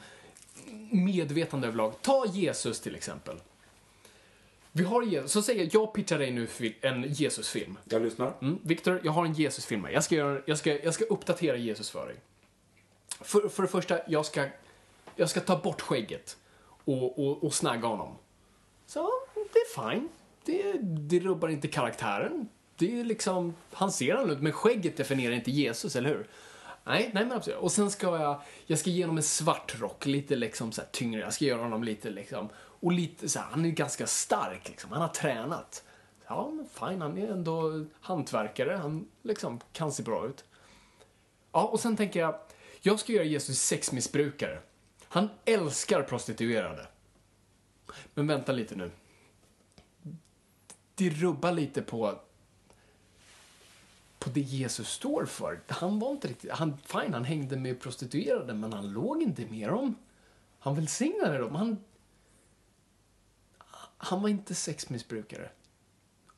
medvetande 0.91 1.67
överlag. 1.67 1.93
Ta 2.01 2.25
Jesus 2.25 2.81
till 2.81 2.95
exempel. 2.95 3.35
Vi 4.75 4.83
har 4.83 5.03
Jesus, 5.03 5.31
så 5.31 5.41
säger 5.41 5.63
jag, 5.63 5.73
jag 5.73 5.93
pitchar 5.93 6.19
dig 6.19 6.31
nu 6.31 6.47
en 6.81 7.03
Jesus-film. 7.03 7.77
Jag 7.85 8.01
lyssnar. 8.01 8.33
Mm, 8.41 8.59
Viktor, 8.63 9.01
jag 9.03 9.11
har 9.11 9.25
en 9.25 9.33
Jesus-film 9.33 9.83
här. 9.83 9.91
Jag 9.91 10.03
ska, 10.03 10.15
göra, 10.15 10.41
jag, 10.45 10.57
ska, 10.57 10.83
jag 10.83 10.93
ska 10.93 11.05
uppdatera 11.05 11.57
Jesus 11.57 11.89
för 11.89 12.07
dig. 12.07 12.15
För, 13.21 13.49
för 13.49 13.63
det 13.63 13.69
första, 13.69 13.99
jag 14.07 14.25
ska, 14.25 14.45
jag 15.15 15.29
ska 15.29 15.39
ta 15.39 15.57
bort 15.57 15.81
skägget 15.81 16.37
och, 16.85 17.19
och, 17.19 17.43
och 17.43 17.53
snagga 17.53 17.87
honom. 17.87 18.15
Så, 18.85 19.09
det 19.33 19.59
är 19.59 19.91
fine. 19.91 20.09
Det, 20.45 20.73
det 20.81 21.19
rubbar 21.19 21.49
inte 21.49 21.67
karaktären. 21.67 22.49
Det 22.75 22.99
är 22.99 23.03
liksom, 23.03 23.55
han 23.71 23.91
ser 23.91 24.13
annorlunda 24.13 24.33
ut, 24.33 24.41
men 24.43 24.51
skägget 24.51 24.97
definierar 24.97 25.33
inte 25.33 25.51
Jesus, 25.51 25.95
eller 25.95 26.09
hur? 26.09 26.27
Nej, 26.83 27.11
nej 27.13 27.25
men 27.25 27.31
absolut. 27.31 27.59
Och 27.59 27.71
sen 27.71 27.91
ska 27.91 28.19
jag, 28.19 28.41
jag 28.65 28.79
ska 28.79 28.89
ge 28.89 29.03
honom 29.03 29.17
en 29.17 29.23
svart 29.23 29.79
rock, 29.79 30.05
lite 30.05 30.35
liksom 30.35 30.71
så 30.71 30.81
här 30.81 30.89
tyngre. 30.91 31.21
Jag 31.21 31.33
ska 31.33 31.45
göra 31.45 31.61
honom 31.61 31.83
lite 31.83 32.09
liksom, 32.09 32.49
och 32.83 32.91
lite 32.91 33.29
så 33.29 33.39
här, 33.39 33.45
han 33.45 33.65
är 33.65 33.69
ganska 33.69 34.07
stark 34.07 34.69
liksom, 34.69 34.91
han 34.91 35.01
har 35.01 35.07
tränat. 35.07 35.83
Ja, 36.27 36.51
men 36.51 36.67
fine, 36.67 37.01
han 37.01 37.17
är 37.17 37.31
ändå 37.31 37.85
hantverkare, 38.01 38.73
han 38.75 39.07
liksom 39.21 39.59
kan 39.71 39.91
se 39.91 40.03
bra 40.03 40.27
ut. 40.27 40.43
Ja, 41.51 41.63
och 41.63 41.79
sen 41.79 41.97
tänker 41.97 42.19
jag, 42.19 42.35
jag 42.81 42.99
ska 42.99 43.13
göra 43.13 43.23
Jesus 43.23 43.59
sexmissbrukare. 43.59 44.59
Han 45.07 45.29
älskar 45.45 46.01
prostituerade. 46.01 46.87
Men 48.13 48.27
vänta 48.27 48.51
lite 48.51 48.75
nu. 48.75 48.91
Det 50.95 51.09
rubbar 51.09 51.51
lite 51.51 51.81
på 51.81 52.19
på 54.19 54.29
det 54.29 54.41
Jesus 54.41 54.89
står 54.89 55.25
för. 55.25 55.59
Han 55.67 55.99
var 55.99 56.11
inte 56.11 56.27
riktigt, 56.27 56.51
han, 56.51 56.77
fine, 56.77 57.13
han 57.13 57.23
hängde 57.23 57.57
med 57.57 57.79
prostituerade, 57.81 58.53
men 58.53 58.73
han 58.73 58.93
låg 58.93 59.21
inte 59.21 59.45
med 59.45 59.69
dem. 59.69 59.95
Han 60.59 60.75
välsignade 60.75 61.37
dem. 61.37 61.55
Han, 61.55 61.77
han 64.03 64.21
var 64.21 64.29
inte 64.29 64.55
sexmissbrukare. 64.55 65.49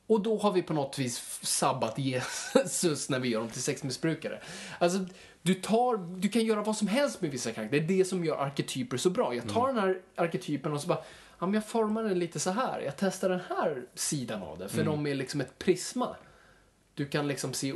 Och 0.07 0.21
då 0.21 0.37
har 0.37 0.51
vi 0.51 0.61
på 0.61 0.73
något 0.73 0.99
vis 0.99 1.39
sabbat 1.41 1.97
Jesus 1.97 3.09
när 3.09 3.19
vi 3.19 3.29
gör 3.29 3.39
dem 3.39 3.49
till 3.49 3.61
sexmissbrukare. 3.61 4.41
Alltså, 4.79 4.99
du, 5.41 5.53
tar, 5.53 5.97
du 6.19 6.29
kan 6.29 6.45
göra 6.45 6.61
vad 6.61 6.77
som 6.77 6.87
helst 6.87 7.21
med 7.21 7.31
vissa 7.31 7.51
karaktärer. 7.51 7.81
Det 7.81 7.93
är 7.93 7.97
det 7.97 8.05
som 8.05 8.25
gör 8.25 8.37
arketyper 8.37 8.97
så 8.97 9.09
bra. 9.09 9.35
Jag 9.35 9.49
tar 9.49 9.67
den 9.67 9.77
här 9.77 10.01
arketypen 10.15 10.73
och 10.73 10.81
så 10.81 10.87
bara, 10.87 10.99
ja, 11.39 11.45
men 11.45 11.53
jag 11.53 11.67
formar 11.67 12.03
den 12.03 12.19
lite 12.19 12.39
så 12.39 12.49
här. 12.49 12.79
Jag 12.81 12.97
testar 12.97 13.29
den 13.29 13.41
här 13.49 13.85
sidan 13.93 14.43
av 14.43 14.57
det. 14.59 14.69
För 14.69 14.81
Mm. 14.81 14.91
de 14.93 15.07
är 15.11 15.15
liksom 15.15 15.41
ett 15.41 15.57
prisma. 15.59 16.15
Du 16.93 17.05
kan 17.05 17.27
liksom 17.27 17.53
se, 17.53 17.73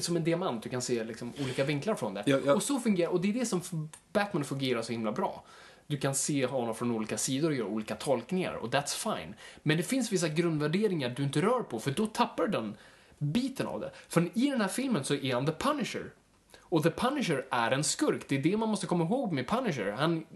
som 0.00 0.16
en 0.16 0.24
diamant, 0.24 0.62
du 0.62 0.68
kan 0.68 0.82
se 0.82 1.04
liksom 1.04 1.32
olika 1.40 1.64
vinklar 1.64 1.94
från 1.94 2.14
det. 2.14 2.22
Ja, 2.26 2.38
ja. 2.46 2.54
Och 2.54 2.62
så 2.62 2.80
fungerar, 2.80 3.10
och 3.10 3.20
det 3.20 3.28
är 3.28 3.32
det 3.32 3.46
som 3.46 3.90
Batman 4.12 4.44
fungerar 4.44 4.82
så 4.82 4.92
himla 4.92 5.12
bra. 5.12 5.44
Du 5.88 5.96
kan 5.98 6.14
se 6.14 6.46
honom 6.46 6.74
från 6.74 6.90
olika 6.90 7.18
sidor 7.18 7.50
och 7.50 7.56
göra 7.56 7.68
olika 7.68 7.94
tolkningar, 7.94 8.54
och 8.54 8.68
that's 8.68 9.14
fine. 9.16 9.34
Men 9.62 9.76
det 9.76 9.82
finns 9.82 10.12
vissa 10.12 10.28
grundvärderingar 10.28 11.08
du 11.08 11.22
inte 11.22 11.40
rör 11.40 11.62
på, 11.62 11.80
för 11.80 11.90
då 11.90 12.06
tappar 12.06 12.46
du 12.46 12.50
den 12.50 12.76
biten 13.18 13.66
av 13.66 13.80
det. 13.80 13.90
För 14.08 14.30
i 14.34 14.50
den 14.50 14.60
här 14.60 14.68
filmen 14.68 15.04
så 15.04 15.14
är 15.14 15.34
han 15.34 15.46
the 15.46 15.52
Punisher. 15.52 16.12
Och 16.60 16.82
The 16.82 16.90
Punisher 16.90 17.46
är 17.50 17.70
en 17.70 17.84
skurk. 17.84 18.28
Det 18.28 18.36
är 18.36 18.42
det 18.42 18.56
man 18.56 18.68
måste 18.68 18.86
komma 18.86 19.04
ihåg 19.04 19.32
med 19.32 19.48
Punisher. 19.48 19.92
Han, 19.92 20.26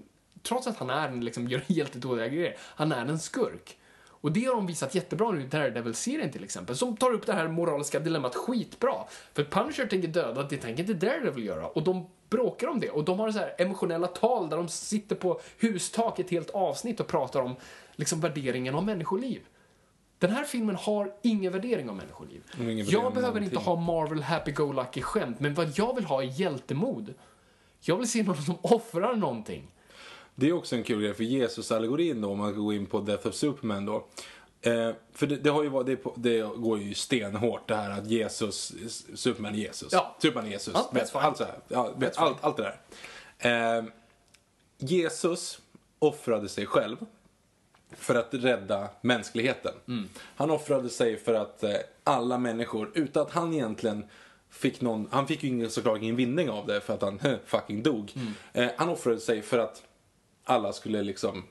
trots 0.42 0.66
att 0.66 0.78
han 0.78 0.90
är 0.90 1.08
en, 1.08 1.24
liksom, 1.24 1.48
gör 1.48 1.62
jättedåliga 1.66 2.28
grejer, 2.28 2.56
han 2.60 2.92
är 2.92 3.06
en 3.06 3.18
skurk. 3.18 3.78
Och 4.04 4.32
det 4.32 4.44
har 4.44 4.54
de 4.54 4.66
visat 4.66 4.94
jättebra 4.94 5.30
nu 5.30 5.42
i 5.42 5.46
Daredevil-serien 5.46 6.32
till 6.32 6.44
exempel, 6.44 6.76
som 6.76 6.96
tar 6.96 7.12
upp 7.12 7.26
det 7.26 7.32
här 7.32 7.48
moraliska 7.48 8.00
dilemmat 8.00 8.34
skitbra. 8.34 8.94
För 9.34 9.44
Punisher 9.44 9.86
tänker 9.86 10.08
döda, 10.08 10.42
det 10.42 10.56
tänker 10.56 10.82
inte 10.82 11.06
Daredevil 11.06 11.44
göra. 11.44 11.66
Och 11.66 11.82
de 11.82 12.06
bråkar 12.32 12.68
om 12.68 12.80
det. 12.80 12.90
Och 12.90 13.04
de 13.04 13.18
har 13.18 13.32
så 13.32 13.38
här 13.38 13.54
emotionella 13.58 14.06
tal 14.06 14.48
där 14.48 14.56
de 14.56 14.68
sitter 14.68 15.16
på 15.16 15.40
hustak 15.58 16.18
ett 16.18 16.30
helt 16.30 16.50
avsnitt 16.50 17.00
och 17.00 17.06
pratar 17.06 17.40
om 17.40 17.56
liksom, 17.96 18.20
värderingen 18.20 18.74
av 18.74 18.84
människoliv. 18.84 19.40
Den 20.18 20.30
här 20.30 20.44
filmen 20.44 20.76
har 20.76 21.14
ingen 21.22 21.52
värdering 21.52 21.90
av 21.90 21.96
människoliv. 21.96 22.42
Jag 22.86 23.14
behöver 23.14 23.40
inte 23.40 23.58
ha 23.58 23.76
Marvel 23.76 24.22
happy-go-lucky 24.22 25.02
skämt, 25.02 25.40
men 25.40 25.54
vad 25.54 25.72
jag 25.78 25.94
vill 25.94 26.04
ha 26.04 26.22
är 26.22 26.40
hjältemod. 26.40 27.14
Jag 27.80 27.96
vill 27.96 28.10
se 28.10 28.22
någon 28.22 28.36
som 28.36 28.56
offrar 28.62 29.16
någonting. 29.16 29.70
Det 30.34 30.48
är 30.48 30.52
också 30.52 30.76
en 30.76 30.82
kul 30.82 31.02
grej 31.02 31.14
för 31.14 31.24
Jesus-allegorin 31.24 32.20
då, 32.20 32.30
om 32.30 32.38
man 32.38 32.56
går 32.56 32.74
in 32.74 32.86
på 32.86 33.00
Death 33.00 33.26
of 33.26 33.34
Superman 33.34 33.86
då. 33.86 34.06
Eh, 34.62 34.90
för 35.12 35.26
det, 35.26 35.36
det, 35.36 35.50
har 35.50 35.62
ju 35.62 35.82
det, 35.82 35.98
det 36.16 36.40
går 36.56 36.78
ju 36.78 36.94
stenhårt 36.94 37.68
det 37.68 37.74
här 37.74 37.90
att 37.90 38.06
Jesus, 38.06 38.72
Superman 39.14 39.54
Jesus. 39.54 39.92
Ja. 39.92 40.16
Superman 40.22 40.50
Jesus. 40.50 40.74
Ja, 40.74 40.90
fine. 40.92 41.20
allt, 41.20 41.36
så 41.36 41.44
här, 41.44 41.54
ja, 41.68 41.92
vet, 41.96 42.18
allt, 42.18 42.36
allt 42.40 42.56
det 42.56 42.74
där. 43.38 43.78
Eh, 43.78 43.84
Jesus 44.78 45.58
offrade 45.98 46.48
sig 46.48 46.66
själv 46.66 46.96
för 47.96 48.14
att 48.14 48.28
rädda 48.34 48.88
mänskligheten. 49.00 49.72
Han 50.36 50.50
offrade 50.50 50.88
sig 50.88 51.16
för 51.16 51.34
att 51.34 51.62
eh, 51.62 51.76
alla 52.04 52.38
människor, 52.38 52.90
utan 52.94 53.22
att 53.22 53.32
han 53.32 53.54
egentligen 53.54 54.04
fick 54.50 54.80
någon, 54.80 55.08
han 55.10 55.26
fick 55.26 55.42
ju 55.42 55.48
ingen, 55.48 55.70
såklart 55.70 55.98
ingen 56.02 56.16
vinning 56.16 56.50
av 56.50 56.66
det 56.66 56.80
för 56.80 56.94
att 56.94 57.02
han 57.02 57.20
fucking 57.44 57.82
dog. 57.82 58.12
Eh, 58.52 58.68
han 58.76 58.88
offrade 58.88 59.20
sig 59.20 59.42
för 59.42 59.58
att 59.58 59.82
alla 60.44 60.72
skulle 60.72 61.02
liksom 61.02 61.44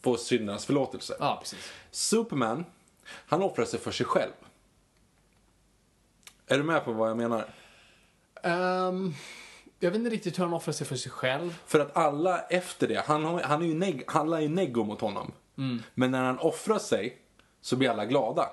få 0.00 0.16
syndernas 0.16 0.66
förlåtelse. 0.66 1.16
Ja, 1.18 1.38
precis. 1.40 1.72
Superman, 1.90 2.64
han 3.04 3.42
offrar 3.42 3.64
sig 3.64 3.80
för 3.80 3.90
sig 3.90 4.06
själv. 4.06 4.32
Är 6.46 6.58
du 6.58 6.64
med 6.64 6.84
på 6.84 6.92
vad 6.92 7.10
jag 7.10 7.16
menar? 7.16 7.46
Ehm, 8.42 9.14
jag 9.78 9.90
vet 9.90 9.98
inte 9.98 10.10
riktigt 10.10 10.38
hur 10.38 10.44
han 10.44 10.54
offrar 10.54 10.72
sig 10.72 10.86
för 10.86 10.96
sig 10.96 11.12
själv. 11.12 11.58
För 11.66 11.80
att 11.80 11.96
alla 11.96 12.40
efter 12.40 12.88
det, 12.88 13.02
han, 13.06 13.24
har, 13.24 13.40
han 13.40 13.62
är 13.62 13.66
ju 13.66 13.74
neg, 13.74 14.04
alla 14.06 14.42
är 14.42 14.48
neggo 14.48 14.84
mot 14.84 15.00
honom. 15.00 15.32
Men 15.94 16.10
när 16.10 16.22
han 16.24 16.38
offrar 16.38 16.78
sig 16.78 17.18
så 17.60 17.76
blir 17.76 17.90
alla 17.90 18.06
glada. 18.06 18.48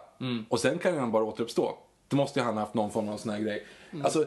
Och 0.49 0.59
sen 0.59 0.79
kan 0.79 0.97
han 0.97 1.11
bara 1.11 1.23
återuppstå. 1.23 1.77
Då 2.07 2.17
måste 2.17 2.39
ju 2.39 2.45
han 2.45 2.53
ha 2.53 2.61
haft 2.61 2.73
någon 2.73 2.91
form 2.91 3.09
av 3.09 3.17
sån 3.17 3.31
här 3.31 3.39
grej. 3.39 3.67
Alltså, 4.03 4.25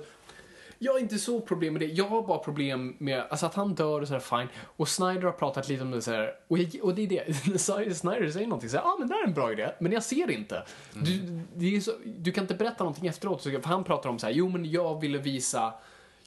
jag 0.82 0.92
har 0.92 0.98
inte 0.98 1.18
så 1.18 1.40
problem 1.40 1.72
med 1.72 1.82
det. 1.82 1.86
Jag 1.86 2.04
har 2.04 2.22
bara 2.22 2.38
problem 2.38 2.96
med 2.98 3.24
alltså 3.30 3.46
att 3.46 3.54
han 3.54 3.74
dör 3.74 4.00
och 4.00 4.08
sådär 4.08 4.20
fine. 4.20 4.48
Och 4.76 4.88
Snyder 4.88 5.22
har 5.22 5.32
pratat 5.32 5.68
lite 5.68 5.82
om 5.82 5.90
det 5.90 6.02
såhär. 6.02 6.34
Och, 6.48 6.58
jag, 6.58 6.84
och 6.84 6.94
det 6.94 7.02
är 7.02 7.06
det. 7.08 7.58
Snyder 7.94 8.30
säger 8.30 8.46
någonting 8.46 8.70
såhär, 8.70 8.84
ja 8.84 8.90
ah, 8.90 8.96
men 8.98 9.08
det 9.08 9.14
här 9.14 9.22
är 9.22 9.26
en 9.26 9.34
bra 9.34 9.52
idé. 9.52 9.72
Men 9.80 9.92
jag 9.92 10.02
ser 10.02 10.26
det 10.26 10.32
inte. 10.32 10.62
Du, 10.92 11.40
det 11.56 11.76
är 11.76 11.80
så, 11.80 11.92
du 12.04 12.32
kan 12.32 12.44
inte 12.44 12.54
berätta 12.54 12.84
någonting 12.84 13.06
efteråt. 13.06 13.42
För 13.42 13.62
han 13.64 13.84
pratar 13.84 14.10
om 14.10 14.18
såhär, 14.18 14.32
jo 14.32 14.48
men 14.48 14.70
jag 14.70 15.00
ville 15.00 15.18
visa, 15.18 15.74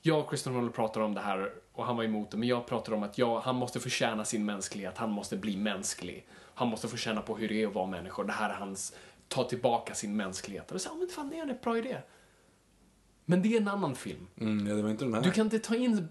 jag 0.02 0.20
och 0.20 0.28
Christian 0.28 0.56
Roller 0.56 0.72
pratar 0.72 1.02
om 1.02 1.14
det 1.14 1.22
här 1.22 1.54
och 1.74 1.86
han 1.86 1.98
var 1.98 2.04
emot 2.04 2.32
det. 2.32 2.38
Men 2.38 2.50
jag 2.50 2.66
pratar 2.66 2.94
om 2.94 3.04
att 3.04 3.18
jag, 3.18 3.40
han 3.40 3.56
måste 3.56 3.80
förtjäna 3.80 4.26
sin 4.26 4.46
mänsklighet. 4.46 4.98
Han 4.98 5.12
måste 5.12 5.38
bli 5.38 5.58
mänsklig. 5.58 6.28
Han 6.54 6.68
måste 6.68 6.88
få 6.88 6.98
känna 6.98 7.22
på 7.22 7.38
hur 7.38 7.50
det 7.50 7.64
är 7.64 7.68
att 7.68 7.74
vara 7.74 7.88
människa. 7.88 8.24
Det 8.24 8.34
här 8.34 8.50
är 8.50 8.54
hans, 8.54 8.96
ta 9.28 9.44
tillbaka 9.44 9.94
sin 9.94 10.16
mänsklighet. 10.16 10.72
Och 10.72 10.82
så, 10.82 10.90
ja 10.90 10.96
men 10.96 11.08
fan 11.08 11.30
det 11.30 11.40
är 11.40 11.42
en 11.42 11.58
bra 11.64 11.78
idé. 11.78 11.98
Men 13.26 13.42
det 13.42 13.54
är 13.54 13.62
en 13.62 13.68
annan 13.68 13.96
film. 13.96 14.28
mm, 14.38 14.68
ja, 14.68 14.76
det 14.76 14.82
var 14.82 14.90
inte 14.90 15.06
den 15.06 15.14
här. 15.14 15.22
Du 15.22 15.32
kan 15.32 15.46
inte 15.46 15.60
ta 15.60 15.76
in 15.76 16.08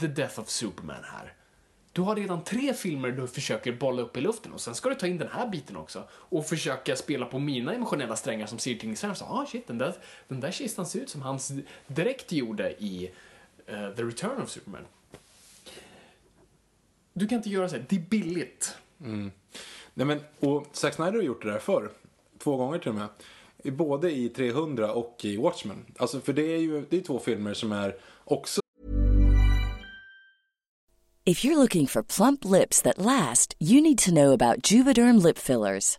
The 0.00 0.06
Death 0.06 0.40
of 0.40 0.48
Superman 0.48 1.04
här. 1.04 1.34
Du 1.92 2.02
har 2.02 2.16
redan 2.16 2.44
tre 2.44 2.74
filmer 2.74 3.10
du 3.10 3.26
försöker 3.26 3.72
bolla 3.72 4.02
upp 4.02 4.16
i 4.16 4.20
luften 4.20 4.52
och 4.52 4.60
sen 4.60 4.74
ska 4.74 4.88
du 4.88 4.94
ta 4.94 5.06
in 5.06 5.18
den 5.18 5.28
här 5.28 5.48
biten 5.48 5.76
också 5.76 6.08
och 6.10 6.46
försöka 6.46 6.96
spela 6.96 7.26
på 7.26 7.38
mina 7.38 7.74
emotionella 7.74 8.16
strängar 8.16 8.46
som 8.46 8.58
ser 8.58 9.06
här, 9.06 9.14
så, 9.14 9.24
ah 9.24 9.46
shit, 9.46 9.66
den 9.66 9.78
där, 9.78 9.94
den 10.28 10.40
där 10.40 10.50
kistan 10.50 10.86
ser 10.86 11.00
ut 11.00 11.08
som 11.10 11.22
hans 11.22 11.52
direkt 11.86 12.32
gjorde 12.32 12.70
i 12.70 13.10
eh, 13.66 13.90
The 13.90 14.02
Return 14.02 14.42
of 14.42 14.50
Superman. 14.50 14.84
Du 17.12 17.26
kan 17.28 17.36
inte 17.36 17.50
göra 17.50 17.68
så 17.68 17.76
här, 17.76 17.84
det 17.88 17.96
är 17.96 18.00
billigt. 18.00 18.76
Nej, 19.94 20.06
men, 20.06 20.20
och 20.40 20.66
Zack 20.72 20.94
Snyder 20.94 21.12
har 21.12 21.22
gjort 21.22 21.42
det 21.42 21.50
där 21.50 21.58
förr. 21.58 21.90
Två 22.38 22.56
gånger 22.56 22.78
till 22.78 22.88
och 22.88 22.94
med. 22.94 23.08
Både 23.72 24.12
i 24.12 24.28
300 24.28 24.92
och 24.92 25.20
i 25.22 25.36
Watchmen. 25.36 25.84
Alltså, 25.96 26.20
för 26.20 26.32
det 26.32 26.54
är 26.54 26.58
ju 26.58 26.86
det 26.90 26.96
är 26.96 27.00
två 27.00 27.18
filmer 27.18 27.54
som 27.54 27.72
är 27.72 27.96
också 28.24 28.60
If 31.26 31.44
you're 31.44 31.56
looking 31.56 31.86
for 31.86 32.02
plump 32.02 32.44
lips 32.44 32.82
that 32.82 32.98
last, 32.98 33.54
you 33.58 33.80
need 33.80 33.98
to 33.98 34.10
know 34.10 34.32
about 34.32 34.70
Juvederm 34.72 35.18
lip 35.18 35.38
fillers. 35.38 35.98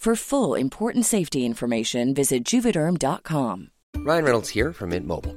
For 0.00 0.16
full 0.16 0.54
important 0.54 1.04
safety 1.04 1.44
information, 1.44 2.14
visit 2.14 2.42
juvederm.com. 2.42 3.68
Ryan 3.96 4.24
Reynolds 4.24 4.48
here 4.48 4.72
from 4.72 4.88
Mint 4.88 5.06
Mobile. 5.06 5.36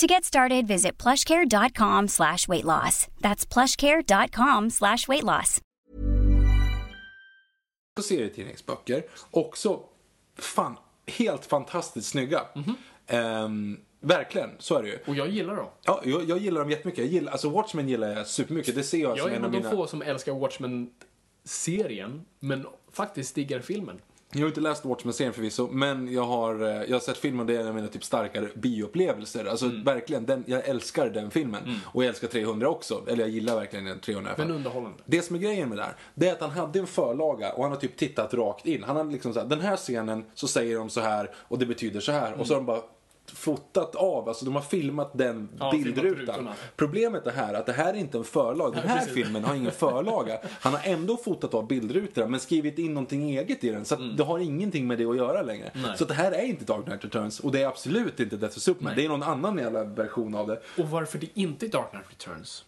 To 0.00 0.06
get 0.06 0.24
started, 0.24 0.66
visit 0.68 1.02
plushcare.com 1.02 2.08
slash 2.08 2.48
weight 2.48 2.64
loss. 2.64 3.08
That's 3.20 3.44
plushcare.com 3.54 4.70
slash 4.70 5.08
weight 5.08 5.24
loss. 5.24 5.60
serietidningsböcker. 8.00 9.02
Också 9.30 9.80
fan, 10.38 10.76
helt 11.06 11.44
fantastiskt 11.46 12.08
snygga. 12.08 12.40
Ehm, 13.06 13.80
verkligen, 14.00 14.50
så 14.58 14.74
är 14.78 14.82
det 14.82 14.88
ju. 14.88 14.98
Och 15.06 15.14
jag 15.14 15.28
gillar 15.28 15.56
dem. 15.56 15.66
Ja, 15.82 16.02
jag, 16.04 16.24
jag 16.28 16.38
gillar 16.38 16.60
dem 16.60 16.70
jättemycket. 16.70 17.04
Jag 17.04 17.12
gillar, 17.12 17.32
alltså 17.32 17.48
Watchmen 17.50 17.88
gillar 17.88 18.08
jag 18.08 18.26
supermycket. 18.26 18.74
Det 18.74 18.82
ser 18.82 18.98
jag, 18.98 19.10
Jag 19.10 19.18
som 19.18 19.26
är 19.28 19.30
en 19.30 19.36
en 19.36 19.44
av 19.44 19.46
av 19.46 19.52
de 19.52 19.58
mina... 19.58 19.70
få 19.70 19.86
som 19.86 20.02
älskar 20.02 20.32
Watchmen-serien, 20.32 22.24
men 22.40 22.66
faktiskt 22.92 23.34
diggar 23.34 23.60
filmen. 23.60 24.00
Jag 24.32 24.40
har 24.40 24.46
inte 24.48 24.60
läst 24.60 24.84
Watchmen-serien 24.84 25.32
förvisso, 25.34 25.68
men 25.72 26.12
jag 26.12 26.22
har, 26.24 26.62
eh, 26.62 26.68
jag 26.82 26.92
har 26.94 27.00
sett 27.00 27.18
filmen 27.18 27.40
och 27.40 27.46
det 27.46 27.56
är 27.56 27.60
en 27.60 27.66
av 27.68 27.74
mina 27.74 27.88
typ 27.88 28.04
starkare 28.04 28.48
bioupplevelser. 28.54 29.44
Alltså 29.44 29.66
Mm. 29.66 29.84
verkligen, 29.84 30.26
den, 30.26 30.44
jag 30.46 30.68
älskar 30.68 31.10
den 31.10 31.30
filmen. 31.30 31.80
Och 31.84 32.04
jag 32.04 32.08
älskar 32.08 32.28
300 32.28 32.68
också. 32.68 33.02
Eller 33.06 33.20
jag 33.24 33.28
gillar 33.30 33.54
verkligen 33.56 33.84
den 33.84 34.00
300 34.00 34.30
i 34.30 34.32
alla 34.32 34.36
fall. 34.36 34.46
Men 34.46 34.56
underhållande. 34.56 34.98
Det 35.04 35.22
som 35.22 35.36
är 35.36 35.40
grejen 35.40 35.68
med 35.68 35.78
det 35.78 35.84
här, 35.84 35.96
det 36.14 36.28
är 36.28 36.32
att 36.32 36.40
han 36.40 36.50
hade 36.50 36.78
en 36.78 36.86
förlaga 36.86 37.52
och 37.52 37.62
han 37.62 37.72
har 37.72 37.78
typ 37.78 37.96
tittat 37.96 38.34
rakt 38.34 38.66
in. 38.66 38.82
Han 38.82 38.96
har 38.96 39.04
liksom 39.04 39.34
så 39.34 39.40
här, 39.40 39.46
den 39.46 39.60
här 39.60 39.76
scenen 39.76 40.24
så 40.34 40.48
säger 40.48 40.78
de 40.78 40.90
så 40.90 41.00
här 41.00 41.30
och 41.36 41.58
det 41.58 41.66
betyder 41.66 42.00
så 42.00 42.12
här. 42.12 42.32
Och 42.40 42.46
så 42.46 42.52
har 42.54 42.60
de 42.60 42.66
bara 42.66 42.80
fotat 43.30 43.94
av, 43.94 44.28
alltså 44.28 44.44
de 44.44 44.54
har 44.54 44.62
filmat 44.62 45.10
den 45.14 45.48
Ja, 45.58 45.70
bildrutan. 45.70 46.48
Problemet 46.76 47.26
är 47.26 47.30
här 47.30 47.54
att 47.54 47.66
det 47.66 47.72
här 47.72 47.94
är 47.94 47.98
inte 47.98 48.18
en 48.18 48.24
förlag. 48.24 48.74
Den 48.74 48.88
här 48.88 48.98
precis. 48.98 49.14
filmen 49.14 49.44
har 49.44 49.54
ingen 49.54 49.72
förlaga. 49.72 50.38
Han 50.60 50.72
har 50.72 50.80
ändå 50.84 51.16
fotat 51.16 51.54
av 51.54 51.66
bildrutorna 51.66 52.26
men 52.26 52.40
skrivit 52.40 52.78
in 52.78 52.94
någonting 52.94 53.30
eget 53.30 53.64
i 53.64 53.70
den. 53.70 53.84
Så 53.84 53.94
att 53.94 54.16
det 54.16 54.24
har 54.24 54.38
ingenting 54.38 54.86
med 54.86 54.98
det 54.98 55.04
att 55.04 55.16
göra 55.16 55.42
längre. 55.42 55.68
Mm. 55.68 55.88
Nej. 55.88 55.98
Så 55.98 56.04
det 56.04 56.14
här 56.14 56.32
är 56.32 56.42
inte 56.42 56.64
Dark 56.64 56.84
Knight 56.84 57.04
Returns 57.04 57.40
och 57.40 57.52
det 57.52 57.62
är 57.62 57.66
absolut 57.66 58.20
inte 58.20 58.36
Death 58.36 58.56
of 58.56 58.62
Superman. 58.62 58.92
Det 58.96 59.04
är 59.04 59.08
någon 59.08 59.22
annan 59.22 59.58
jävla 59.58 59.84
version 59.84 60.34
av 60.34 60.46
det. 60.46 60.60
Och 60.78 60.90
varför 60.90 61.18
det 61.18 61.28
inte 61.34 61.66
är 61.66 61.70
Dark 61.70 61.90
Knight 61.90 62.06
Returns? 62.10 62.64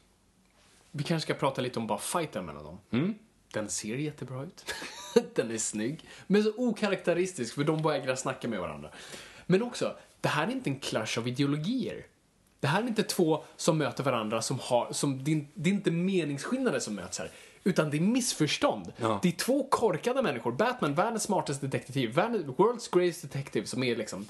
Vi 0.90 1.04
kanske 1.04 1.26
ska 1.26 1.34
prata 1.34 1.62
lite 1.62 1.78
om 1.78 1.86
bara 1.86 1.98
fighten 1.98 2.46
mellan 2.46 2.64
dem. 2.64 2.78
Mm. 2.90 3.14
Den 3.52 3.68
ser 3.68 3.96
jättebra 3.96 4.42
ut. 4.42 4.74
Den 5.34 5.50
är 5.50 5.58
snygg. 5.58 6.04
Men 6.26 6.42
så 6.42 6.52
okaraktäristisk, 6.56 7.54
för 7.54 7.64
de 7.64 7.82
vägrar 7.82 8.14
snacka 8.14 8.48
med 8.48 8.60
varandra. 8.60 8.90
Men 9.46 9.62
också, 9.62 9.96
det 10.20 10.28
här 10.28 10.46
är 10.46 10.50
inte 10.50 10.70
en 10.70 10.80
clash 10.80 11.18
av 11.18 11.28
ideologier. 11.28 12.06
Det 12.60 12.66
här 12.66 12.82
är 12.82 12.86
inte 12.86 13.02
två 13.02 13.44
som 13.56 13.78
möter 13.78 14.04
varandra 14.04 14.42
som 14.42 14.58
har, 14.58 14.92
som, 14.92 15.24
det 15.24 15.32
är, 15.32 15.72
inte 15.72 15.90
meningsskillnader 15.90 16.78
som 16.78 16.94
möts 16.94 17.18
här. 17.18 17.30
Utan 17.64 17.90
det 17.90 17.96
är 17.96 18.00
missförstånd. 18.00 18.92
Ja. 18.96 19.18
Det 19.22 19.28
är 19.28 19.32
två 19.32 19.68
korkade 19.70 20.22
människor. 20.22 20.52
Batman, 20.52 20.94
världens 20.94 21.22
smartaste 21.22 21.66
detektiv. 21.66 22.14
Världens, 22.14 22.46
world's 22.46 22.98
greatest 22.98 23.22
detective, 23.22 23.66
som 23.66 23.82
är 23.82 23.96
liksom 23.96 24.28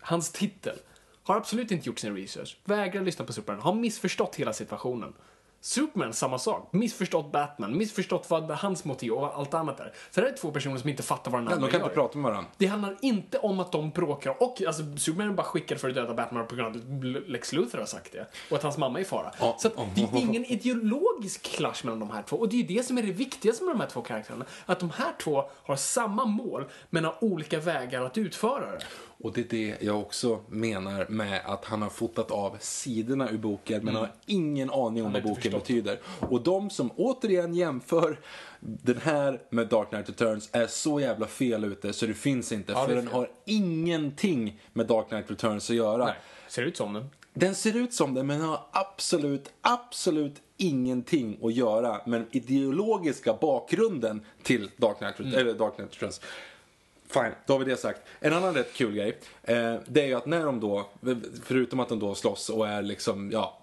hans 0.00 0.32
titel. 0.32 0.76
Har 1.22 1.36
absolut 1.36 1.70
inte 1.70 1.88
gjort 1.88 1.98
sin 1.98 2.16
research. 2.16 2.56
Vägrar 2.64 3.02
lyssna 3.02 3.24
på 3.24 3.32
Superman. 3.32 3.62
Har 3.62 3.74
missförstått 3.74 4.36
hela 4.36 4.52
situationen. 4.52 5.12
Superman, 5.62 6.12
samma 6.12 6.38
sak. 6.38 6.68
Missförstått 6.72 7.32
Batman. 7.32 7.78
Missförstått 7.78 8.30
vad 8.30 8.50
hans 8.50 8.84
motiv 8.84 9.12
och 9.12 9.38
allt 9.38 9.54
annat 9.54 9.80
är. 9.80 9.92
Så 10.10 10.20
det 10.20 10.26
här 10.26 10.32
är 10.32 10.36
två 10.36 10.50
personer 10.50 10.76
som 10.78 10.88
inte 10.90 11.02
fattar 11.02 11.30
vad 11.30 11.40
den 11.40 11.48
Ja, 11.48 11.54
andra 11.54 11.66
de 11.66 11.70
kan 11.70 11.80
gör. 11.80 11.86
inte 11.86 11.94
prata 11.94 12.18
med 12.18 12.30
varandra. 12.30 12.50
Det 12.56 12.66
handlar 12.66 12.96
inte 13.00 13.38
om 13.38 13.60
att 13.60 13.72
de 13.72 13.90
bråkar 13.90 14.42
och 14.42 14.62
alltså 14.66 14.82
Superman 14.96 15.28
är 15.28 15.32
bara 15.34 15.46
skickad 15.46 15.80
för 15.80 15.88
att 15.88 15.94
döda 15.94 16.14
Batman 16.14 16.46
på 16.46 16.54
grund 16.54 16.76
av 16.76 16.82
att 17.22 17.28
Lex 17.30 17.52
Luthor 17.52 17.78
har 17.78 17.86
sagt 17.86 18.12
det. 18.12 18.26
Och 18.50 18.56
att 18.56 18.62
hans 18.62 18.78
mamma 18.78 18.98
är 18.98 19.02
i 19.02 19.04
fara. 19.04 19.32
Ja. 19.40 19.56
Så 19.58 19.68
att 19.68 19.74
det 19.94 20.02
är 20.02 20.16
ingen 20.16 20.44
ideologisk 20.44 21.42
clash 21.42 21.74
mellan 21.84 22.00
de 22.00 22.10
här 22.10 22.22
två. 22.22 22.36
Och 22.36 22.48
det 22.48 22.56
är 22.56 22.62
ju 22.62 22.76
det 22.76 22.82
som 22.82 22.98
är 22.98 23.02
det 23.02 23.12
viktigaste 23.12 23.64
med 23.64 23.74
de 23.74 23.80
här 23.80 23.88
två 23.88 24.02
karaktärerna. 24.02 24.44
Att 24.66 24.80
de 24.80 24.90
här 24.90 25.12
två 25.22 25.44
har 25.62 25.76
samma 25.76 26.24
mål 26.24 26.64
men 26.90 27.04
har 27.04 27.24
olika 27.24 27.60
vägar 27.60 28.02
att 28.02 28.18
utföra 28.18 28.70
det. 28.72 28.80
Och 29.22 29.32
det 29.32 29.40
är 29.40 29.46
det 29.48 29.82
jag 29.82 30.00
också 30.00 30.40
menar 30.48 31.06
med 31.08 31.40
att 31.44 31.64
han 31.64 31.82
har 31.82 31.90
fotat 31.90 32.30
av 32.30 32.56
sidorna 32.60 33.30
ur 33.30 33.38
boken 33.38 33.84
men 33.84 33.94
har 33.94 34.12
ingen 34.26 34.70
aning 34.70 35.04
om 35.04 35.12
vad 35.12 35.22
boken 35.22 35.42
förstått 35.42 35.62
betyder. 35.62 36.00
Och 36.04 36.42
de 36.42 36.70
som 36.70 36.90
återigen 36.96 37.54
jämför 37.54 38.20
den 38.60 39.00
här 39.02 39.42
med 39.50 39.68
Dark 39.68 39.88
Knight 39.88 40.08
Returns 40.08 40.48
är 40.52 40.66
så 40.66 41.00
jävla 41.00 41.26
fel 41.26 41.64
ute 41.64 41.92
så 41.92 42.06
det 42.06 42.14
finns 42.14 42.52
inte. 42.52 42.72
Ja, 42.72 42.86
för 42.86 42.94
den 42.94 43.08
har 43.08 43.30
ingenting 43.44 44.60
med 44.72 44.86
Dark 44.86 45.08
Knight 45.08 45.30
Returns 45.30 45.70
att 45.70 45.76
göra. 45.76 46.04
Nej, 46.04 46.14
ser 46.48 46.62
ut 46.62 46.76
som 46.76 46.92
den. 46.92 47.10
Den 47.34 47.54
ser 47.54 47.76
ut 47.76 47.94
som 47.94 48.14
det 48.14 48.22
men 48.22 48.40
har 48.40 48.60
absolut, 48.72 49.50
absolut 49.60 50.34
ingenting 50.56 51.38
att 51.42 51.54
göra 51.54 52.00
med 52.06 52.20
den 52.20 52.28
ideologiska 52.30 53.34
bakgrunden 53.40 54.24
till 54.42 54.70
Dark 54.76 54.98
Knight, 54.98 55.34
eller 55.34 55.54
Dark 55.54 55.74
Knight 55.76 55.94
Returns. 55.94 56.20
Fine, 57.10 57.32
då 57.46 57.52
har 57.54 57.58
vi 57.58 57.64
det 57.64 57.76
sagt. 57.76 58.00
En 58.20 58.32
annan 58.32 58.54
rätt 58.54 58.74
kul 58.74 58.94
grej, 58.94 59.18
eh, 59.42 59.74
det 59.86 60.02
är 60.02 60.06
ju 60.06 60.14
att 60.14 60.26
när 60.26 60.44
de 60.44 60.60
då, 60.60 60.86
förutom 61.44 61.80
att 61.80 61.88
de 61.88 61.98
då 61.98 62.14
slåss 62.14 62.48
och 62.48 62.68
är 62.68 62.82
liksom, 62.82 63.30
ja, 63.30 63.60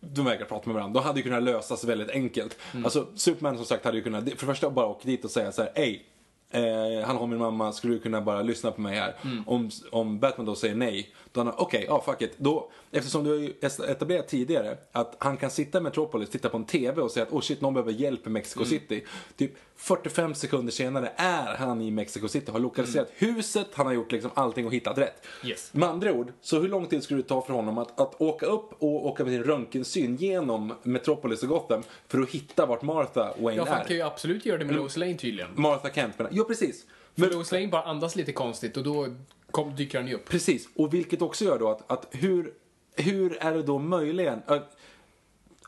de 0.00 0.24
vägrar 0.24 0.46
prata 0.46 0.66
med 0.66 0.74
varandra. 0.74 1.00
Då 1.00 1.06
hade 1.06 1.18
det 1.18 1.22
kunnat 1.22 1.42
lösas 1.42 1.84
väldigt 1.84 2.10
enkelt. 2.10 2.58
Alltså 2.84 3.06
Superman 3.14 3.56
som 3.56 3.66
sagt 3.66 3.84
hade 3.84 3.96
ju 3.96 4.02
kunnat, 4.02 4.24
för 4.24 4.30
det 4.30 4.36
första 4.36 4.70
bara 4.70 4.86
åka 4.86 5.08
dit 5.08 5.24
och 5.24 5.30
säga 5.30 5.52
så 5.52 5.62
här, 5.62 5.72
ej, 5.74 6.08
Eh, 6.52 7.06
han 7.06 7.16
har 7.16 7.26
min 7.26 7.38
mamma, 7.38 7.72
skulle 7.72 7.94
du 7.94 8.00
kunna 8.00 8.20
bara 8.20 8.42
lyssna 8.42 8.70
på 8.70 8.80
mig 8.80 8.98
här? 8.98 9.14
Om, 9.46 9.70
om 9.90 10.18
Batman 10.18 10.46
då 10.46 10.54
säger 10.54 10.74
nej, 10.74 11.14
då 11.32 11.40
han 11.40 11.52
okej, 11.56 11.84
ja 11.88 12.02
fuck 12.06 12.22
it. 12.22 12.34
Då, 12.36 12.70
eftersom 12.92 13.24
du 13.24 13.30
har 13.30 13.36
ju 13.36 13.52
etablerat 13.88 14.28
tidigare 14.28 14.76
att 14.92 15.16
han 15.18 15.36
kan 15.36 15.50
sitta 15.50 15.78
i 15.78 15.80
Metropolis, 15.80 16.30
titta 16.30 16.48
på 16.48 16.56
en 16.56 16.64
TV 16.64 17.02
och 17.02 17.10
säga 17.10 17.26
att 17.26 17.32
oh 17.32 17.40
shit, 17.40 17.60
någon 17.60 17.74
behöver 17.74 17.92
hjälp 17.92 18.26
i 18.26 18.30
Mexico 18.30 18.64
City. 18.64 19.04
Typ 19.36 19.52
45 19.76 20.34
sekunder 20.34 20.72
senare 20.72 21.12
är 21.16 21.54
han 21.54 21.80
i 21.80 21.90
Mexico 21.90 22.28
City, 22.28 22.52
har 22.52 22.58
lokaliserat 22.58 23.08
huset, 23.14 23.66
han 23.72 23.86
har 23.86 23.92
gjort 23.92 24.12
liksom 24.12 24.30
allting 24.34 24.66
och 24.66 24.72
hittat 24.72 24.98
rätt. 24.98 25.26
Yes. 25.44 25.74
Med 25.74 25.88
andra 25.88 26.12
ord, 26.12 26.32
så 26.40 26.60
hur 26.60 26.68
lång 26.68 26.86
tid 26.86 27.02
skulle 27.02 27.22
det 27.22 27.28
ta 27.28 27.42
för 27.42 27.54
honom 27.54 27.78
att, 27.78 28.00
att 28.00 28.20
åka 28.20 28.46
upp 28.46 28.72
och 28.78 29.06
åka 29.06 29.24
med 29.24 29.32
sin 29.32 29.44
röntgensyn 29.44 30.16
genom 30.16 30.74
Metropolis 30.82 31.42
och 31.42 31.48
Gotham 31.48 31.82
för 32.08 32.20
att 32.20 32.30
hitta 32.30 32.66
vart 32.66 32.82
Martha 32.82 33.34
Wayne 33.38 33.56
Ja, 33.56 33.64
för 33.64 33.72
han 33.72 33.80
är? 33.82 33.86
kan 33.86 33.96
ju 33.96 34.02
absolut 34.02 34.46
göra 34.46 34.58
det 34.58 34.64
med 34.64 34.76
Lois 34.76 34.96
Lane 34.96 35.14
tydligen. 35.14 35.50
Martha 35.54 35.90
Kent 35.90 36.18
menar 36.18 36.30
Ja, 36.34 36.44
precis. 36.44 36.86
För 37.18 37.30
Lois 37.30 37.52
Lane 37.52 37.68
bara 37.68 37.82
andas 37.82 38.16
lite 38.16 38.32
konstigt 38.32 38.76
och 38.76 38.82
då 38.82 39.06
kom, 39.50 39.76
dyker 39.76 39.98
han 39.98 40.08
ju 40.08 40.14
upp. 40.14 40.28
Precis, 40.28 40.68
och 40.76 40.94
vilket 40.94 41.22
också 41.22 41.44
gör 41.44 41.58
då 41.58 41.70
att, 41.70 41.90
att 41.90 42.06
hur, 42.10 42.52
hur 42.96 43.36
är 43.40 43.52
det 43.52 43.62
då 43.62 43.78
möjligen... 43.78 44.42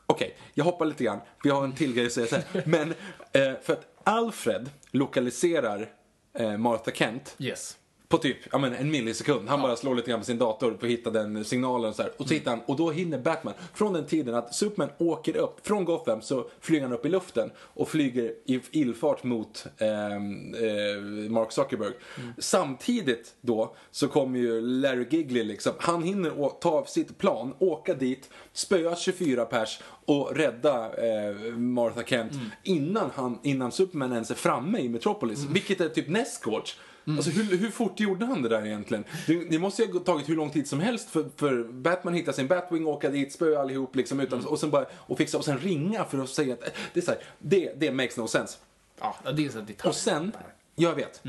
Okej, 0.07 0.37
jag 0.53 0.65
hoppar 0.65 0.85
lite 0.85 1.03
grann, 1.03 1.19
jag 1.43 1.55
har 1.55 1.63
en 1.63 1.75
till 1.75 1.93
grej 1.93 2.05
att 2.05 2.11
säga 2.11 2.27
sen. 2.27 2.41
Men 2.65 2.93
eh, 3.31 3.53
för 3.61 3.73
att 3.73 3.87
Alfred 4.03 4.69
lokaliserar 4.91 5.89
eh, 6.33 6.57
Martha 6.57 6.91
Kent 6.91 7.35
Yes. 7.39 7.77
På 8.15 8.21
typ 8.21 8.37
ja, 8.51 8.57
men 8.57 8.73
en 8.73 8.91
millisekund. 8.91 9.49
Han 9.49 9.61
bara 9.61 9.75
slår 9.75 9.95
lite 9.95 10.09
grann 10.09 10.19
på 10.19 10.25
sin 10.25 10.37
dator 10.37 10.77
för 10.79 10.87
att 10.87 10.91
hitta 10.91 11.09
den 11.09 11.45
signalen 11.45 11.89
och 11.89 11.95
så 11.95 12.01
här. 12.01 12.11
Och 12.17 12.27
så 12.27 12.33
hittar 12.33 12.51
han, 12.51 12.61
och 12.65 12.75
då 12.75 12.91
hinner 12.91 13.19
Batman, 13.19 13.53
från 13.73 13.93
den 13.93 14.05
tiden 14.05 14.35
att 14.35 14.55
Superman 14.55 14.89
åker 14.97 15.37
upp, 15.37 15.67
från 15.67 15.85
Gotham 15.85 16.21
så 16.21 16.49
flyger 16.59 16.83
han 16.83 16.93
upp 16.93 17.05
i 17.05 17.09
luften 17.09 17.51
och 17.57 17.89
flyger 17.89 18.33
i 18.45 18.61
illfart 18.71 19.23
mot 19.23 19.65
ehm, 19.77 20.53
eh, 20.53 21.31
Mark 21.31 21.51
Zuckerberg. 21.51 21.93
Samtidigt 22.37 23.35
då 23.41 23.75
så 23.91 24.07
kommer 24.07 24.39
ju 24.39 24.61
Larry 24.61 25.07
Gigley 25.09 25.43
liksom, 25.43 25.73
han 25.77 26.03
hinner 26.03 26.49
ta 26.59 26.85
sitt 26.85 27.17
plan, 27.17 27.53
åka 27.59 27.93
dit, 27.93 28.29
spöa 28.53 28.95
24 28.95 29.45
pers 29.45 29.79
och 30.05 30.35
rädda 30.35 30.85
eh, 30.85 31.35
Martha 31.57 32.03
Kent 32.03 32.33
innan, 32.63 33.09
han, 33.15 33.39
innan 33.43 33.71
Superman 33.71 34.11
ens 34.11 34.31
är 34.31 34.35
framme 34.35 34.79
i 34.79 34.89
Metropolis. 34.89 35.45
Vilket 35.49 35.81
är 35.81 35.89
typ 35.89 36.07
nästgårds. 36.09 36.77
Alltså 37.07 37.29
hur, 37.31 37.57
hur 37.57 37.69
fort 37.69 37.99
gjorde 37.99 38.25
han 38.25 38.41
det 38.41 38.49
där 38.49 38.65
egentligen? 38.65 39.03
Det, 39.27 39.49
det 39.49 39.59
måste 39.59 39.83
ju 39.83 39.91
ha 39.93 39.99
tagit 39.99 40.29
hur 40.29 40.35
lång 40.35 40.49
tid 40.49 40.67
som 40.67 40.79
helst 40.79 41.09
för, 41.09 41.25
för 41.35 41.63
Batman 41.63 42.13
hitta 42.13 42.33
sin 42.33 42.47
Batwing, 42.47 42.87
åka 42.87 43.09
dit, 43.09 43.33
spöa 43.33 43.61
allihop 43.61 43.95
liksom 43.95 44.19
utan, 44.19 44.45
och 44.45 44.59
sen 44.59 44.69
bara 44.69 44.85
och 44.93 45.17
fixa 45.17 45.37
och 45.37 45.45
sen 45.45 45.59
ringa 45.59 46.05
för 46.05 46.19
att 46.19 46.29
säga 46.29 46.53
att 46.53 46.75
det 46.93 46.99
är 46.99 47.03
så 47.03 47.11
här, 47.11 47.19
det, 47.39 47.73
det 47.77 47.91
makes 47.91 48.17
no 48.17 48.27
sense. 48.27 48.57
Ja, 48.99 49.15
det 49.35 49.45
är 49.45 49.49
så 49.49 49.59
detalj. 49.59 49.89
Och 49.89 49.95
sen, 49.95 50.31
jag 50.75 50.95
vet. 50.95 51.23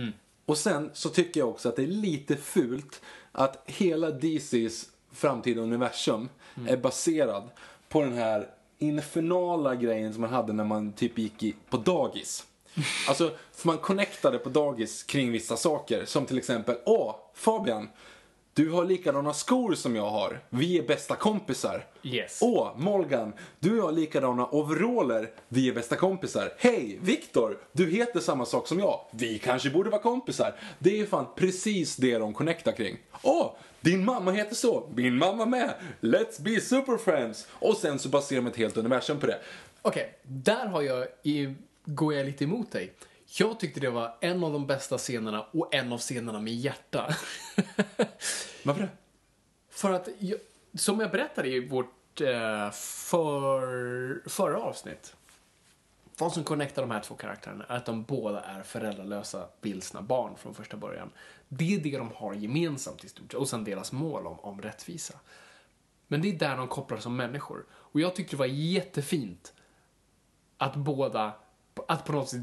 Och 0.46 0.58
sen 0.58 0.90
så 0.92 1.08
tycker 1.08 1.40
jag 1.40 1.48
också 1.48 1.68
att 1.68 1.76
det 1.76 1.82
är 1.82 1.86
lite 1.86 2.36
fult 2.36 3.02
att 3.32 3.62
hela 3.66 4.10
DCs 4.10 4.86
framtida 5.12 5.60
universum 5.60 6.28
är 6.68 6.76
baserad 6.76 7.50
på 7.88 8.02
den 8.02 8.12
här 8.12 8.48
infernala 8.78 9.74
grejen 9.74 10.12
som 10.12 10.20
man 10.20 10.30
hade 10.30 10.52
när 10.52 10.64
man 10.64 10.92
typ 10.92 11.18
gick 11.18 11.42
i, 11.42 11.54
på 11.70 11.76
dagis. 11.76 12.46
Alltså, 13.08 13.30
för 13.52 13.66
man 13.66 13.78
connectade 13.78 14.38
på 14.38 14.48
dagis 14.48 15.02
kring 15.02 15.32
vissa 15.32 15.56
saker. 15.56 16.04
Som 16.04 16.26
till 16.26 16.38
exempel, 16.38 16.76
åh, 16.84 17.16
Fabian. 17.34 17.88
Du 18.54 18.70
har 18.70 18.84
likadana 18.84 19.34
skor 19.34 19.74
som 19.74 19.96
jag 19.96 20.10
har. 20.10 20.40
Vi 20.50 20.78
är 20.78 20.82
bästa 20.82 21.16
kompisar. 21.16 21.86
Yes. 22.02 22.38
Åh, 22.42 22.72
Molgan. 22.76 23.32
Du 23.58 23.80
har 23.80 23.92
likadana 23.92 24.48
overaller. 24.50 25.30
Vi 25.48 25.68
är 25.68 25.72
bästa 25.72 25.96
kompisar. 25.96 26.52
Hej, 26.58 26.98
Viktor. 27.02 27.58
Du 27.72 27.90
heter 27.90 28.20
samma 28.20 28.44
sak 28.46 28.68
som 28.68 28.78
jag. 28.78 29.00
Vi 29.10 29.38
kanske 29.38 29.70
borde 29.70 29.90
vara 29.90 30.02
kompisar. 30.02 30.54
Det 30.78 31.00
är 31.00 31.06
fan 31.06 31.26
precis 31.36 31.96
det 31.96 32.18
de 32.18 32.34
connectar 32.34 32.72
kring. 32.72 32.98
Åh, 33.22 33.52
din 33.80 34.04
mamma 34.04 34.30
heter 34.30 34.54
så. 34.54 34.88
Min 34.94 35.18
mamma 35.18 35.46
med. 35.46 35.74
Let's 36.00 36.42
be 36.42 36.60
super 36.60 36.96
friends. 36.96 37.46
Och 37.50 37.76
sen 37.76 37.98
så 37.98 38.08
baserar 38.08 38.40
de 38.40 38.46
ett 38.46 38.56
helt 38.56 38.76
universum 38.76 39.20
på 39.20 39.26
det. 39.26 39.38
Okej, 39.82 40.18
där 40.22 40.66
har 40.66 40.82
jag 40.82 41.06
i, 41.22 41.54
går 41.86 42.14
jag 42.14 42.26
lite 42.26 42.44
emot 42.44 42.72
dig. 42.72 42.92
Jag 43.38 43.60
tyckte 43.60 43.80
det 43.80 43.90
var 43.90 44.16
en 44.20 44.44
av 44.44 44.52
de 44.52 44.66
bästa 44.66 44.98
scenerna 44.98 45.42
och 45.42 45.74
en 45.74 45.92
av 45.92 45.98
scenerna 45.98 46.40
med 46.40 46.54
hjärta. 46.54 47.14
Varför 48.62 48.82
det? 48.82 48.88
För 49.70 49.92
att 49.92 50.08
jag, 50.18 50.38
som 50.74 51.00
jag 51.00 51.10
berättade 51.10 51.48
i 51.48 51.68
vårt 51.68 52.20
eh, 52.20 52.70
för, 52.70 54.28
förra 54.28 54.58
avsnitt. 54.58 55.16
Vad 56.18 56.32
som 56.32 56.44
connectar 56.44 56.82
de 56.82 56.90
här 56.90 57.00
två 57.00 57.14
karaktärerna 57.14 57.64
är 57.64 57.76
att 57.76 57.86
de 57.86 58.02
båda 58.02 58.40
är 58.40 58.62
föräldralösa, 58.62 59.48
vilsna 59.60 60.02
barn 60.02 60.36
från 60.36 60.54
första 60.54 60.76
början. 60.76 61.10
Det 61.48 61.74
är 61.74 61.80
det 61.80 61.98
de 61.98 62.10
har 62.14 62.34
gemensamt 62.34 63.04
i 63.04 63.08
stort 63.08 63.34
och 63.34 63.48
sen 63.48 63.64
deras 63.64 63.92
mål 63.92 64.26
om, 64.26 64.40
om 64.40 64.62
rättvisa. 64.62 65.14
Men 66.08 66.22
det 66.22 66.28
är 66.28 66.38
där 66.38 66.56
de 66.56 66.68
kopplar 66.68 66.98
som 66.98 67.16
människor. 67.16 67.64
Och 67.70 68.00
jag 68.00 68.14
tyckte 68.14 68.36
det 68.36 68.38
var 68.38 68.46
jättefint 68.46 69.54
att 70.58 70.76
båda, 70.76 71.32
att 71.88 72.04
på 72.04 72.12
något 72.12 72.28
sätt, 72.28 72.40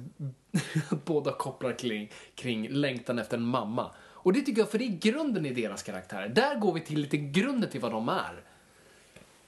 båda 1.05 1.31
kopplar 1.31 1.79
kring, 1.79 2.11
kring 2.35 2.69
längtan 2.69 3.19
efter 3.19 3.37
en 3.37 3.43
mamma. 3.43 3.91
Och 4.23 4.33
det 4.33 4.41
tycker 4.41 4.61
jag, 4.61 4.69
för 4.69 4.77
det 4.77 4.85
är 4.85 4.97
grunden 4.97 5.45
i 5.45 5.53
deras 5.53 5.83
karaktärer. 5.83 6.29
Där 6.29 6.55
går 6.55 6.73
vi 6.73 6.81
till 6.81 6.99
lite 6.99 7.17
grunden 7.17 7.69
till 7.69 7.81
vad 7.81 7.91
de 7.91 8.09
är. 8.09 8.43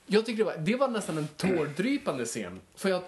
Jag 0.08 0.26
tycker 0.26 0.38
det 0.38 0.44
var, 0.44 0.58
det 0.58 0.76
var 0.76 0.88
nästan 0.88 1.18
en 1.18 1.28
tårdrypande 1.28 2.26
scen. 2.26 2.62
För, 2.76 2.90
jag, 2.90 3.02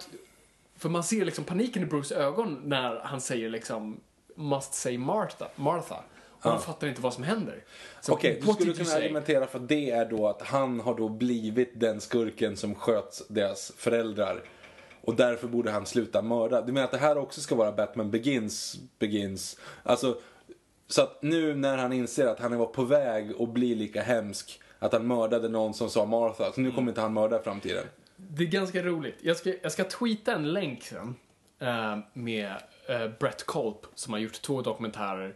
för 0.76 0.88
man 0.88 1.04
ser 1.04 1.24
liksom 1.24 1.44
paniken 1.44 1.82
i 1.82 1.86
Bruce 1.86 2.14
ögon 2.14 2.60
när 2.64 3.00
han 3.00 3.20
säger 3.20 3.50
liksom 3.50 4.00
must 4.34 4.74
say 4.74 4.98
Martha. 4.98 5.48
Martha. 5.56 6.04
Och 6.40 6.50
han 6.50 6.60
fattar 6.60 6.86
inte 6.86 7.00
vad 7.00 7.14
som 7.14 7.24
händer. 7.24 7.64
Okej, 8.08 8.38
du 8.40 8.46
what 8.46 8.54
skulle 8.56 8.72
kunna 8.72 8.84
say? 8.84 9.04
argumentera 9.04 9.46
för 9.46 9.58
att 9.58 9.68
det 9.68 9.90
är 9.90 10.10
då 10.10 10.28
att 10.28 10.42
han 10.42 10.80
har 10.80 10.94
då 10.94 11.08
blivit 11.08 11.80
den 11.80 12.00
skurken 12.00 12.56
som 12.56 12.74
sköt 12.74 13.22
deras 13.28 13.72
föräldrar. 13.76 14.42
Och 15.08 15.16
därför 15.16 15.48
borde 15.48 15.70
han 15.70 15.86
sluta 15.86 16.22
mörda. 16.22 16.62
Du 16.62 16.72
menar 16.72 16.84
att 16.84 16.90
det 16.90 16.98
här 16.98 17.18
också 17.18 17.40
ska 17.40 17.54
vara 17.54 17.72
Batman 17.72 18.10
Begins, 18.10 18.76
Begins? 18.98 19.58
Alltså, 19.82 20.18
så 20.86 21.02
att 21.02 21.22
nu 21.22 21.54
när 21.54 21.76
han 21.76 21.92
inser 21.92 22.26
att 22.26 22.40
han 22.40 22.58
var 22.58 22.66
på 22.66 22.84
väg 22.84 23.32
att 23.42 23.48
bli 23.48 23.74
lika 23.74 24.02
hemsk, 24.02 24.60
att 24.78 24.92
han 24.92 25.06
mördade 25.06 25.48
någon 25.48 25.74
som 25.74 25.90
sa 25.90 26.04
Martha, 26.04 26.52
så 26.52 26.60
nu 26.60 26.70
kommer 26.70 26.88
inte 26.88 27.00
han 27.00 27.12
mörda 27.12 27.40
i 27.40 27.42
framtiden. 27.42 27.84
Det 28.16 28.42
är 28.42 28.46
ganska 28.48 28.82
roligt. 28.82 29.16
Jag 29.20 29.36
ska, 29.36 29.54
jag 29.62 29.72
ska 29.72 29.84
tweeta 29.84 30.32
en 30.32 30.52
länk 30.52 30.82
sen 30.82 31.14
eh, 31.58 31.98
med 32.12 32.52
eh, 32.88 33.08
Brett 33.20 33.46
Kolp 33.46 33.86
som 33.94 34.12
har 34.12 34.20
gjort 34.20 34.42
två 34.42 34.62
dokumentärer. 34.62 35.28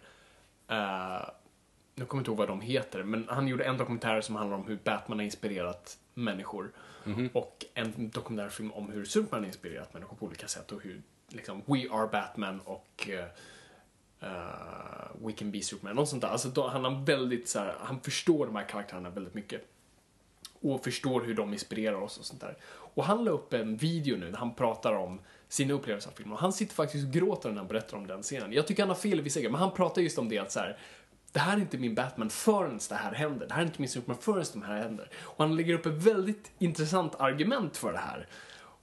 Uh, 0.70 1.28
nu 1.94 2.04
kommer 2.04 2.18
jag 2.18 2.20
inte 2.20 2.30
ihåg 2.30 2.38
vad 2.38 2.48
de 2.48 2.60
heter, 2.60 3.02
men 3.02 3.26
han 3.28 3.48
gjorde 3.48 3.64
en 3.64 3.76
dokumentär 3.76 4.20
som 4.20 4.36
handlar 4.36 4.56
om 4.56 4.66
hur 4.66 4.78
Batman 4.84 5.18
har 5.18 5.24
inspirerat 5.24 5.98
människor. 6.14 6.72
Mm-hmm. 7.04 7.32
Och 7.32 7.64
en 7.74 8.10
dokumentärfilm 8.10 8.72
om 8.72 8.90
hur 8.90 9.04
Superman 9.04 9.40
har 9.40 9.46
inspirerat 9.46 9.94
människor 9.94 10.16
på 10.16 10.26
olika 10.26 10.48
sätt 10.48 10.72
och 10.72 10.82
hur 10.82 11.02
liksom 11.28 11.62
We 11.66 11.90
Are 11.90 12.06
Batman 12.06 12.60
och 12.60 13.08
uh, 13.08 13.24
We 15.26 15.32
Can 15.32 15.50
Be 15.50 15.60
Superman 15.60 15.98
och 15.98 16.08
sånt 16.08 16.22
där. 16.22 16.28
Alltså 16.28 16.48
då, 16.48 16.68
han 16.68 16.84
har 16.84 17.04
väldigt 17.04 17.48
så 17.48 17.58
här, 17.58 17.74
han 17.80 18.00
förstår 18.00 18.46
de 18.46 18.56
här 18.56 18.68
karaktärerna 18.68 19.10
väldigt 19.10 19.34
mycket 19.34 19.68
och 20.60 20.84
förstår 20.84 21.20
hur 21.20 21.34
de 21.34 21.52
inspirerar 21.52 21.96
oss 21.96 22.18
och 22.18 22.24
sånt 22.24 22.40
där. 22.40 22.56
Och 22.94 23.04
han 23.04 23.24
la 23.24 23.30
upp 23.30 23.52
en 23.52 23.76
video 23.76 24.16
nu 24.16 24.30
där 24.30 24.38
han 24.38 24.54
pratar 24.54 24.92
om 24.92 25.20
sina 25.48 25.74
upplevelser 25.74 26.10
av 26.10 26.14
filmen 26.14 26.32
och 26.32 26.38
han 26.38 26.52
sitter 26.52 26.74
faktiskt 26.74 27.06
och 27.06 27.12
gråter 27.12 27.50
när 27.50 27.56
han 27.56 27.68
berättar 27.68 27.96
om 27.96 28.06
den 28.06 28.22
scenen. 28.22 28.52
Jag 28.52 28.66
tycker 28.66 28.82
han 28.82 28.90
har 28.90 28.96
fel 28.96 29.18
i 29.18 29.22
vissa 29.22 29.40
grejer, 29.40 29.50
men 29.50 29.60
han 29.60 29.72
pratar 29.72 30.02
just 30.02 30.18
om 30.18 30.28
det 30.28 30.38
att 30.38 30.52
så 30.52 30.60
här, 30.60 30.78
det 31.32 31.40
här 31.40 31.56
är 31.56 31.60
inte 31.60 31.78
min 31.78 31.94
Batman 31.94 32.30
förrän 32.30 32.80
det 32.88 32.94
här 32.94 33.12
händer. 33.12 33.46
Det 33.46 33.54
här 33.54 33.62
är 33.62 33.66
inte 33.66 33.80
min 33.80 33.88
Superman 33.88 34.22
förrän 34.22 34.60
det 34.60 34.66
här 34.66 34.82
händer. 34.82 35.08
Och 35.20 35.44
han 35.44 35.56
lägger 35.56 35.74
upp 35.74 35.86
ett 35.86 35.92
väldigt 35.92 36.50
intressant 36.58 37.14
argument 37.18 37.76
för 37.76 37.92
det 37.92 37.98
här. 37.98 38.26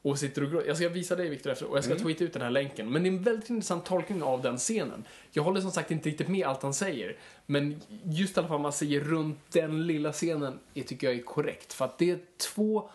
Och 0.01 0.19
sitter 0.19 0.55
och. 0.55 0.67
Jag 0.67 0.77
ska 0.77 0.89
visa 0.89 1.15
dig 1.15 1.29
Victor 1.29 1.51
efter 1.51 1.65
och 1.65 1.77
jag 1.77 1.83
ska 1.83 1.95
tweeta 1.95 2.23
ut 2.23 2.33
den 2.33 2.41
här 2.41 2.49
länken. 2.49 2.91
Men 2.91 3.03
det 3.03 3.09
är 3.09 3.11
en 3.11 3.23
väldigt 3.23 3.49
intressant 3.49 3.85
tolkning 3.85 4.23
av 4.23 4.41
den 4.41 4.57
scenen. 4.57 5.03
Jag 5.31 5.43
håller 5.43 5.61
som 5.61 5.71
sagt 5.71 5.91
inte 5.91 6.09
riktigt 6.09 6.27
med 6.27 6.47
allt 6.47 6.63
han 6.63 6.73
säger. 6.73 7.17
Men 7.45 7.81
just 8.03 8.37
i 8.37 8.39
alla 8.39 8.47
fall 8.47 8.59
man 8.59 8.73
säger 8.73 9.01
runt 9.01 9.39
den 9.51 9.87
lilla 9.87 10.11
scenen 10.11 10.59
är, 10.73 10.83
tycker 10.83 11.07
jag 11.07 11.15
är 11.15 11.23
korrekt. 11.23 11.73
För 11.73 11.85
att 11.85 11.97
det 11.97 12.11
är 12.11 12.19
två 12.37 12.89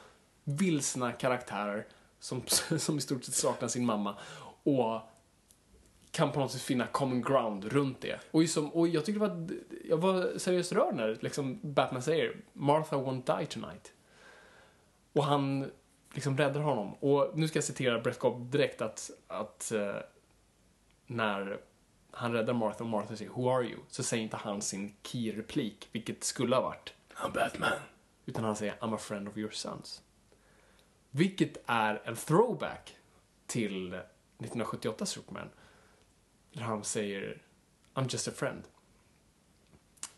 vilsna 0.44 1.12
karaktärer 1.12 1.86
som, 2.20 2.43
som 2.78 2.98
i 2.98 3.01
stort 3.01 3.24
sett 3.24 3.35
saknar 3.35 3.68
sin 3.68 3.86
mamma. 3.86 4.16
Och 4.62 5.01
kan 6.14 6.32
på 6.32 6.40
något 6.40 6.52
sätt 6.52 6.62
finna 6.62 6.86
common 6.86 7.22
ground 7.22 7.64
runt 7.64 8.00
det. 8.00 8.20
Och, 8.30 8.48
som, 8.48 8.70
och 8.72 8.88
jag 8.88 9.04
tycker 9.04 9.20
det 9.20 9.28
var, 9.28 9.48
jag 9.84 9.96
var 9.96 10.38
seriöst 10.38 10.72
rörd 10.72 10.94
när 10.94 11.18
liksom 11.20 11.58
Batman 11.62 12.02
säger 12.02 12.36
Martha 12.52 12.96
won't 12.96 13.38
die 13.38 13.46
tonight. 13.46 13.92
Och 15.12 15.24
han 15.24 15.70
liksom 16.12 16.36
räddar 16.36 16.60
honom. 16.60 16.94
Och 16.94 17.30
nu 17.34 17.48
ska 17.48 17.56
jag 17.56 17.64
citera 17.64 18.00
Brett 18.00 18.18
Cobb 18.18 18.50
direkt 18.50 18.82
att, 18.82 19.10
att 19.26 19.72
uh, 19.74 19.94
när 21.06 21.60
han 22.10 22.32
räddar 22.32 22.54
Martha 22.54 22.84
och 22.84 22.90
Martha 22.90 23.16
säger 23.16 23.30
Who 23.30 23.50
are 23.50 23.64
you? 23.64 23.78
Så 23.88 24.02
säger 24.02 24.22
inte 24.22 24.36
han 24.36 24.62
sin 24.62 24.94
key-replik, 25.02 25.88
vilket 25.92 26.24
skulle 26.24 26.56
ha 26.56 26.62
varit 26.62 26.94
I'm 27.14 27.32
Batman. 27.34 27.78
Utan 28.26 28.44
han 28.44 28.56
säger 28.56 28.74
I'm 28.74 28.94
a 28.94 28.98
friend 28.98 29.28
of 29.28 29.36
your 29.36 29.50
sons. 29.50 30.02
Vilket 31.10 31.56
är 31.66 32.02
en 32.04 32.16
throwback 32.16 32.96
till 33.46 33.94
1978 33.94 35.06
Superman. 35.06 35.48
Där 36.55 36.62
han 36.62 36.85
säger 36.85 37.43
I'm 37.94 38.12
just 38.12 38.28
a 38.28 38.32
friend. 38.36 38.62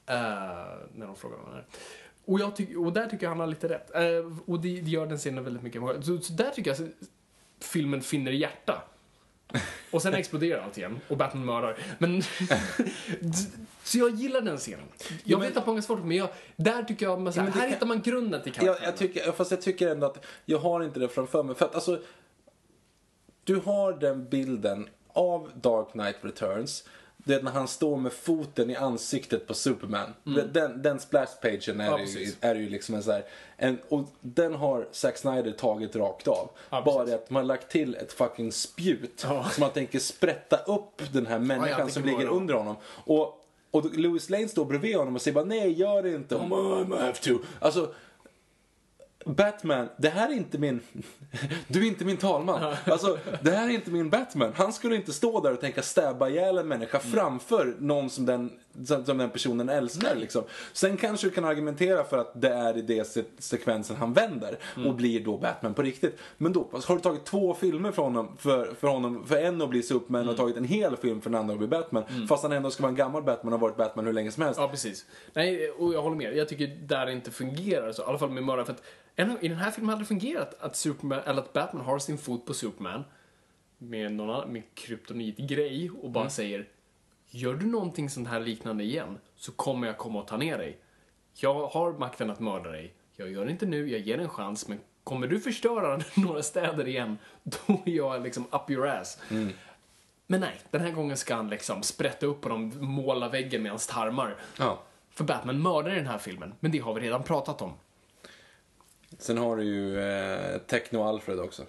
Eh, 0.06 0.16
när 0.94 1.06
de 1.06 1.16
frågar 1.16 1.36
vad 1.36 1.46
han 1.46 1.56
är. 1.56 1.66
Och, 2.24 2.40
jag 2.40 2.56
tyck, 2.56 2.76
och 2.76 2.92
där 2.92 3.06
tycker 3.08 3.24
jag 3.26 3.30
han 3.30 3.40
har 3.40 3.46
lite 3.46 3.68
rätt. 3.68 3.94
Eh, 3.94 4.32
och 4.46 4.60
det, 4.60 4.80
det 4.80 4.90
gör 4.90 5.06
den 5.06 5.18
scenen 5.18 5.44
väldigt 5.44 5.62
mycket. 5.62 5.82
Så, 6.04 6.18
så 6.20 6.32
där 6.32 6.50
tycker 6.50 6.70
jag 6.74 6.82
att 6.88 7.08
filmen 7.60 8.02
finner 8.02 8.32
hjärta. 8.32 8.82
Och 9.90 10.02
sen 10.02 10.14
exploderar 10.14 10.62
allt 10.62 10.78
igen 10.78 11.00
och 11.08 11.16
Batman 11.16 11.44
mördar. 11.44 11.78
Men... 11.98 12.22
så 13.82 13.98
jag 13.98 14.10
gillar 14.10 14.40
den 14.40 14.56
scenen. 14.58 14.86
Jag 15.24 15.38
men- 15.38 15.48
vet 15.48 15.56
att 15.56 15.66
många 15.66 15.82
svårt 15.82 16.04
men 16.04 16.16
jag, 16.16 16.28
där 16.56 16.82
tycker 16.82 17.06
jag, 17.06 17.20
man, 17.20 17.32
så 17.32 17.40
här, 17.40 17.50
här 17.50 17.60
kan- 17.60 17.70
hittar 17.70 17.86
man 17.86 18.02
grunden 18.02 18.42
till 18.42 18.52
Jag, 18.56 18.64
karaktären. 18.64 18.88
jag 18.90 18.96
tycker, 18.96 19.32
fast 19.32 19.50
jag 19.50 19.62
tycker 19.62 19.88
ändå 19.88 20.06
att 20.06 20.24
jag 20.44 20.58
har 20.58 20.82
inte 20.84 21.00
det 21.00 21.08
framför 21.08 21.42
mig. 21.42 21.54
För 21.54 21.64
att 21.64 21.74
alltså, 21.74 22.00
du 23.44 23.56
har 23.56 23.92
den 23.92 24.28
bilden 24.28 24.88
av 25.16 25.50
Dark 25.54 25.92
Knight 25.92 26.16
Returns. 26.20 26.84
Det 27.16 27.34
är 27.34 27.42
när 27.42 27.50
han 27.50 27.68
står 27.68 27.96
med 27.96 28.12
foten 28.12 28.70
i 28.70 28.76
ansiktet 28.76 29.46
på 29.46 29.54
Superman. 29.54 30.14
Den, 30.52 30.82
den 30.82 31.00
splashpagen 31.00 31.80
är, 31.80 31.88
Mm. 31.88 32.00
Ja, 32.00 32.20
ju, 32.20 32.32
är 32.40 32.54
ju 32.54 32.68
liksom 32.68 32.94
en 32.94 33.02
så 33.02 33.12
här, 33.12 33.24
en, 33.56 33.78
och 33.88 34.04
den 34.20 34.54
har 34.54 34.88
Zack 34.92 35.16
Snyder 35.16 35.52
tagit 35.52 35.96
rakt 35.96 36.28
av. 36.28 36.50
Ja, 36.70 36.82
Bara 36.82 37.04
det 37.04 37.14
att 37.14 37.30
man 37.30 37.40
har 37.42 37.46
lagt 37.46 37.70
till 37.70 37.94
ett 37.94 38.12
fucking 38.12 38.52
spjut. 38.52 39.24
Ja. 39.28 39.44
Som 39.50 39.60
man 39.60 39.70
tänker 39.70 39.98
sprätta 39.98 40.56
upp 40.56 41.02
den 41.12 41.26
här 41.26 41.38
människan 41.38 41.90
som 41.90 42.04
ligger 42.04 42.26
under 42.26 42.54
honom. 42.54 42.76
Och, 42.86 43.42
och 43.70 43.94
Louis 43.98 44.30
Lane 44.30 44.48
står 44.48 44.64
bredvid 44.64 44.96
honom 44.96 45.14
och 45.14 45.22
säger 45.22 45.34
bara 45.34 45.44
nej 45.44 45.72
gör 45.72 46.02
det 46.02 46.10
inte. 46.14 46.34
Mm. 46.36 46.92
I 46.92 46.96
have 46.96 47.12
to. 47.12 47.38
Alltså, 47.60 47.94
Batman, 49.26 49.88
det 49.96 50.08
här 50.08 50.28
är 50.28 50.32
inte 50.32 50.58
min... 50.58 50.80
Du 51.68 51.82
är 51.82 51.86
inte 51.86 52.04
min 52.04 52.16
talman. 52.16 52.74
Alltså, 52.84 53.18
det 53.42 53.50
här 53.50 53.68
är 53.68 53.72
inte 53.72 53.90
min 53.90 54.10
Batman. 54.10 54.52
Han 54.56 54.72
skulle 54.72 54.96
inte 54.96 55.12
stå 55.12 55.40
där 55.40 55.52
och 55.52 55.60
tänka 55.60 55.82
stäbba 55.82 56.28
ihjäl 56.28 56.58
en 56.58 56.68
människa 56.68 56.98
framför 56.98 57.76
någon 57.78 58.10
som 58.10 58.26
den, 58.26 58.50
som 58.84 59.18
den 59.18 59.30
personen 59.30 59.68
älskar. 59.68 60.14
Liksom. 60.14 60.44
Sen 60.72 60.96
kanske 60.96 61.26
du 61.26 61.30
kan 61.30 61.44
argumentera 61.44 62.04
för 62.04 62.18
att 62.18 62.40
det 62.40 62.48
är 62.48 62.76
i 62.76 62.82
det 62.82 63.06
se- 63.06 63.24
sekvensen 63.38 63.96
han 63.96 64.12
vänder 64.12 64.58
och 64.86 64.94
blir 64.94 65.24
då 65.24 65.38
Batman 65.38 65.74
på 65.74 65.82
riktigt. 65.82 66.18
Men 66.38 66.52
då 66.52 66.68
alltså, 66.72 66.90
har 66.90 66.96
du 66.96 67.02
tagit 67.02 67.24
två 67.24 67.54
filmer 67.54 67.92
från 67.92 68.16
honom 68.16 68.36
för, 68.38 68.74
för 68.74 68.88
honom, 68.88 69.26
för 69.26 69.36
en 69.36 69.62
att 69.62 69.70
bli 69.70 69.82
Superman 69.82 70.28
och 70.28 70.36
tagit 70.36 70.56
en 70.56 70.64
hel 70.64 70.96
film 70.96 71.20
för 71.20 71.30
den 71.30 71.40
andra 71.40 71.52
att 71.52 71.58
bli 71.58 71.68
Batman. 71.68 72.04
Fast 72.28 72.42
han 72.42 72.52
ändå 72.52 72.70
ska 72.70 72.82
vara 72.82 72.90
en 72.90 72.96
gammal 72.96 73.22
Batman 73.22 73.52
och 73.52 73.58
har 73.58 73.68
varit 73.68 73.76
Batman 73.76 74.06
hur 74.06 74.12
länge 74.12 74.30
som 74.30 74.42
helst. 74.42 74.60
Ja, 74.60 74.68
precis. 74.68 75.06
Nej, 75.32 75.70
och 75.70 75.94
jag 75.94 76.02
håller 76.02 76.16
med. 76.16 76.36
Jag 76.36 76.48
tycker 76.48 76.66
där 76.66 77.06
det 77.06 77.12
inte 77.12 77.30
fungerar 77.30 77.92
så. 77.92 78.02
I 78.02 78.04
alla 78.04 78.18
fall 78.18 78.30
med 78.30 78.42
mördare. 78.44 78.64
För 78.66 78.72
att 78.72 78.82
i 79.40 79.48
den 79.48 79.58
här 79.58 79.70
filmen 79.70 79.90
hade 79.90 80.02
det 80.02 80.06
fungerat 80.06 80.56
att, 80.60 80.76
Superman, 80.76 81.20
eller 81.26 81.42
att 81.42 81.52
Batman 81.52 81.84
har 81.84 81.98
sin 81.98 82.18
fot 82.18 82.46
på 82.46 82.54
Superman 82.54 83.04
med 83.78 84.12
någon 84.12 84.30
annan, 84.30 84.52
med 84.52 84.62
kryptonit-grej 84.74 85.90
och 86.02 86.10
bara 86.10 86.30
säger 86.30 86.66
Gör 87.36 87.54
du 87.54 87.66
någonting 87.66 88.10
sånt 88.10 88.28
här 88.28 88.40
liknande 88.40 88.84
igen 88.84 89.18
så 89.36 89.52
kommer 89.52 89.86
jag 89.86 89.98
komma 89.98 90.20
och 90.20 90.28
ta 90.28 90.36
ner 90.36 90.58
dig. 90.58 90.78
Jag 91.34 91.66
har 91.66 91.92
makten 91.92 92.30
att 92.30 92.40
mörda 92.40 92.70
dig. 92.70 92.94
Jag 93.16 93.30
gör 93.30 93.44
det 93.44 93.50
inte 93.50 93.66
nu, 93.66 93.90
jag 93.90 94.00
ger 94.00 94.18
en 94.18 94.28
chans, 94.28 94.68
men 94.68 94.80
kommer 95.04 95.26
du 95.26 95.40
förstöra 95.40 96.00
några 96.14 96.42
städer 96.42 96.88
igen, 96.88 97.18
då 97.42 97.72
är 97.86 97.90
jag 97.90 98.22
liksom 98.22 98.46
up 98.50 98.70
your 98.70 98.86
ass. 98.86 99.18
Men 100.26 100.40
nej, 100.40 100.60
den 100.70 100.80
här 100.80 100.90
gången 100.90 101.16
ska 101.16 101.34
han 101.34 101.50
liksom 101.50 101.82
sprätta 101.82 102.26
upp 102.26 102.44
honom, 102.44 102.72
måla 102.76 103.28
väggen 103.28 103.62
med 103.62 103.72
hans 103.72 103.86
tarmar. 103.86 104.36
Ja. 104.58 104.82
För 105.10 105.24
Batman 105.24 105.62
mördar 105.62 105.92
i 105.92 105.94
den 105.94 106.06
här 106.06 106.18
filmen, 106.18 106.54
men 106.60 106.70
det 106.70 106.78
har 106.78 106.94
vi 106.94 107.00
redan 107.00 107.22
pratat 107.22 107.62
om. 107.62 107.72
Sen 109.18 109.38
har 109.38 109.56
du 109.56 109.64
ju 109.64 110.00
eh, 110.00 110.60
Techno-Alfred 110.66 111.40
också. 111.40 111.62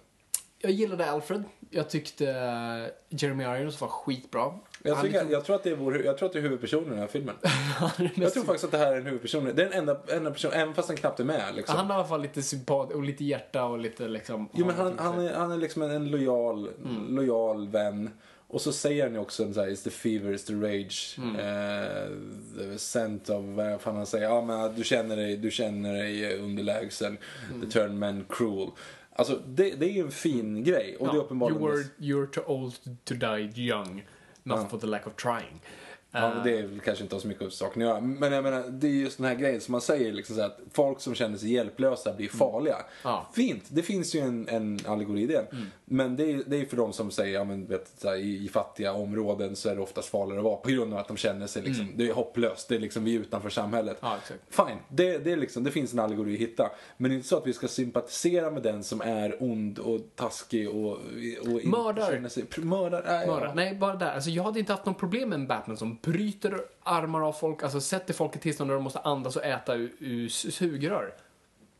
Jag 0.59 0.71
gillade 0.71 1.11
Alfred. 1.11 1.43
Jag 1.69 1.89
tyckte 1.89 2.29
eh, 2.29 3.17
Jeremy 3.17 3.43
Irons 3.43 3.81
var 3.81 3.87
skitbra. 3.87 4.59
Jag, 4.87 5.01
tycker, 5.01 5.25
jag, 5.31 5.45
tror 5.45 5.55
att 5.55 5.63
det 5.63 5.69
är 5.69 5.75
vår, 5.75 6.05
jag 6.05 6.17
tror 6.17 6.27
att 6.27 6.33
det 6.33 6.39
är 6.39 6.43
huvudpersonen 6.43 6.87
i 6.87 6.89
den 6.89 6.99
här 6.99 7.07
filmen. 7.07 7.35
Jag 8.15 8.33
tror 8.33 8.43
faktiskt 8.43 8.63
att 8.65 8.71
det 8.71 8.77
här 8.77 8.93
är 8.93 8.97
en 8.97 9.05
huvudperson. 9.05 9.43
Det 9.45 9.51
är 9.51 9.53
den 9.55 9.73
enda, 9.73 9.97
enda 10.11 10.31
person, 10.31 10.51
även 10.53 10.73
fast 10.73 10.87
han 10.87 10.97
knappt 10.97 11.19
är 11.19 11.23
med. 11.23 11.55
Liksom. 11.55 11.75
Han 11.75 11.85
har 11.85 11.93
i 11.95 11.97
alla 11.99 12.07
fall 12.07 12.21
lite 12.21 12.41
sympat 12.41 12.91
och 12.93 13.03
lite 13.03 13.23
hjärta 13.25 13.63
och 13.65 13.79
lite 13.79 14.07
liksom... 14.07 14.49
jo, 14.53 14.65
men 14.65 14.75
han, 14.75 14.99
han, 14.99 15.19
är, 15.19 15.33
han 15.33 15.51
är 15.51 15.57
liksom 15.57 15.81
en, 15.81 15.91
en 15.91 16.11
lojal, 16.11 16.69
lojal 17.09 17.67
vän. 17.67 18.09
Och 18.49 18.61
så 18.61 18.71
säger 18.71 19.03
han 19.03 19.13
ju 19.13 19.19
också 19.19 19.53
så 19.53 19.61
här, 19.61 19.69
it's 19.69 19.83
the 19.83 19.89
fever, 19.89 20.33
it's 20.33 20.47
the 20.47 20.53
rage, 20.53 21.17
Mm. 21.17 21.35
eh, 21.35 22.07
the 22.57 22.77
scent 22.77 23.29
of, 23.29 23.45
vad 23.45 23.81
fan 23.81 23.95
han 23.95 24.05
säger, 24.05 24.25
ja 24.25 24.41
men 24.41 24.61
att 24.61 24.75
du 24.75 24.83
känner 24.83 25.15
dig, 25.15 25.37
du 25.37 25.51
känner 25.51 25.93
dig 25.93 26.37
underlägsen, 26.39 27.17
Mm. 27.49 27.61
the 27.61 27.79
turn 27.79 27.99
men 27.99 28.25
cruel. 28.29 28.69
Alltså 29.15 29.39
det, 29.47 29.69
det 29.69 29.85
är 29.85 29.93
ju 29.93 30.01
en 30.01 30.11
fin 30.11 30.63
grej 30.63 30.97
och 30.99 31.07
det 31.07 31.13
är 31.13 31.19
uppenbarligen... 31.19 31.61
you 31.61 31.71
were, 31.75 31.83
you're 31.97 32.27
too 32.33 32.43
old 32.47 32.73
to 33.03 33.13
die 33.13 33.51
young, 33.55 34.05
not 34.47 34.59
Ja. 34.61 34.67
for 34.69 34.77
the 34.77 34.87
lack 34.87 35.07
of 35.07 35.13
trying. 35.15 35.61
Ja, 36.11 36.33
det 36.43 36.59
är 36.59 36.67
väl 36.67 36.79
kanske 36.79 37.03
inte 37.03 37.15
har 37.15 37.19
så 37.21 37.27
mycket 37.27 37.43
med 37.43 37.53
saken 37.53 37.81
att 37.81 37.87
göra. 37.87 38.01
Men 38.01 38.31
jag 38.31 38.43
menar, 38.43 38.63
det 38.69 38.87
är 38.87 38.91
just 38.91 39.17
den 39.17 39.25
här 39.27 39.35
grejen 39.35 39.61
som 39.61 39.71
man 39.71 39.81
säger, 39.81 40.11
liksom 40.13 40.35
så 40.35 40.41
att 40.41 40.59
folk 40.73 40.99
som 41.01 41.15
känner 41.15 41.37
sig 41.37 41.53
hjälplösa 41.53 42.13
blir 42.13 42.29
farliga. 42.29 42.77
Ja. 43.03 43.27
Fint, 43.35 43.63
det 43.67 43.83
finns 43.83 44.15
ju 44.15 44.19
en, 44.19 44.47
en 44.49 44.79
allegori 44.85 45.21
i 45.21 45.27
det. 45.27 45.45
Men 45.89 46.15
det 46.15 46.31
är, 46.31 46.43
det 46.47 46.61
är 46.61 46.65
för 46.65 46.77
de 46.77 46.93
som 46.93 47.11
säger, 47.11 47.33
ja 47.33 47.43
men 47.43 47.65
vet, 47.65 48.03
här, 48.03 48.15
i, 48.15 48.45
i 48.45 48.49
fattiga 48.49 48.93
områden 48.93 49.55
så 49.55 49.69
är 49.69 49.75
det 49.75 49.81
oftast 49.81 50.09
farligare 50.09 50.39
att 50.39 50.45
vara 50.45 50.55
på 50.55 50.69
grund 50.69 50.93
av 50.93 50.99
att 50.99 51.07
de 51.07 51.17
känner 51.17 51.47
sig 51.47 51.61
liksom, 51.61 51.91
det 51.95 52.09
är 52.09 52.13
hopplöst, 52.13 52.69
det 52.69 52.75
är 52.75 52.79
liksom 52.79 53.03
vi 53.03 53.15
är 53.15 53.19
utanför 53.19 53.49
samhället. 53.49 53.97
Ja. 54.01 54.17
Fine, 54.49 54.77
det, 54.89 55.17
det, 55.17 55.31
är 55.31 55.37
liksom, 55.37 55.63
det 55.63 55.71
finns 55.71 55.93
en 55.93 55.99
allegori 55.99 56.33
att 56.33 56.39
hitta. 56.39 56.71
Men 56.97 57.11
det 57.11 57.15
är 57.15 57.15
inte 57.15 57.27
så 57.27 57.37
att 57.37 57.47
vi 57.47 57.53
ska 57.53 57.67
sympatisera 57.67 58.51
med 58.51 58.63
den 58.63 58.83
som 58.83 59.01
är 59.01 59.43
ond 59.43 59.79
och 59.79 59.99
taskig 60.15 60.69
och... 60.69 60.91
och 60.91 61.65
Mördar. 61.65 62.11
känner 62.11 62.29
Sig, 62.29 62.45
mördar, 62.57 63.03
nej, 63.05 63.27
Bara, 63.27 63.45
ja. 63.45 63.53
nej, 63.53 63.75
bara 63.75 63.95
där. 63.95 64.11
Alltså, 64.11 64.29
jag 64.29 64.43
hade 64.43 64.59
inte 64.59 64.73
haft 64.73 64.85
något 64.85 64.99
problem 64.99 65.29
med 65.29 65.39
en 65.39 65.47
Batman 65.47 65.77
som 65.77 65.97
bryter 66.01 66.61
armar 66.83 67.21
av 67.21 67.33
folk, 67.33 67.63
alltså 67.63 67.81
sätter 67.81 68.13
folk 68.13 68.35
i 68.35 68.39
tillstånd 68.39 68.69
där 68.69 68.75
de 68.75 68.83
måste 68.83 68.99
andas 68.99 69.35
och 69.35 69.45
äta 69.45 69.75
ur, 69.75 69.91
ur 69.99 70.29
sugrör. 70.29 71.13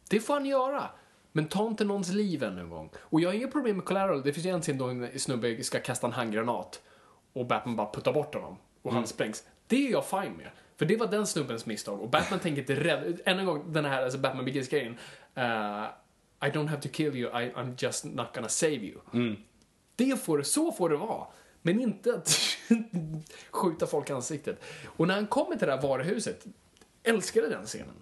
Det 0.10 0.20
får 0.20 0.34
han 0.34 0.46
göra. 0.46 0.84
Men 1.32 1.48
ta 1.48 1.68
inte 1.68 1.84
någons 1.84 2.10
liv 2.10 2.44
ännu 2.44 2.62
en 2.62 2.70
gång. 2.70 2.90
Och 2.98 3.22
jag 3.22 3.30
har 3.30 3.34
inga 3.34 3.48
problem 3.48 3.76
med 3.76 3.86
collateral. 3.86 4.22
Det 4.24 4.34
finns 4.34 4.46
ju 4.46 4.50
en 4.50 4.62
scen 4.62 4.78
då 4.78 4.86
en 4.86 5.20
snubbe 5.20 5.64
ska 5.64 5.80
kasta 5.80 6.08
en 6.08 6.14
handgranat 6.14 6.82
och 7.34 7.46
Batman 7.46 7.76
bara 7.76 7.92
puttar 7.92 8.14
bort 8.14 8.36
honom 8.36 8.58
och 8.82 8.94
han 8.94 9.08
sprängs. 9.08 9.44
Det 9.68 9.88
är 9.88 9.92
jag 9.92 10.06
fine 10.06 10.38
med. 10.38 10.50
För 10.78 10.86
det 10.86 10.96
var 10.96 11.08
den 11.08 11.28
snubbens 11.28 11.66
misstag 11.66 12.02
och 12.02 12.10
Batman 12.10 12.40
tänker 12.40 12.62
inte 12.62 12.76
rädda... 12.76 13.18
Än 13.26 13.40
en 13.40 13.46
gång 13.46 13.74
den 13.74 13.86
här 13.86 14.04
alltså 14.04 14.20
Batman 14.20 14.46
Begins-grejen. 14.46 14.98
Uh, 15.38 15.86
I 16.42 16.50
don't 16.50 16.68
have 16.68 16.82
to 16.82 16.90
kill 16.90 17.16
you, 17.16 17.44
I, 17.44 17.52
I'm 17.52 17.76
just 17.78 18.06
not 18.06 18.36
gonna 18.36 18.50
save 18.50 18.76
you. 18.76 19.00
Det 19.96 20.24
får, 20.24 20.42
så 20.42 20.72
får 20.72 20.90
det 20.90 20.98
vara. 20.98 21.28
Men 21.62 21.82
inte 21.82 22.14
att 22.14 22.30
skjuta 23.52 23.88
folk 23.88 24.10
i 24.10 24.14
ansiktet. 24.14 24.64
Och 24.86 25.08
när 25.08 25.16
han 25.16 25.28
kommer 25.28 25.56
till 25.56 25.68
det 25.68 25.74
här 25.74 25.82
varuhuset, 25.82 26.46
älskade 27.04 27.50
den 27.50 27.66
scenen. 27.66 27.96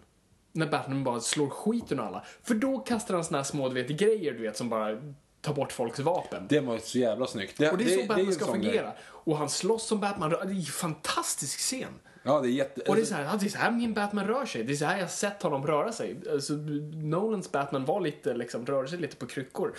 När 0.56 0.68
Batman 0.68 1.04
bara 1.04 1.20
slår 1.20 1.50
skiten 1.50 2.00
ur 2.00 2.04
alla. 2.04 2.24
För 2.44 2.56
då 2.56 2.80
kastar 2.80 3.14
han 3.14 3.24
såna 3.24 3.38
här 3.38 3.44
små, 3.44 3.70
du 3.70 3.84
vet, 3.84 3.88
grejer, 3.88 4.32
du 4.34 4.42
vet, 4.42 4.58
som 4.58 4.70
bara 4.70 4.98
tar 5.42 5.54
bort 5.54 5.72
folks 5.72 6.00
vapen. 6.00 6.46
Det 6.50 6.60
var 6.60 6.78
så 6.78 6.98
jävla 6.98 7.28
snyggt. 7.28 7.60
och 7.72 7.78
det 7.78 7.84
är 7.84 7.88
så 7.88 8.02
ju 8.02 8.08
Batman 8.08 8.28
en 8.28 8.34
ska 8.34 8.46
fungera. 8.46 8.74
grej. 8.74 8.96
Och 9.02 9.38
han 9.38 9.50
slåss 9.50 9.88
som 9.88 10.00
Batman. 10.00 10.30
Det 10.30 10.36
är 10.36 10.50
en 10.50 10.62
fantastisk 10.62 11.60
scen. 11.60 11.94
Ja, 12.24 12.42
det 12.42 12.48
är 12.48 12.52
jätte... 12.52 12.82
Och 12.82 12.96
det 12.96 13.02
är 13.02 13.06
så 13.06 13.16
här, 13.16 13.38
det 13.40 13.46
är 13.46 13.50
så 13.50 13.58
här 13.58 13.72
min 13.72 13.94
Batman 13.94 14.28
rör 14.28 14.46
sig. 14.46 14.64
Det 14.64 14.74
är 14.74 14.78
så 14.78 14.86
här 14.86 14.96
jag 14.96 15.04
har 15.04 15.10
sett 15.10 15.44
honom 15.44 15.68
röra 15.68 15.92
sig. 15.92 16.16
Alltså, 16.32 16.54
Nolans 16.94 17.52
Batman 17.52 17.86
var 17.86 18.02
lite, 18.02 18.34
liksom, 18.34 18.66
rörde 18.66 18.88
sig 18.88 19.00
lite 19.00 19.16
på 19.16 19.26
kryckor. 19.26 19.76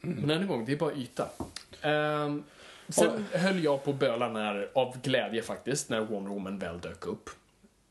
Men 0.00 0.30
än 0.30 0.42
en 0.42 0.48
gång, 0.48 0.64
det 0.64 0.72
är 0.72 0.76
bara 0.76 0.92
yta. 0.92 1.28
Ehm, 1.82 2.44
sen 2.88 3.24
höll 3.32 3.64
jag 3.64 3.84
på 3.84 3.90
att 3.90 3.96
böla 3.96 4.28
när, 4.28 4.70
av 4.74 5.00
glädje 5.02 5.42
faktiskt, 5.42 5.88
när 5.88 6.00
Wonder 6.00 6.30
Woman 6.30 6.58
väl 6.58 6.80
dök 6.80 7.06
upp. 7.06 7.30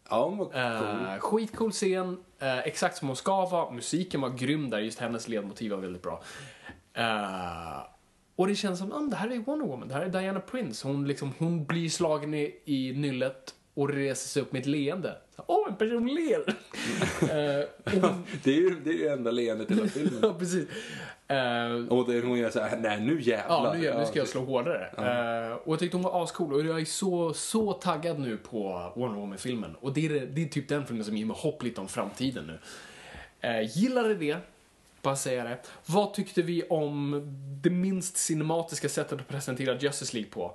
Ja, 0.09 0.25
hon 0.25 0.37
var 0.37 0.45
cool. 0.45 0.55
Uh, 0.55 1.19
skitcool 1.19 1.71
scen, 1.71 2.17
eh, 2.39 2.59
exakt 2.59 2.97
som 2.97 3.07
hon 3.07 3.17
ska 3.17 3.45
vara. 3.45 3.71
Musiken 3.71 4.21
var 4.21 4.29
grym 4.29 4.69
där, 4.69 4.79
just 4.79 4.99
hennes 4.99 5.27
ledmotiv 5.27 5.71
var 5.71 5.77
väldigt 5.77 6.01
bra. 6.01 6.23
Eh, 6.93 7.81
och 8.35 8.47
det 8.47 8.55
känns 8.55 8.79
som, 8.79 8.93
ah, 8.93 8.99
det 8.99 9.15
här 9.15 9.31
är 9.31 9.39
Wonder 9.39 9.65
Woman, 9.65 9.87
det 9.87 9.93
här 9.93 10.01
är 10.01 10.09
Diana 10.09 10.39
Prince. 10.39 10.87
Hon, 10.87 11.07
liksom, 11.07 11.33
hon 11.37 11.65
blir 11.65 11.89
slagen 11.89 12.33
i, 12.33 12.55
i 12.65 12.93
nyllet 12.93 13.53
och 13.73 13.89
reser 13.89 14.27
sig 14.27 14.41
upp 14.41 14.51
med 14.51 14.59
ett 14.59 14.65
leende. 14.65 15.17
Åh, 15.47 15.67
en 15.69 15.75
person 15.75 16.07
ler! 16.07 16.43
Eh, 17.21 17.65
och 18.03 18.15
Det 18.43 18.51
är 18.51 18.61
ju 18.61 18.79
det 18.83 18.89
är 18.89 18.93
ju 18.93 19.07
enda 19.07 19.31
leendet 19.31 19.71
i 19.71 19.73
hela 19.73 19.87
filmen. 19.87 20.19
ja, 20.21 20.33
precis. 20.33 20.67
Eh, 21.27 21.87
Och 21.89 22.11
det, 22.11 22.21
hon 22.21 22.37
gör 22.37 22.49
så 22.49 22.59
här, 22.59 22.77
nej 22.77 22.99
nu 23.01 23.21
jävlar. 23.21 23.65
Ja, 23.65 23.73
nu, 23.73 23.83
gör- 23.83 23.99
nu 23.99 24.05
ska 24.05 24.17
jag 24.17 24.27
det- 24.27 24.31
slå 24.31 24.45
hårdare. 24.45 24.87
Eh, 25.47 25.53
och 25.55 25.73
jag 25.73 25.79
tyckte 25.79 25.97
hon 25.97 26.03
var 26.03 26.23
ascool 26.23 26.53
och 26.53 26.65
jag 26.65 26.81
är 26.81 26.85
så, 26.85 27.33
så 27.33 27.73
taggad 27.73 28.19
nu 28.19 28.37
på 28.37 28.91
Wonder 28.95 29.19
Woman-filmen. 29.19 29.75
Och 29.75 29.93
det 29.93 30.05
är, 30.05 30.09
det- 30.09 30.25
det 30.25 30.43
är 30.43 30.47
typ 30.47 30.69
den 30.69 30.85
filmen 30.85 31.05
som 31.05 31.17
ger 31.17 31.25
mig 31.25 31.37
hopp 31.39 31.63
lite 31.63 31.81
om 31.81 31.87
framtiden 31.87 32.47
nu. 32.47 32.59
Uh, 33.49 33.77
gillade 33.77 34.15
det, 34.15 34.37
bara 35.01 35.15
säga 35.15 35.43
det. 35.43 35.57
Vad 35.85 36.13
tyckte 36.13 36.41
vi 36.41 36.63
om 36.63 37.21
det 37.63 37.69
minst 37.69 38.17
cinematiska 38.17 38.89
sättet 38.89 39.19
att 39.19 39.27
presentera 39.27 39.77
Justice 39.77 40.13
League 40.13 40.31
på? 40.31 40.51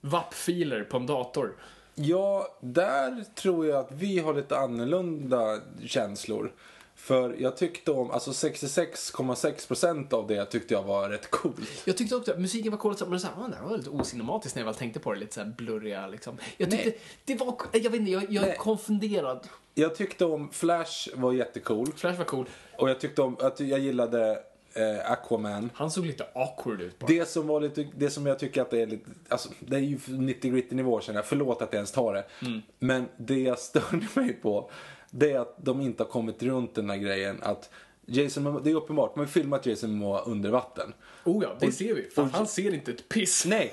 WAP-filer 0.00 0.84
på 0.84 0.96
en 0.96 1.06
dator. 1.06 1.56
Ja, 1.94 2.58
där 2.60 3.24
tror 3.34 3.66
jag 3.66 3.78
att 3.78 3.92
vi 3.92 4.18
har 4.18 4.34
lite 4.34 4.58
annorlunda 4.58 5.58
känslor. 5.84 6.52
För 6.98 7.36
jag 7.38 7.56
tyckte 7.56 7.90
om, 7.90 8.10
alltså 8.10 8.30
66,6% 8.30 10.14
av 10.14 10.26
det 10.26 10.44
tyckte 10.46 10.74
jag 10.74 10.82
var 10.82 11.08
rätt 11.08 11.30
coolt. 11.30 11.60
Jag 11.84 11.96
tyckte 11.96 12.16
också 12.16 12.30
att 12.32 12.40
musiken 12.40 12.70
var 12.70 12.78
cool, 12.78 12.94
men 13.08 13.20
så 13.20 13.26
här, 13.26 13.44
"Ah, 13.44 13.48
det 13.48 13.56
här 13.56 13.64
var 13.64 13.76
lite 13.76 13.90
ocinematiskt 13.90 14.56
när 14.56 14.62
jag 14.62 14.66
väl 14.66 14.74
tänkte 14.74 15.00
på 15.00 15.12
det. 15.12 15.18
Lite 15.20 15.34
så 15.34 15.40
här 15.40 15.48
blurriga 15.48 16.06
liksom. 16.06 16.38
Jag 16.56 16.70
tyckte, 16.70 16.88
Nej. 16.88 16.98
det 17.24 17.34
var, 17.34 17.54
jag 17.72 17.90
vet 17.90 18.00
inte, 18.00 18.10
jag, 18.10 18.32
jag 18.32 18.48
är 18.48 18.54
konfunderad. 18.56 19.48
Jag 19.74 19.94
tyckte 19.96 20.24
om 20.24 20.50
Flash 20.52 21.08
var 21.14 21.32
jättecool. 21.32 21.92
Flash 21.96 22.18
var 22.18 22.24
cool. 22.24 22.46
Och 22.76 22.90
jag 22.90 23.00
tyckte 23.00 23.22
om, 23.22 23.36
att 23.40 23.60
jag 23.60 23.78
gillade 23.80 24.42
eh, 24.74 25.10
Aquaman. 25.12 25.70
Han 25.74 25.90
såg 25.90 26.06
lite 26.06 26.26
awkward 26.34 26.80
ut 26.80 26.98
bara. 26.98 27.06
Det 27.06 27.28
som 27.28 27.46
var 27.46 27.60
lite, 27.60 27.88
det 27.96 28.10
som 28.10 28.26
jag 28.26 28.38
tycker 28.38 28.62
att 28.62 28.70
det 28.70 28.82
är 28.82 28.86
lite, 28.86 29.10
alltså 29.28 29.48
det 29.60 29.76
är 29.76 29.80
ju 29.80 29.98
90 30.06 30.50
gritty 30.52 30.74
nivå 30.76 31.00
känner 31.00 31.18
jag, 31.18 31.26
förlåt 31.26 31.62
att 31.62 31.68
jag 31.72 31.74
ens 31.74 31.92
tar 31.92 32.14
det. 32.14 32.24
Mm. 32.42 32.62
Men 32.78 33.08
det 33.16 33.40
jag 33.40 33.58
störde 33.58 34.06
mig 34.14 34.32
på, 34.32 34.70
det 35.10 35.32
är 35.32 35.38
att 35.38 35.54
de 35.64 35.80
inte 35.80 36.02
har 36.02 36.08
kommit 36.10 36.42
runt 36.42 36.74
den 36.74 36.90
här 36.90 36.96
grejen 36.96 37.38
att 37.42 37.70
Jason 38.06 38.60
det 38.64 38.70
är 38.70 38.74
uppenbart, 38.74 39.16
man 39.16 39.24
har 39.24 39.30
filmat 39.32 39.66
Jason 39.66 39.92
Momoa 39.92 40.20
under 40.20 40.50
vatten. 40.50 40.94
Oh 41.24 41.42
ja, 41.44 41.56
det 41.60 41.66
Och- 41.66 41.72
ser 41.74 41.94
vi. 41.94 42.02
För 42.02 42.22
och- 42.22 42.28
han 42.28 42.46
ser 42.46 42.74
inte 42.74 42.90
ett 42.90 43.08
piss. 43.08 43.46
Nej! 43.46 43.72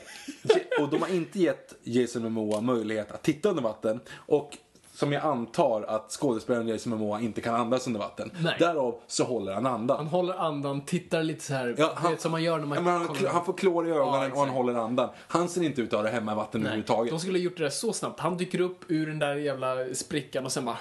Och 0.80 0.90
de 0.90 1.02
har 1.02 1.16
inte 1.16 1.40
gett 1.40 1.76
Jason 1.84 2.24
Momoa 2.24 2.62
möjlighet 2.62 3.12
att 3.12 3.24
titta 3.24 3.49
under 3.49 3.64
vatten. 3.64 3.99
Och 4.14 4.57
som 4.96 5.12
jag 5.12 5.24
antar 5.24 5.82
att 5.84 6.12
skådespelaren 6.12 6.68
Jason 6.68 6.90
Momoa 6.90 7.22
inte 7.22 7.42
kan 7.42 7.56
andas 7.56 7.88
under 7.88 8.00
vatten. 8.00 8.32
Nej. 8.40 8.56
Därav 8.60 8.96
så 9.08 9.24
håller 9.24 9.54
han 9.54 9.66
andan. 9.66 9.98
Han 9.98 10.08
håller 10.08 10.34
andan, 10.34 10.82
tittar 10.86 11.24
lite 11.24 11.44
så 11.44 11.54
här, 11.54 11.76
Ja, 11.78 11.98
vet, 12.10 12.22
som 12.22 12.32
man 12.32 12.44
gör 12.44 12.60
när 12.60 12.66
man... 12.66 12.86
Ja, 12.86 12.92
han, 12.92 13.28
han 13.28 13.46
får 13.46 13.54
klor 13.54 13.88
i 13.88 13.92
ögonen 13.92 14.32
och 14.32 14.40
han 14.40 14.50
håller 14.50 14.74
andan. 14.74 15.10
Han 15.28 15.50
ser 15.50 15.64
inte 15.64 15.82
ut 15.82 15.94
att 15.94 16.00
ha 16.00 16.04
det 16.04 16.10
hemma 16.10 16.32
i 16.32 16.36
vatten 16.36 16.62
Nej, 16.62 16.68
överhuvudtaget. 16.68 17.12
de 17.12 17.20
skulle 17.20 17.38
ha 17.38 17.44
gjort 17.44 17.58
det 17.58 17.64
där 17.64 17.70
så 17.70 17.94
snabbt. 17.94 18.20
Han 18.20 18.38
dyker 18.38 18.62
upp 18.62 18.80
ur 18.88 19.08
den 19.08 19.20
där 19.20 19.36
jävla 19.36 19.76
sprickan 19.94 20.46
och 20.46 20.52
sen 20.52 20.66
bara 20.66 20.78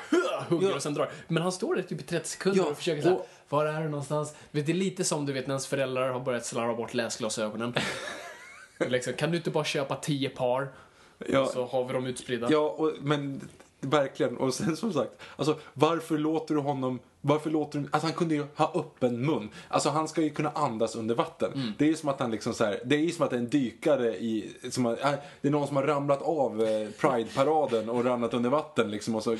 hugger 0.48 0.68
Ja. 0.68 0.74
och 0.74 0.82
sen 0.82 0.94
drar. 0.94 1.10
Men 1.28 1.42
han 1.42 1.52
står 1.52 1.74
där 1.74 1.82
typ 1.82 2.00
i 2.00 2.04
30 2.04 2.28
sekunder 2.28 2.60
Ja, 2.62 2.66
och 2.70 2.76
försöker 2.76 3.02
så 3.02 3.08
här, 3.08 3.16
och- 3.16 3.28
var 3.48 3.66
är 3.66 3.80
du 3.82 3.88
någonstans? 3.88 4.34
Vet, 4.50 4.66
det 4.66 4.72
är 4.72 4.74
lite 4.74 5.04
som 5.04 5.26
du 5.26 5.32
vet 5.32 5.46
när 5.46 5.52
ens 5.52 5.66
föräldrar 5.66 6.08
har 6.12 6.20
börjat 6.20 6.44
slarva 6.46 6.74
bort 6.74 6.94
läsglasögonen. 6.94 7.74
liksom, 8.88 9.12
kan 9.12 9.30
du 9.30 9.36
inte 9.36 9.50
bara 9.50 9.64
köpa 9.64 9.96
10 9.96 10.28
par? 10.28 10.68
Ja. 11.26 11.46
Så 11.46 11.64
har 11.66 11.84
vi 11.84 11.92
dem 11.92 12.06
utspridda. 12.06 12.46
Ja, 12.50 12.58
och, 12.78 12.92
men 13.00 13.40
verkligen. 13.84 14.36
Och 14.36 14.54
sen 14.54 14.76
som 14.76 14.92
sagt, 14.92 15.12
alltså 15.36 15.58
varför 15.74 16.18
låter 16.18 16.54
du 16.54 16.60
honom 16.60 16.98
varför 17.26 17.50
låter 17.50 17.78
du, 17.78 17.88
alltså 17.90 18.06
han 18.06 18.16
kunde 18.16 18.34
ju 18.34 18.46
ha 18.56 18.72
öppen 18.74 19.26
mun. 19.26 19.48
Alltså 19.68 19.88
han 19.90 20.08
ska 20.08 20.22
ju 20.22 20.30
kunna 20.30 20.50
andas 20.50 20.96
under 20.96 21.14
vatten. 21.14 21.52
Mm. 21.52 21.72
Det 21.78 21.84
är 21.84 21.88
ju 21.88 21.96
som 21.96 22.08
att 22.08 22.20
han 22.20 22.30
liksom 22.30 22.54
så 22.54 22.64
här, 22.64 22.80
det 22.84 22.94
är 22.94 23.00
ju 23.00 23.10
som 23.10 23.26
att 23.26 23.32
en 23.32 23.48
dykare 23.48 24.16
i, 24.16 24.52
som 24.70 24.84
har, 24.84 24.92
äh, 24.92 25.10
det 25.40 25.48
är 25.48 25.52
någon 25.52 25.66
som 25.66 25.76
har 25.76 25.82
ramlat 25.82 26.22
av 26.22 26.62
eh, 26.62 26.88
Pride-paraden 27.00 27.88
och 27.88 28.04
ramlat 28.04 28.34
under 28.34 28.50
vatten 28.50 28.90
liksom 28.90 29.14
och 29.14 29.22
så. 29.22 29.36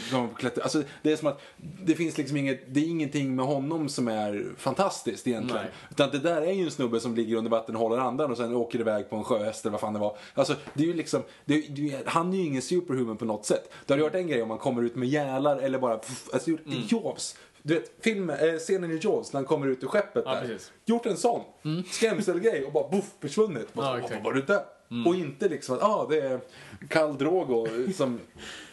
Alltså 0.63 0.83
det 1.03 1.13
är 1.13 1.17
som 1.17 1.29
att, 1.29 1.41
det 1.57 1.95
finns 1.95 2.19
liksom 2.19 2.37
inget, 2.37 2.75
det 2.75 2.81
är 2.81 2.85
ingenting 2.85 3.37
med 3.37 3.47
honom 3.47 3.89
som 3.89 4.09
är 4.09 4.45
fantastiskt 4.59 5.27
egentligen. 5.27 5.63
Nej. 5.63 5.73
Utan 5.91 6.11
det 6.11 6.19
där 6.19 6.43
är 6.43 6.53
ju 6.53 6.65
en 6.65 6.71
snubbe 6.71 7.01
som 7.01 7.15
ligger 7.15 7.37
under 7.37 7.51
vatten 7.51 7.77
och 7.77 7.83
håller 7.83 7.99
andan 7.99 8.31
och 8.31 8.37
sen 8.37 8.55
åker 8.55 8.81
iväg 8.81 9.11
på 9.11 9.17
en 9.17 9.25
sjöhäst 9.25 9.65
eller 9.65 9.73
vad 9.73 9.81
fan 9.81 9.93
det 9.93 10.01
var. 10.01 10.17
Alltså 10.35 10.55
det 10.75 10.83
är 10.83 10.87
ju 10.87 10.95
liksom, 10.95 11.23
det 11.45 11.55
är, 11.55 11.63
det 11.69 11.93
är, 11.93 12.03
han 12.07 12.33
är 12.33 12.37
ju 12.37 12.45
ingen 12.45 12.63
superhuman 12.63 13.17
på 13.17 13.25
något 13.25 13.47
sätt. 13.47 13.71
Det 13.87 13.93
hade 13.93 14.03
ju 14.03 14.09
varit 14.09 14.21
en 14.21 14.29
grej 14.29 14.43
om 14.43 14.49
man 14.49 14.59
kommer 14.59 14.83
ut 14.83 14.97
med 14.97 15.09
gälar 15.09 15.57
eller 15.57 15.79
bara, 15.79 15.97
pff, 15.97 16.29
alltså 16.33 16.51
Mm. 16.67 16.83
Jaws. 16.89 17.37
Du 17.67 17.75
vet, 17.75 17.93
film, 18.01 18.31
eh, 18.31 18.55
scenen 18.59 18.91
i 18.91 18.99
Jaws 19.03 19.33
när 19.33 19.41
han 19.41 19.45
kommer 19.47 19.67
ut 19.67 19.83
ur 19.83 19.87
skeppet 19.89 20.23
Ja, 20.27 20.35
där. 20.35 20.41
precis. 20.41 20.73
Gjort 20.85 21.07
en 21.07 21.17
sån 21.17 21.41
skrämselgrej 21.91 22.65
och 22.65 22.73
bara 22.73 22.89
boff, 22.89 23.11
försvunnit. 23.21 23.75
Bara, 23.75 23.87
Ja, 23.87 23.91
"Vad 23.93 23.99
exakt. 24.01 24.13
Mm. 24.13 24.25
var 24.25 24.33
det 24.33 24.47
där? 24.47 24.65
Och 25.07 25.15
inte 25.15 25.49
liksom 25.49 25.75
att, 25.77 25.83
ah, 25.83 26.07
det 26.11 26.21
är 26.21 26.41
Karl 26.89 27.17
Drogo 27.19 27.67
som 27.93 28.21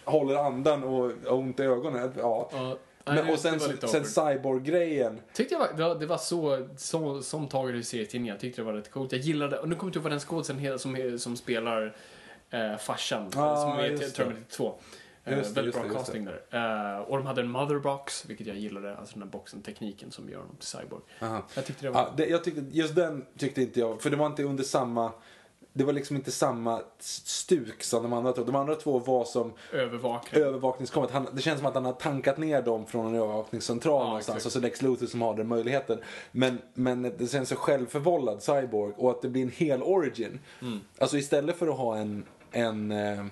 håller 0.05 0.35
andan 0.35 0.83
och 0.83 1.03
har 1.25 1.33
ont 1.33 1.59
i 1.59 1.63
ögonen. 1.63 2.11
Ja. 2.17 2.49
Ja, 2.53 2.77
Men, 3.05 3.15
nej, 3.25 3.33
och 3.33 3.39
sen, 3.39 3.59
sen 3.59 4.05
cyborg-grejen. 4.05 5.19
Tyckte 5.33 5.53
jag 5.55 5.59
var, 5.59 5.73
det 5.77 5.83
var, 5.83 5.95
det 5.95 6.05
var 6.05 6.17
så, 6.17 6.67
så 6.77 7.21
som 7.21 7.47
taget 7.47 7.75
ur 7.75 7.81
serietidningen. 7.81 8.33
Jag 8.33 8.41
tyckte 8.41 8.61
det 8.61 8.65
var 8.65 8.73
rätt 8.73 8.91
coolt. 8.91 9.11
Jag 9.11 9.21
gillade, 9.21 9.59
och 9.59 9.69
nu 9.69 9.75
kommer 9.75 9.83
jag 9.83 9.89
inte 9.89 9.97
ihåg 9.99 10.03
vad 10.03 10.11
den 10.11 10.19
skådisen 10.19 10.79
som, 10.79 11.19
som 11.19 11.37
spelar 11.37 11.95
eh, 12.49 12.77
farsan. 12.77 13.31
Ah, 13.35 13.61
som 13.61 13.71
är 13.79 13.91
i. 13.91 13.97
Terminator 13.97 14.43
2. 14.49 14.73
Eh, 15.25 15.37
Just 15.37 15.57
väldigt 15.57 15.75
bra 15.75 15.83
casting 15.89 16.25
där. 16.25 16.95
Eh, 16.95 17.01
och 17.01 17.17
de 17.17 17.25
hade 17.25 17.41
en 17.41 17.51
motherbox, 17.51 18.25
vilket 18.25 18.47
jag 18.47 18.57
gillade. 18.57 18.97
Alltså 18.97 19.13
den 19.13 19.23
här 19.23 19.29
boxen, 19.29 19.61
tekniken 19.61 20.11
som 20.11 20.29
gör 20.29 20.39
honom 20.39 20.55
till 20.55 20.67
cyborg. 20.67 21.03
Aha. 21.21 21.43
Jag 21.55 21.65
tyckte 21.65 21.85
det 21.85 21.89
var... 21.91 22.01
Ja, 22.01 22.13
det, 22.17 22.25
jag 22.25 22.43
tyckte, 22.43 22.61
just 22.71 22.95
den 22.95 23.25
tyckte 23.37 23.61
inte 23.61 23.79
jag, 23.79 24.01
för 24.01 24.09
det 24.09 24.15
var 24.15 24.25
inte 24.25 24.43
under 24.43 24.63
samma, 24.63 25.11
det 25.73 25.83
var 25.83 25.93
liksom 25.93 26.15
inte 26.15 26.31
samma 26.31 26.81
stuk 26.99 27.83
som 27.83 28.03
de 28.03 28.13
andra 28.13 28.33
två. 28.33 28.43
De 28.43 28.55
andra 28.55 28.75
två 28.75 28.99
var 28.99 29.25
som 29.25 29.53
övervakningskameran. 29.71 31.13
Han, 31.13 31.35
det 31.35 31.41
känns 31.41 31.57
som 31.59 31.67
att 31.67 31.73
han 31.73 31.85
har 31.85 31.93
tankat 31.93 32.37
ner 32.37 32.61
dem 32.61 32.85
från 32.85 33.07
en 33.07 33.15
övervakningscentral 33.15 34.01
Ja, 34.01 34.07
någonstans. 34.07 34.45
Och 34.45 34.51
så 34.51 34.59
Lex 34.59 34.81
Luthor 34.81 35.05
som 35.07 35.21
har 35.21 35.35
den 35.35 35.47
möjligheten. 35.47 35.99
Men, 36.31 36.61
men 36.73 37.01
det 37.01 37.31
känns 37.31 37.49
så 37.49 37.55
självförvållad 37.55 38.43
cyborg 38.43 38.93
och 38.97 39.11
att 39.11 39.21
det 39.21 39.29
blir 39.29 39.41
en 39.41 39.51
hel 39.51 39.83
origin. 39.83 40.39
Mm. 40.61 40.79
Alltså 40.97 41.17
istället 41.17 41.57
för 41.57 41.67
att 41.67 41.77
ha 41.77 41.97
en, 41.97 42.25
en 42.51 42.91
eh, 42.91 43.25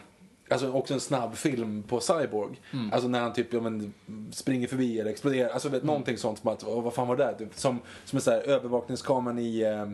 Alltså 0.50 0.72
också 0.72 0.94
en 0.94 1.00
snabb 1.00 1.36
film 1.36 1.84
på 1.84 2.00
Cyborg. 2.00 2.62
Mm. 2.74 2.94
Alltså 2.94 3.08
när 3.10 3.20
han 3.20 3.34
typ 3.34 3.54
ja, 3.54 3.62
men, 3.62 3.94
springer 4.32 4.68
förbi 4.68 5.00
eller 5.00 5.12
exploderar. 5.12 5.50
Alltså 5.50 5.70
vet, 5.70 5.84
någonting 5.84 6.18
sånt 6.18 6.40
som 6.40 6.50
att, 6.52 6.64
åh, 6.68 6.84
vad 6.84 6.94
fan 6.94 7.08
var 7.08 7.16
det 7.16 7.24
där? 7.24 7.34
Typ, 7.34 7.56
som, 7.56 7.80
som 8.06 8.18
är 8.18 8.22
så 8.22 8.32
här, 8.32 8.40
övervakningskameran 8.42 9.40
i, 9.40 9.62
eh, 9.62 9.90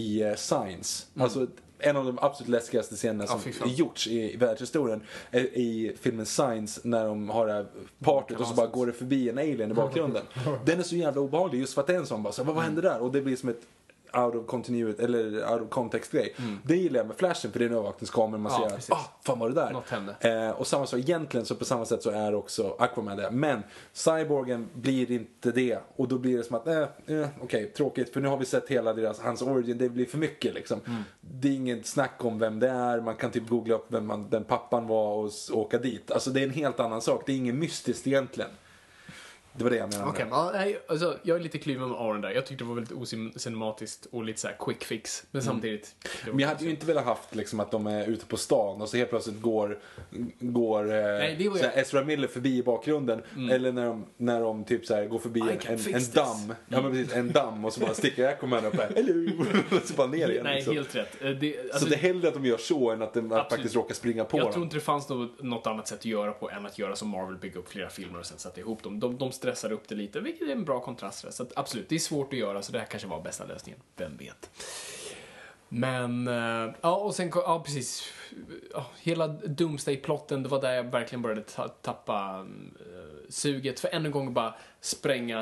i 0.00 0.22
eh, 0.22 0.34
Science. 0.34 1.06
Alltså 1.18 1.46
en 1.78 1.96
av 1.96 2.04
de 2.04 2.18
absolut 2.18 2.48
läskigaste 2.48 2.94
scenerna 2.96 3.26
som 3.26 3.40
Mm. 3.40 3.52
fan. 3.52 3.68
gjorts 3.74 4.06
i, 4.06 4.32
i 4.34 4.36
världshistorien. 4.36 5.00
är 5.30 5.40
I 5.40 5.96
filmen 6.00 6.26
Science 6.26 6.80
när 6.84 7.04
de 7.06 7.28
har 7.30 7.46
det 7.46 7.52
här 7.52 7.66
partyt 7.98 8.40
och 8.40 8.46
så 8.46 8.54
bara 8.54 8.66
går 8.66 8.86
det 8.86 8.92
förbi 8.92 9.28
en 9.28 9.38
alien 9.38 9.70
i 9.70 9.74
bakgrunden. 9.74 10.22
Den 10.64 10.78
är 10.78 10.82
så 10.82 10.96
jävla 10.96 11.20
obehaglig 11.20 11.60
just 11.60 11.74
för 11.74 11.80
att 11.80 11.86
det 11.86 11.94
är 11.94 11.98
en 11.98 12.06
sån 12.06 12.22
bara, 12.22 12.32
så, 12.32 12.44
vad, 12.44 12.54
vad 12.54 12.64
hände 12.64 12.80
där? 12.80 12.98
Och 13.00 13.12
det 13.12 13.20
blir 13.22 13.36
som 13.36 13.48
ett 13.48 13.60
out 14.16 14.34
of 14.34 14.46
continuity, 14.46 15.02
eller 15.02 15.52
out 15.52 15.62
of 15.62 15.70
context 15.70 16.12
grej. 16.12 16.34
Det 16.62 16.76
gillar 16.76 17.00
jag 17.00 17.06
med 17.06 17.16
flashen 17.16 17.52
för 17.52 17.58
det 17.58 17.64
är 17.64 17.68
en 17.68 17.74
övervakningskamera 17.74 18.38
man 18.40 18.52
Ja, 18.52 18.68
ser 18.68 18.76
att, 18.76 19.00
ah, 19.00 19.10
fan 19.22 19.38
var 19.38 19.48
det 19.48 19.54
där? 19.54 19.70
Något 19.70 19.90
hände. 19.90 20.16
Eh, 20.20 20.50
och 20.50 20.66
samma 20.66 20.86
sak, 20.86 20.98
egentligen 20.98 21.46
så 21.46 21.54
på 21.54 21.64
samma 21.64 21.84
sätt 21.84 22.02
så 22.02 22.10
är 22.10 22.34
också 22.34 22.76
Aquaman 22.78 23.16
det. 23.16 23.30
Men 23.30 23.62
Cyborgen 23.92 24.68
blir 24.74 25.10
inte 25.10 25.52
det. 25.52 25.78
Och 25.96 26.08
då 26.08 26.18
blir 26.18 26.36
det 26.36 26.44
som 26.44 26.56
att, 26.56 26.66
eh, 26.66 26.82
eh, 27.06 27.28
okej, 27.40 27.72
tråkigt. 27.76 28.12
För 28.12 28.20
nu 28.20 28.28
har 28.28 28.36
vi 28.36 28.44
sett 28.44 28.68
hela 28.68 28.92
deras, 28.92 29.20
hans 29.20 29.42
origin, 29.42 29.78
det 29.78 29.88
blir 29.88 30.06
för 30.06 30.18
mycket 30.18 30.54
liksom. 30.54 30.80
Mm. 30.86 31.02
Det 31.20 31.48
är 31.48 31.52
inget 31.52 31.86
snack 31.86 32.24
om 32.24 32.38
vem 32.38 32.60
det 32.60 32.68
är, 32.68 33.00
man 33.00 33.16
kan 33.16 33.30
typ 33.30 33.48
googla 33.48 33.74
upp 33.74 33.86
vem 33.88 34.06
man, 34.06 34.30
den 34.30 34.44
pappan 34.44 34.86
var 34.86 35.14
och 35.14 35.30
åka 35.52 35.78
dit. 35.78 36.10
Alltså 36.10 36.30
det 36.30 36.40
är 36.40 36.44
en 36.44 36.50
helt 36.50 36.80
annan 36.80 37.00
sak, 37.00 37.22
det 37.26 37.32
är 37.32 37.36
inget 37.36 37.54
mystiskt 37.54 38.06
egentligen. 38.06 38.50
Det 39.56 39.64
var 39.64 39.70
det 39.70 39.76
jag 39.76 39.92
menade. 39.92 40.10
Okej, 40.10 40.26
ja, 40.30 40.50
nej, 40.54 40.78
alltså, 40.88 41.18
jag 41.22 41.36
är 41.36 41.40
lite 41.40 41.58
kluven 41.58 41.88
med 41.88 41.98
Aron 41.98 42.20
där. 42.20 42.30
Jag 42.30 42.46
tyckte 42.46 42.64
det 42.64 42.68
var 42.68 42.74
väldigt 42.74 42.92
ocinematiskt 43.36 44.06
och 44.10 44.24
lite 44.24 44.40
så 44.40 44.48
quick 44.58 44.84
fix. 44.84 45.24
Men 45.30 45.42
samtidigt... 45.42 45.94
det 46.02 46.08
var 46.08 46.14
Mm. 46.24 46.36
Men 46.36 46.40
jag 46.40 46.48
hade 46.48 46.64
ju 46.64 46.70
inte 46.70 46.86
velat 46.86 47.04
haft 47.04 47.34
liksom, 47.34 47.60
att 47.60 47.70
de 47.70 47.86
är 47.86 48.06
ute 48.06 48.26
på 48.26 48.36
stan 48.36 48.82
och 48.82 48.88
så 48.88 48.96
helt 48.96 49.10
plötsligt 49.10 49.40
går, 49.40 49.78
går 50.38 50.84
eh, 50.84 51.02
Nej, 51.02 51.36
det 51.38 51.48
var 51.48 51.58
här, 51.58 51.72
Ezra 51.74 52.04
Miller 52.04 52.28
förbi 52.28 52.58
i 52.58 52.62
bakgrunden. 52.62 53.22
Eller 53.50 53.72
när 53.72 53.86
de, 53.86 54.04
när 54.16 54.40
de 54.40 54.64
typ 54.64 54.86
så 54.86 54.94
här, 54.94 55.06
går 55.06 55.18
förbi 55.18 55.40
I 55.40 55.42
en, 55.42 55.78
en, 55.78 55.94
en 55.94 56.02
damm. 56.14 56.54
Ja, 56.68 56.82
men 56.82 56.90
precis, 56.90 57.12
en 57.12 57.32
damm 57.32 57.64
och 57.64 57.72
så 57.72 57.80
bara 57.80 57.94
sticker 57.94 58.28
Aquaman 58.28 58.64
upp 58.64 58.76
här. 58.76 58.92
Hello! 58.96 59.44
och 59.76 59.82
så 59.84 59.94
bara 59.94 60.06
ner 60.06 60.28
igen. 60.30 60.44
Nej, 60.44 60.54
liksom. 60.54 60.74
helt 60.74 60.94
rätt. 60.94 61.22
Eh, 61.22 61.30
Det, 61.30 61.60
alltså, 61.60 61.78
så 61.78 61.86
det 61.86 61.94
är 61.94 61.98
hellre 61.98 62.28
att 62.28 62.34
de 62.34 62.44
gör 62.44 62.58
så 62.58 62.90
än 62.90 63.02
att 63.02 63.14
de 63.14 63.32
att 63.32 63.50
faktiskt 63.50 63.74
råkar 63.74 63.94
springa 63.94 64.24
på 64.24 64.38
jag 64.38 64.44
dem. 64.44 64.52
tror 64.52 64.64
inte 64.64 64.76
det 64.76 64.80
fanns 64.80 65.08
något, 65.08 65.42
något 65.42 65.66
annat 65.66 65.88
sätt 65.88 65.98
att 65.98 66.04
göra 66.04 66.32
på 66.32 66.50
än 66.50 66.66
att 66.66 66.78
göra 66.78 66.96
som 66.96 67.08
Marvel, 67.08 67.36
bygga 67.36 67.58
upp 67.58 67.68
flera 67.68 67.88
filmer 67.88 68.18
och 68.18 68.26
sen 68.26 68.38
sätta 68.38 68.60
ihop 68.60 68.82
dem. 68.82 69.00
De, 69.00 69.18
de 69.18 69.32
stressar 69.44 69.72
upp 69.72 69.88
det 69.88 69.94
lite, 69.94 70.20
vilket 70.20 70.48
är 70.48 70.52
en 70.52 70.64
bra 70.64 70.80
kontrast. 70.80 71.32
Så 71.32 71.46
absolut, 71.56 71.88
det 71.88 71.94
är 71.94 71.98
svårt 71.98 72.32
att 72.32 72.38
göra, 72.38 72.62
så 72.62 72.72
det 72.72 72.78
här 72.78 72.86
kanske 72.86 73.08
var 73.08 73.22
bästa 73.22 73.44
lösningen. 73.44 73.80
Vem 73.96 74.16
vet? 74.16 74.50
Men, 75.68 76.28
eh, 76.28 76.74
ja 76.80 76.96
och 76.96 77.14
sen, 77.14 77.30
ja 77.34 77.62
precis. 77.66 78.12
Hela 79.00 79.28
Doomsday-plotten, 79.28 80.42
det 80.42 80.48
var 80.48 80.60
där 80.60 80.72
jag 80.72 80.84
verkligen 80.84 81.22
började 81.22 81.42
ta, 81.42 81.68
tappa 81.68 82.46
eh, 82.80 83.28
suget 83.28 83.80
för 83.80 83.88
ännu 83.88 84.06
en 84.06 84.12
gång 84.12 84.34
bara 84.34 84.54
spränga. 84.80 85.40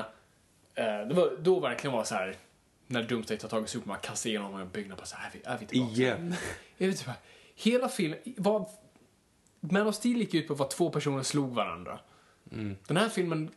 Eh, 0.74 0.84
det 0.84 1.14
var 1.14 1.36
då 1.40 1.60
verkligen 1.60 1.96
var 1.96 2.04
så 2.04 2.14
här 2.14 2.36
när 2.86 3.02
Doomsday 3.02 3.38
tar 3.38 3.48
tag 3.48 3.64
i 3.64 3.68
Superman, 3.68 3.98
kastar 4.02 4.30
igenom 4.30 4.60
en 4.60 4.68
byggnad 4.68 4.98
bara 4.98 5.06
så 5.06 5.16
här, 5.16 5.28
är 5.28 5.32
vi, 5.32 5.40
är 5.44 5.58
vi 5.58 5.66
tillbaka? 5.66 5.92
Igen. 5.92 6.34
Bara, 7.06 7.16
hela 7.54 7.88
filmen, 7.88 8.18
var, 8.36 8.68
Man 9.60 9.86
of 9.86 9.94
Steel 9.94 10.16
gick 10.16 10.34
ut 10.34 10.48
på 10.48 10.54
att 10.54 10.70
två 10.70 10.90
personer 10.90 11.22
slog 11.22 11.50
varandra. 11.50 12.00
Den 12.86 12.96
här 12.96 13.08
filmen 13.08 13.50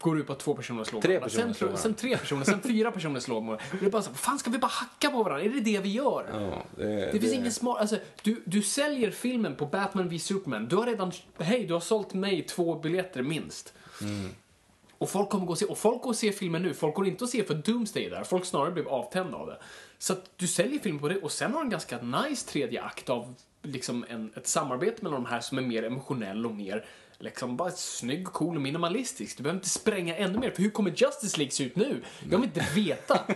går 0.00 0.18
ut 0.18 0.26
på 0.26 0.32
att 0.32 0.38
två 0.38 0.54
personer 0.54 0.84
slår 0.84 1.00
Tre 1.00 1.08
varandra. 1.18 1.24
personer 1.26 1.44
sen, 1.46 1.54
slår 1.54 1.76
sen 1.76 1.94
tre 1.94 2.16
personer, 2.16 2.44
sen 2.44 2.60
fyra 2.62 2.92
personer 2.92 3.20
slår 3.20 3.40
varandra. 3.40 3.64
Det 3.80 3.86
är 3.86 3.90
bara 3.90 4.02
så, 4.02 4.14
fan 4.14 4.38
ska 4.38 4.50
vi 4.50 4.58
bara 4.58 4.66
hacka 4.66 5.10
på 5.10 5.22
varandra? 5.22 5.44
Är 5.44 5.48
det 5.48 5.60
det 5.60 5.78
vi 5.80 5.92
gör? 5.92 6.26
Ja, 6.32 6.62
det, 6.76 7.12
Det 7.12 7.20
finns 7.20 7.32
ingen 7.32 7.52
smart, 7.52 7.80
alltså, 7.80 7.98
du, 8.22 8.42
du 8.44 8.62
säljer 8.62 9.10
filmen 9.10 9.56
på 9.56 9.66
Batman 9.66 10.08
v 10.08 10.18
Superman. 10.18 10.68
Du 10.68 10.76
har 10.76 10.86
redan, 10.86 11.12
hej, 11.38 11.66
du 11.66 11.72
har 11.72 11.80
sålt 11.80 12.14
mig 12.14 12.42
två 12.42 12.74
biljetter 12.74 13.22
minst. 13.22 13.74
Och 14.98 15.10
folk 15.10 15.28
kommer 15.28 15.46
gå 15.46 15.52
och 15.52 15.58
se, 15.58 15.64
och 15.64 15.78
folk 15.78 16.02
går 16.02 16.10
och 16.10 16.16
se 16.16 16.32
filmen 16.32 16.62
nu. 16.62 16.74
Folk 16.74 16.94
går 16.94 17.06
inte 17.06 17.24
och 17.24 17.30
se 17.30 17.44
för 17.44 17.54
Doomsday 17.54 18.08
där. 18.08 18.24
Folk 18.24 18.44
snarare 18.44 18.70
blev 18.70 18.88
avtända 18.88 19.36
av 19.36 19.46
det. 19.46 19.58
Så 19.98 20.12
att 20.12 20.30
du 20.36 20.46
säljer 20.46 20.78
filmen 20.78 21.00
på 21.00 21.08
det 21.08 21.16
och 21.16 21.32
sen 21.32 21.52
har 21.54 21.60
en 21.60 21.70
ganska 21.70 21.98
nice 22.00 22.48
tredje 22.48 22.82
akt 22.82 23.10
av 23.10 23.34
liksom 23.62 24.04
en, 24.08 24.32
ett 24.36 24.46
samarbete 24.46 25.04
mellan 25.04 25.22
de 25.22 25.30
här 25.30 25.40
som 25.40 25.58
är 25.58 25.62
mer 25.62 25.82
emotionell 25.82 26.46
och 26.46 26.54
mer 26.54 26.84
liksom 27.18 27.56
bara 27.56 27.70
snygg, 27.70 28.26
cool 28.26 28.56
och 28.56 28.62
minimalistisk. 28.62 29.36
Du 29.36 29.42
behöver 29.42 29.58
inte 29.58 29.68
spränga 29.68 30.16
ännu 30.16 30.38
mer, 30.38 30.50
för 30.50 30.62
hur 30.62 30.70
kommer 30.70 30.90
Justice 30.90 31.38
League 31.38 31.50
se 31.50 31.64
ut 31.64 31.76
nu? 31.76 32.02
Jag 32.30 32.38
vill 32.38 32.46
inte 32.46 32.66
veta. 32.74 33.20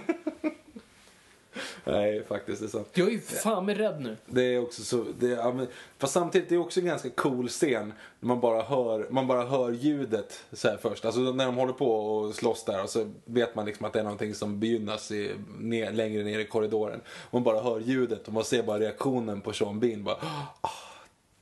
Nej, 1.85 2.25
faktiskt, 2.29 2.61
det 2.61 2.67
är 2.67 2.69
sant. 2.69 2.89
Jag 2.95 3.09
är 3.09 3.13
ju 3.13 3.21
fan 3.21 3.67
med 3.67 3.77
rädd 3.77 4.01
nu. 4.01 4.17
Det 4.27 4.43
är 4.43 4.63
också 4.63 4.83
så, 4.83 5.05
det, 5.19 5.27
ja, 5.29 5.53
men, 5.53 5.67
fast 5.99 6.13
samtidigt 6.13 6.49
det 6.49 6.55
är 6.55 6.59
också 6.59 6.81
en 6.81 6.87
ganska 6.87 7.11
cool 7.11 7.49
scen. 7.49 7.93
När 8.21 8.29
man 8.29 8.41
bara 8.41 8.63
hör, 8.63 9.07
man 9.11 9.27
bara 9.27 9.45
hör 9.45 9.71
ljudet 9.71 10.45
så 10.53 10.69
här 10.69 10.77
först. 10.77 11.05
Alltså 11.05 11.21
när 11.21 11.47
de 11.47 11.57
håller 11.57 11.73
på 11.73 11.93
och 11.93 12.35
slåss 12.35 12.65
där 12.65 12.83
och 12.83 12.91
så 12.91 13.11
vet 13.25 13.55
man 13.55 13.67
liksom 13.67 13.87
att 13.87 13.93
det 13.93 13.99
är 13.99 14.05
någonting 14.05 14.35
som 14.35 14.61
begynnas 14.61 15.11
i, 15.11 15.35
ner, 15.59 15.93
längre 15.93 16.25
ner 16.25 16.39
i 16.39 16.45
korridoren. 16.45 17.01
Man 17.31 17.45
bara 17.45 17.63
hör 17.63 17.81
ljudet 17.81 18.27
och 18.27 18.33
man 18.33 18.45
ser 18.45 18.63
bara 18.63 18.79
reaktionen 18.79 19.41
på 19.41 19.53
Sean 19.53 19.81
Bean. 19.81 20.05
Bara, 20.05 20.17
ah, 20.61 20.69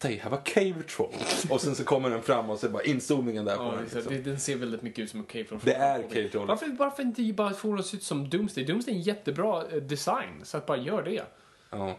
they 0.01 0.19
have 0.19 0.37
a 0.37 0.41
cave 0.45 0.83
troll. 0.83 1.15
och 1.51 1.61
sen 1.61 1.75
så 1.75 1.85
kommer 1.85 2.11
den 2.11 2.23
fram 2.23 2.51
och 2.51 2.59
så 2.59 2.69
bara 2.69 2.83
inzoomningen 2.83 3.45
där 3.45 3.57
på 3.57 3.63
Ja, 3.63 3.71
den. 3.73 3.83
Liksom. 3.83 4.03
det, 4.09 4.21
den 4.21 4.41
ser 4.41 4.57
väldigt 4.57 4.83
mycket 4.83 4.99
ut 4.99 5.11
som 5.11 5.21
en 5.21 5.27
cave 5.27 5.45
troll. 5.45 5.61
Det 5.65 5.75
är 5.75 6.03
cave 6.03 6.29
troll. 6.29 6.47
Varför, 6.47 6.77
varför 6.79 7.03
inte 7.03 7.33
bara 7.33 7.51
få 7.51 7.69
den 7.69 7.79
att 7.79 7.87
se 7.87 7.97
ut 7.97 8.03
som 8.03 8.31
Doomsday? 8.31 8.65
Doomsday 8.65 8.95
är 8.95 8.99
en 8.99 9.03
jättebra 9.03 9.65
eh, 9.73 9.77
design, 9.77 10.41
så 10.43 10.57
att 10.57 10.67
bara 10.67 10.79
gör 10.79 11.03
det. 11.03 11.23
Ja. 11.71 11.97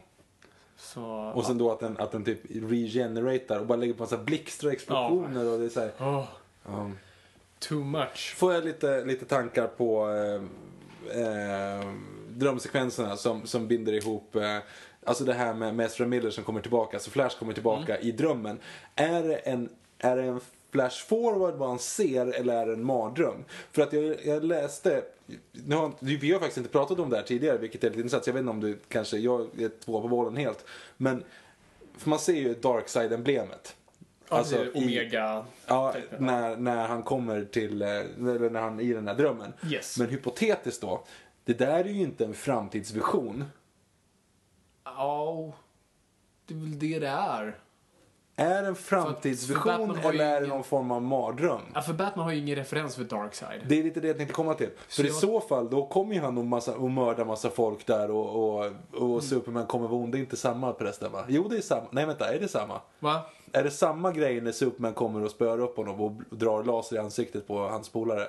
Så, 0.77 1.31
Och 1.35 1.45
sen 1.45 1.57
då 1.57 1.71
att 1.71 1.79
den, 1.79 1.97
att 1.97 2.11
den 2.11 2.25
typ 2.25 2.39
regeneratar 2.71 3.59
och 3.59 3.65
bara 3.65 3.77
lägger 3.77 3.93
på 3.93 4.03
massa 4.03 4.17
blixtar 4.17 4.67
och 4.67 4.73
explosioner 4.73 5.47
och 5.49 5.59
det 5.59 5.65
är 5.65 5.69
så 5.69 5.79
här. 5.79 5.91
Åh, 5.99 6.25
ja. 6.65 6.91
too 7.59 7.83
much. 7.83 8.33
Får 8.37 8.53
jag 8.53 8.65
lite, 8.65 9.05
lite 9.05 9.25
tankar 9.25 9.67
på 9.67 10.09
eh, 10.09 10.41
eh, 11.21 11.93
drömsekvenserna 12.29 13.17
som, 13.17 13.47
som 13.47 13.67
binder 13.67 13.93
ihop 13.93 14.35
eh, 14.35 14.57
Alltså 15.03 15.23
det 15.23 15.33
här 15.33 15.53
med, 15.53 15.75
med 15.75 15.85
Ezra 15.85 16.05
Miller 16.05 16.29
som 16.29 16.43
kommer 16.43 16.61
tillbaka, 16.61 16.97
alltså 16.97 17.11
Flash 17.11 17.39
kommer 17.39 17.53
tillbaka 17.53 17.99
i 17.99 18.11
drömmen. 18.11 18.59
Är 18.95 19.23
det 19.23 19.35
en, 19.35 19.69
är 19.97 20.15
det 20.17 20.23
en 20.23 20.39
Flash 20.71 21.05
forward 21.07 21.53
vad 21.53 21.69
han 21.69 21.79
ser 21.79 22.27
eller 22.39 22.55
är 22.61 22.65
det 22.65 22.73
en 22.73 22.83
mardröm? 22.85 23.43
För 23.71 23.81
att 23.81 23.93
jag, 23.93 24.15
jag 24.25 24.43
läste, 24.43 25.03
nu 25.51 25.75
har, 25.75 25.91
vi 25.99 26.31
har 26.31 26.39
faktiskt 26.39 26.57
inte 26.57 26.69
pratat 26.69 26.99
om 26.99 27.09
det 27.09 27.15
här 27.15 27.23
tidigare 27.23 27.57
vilket 27.57 27.83
är 27.83 27.87
lite 27.89 27.99
intressant, 27.99 28.27
jag 28.27 28.33
vet 28.33 28.39
inte 28.39 28.49
om 28.51 28.59
du 28.59 28.77
kanske, 28.87 29.17
jag 29.17 29.41
är 29.59 29.71
två 29.85 30.01
på 30.01 30.07
bollen 30.07 30.35
helt. 30.37 30.65
Men, 30.97 31.23
för 31.97 32.09
man 32.09 32.19
ser 32.19 32.33
ju 32.33 32.53
Darkside-emblemet. 32.53 33.75
Alltså, 34.27 34.65
i- 34.65 34.71
Omega. 34.73 35.45
Ja, 35.67 35.95
när, 36.19 36.55
när 36.57 36.87
han 36.87 37.03
kommer 37.03 37.43
till, 37.45 37.81
eh, 37.81 37.87
eller 37.89 38.49
när 38.49 38.61
han 38.61 38.79
i 38.79 38.93
den 38.93 39.07
här 39.07 39.15
drömmen. 39.15 39.53
Yes. 39.71 39.97
Men 39.97 40.09
hypotetiskt 40.09 40.81
då, 40.81 41.03
det 41.45 41.53
där 41.53 41.79
är 41.79 41.83
ju 41.89 42.01
inte 42.01 42.25
en 42.25 42.33
framtidsvision. 42.33 43.43
Ja, 44.83 45.53
det 46.45 46.53
är 46.53 46.57
väl 46.57 46.79
det 46.79 46.99
det 46.99 47.07
är. 47.07 47.57
Är 48.35 48.61
det 48.61 48.67
en 48.67 48.75
för 48.75 48.83
framtidsvision 48.83 49.89
har 49.89 50.13
ju 50.13 50.19
eller 50.19 50.25
är 50.25 50.31
det 50.31 50.37
ingen- 50.45 50.49
någon 50.49 50.63
form 50.63 50.91
av 50.91 51.01
mardröm? 51.01 51.61
Ja, 51.73 51.81
för 51.81 51.93
Batman 51.93 52.25
har 52.25 52.31
ju 52.31 52.39
ingen 52.39 52.55
referens 52.55 52.95
för 52.95 53.03
Darkseid. 53.03 53.61
Det 53.69 53.79
är 53.79 53.83
lite 53.83 53.99
det 53.99 54.07
jag 54.07 54.17
tänkte 54.17 54.33
komma 54.33 54.53
till. 54.53 54.69
För 54.89 55.03
i 55.03 55.07
jag- 55.07 55.15
så 55.15 55.41
fall, 55.41 55.69
då 55.69 55.85
kommer 55.85 56.13
ju 56.15 56.21
han 56.21 56.37
och, 56.37 56.45
massa, 56.45 56.75
och 56.77 56.91
mörda 56.91 57.25
massa 57.25 57.49
folk 57.49 57.85
där 57.85 58.11
och, 58.11 58.25
och, 58.59 58.65
och 58.93 59.01
Mm. 59.09 59.21
Superman 59.21 59.65
kommer 59.65 59.87
vara 59.87 60.01
ond. 60.01 60.11
Det 60.11 60.17
är 60.17 60.19
inte 60.19 60.37
samma 60.37 60.73
förresten 60.73 61.11
va? 61.11 61.25
Jo, 61.27 61.47
det 61.47 61.57
är 61.57 61.61
samma. 61.61 61.87
Nej, 61.91 62.05
vänta, 62.05 62.33
är 62.33 62.39
det 62.39 62.47
samma? 62.47 62.81
Va? 62.99 63.21
Är 63.51 63.63
det 63.63 63.71
samma 63.71 64.11
grej 64.11 64.41
när 64.41 64.51
Superman 64.51 64.93
kommer 64.93 65.23
och 65.23 65.31
spöar 65.31 65.59
upp 65.59 65.77
honom 65.77 66.01
och 66.01 66.11
drar 66.37 66.63
laser 66.63 66.95
i 66.95 66.99
ansiktet 66.99 67.47
på 67.47 67.59
hans 67.67 67.89
polare? 67.89 68.27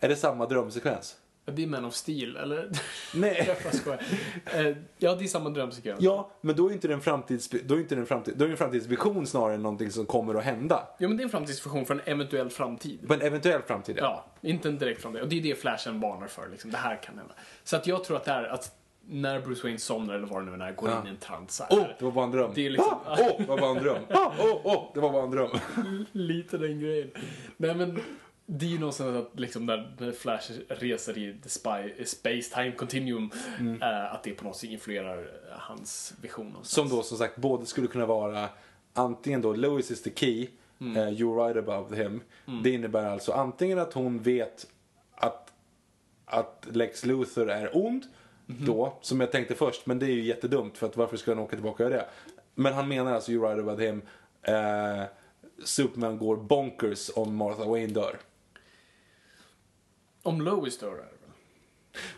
Är 0.00 0.08
det 0.08 0.16
samma 0.16 0.46
drömsekvens? 0.46 1.16
Det 1.52 1.62
är 1.62 1.66
Man 1.66 1.84
of 1.84 1.94
Steel, 1.94 2.36
eller? 2.36 2.70
Nej. 3.14 3.56
Jag. 3.86 4.66
Eh, 4.66 4.76
Ja, 4.98 5.14
det 5.14 5.24
är 5.24 5.28
samma 5.28 5.50
drömsekvens. 5.50 6.00
Ja, 6.00 6.30
men 6.40 6.56
då 6.56 6.68
är 6.68 6.72
inte 6.72 6.88
det 6.88 6.94
en 6.94 7.00
framtids, 7.00 7.48
då 7.64 7.74
är 7.74 7.78
inte 7.78 7.94
det 7.94 8.00
en 8.00 8.06
framtid, 8.06 8.34
då 8.36 8.44
är 8.44 8.48
en 8.48 8.56
framtidsvision 8.56 9.26
snarare 9.26 9.54
än 9.54 9.62
någonting 9.62 9.90
som 9.90 10.06
kommer 10.06 10.34
att 10.34 10.44
hända. 10.44 10.88
Ja, 10.98 11.08
men 11.08 11.16
det 11.16 11.20
är 11.22 11.24
en 11.24 11.30
framtidsvision 11.30 11.86
för 11.86 11.94
en 11.94 12.00
eventuell 12.04 12.50
framtid. 12.50 13.08
På 13.08 13.14
en 13.14 13.20
eventuell 13.22 13.62
framtid, 13.62 13.98
Ja, 14.00 14.24
inte 14.40 14.68
en 14.68 14.78
direkt 14.78 15.02
framtid. 15.02 15.22
Och 15.22 15.28
det 15.28 15.38
är 15.38 15.42
det 15.42 15.54
Flashen 15.60 16.00
varnar 16.00 16.26
för. 16.26 16.48
Liksom. 16.48 16.70
Det 16.70 16.76
här 16.76 17.02
kan 17.02 17.18
hända. 17.18 17.34
Så 17.64 17.76
att 17.76 17.86
jag 17.86 18.04
tror 18.04 18.16
att 18.16 18.24
det 18.24 18.30
är 18.32 18.44
att 18.44 18.74
när 19.10 19.40
Bruce 19.40 19.62
Wayne 19.62 19.78
somnar 19.78 20.14
eller 20.14 20.26
vad 20.26 20.46
det 20.46 20.56
nu 20.56 20.64
är, 20.64 20.72
går 20.72 20.90
in 20.90 20.96
i 21.06 21.08
en 21.08 21.16
trans. 21.16 21.60
här. 21.60 21.78
Åh, 21.78 21.86
det 21.98 22.04
var 22.04 22.12
bara 22.12 22.24
en 22.24 22.30
dröm. 22.30 22.50
Det 22.54 22.66
är 22.66 22.70
liksom- 22.70 22.98
Ah, 23.06 23.16
Åh, 23.20 23.32
det 23.38 23.44
var 23.46 23.58
bara 23.58 23.70
en 23.78 23.82
dröm. 23.82 24.02
Ah, 24.10 24.32
Åh, 24.38 24.60
åh, 24.64 24.90
det 24.94 25.00
var 25.00 25.10
bara 25.12 25.22
en 25.24 25.30
dröm. 25.30 25.50
Lite 26.12 26.58
den 26.58 26.80
grejen. 26.80 27.10
Nej 27.56 27.74
men, 27.74 28.00
det 28.50 28.66
är 28.66 28.70
ju 28.70 28.78
någonstans 28.78 29.16
att 29.16 29.40
liksom 29.40 29.66
när, 29.66 30.12
Flash 30.12 30.50
reser 30.68 31.18
i 31.18 31.38
the 31.42 31.48
spy, 31.48 32.04
space 32.04 32.54
time 32.54 32.72
continuum, 32.72 33.30
eh, 33.82 34.14
att 34.14 34.22
det 34.22 34.30
på 34.30 34.44
något 34.44 34.56
sätt 34.56 34.70
influerar 34.70 35.18
eh, 35.18 35.58
hans 35.58 36.14
vision. 36.22 36.46
någonstans. 36.46 36.70
Som 36.90 36.96
då 36.96 37.02
som 37.02 37.18
sagt 37.18 37.36
både 37.36 37.66
skulle 37.66 37.86
kunna 37.86 38.06
vara 38.06 38.48
antingen 38.92 39.42
då 39.42 39.52
Lois 39.52 39.90
is 39.90 40.02
the 40.02 40.10
key, 40.14 40.48
Mm. 40.80 40.96
eh, 40.96 41.08
you're 41.08 41.44
right 41.46 41.56
above 41.68 41.96
him. 42.02 42.20
Det 42.62 42.70
innebär 42.70 43.04
alltså 43.04 43.32
antingen 43.32 43.78
att 43.78 43.92
hon 43.92 44.18
vet 44.22 44.66
att, 45.14 45.52
att 46.24 46.66
Lex 46.72 47.04
Luthor 47.04 47.50
är 47.50 47.76
ond 47.76 48.04
Mhm. 48.46 48.66
då, 48.66 48.98
som 49.00 49.20
jag 49.20 49.32
tänkte 49.32 49.54
först, 49.54 49.86
men 49.86 49.98
det 49.98 50.06
är 50.06 50.10
ju 50.10 50.22
jättedumt 50.24 50.78
för 50.78 50.86
att 50.86 50.96
varför 50.96 51.16
ska 51.16 51.30
han 51.30 51.38
åka 51.38 51.56
tillbaka 51.56 51.84
och 51.84 51.90
göra 51.90 52.00
det? 52.02 52.08
Men 52.54 52.74
han 52.74 52.88
menar 52.88 53.12
alltså 53.14 53.32
you're 53.32 53.48
right 53.48 53.58
above 53.60 53.86
him. 53.86 54.02
Eh, 54.42 55.02
Superman 55.64 56.18
går 56.18 56.36
bonkers 56.36 57.10
om 57.16 57.36
Martha 57.36 57.64
Wayne 57.64 57.92
dör. 57.92 58.16
Om 60.28 60.40
Lois 60.40 60.78
dör 60.78 60.88
är 60.88 60.92
det 60.92 60.98
väl? 61.00 61.08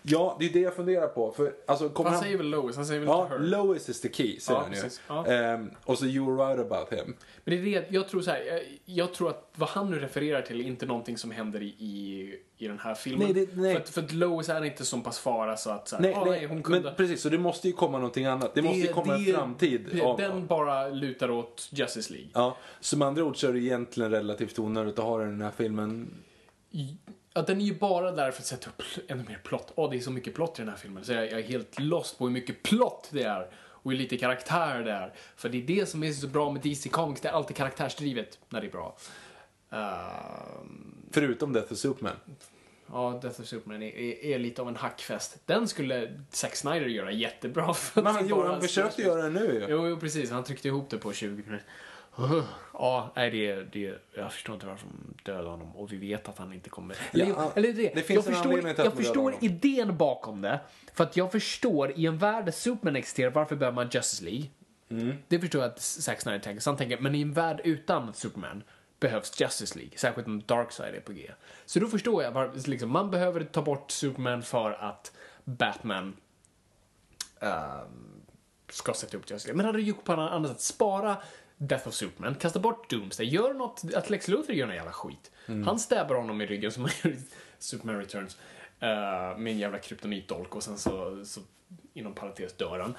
Ja, 0.02 0.36
det 0.40 0.46
är 0.46 0.52
det 0.52 0.60
jag 0.60 0.74
funderar 0.76 1.06
på. 1.06 1.32
För, 1.32 1.52
alltså, 1.66 1.90
Han 1.96 2.06
han... 2.06 2.22
säger 2.22 2.36
väl 2.36 2.46
Lois, 2.50 2.76
han 2.76 2.86
säger 2.86 3.00
väl 3.00 3.08
Ja, 3.08 3.22
inte 3.22 3.34
her. 3.34 3.44
Lois 3.44 3.88
is 3.88 4.00
the 4.00 4.12
key, 4.12 4.40
säger 4.40 4.58
Ja, 4.60 4.62
han 4.64 4.72
ju. 4.74 4.80
precis. 4.82 5.00
Ja. 5.08 5.26
Ehm, 5.26 5.70
och 5.84 5.98
så 5.98 6.04
you're 6.04 6.48
right 6.48 6.66
about 6.72 6.92
him. 6.92 7.14
Men 7.44 7.54
det 7.64 7.74
är 7.76 7.80
det, 7.80 7.86
jag 7.90 8.08
tror 8.08 8.22
så 8.22 8.30
här, 8.30 8.42
jag, 8.44 8.60
jag 8.84 9.14
tror 9.14 9.30
att 9.30 9.50
vad 9.54 9.68
han 9.68 9.90
nu 9.90 9.98
refererar 9.98 10.42
till 10.42 10.60
är 10.60 10.64
inte 10.64 10.86
någonting 10.86 11.18
som 11.18 11.30
händer 11.30 11.62
i, 11.62 11.66
i, 11.66 12.34
i 12.58 12.68
den 12.68 12.78
här 12.78 12.94
filmen. 12.94 13.30
Nej, 13.32 13.46
det- 13.46 13.56
nej. 13.60 13.74
För, 13.74 13.80
att, 13.80 13.88
för 13.88 14.02
att 14.02 14.12
Lois 14.12 14.48
är 14.48 14.64
inte 14.64 14.84
så 14.84 14.98
pass 15.00 15.18
fara 15.18 15.56
så 15.56 15.70
att 15.70 15.88
så 15.88 15.96
här, 15.96 16.02
Nej, 16.02 16.14
ah, 16.14 16.24
nej, 16.24 16.46
hon 16.46 16.62
kunde... 16.62 16.80
men 16.80 16.94
precis, 16.94 17.22
så 17.22 17.28
det 17.28 17.38
måste 17.38 17.66
ju 17.68 17.72
komma 17.74 17.98
någonting 17.98 18.24
annat. 18.26 18.54
Det, 18.54 18.62
måste 18.62 18.78
ju 18.78 18.92
komma 18.92 19.14
en 19.14 19.24
framtid. 19.34 19.88
det- 19.92 20.00
av- 20.02 20.16
Den 20.18 20.46
bara 20.46 20.88
lutar 20.88 21.30
åt 21.30 21.68
Justice 21.72 22.12
League. 22.12 22.30
Ja, 22.34 22.56
så 22.80 22.98
med 22.98 23.08
andra 23.08 23.24
ord 23.24 23.36
så 23.36 23.48
är 23.48 23.52
det 23.52 23.58
egentligen 23.60 24.10
relativt 24.10 24.58
onödigt 24.58 24.98
att 24.98 25.04
ha 25.04 25.18
den 25.18 25.28
i 25.28 25.30
den 25.30 25.42
här 25.42 25.50
filmen. 25.56 26.14
Ja, 27.34 27.42
den 27.42 27.60
är 27.60 27.64
ju 27.64 27.74
bara 27.74 28.12
där 28.12 28.30
för 28.30 28.40
att 28.42 28.46
sätta 28.46 28.70
upp 28.70 28.82
ännu 29.10 29.24
mer 29.28 29.40
plott. 29.44 29.72
Åh, 29.74 29.90
det 29.90 29.96
är 29.96 30.00
så 30.00 30.10
mycket 30.10 30.34
plott 30.34 30.58
i 30.58 30.62
den 30.62 30.68
här 30.68 30.76
filmen. 30.76 31.04
Så 31.04 31.12
jag, 31.12 31.24
jag 31.24 31.38
är 31.40 31.42
helt 31.42 31.78
lost 31.80 32.18
på 32.18 32.24
hur 32.24 32.32
mycket 32.32 32.62
plott 32.62 33.08
det 33.12 33.22
är. 33.22 33.50
Och 33.82 33.90
hur 33.90 33.98
lite 33.98 34.16
karaktär 34.16 34.82
det 34.84 34.92
är. 34.92 35.12
För 35.36 35.48
det 35.48 35.58
är 35.58 35.62
det 35.62 35.86
som 35.86 36.02
är 36.02 36.12
så 36.12 36.26
bra 36.26 36.50
med 36.52 36.62
DC 36.62 36.88
Comics. 36.88 37.20
Det 37.20 37.28
är 37.28 37.32
alltid 37.32 37.56
karaktärsdrivet 37.56 38.38
när 38.48 38.60
det 38.60 38.66
är 38.66 38.70
bra. 38.70 38.96
Ehm, 39.70 40.94
Förutom 41.10 41.52
Death 41.52 41.72
of 41.72 41.78
Superman. 41.78 42.16
ja, 42.92 43.18
Death 43.22 43.40
of 43.40 43.46
Superman 43.46 43.82
är, 43.82 43.96
är, 43.98 44.24
är 44.24 44.38
lite 44.38 44.62
av 44.62 44.68
en 44.68 44.76
hackfest. 44.76 45.38
Den 45.46 45.68
skulle 45.68 46.20
Zack 46.30 46.56
Snyder 46.56 46.86
göra 46.86 47.12
jättebra. 47.12 47.74
För 47.74 48.02
Men 48.02 48.14
han, 48.14 48.28
bara- 48.28 48.48
han 48.52 48.60
försökte 48.60 49.02
göra 49.02 49.22
det 49.22 49.30
nu 49.30 49.44
ju. 49.54 49.66
Jo, 49.68 49.88
jo, 49.88 49.96
precis. 50.00 50.30
Han 50.30 50.44
tryckte 50.44 50.68
ihop 50.68 50.90
det 50.90 50.98
på 50.98 51.12
20 51.12 51.30
minuter. 51.42 51.66
Ja, 52.72 53.12
nej, 53.16 53.30
det, 53.30 53.62
det, 53.62 53.98
jag 54.14 54.32
förstår 54.32 54.54
inte 54.54 54.66
varför 54.66 54.86
de 54.86 55.14
dödade 55.24 55.48
honom 55.48 55.76
och 55.76 55.92
vi 55.92 55.96
vet 55.96 56.28
att 56.28 56.38
han 56.38 56.52
inte 56.52 56.70
kommer... 56.70 56.96
Eller, 57.12 57.26
Ja, 57.26 57.52
eller 57.54 57.72
det, 57.72 57.94
det 57.94 58.02
finns 58.02 58.26
jag 58.26 58.34
förstår, 58.34 58.54
jag 58.54 58.76
dödar 58.76 58.90
förstår 58.90 59.34
idén 59.40 59.96
bakom 59.96 60.42
det. 60.42 60.60
För 60.94 61.04
att 61.04 61.16
jag 61.16 61.32
förstår, 61.32 61.92
i 61.98 62.06
en 62.06 62.18
värld 62.18 62.44
där 62.44 62.52
Superman 62.52 62.96
existerar, 62.96 63.30
varför 63.30 63.56
behöver 63.56 63.74
man 63.74 63.88
Justice 63.92 64.24
League? 64.24 64.46
Mm. 64.90 65.16
Det 65.28 65.40
förstår 65.40 65.62
jag 65.62 65.70
att 65.70 65.80
Zack 65.80 66.20
Snyder 66.20 66.38
tänker. 66.38 66.60
Så 66.60 66.70
han 66.70 66.76
tänker, 66.76 66.98
men 66.98 67.14
i 67.14 67.22
en 67.22 67.32
värld 67.32 67.60
utan 67.64 68.14
Superman 68.14 68.62
behövs 69.00 69.40
Justice 69.40 69.78
League, 69.78 69.98
särskilt 69.98 70.26
om 70.26 70.42
Darkseid 70.46 70.94
är 70.94 71.00
på 71.00 71.12
G. 71.12 71.30
Så 71.66 71.80
då 71.80 71.86
förstår 71.86 72.22
jag 72.22 72.32
varför, 72.32 72.70
liksom, 72.70 72.90
man 72.90 73.10
behöver 73.10 73.44
ta 73.44 73.62
bort 73.62 73.90
Superman 73.90 74.42
för 74.42 74.72
att 74.72 75.12
Batman 75.44 76.16
ehm, 77.40 78.22
ska 78.70 78.94
sätta 78.94 79.16
upp 79.16 79.30
Justice 79.30 79.48
League. 79.48 79.56
Men 79.56 79.66
hade 79.66 79.78
du 79.78 79.84
gjort 79.84 80.04
på 80.04 80.12
annat 80.12 80.50
sätt, 80.50 80.60
spara 80.60 81.16
Death 81.62 81.88
of 81.88 81.94
Superman, 81.94 82.34
kasta 82.34 82.58
bort 82.58 82.90
Doomsday, 82.90 83.26
gör 83.26 83.54
något, 83.54 83.82
att 83.94 84.10
Lex 84.10 84.28
Luthor 84.28 84.54
gör 84.54 84.66
någon 84.66 84.76
jävla 84.76 84.92
skit. 84.92 85.30
Han 85.46 85.78
stäbar 85.78 86.14
honom 86.14 86.40
i 86.40 86.46
ryggen 86.46 86.72
som 86.72 86.82
han 86.84 86.92
gör 87.02 87.10
i 87.10 87.18
Superman 87.58 87.96
Returns 87.96 88.36
eh, 88.80 88.88
med 89.38 89.46
en 89.52 89.58
jävla 89.58 89.78
kryptonitdolk 89.78 90.56
och 90.56 90.62
sen 90.62 90.78
så, 90.78 91.24
så 91.24 91.40
inom 91.94 92.14
parentes 92.14 92.52
dör 92.52 92.78
han. 92.78 92.94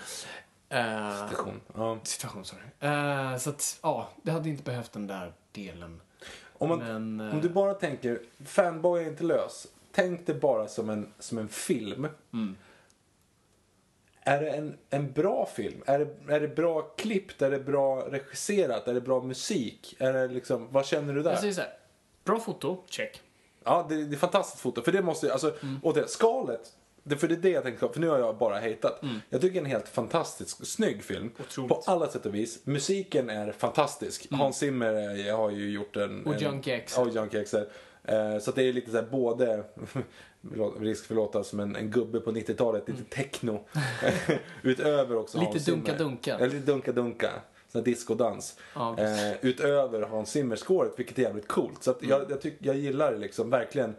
Uh, 0.73 1.27
Station. 1.27 1.61
Ja. 1.75 1.99
Situation, 2.03 2.45
sorry. 2.45 2.63
Eh, 2.79 3.37
så 3.37 3.49
att, 3.49 3.79
ja, 3.83 4.09
det 4.23 4.31
hade 4.31 4.49
inte 4.49 4.63
behövt 4.63 4.91
den 4.91 5.07
där 5.07 5.33
delen. 5.51 6.01
Om, 6.53 6.69
man, 6.69 6.79
Men, 6.79 7.31
om 7.31 7.41
du 7.41 7.49
bara 7.49 7.73
tänker, 7.73 8.21
fanboy 8.45 9.03
är 9.03 9.07
inte 9.07 9.23
lös. 9.23 9.67
Tänk 9.91 10.25
det 10.25 10.33
bara 10.33 10.67
som 10.67 10.89
en, 10.89 11.13
som 11.19 11.37
en 11.37 11.47
film. 11.47 12.07
Mm. 12.33 12.55
Är 14.23 14.41
det 14.41 14.49
en, 14.49 14.77
en 14.89 15.11
bra 15.11 15.45
film? 15.45 15.83
Är 15.85 15.99
det, 15.99 16.33
är 16.33 16.39
det 16.39 16.47
bra 16.47 16.81
klippt? 16.81 17.41
Är 17.41 17.51
det 17.51 17.59
bra 17.59 18.07
regisserat? 18.09 18.87
Är 18.87 18.93
det 18.93 19.01
bra 19.01 19.21
musik? 19.21 19.95
Är 19.99 20.13
det 20.13 20.27
liksom, 20.27 20.67
vad 20.71 20.85
känner 20.85 21.13
du 21.13 21.23
där? 21.23 21.31
Jag 21.31 21.39
säger 21.39 21.53
så 21.53 21.61
här, 21.61 21.73
bra 22.23 22.39
foto, 22.39 22.83
check. 22.89 23.21
Ja, 23.63 23.85
det, 23.89 24.05
det 24.05 24.15
är 24.15 24.17
fantastiskt 24.17 24.61
foto. 24.61 24.81
För 24.81 24.91
det 24.91 25.01
måste 25.01 25.33
alltså, 25.33 25.53
Mm. 25.63 25.93
det, 25.93 26.07
skalet. 26.07 26.71
Det, 27.03 27.17
för 27.17 27.27
det 27.27 27.33
är 27.33 27.37
det 27.37 27.49
jag 27.49 27.63
tänkte, 27.63 27.89
för 27.93 27.99
nu 27.99 28.09
har 28.09 28.19
jag 28.19 28.37
bara 28.37 28.59
hatat. 28.59 29.01
Jag 29.29 29.41
tycker 29.41 29.53
det 29.53 29.59
är 29.59 29.65
en 29.65 29.71
helt 29.71 29.89
fantastisk, 29.89 30.65
snygg 30.65 31.03
film. 31.03 31.21
Mm. 31.21 31.33
Otroligt. 31.39 31.57
Mm. 31.57 31.67
På 31.69 31.83
alla 31.85 32.07
sätt 32.07 32.25
och 32.25 32.35
vis. 32.35 32.59
Musiken 32.65 33.29
är 33.29 33.51
fantastisk. 33.51 34.27
Hans 34.31 34.57
Zimmer 34.57 35.31
har 35.31 35.49
ju 35.49 35.69
gjort 35.71 35.95
en... 35.95 36.25
Och 36.25 36.35
Junkie. 36.41 36.83
Ja, 36.95 37.01
och 37.01 37.09
Junkie 37.09 37.41
X. 37.41 37.53
Eh, 38.03 38.39
så 38.39 38.51
det 38.51 38.63
är 38.63 38.73
lite 38.73 38.91
så 38.91 38.97
här 38.97 39.07
både, 39.11 39.63
risk 40.79 41.05
för 41.05 41.13
att 41.13 41.17
låta 41.17 41.43
som 41.43 41.59
en, 41.59 41.75
en 41.75 41.89
gubbe 41.91 42.19
på 42.19 42.31
90-talet, 42.31 42.89
lite 42.89 43.03
techno. 43.03 43.67
Utöver 44.63 45.15
också 45.17 45.37
Mm. 45.37 45.53
Lite 45.53 45.71
Hans 45.71 45.85
dunka-dunka. 45.85 46.37
Ja, 46.39 46.45
lite 46.45 46.71
dunka-dunka. 46.71 47.29
Sån 47.67 47.79
här 47.81 47.85
discodans. 47.85 48.57
Ja, 48.75 48.97
eh, 48.99 49.33
utöver 49.41 50.01
Hans 50.01 50.31
Zimmer-scoret, 50.31 50.93
vilket 50.97 51.17
är 51.19 51.21
jävligt 51.23 51.47
coolt. 51.47 51.83
Så 51.83 51.91
att 51.91 52.01
Mm. 52.03 52.09
jag, 52.09 52.31
jag, 52.31 52.41
tycker 52.41 52.65
jag 52.65 52.75
gillar 52.75 53.17
liksom 53.17 53.49
verkligen 53.49 53.95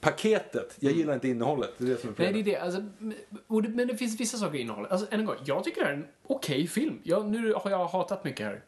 paketet. 0.00 0.76
Jag 0.80 0.92
gillar 0.92 1.14
inte 1.14 1.28
innehållet. 1.28 1.70
Det 1.78 1.84
är 1.84 1.88
det 1.88 1.96
som 2.00 2.10
är 2.10 2.14
Nej, 2.18 2.32
det 2.32 2.38
är 2.40 2.42
problemet. 2.42 2.44
det. 2.44 2.56
Alltså, 2.56 3.60
det, 3.62 3.68
men 3.68 3.88
det 3.88 3.96
finns 3.96 4.20
vissa 4.20 4.38
saker 4.38 4.58
i 4.58 4.60
innehållet. 4.60 4.92
Alltså, 4.92 5.06
än 5.10 5.20
en 5.20 5.26
gång, 5.26 5.36
jag 5.44 5.64
tycker 5.64 5.80
det 5.80 5.86
här 5.86 5.92
är 5.92 5.96
en 5.96 6.06
okej 6.26 6.66
film. 6.66 7.00
Jag, 7.02 7.26
nu 7.26 7.52
har 7.52 7.70
jag 7.70 7.84
hatat 7.86 8.24
mycket 8.24 8.46
här. 8.46 8.62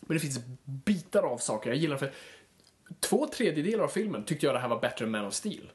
Men 0.00 0.16
det 0.16 0.20
finns 0.20 0.40
bitar 0.64 1.22
av 1.22 1.38
saker 1.38 1.70
jag 1.70 1.76
gillar. 1.76 1.96
För 1.96 2.12
två 3.00 3.26
tredjedelar 3.26 3.84
av 3.84 3.88
filmen 3.88 4.24
tyckte 4.24 4.46
jag 4.46 4.54
det 4.54 4.58
här 4.58 4.68
var 4.68 4.80
bättre 4.80 5.04
än 5.04 5.10
Man 5.10 5.26
of 5.26 5.34
Steel. 5.34 5.70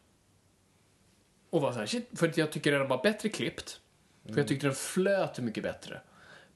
Och 1.53 1.61
var 1.61 1.71
så 1.71 1.79
här, 1.79 1.85
shit, 1.85 2.09
för 2.13 2.27
att 2.27 2.37
jag 2.37 2.51
tycker 2.51 2.71
den 2.71 2.87
var 2.87 3.03
bättre 3.03 3.29
klippt. 3.29 3.79
För 4.25 4.37
jag 4.37 4.47
tyckte 4.47 4.67
den 4.67 4.75
flöt 4.75 5.39
mycket 5.39 5.63
bättre. 5.63 6.01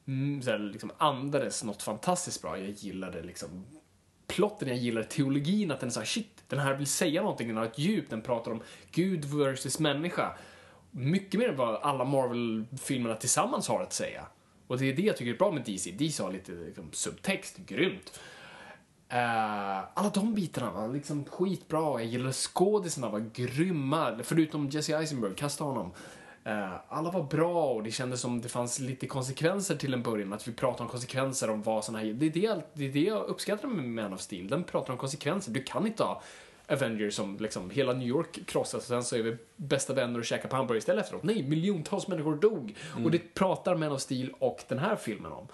Mm, 0.07 0.41
så 0.41 0.51
här, 0.51 0.59
liksom 0.59 0.91
andades 0.97 1.63
något 1.63 1.83
fantastiskt 1.83 2.41
bra. 2.41 2.57
Jag 2.57 2.69
gillade 2.69 3.21
liksom 3.21 3.65
plotten, 4.27 4.67
jag 4.67 4.77
gillade 4.77 5.07
teologin, 5.07 5.71
att 5.71 5.79
den 5.79 5.91
sa 5.91 6.05
shit, 6.05 6.43
den 6.47 6.59
här 6.59 6.73
vill 6.73 6.87
säga 6.87 7.21
någonting, 7.21 7.47
den 7.47 7.57
har 7.57 7.65
ett 7.65 7.79
djup, 7.79 8.09
den 8.09 8.21
pratar 8.21 8.51
om 8.51 8.61
Gud 8.91 9.25
versus 9.25 9.79
människa. 9.79 10.37
Mycket 10.91 11.39
mer 11.39 11.49
än 11.49 11.55
vad 11.55 11.75
alla 11.75 12.05
Marvel-filmerna 12.05 13.15
tillsammans 13.15 13.67
har 13.67 13.83
att 13.83 13.93
säga. 13.93 14.25
Och 14.67 14.77
det 14.77 14.85
är 14.85 14.93
det 14.93 15.01
jag 15.01 15.17
tycker 15.17 15.33
är 15.33 15.37
bra 15.37 15.51
med 15.51 15.63
DC. 15.65 15.91
DC 15.91 16.23
har 16.23 16.31
lite 16.31 16.51
liksom, 16.51 16.89
subtext, 16.91 17.57
grymt. 17.57 18.19
Eh, 19.09 19.79
alla 19.93 20.09
de 20.13 20.33
bitarna 20.33 20.71
var 20.71 20.87
liksom 20.87 21.25
skitbra. 21.25 22.01
Jag 22.01 22.05
gillade 22.05 22.33
skådisarna, 22.33 23.09
var 23.09 23.19
grymma. 23.33 24.19
Förutom 24.23 24.69
Jesse 24.69 24.97
Eisenberg, 24.97 25.35
kasta 25.35 25.63
honom. 25.63 25.91
Eh, 26.43 26.73
alla 26.87 27.11
var 27.11 27.23
bra 27.23 27.65
och 27.65 27.83
det 27.83 27.91
kändes 27.91 28.21
som 28.21 28.41
det 28.41 28.49
fanns 28.49 28.79
lite 28.79 29.07
konsekvenser 29.07 29.75
till 29.75 29.93
en 29.93 30.03
början. 30.03 30.33
Att 30.33 30.47
vi 30.47 30.53
pratade 30.53 30.83
om 30.83 30.89
konsekvenser 30.89 31.49
om 31.49 31.61
vad 31.61 31.83
såna 31.83 31.99
här... 31.99 32.05
Det 32.05 32.25
är 32.25 32.29
det, 32.29 32.61
det, 32.73 32.85
är 32.85 32.91
det 32.91 33.03
jag 33.03 33.25
uppskattar 33.25 33.67
med 33.67 33.85
Man 33.85 34.13
of 34.13 34.21
Steel. 34.21 34.47
Den 34.47 34.63
pratar 34.63 34.93
om 34.93 34.99
konsekvenser. 34.99 35.51
Du 35.51 35.63
kan 35.63 35.87
inte 35.87 36.03
ha 36.03 36.21
Avengers 36.69 37.13
som 37.13 37.37
liksom 37.37 37.69
hela 37.69 37.93
New 37.93 38.07
York 38.07 38.39
krossas 38.45 38.81
och 38.81 38.87
sen 38.87 39.03
så 39.03 39.15
är 39.15 39.23
vi 39.23 39.37
bästa 39.55 39.93
vänner 39.93 40.19
och 40.19 40.25
käkar 40.25 40.49
på 40.49 40.55
hamburgare 40.55 40.77
istället 40.77 41.03
efteråt. 41.03 41.23
Nej, 41.23 41.43
miljontals 41.43 42.07
människor 42.07 42.35
dog. 42.35 42.75
Och 43.03 43.11
det 43.11 43.33
pratar 43.33 43.75
Man 43.75 43.91
of 43.91 44.01
Steel 44.01 44.33
och 44.39 44.63
den 44.67 44.79
här 44.79 44.95
filmen 44.95 45.31
om. 45.31 45.47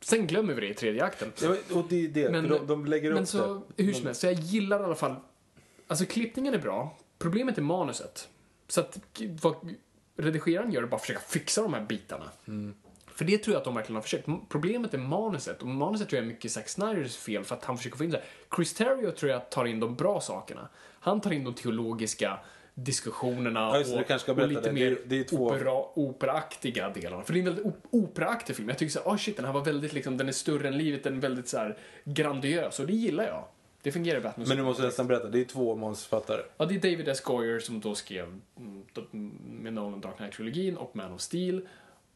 Sen 0.00 0.26
glömmer 0.26 0.54
vi 0.54 0.60
det 0.60 0.68
i 0.68 0.74
tredje 0.74 1.04
akten. 1.04 1.32
Ja, 1.42 1.56
och 1.72 1.84
det 1.88 2.04
är 2.04 2.08
det, 2.08 2.30
Men, 2.30 2.48
de, 2.48 2.66
de 2.66 2.86
lägger 2.86 3.12
men 3.12 3.22
upp 3.22 3.28
så, 3.28 3.62
det. 3.76 3.82
hur 3.82 3.92
som 3.92 4.06
helst, 4.06 4.20
så 4.20 4.26
jag 4.26 4.34
gillar 4.34 4.80
i 4.80 4.84
alla 4.84 4.94
fall... 4.94 5.16
Alltså 5.86 6.04
klippningen 6.04 6.54
är 6.54 6.58
bra. 6.58 6.98
Problemet 7.18 7.58
är 7.58 7.62
manuset. 7.62 8.28
Så 8.68 8.80
att 8.80 8.98
vad 9.42 9.54
redigeraren 10.16 10.72
gör 10.72 10.82
är 10.82 10.86
bara 10.86 10.96
att 10.96 11.02
försöka 11.02 11.20
fixa 11.20 11.62
de 11.62 11.74
här 11.74 11.84
bitarna. 11.84 12.24
Mm. 12.48 12.74
För 13.06 13.24
det 13.24 13.38
tror 13.38 13.54
jag 13.54 13.58
att 13.58 13.64
de 13.64 13.74
verkligen 13.74 13.94
har 13.94 14.02
försökt. 14.02 14.28
Problemet 14.48 14.94
är 14.94 14.98
manuset. 14.98 15.62
Och 15.62 15.68
manuset 15.68 16.08
tror 16.08 16.16
jag 16.18 16.24
är 16.24 16.32
mycket 16.32 16.52
Zack 16.52 16.68
Snyders 16.68 17.16
fel 17.16 17.44
för 17.44 17.56
att 17.56 17.64
han 17.64 17.76
försöker 17.76 17.96
få 17.96 18.04
in 18.04 18.10
det. 18.10 18.22
Chris 18.56 18.74
Terrio 18.74 19.10
tror 19.10 19.32
jag 19.32 19.50
tar 19.50 19.64
in 19.64 19.80
de 19.80 19.94
bra 19.94 20.20
sakerna. 20.20 20.68
Han 21.00 21.20
tar 21.20 21.30
in 21.30 21.44
de 21.44 21.54
teologiska 21.54 22.38
diskussionerna 22.74 23.60
Ja, 23.60 23.78
just 23.78 23.94
och, 23.94 24.30
och 24.30 24.48
lite 24.48 24.60
det. 24.60 24.72
mer 24.72 24.90
Det 24.90 25.18
det 25.18 25.24
två- 25.24 25.46
opera, 25.46 25.98
operaaktiga 25.98 26.88
delarna. 26.90 27.22
För 27.22 27.32
det 27.32 27.38
är 27.38 27.40
en 27.40 27.44
väldigt 27.46 27.64
op- 27.64 27.86
operaaktig 27.90 28.56
film. 28.56 28.68
Jag 28.68 28.78
tycker 28.78 28.92
så 28.92 28.98
här, 29.02 29.10
oh 29.10 29.16
shit, 29.16 29.36
den 29.36 29.44
här 29.44 29.52
var 29.52 29.64
väldigt 29.64 29.92
liksom, 29.92 30.16
den 30.16 30.28
är 30.28 30.32
större 30.32 30.68
än 30.68 30.78
livet, 30.78 31.04
den 31.04 31.16
är 31.16 31.20
väldigt 31.20 31.48
så 31.48 31.58
här 31.58 31.78
grandiös 32.04 32.80
och 32.80 32.86
det 32.86 32.92
gillar 32.92 33.24
jag. 33.24 33.44
Det 33.82 33.92
fungerar 33.92 34.20
Batman 34.20 34.48
Men 34.48 34.56
du 34.56 34.62
måste 34.62 34.82
nästan 34.82 35.06
berätta, 35.06 35.28
det 35.28 35.40
är 35.40 35.44
två 35.44 35.76
manusförfattare. 35.76 36.40
Ja, 36.56 36.64
det 36.64 36.74
är 36.74 36.78
David 36.90 37.08
S. 37.08 37.20
Goyer 37.20 37.58
som 37.58 37.80
då 37.80 37.94
skrev 37.94 38.24
mm, 38.56 38.84
då- 38.92 39.06
med 39.10 39.72
Nolan 39.72 40.00
Dark 40.00 40.16
Knight-trilogin 40.18 40.76
och 40.76 40.96
Man 40.96 41.12
of 41.12 41.20
Steel. 41.20 41.68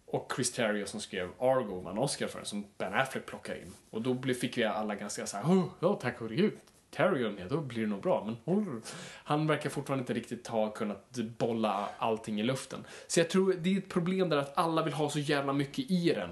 Och 0.06 0.32
Chris 0.36 0.52
Terrio 0.52 0.86
som 0.86 1.00
skrev 1.00 1.28
Argo, 1.38 1.80
vann 1.80 1.98
Oscar 1.98 2.26
för, 2.26 2.44
som 2.44 2.64
Ben 2.78 2.94
Affleck 2.94 3.26
plockade 3.26 3.58
in. 3.60 3.72
Och 3.90 4.02
då 4.02 4.34
fick 4.34 4.58
vi 4.58 4.64
alla 4.64 4.94
ganska 4.94 5.26
såhär, 5.26 5.62
ja 5.80 5.98
tack 6.02 6.18
gode 6.18 6.34
gud. 6.34 6.52
Terrio 6.94 7.26
är 7.26 7.30
med, 7.32 7.48
då 7.48 7.60
blir 7.60 7.82
det 7.82 7.88
nog 7.88 8.02
bra. 8.02 8.24
Men 8.24 8.36
oh. 8.44 8.76
han 9.24 9.46
verkar 9.46 9.70
fortfarande 9.70 10.02
inte 10.02 10.14
riktigt 10.14 10.46
ha 10.46 10.70
kunnat 10.70 11.10
bolla 11.38 11.88
allting 11.98 12.40
i 12.40 12.42
luften. 12.42 12.84
Så 13.06 13.20
jag 13.20 13.30
tror 13.30 13.54
det 13.54 13.74
är 13.74 13.78
ett 13.78 13.88
problem 13.88 14.28
där 14.28 14.36
att 14.36 14.58
alla 14.58 14.82
vill 14.82 14.94
ha 14.94 15.10
så 15.10 15.18
jävla 15.18 15.52
mycket 15.52 15.90
i 15.90 16.12
den. 16.12 16.30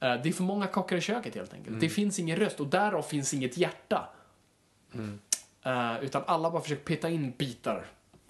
Eh, 0.00 0.22
Det 0.22 0.28
är 0.28 0.32
för 0.32 0.42
många 0.42 0.66
kockar 0.66 0.96
i 0.96 1.00
köket 1.00 1.34
helt 1.34 1.54
enkelt. 1.54 1.80
Det 1.80 1.88
finns 1.88 2.18
ingen 2.18 2.36
röst 2.36 2.60
och 2.60 2.66
därav 2.66 3.02
finns 3.02 3.34
inget 3.34 3.56
hjärta. 3.56 4.08
Eh, 5.62 6.04
utan 6.04 6.22
alla 6.26 6.50
bara 6.50 6.62
försöker 6.62 6.84
peta 6.84 7.08
in 7.08 7.32
bitar 7.38 7.86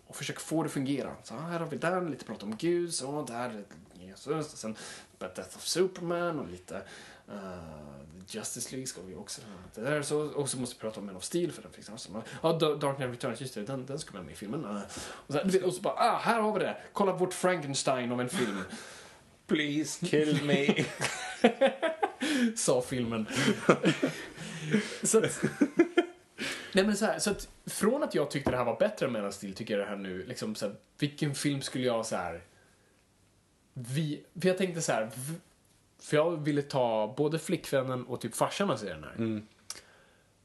och 0.06 0.16
försöker 0.16 0.40
få 0.40 0.62
det 0.62 0.66
att 0.66 0.72
fungera. 0.72 1.10
Så 1.22 1.34
här 1.34 1.58
har 1.58 1.66
vi 1.66 1.76
där 1.76 2.08
lite 2.08 2.24
prat 2.24 2.42
om 2.42 2.56
Gud, 2.56 2.94
så 2.94 3.22
där 3.22 3.50
är 3.50 3.64
Jesus, 4.00 4.52
och 4.52 4.58
sen 4.58 4.76
Death 5.18 5.56
of 5.56 5.66
Superman 5.66 6.38
och 6.38 6.48
lite 6.48 6.82
eh, 7.30 7.80
Justice 8.26 8.70
League 8.70 8.86
ska 8.86 9.00
vi 9.02 9.14
också 9.14 9.40
lite 9.66 9.90
där. 9.90 10.02
Så, 10.02 10.18
och 10.20 10.48
så 10.48 10.58
måste 10.58 10.74
vi 10.76 10.80
prata 10.80 11.00
om 11.00 11.06
Man 11.06 11.16
of 11.16 11.24
Steel 11.24 11.52
för 11.52 11.62
den 11.62 11.72
finns 11.72 11.88
också. 11.88 12.22
Ja, 12.42 12.52
Da- 12.52 12.74
Dark 12.74 12.96
Knight 12.96 13.10
Returns, 13.10 13.40
just 13.40 13.54
det, 13.54 13.62
den, 13.62 13.86
den 13.86 13.98
ska 13.98 14.20
med 14.22 14.32
i 14.32 14.34
filmen. 14.36 14.64
Eh, 14.64 14.82
och, 15.02 15.34
så, 15.34 15.66
och 15.66 15.74
så 15.74 15.80
bara, 15.80 15.94
ah, 15.94 16.18
här 16.18 16.40
har 16.40 16.52
vi 16.52 16.58
det! 16.58 16.76
Kolla 16.92 17.12
vårt 17.12 17.34
Frankenstein 17.34 18.12
av 18.12 18.20
en 18.20 18.28
film. 18.28 18.58
Please 19.46 20.06
kill 20.06 20.44
me. 20.44 20.84
sa 22.56 22.82
filmen. 22.82 23.26
så 25.02 25.18
att, 25.18 25.42
nej 26.74 26.84
men 26.84 26.96
så 26.96 27.04
här, 27.04 27.18
så 27.18 27.30
att 27.30 27.48
från 27.66 28.02
att 28.02 28.14
jag 28.14 28.30
tyckte 28.30 28.50
det 28.50 28.56
här 28.56 28.64
var 28.64 28.78
bättre 28.78 29.06
än 29.06 29.12
Man 29.12 29.26
of 29.26 29.34
Steel 29.34 29.54
tycker 29.54 29.78
jag 29.78 29.86
det 29.86 29.90
här 29.90 29.96
nu, 29.96 30.26
liksom 30.26 30.54
så 30.54 30.66
här, 30.66 30.74
vilken 30.98 31.34
film 31.34 31.62
skulle 31.62 31.86
jag 31.86 32.06
så 32.06 32.16
här 32.16 32.42
vi, 33.74 34.24
för 34.40 34.48
jag 34.48 34.58
tänkte 34.58 34.82
så 34.82 34.92
här, 34.92 35.10
för 36.02 36.16
jag 36.16 36.30
ville 36.44 36.62
ta 36.62 37.14
både 37.16 37.38
flickvännen 37.38 38.04
och 38.06 38.20
typ 38.20 38.34
farsan 38.34 38.70
och 38.70 38.78
se 38.78 38.88
den 38.94 39.04
här. 39.04 39.42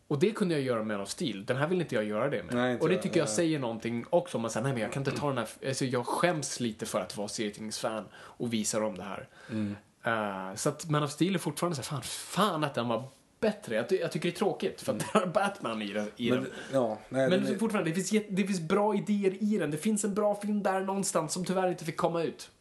Och 0.07 0.19
det 0.19 0.32
kunde 0.32 0.53
jag 0.56 0.64
göra 0.64 0.84
med 0.84 1.02
of 1.02 1.10
Steel. 1.10 1.45
Den 1.45 1.57
här 1.57 1.68
vill 1.68 1.82
inte 1.82 1.95
jag 1.95 2.03
göra 2.03 2.30
det 2.30 2.44
med. 2.44 2.56
Nej, 2.56 2.80
och 2.80 2.88
det 2.88 2.94
jag. 2.94 3.03
tycker 3.03 3.19
jag 3.19 3.27
Ja. 3.27 3.32
säger 3.32 3.60
någonting 3.60 4.06
också. 4.10 4.38
Om 4.38 4.41
man 4.41 4.52
säger, 4.52 4.64
nej 4.64 4.73
men 4.73 4.82
jag 4.82 4.91
kan 4.94 5.02
inte 5.02 5.11
ta 5.19 5.27
den 5.27 5.38
här, 5.38 5.48
alltså 5.68 5.86
jag 5.86 6.07
skäms 6.07 6.60
lite 6.60 6.86
för 6.86 6.99
att 7.02 7.18
vara 7.18 7.27
serietidningsfan 7.27 8.06
och 8.15 8.53
visa 8.53 8.80
dem 8.80 8.98
det 8.98 9.03
här. 9.03 9.27
Mm. 9.52 9.76
Eh, 10.03 10.56
så 10.56 10.69
att 10.69 10.90
Man 10.90 11.03
of 11.03 11.11
Steel 11.11 11.36
är 11.36 11.40
fortfarande 11.40 11.76
så 11.76 11.82
här, 11.95 12.02
fan, 12.02 12.03
fan 12.03 12.64
att 12.64 12.73
den 12.73 12.88
var 12.88 13.03
bättre. 13.40 13.76
Jag, 13.76 13.90
ty- 13.90 13.98
jag 13.98 14.11
tycker 14.11 14.30
det 14.30 14.36
är 14.36 14.38
tråkigt 14.38 14.82
för 14.82 14.94
att 14.94 14.99
det 14.99 15.06
har 15.19 15.26
Batman 15.27 15.82
i, 15.82 15.94
den- 15.94 16.11
i 16.18 16.30
Mm. 16.30 16.41
Men, 16.41 16.49
den. 16.52 16.60
ja, 16.82 16.98
nej, 17.10 17.30
Men 17.30 17.48
är- 17.48 17.57
fortfarande, 17.57 17.90
det 17.91 17.95
finns, 17.95 18.26
det 18.30 18.44
finns 18.48 18.61
bra 18.61 18.95
idéer 18.95 19.44
i 19.44 19.57
den. 19.57 19.72
Det 19.72 19.77
finns 19.77 20.03
en 20.06 20.14
bra 20.14 20.36
film 20.36 20.64
där 20.64 20.80
någonstans 20.80 21.34
som 21.34 21.45
tyvärr 21.45 21.68
inte 21.69 21.86
fick 21.86 21.98
komma 21.98 22.23
ut. 22.23 22.52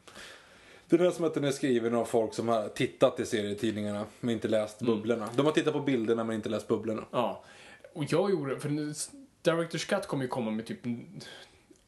Det 0.98 1.06
är 1.06 1.10
som 1.10 1.24
att 1.24 1.34
den 1.34 1.44
är 1.44 1.50
skriven 1.50 1.94
av 1.94 2.04
folk 2.04 2.34
som 2.34 2.48
har 2.48 2.68
tittat 2.68 3.20
i 3.20 3.26
serietidningarna 3.26 4.04
men 4.20 4.30
inte 4.34 4.48
läst 4.48 4.80
Mm. 4.82 4.94
bubblorna. 4.94 5.28
De 5.36 5.46
har 5.46 5.52
tittat 5.52 5.72
på 5.72 5.80
bilderna 5.80 6.24
men 6.24 6.36
inte 6.36 6.48
läst 6.48 6.68
bubblorna. 6.68 7.04
Ja. 7.10 7.44
Och 7.92 8.04
jag 8.08 8.30
gjorde, 8.30 8.60
för 8.60 8.68
Director's 9.42 9.88
Cut 9.88 10.06
kommer 10.06 10.24
ju 10.24 10.28
komma 10.28 10.50
med 10.50 10.66
typ 10.66 10.80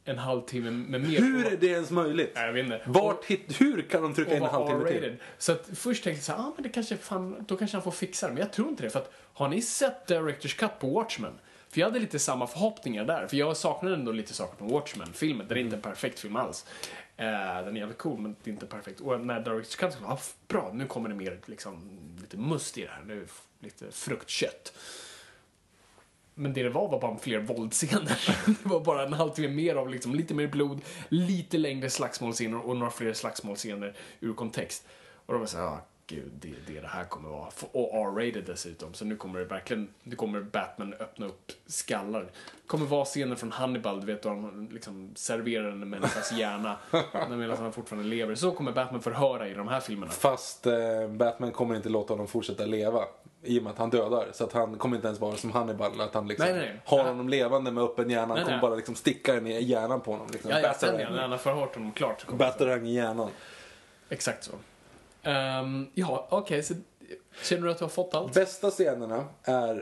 en, 0.05 0.17
halvtimme 0.17 0.71
med 0.71 1.01
mer. 1.01 1.19
Hur 1.19 1.45
är 1.45 1.57
det 1.57 1.67
ens 1.67 1.91
möjligt? 1.91 2.31
Nej, 2.35 2.45
jag 2.45 2.53
vet 2.53 2.63
inte. 2.63 2.81
Vart 2.85 3.25
hit, 3.25 3.61
hur 3.61 3.81
kan 3.81 4.01
de 4.01 4.13
trycka 4.13 4.37
in 4.37 4.43
en 4.43 4.49
halvtimme 4.49 4.89
till? 4.91 5.15
Så 5.37 5.51
att 5.51 5.69
först 5.75 6.03
tänkte 6.03 6.19
jag 6.19 6.23
så 6.23 6.31
här, 6.31 6.39
ah, 6.39 6.53
men 6.55 6.63
det 6.63 6.69
kanske 6.69 6.97
fan, 6.97 7.45
då 7.47 7.57
kanske 7.57 7.77
han 7.77 7.83
får 7.83 7.91
fixa 7.91 8.27
det. 8.27 8.33
Men 8.33 8.41
jag 8.41 8.53
tror 8.53 8.69
inte 8.69 8.83
det. 8.83 8.89
För 8.89 8.99
att, 8.99 9.11
har 9.33 9.47
ni 9.49 9.61
sett 9.61 10.07
Director's 10.09 10.57
Cut 10.59 10.79
på 10.79 10.87
Watchmen? 10.87 11.33
För 11.69 11.79
jag 11.79 11.87
hade 11.87 11.99
lite 11.99 12.19
samma 12.19 12.47
förhoppningar 12.47 13.05
där. 13.05 13.27
För 13.27 13.37
jag 13.37 13.57
saknade 13.57 13.95
ändå 13.95 14.11
lite 14.11 14.33
saker 14.33 14.57
från 14.57 14.67
Watchmen-filmen. 14.67 15.47
Den 15.47 15.57
är 15.57 15.61
inte 15.61 15.75
en 15.75 15.81
perfekt 15.81 16.19
film 16.19 16.35
alls. 16.35 16.65
Eh, 17.17 17.65
den 17.65 17.75
är 17.75 17.79
jävligt 17.79 17.97
cool, 17.97 18.19
men 18.19 18.35
det 18.43 18.49
är 18.49 18.53
inte 18.53 18.65
perfekt. 18.65 18.99
Och 18.99 19.21
när 19.21 19.41
Director's 19.41 19.77
Cut 19.77 19.97
kom, 19.97 20.05
ah, 20.05 20.19
bra, 20.47 20.71
nu 20.73 20.87
kommer 20.87 21.09
det 21.09 21.15
mer 21.15 21.39
liksom, 21.45 21.99
lite 22.21 22.37
must 22.37 22.77
i 22.77 22.81
det 22.81 22.91
här. 22.91 23.03
Nu 23.03 23.27
lite 23.59 23.91
fruktkött. 23.91 24.73
Men 26.33 26.53
det 26.53 26.63
det 26.63 26.69
var 26.69 26.89
var 26.89 27.01
bara 27.01 27.17
fler 27.17 27.39
våldscener. 27.39 28.45
Det 28.63 28.69
var 28.69 28.79
bara 28.79 29.03
en 29.03 29.13
halvtimme 29.13 29.47
mer 29.47 29.75
av 29.75 29.89
liksom, 29.89 30.15
lite 30.15 30.33
mer 30.33 30.47
blod, 30.47 30.81
lite 31.09 31.57
längre 31.57 31.89
slagsmålscener 31.89 32.67
och 32.67 32.77
några 32.77 32.91
fler 32.91 33.13
slagsmålscener 33.13 33.95
ur 34.19 34.33
kontext. 34.33 34.87
Och 35.25 35.33
då 35.33 35.39
var 35.39 35.45
det 35.45 35.51
såhär, 35.51 35.65
ah, 35.65 35.81
gud, 36.07 36.31
det 36.41 36.47
är 36.47 36.55
det 36.67 36.79
det 36.79 36.87
här 36.87 37.03
kommer 37.03 37.29
vara. 37.29 37.49
Och 37.71 37.93
R-rated 37.93 38.43
dessutom. 38.45 38.93
Så 38.93 39.05
nu 39.05 39.15
kommer 39.15 39.39
det 39.39 39.45
verkligen, 39.45 39.89
nu 40.03 40.15
kommer 40.15 40.41
Batman 40.41 40.93
öppna 40.93 41.25
upp 41.25 41.51
skallar. 41.65 42.21
Det 42.21 42.67
kommer 42.67 42.85
vara 42.85 43.05
scener 43.05 43.35
från 43.35 43.51
Hannibal, 43.51 43.99
du 43.99 44.05
vet, 44.05 44.21
då 44.21 44.29
han 44.29 44.69
liksom 44.71 45.11
serverar 45.15 45.71
en 45.71 45.89
människas 45.89 46.31
hjärna 46.31 46.77
medan 47.29 47.57
han 47.57 47.73
fortfarande 47.73 48.09
lever. 48.09 48.35
Så 48.35 48.51
kommer 48.51 48.71
Batman 48.71 49.01
förhöra 49.01 49.47
i 49.47 49.53
de 49.53 49.67
här 49.67 49.79
filmerna. 49.79 50.11
Fast 50.11 50.65
eh, 50.65 51.07
Batman 51.09 51.51
kommer 51.51 51.75
inte 51.75 51.89
låta 51.89 52.13
honom 52.13 52.27
fortsätta 52.27 52.65
leva. 52.65 53.03
I 53.43 53.59
och 53.59 53.63
med 53.63 53.71
att 53.71 53.77
han 53.77 53.89
dödar. 53.89 54.27
Så 54.33 54.43
att 54.43 54.53
han 54.53 54.77
kommer 54.77 54.95
inte 54.95 55.07
ens 55.07 55.19
vara 55.19 55.35
som 55.35 55.51
Hannibal. 55.51 56.01
Att 56.01 56.13
han 56.13 56.27
liksom 56.27 56.45
Nej, 56.45 56.55
nej, 56.55 56.69
nej. 56.69 56.81
har 56.85 57.03
honom 57.03 57.29
levande 57.29 57.71
med 57.71 57.83
öppen 57.83 58.09
hjärna. 58.09 58.35
Han 58.35 58.45
kommer 58.45 58.61
bara 58.61 58.75
liksom 58.75 58.95
sticka 58.95 59.33
den 59.33 59.47
i 59.47 59.63
hjärnan 59.63 60.01
på 60.01 60.11
honom. 60.11 60.27
Liksom. 60.31 60.51
Ja, 60.51 60.59
ja, 60.59 60.73
sen 60.73 60.95
när 60.95 61.21
han 61.21 61.31
har 61.31 61.37
förhört 61.37 61.75
honom 61.75 61.91
klart. 61.91 62.27
Batarang 62.27 62.87
i 62.87 62.93
hjärnan. 62.93 63.29
Exakt 64.09 64.43
så. 64.43 64.51
Ehm, 65.27 65.87
ja, 65.93 66.27
okej, 66.31 66.63
så 66.63 66.73
känner 67.41 67.63
du 67.63 67.71
att 67.71 67.77
du 67.77 67.83
har 67.83 67.89
fått 67.89 68.15
allt? 68.15 68.33
Bästa 68.33 68.71
scenerna 68.71 69.25
är 69.43 69.75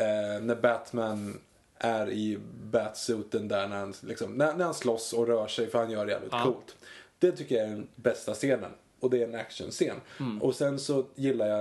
eh, 0.00 0.42
när 0.42 0.54
Batman 0.54 1.40
är 1.78 2.10
i 2.10 2.38
batsuiten 2.70 3.48
där 3.48 3.68
när 3.68 3.76
han, 3.76 3.94
liksom, 4.00 4.32
när, 4.34 4.54
när 4.54 4.64
han 4.64 4.74
slåss 4.74 5.12
och 5.12 5.26
rör 5.26 5.46
sig 5.46 5.70
för 5.70 5.78
han 5.78 5.90
gör 5.90 6.06
det 6.06 6.12
jävligt 6.12 6.32
Ja. 6.32 6.44
coolt. 6.44 6.76
Det 7.18 7.32
tycker 7.32 7.54
jag 7.54 7.64
är 7.64 7.68
den 7.70 7.88
bästa 7.94 8.34
scenen. 8.34 8.70
Och 9.00 9.10
det 9.10 9.18
är 9.22 9.28
en 9.28 9.34
actionscen. 9.34 9.96
Mm. 10.20 10.42
Och 10.42 10.54
sen 10.54 10.78
så 10.78 11.04
gillar 11.14 11.46
jag 11.46 11.60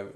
eh, 0.00 0.06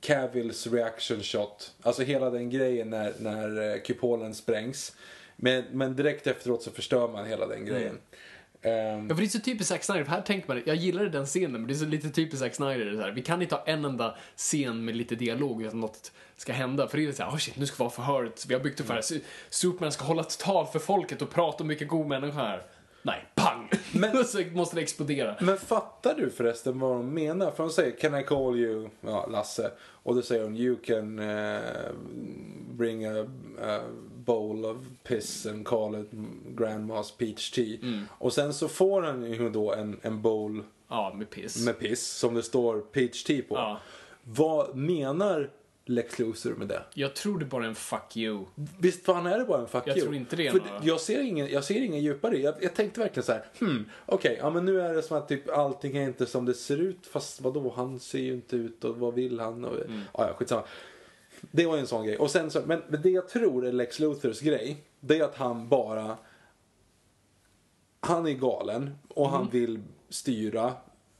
Cavills 0.00 0.66
reaction 0.66 1.20
shot. 1.22 1.74
Alltså 1.82 2.02
hela 2.02 2.30
den 2.30 2.50
grejen 2.50 2.90
när, 2.90 3.14
när 3.18 3.74
eh, 3.74 3.80
kupolen 3.80 4.34
sprängs. 4.34 4.96
Men, 5.36 5.64
men 5.72 5.96
direkt 5.96 6.26
efteråt 6.26 6.62
så 6.62 6.70
förstör 6.70 7.08
man 7.08 7.26
hela 7.26 7.46
den 7.46 7.64
grejen. 7.64 7.98
Ehm, 8.62 9.08
Ja, 9.08 9.14
för 9.14 9.22
det 9.22 9.26
är 9.26 9.28
så 9.28 9.38
typiskt 9.40 9.68
Zack 9.68 9.84
Snyder. 9.84 10.04
För 10.04 10.10
här 10.10 10.20
tänker 10.22 10.48
man, 10.48 10.62
jag 10.66 10.76
gillade 10.76 11.08
den 11.08 11.26
scenen, 11.26 11.52
men 11.52 11.66
det 11.66 11.72
är 11.72 11.74
så 11.76 11.84
lite 11.84 12.10
typiskt 12.10 12.38
Zack 12.40 12.54
Snyder. 12.54 12.84
Det 12.84 13.02
här, 13.02 13.10
vi 13.10 13.22
kan 13.22 13.42
inte 13.42 13.54
ha 13.54 13.62
en 13.66 13.84
enda 13.84 14.16
scen 14.36 14.84
med 14.84 14.96
lite 14.96 15.14
dialog 15.14 15.62
utan 15.62 15.80
något 15.80 16.12
ska 16.36 16.52
hända. 16.52 16.88
För 16.88 16.98
det 16.98 17.06
är 17.06 17.12
så 17.12 17.22
här, 17.22 17.30
oh 17.30 17.36
shit, 17.36 17.56
nu 17.56 17.66
ska 17.66 17.76
vi 17.78 17.84
ha 17.84 17.90
förhöret. 17.90 18.46
Vi 18.48 18.54
har 18.54 18.60
byggt 18.60 18.80
upp 18.80 18.86
det 18.86 18.92
här. 18.94 19.00
Su- 19.00 19.20
Superman 19.50 19.92
ska 19.92 20.04
hålla 20.04 20.22
ett 20.22 20.38
tal 20.38 20.66
för 20.66 20.78
folket 20.78 21.22
och 21.22 21.30
prata 21.30 21.62
om 21.64 21.68
vilken 21.68 21.88
god 21.88 22.06
människa 22.06 22.38
han 22.38 22.46
är. 22.50 22.62
Nej, 23.02 23.24
pang! 23.34 23.70
Men- 23.92 24.24
så 24.24 24.42
måste 24.52 24.76
det 24.76 24.82
explodera. 24.82 25.36
Men 25.40 25.58
fattar 25.58 26.14
du 26.14 26.30
förresten 26.30 26.78
vad 26.80 26.96
de 26.96 27.14
menar? 27.14 27.50
För 27.50 27.62
de 27.62 27.70
säger 27.70 27.96
Can 27.98 28.20
I 28.20 28.22
call 28.24 28.56
you 28.58 28.88
ja, 29.00 29.26
Lasse? 29.26 29.70
Och 29.80 30.14
då 30.14 30.22
säger 30.22 30.42
hon 30.44 30.56
You 30.56 30.76
can 30.76 31.18
eh, 31.18 31.58
bring 32.70 33.04
a, 33.06 33.26
a 33.62 33.80
bowl 34.26 34.64
of 34.64 34.76
piss 35.02 35.46
and 35.46 35.66
call 35.66 36.00
it 36.00 36.10
grandma's 36.56 37.12
peach 37.18 37.50
tea. 37.50 37.78
Mm. 37.82 38.02
Och 38.10 38.32
sen 38.32 38.54
så 38.54 38.68
får 38.68 39.02
han 39.02 39.32
ju 39.32 39.50
då 39.50 39.72
en, 39.74 39.96
en 40.02 40.22
bowl 40.22 40.62
Ja, 40.88 41.14
med 41.18 41.30
piss. 41.30 41.64
med 41.64 41.78
piss 41.78 42.06
som 42.06 42.34
det 42.34 42.42
står 42.42 42.80
peach 42.80 43.24
tea 43.24 43.42
på. 43.48 43.54
Ja. 43.54 43.80
Vad 44.22 44.76
menar 44.76 45.50
Lex 45.88 46.18
Luthor 46.18 46.54
med 46.54 46.68
det? 46.68 46.82
Jag 46.94 47.14
tror 47.14 47.38
det 47.38 47.44
bara 47.44 47.64
är 47.64 47.68
en 47.68 47.74
fuck 47.74 48.16
you. 48.16 48.44
Visst 48.78 49.04
fan 49.04 49.26
är 49.26 49.38
det 49.38 49.44
bara 49.44 49.60
en 49.60 49.66
fuck 49.68 49.82
Jag 49.86 49.96
you? 49.96 50.04
tror 50.04 50.16
inte 50.16 50.36
det 50.36 50.46
är 50.46 50.50
För 50.50 50.58
några- 50.58 50.80
jag, 50.82 51.00
ser 51.00 51.20
ingen, 51.22 51.48
jag 51.50 51.64
ser 51.64 51.82
ingen 51.82 52.00
djupare 52.02 52.36
jag, 52.38 52.54
jag 52.60 52.74
tänkte 52.74 53.00
verkligen 53.00 53.24
så 53.24 53.32
här, 53.32 53.44
hmm, 53.60 53.84
okej, 54.06 54.36
ja 54.40 54.50
men 54.50 54.64
nu 54.64 54.80
är 54.80 54.94
det 54.94 55.02
som 55.02 55.16
att 55.16 55.28
typ 55.28 55.50
allting 55.50 55.96
är 55.96 56.02
inte 56.02 56.26
som 56.26 56.44
det 56.44 56.54
ser 56.54 56.76
ut, 56.76 57.06
fast 57.06 57.40
vadå, 57.40 57.72
han 57.76 58.00
ser 58.00 58.18
ju 58.18 58.32
inte 58.32 58.56
ut 58.56 58.84
och 58.84 58.96
vad 58.96 59.14
vill 59.14 59.40
han? 59.40 59.64
Och, 59.64 59.76
Mm. 59.84 60.00
ja, 60.14 60.26
ja, 60.28 60.34
skitsamma. 60.38 60.62
Det 61.50 61.66
var 61.66 61.74
ju 61.74 61.80
en 61.80 61.86
sån 61.86 62.06
grej. 62.06 62.18
Och 62.18 62.30
sen 62.30 62.50
så, 62.50 62.60
men, 62.66 62.82
det 63.02 63.10
jag 63.10 63.28
tror 63.28 63.66
är 63.66 63.72
Lex 63.72 63.98
Luthors 63.98 64.40
grej, 64.40 64.76
det 65.00 65.18
är 65.18 65.24
att 65.24 65.34
han 65.36 65.68
bara, 65.68 66.16
han 68.00 68.26
är 68.26 68.32
galen 68.32 68.98
och 69.08 69.26
Mm. 69.26 69.32
han 69.38 69.48
vill 69.50 69.82
styra, 70.08 70.72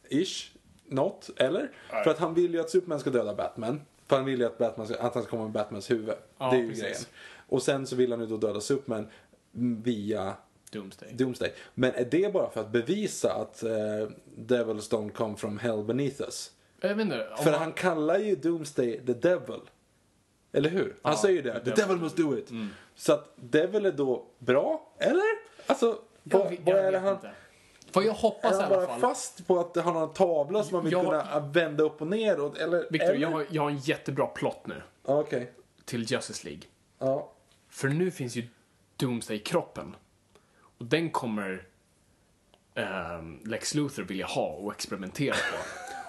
ish, 0.09 0.51
något, 0.86 1.30
eller? 1.36 1.70
För 2.05 2.10
att 2.10 2.18
han 2.18 2.34
vill 2.34 2.55
ju 2.55 2.60
att 2.60 2.70
Superman 2.70 3.01
ska 3.01 3.10
döda 3.10 3.34
Batman. 3.34 3.80
För 4.06 4.16
han 4.16 4.24
vill 4.24 4.40
ju 4.40 4.47
att, 4.47 4.59
Batman 4.59 4.86
ska, 4.86 4.97
att 4.98 5.14
han 5.14 5.22
ska 5.22 5.30
komma 5.30 5.43
med 5.43 5.52
Batmans 5.52 5.90
huvud. 5.90 6.14
Ja, 6.38 6.51
det 6.51 6.56
är 6.56 6.60
ju 6.60 6.68
precis. 6.68 6.82
grejen. 6.82 7.01
Och 7.48 7.62
sen 7.62 7.86
så 7.86 7.97
vill 7.97 8.10
han 8.12 8.20
ju 8.20 8.26
då 8.26 8.36
döda 8.36 8.60
Superman 8.60 9.09
via 9.82 10.34
Doomsday. 10.72 11.12
Doomsday. 11.12 11.52
Men 11.74 11.94
är 11.94 12.05
det 12.10 12.32
bara 12.32 12.51
för 12.51 12.60
att 12.60 12.70
bevisa 12.72 13.32
att 13.32 13.62
uh, 13.64 14.09
Devils 14.36 14.90
don't 14.93 15.10
come 15.12 15.36
from 15.36 15.59
hell 15.59 15.84
beneath 15.84 16.20
us? 16.22 16.52
Jag 16.80 16.88
vet 16.94 17.05
inte. 17.05 17.28
För 17.38 17.51
man- 17.51 17.60
han 17.60 17.72
kallar 17.72 18.18
ju 18.18 18.36
Doomsday 18.36 19.01
the 19.06 19.12
devil. 19.12 19.60
Eller 20.52 20.70
hur? 20.70 20.97
Han 21.02 21.12
Ja, 21.12 21.18
säger 21.18 21.36
ju 21.36 21.43
det. 21.43 21.64
the 21.64 21.70
devil. 21.70 21.97
must 21.97 22.16
do 22.16 22.39
it. 22.39 22.51
Så 22.94 23.12
att 23.12 23.32
Devil 23.36 23.86
är 23.86 23.93
då 23.93 24.27
bra, 24.39 24.93
eller? 24.98 25.23
Alltså, 25.66 25.98
Jag 26.23 26.39
vad, 26.39 26.51
vet- 26.51 26.60
vad 26.60 26.74
jag 26.78 26.85
är 26.85 26.93
det 26.93 26.98
han... 26.98 27.14
inte. 27.14 27.31
Får 27.93 28.05
jag 28.05 28.12
hoppas 28.12 28.52
Är 28.52 28.59
i 28.59 28.62
han 28.62 28.73
alla 28.73 28.77
bara 28.77 28.86
fall. 28.86 29.01
fast 29.01 29.47
på 29.47 29.60
att 29.60 29.77
han 29.77 29.94
har 29.97 30.02
en 30.02 30.12
tavla 30.12 30.62
som 30.64 30.77
man 30.77 30.85
vill 30.85 30.93
Jag- 30.93 31.05
kunna 31.05 31.40
vända 31.40 31.85
upp 31.85 32.01
och 32.01 32.06
ner? 32.06 32.40
Och, 32.40 32.59
eller, 32.60 32.86
Victor, 32.90 33.09
eller? 33.09 33.18
jag 33.20 33.28
har, 33.31 33.47
jag 33.51 33.62
har 33.62 33.70
en 33.70 33.78
jättebra 33.78 34.27
plott 34.27 34.66
nu. 34.66 34.82
Okej. 35.02 35.52
till 35.85 36.12
Justice 36.12 36.44
League. 36.47 36.62
Ja. 36.98 37.32
För 37.68 37.89
nu 37.89 38.10
finns 38.10 38.36
ju 38.36 38.48
Doomsday-kroppen. 38.97 39.97
Och 40.78 40.85
den 40.85 41.10
kommer 41.10 41.66
ehm, 42.74 43.40
Lex 43.44 43.74
Luthor 43.74 44.02
vilja 44.02 44.27
ha 44.27 44.47
och 44.48 44.73
experimentera 44.73 45.35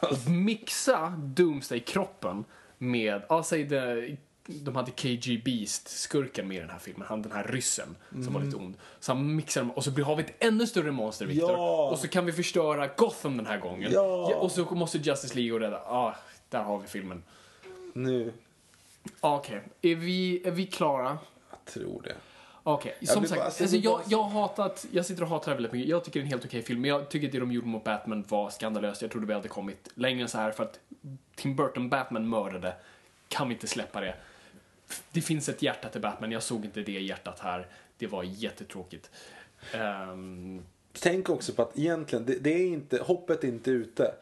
på. 0.01 0.07
och 0.11 0.29
mixa 0.31 1.07
Doomsday-kroppen 1.17 2.45
med, 2.77 3.21
ja 3.29 3.43
säg 3.43 3.63
det, 3.63 4.17
de 4.47 4.75
hade 4.75 4.91
KG 4.91 5.37
Beast, 5.45 5.87
skurken 5.87 6.47
med 6.47 6.57
i 6.57 6.59
den 6.59 6.69
här 6.69 6.79
filmen, 6.79 7.07
han 7.07 7.21
den 7.21 7.31
här 7.31 7.43
ryssen 7.43 7.95
som 8.23 8.33
var 8.33 8.41
lite 8.41 8.57
ond. 8.57 8.75
Så 8.99 9.11
han 9.13 9.35
mixar 9.35 9.61
dem 9.61 9.71
och 9.71 9.83
så 9.83 9.91
blir- 9.91 10.05
har 10.05 10.15
vi 10.15 10.23
ett 10.23 10.35
ännu 10.43 10.67
större 10.67 10.91
monster, 10.91 11.25
Victor. 11.25 11.51
Ja. 11.51 11.89
Och 11.89 11.99
så 11.99 12.07
kan 12.07 12.25
vi 12.25 12.31
förstöra 12.31 12.87
Gotham 12.87 13.37
den 13.37 13.45
här 13.45 13.57
gången. 13.57 13.91
Ja. 13.91 14.35
och 14.35 14.51
så 14.51 14.63
måste 14.75 14.97
Justice 14.97 15.35
League 15.35 15.53
och 15.53 15.59
rädda, 15.59 15.77
ah, 15.77 16.15
där 16.49 16.63
har 16.63 16.79
vi 16.79 16.87
filmen. 16.87 17.23
Nu. 17.93 18.33
Okej, 19.19 19.61
är, 19.81 19.95
vi, 19.95 20.47
är 20.47 20.51
vi 20.51 20.65
klara? 20.65 21.17
Jag 21.49 21.65
tror 21.73 22.01
det. 22.01 22.15
Okej, 22.63 22.95
Jag 22.99 23.09
som 23.09 23.21
vill 23.21 23.29
sagt, 23.29 23.39
bara- 23.41 23.45
alltså, 23.45 23.75
jag 23.75 23.83
jag, 23.93 24.01
jag 24.07 24.23
hatat, 24.23 24.85
jag 24.91 25.05
sitter 25.05 25.23
och 25.23 25.29
hatar 25.29 25.51
det 25.51 25.55
väldigt 25.55 25.71
mycket. 25.73 25.89
Jag 25.89 26.03
tycker 26.03 26.19
det 26.19 26.21
är 26.21 26.25
en 26.25 26.29
helt 26.31 26.45
okej 26.45 26.61
film, 26.63 26.81
men 26.81 26.89
jag 26.89 27.09
tycker 27.09 27.31
det 27.31 27.39
de 27.39 27.51
gjorde 27.51 27.67
mot 27.67 27.83
Batman 27.83 28.25
var 28.27 28.49
skandalöst. 28.49 29.01
Jag 29.01 29.11
trodde 29.11 29.27
vi 29.27 29.33
hade 29.33 29.47
kommit 29.47 29.89
längre 29.95 30.21
än 30.21 30.27
så 30.29 30.37
här 30.37 30.51
för 30.51 30.63
att 30.63 30.79
Tim 31.35 31.55
Burton 31.55 31.89
Batman 31.89 32.29
mördade. 32.29 32.73
Kan 33.27 33.47
vi 33.47 33.53
inte 33.53 33.67
släppa 33.67 34.01
det? 34.01 34.15
Det 35.11 35.21
finns 35.21 35.49
ett 35.49 35.61
hjärta 35.61 35.89
till 35.89 36.01
Batman, 36.01 36.31
jag 36.31 36.43
såg 36.43 36.65
inte 36.65 36.81
det 36.81 36.91
hjärtat 36.91 37.39
här. 37.39 37.67
Det 37.97 38.07
var 38.07 38.23
jättetråkigt. 38.23 39.11
Ehm, 39.73 40.63
Tänk 40.99 41.29
också 41.29 41.53
på 41.53 41.61
att 41.61 41.77
egentligen, 41.79 42.25
det, 42.25 42.39
det 42.39 42.49
är 42.49 42.67
inte, 42.67 42.97
hoppet 43.03 43.43
är 43.43 43.47
inte 43.47 43.71
ute. 43.71 44.13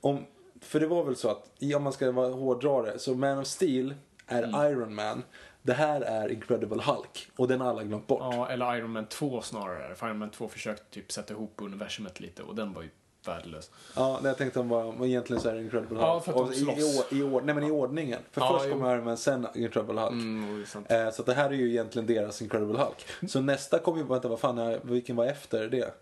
Om, 0.00 0.26
för 0.60 0.80
det 0.80 0.86
var 0.86 1.04
väl 1.04 1.16
så 1.16 1.28
att, 1.28 1.50
om 1.76 1.82
man 1.82 1.92
ska 1.92 2.12
vara 2.12 2.32
hårdrare, 2.32 2.98
så 2.98 3.14
Man 3.14 3.38
of 3.38 3.46
Steel 3.46 3.94
är 4.26 4.42
Mm. 4.42 4.72
Iron 4.72 4.94
Man. 4.94 5.22
Det 5.62 5.72
här 5.72 6.00
är 6.00 6.28
Incredible 6.32 6.82
Hulk. 6.82 7.30
Och 7.36 7.48
den 7.48 7.60
har 7.60 7.68
alla 7.68 7.84
glömt 7.84 8.06
bort. 8.06 8.20
ja, 8.20 8.48
eller 8.48 8.76
Iron 8.76 8.90
Man 8.90 9.06
2 9.06 9.42
snarare. 9.42 9.94
För 9.94 10.06
Iron 10.06 10.18
Man 10.18 10.30
2 10.30 10.48
försökte 10.48 10.84
typ 10.90 11.12
sätta 11.12 11.34
ihop 11.34 11.52
universumet 11.56 12.20
lite 12.20 12.42
och 12.42 12.54
den 12.54 12.72
var 12.72 12.82
ju 12.82 12.88
värdelös. 13.24 13.70
Ja, 13.96 14.18
det 14.22 14.28
jag 14.28 14.38
tänkte 14.38 14.60
om 14.60 14.68
var, 14.68 15.06
egentligen 15.06 15.42
så 15.42 15.48
är 15.48 15.54
det 15.54 15.60
Incredible 15.62 15.96
Hulk. 15.98 16.02
Ja, 16.08 16.20
för 16.20 16.30
att 16.32 16.36
de 16.38 16.44
Och 16.44 16.52
i, 16.52 16.56
slåss. 16.56 17.12
i, 17.12 17.16
i, 17.18 17.22
or- 17.22 17.42
nej 17.44 17.54
men 17.54 17.64
i 17.64 17.70
ordningen. 17.70 18.18
För 18.32 18.40
Ja, 18.40 18.58
först 18.58 18.70
kommer 18.72 18.94
Iron 18.94 19.04
Man, 19.04 19.16
sen 19.16 19.46
Incredible 19.54 20.00
Hulk. 20.00 20.12
Mm, 20.12 20.64
det. 20.88 21.00
Eh, 21.02 21.10
så 21.10 21.22
det 21.22 21.34
här 21.34 21.50
är 21.50 21.54
ju 21.54 21.70
egentligen 21.70 22.06
deras 22.06 22.42
Incredible 22.42 22.78
Hulk. 22.78 23.06
Så 23.32 23.40
nästa 23.40 23.78
kommer 23.78 23.98
ju, 23.98 24.04
vänta 24.04 24.28
vad 24.28 24.40
fan 24.40 24.58
är, 24.58 24.80
vilken 24.82 25.16
var 25.16 25.24
efter 25.26 25.68
det? 25.68 25.94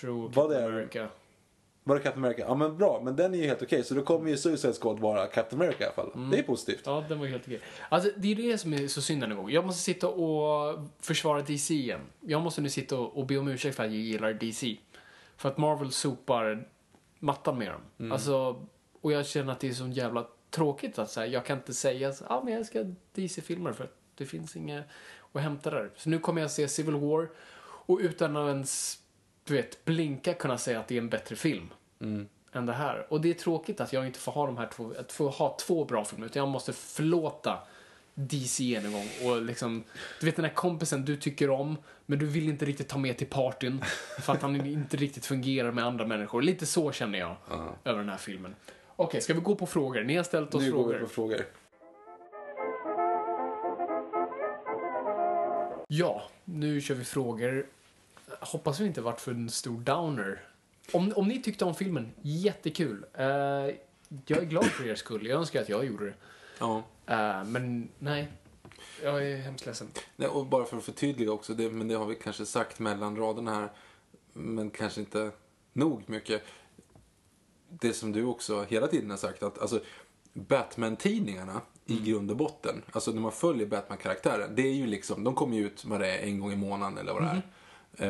True 0.00 0.30
vad 0.34 0.52
är- 0.52 0.66
America. 0.68 1.08
Var 1.84 1.96
det 1.96 2.02
Captain 2.02 2.24
America? 2.24 2.44
Ja 2.48 2.54
men 2.54 2.76
bra, 2.78 3.00
men 3.04 3.16
den 3.16 3.34
är 3.34 3.38
ju 3.38 3.46
helt 3.46 3.62
okej. 3.62 3.84
Så 3.84 3.94
då 3.94 4.02
kommer 4.02 4.30
ju 4.30 4.36
Suicide 4.36 4.72
Squad 4.72 4.98
vara 5.00 5.26
Captain 5.26 5.62
America 5.62 5.84
i 5.84 5.86
alla 5.86 5.94
fall. 5.94 6.10
Mm. 6.14 6.30
Det 6.30 6.38
är 6.38 6.42
positivt. 6.42 6.82
Ja, 6.84 7.04
den 7.08 7.18
var 7.20 7.26
helt 7.26 7.42
okej. 7.46 7.60
Alltså, 7.88 8.10
det 8.16 8.32
är 8.32 8.34
det 8.34 8.58
som 8.58 8.74
är 8.74 8.88
så 8.88 9.02
synd 9.02 9.20
den 9.22 9.30
här 9.30 9.36
gången. 9.36 9.54
Jag 9.54 9.66
måste 9.66 9.82
sitta 9.82 10.08
och 10.08 10.78
försvara 11.00 11.40
DC 11.42 11.74
igen. 11.74 12.00
Jag 12.20 12.42
måste 12.42 12.60
nu 12.60 12.68
sitta 12.70 12.98
och, 12.98 13.16
och 13.18 13.26
be 13.26 13.38
om 13.38 13.48
ursäkt 13.48 13.76
för 13.76 13.84
att 13.84 13.90
jag 13.92 14.00
gillar 14.00 14.32
DC. 14.32 14.76
För 15.42 15.48
att 15.48 15.58
Marvel 15.58 15.92
sopar 15.92 16.68
mattan 17.18 17.58
med 17.58 17.70
dem. 17.70 17.80
Mm. 17.98 18.12
Alltså, 18.12 18.66
och 19.00 19.12
jag 19.12 19.26
känner 19.26 19.52
att 19.52 19.60
det 19.60 19.68
är 19.68 19.72
så 19.72 19.88
jävla 19.88 20.26
tråkigt 20.50 20.98
att 20.98 21.10
säga. 21.10 21.26
Jag 21.26 21.44
kan 21.44 21.58
inte 21.58 21.74
säga 21.74 22.12
så, 22.12 22.24
ah, 22.28 22.42
men 22.44 22.54
jag 22.54 22.66
ska 22.66 22.84
DC-filmer 23.12 23.72
för 23.72 23.84
att 23.84 23.96
det 24.14 24.26
finns 24.26 24.56
inget 24.56 24.84
att 25.32 25.42
hämta 25.42 25.70
där. 25.70 25.90
Så 25.96 26.10
nu 26.10 26.18
kommer 26.18 26.40
jag 26.40 26.50
se 26.50 26.68
Civil 26.68 26.94
War 26.94 27.30
och 27.62 27.98
utan 28.02 28.36
att 28.36 28.48
ens, 28.48 28.98
du 29.44 29.54
vet, 29.54 29.84
blinka 29.84 30.34
kunna 30.34 30.58
säga 30.58 30.80
att 30.80 30.88
det 30.88 30.94
är 30.94 30.98
en 30.98 31.08
bättre 31.08 31.36
film 31.36 31.68
än 32.52 32.66
det 32.66 32.72
här. 32.72 33.06
Och 33.12 33.20
det 33.20 33.30
är 33.30 33.34
tråkigt 33.34 33.80
att 33.80 33.92
jag 33.92 34.06
inte 34.06 34.18
får 34.18 34.32
ha 34.32 34.46
de 34.46 34.56
här 34.56 34.66
två, 34.66 34.92
att 34.98 35.12
få 35.12 35.28
ha 35.28 35.56
två 35.60 35.84
bra 35.84 36.04
filmer, 36.04 36.26
utan 36.26 36.40
jag 36.40 36.48
måste 36.48 36.72
förlåta 36.72 37.58
DC 38.14 38.74
en 38.74 38.92
gång 38.92 39.08
och 39.24 39.42
liksom, 39.42 39.84
du 40.20 40.26
vet 40.26 40.36
den 40.36 40.44
här 40.44 40.52
kompisen 40.52 41.04
du 41.04 41.16
tycker 41.16 41.50
om, 41.50 41.76
men 42.06 42.18
du 42.18 42.26
vill 42.26 42.48
inte 42.48 42.64
riktigt 42.64 42.88
ta 42.88 42.98
med 42.98 43.18
till 43.18 43.26
partyn 43.26 43.84
för 44.20 44.32
att 44.32 44.42
han 44.42 44.66
inte 44.66 44.96
riktigt 44.96 45.26
fungerar 45.26 45.70
med 45.72 45.84
andra 45.84 46.06
människor. 46.06 46.42
Lite 46.42 46.66
så 46.66 46.92
känner 46.92 47.18
jag 47.18 47.36
över 47.84 47.98
den 47.98 48.08
här 48.08 48.16
filmen. 48.16 48.54
Okej, 48.96 49.20
ska 49.20 49.34
vi 49.34 49.40
gå 49.40 49.54
på 49.54 49.66
frågor? 49.66 50.02
Ni 50.02 50.16
har 50.16 50.24
ställt 50.24 50.54
oss 50.54 50.62
Nu 50.62 50.72
går 50.72 50.78
frågor. 50.82 50.94
vi 50.94 51.00
på 51.00 51.08
frågor. 51.08 51.44
Ja, 55.88 56.22
nu 56.44 56.80
kör 56.80 56.94
vi 56.94 57.04
frågor. 57.04 57.66
Hoppas 58.40 58.80
vi 58.80 58.86
inte 58.86 59.00
varit 59.00 59.20
för 59.20 59.32
en 59.32 59.50
stor 59.50 59.80
downer. 59.80 60.40
Om, 60.92 61.12
om 61.16 61.28
ni 61.28 61.42
tyckte 61.42 61.64
om 61.64 61.74
filmen, 61.74 62.12
jättekul. 62.22 63.04
Eh, 63.14 63.24
jag 64.26 64.38
är 64.38 64.44
glad 64.44 64.64
för 64.64 64.88
er 64.88 64.94
skull. 64.94 65.26
Jag 65.26 65.38
önskar 65.38 65.62
att 65.62 65.68
jag 65.68 65.84
gjorde 65.84 66.04
det. 66.04 66.14
Ja. 66.58 66.82
Eh, 67.06 67.44
men 67.44 67.88
nej, 67.98 68.28
jag 69.02 69.28
är 69.28 69.36
hemskt 69.36 69.66
ledsen. 69.66 69.88
Nej, 70.16 70.28
och 70.28 70.46
bara 70.46 70.64
för 70.64 70.76
att 70.76 70.84
förtydliga 70.84 71.32
också, 71.32 71.54
det, 71.54 71.70
men 71.70 71.88
det 71.88 71.94
har 71.94 72.06
vi 72.06 72.14
kanske 72.14 72.46
sagt 72.46 72.78
mellan 72.78 73.16
raderna 73.16 73.54
här, 73.54 73.72
men 74.32 74.70
kanske 74.70 75.00
inte 75.00 75.30
nog 75.72 76.02
mycket. 76.06 76.42
Det 77.68 77.92
som 77.92 78.12
du 78.12 78.24
också 78.24 78.62
hela 78.62 78.86
tiden 78.86 79.10
har 79.10 79.16
sagt, 79.16 79.42
att 79.42 79.58
alltså, 79.58 79.80
Batman-tidningarna 80.32 81.60
i 81.86 81.98
grund 81.98 82.30
och 82.30 82.36
botten, 82.36 82.82
alltså 82.92 83.10
när 83.10 83.20
man 83.20 83.32
följer 83.32 83.66
Batman-karaktären, 83.66 84.54
det 84.54 84.62
är 84.62 84.72
ju 84.72 84.86
liksom, 84.86 85.24
de 85.24 85.34
kommer 85.34 85.56
ju 85.56 85.66
ut 85.66 85.84
vad 85.84 86.00
det 86.00 86.18
är, 86.18 86.26
en 86.26 86.40
gång 86.40 86.52
i 86.52 86.56
månaden 86.56 86.98
eller 86.98 87.12
vad 87.12 87.22
det 87.22 87.28
är. 87.28 87.34
Eh, 87.34 87.42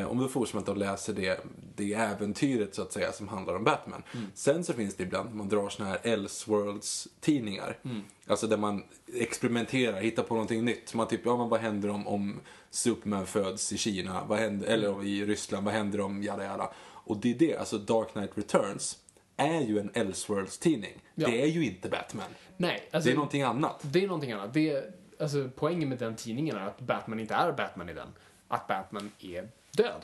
om 0.08 0.18
du 0.18 0.28
fortsätter 0.28 0.72
att 0.72 0.78
läsa 0.78 1.12
det, 1.12 1.44
det 1.76 1.94
äventyret 1.94 2.74
så 2.74 2.82
att 2.82 2.92
säga 2.92 3.12
som 3.12 3.28
handlar 3.28 3.54
om 3.54 3.64
Batman. 3.64 4.02
Sen 4.34 4.64
så 4.64 4.72
finns 4.72 4.94
det 4.94 5.02
ibland, 5.02 5.34
man 5.34 5.48
drar 5.48 5.68
såna 5.68 5.88
här 5.88 5.98
Elseworlds-tidningar. 6.02 7.78
Alltså 8.26 8.46
där 8.46 8.56
man 8.56 8.82
experimenterar, 9.14 10.00
hittar 10.00 10.22
på 10.22 10.34
någonting 10.34 10.64
nytt. 10.64 10.94
Man 10.94 11.08
typ, 11.08 11.20
ja 11.24 11.36
men 11.36 11.48
vad 11.48 11.60
händer 11.60 11.88
om, 11.88 12.06
om 12.06 12.40
Superman 12.70 13.26
föds 13.26 13.72
i 13.72 13.78
Kina? 13.78 14.24
Vad 14.24 14.38
händer, 14.38 14.66
eller 14.66 14.90
om 14.94 15.02
i 15.02 15.24
Ryssland, 15.24 15.64
vad 15.64 15.74
händer 15.74 16.00
om 16.00 16.22
jada 16.22 16.44
jada? 16.44 16.70
Och 17.04 17.16
det 17.16 17.30
är 17.30 17.38
det, 17.38 17.56
alltså 17.56 17.78
Dark 17.78 18.12
Knight 18.12 18.30
Returns 18.34 18.98
är 19.36 19.60
ju 19.60 19.78
en 19.78 19.90
Elseworlds-tidning. 19.94 21.02
Ja. 21.14 21.28
Det 21.28 21.42
är 21.42 21.46
ju 21.46 21.64
inte 21.64 21.88
Batman. 21.88 22.30
Nej, 22.56 22.88
alltså, 22.92 23.08
Det 23.08 23.12
är 23.12 23.16
någonting 23.16 23.42
annat. 23.42 23.80
Det 23.82 24.02
är 24.02 24.06
någonting 24.06 24.32
annat. 24.32 24.54
Det 24.54 24.70
är, 24.70 24.92
alltså, 25.20 25.50
poängen 25.56 25.88
med 25.88 25.98
den 25.98 26.16
tidningen 26.16 26.56
är 26.56 26.60
att 26.60 26.80
Batman 26.80 27.20
inte 27.20 27.34
är 27.34 27.52
Batman 27.52 27.88
i 27.88 27.94
den. 27.94 28.08
Att 28.48 28.66
Batman 28.66 29.10
är 29.18 29.48
död. 29.76 30.02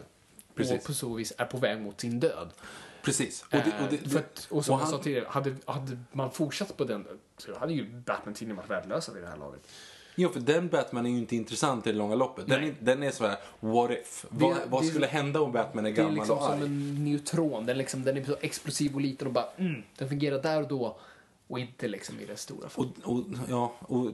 Precis. 0.55 0.79
Och 0.81 0.85
på 0.87 0.93
så 0.95 1.15
vis 1.15 1.33
är 1.39 1.45
på 1.45 1.59
väg 1.59 1.81
mot 1.81 2.01
sin 2.01 2.21
död. 2.21 2.49
Precis. 3.03 3.43
Och, 3.43 3.49
det, 3.51 3.59
och, 3.59 3.91
det, 3.91 4.13
Eh, 4.15 4.19
att, 4.19 4.47
och 4.51 4.65
som 4.65 4.75
och 4.75 4.81
jag 4.81 4.85
han- 4.85 4.91
sa 4.91 4.99
tidigare, 5.03 5.27
hade, 5.29 5.55
hade 5.67 5.99
man 6.13 6.31
fortsatt 6.31 6.77
på 6.77 6.85
den 6.85 7.07
så 7.39 7.59
hade 7.59 7.73
ju 7.73 7.85
Batman-tidningen 7.91 8.57
varit 8.57 8.71
värdelösa 8.71 9.13
vid 9.13 9.23
det 9.23 9.29
här 9.29 9.37
laget. 9.37 9.61
Jo, 10.21 10.29
för 10.29 10.41
den 10.41 10.69
Batman 10.69 11.07
är 11.07 11.11
ju 11.11 11.19
inte 11.19 11.37
intressant 11.37 11.87
i 11.87 11.93
det 11.93 11.99
långa 11.99 12.15
loppet. 12.15 12.47
Den 12.47 12.65
är, 12.65 12.75
den 12.81 13.03
är 13.03 13.11
såhär, 13.11 13.37
what 13.61 13.91
if? 13.91 14.27
Vad, 14.31 14.57
Det- 14.57 14.61
vad 14.67 14.83
det- 14.83 14.87
skulle 14.87 15.07
hända 15.07 15.41
om 15.41 15.53
Batman 15.53 15.87
är 15.87 15.91
Det 15.91 15.95
är 15.95 15.97
gammal 15.97 16.15
liksom 16.15 16.39
och 16.39 16.45
som 16.45 16.53
arg? 16.53 16.63
en 16.63 17.05
neutron. 17.05 17.67
Den, 17.67 17.79
liksom, 17.79 18.05
den 18.05 18.17
är 18.17 18.25
så 18.25 18.37
explosiv 18.41 18.95
och 18.95 19.01
liten 19.01 19.27
och 19.27 19.33
bara 19.33 19.49
mm, 19.57 19.83
den 19.99 20.09
fungerar 20.09 20.43
där 20.43 20.63
och 20.63 20.69
då. 20.69 20.99
Och 21.47 21.59
inte 21.59 21.89
liksom 21.89 22.21
i 22.21 22.25
det 22.25 22.37
stora. 22.37 22.69
Och, 22.75 22.87
och, 23.05 23.25
ja, 23.49 23.73
och 23.81 24.11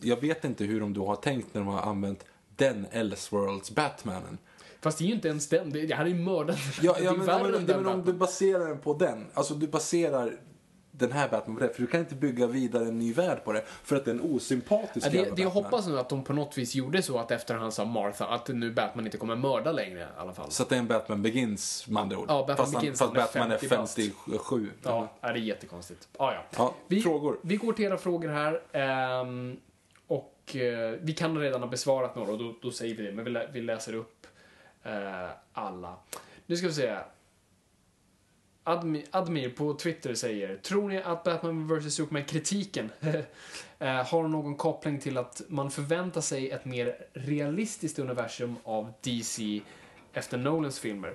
jag 0.00 0.20
vet 0.20 0.44
inte 0.44 0.64
hur 0.64 0.80
de 0.80 0.94
då 0.94 1.06
har 1.06 1.16
tänkt 1.16 1.54
när 1.54 1.60
de 1.60 1.68
har 1.68 1.80
använt 1.82 2.24
den 2.56 2.86
Elseworlds 2.90 3.70
Batmanen. 3.70 4.38
Fast 4.82 4.98
det 4.98 5.04
är 5.04 5.06
ju 5.06 5.14
inte 5.14 5.28
ens 5.28 5.48
den. 5.48 5.70
Det, 5.72 5.92
han 5.94 6.06
är 6.06 6.10
ju 6.10 6.14
mördad. 6.16 6.56
Ja, 6.82 6.96
ja 7.02 7.10
är 7.12 7.16
men, 7.16 7.26
värre 7.26 7.38
ja, 7.38 7.44
men, 7.44 7.52
ja, 7.52 7.74
den 7.74 7.82
men 7.82 7.92
om 7.94 8.04
du 8.04 8.12
baserar 8.12 8.68
den 8.68 8.78
på 8.78 8.94
den, 8.94 9.26
alltså 9.34 9.54
du 9.54 9.66
baserar 9.68 10.32
den 10.92 11.12
här 11.12 11.28
Batman 11.28 11.56
på 11.56 11.62
det, 11.62 11.74
för 11.74 11.80
du 11.82 11.86
kan 11.86 12.00
inte 12.00 12.14
bygga 12.14 12.46
vidare 12.46 12.84
en 12.88 12.98
ny 12.98 13.12
värld 13.12 13.44
på 13.44 13.52
det, 13.52 13.64
för 13.84 13.96
att 13.96 14.04
den 14.04 14.20
osympatisk 14.20 15.06
Ja, 15.06 15.10
det, 15.10 15.36
det 15.36 15.42
jag 15.42 15.50
hoppas 15.50 15.86
nu 15.86 15.98
att 15.98 16.08
de 16.08 16.24
på 16.24 16.32
något 16.32 16.58
vis 16.58 16.74
gjorde 16.74 17.02
så 17.02 17.18
att 17.18 17.30
efter 17.30 17.54
han 17.54 17.72
sa 17.72 17.84
Martha, 17.84 18.26
att 18.26 18.48
nu 18.48 18.72
Batman 18.72 19.04
inte 19.04 19.18
kommer 19.18 19.36
mörda 19.36 19.72
längre 19.72 20.00
i 20.00 20.04
alla 20.20 20.32
fall. 20.32 20.50
Så 20.50 20.62
att 20.62 20.68
det 20.68 20.74
är 20.74 20.78
en 20.78 20.86
Batman 20.86 21.22
Begins 21.22 21.88
med 21.88 22.02
andra 22.02 22.18
ord. 22.18 22.24
Ja, 22.28 22.38
Batman 22.38 22.56
fast, 22.56 22.74
han- 22.74 22.80
Begins, 22.80 22.98
fast 22.98 23.14
Batman 23.14 23.50
är 23.52 23.58
50 23.58 23.76
bast. 23.76 23.96
57. 23.96 24.70
Ja, 24.82 25.08
är 25.20 25.32
det 25.32 25.38
är 25.38 25.42
jättekonstigt. 25.42 26.08
Ah, 26.16 26.32
ja. 26.32 26.42
Ja, 26.56 26.74
vi, 26.86 27.00
frågor. 27.02 27.38
Vi 27.42 27.56
går 27.56 27.72
till 27.72 27.84
era 27.84 27.98
frågor 27.98 28.28
här. 28.28 28.60
ehm, 28.72 29.56
och 30.06 30.56
eh, 30.56 30.90
vi 31.00 31.12
kan 31.12 31.38
redan 31.38 31.60
ha 31.62 31.68
besvarat 31.68 32.16
några 32.16 32.32
och 32.32 32.38
då, 32.38 32.54
då 32.62 32.70
säger 32.70 32.94
vi 32.94 33.02
det, 33.02 33.12
men 33.12 33.24
vi, 33.24 33.30
lä- 33.30 33.48
vi 33.52 33.60
läser 33.60 33.94
upp 33.94 34.19
eh, 34.82 35.28
alla. 35.52 35.96
Nu 36.46 36.56
ska 36.56 36.66
vi 36.66 36.72
se. 36.72 36.98
Admi, 38.64 39.04
Admir 39.10 39.50
på 39.50 39.74
Twitter 39.74 40.14
säger, 40.14 40.56
tror 40.56 40.88
ni 40.88 41.02
att 41.02 41.24
Batman 41.24 41.68
vs 41.68 41.94
Superman-kritiken 41.94 42.90
eh, 43.78 44.06
har 44.06 44.28
någon 44.28 44.56
koppling 44.56 44.98
till 44.98 45.18
att 45.18 45.42
man 45.48 45.70
förväntar 45.70 46.20
sig 46.20 46.50
ett 46.50 46.64
mer 46.64 46.96
realistiskt 47.12 47.98
universum 47.98 48.56
av 48.64 48.92
DC 49.00 49.60
efter 50.12 50.38
Nolans 50.38 50.80
filmer? 50.80 51.14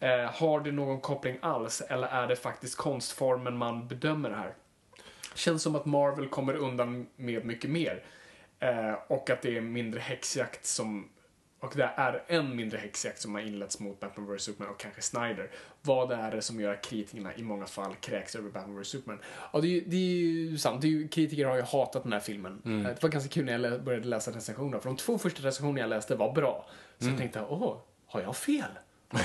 Eh, 0.00 0.32
har 0.32 0.60
det 0.60 0.72
någon 0.72 1.00
koppling 1.00 1.38
alls 1.42 1.80
eller 1.80 2.08
är 2.08 2.26
det 2.26 2.36
faktiskt 2.36 2.76
konstformen 2.76 3.56
man 3.56 3.88
bedömer 3.88 4.30
här? 4.30 4.54
Känns 5.34 5.62
som 5.62 5.76
att 5.76 5.86
Marvel 5.86 6.28
kommer 6.28 6.54
undan 6.54 7.06
med 7.16 7.44
mycket 7.44 7.70
mer. 7.70 8.04
Eh, 8.60 8.94
och 9.08 9.30
att 9.30 9.42
det 9.42 9.56
är 9.56 9.60
mindre 9.60 10.00
häxjakt 10.00 10.66
som 10.66 11.08
och 11.60 11.72
det 11.76 11.90
är 11.96 12.22
en 12.26 12.56
mindre 12.56 12.78
häxjakt 12.78 13.20
som 13.20 13.34
har 13.34 13.40
inletts 13.42 13.80
mot 13.80 14.00
Batman 14.00 14.36
vs 14.36 14.42
Superman 14.42 14.72
och 14.72 14.80
kanske 14.80 15.02
Snyder. 15.02 15.50
Vad 15.82 16.12
är 16.12 16.30
det 16.30 16.42
som 16.42 16.60
gör 16.60 16.72
att 16.74 16.84
kritikerna 16.84 17.34
i 17.34 17.42
många 17.42 17.66
fall 17.66 17.94
kräks 17.94 18.36
över 18.36 18.50
Batman 18.50 18.80
vs 18.82 18.88
Superman? 18.88 19.18
Ja, 19.52 19.60
det 19.60 19.66
är, 19.66 19.70
ju- 19.70 19.84
det 19.86 19.96
är 19.96 20.00
ju 20.50 20.58
sant. 20.58 20.84
Är 20.84 20.88
ju, 20.88 21.08
kritiker 21.08 21.46
har 21.46 21.56
ju 21.56 21.62
hatat 21.62 22.02
den 22.02 22.12
här 22.12 22.20
filmen. 22.20 22.62
Mm. 22.64 22.86
Eh, 22.86 22.92
Det 22.94 23.02
var 23.02 23.10
ganska 23.10 23.30
kul 23.30 23.44
när 23.44 23.58
jag 23.70 23.82
började 23.84 24.08
läsa 24.08 24.30
recensionerna, 24.30 24.80
för 24.80 24.88
de 24.88 24.96
två 24.96 25.18
första 25.18 25.42
recensionerna 25.42 25.80
jag 25.80 25.88
läste 25.90 26.14
var 26.16 26.32
bra. 26.32 26.66
Så 26.98 27.04
Mm. 27.04 27.14
jag 27.14 27.20
tänkte, 27.20 27.44
åh, 27.48 27.76
har 28.06 28.20
jag 28.20 28.36
fel? 28.36 28.70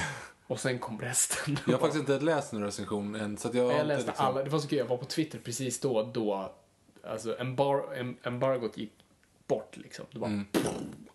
och 0.47 0.59
sen 0.59 0.79
kom 0.79 1.01
resten. 1.01 1.57
Jag 1.65 1.73
har 1.73 1.79
faktiskt 1.79 2.09
inte 2.09 2.25
läst 2.25 2.53
någon 2.53 2.63
recension 2.63 3.15
än, 3.15 3.37
så 3.37 3.49
jag 3.53 3.73
jag 3.73 3.87
läste 3.87 4.07
liksom- 4.07 4.25
alla, 4.25 4.43
det 4.43 4.49
var 4.49 4.59
så 4.59 4.67
kul, 4.67 4.77
jag 4.77 4.85
var 4.85 4.97
på 4.97 5.05
Twitter 5.05 5.39
precis 5.39 5.79
då, 5.79 6.03
då 6.13 6.53
alltså 7.03 7.39
embar, 7.39 7.93
em, 7.95 8.17
embargot 8.23 8.77
gick 8.77 8.91
bort 9.47 9.77
liksom. 9.77 10.05
Det 10.11 10.19
var 10.19 10.27
Mm 10.27 10.45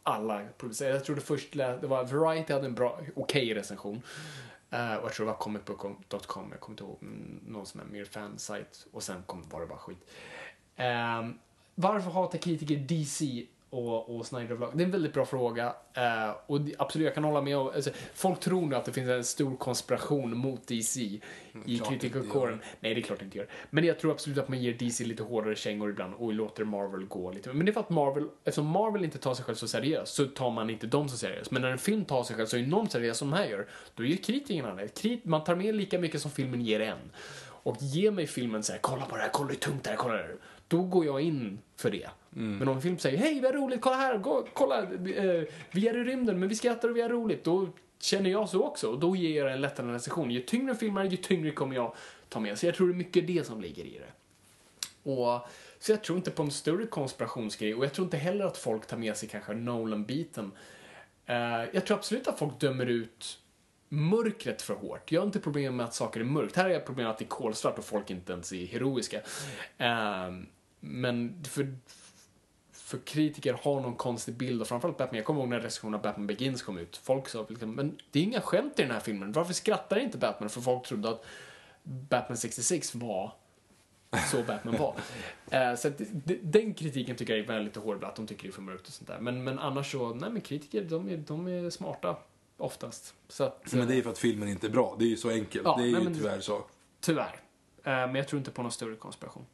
alla 0.03 0.43
publicerade. 0.59 0.95
Jag 0.95 1.05
tror 1.05 1.17
det 1.17 1.23
först 1.23 1.53
det 1.53 1.87
var 1.87 2.05
Variety 2.05 2.53
hade 2.53 2.67
en 2.67 2.75
bra, 2.75 3.01
okej 3.15 3.55
recension. 3.55 4.03
Uh, 4.73 4.95
och 4.95 5.05
jag 5.05 5.13
tror 5.13 5.27
det 5.27 5.33
var 5.33 5.39
comicbook.com, 5.39 6.49
jag 6.51 6.61
kommer 6.61 6.73
inte 6.75 6.85
ihåg, 6.85 6.99
mm, 7.03 7.41
någon 7.47 7.67
som 7.67 7.81
är 7.81 7.85
mer 7.85 8.05
fansite. 8.05 8.79
Och 8.93 9.03
sen 9.03 9.23
kom, 9.27 9.43
var 9.51 9.61
det 9.61 9.67
bara 9.67 9.79
skit. 9.79 10.11
Um, 10.79 11.39
varför 11.75 12.11
hatar 12.11 12.39
kritiker 12.39 12.77
DC 12.77 13.47
och, 13.71 14.17
och 14.17 14.27
Snyder 14.27 14.51
överlag? 14.51 14.71
Det 14.75 14.83
är 14.83 14.85
en 14.85 14.91
väldigt 14.91 15.13
bra 15.13 15.25
fråga. 15.27 15.75
Eh, 15.95 16.31
och 16.47 16.61
absolut, 16.79 17.05
jag 17.05 17.15
kan 17.15 17.25
hålla 17.25 17.41
med. 17.43 17.57
om- 17.57 17.67
Alltså, 17.75 17.91
folk 18.15 18.41
tror 18.41 18.67
nu 18.67 18.77
att 18.77 18.85
det 18.85 18.93
finns 18.93 19.09
en 19.11 19.25
stor 19.25 19.57
konspiration 19.57 20.37
mot 20.37 20.67
DC 20.67 21.01
i 21.01 21.21
inte 21.67 21.85
kritikerkåren. 21.89 22.61
Nej, 22.81 22.95
det 22.95 23.01
är 23.01 23.03
klart 23.03 23.19
det 23.19 23.25
inte 23.25 23.39
gör. 23.39 23.49
Men 23.71 23.85
jag 23.85 23.99
tror 23.99 24.11
absolut 24.13 24.39
att 24.39 24.49
man 24.49 24.63
ger 24.63 24.73
DC 24.75 25.05
lite 25.05 25.23
hårdare 25.23 25.55
kängor 25.57 25.91
ibland 25.91 26.15
och 26.15 26.33
låter 26.33 26.65
Marvel 26.65 27.05
gå 27.07 27.31
lite. 27.33 27.53
Men 27.53 27.67
det 27.67 27.71
är 27.71 27.73
för 27.73 27.81
att 27.81 27.91
Marvel, 27.91 28.29
eftersom 28.45 28.67
Marvel 28.67 29.05
inte 29.05 29.19
tar 29.19 29.35
sig 29.35 29.45
själv 29.45 29.57
så 29.57 29.69
seriöst 29.69 30.15
så 30.15 30.27
tar 30.27 30.51
man 30.51 30.71
inte 30.71 30.87
dem 30.87 31.09
så 31.09 31.17
seriöst. 31.17 31.51
Men 31.51 31.63
när 31.63 31.69
en 31.71 31.79
film 31.79 32.05
tar 32.05 32.23
sig 32.25 32.37
själv 32.37 32.47
så 32.47 32.57
enormt 32.57 32.93
seriöst 32.93 33.19
som 33.19 33.31
den 33.31 33.39
här 33.39 33.47
gör, 33.47 33.69
då 33.95 34.05
gör 34.05 34.17
kritikerna 34.17 34.75
det. 34.75 35.25
Man 35.25 35.45
tar 35.45 35.55
med 35.55 35.75
lika 35.75 35.99
mycket 35.99 36.23
som 36.23 36.31
filmen 36.31 36.61
ger 36.63 36.81
en. 36.81 36.99
Och 37.63 37.77
ge 37.81 38.11
mig 38.11 38.27
filmen 38.27 38.63
så 38.63 38.73
här, 38.73 38.79
kolla 38.83 39.05
på 39.07 39.17
det 39.17 39.23
här, 39.23 39.31
kolla 39.33 39.49
hur 39.49 39.57
tungt 39.57 39.85
det 39.85 39.91
här, 39.91 39.97
kolla 39.97 40.15
det 40.15 40.21
här. 40.23 40.37
Då 40.71 40.83
går 40.83 41.07
jag 41.07 41.21
in 41.21 41.59
för 41.77 41.91
det. 41.91 42.11
Men 42.59 42.69
om 42.69 42.77
en 42.77 42.83
film 42.83 42.99
säger, 42.99 43.19
hej 43.19 43.41
vad 43.41 43.55
roligt, 43.55 43.81
kolla 43.81 43.97
här, 43.97 44.19
gå, 44.19 44.47
kolla, 44.53 44.83
eh, 44.83 45.45
vi 45.71 45.89
är 45.89 45.97
i 45.97 46.05
rymden 46.05 46.41
men 46.41 46.49
vi 46.49 46.55
skrattar 46.55 46.89
och 46.89 46.97
vi 46.97 47.01
har 47.03 47.09
roligt. 47.09 47.45
Då 47.45 47.69
känner 47.99 48.31
jag 48.31 48.49
så 48.49 48.63
också 48.63 48.89
och 48.91 48.99
då 48.99 49.17
ger 49.17 49.45
jag 49.45 49.53
en 49.53 49.61
lättare 49.61 49.93
recension. 49.93 50.31
Ju 50.31 50.41
tyngre 50.41 50.75
filmer, 50.75 51.05
ju 51.05 51.17
tyngre 51.17 51.51
kommer 51.51 51.75
jag 51.77 51.95
ta 52.29 52.41
med. 52.41 52.59
Så 52.59 52.67
jag 52.67 52.75
tror 52.75 52.87
det 52.87 52.93
är 52.93 52.97
mycket 52.97 53.27
det 53.27 53.47
som 53.47 53.61
ligger 53.61 53.85
i 53.85 53.99
det. 53.99 54.13
Och, 55.11 55.49
så 55.79 55.93
jag 55.93 56.03
tror 56.03 56.19
inte 56.19 56.31
på 56.31 56.43
en 56.43 56.51
större 56.51 56.87
konspirationsgrej 56.87 57.75
och 57.75 57.85
jag 57.85 57.93
tror 57.93 58.05
inte 58.05 58.17
heller 58.17 58.45
att 58.45 58.57
folk 58.57 58.87
tar 58.87 58.97
med 58.97 59.17
sig 59.17 59.29
kanske 59.29 59.55
Nolan-biten. 59.55 60.53
Eh, 61.27 61.65
jag 61.73 61.87
tror 61.87 61.97
absolut 61.97 62.29
att 62.29 62.39
folk 62.39 62.61
dömer 62.61 62.87
ut 62.87 63.39
mörkret 63.89 64.63
för 64.63 64.75
hårt. 64.75 65.13
Jag 65.13 65.21
har 65.21 65.27
inte 65.27 65.41
problem 65.41 65.77
med 65.77 65.87
att 65.87 65.95
saker 65.95 66.21
är 66.21 66.25
mörkt. 66.25 66.57
Här 66.57 66.65
är 66.65 66.71
jag 66.71 66.87
problem 66.87 67.05
med 67.05 67.11
att 67.11 67.19
det 67.19 67.25
är 67.25 67.29
kolsvart 67.29 67.79
och 67.79 67.85
folk 67.85 68.11
inte 68.11 68.33
ens 68.33 68.53
är 68.53 68.67
heroiska. 68.67 69.21
Eh, 69.79 70.31
men 70.81 71.45
för, 71.45 71.77
för 72.73 72.99
kritiker 72.99 73.59
har 73.63 73.81
någon 73.81 73.95
konstig 73.97 74.35
bild 74.35 74.61
och 74.61 74.69
framförallt 74.69 74.99
Batman. 74.99 75.17
Jag 75.17 75.25
kommer 75.25 75.41
ihåg 75.41 75.49
när 75.49 75.61
recensionen 75.61 75.95
av 75.95 76.03
Batman 76.03 76.27
Begins 76.27 76.63
kom 76.63 76.79
ut. 76.79 76.97
Folk 76.97 77.29
sa 77.29 77.47
liksom, 77.49 77.75
men 77.75 77.99
det 78.11 78.19
är 78.19 78.23
inga 78.23 78.41
skämt 78.41 78.79
i 78.79 78.83
den 78.83 78.91
här 78.91 79.01
filmen. 79.01 79.33
Varför 79.33 79.53
skrattar 79.53 79.99
inte 79.99 80.19
Batman? 80.19 80.51
För 80.51 80.61
folk 80.61 80.87
trodde 80.87 81.11
att 81.11 81.25
Batman 81.83 82.37
66 82.37 82.95
var 82.95 83.33
så 84.31 84.43
Batman 84.43 84.77
var. 84.77 84.95
Eh, 85.53 85.75
så 85.75 85.89
att 85.89 86.01
den 86.43 86.75
kritiken 86.75 87.17
tycker 87.17 87.37
jag 87.37 87.45
är 87.45 87.49
väldigt 87.49 87.77
hård, 87.77 88.05
att 88.05 88.17
de 88.17 88.27
tycker 88.27 88.43
det 88.43 88.49
är 88.49 88.53
för 88.53 88.63
mörkt 88.63 88.87
och 88.87 88.93
sånt 88.93 89.09
där. 89.09 89.19
Men, 89.21 89.45
men 89.45 89.59
annars 89.59 89.93
så, 89.93 90.15
nej 90.15 90.31
men 90.31 90.41
kritiker, 90.41 90.85
de 90.85 91.09
är, 91.09 91.17
de 91.17 91.47
är 91.47 91.71
smarta 91.71 92.17
oftast. 92.57 93.15
Så 93.29 93.45
att, 93.45 93.73
Men 93.73 93.87
det 93.87 93.95
är 93.95 93.97
ju 93.97 94.03
för 94.03 94.11
att 94.11 94.19
filmen 94.19 94.49
inte 94.49 94.67
är 94.67 94.71
bra. 94.71 94.97
Det 94.99 95.05
är 95.05 95.09
ju 95.09 95.17
så 95.17 95.31
enkelt. 95.31 95.65
Ja, 95.65 95.77
det 95.79 95.83
är 95.83 95.87
ju 95.87 96.01
men- 96.01 96.15
tyvärr 96.15 96.41
så. 96.41 96.65
Tyvärr. 97.01 97.41
Eh, 97.85 97.93
men 97.93 98.15
jag 98.15 98.29
tror 98.29 98.39
inte 98.39 98.51
på 98.51 98.63
någon 98.63 98.73
större 98.73 98.97
konspiration. 98.97 99.47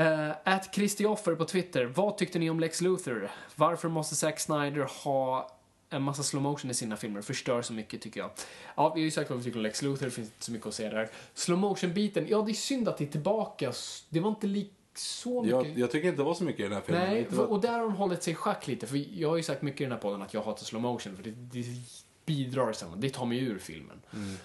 Uh, 0.00 0.30
at 0.44 0.74
Christioffer 0.74 1.34
på 1.34 1.44
Twitter. 1.44 1.84
Vad 1.84 2.18
tyckte 2.18 2.38
ni 2.38 2.50
om 2.50 2.60
Lex 2.60 2.80
Luthor? 2.80 3.30
Varför 3.56 3.88
måste 3.88 4.14
Zack 4.14 4.40
Snyder 4.40 5.04
ha 5.04 5.50
en 5.90 6.02
massa 6.02 6.22
slow 6.22 6.42
motion 6.42 6.70
i 6.70 6.74
sina 6.74 6.96
filmer? 6.96 7.22
Förstör 7.22 7.62
så 7.62 7.72
mycket 7.72 8.02
tycker 8.02 8.20
jag. 8.20 8.30
Ja, 8.76 8.92
vi 8.94 9.00
har 9.00 9.04
ju 9.04 9.10
sagt 9.10 9.30
vad 9.30 9.38
vi 9.38 9.44
tycker 9.44 9.58
om 9.58 9.62
Lex 9.62 9.82
Luthor. 9.82 10.04
Det 10.04 10.10
finns 10.10 10.28
inte 10.28 10.44
så 10.44 10.52
mycket 10.52 10.66
att 10.66 10.74
säga 10.74 10.90
där. 10.90 11.08
Slow 11.34 11.58
motion-biten. 11.58 12.26
Ja, 12.28 12.42
det 12.42 12.52
är 12.52 12.54
synd 12.54 12.88
att 12.88 12.98
det 12.98 13.04
är 13.04 13.08
tillbaka. 13.08 13.72
Det 14.08 14.20
var 14.20 14.30
inte 14.30 14.46
lik 14.46 14.72
så 14.94 15.42
mycket. 15.42 15.56
Jag, 15.56 15.78
jag 15.78 15.90
tycker 15.90 16.08
inte 16.08 16.20
det 16.20 16.26
var 16.26 16.34
så 16.34 16.44
mycket 16.44 16.60
i 16.60 16.62
den 16.62 16.72
här 16.72 16.80
filmen. 16.80 17.10
Nej, 17.10 17.26
för, 17.30 17.50
och 17.50 17.60
där 17.60 17.72
har 17.72 17.82
hon 17.82 17.92
hållit 17.92 18.22
sig 18.22 18.32
i 18.32 18.36
schack 18.36 18.66
lite. 18.66 18.86
För 18.86 19.20
jag 19.20 19.28
har 19.28 19.36
ju 19.36 19.42
sagt 19.42 19.62
mycket 19.62 19.80
i 19.80 19.84
den 19.84 19.92
här 19.92 19.98
podden 19.98 20.22
att 20.22 20.34
jag 20.34 20.42
hatar 20.42 20.64
slow 20.64 20.82
motion. 20.82 21.16
För 21.16 21.22
det, 21.22 21.30
det 21.30 21.64
bidrar 22.26 22.72
sen. 22.72 22.88
Det 22.96 23.10
tar 23.10 23.26
mig 23.26 23.38
ur 23.38 23.58
filmen. 23.58 24.00
Mm. 24.14 24.36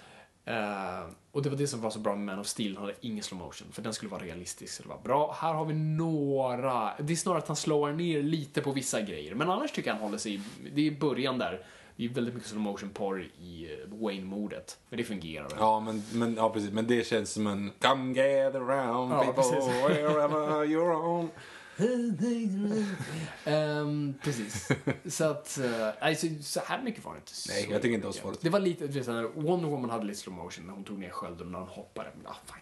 Eh, 0.46 1.04
och 1.32 1.42
det 1.42 1.48
var 1.50 1.56
det 1.56 1.66
som 1.66 1.80
var 1.80 1.90
så 1.90 1.98
bra 1.98 2.14
med 2.16 2.24
Man 2.26 2.38
of 2.38 2.46
Steel. 2.46 2.74
Den 2.74 2.82
hade 2.82 2.94
ingen 3.00 3.24
slow 3.24 3.40
motion. 3.40 3.68
För 3.72 3.82
den 3.82 3.92
skulle 3.94 4.10
vara 4.10 4.22
realistisk. 4.22 4.74
Så 4.74 4.82
det 4.82 4.88
var 4.88 4.98
bra. 4.98 5.36
Här 5.40 5.54
har 5.54 5.64
vi 5.64 5.74
några. 5.74 6.92
Det 6.98 7.12
är 7.12 7.16
snarare 7.16 7.38
att 7.38 7.48
han 7.48 7.56
slår 7.56 7.92
ner 7.92 8.22
lite 8.22 8.60
på 8.60 8.72
vissa 8.72 9.00
grejer. 9.00 9.34
Men 9.34 9.50
annars 9.50 9.72
tycker 9.72 9.90
jag 9.90 9.94
han 9.94 10.04
håller 10.04 10.18
sig 10.18 10.40
Det 10.74 10.86
är 10.86 10.90
början 10.90 11.38
där. 11.38 11.66
Det 11.96 12.04
är 12.04 12.08
väldigt 12.08 12.34
mycket 12.34 12.48
slow 12.50 12.62
motion 12.62 12.90
porr 12.90 13.22
i 13.40 13.68
eh, 13.72 13.94
Wayne-mordet. 14.02 14.78
Men 14.88 14.96
det 14.98 15.04
fungerar 15.04 15.48
väl. 15.48 15.56
Ja, 15.58 15.80
men, 15.80 16.02
men, 16.12 16.34
ja, 16.34 16.50
precis. 16.50 16.72
men 16.72 16.86
det 16.86 17.06
känns 17.06 17.32
som 17.32 17.46
en 17.46 17.72
Come 17.78 18.12
gather 18.14 18.60
round 18.60 19.12
Ja, 19.12 19.18
people 19.24 19.32
precis. 19.42 19.68
wherever 19.68 20.64
you're 20.64 21.06
on. 21.18 21.30
Ehm, 23.44 24.14
precis. 24.22 24.68
så 25.06 25.24
att, 25.24 25.58
uh, 25.62 25.88
alltså, 26.00 26.26
så 26.42 26.60
här 26.60 26.82
mycket 26.82 27.04
var 27.04 27.12
det 27.12 27.18
inte. 27.18 27.32
Nej, 27.48 27.68
jag 27.70 27.82
tycker 27.82 27.94
inte 27.94 28.06
det 28.06 28.14
var 28.14 28.22
farligt. 28.22 28.40
Det 28.42 28.50
var 28.50 28.60
lite, 28.60 28.86
du 28.86 29.00
vet, 29.00 29.08
Wonder 29.34 29.68
Woman 29.68 29.90
hade 29.90 30.04
lite 30.04 30.20
slow 30.20 30.36
motion 30.36 30.66
när 30.66 30.72
hon 30.72 30.84
tog 30.84 30.98
ner 30.98 31.10
skölden 31.10 31.46
och 31.46 31.52
när 31.52 31.58
hon 31.58 31.68
hoppade. 31.68 32.08
Men, 32.16 32.26
ah, 32.26 32.36
fine. 32.46 32.60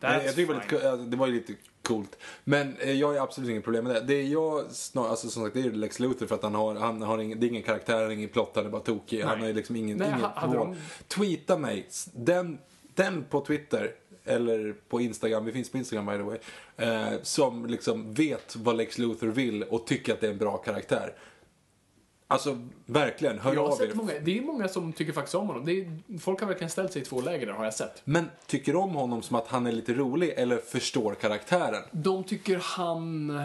Nej, 0.00 0.22
jag 0.24 0.34
tycker 0.34 0.54
det 0.54 0.60
var, 0.60 0.96
lite, 0.96 1.10
det 1.10 1.16
var 1.16 1.26
ju 1.26 1.32
lite 1.32 1.54
coolt. 1.82 2.18
Men 2.44 2.76
eh, 2.76 2.92
jag 2.92 3.08
har 3.08 3.16
absolut 3.16 3.50
inget 3.50 3.64
problem 3.64 3.84
med 3.84 3.94
det. 3.94 4.00
Det 4.00 4.14
är 4.14 4.24
jag 4.24 4.70
snar, 4.70 5.08
alltså 5.08 5.28
som 5.28 5.44
sagt, 5.44 5.54
det 5.54 5.60
är 5.60 5.70
Lex 5.70 6.00
Luthor 6.00 6.26
för 6.26 6.34
att 6.34 6.42
han 6.42 6.54
har, 6.54 6.74
han 6.74 7.02
har 7.02 7.18
ingen, 7.18 7.40
det 7.40 7.46
är 7.46 7.48
ingen 7.48 7.62
karaktär, 7.62 7.94
han 7.94 8.04
är 8.04 8.10
ingen 8.10 8.28
plott, 8.28 8.52
han 8.54 8.66
är 8.66 8.70
bara 8.70 8.82
tokig. 8.82 9.22
Han 9.22 9.40
har 9.40 9.52
liksom 9.52 9.76
ingen, 9.76 9.98
Nej, 9.98 10.08
ingen 10.08 10.20
ha- 10.20 10.74
Tweeta 11.08 11.58
mig, 11.58 11.88
den, 12.12 12.58
den 12.94 13.24
på 13.24 13.40
Twitter, 13.40 13.94
eller 14.24 14.74
på 14.88 15.00
Instagram, 15.00 15.44
vi 15.44 15.52
finns 15.52 15.70
på 15.70 15.78
Instagram 15.78 16.06
by 16.06 16.12
the 16.12 16.22
way, 16.22 16.38
eh, 16.76 17.22
som 17.22 17.66
liksom 17.66 18.14
vet 18.14 18.56
vad 18.56 18.76
Lex 18.76 18.98
Luthor 18.98 19.28
vill 19.28 19.62
och 19.62 19.86
tycker 19.86 20.12
att 20.12 20.20
det 20.20 20.26
är 20.26 20.30
en 20.30 20.38
bra 20.38 20.56
karaktär. 20.56 21.14
Alltså, 22.26 22.58
verkligen, 22.86 23.38
hör 23.38 23.54
Jag 23.54 23.60
har 23.62 23.72
av 23.72 23.82
er. 23.82 23.86
sett 23.86 23.94
många, 23.94 24.12
det 24.22 24.38
är 24.38 24.42
många 24.42 24.68
som 24.68 24.92
tycker 24.92 25.12
faktiskt 25.12 25.34
om 25.34 25.46
honom. 25.46 25.68
Är, 25.68 26.18
folk 26.18 26.40
har 26.40 26.46
verkligen 26.46 26.70
ställt 26.70 26.92
sig 26.92 27.02
i 27.02 27.04
två 27.04 27.20
läger 27.20 27.46
där, 27.46 27.52
har 27.52 27.64
jag 27.64 27.74
sett. 27.74 28.02
Men 28.04 28.30
tycker 28.46 28.76
om 28.76 28.90
honom 28.90 29.22
som 29.22 29.36
att 29.36 29.46
han 29.46 29.66
är 29.66 29.72
lite 29.72 29.94
rolig 29.94 30.34
eller 30.36 30.56
förstår 30.58 31.14
karaktären? 31.14 31.82
De 31.90 32.24
tycker 32.24 32.60
han... 32.62 33.38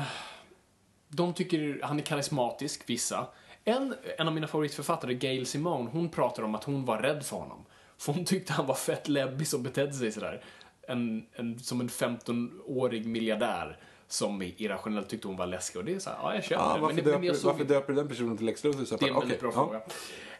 De 1.11 1.33
tycker 1.33 1.79
han 1.83 1.99
är 1.99 2.03
karismatisk, 2.03 2.83
vissa. 2.85 3.27
En, 3.63 3.95
en 4.17 4.27
av 4.27 4.33
mina 4.33 4.47
favoritförfattare, 4.47 5.13
Gail 5.13 5.45
Simone, 5.45 5.89
hon 5.91 6.09
pratar 6.09 6.43
om 6.43 6.55
att 6.55 6.63
hon 6.63 6.85
var 6.85 6.97
rädd 6.97 7.25
för 7.25 7.37
honom. 7.37 7.65
För 7.97 8.13
hon 8.13 8.25
tyckte 8.25 8.53
han 8.53 8.65
var 8.65 8.75
fett 8.75 9.07
läbbig 9.07 9.47
som 9.47 9.63
betedde 9.63 9.93
sig 9.93 10.11
sådär. 10.11 10.43
En, 10.89 11.25
en, 11.33 11.59
som 11.59 11.81
en 11.81 11.89
15-årig 11.89 13.05
miljardär 13.05 13.77
som 14.07 14.41
irrationellt 14.41 15.09
tyckte 15.09 15.27
hon 15.27 15.37
var 15.37 15.47
läskig. 15.47 15.79
Och 15.79 15.85
det 15.85 15.95
är 15.95 15.99
såhär, 15.99 16.17
ja 16.21 16.35
jag 16.35 16.43
köper 16.43 16.63
Ja, 16.63 16.73
det. 16.73 16.81
varför, 16.81 16.95
Men, 16.95 17.05
döper, 17.05 17.19
men 17.19 17.27
jag 17.27 17.35
såg 17.35 17.51
varför 17.51 17.65
döper 17.65 17.93
den 17.93 18.07
personen 18.07 18.37
till 18.37 18.45
Lex 18.45 18.63
Luthor? 18.63 18.85
Så 18.85 18.95
det 18.95 19.05
är 19.05 19.07
en 19.07 19.13
bara, 19.13 19.19
väldigt 19.19 19.39
bra 19.41 19.51
ja. 19.55 19.65
fråga. 19.65 19.81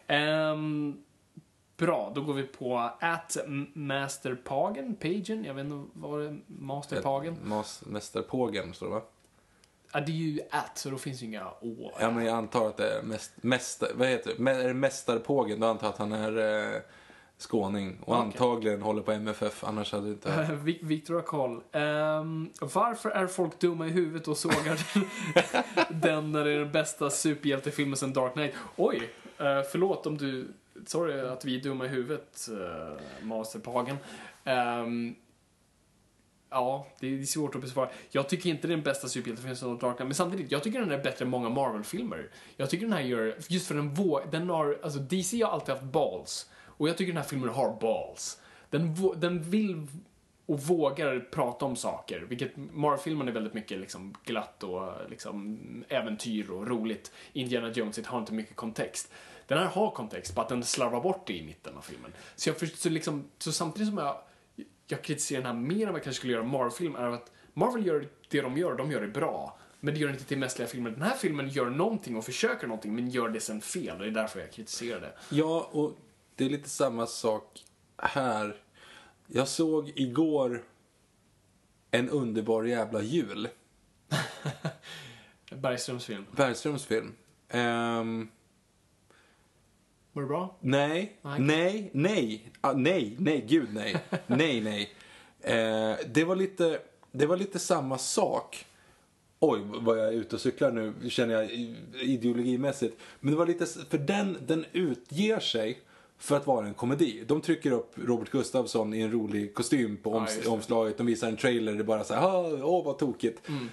Ehm, 0.06 1.02
bra, 1.76 2.12
då 2.14 2.20
går 2.20 2.34
vi 2.34 2.42
på 2.42 2.90
at 3.00 3.36
Masterpagen, 3.72 4.96
Pagen, 4.96 5.44
jag 5.44 5.54
vet 5.54 5.64
inte 5.64 5.90
vad 5.92 6.20
det 6.20 6.26
är, 6.26 6.40
Masterpagen. 6.46 7.36
Mas, 7.44 7.82
Mästerpågen, 7.86 8.74
står 8.74 8.86
det 8.86 8.92
va? 8.92 9.02
Ja, 9.92 10.00
det 10.00 10.12
är 10.12 10.16
ju 10.16 10.40
at, 10.50 10.78
så 10.78 10.90
då 10.90 10.98
finns 10.98 11.22
ju 11.22 11.26
inga 11.26 11.46
å. 11.46 11.92
Ja, 12.00 12.10
men 12.10 12.24
jag 12.24 12.36
antar 12.36 12.68
att 12.68 12.76
det 12.76 12.98
är 12.98 13.02
mest, 13.02 13.32
mäster, 13.42 13.88
vad 13.94 14.08
heter 14.08 14.32
det? 14.38 14.50
Är 14.50 14.68
det 14.68 14.74
Mästarpågen? 14.74 15.60
Då 15.60 15.66
antar 15.66 15.86
jag 15.86 15.92
att 15.92 15.98
han 15.98 16.12
är 16.12 16.38
eh, 16.38 16.80
skåning. 17.42 17.98
Och 18.00 18.14
Okej. 18.14 18.26
antagligen 18.26 18.82
håller 18.82 19.02
på 19.02 19.12
MFF, 19.12 19.64
annars 19.64 19.92
hade 19.92 20.06
det 20.06 20.12
inte... 20.12 20.58
Vi- 20.62 20.78
Victor 20.82 21.18
Akal. 21.18 21.50
Um, 21.50 22.50
varför 22.60 23.10
är 23.10 23.26
folk 23.26 23.58
dumma 23.58 23.86
i 23.86 23.90
huvudet 23.90 24.28
och 24.28 24.36
sågar 24.36 24.80
den 26.02 26.32
när 26.32 26.44
det 26.44 26.52
är 26.52 26.58
den 26.58 26.72
bästa 26.72 27.10
superhjältefilmen 27.10 27.96
sen 27.96 28.12
Dark 28.12 28.32
Knight? 28.32 28.54
Oj, 28.76 28.96
uh, 28.96 29.62
förlåt 29.72 30.06
om 30.06 30.18
du... 30.18 30.48
Sorry 30.86 31.20
att 31.20 31.44
vi 31.44 31.56
är 31.58 31.62
dumma 31.62 31.84
i 31.84 31.88
huvudet, 31.88 32.48
uh, 32.50 33.26
Masterpagen. 33.26 33.96
Ehm, 34.44 35.14
ja, 36.50 36.86
det 37.00 37.20
är 37.20 37.22
svårt 37.22 37.54
att 37.54 37.60
besvara. 37.60 37.90
Jag 38.10 38.28
tycker 38.28 38.50
inte 38.50 38.66
det 38.66 38.72
är 38.72 38.76
den 38.76 38.84
bästa 38.84 39.08
superhjältefilmen 39.08 39.56
sen 39.56 39.78
Dark 39.78 39.96
Knight, 39.96 40.08
men 40.08 40.14
samtidigt, 40.14 40.52
jag 40.52 40.62
tycker 40.62 40.80
den 40.80 40.90
är 40.90 41.02
bättre 41.02 41.24
än 41.24 41.30
många 41.30 41.48
Marvel-filmer. 41.48 42.28
Jag 42.56 42.70
tycker 42.70 42.86
den 42.86 42.92
här 42.92 43.00
gör, 43.00 43.36
just 43.48 43.66
för 43.66 43.74
den 43.74 43.94
vå, 43.94 44.20
den 44.30 44.50
har, 44.50 44.78
alltså 44.82 44.98
DC 44.98 45.42
har 45.42 45.52
alltid 45.52 45.74
haft 45.74 45.84
balls. 45.84 46.50
Och 46.80 46.88
jag 46.88 46.96
tycker 46.96 47.12
den 47.12 47.22
här 47.22 47.28
filmen 47.28 47.48
har 47.48 47.80
balls. 47.80 48.40
Den, 48.70 48.96
den 49.16 49.42
vill 49.42 49.86
och 50.46 50.60
vågar 50.60 51.20
prata 51.20 51.64
om 51.64 51.76
saker. 51.76 52.20
Vilket 52.20 52.56
Marvel-filmen 52.56 53.28
är 53.28 53.32
väldigt 53.32 53.54
mycket 53.54 53.80
liksom 53.80 54.14
glatt 54.24 54.62
och 54.62 55.10
liksom 55.10 55.58
äventyr 55.88 56.50
och 56.50 56.66
roligt. 56.66 57.12
Indiana 57.32 57.70
Jones 57.70 57.98
it 57.98 58.06
har 58.06 58.18
inte 58.18 58.32
mycket 58.32 58.56
kontext. 58.56 59.12
Den 59.46 59.58
här 59.58 59.66
har 59.66 59.90
kontext, 59.90 60.34
bara 60.34 60.42
att 60.42 60.48
den 60.48 60.64
slarvar 60.64 61.00
bort 61.00 61.26
det 61.26 61.32
i 61.32 61.42
mitten 61.42 61.76
av 61.76 61.82
filmen. 61.82 62.12
Så, 62.36 62.48
jag 62.48 62.68
så, 62.68 62.88
liksom, 62.88 63.24
så 63.38 63.52
samtidigt 63.52 63.88
som 63.88 63.98
jag, 63.98 64.16
jag 64.86 65.02
kritiserar 65.02 65.42
den 65.42 65.56
här 65.56 65.62
mer 65.62 65.86
än 65.86 65.92
vad 65.92 65.98
jag 65.98 66.04
kanske 66.04 66.18
skulle 66.18 66.32
göra 66.32 66.44
Marvel-film 66.44 66.96
är 66.96 67.06
att 67.06 67.32
Marvel 67.54 67.86
gör 67.86 68.08
det 68.28 68.40
de 68.40 68.56
gör, 68.56 68.76
de 68.76 68.90
gör 68.90 69.00
det 69.00 69.08
bra. 69.08 69.58
Men 69.80 69.94
det 69.94 70.00
gör 70.00 70.10
inte 70.10 70.24
till 70.24 70.38
mästerliga 70.38 70.68
filmer. 70.68 70.90
Den 70.90 71.02
här 71.02 71.16
filmen 71.16 71.48
gör 71.48 71.70
någonting 71.70 72.16
och 72.16 72.24
försöker 72.24 72.66
någonting, 72.66 72.94
men 72.94 73.10
gör 73.10 73.28
det 73.28 73.40
sen 73.40 73.60
fel. 73.60 73.96
Och 73.96 74.02
det 74.02 74.08
är 74.08 74.10
därför 74.10 74.40
jag 74.40 74.52
kritiserar 74.52 75.00
det. 75.00 75.12
Ja, 75.30 75.68
och 75.72 75.96
det 76.40 76.46
är 76.46 76.50
lite 76.50 76.68
samma 76.68 77.06
sak 77.06 77.64
här. 77.96 78.56
Jag 79.26 79.48
såg 79.48 79.92
igår 79.94 80.64
en 81.90 82.08
underbar 82.10 82.64
jävla 82.64 83.02
jul. 83.02 83.48
Bergströms 85.50 86.04
film. 86.04 86.26
Bergströms 86.36 86.84
film. 86.84 87.12
Ehm, 87.48 88.28
Var 90.12 90.22
det 90.22 90.28
bra? 90.28 90.56
nej, 90.60 91.16
Nej. 91.22 91.40
nej, 91.40 91.90
nej, 91.92 92.52
ah, 92.60 92.72
nej, 92.72 93.16
nej, 93.18 93.44
gud 93.48 93.68
nej, 93.74 93.96
nej, 94.26 94.60
nej. 94.60 94.92
Eh, 95.40 95.96
det, 96.06 96.24
var 96.24 96.36
lite, 96.36 96.80
det 97.12 97.26
var 97.26 97.36
lite 97.36 97.58
samma 97.58 97.98
sak. 97.98 98.66
Oj, 99.40 99.60
vad 99.64 99.98
jag 99.98 100.08
är 100.08 100.12
ute 100.12 100.36
och 100.36 100.40
cyklar 100.40 100.70
nu, 100.70 101.10
känner 101.10 101.34
jag 101.34 101.50
ideologimässigt. 102.00 103.00
Men 103.20 103.32
det 103.32 103.38
var 103.38 103.46
lite, 103.46 103.66
för 103.66 103.98
den, 103.98 104.38
den 104.46 104.64
utger 104.72 105.40
sig 105.40 105.80
för 106.20 106.36
att 106.36 106.46
vara 106.46 106.66
en 106.66 106.74
komedi. 106.74 107.24
De 107.26 107.40
trycker 107.40 107.70
upp 107.72 107.92
Robert 107.94 108.30
Gustafsson 108.30 108.94
i 108.94 109.00
en 109.00 109.12
rolig 109.12 109.54
kostym 109.54 109.96
på 109.96 110.10
Ja, 110.10 110.16
oms- 110.20 110.42
det. 110.42 110.48
omslaget. 110.48 110.96
De 110.98 111.06
visar 111.06 111.28
en 111.28 111.36
trailer, 111.36 111.72
det 111.72 111.78
är 111.80 111.84
bara 111.84 112.04
så 112.04 112.14
här, 112.14 112.22
"Ah, 112.22 112.64
åh 112.64 112.84
vad 112.84 112.98
tokigt. 112.98 113.48
Mm. 113.48 113.68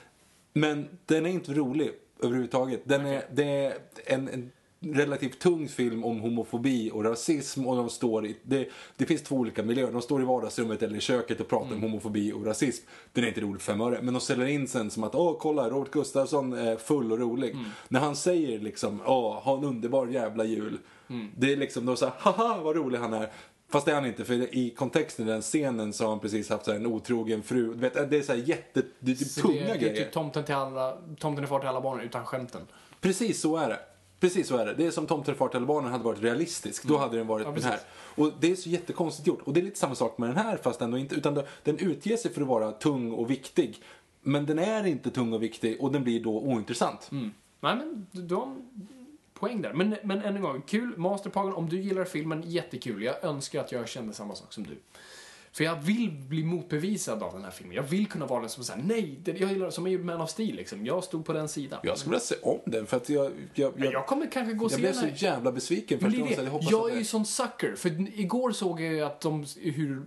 Men 0.54 0.88
den 1.06 1.26
är 1.26 1.30
inte 1.30 1.54
rolig 1.54 1.92
överhuvudtaget. 2.24 2.82
Den 2.84 3.06
är, 3.06 3.24
det 3.34 3.44
är 3.44 3.74
en, 4.06 4.28
en 4.30 4.52
relativt 4.80 5.40
tung 5.40 5.68
film 5.68 6.04
om 6.04 6.20
homofobi 6.20 6.92
och 6.94 7.04
rasism 7.04 7.68
och 7.68 7.78
de 7.78 7.90
står 7.90 8.26
i, 8.26 8.36
det, 8.44 8.70
det 8.98 9.06
finns 9.06 9.22
två 9.24 9.36
olika 9.36 9.64
miljöer. 9.64 9.92
De 9.92 10.02
står 10.02 10.22
i 10.22 10.26
vardagsrummet 10.26 10.84
eller 10.84 10.98
i 10.98 11.00
köket 11.02 11.40
och 11.40 11.48
pratar 11.48 11.76
om 11.76 11.82
homofobi 11.82 12.32
och 12.34 12.46
rasism. 12.46 12.86
Den 13.14 13.24
är 13.24 13.28
inte 13.28 13.42
rolig 13.42 13.62
för 13.62 13.72
fem 13.72 13.82
öre. 13.82 14.00
Men 14.02 14.14
de 14.14 14.20
säljer 14.20 14.48
in 14.48 14.68
sen 14.68 14.92
som 14.92 15.04
att, 15.04 15.16
åh 15.16 15.38
kolla 15.40 15.70
Robert 15.70 15.92
Gustafsson 15.92 16.54
är 16.54 16.76
full 16.78 17.12
och 17.12 17.20
rolig. 17.20 17.56
När 17.88 18.00
han 18.00 18.16
säger 18.16 18.60
liksom, 18.60 19.02
åh 19.06 19.34
ha 19.44 19.58
en 19.58 19.64
underbar 19.64 20.08
jävla 20.08 20.44
jul. 20.44 20.78
Det 21.38 21.54
är 21.54 21.58
liksom, 21.58 21.86
de 21.86 21.98
säger, 21.98 22.14
haha 22.18 22.62
vad 22.64 22.76
rolig 22.76 23.00
han 23.00 23.14
är. 23.14 23.30
Fast 23.70 23.86
det 23.86 23.92
är 23.92 23.96
han 23.96 24.06
inte, 24.06 24.26
för 24.26 24.56
i 24.56 24.70
kontexten 24.70 25.28
i 25.28 25.32
den 25.32 25.42
scenen 25.42 25.94
så 25.94 26.04
har 26.04 26.10
han 26.10 26.20
precis 26.20 26.50
haft 26.50 26.66
så 26.66 26.72
en 26.72 26.86
otrogen 26.86 27.44
fru. 27.44 27.74
Du 27.74 27.80
vet, 27.80 28.10
det 28.10 28.18
är 28.18 28.22
så 28.22 28.34
här 28.34 28.40
jätte, 28.40 28.82
det 29.00 29.12
är 29.12 29.16
typ 29.16 29.28
Så 29.28 29.42
tunga 29.42 29.54
det, 29.54 29.64
det 29.66 29.72
är 29.72 29.78
grejer. 29.78 29.96
typ 30.04 30.12
tomten, 30.12 30.44
till 30.44 30.56
alla, 30.56 30.98
tomten 31.20 31.44
är 31.44 31.48
far 31.48 31.60
till 31.60 31.70
alla 31.70 31.82
barnen 31.82 32.06
utan 32.06 32.26
skämten. 32.26 32.62
Precis 33.02 33.42
så 33.42 33.58
är 33.58 33.70
det. 33.70 33.80
Precis 34.20 34.48
så 34.48 34.58
är 34.58 34.66
det. 34.66 34.74
Det 34.74 34.86
är 34.86 34.92
som 34.92 35.08
Tomten 35.08 35.36
far 35.36 35.48
till 35.48 35.66
barnen 35.66 35.92
hade 35.92 36.04
varit 36.04 36.22
realistisk. 36.22 36.84
Då 36.84 36.98
hade 36.98 37.18
den 37.18 37.28
varit 37.28 37.48
Mm. 37.48 37.56
Ja, 37.56 37.62
den 37.62 37.72
här. 37.72 37.80
Och 38.26 38.32
det 38.40 38.52
är 38.52 38.56
så 38.56 38.70
jättekonstigt 38.70 39.28
gjort. 39.28 39.42
Och 39.44 39.54
det 39.54 39.60
är 39.60 39.62
lite 39.64 39.80
samma 39.80 39.96
sak 39.96 40.18
med 40.18 40.30
den 40.30 40.38
här 40.38 40.58
fast 40.58 40.82
ändå 40.82 40.98
inte. 40.98 41.16
Utan 41.16 41.44
den 41.64 41.78
utger 41.78 42.18
sig 42.18 42.34
för 42.34 42.42
att 42.42 42.48
vara 42.48 42.72
tung 42.72 43.12
och 43.12 43.32
viktig. 43.32 43.82
Men 44.22 44.46
den 44.46 44.60
är 44.60 44.86
inte 44.86 45.12
tung 45.12 45.34
och 45.34 45.44
viktig 45.44 45.78
och 45.82 45.92
den 45.92 46.04
blir 46.04 46.24
då 46.24 46.40
ointressant. 46.40 47.08
Nej 47.12 47.32
men, 47.62 48.08
en 48.12 48.28
poäng 49.40 49.62
där. 49.62 49.74
Men, 49.74 49.96
men 50.04 50.22
än 50.22 50.36
en 50.36 50.42
gång, 50.42 50.62
kul. 50.68 50.98
Masterpagen, 50.98 51.54
om 51.54 51.70
du 51.70 51.82
gillar 51.82 52.06
filmen, 52.06 52.44
jättekul. 52.46 53.04
Jag 53.04 53.24
önskar 53.24 53.60
att 53.60 53.72
jag 53.72 53.88
kände 53.88 54.14
samma 54.14 54.36
sak 54.36 54.54
som 54.54 54.64
du. 54.64 54.78
För 55.52 55.64
jag 55.64 55.76
vill 55.76 56.12
bli 56.12 56.44
motbevisad 56.44 57.24
av 57.24 57.34
den 57.34 57.44
här 57.44 57.52
filmen. 57.52 57.76
Jag 57.76 57.84
vill 57.84 58.08
kunna 58.08 58.26
vara 58.26 58.40
den 58.42 58.50
som 58.50 58.64
säger 58.64 58.84
nej, 58.84 59.20
det, 59.24 59.40
jag 59.40 59.50
gillar 59.52 59.70
som 59.70 59.88
i 59.88 59.98
Man 59.98 60.22
of 60.22 60.30
Steel 60.30 60.56
liksom. 60.56 60.86
Jag 60.86 61.04
stod 61.04 61.26
på 61.26 61.34
den 61.34 61.48
sidan. 61.50 61.80
Jag 61.84 61.98
skulle 61.98 62.10
vilja 62.12 62.20
se 62.20 62.36
om 62.42 62.60
den 62.66 62.86
för 62.86 62.98
att 62.98 63.10
jag... 63.10 63.32
Jag, 63.54 63.74
jag, 63.78 63.94
jag 63.94 64.06
kommer 64.08 64.32
kanske 64.32 64.54
gå 64.54 64.66
och 64.66 64.72
jag 64.72 64.80
blev 64.80 64.94
så 64.94 65.08
jävla 65.16 65.52
besviken 65.52 66.00
det 66.00 66.06
är 66.06 66.36
så 66.36 66.42
det. 66.42 66.50
hoppas 66.50 66.72
Jag 66.72 66.82
att 66.82 66.88
är 66.88 66.92
det- 66.94 67.00
ju 67.00 67.06
sån 67.06 67.26
sucker. 67.26 67.76
För 67.76 68.20
igår 68.20 68.52
såg 68.52 68.82
jag 68.82 68.94
ju 68.94 69.02
att 69.02 69.22
de, 69.22 69.46
hur 69.62 70.06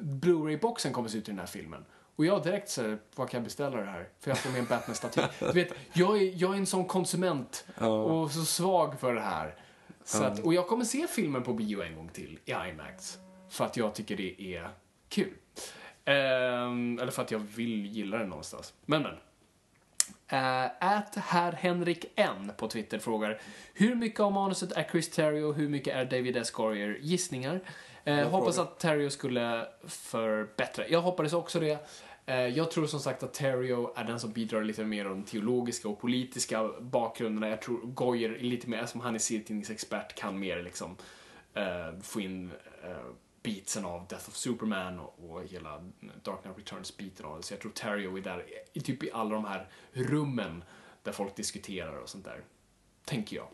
Blu-ray-boxen 0.00 0.92
kommer 0.92 1.08
se 1.08 1.18
ut 1.18 1.28
i 1.28 1.30
den 1.32 1.38
här 1.38 1.46
filmen. 1.46 1.84
Och 2.16 2.26
jag 2.26 2.42
direkt 2.42 2.68
så 2.68 2.96
vad 3.14 3.30
kan 3.30 3.38
jag 3.38 3.44
beställa 3.44 3.76
det 3.76 3.90
här? 3.90 4.08
För 4.20 4.30
jag 4.30 4.38
får 4.38 4.50
med 4.50 4.58
en 4.58 4.66
Batman-staty. 4.66 5.22
Du 5.40 5.52
vet, 5.52 5.72
jag 5.92 6.22
är, 6.22 6.42
jag 6.42 6.52
är 6.52 6.56
en 6.56 6.66
sån 6.66 6.84
konsument 6.84 7.66
och 7.76 8.30
så 8.30 8.44
svag 8.44 9.00
för 9.00 9.14
det 9.14 9.20
här. 9.20 9.54
Så 10.04 10.24
att, 10.24 10.40
och 10.40 10.54
jag 10.54 10.68
kommer 10.68 10.84
se 10.84 11.06
filmen 11.06 11.42
på 11.42 11.52
bio 11.52 11.82
en 11.82 11.96
gång 11.96 12.08
till 12.08 12.38
i 12.44 12.50
IMAX. 12.50 13.18
För 13.48 13.64
att 13.64 13.76
jag 13.76 13.94
tycker 13.94 14.16
det 14.16 14.56
är 14.56 14.70
kul. 15.08 15.32
Ehm, 16.04 16.98
eller 16.98 17.12
för 17.12 17.22
att 17.22 17.30
jag 17.30 17.38
vill 17.38 17.86
gilla 17.86 18.18
den 18.18 18.28
någonstans. 18.28 18.74
Men 18.86 19.02
men. 19.02 19.14
Ät 20.80 21.14
herr 21.16 21.52
Henrik 21.52 22.06
N 22.14 22.52
på 22.56 22.68
Twitter 22.68 22.98
frågar 22.98 23.40
Hur 23.74 23.94
mycket 23.94 24.20
av 24.20 24.32
manuset 24.32 24.72
är 24.72 24.88
Chris 24.90 25.10
Terrio 25.10 25.42
och 25.42 25.54
hur 25.54 25.68
mycket 25.68 25.94
är 25.94 26.04
David 26.04 26.36
S. 26.36 26.50
Goyer? 26.50 26.98
Gissningar. 27.00 27.60
Eh, 28.04 28.28
hoppas 28.28 28.58
att 28.58 28.78
Terrio 28.78 29.10
skulle 29.10 29.66
förbättra. 29.84 30.88
Jag 30.88 31.02
hoppades 31.02 31.32
också 31.32 31.60
det. 31.60 31.78
Eh, 32.26 32.46
jag 32.46 32.70
tror 32.70 32.86
som 32.86 33.00
sagt 33.00 33.22
att 33.22 33.32
Terrio 33.32 33.92
är 33.96 34.04
den 34.04 34.20
som 34.20 34.32
bidrar 34.32 34.64
lite 34.64 34.84
mer 34.84 35.10
om 35.10 35.22
teologiska 35.22 35.88
och 35.88 36.00
politiska 36.00 36.70
bakgrunderna. 36.80 37.48
Jag 37.48 37.62
tror 37.62 37.80
Goyer 37.86 38.38
lite 38.38 38.68
mer, 38.68 38.86
som 38.86 39.00
han 39.00 39.14
är 39.14 39.18
serietidningsexpert, 39.18 40.14
kan 40.14 40.38
mer 40.38 40.62
liksom 40.62 40.96
eh, 41.54 42.00
få 42.02 42.20
in 42.20 42.50
eh, 42.84 42.96
beatsen 43.42 43.84
av 43.84 44.06
Death 44.08 44.28
of 44.28 44.36
Superman 44.36 44.98
och, 44.98 45.30
och 45.30 45.44
hela 45.44 45.84
Dark 46.22 46.42
Knight 46.42 46.58
Returns-biten 46.58 47.26
av 47.26 47.36
det. 47.36 47.42
Så 47.42 47.54
jag 47.54 47.60
tror 47.60 47.72
Terrio 47.72 48.16
är 48.16 48.20
där 48.20 48.44
i 48.72 48.80
typ 48.80 49.02
i 49.02 49.10
alla 49.12 49.34
de 49.34 49.44
här 49.44 49.68
rummen 49.92 50.64
där 51.02 51.12
folk 51.12 51.36
diskuterar 51.36 51.96
och 51.96 52.08
sånt 52.08 52.24
där. 52.24 52.40
Tänker 53.04 53.36
jag. 53.36 53.48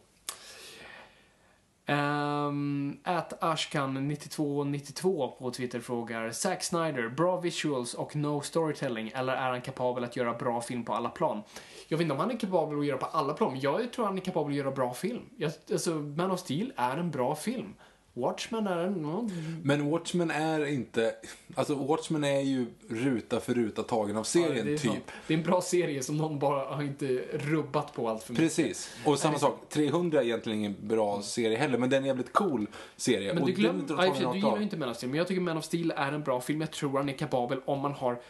Um, 1.90 2.98
at 3.04 3.40
Ashkan9292 3.40 5.28
på 5.38 5.50
Twitter 5.50 5.80
frågar 5.80 6.30
Zack 6.30 6.62
Snyder, 6.62 7.08
bra 7.08 7.40
visuals 7.40 7.94
och 7.94 8.16
no 8.16 8.40
storytelling 8.40 9.12
eller 9.14 9.32
är 9.32 9.50
han 9.50 9.60
kapabel 9.60 10.04
att 10.04 10.16
göra 10.16 10.34
bra 10.34 10.60
film 10.60 10.84
på 10.84 10.94
alla 10.94 11.08
plan? 11.08 11.42
Jag 11.88 11.98
vet 11.98 12.02
inte 12.02 12.14
om 12.14 12.20
han 12.20 12.30
är 12.30 12.38
kapabel 12.38 12.78
att 12.78 12.86
göra 12.86 12.98
på 12.98 13.06
alla 13.06 13.34
plan, 13.34 13.52
men 13.52 13.60
jag 13.60 13.92
tror 13.92 14.04
han 14.04 14.18
är 14.18 14.22
kapabel 14.22 14.50
att 14.50 14.56
göra 14.56 14.70
bra 14.70 14.94
film. 14.94 15.22
Jag, 15.36 15.52
alltså, 15.72 15.90
Man 15.90 16.30
of 16.30 16.40
Steel 16.40 16.72
är 16.76 16.96
en 16.96 17.10
bra 17.10 17.34
film. 17.34 17.74
Watchmen 18.14 18.66
är 18.66 18.76
en... 18.76 19.02
ja, 19.02 19.28
Men 19.62 19.90
Watchmen 19.90 20.30
är 20.30 20.66
inte... 20.66 21.14
Alltså 21.54 21.74
Watchmen 21.74 22.24
är 22.24 22.40
ju 22.40 22.66
ruta 22.88 23.40
för 23.40 23.54
ruta 23.54 23.82
tagen 23.82 24.16
av 24.16 24.24
serien, 24.24 24.66
det 24.66 24.72
är 24.72 24.76
typ. 24.76 24.90
sant. 24.90 25.04
Det 25.26 25.34
är 25.34 25.38
en 25.38 25.44
bra 25.44 25.60
serie 25.60 26.02
som 26.02 26.16
någon 26.16 26.38
bara 26.38 26.74
har 26.74 26.82
inte 26.82 27.06
rubbat 27.32 27.94
på 27.94 28.08
allt 28.08 28.22
för 28.22 28.32
mycket. 28.32 28.46
Precis. 28.46 28.94
Och 29.04 29.18
samma 29.18 29.38
sak, 29.38 29.68
300 29.68 30.20
är 30.20 30.24
egentligen 30.24 30.58
ingen 30.58 30.76
bra 30.80 31.22
serie 31.22 31.56
heller, 31.56 31.78
men 31.78 31.90
den 31.90 31.96
är 31.96 32.00
en 32.00 32.06
jävligt 32.06 32.32
cool 32.32 32.66
serie. 32.96 33.34
Men 33.34 33.44
du, 33.44 33.52
den 33.52 33.60
är 33.60 33.60
glöm, 33.60 33.78
inte 33.78 33.92
ja, 33.92 34.06
i 34.06 34.10
och 34.10 34.16
för 34.16 34.22
tagen 34.22 34.32
sig, 34.32 34.40
du 34.40 34.46
gillar 34.46 34.56
ju 34.56 34.62
inte 34.62 34.76
Man 34.76 34.88
of 34.88 34.96
Steel, 34.96 35.10
men 35.10 35.18
jag 35.18 35.28
tycker 35.28 35.40
Man 35.40 35.56
of 35.56 35.64
Steel 35.64 35.92
är 35.96 36.12
en 36.12 36.22
bra 36.22 36.40
film. 36.40 36.60
Jag 36.60 36.70
tror 36.70 36.96
han 36.96 37.08
är 37.08 37.12
kapabel 37.12 37.60
om 37.64 37.80
man 37.80 37.92
har... 37.92 38.20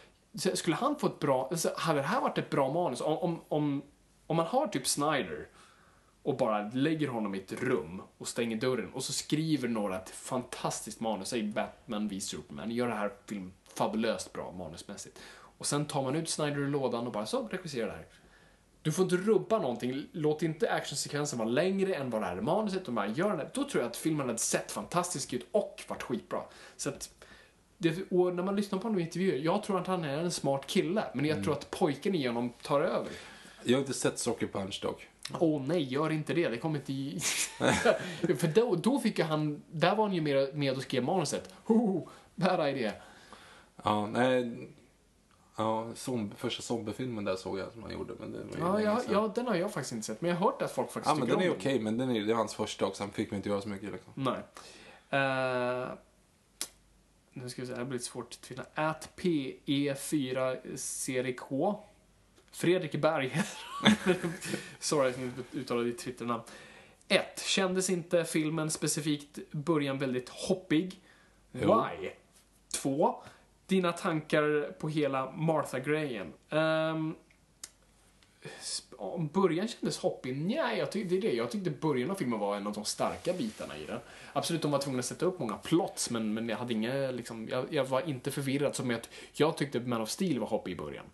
Skulle 0.53 0.75
han 0.75 0.95
få 0.95 1.07
ett 1.07 1.19
bra... 1.19 1.47
Alltså, 1.51 1.71
hade 1.77 1.99
det 1.99 2.07
här 2.07 2.21
varit 2.21 2.37
ett 2.37 2.49
bra 2.49 2.73
manus, 2.73 3.01
om, 3.01 3.17
om, 3.17 3.41
om, 3.47 3.81
om 4.27 4.35
man 4.35 4.45
har 4.45 4.67
typ 4.67 4.87
Snyder 4.87 5.47
och 6.23 6.37
bara 6.37 6.69
lägger 6.73 7.07
honom 7.07 7.35
i 7.35 7.37
ett 7.37 7.63
rum 7.63 8.01
och 8.17 8.27
stänger 8.27 8.57
dörren 8.57 8.93
och 8.93 9.03
så 9.03 9.13
skriver 9.13 9.67
några 9.67 10.01
ett 10.01 10.09
fantastiskt 10.09 10.99
manus, 10.99 11.27
säg 11.27 11.43
Batman 11.43 12.07
v 12.07 12.19
Superman, 12.19 12.71
gör 12.71 12.87
det 12.87 12.93
här 12.93 13.11
film 13.25 13.53
fabulöst 13.73 14.33
bra 14.33 14.51
manusmässigt. 14.51 15.19
Och 15.57 15.65
sen 15.65 15.85
tar 15.85 16.03
man 16.03 16.15
ut 16.15 16.29
Snyder 16.29 16.59
ur 16.59 16.67
lådan 16.67 17.07
och 17.07 17.13
bara 17.13 17.25
så, 17.25 17.47
regissera 17.47 17.85
det 17.85 17.91
här. 17.91 18.05
Du 18.81 18.91
får 18.91 19.03
inte 19.03 19.17
rubba 19.17 19.59
någonting. 19.59 20.05
Låt 20.11 20.43
inte 20.43 20.71
actionsekvensen 20.71 21.39
vara 21.39 21.49
längre 21.49 21.95
än 21.95 22.09
vad 22.09 22.21
det 22.21 22.27
är 22.27 22.37
i 22.37 22.41
manuset. 22.41 22.87
Och 22.87 22.93
bara 22.93 23.07
gör 23.07 23.37
det. 23.37 23.49
Då 23.53 23.69
tror 23.69 23.83
jag 23.83 23.89
att 23.89 23.97
filmen 23.97 24.27
hade 24.27 24.39
sett 24.39 24.71
fantastisk 24.71 25.33
ut 25.33 25.47
och 25.51 25.83
varit 25.87 26.03
skitbra. 26.03 26.41
Så 26.77 26.89
att, 26.89 27.09
det, 27.77 28.11
och 28.11 28.35
när 28.35 28.43
man 28.43 28.55
lyssnar 28.55 28.79
på 28.79 28.83
honom 28.83 28.99
i 28.99 29.01
intervjuer, 29.01 29.37
jag 29.37 29.63
tror 29.63 29.79
att 29.79 29.87
han 29.87 30.03
är 30.03 30.17
en 30.17 30.31
smart 30.31 30.67
kille. 30.67 31.03
Men 31.13 31.25
jag 31.25 31.43
tror 31.43 31.53
att 31.53 31.71
pojken 31.71 32.15
i 32.15 32.27
honom 32.27 32.53
tar 32.61 32.81
över. 32.81 33.09
Jag 33.63 33.73
har 33.73 33.81
inte 33.81 33.93
sett 33.93 34.19
Soccer 34.19 34.47
Punch 34.47 34.79
dock. 34.81 35.07
Åh 35.39 35.61
nej, 35.65 35.83
gör 35.83 36.09
inte 36.09 36.33
det. 36.33 36.49
Det 36.49 36.57
kommer 36.57 36.79
inte 36.79 36.93
i... 36.93 37.19
För 38.37 38.47
då, 38.47 38.75
då 38.75 38.99
fick 38.99 39.19
ju 39.19 39.23
han... 39.23 39.61
Där 39.71 39.95
var 39.95 40.03
han 40.03 40.15
ju 40.15 40.21
med, 40.21 40.55
med 40.55 40.75
och 40.75 40.83
skrev 40.83 41.03
manuset. 41.03 41.53
Ho, 41.65 42.07
bad 42.35 42.69
idea. 42.69 42.93
Ja, 43.83 44.07
nej... 44.07 44.67
Ja, 45.57 45.91
zombie, 45.95 46.35
första 46.35 46.61
zombiefilmen 46.61 47.25
där 47.25 47.35
såg 47.35 47.59
jag 47.59 47.71
som 47.71 47.83
han 47.83 47.91
gjorde, 47.91 48.13
men 48.19 48.31
det 48.31 48.39
var 48.59 48.79
Ja, 48.79 48.81
ja, 48.81 49.01
ja, 49.11 49.31
den 49.35 49.47
har 49.47 49.55
jag 49.55 49.71
faktiskt 49.71 49.91
inte 49.93 50.05
sett. 50.05 50.21
Men 50.21 50.29
jag 50.29 50.37
har 50.37 50.45
hört 50.45 50.61
att 50.61 50.71
folk 50.71 50.91
faktiskt 50.91 51.15
Ja, 51.15 51.19
men 51.19 51.27
den 51.27 51.41
är 51.47 51.51
okej, 51.51 51.79
men 51.79 51.97
den 51.97 52.09
är, 52.09 52.21
det 52.21 52.31
är 52.31 52.35
hans 52.35 52.55
första 52.55 52.85
också. 52.85 53.03
Han 53.03 53.11
fick 53.11 53.31
mig 53.31 53.37
inte 53.37 53.49
göra 53.49 53.61
så 53.61 53.69
mycket 53.69 53.91
liksom. 53.91 54.13
Nej. 54.15 54.39
Eh, 55.21 55.89
nu 57.33 57.49
ska 57.49 57.61
vi 57.61 57.67
se, 57.67 57.73
det 57.73 57.77
här 57.77 57.85
blir 57.85 57.99
lite 57.99 58.11
svårt 58.11 58.33
att 58.33 58.41
tvinna. 58.41 58.65
At 58.75 59.09
PE4 59.15 60.75
Serik 60.75 61.39
H. 61.39 61.83
Fredrik 62.51 62.95
Berg. 62.95 63.41
Sorry 64.79 65.09
att 65.09 65.17
jag 65.19 65.61
uttalade 65.61 65.85
ditt 65.85 65.97
Twitternamn. 65.97 66.43
1. 67.07 67.43
Kändes 67.45 67.89
inte 67.89 68.25
filmen 68.25 68.71
specifikt 68.71 69.39
början 69.51 69.97
väldigt 69.97 70.29
hoppig? 70.29 70.99
Jo. 71.51 71.85
Why? 71.99 72.09
2. 72.81 73.15
dina 73.67 73.91
tankar 73.91 74.71
på 74.79 74.89
hela 74.89 75.31
Martha-grejen. 75.31 76.33
Um, 76.49 77.15
om 78.97 79.27
början 79.27 79.67
kändes 79.67 79.97
hoppig? 79.97 80.37
Nej, 80.37 80.77
jag 80.77 80.91
tyckte, 80.91 81.15
det 81.15 81.27
är 81.27 81.31
det. 81.31 81.35
Jag 81.35 81.51
tyckte 81.51 81.69
början 81.69 82.11
av 82.11 82.15
filmen 82.15 82.39
var 82.39 82.55
en 82.55 82.67
av 82.67 82.73
de 82.73 82.85
starka 82.85 83.33
bitarna 83.33 83.77
i 83.77 83.85
den. 83.85 83.99
Absolut, 84.33 84.61
de 84.61 84.71
var 84.71 84.79
tvungna 84.79 84.99
att 84.99 85.05
sätta 85.05 85.25
upp 85.25 85.39
många 85.39 85.57
plots, 85.57 86.09
men, 86.09 86.33
men 86.33 86.49
jag 86.49 86.57
hade 86.57 86.73
inga, 86.73 87.11
liksom, 87.11 87.47
jag, 87.49 87.65
jag 87.69 87.85
var 87.85 88.09
inte 88.09 88.31
förvirrad 88.31 88.75
som 88.75 88.89
jag, 88.89 88.99
jag 89.33 89.57
tyckte 89.57 89.79
Man 89.79 90.01
of 90.01 90.09
Steel 90.09 90.39
var 90.39 90.47
hoppig 90.47 90.71
i 90.71 90.75
början. 90.75 91.05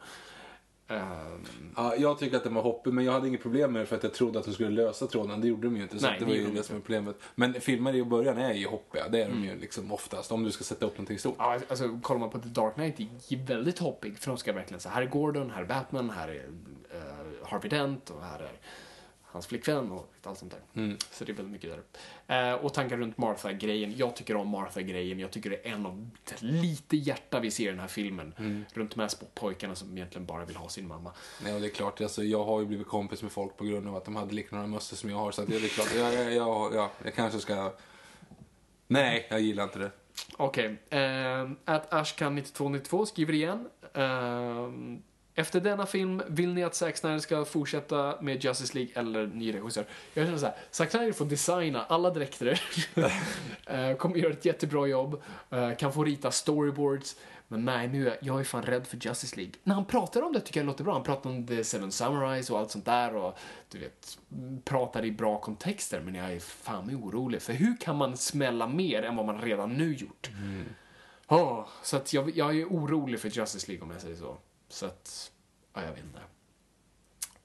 Um, 0.89 1.68
Ja, 1.76 1.95
jag 1.95 2.19
tycker 2.19 2.38
att 2.38 2.43
den 2.43 2.53
var 2.53 2.61
hoppig, 2.61 2.93
men 2.93 3.05
jag 3.05 3.11
hade 3.11 3.27
inget 3.27 3.41
problem 3.41 3.73
med 3.73 3.81
det 3.81 3.85
för 3.85 3.95
att 3.95 4.03
jag 4.03 4.14
trodde 4.14 4.39
att 4.39 4.45
de 4.45 4.53
skulle 4.53 4.69
lösa 4.69 5.07
tråden. 5.07 5.41
Det 5.41 5.47
gjorde 5.47 5.68
de 5.68 5.77
ju 5.77 5.84
inte, 5.84 5.99
så 5.99 6.05
Nej, 6.05 6.15
det 6.19 6.26
var 6.26 6.34
ju 6.34 6.51
det 6.51 6.64
som 6.64 6.76
är 6.76 6.80
problemet. 6.80 7.19
Men 7.35 7.53
filmer 7.53 7.95
i 7.95 8.03
början 8.03 8.38
är 8.38 8.53
ju 8.53 8.68
hoppiga, 8.68 9.07
det 9.09 9.23
är 9.23 9.30
de 9.30 9.43
ju 9.43 9.59
liksom 9.59 9.91
oftast, 9.91 10.31
om 10.31 10.43
du 10.43 10.51
ska 10.51 10.64
sätta 10.64 10.85
upp 10.85 10.93
någonting 10.93 11.19
stort. 11.19 11.35
Ja, 11.38 11.59
alltså 11.69 11.99
kollar 12.01 12.19
man 12.19 12.30
på 12.30 12.39
The 12.39 12.49
Dark 12.49 12.73
Knight, 12.73 12.97
det 12.97 13.35
är 13.35 13.47
väldigt 13.47 13.80
hoppig, 13.80 14.18
för 14.18 14.27
de 14.31 14.38
ska 14.38 14.53
verkligen 14.53 14.80
säga 14.80 14.93
här 14.93 15.01
är 15.01 15.05
Gordon, 15.05 15.49
här 15.49 15.61
är 15.61 15.65
Batman, 15.65 16.09
här 16.09 16.27
är 16.27 16.35
uh, 16.35 17.01
Harvey 17.43 17.69
Dent 17.69 18.09
och 18.09 18.23
här 18.23 18.39
är 18.39 18.51
hans 19.28 19.48
flickvän 19.48 19.91
och 19.91 20.14
allt 20.24 20.40
sånt 20.40 20.52
där. 20.74 20.98
Så 21.12 21.26
det 21.26 21.32
är 21.32 21.36
väldigt 21.36 21.52
mycket 21.52 21.72
där. 22.28 22.54
Uh, 22.54 22.66
och 22.66 22.74
tankar 22.74 22.98
runt 22.98 23.18
Martha-grejen. 23.18 23.94
Jag 23.98 24.16
tycker 24.16 24.36
om 24.36 24.48
Martha-grejen. 24.48 25.20
Jag 25.20 25.32
tycker 25.32 25.49
det 25.49 25.68
är 25.68 25.74
en 25.74 25.86
av 25.86 26.10
lite 26.40 26.98
hjärta 26.98 27.40
vi 27.40 27.52
ser 27.52 27.64
i 27.64 27.70
den 27.70 27.80
här 27.80 27.88
filmen. 27.88 28.34
Runt 28.74 28.95
de 28.95 29.02
här 29.02 29.08
små 29.08 29.28
pojkarna 29.34 29.76
som 29.76 29.98
egentligen 29.98 30.26
bara 30.26 30.45
vill 30.45 30.56
ha 30.56 30.70
sin 30.70 30.88
mamma. 30.88 31.12
Nej, 31.44 31.54
och 31.54 31.62
det 31.62 31.68
är 31.68 31.72
klart, 31.72 32.02
alltså, 32.02 32.24
jag 32.24 32.44
har 32.44 32.60
ju 32.60 32.66
blivit 32.66 32.88
kompis 32.88 33.22
med 33.24 33.32
folk 33.32 33.58
på 33.58 33.64
grund 33.64 33.88
av 33.88 33.95
att 33.95 34.06
de 34.06 34.16
hade 34.16 34.34
liknande 34.34 34.68
mössor 34.68 34.98
som 34.98 35.10
jag 35.10 35.18
har. 35.18 35.32
Så 35.32 35.41
att 35.41 35.48
det 35.48 35.56
är 35.56 35.68
klart, 35.68 35.95
jag, 35.95 36.14
jag, 36.14 36.34
jag, 36.34 36.76
jag, 36.76 36.90
jag 37.04 37.14
kanske 37.16 37.40
ska... 37.40 37.74
Nej, 38.88 39.28
jag 39.30 39.41
gillar 39.41 39.64
inte 39.64 39.80
det. 39.80 39.91
Okej. 40.38 40.78
Okay. 40.88 41.56
Att 41.66 41.91
Ashkan9292 41.91 43.06
skriver 43.06 43.34
igen. 43.34 43.70
Ehm, 43.94 45.04
efter 45.39 45.59
denna 45.59 45.85
film, 45.85 46.22
vill 46.27 46.53
ni 46.53 46.64
att 46.64 46.76
Zack 46.76 46.97
Snyder 46.97 47.19
ska 47.19 47.45
fortsätta 47.45 48.18
med 48.22 48.43
Justice 48.43 48.77
League 48.77 48.91
eller 48.95 49.27
ny 49.27 49.53
regissör? 49.53 49.85
Jag 50.14 50.26
känner 50.26 50.38
såhär, 50.38 50.55
Zack 50.72 50.91
Snyder 50.91 51.11
får 51.11 51.26
designa 51.26 51.84
alla 51.84 52.09
dräkter. 52.09 52.61
Eh, 53.65 53.95
kommer 53.95 54.18
göra 54.18 54.34
ett 54.34 54.45
jättebra 54.45 54.88
jobb. 54.88 55.22
eh, 55.49 55.76
kan 55.76 55.93
få 55.93 56.03
rita 56.03 56.31
storyboards. 56.31 57.15
Men 57.47 57.65
nej, 57.65 57.88
nu 57.88 58.09
är 58.09 58.18
jag 58.22 58.39
är 58.39 58.43
fan 58.43 58.64
rädd 58.64 58.88
för 58.88 58.97
Justice 59.01 59.35
League. 59.35 59.53
När 59.64 59.76
han 59.76 59.85
pratar 59.85 60.22
om 60.22 60.34
det 60.34 60.39
tycker 60.39 60.59
jag 60.59 60.65
det 60.65 60.72
låter 60.72 60.84
bra. 60.84 60.93
Han 60.93 61.03
pratar 61.03 61.30
om 61.30 61.47
The 61.47 61.64
Seven 61.64 61.91
Samurais 61.91 62.49
och 62.49 62.59
allt 62.59 62.72
sånt 62.72 62.85
där 62.85 63.15
och 63.15 63.38
du 63.72 63.80
vet, 63.80 64.18
pratar 64.64 65.05
i 65.05 65.11
bra 65.11 65.39
kontexter. 65.39 66.01
Men 66.01 66.15
jag 66.15 66.34
är 66.34 66.39
fan 66.39 66.85
mig 66.85 66.95
orolig. 66.95 67.41
För 67.41 67.53
hur 67.53 67.77
kan 67.77 67.95
man 67.95 68.18
smälla 68.18 68.68
mer 68.68 69.03
än 69.03 69.15
vad 69.15 69.26
man 69.26 69.41
redan 69.41 69.73
nu 69.73 69.95
gjort? 69.95 70.30
Åh, 71.27 71.65
så 71.84 71.97
att 71.97 72.14
jag, 72.14 72.38
jag 72.38 72.59
är 72.59 72.65
orolig 72.65 73.19
för 73.19 73.30
Justice 73.30 73.68
League 73.68 73.85
om 73.85 73.91
jag 73.91 74.01
säger 74.01 74.15
så. 74.15 74.38
Så 74.69 74.85
att, 74.85 75.31
ja, 75.73 75.81
jag 75.81 75.91
vet 75.91 76.03
inte. 76.03 76.22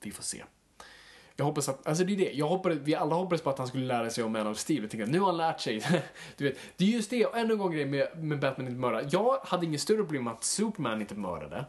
Vi 0.00 0.10
får 0.10 0.22
se. 0.22 0.44
Jag 1.36 1.44
hoppas 1.44 1.68
att, 1.68 1.86
alltså 1.86 2.04
det 2.04 2.12
är 2.12 2.16
det, 2.16 2.32
jag 2.32 2.48
hoppades, 2.48 2.78
vi 2.82 2.94
alla 2.94 3.14
hoppades 3.14 3.42
på 3.42 3.50
att 3.50 3.58
han 3.58 3.66
skulle 3.66 3.86
lära 3.86 4.10
sig 4.10 4.24
om 4.24 4.32
Man 4.32 4.46
of 4.46 4.58
Steel. 4.58 4.82
Jag 4.82 4.90
tänkte 4.90 5.04
att 5.04 5.10
nu 5.10 5.20
har 5.20 5.26
han 5.26 5.36
lärt 5.36 5.60
sig. 5.60 5.82
Du 6.36 6.44
vet, 6.44 6.58
det 6.76 6.84
är 6.84 6.88
just 6.88 7.10
det, 7.10 7.26
och 7.26 7.38
ännu 7.38 7.52
en 7.52 7.58
gång 7.58 7.72
grej 7.72 7.86
med, 7.86 8.24
med 8.24 8.40
Batman 8.40 8.66
inte 8.66 8.80
mördar. 8.80 9.08
Jag 9.10 9.38
hade 9.44 9.66
inget 9.66 9.80
större 9.80 9.96
problem 9.96 10.24
med 10.24 10.32
att 10.32 10.44
Superman 10.44 11.00
inte 11.00 11.14
mördade. 11.14 11.64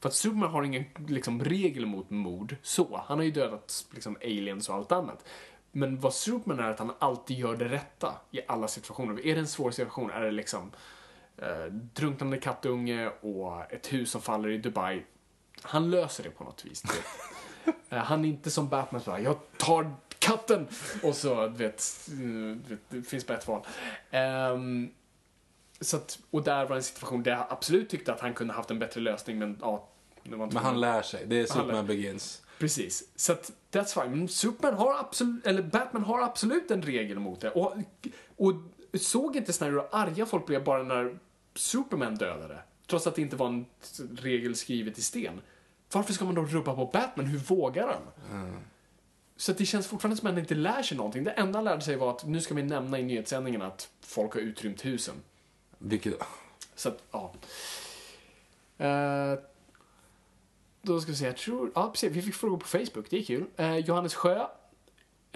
För 0.00 0.08
att 0.08 0.14
Superman 0.14 0.50
har 0.50 0.62
ingen 0.62 0.84
liksom, 1.06 1.44
regel 1.44 1.86
mot 1.86 2.10
mord, 2.10 2.56
så. 2.62 3.02
Han 3.06 3.18
har 3.18 3.24
ju 3.24 3.30
dödat 3.30 3.86
liksom, 3.90 4.16
aliens 4.22 4.68
och 4.68 4.74
allt 4.74 4.92
annat. 4.92 5.24
Men 5.72 6.00
vad 6.00 6.14
Superman 6.14 6.60
är 6.60 6.70
att 6.70 6.78
han 6.78 6.92
alltid 6.98 7.38
gör 7.38 7.56
det 7.56 7.68
rätta 7.68 8.14
i 8.30 8.40
alla 8.48 8.68
situationer. 8.68 9.26
Är 9.26 9.34
det 9.34 9.40
en 9.40 9.46
svår 9.46 9.70
situation, 9.70 10.10
är 10.10 10.20
det 10.20 10.30
liksom 10.30 10.70
eh, 11.38 11.72
drunknande 11.72 12.38
kattunge 12.38 13.10
och 13.20 13.72
ett 13.72 13.92
hus 13.92 14.10
som 14.10 14.20
faller 14.20 14.48
i 14.48 14.58
Dubai. 14.58 15.04
Han 15.62 15.90
löser 15.90 16.24
det 16.24 16.30
på 16.30 16.44
något 16.44 16.64
vis. 16.64 16.82
Eh, 17.90 17.98
Han 17.98 18.24
är 18.24 18.28
inte 18.28 18.50
som 18.50 18.68
Batman 18.68 19.02
här, 19.06 19.18
jag 19.18 19.36
tar 19.56 19.94
katten 20.18 20.68
och 21.02 21.14
så, 21.14 21.46
du 21.46 21.56
vet, 21.56 21.82
eh, 22.08 22.76
det 22.88 23.02
finns 23.02 23.30
ett 23.30 23.48
val. 23.48 23.66
Ehm, 24.10 24.90
så 25.80 25.96
att, 25.96 26.18
och 26.30 26.42
där 26.42 26.66
var 26.66 26.76
en 26.76 26.82
situation 26.82 27.22
där 27.22 27.30
jag 27.30 27.46
absolut 27.48 27.88
tyckte 27.88 28.12
att 28.12 28.20
han 28.20 28.34
kunde 28.34 28.54
haft 28.54 28.70
en 28.70 28.78
bättre 28.78 29.00
lösning, 29.00 29.38
men 29.38 29.58
ja, 29.60 29.88
Men 30.22 30.56
han 30.56 30.80
lär 30.80 31.02
sig, 31.02 31.26
det 31.26 31.40
är 31.40 31.46
Superman 31.46 31.86
Begins. 31.86 32.42
Precis. 32.58 33.08
Så 33.16 33.32
att, 33.32 33.52
that's 33.72 34.02
fine. 34.02 34.18
Men 34.18 34.28
Superman 34.28 34.74
har 34.74 34.98
absolut, 34.98 35.46
eller 35.46 35.62
Batman 35.62 36.04
har 36.04 36.22
absolut 36.22 36.70
en 36.70 36.82
regel 36.82 37.18
mot 37.18 37.40
det. 37.40 37.50
Och, 37.50 37.74
och 38.36 38.54
såg 39.00 39.36
inte 39.36 39.52
Snyder 39.52 39.84
arga 39.90 40.26
folk 40.26 40.46
blev 40.46 40.64
bara 40.64 40.82
när 40.82 41.18
Superman 41.58 42.14
dödade? 42.14 42.58
Trots 42.86 43.06
att 43.06 43.14
det 43.14 43.22
inte 43.22 43.36
var 43.36 43.46
en 43.46 43.66
regel 44.16 44.56
skrivet 44.56 44.98
i 44.98 45.02
sten. 45.02 45.40
Varför 45.92 46.12
ska 46.12 46.24
man 46.24 46.34
då 46.34 46.42
rubba 46.42 46.74
på 46.74 46.86
Batman? 46.86 47.26
Hur 47.26 47.38
vågar 47.38 47.86
han? 47.86 48.02
Så 49.36 49.52
att 49.52 49.58
det 49.58 49.66
känns 49.66 49.86
fortfarande 49.86 50.16
som 50.16 50.26
att 50.26 50.32
han 50.32 50.40
inte 50.40 50.54
lär 50.54 50.82
sig 50.82 50.96
någonting. 50.96 51.24
Det 51.24 51.30
enda 51.30 51.58
han 51.58 51.64
lärde 51.64 51.80
sig 51.80 51.96
var 51.96 52.10
att 52.10 52.26
nu 52.26 52.40
ska 52.40 52.54
vi 52.54 52.62
nämna 52.62 52.98
i 52.98 53.02
nyhetssändningen 53.02 53.62
att 53.62 53.90
folk 54.00 54.34
har 54.34 54.40
utrymt 54.40 54.84
husen. 54.84 55.14
Vilket... 55.78 56.14
Så 56.74 56.88
att, 56.88 57.02
ja. 57.10 57.32
Eh, 58.78 59.38
då 60.82 61.00
ska 61.00 61.10
vi 61.10 61.16
se, 61.16 61.24
jag 61.24 61.36
tror, 61.36 61.70
ja 61.74 61.90
precis, 61.90 62.12
vi 62.12 62.22
fick 62.22 62.34
frågor 62.34 62.56
på 62.56 62.66
Facebook, 62.66 63.10
det 63.10 63.18
är 63.18 63.22
kul. 63.22 63.44
Eh, 63.56 63.76
Johannes 63.76 64.14
Sjö. 64.14 64.46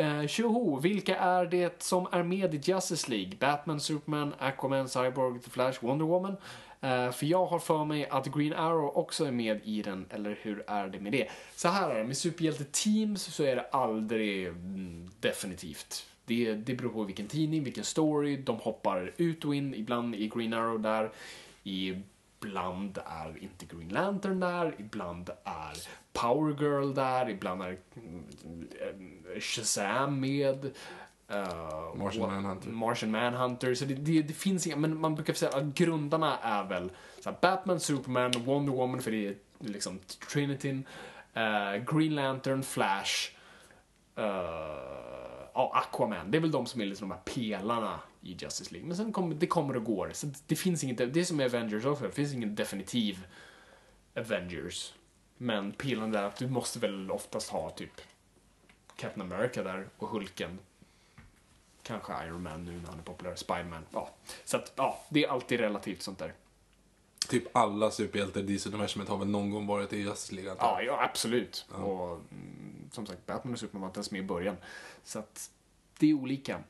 Uh, 0.02 0.26
tjoho, 0.26 0.80
vilka 0.80 1.16
är 1.16 1.46
det 1.46 1.82
som 1.82 2.06
är 2.12 2.22
med 2.22 2.54
i 2.54 2.60
Justice 2.64 3.10
League? 3.10 3.36
Batman, 3.40 3.80
Superman, 3.80 4.34
Aquaman, 4.38 4.88
Cyborg, 4.88 5.40
The 5.40 5.50
Flash, 5.50 5.84
Wonder 5.84 6.04
Woman? 6.04 6.36
Eh, 6.82 7.10
för 7.10 7.26
jag 7.26 7.46
har 7.46 7.58
för 7.58 7.84
mig 7.84 8.08
att 8.08 8.26
Green 8.26 8.52
Arrow 8.52 8.96
också 8.96 9.24
är 9.24 9.30
med 9.30 9.60
i 9.64 9.82
den, 9.82 10.06
eller 10.10 10.38
hur 10.42 10.64
är 10.66 10.88
det 10.88 11.00
med 11.00 11.12
det? 11.12 11.28
Så 11.56 11.68
här 11.68 11.90
är 11.90 11.98
det, 11.98 12.04
med 12.04 12.16
superhjälte-teams 12.16 13.30
så 13.30 13.42
är 13.44 13.56
det 13.56 13.66
aldrig 13.72 14.46
mm, 14.46 15.10
definitivt. 15.20 16.06
Det, 16.24 16.54
det 16.54 16.74
beror 16.74 16.90
på 16.90 17.04
vilken 17.04 17.26
tidning, 17.26 17.64
vilken 17.64 17.84
story, 17.84 18.36
de 18.36 18.56
hoppar 18.56 19.12
ut 19.16 19.44
och 19.44 19.54
in, 19.54 19.74
ibland 19.74 20.14
i 20.14 20.28
Green 20.34 20.52
Arrow 20.52 20.80
där, 20.82 21.10
ibland 22.44 22.98
är 23.06 23.42
inte 23.42 23.66
Green 23.66 23.88
Lantern 23.88 24.40
där, 24.40 24.74
ibland 24.78 25.30
är 25.44 25.76
Power 26.12 26.62
Girl 26.62 26.94
där, 26.94 27.30
ibland 27.30 27.62
är 27.62 27.70
eh, 27.72 29.40
Shazam 29.40 30.20
med. 30.20 30.64
eh, 31.28 31.94
Martian 31.94 32.30
Manhunter. 32.32 32.70
Martian 32.70 33.10
Manhunter, 33.10 33.74
så 33.74 33.84
det, 33.84 33.94
det, 33.94 34.22
det 34.22 34.32
finns 34.34 34.66
inga, 34.66 34.76
men 34.76 35.00
man 35.00 35.14
brukar 35.14 35.34
säga 35.34 35.52
att 35.56 35.64
grundarna 35.64 36.38
är 36.38 36.64
väl 36.64 36.90
här, 37.24 37.34
Batman, 37.40 37.80
Superman, 37.80 38.32
Wonder 38.44 38.72
Woman 38.72 39.00
för 39.02 39.10
det 39.10 39.26
är 39.26 39.34
liksom 39.58 39.98
Trinityn, 40.32 40.84
eh, 41.34 41.94
Green 41.94 42.14
Lantern, 42.14 42.62
Flash, 42.62 43.30
ja, 45.54 45.72
Aquaman. 45.74 46.30
Det 46.30 46.38
är 46.38 46.40
väl 46.42 46.50
de 46.50 46.66
som 46.66 46.80
är 46.80 46.86
liksom 46.86 47.08
de 47.08 47.14
här 47.14 47.22
pelarna 47.34 48.00
i 48.22 48.32
Justice 48.32 48.72
League. 48.72 48.88
Men 48.88 48.96
sen 48.96 49.12
kommer 49.12 49.34
det 49.34 49.46
kommer 49.46 49.76
och 49.76 49.84
går, 49.84 50.10
så 50.12 50.26
det 50.46 50.56
finns 50.56 50.84
inget, 50.84 51.14
det 51.14 51.20
är 51.20 51.24
som 51.24 51.36
med 51.36 51.46
Avengers 51.46 51.84
också, 51.84 52.04
det 52.04 52.12
finns 52.12 52.32
ingen 52.32 52.54
definitiv 52.54 53.26
Avengers. 54.16 54.94
Men 55.36 55.72
pelarna 55.72 56.12
där, 56.12 56.22
att 56.22 56.36
du 56.36 56.48
måste 56.48 56.78
väl 56.78 57.10
oftast 57.10 57.50
ha 57.50 57.70
typ 57.70 58.00
Captain 58.96 59.32
America 59.32 59.62
där 59.62 59.88
och 59.98 60.08
Hulken 60.08 60.58
kanske 61.82 62.24
Iron 62.24 62.42
Man 62.42 62.64
nu 62.64 62.80
när 62.80 62.88
han 62.88 62.98
är 62.98 63.02
populär, 63.02 63.34
Spiderman. 63.34 63.86
Ja. 63.90 64.10
Så 64.44 64.56
att, 64.56 64.72
ja, 64.76 65.04
det 65.08 65.24
är 65.24 65.28
alltid 65.28 65.60
relativt 65.60 66.02
sånt 66.02 66.18
där. 66.18 66.34
Typ 67.28 67.56
alla 67.56 67.90
superhjältar 67.90 68.40
i 68.40 68.42
DC-universumet 68.42 69.08
har 69.08 69.18
väl 69.18 69.28
någon 69.28 69.50
gång 69.50 69.66
varit 69.66 69.92
i 69.92 69.96
Justice 69.96 70.34
League. 70.34 70.56
Ja, 70.58 70.82
ja 70.82 71.04
absolut. 71.04 71.66
Och 71.70 72.10
mm, 72.10 72.90
som 72.92 73.06
sagt, 73.06 73.26
Batman 73.26 73.52
och 73.52 73.60
Superman 73.60 73.80
var 73.80 73.88
inte 73.88 73.98
ens 73.98 74.10
med 74.10 74.20
i 74.20 74.24
början. 74.24 74.56
Så 75.04 75.18
att 75.18 75.50
det 75.98 76.10
är 76.10 76.14
olika. 76.14 76.60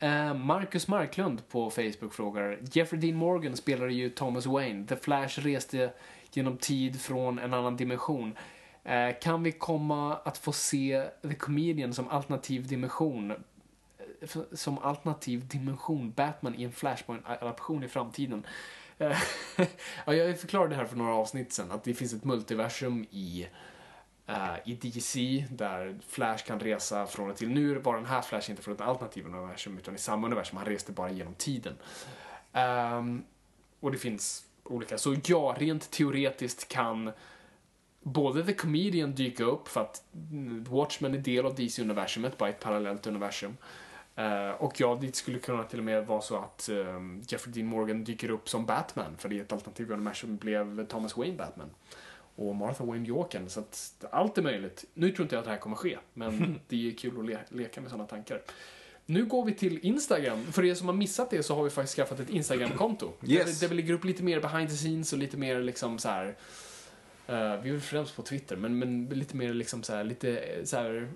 Eh, 0.00 0.34
Marcus 0.34 0.88
Marklund 0.88 1.48
på 1.48 1.70
Facebook 1.70 2.14
frågar 2.14 2.58
Jeffrey 2.72 3.00
Dean 3.00 3.16
Morgan 3.16 3.56
spelade 3.56 3.92
ju 3.92 4.10
Thomas 4.10 4.46
Wayne. 4.46 4.86
The 4.86 4.96
Flash 4.96 5.40
reste 5.40 5.92
genom 6.32 6.56
tid 6.56 7.00
från 7.00 7.38
en 7.38 7.54
annan 7.54 7.76
dimension. 7.76 8.36
Eh, 8.84 9.10
kan 9.22 9.42
vi 9.42 9.52
komma 9.52 10.16
att 10.16 10.38
få 10.38 10.52
se 10.52 11.04
The 11.22 11.34
Comedian 11.34 11.94
som 11.94 12.08
alternativ 12.08 12.66
dimension? 12.66 13.30
Eh, 13.30 13.36
som 14.52 14.78
alternativ 14.78 15.48
dimension 15.48 16.12
Batman 16.12 16.54
i 16.54 16.64
en 16.64 16.72
Flashpoint-adaption 16.72 17.84
i 17.84 17.88
framtiden? 17.88 18.46
Ja, 20.06 20.14
jag 20.14 20.40
förklarade 20.40 20.70
det 20.70 20.76
här 20.76 20.84
för 20.84 20.96
några 20.96 21.14
avsnitt 21.14 21.52
sen, 21.52 21.70
att 21.70 21.84
det 21.84 21.94
finns 21.94 22.12
ett 22.12 22.24
multiversum 22.24 23.06
i 23.10 23.46
Eh, 24.28 24.56
i 24.64 24.74
DC 24.74 25.44
där 25.50 25.98
Flash 26.08 26.44
kan 26.44 26.60
resa 26.60 27.06
från 27.06 27.30
och 27.30 27.36
till. 27.36 27.48
Nu 27.48 27.78
var 27.78 27.96
den 27.96 28.06
här 28.06 28.22
Flash 28.22 28.50
inte 28.50 28.62
från 28.62 28.74
ett 28.74 28.80
alternativt 28.80 29.26
universum 29.26 29.78
utan 29.78 29.94
i 29.94 29.98
samma 29.98 30.26
universum. 30.26 30.56
Han 30.56 30.66
reste 30.66 30.92
bara 30.92 31.10
genom 31.10 31.34
tiden. 31.34 31.74
Um, 32.52 33.24
och 33.80 33.92
det 33.92 33.98
finns 33.98 34.44
olika. 34.64 34.98
Så 34.98 35.16
ja, 35.26 35.56
rent 35.58 35.90
teoretiskt 35.90 36.68
kan 36.68 37.12
både 38.02 38.44
The 38.44 38.52
Comedian 38.52 39.14
dyka 39.14 39.44
upp 39.44 39.68
för 39.68 39.80
att 39.80 40.04
Watchmen 40.68 41.14
är 41.14 41.18
del 41.18 41.46
av 41.46 41.54
DC-universumet, 41.54 42.38
bara 42.38 42.48
ett 42.48 42.60
parallellt 42.60 43.06
universum. 43.06 43.56
Uh, 44.18 44.50
och 44.50 44.80
ja, 44.80 44.98
det 45.00 45.16
skulle 45.16 45.38
kunna 45.38 45.64
till 45.64 45.78
och 45.78 45.84
med 45.84 46.06
vara 46.06 46.20
så 46.20 46.36
att 46.36 46.68
um, 46.72 47.22
Jeffrey 47.28 47.54
Dean 47.54 47.66
Morgan 47.66 48.04
dyker 48.04 48.30
upp 48.30 48.48
som 48.48 48.66
Batman, 48.66 49.16
för 49.18 49.32
i 49.32 49.40
ett 49.40 49.52
alternativt 49.52 49.90
universum 49.90 50.36
blev 50.36 50.86
Thomas 50.86 51.16
Wayne 51.16 51.36
Batman. 51.36 51.70
Och 52.38 52.54
Martha 52.56 52.84
Wayne 52.84 53.06
Jokern, 53.08 53.48
så 53.48 53.60
att 53.60 54.04
allt 54.10 54.38
är 54.38 54.42
möjligt. 54.42 54.84
Nu 54.94 55.10
tror 55.10 55.22
inte 55.24 55.34
jag 55.34 55.40
att 55.40 55.44
det 55.44 55.50
här 55.50 55.58
kommer 55.58 55.76
ske, 55.76 55.98
men 56.14 56.60
det 56.68 56.88
är 56.88 56.94
kul 56.96 57.18
att 57.20 57.26
le 57.26 57.38
leka 57.48 57.80
med 57.80 57.90
sådana 57.90 58.08
tankar. 58.08 58.42
Nu 59.06 59.24
går 59.24 59.44
vi 59.44 59.54
till 59.54 59.78
Instagram. 59.78 60.44
För 60.52 60.64
er 60.64 60.74
som 60.74 60.86
har 60.86 60.94
missat 60.94 61.30
det 61.30 61.42
så 61.42 61.54
har 61.54 61.64
vi 61.64 61.70
faktiskt 61.70 61.96
skaffat 61.96 62.20
ett 62.20 62.30
Instagram-konto. 62.30 63.12
Yes. 63.26 63.44
Där, 63.44 63.52
vi- 63.52 63.58
där 63.60 63.68
vi 63.68 63.74
lägger 63.82 63.94
upp 63.94 64.04
lite 64.04 64.22
mer 64.22 64.40
behind 64.40 64.68
the 64.70 64.76
scenes 64.76 65.12
och 65.12 65.18
lite 65.18 65.36
mer 65.36 65.60
liksom 65.60 65.98
så 65.98 66.08
här. 66.08 66.26
eh, 67.26 67.34
vi 67.34 67.68
är 67.68 67.72
väl 67.72 67.80
främst 67.80 68.16
på 68.16 68.22
Twitter, 68.22 68.56
men, 68.56 68.78
men 68.78 69.06
lite 69.06 69.36
mer 69.36 69.54
liksom 69.54 69.82
så 69.82 69.94
här, 69.94 70.04
lite 70.04 70.36
eh, 70.38 70.64
så 70.64 70.76
här. 70.76 71.08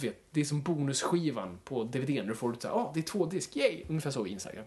Du 0.00 0.06
vet, 0.06 0.16
det 0.30 0.40
är 0.40 0.44
som 0.44 0.62
bonusskivan 0.62 1.58
på 1.64 1.84
DVDn. 1.84 2.26
Du 2.26 2.34
får 2.34 2.52
du 2.52 2.58
så 2.60 2.68
här, 2.68 2.74
ah, 2.74 2.90
det 2.94 3.00
är 3.00 3.04
två 3.04 3.26
disk, 3.26 3.56
yay! 3.56 3.82
Ungefär 3.88 4.10
så 4.10 4.26
i 4.26 4.30
Instagram. 4.30 4.64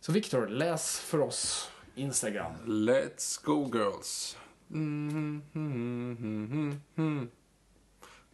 Så 0.00 0.12
Viktor, 0.12 0.46
läs 0.48 0.98
för 1.00 1.20
oss 1.20 1.70
Instagram. 1.94 2.52
Let's 2.66 3.44
go 3.44 3.70
girls. 3.74 4.36
Mm, 4.70 5.42
mm, 5.54 6.16
mm, 6.20 6.48
mm, 6.52 6.80
mm. 6.96 7.28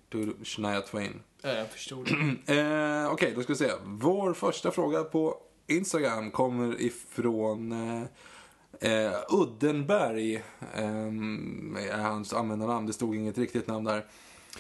Du, 0.09 0.37
Shania 0.43 0.81
Twain. 0.81 1.23
Eh, 1.43 1.51
jag 1.51 1.71
förstod 1.71 2.07
det. 2.07 2.53
Eh, 2.55 3.13
Okej, 3.13 3.33
då 3.37 3.43
ska 3.43 3.53
vi 3.53 3.59
se. 3.59 3.71
Vår 3.85 4.35
första 4.35 4.71
fråga 4.71 5.05
på 5.05 5.37
Instagram 5.67 6.31
kommer 6.31 6.81
ifrån 6.81 7.73
eh, 7.73 8.03
eh, 8.81 9.13
Uddenberg. 9.29 10.35
Eh, 10.75 11.07
är 11.91 12.03
hans 12.03 12.33
användarnamn. 12.33 12.87
Det 12.87 12.93
stod 12.93 13.17
inget 13.17 13.39
riktigt 13.39 13.67
namn 13.67 13.85
där. 13.85 14.07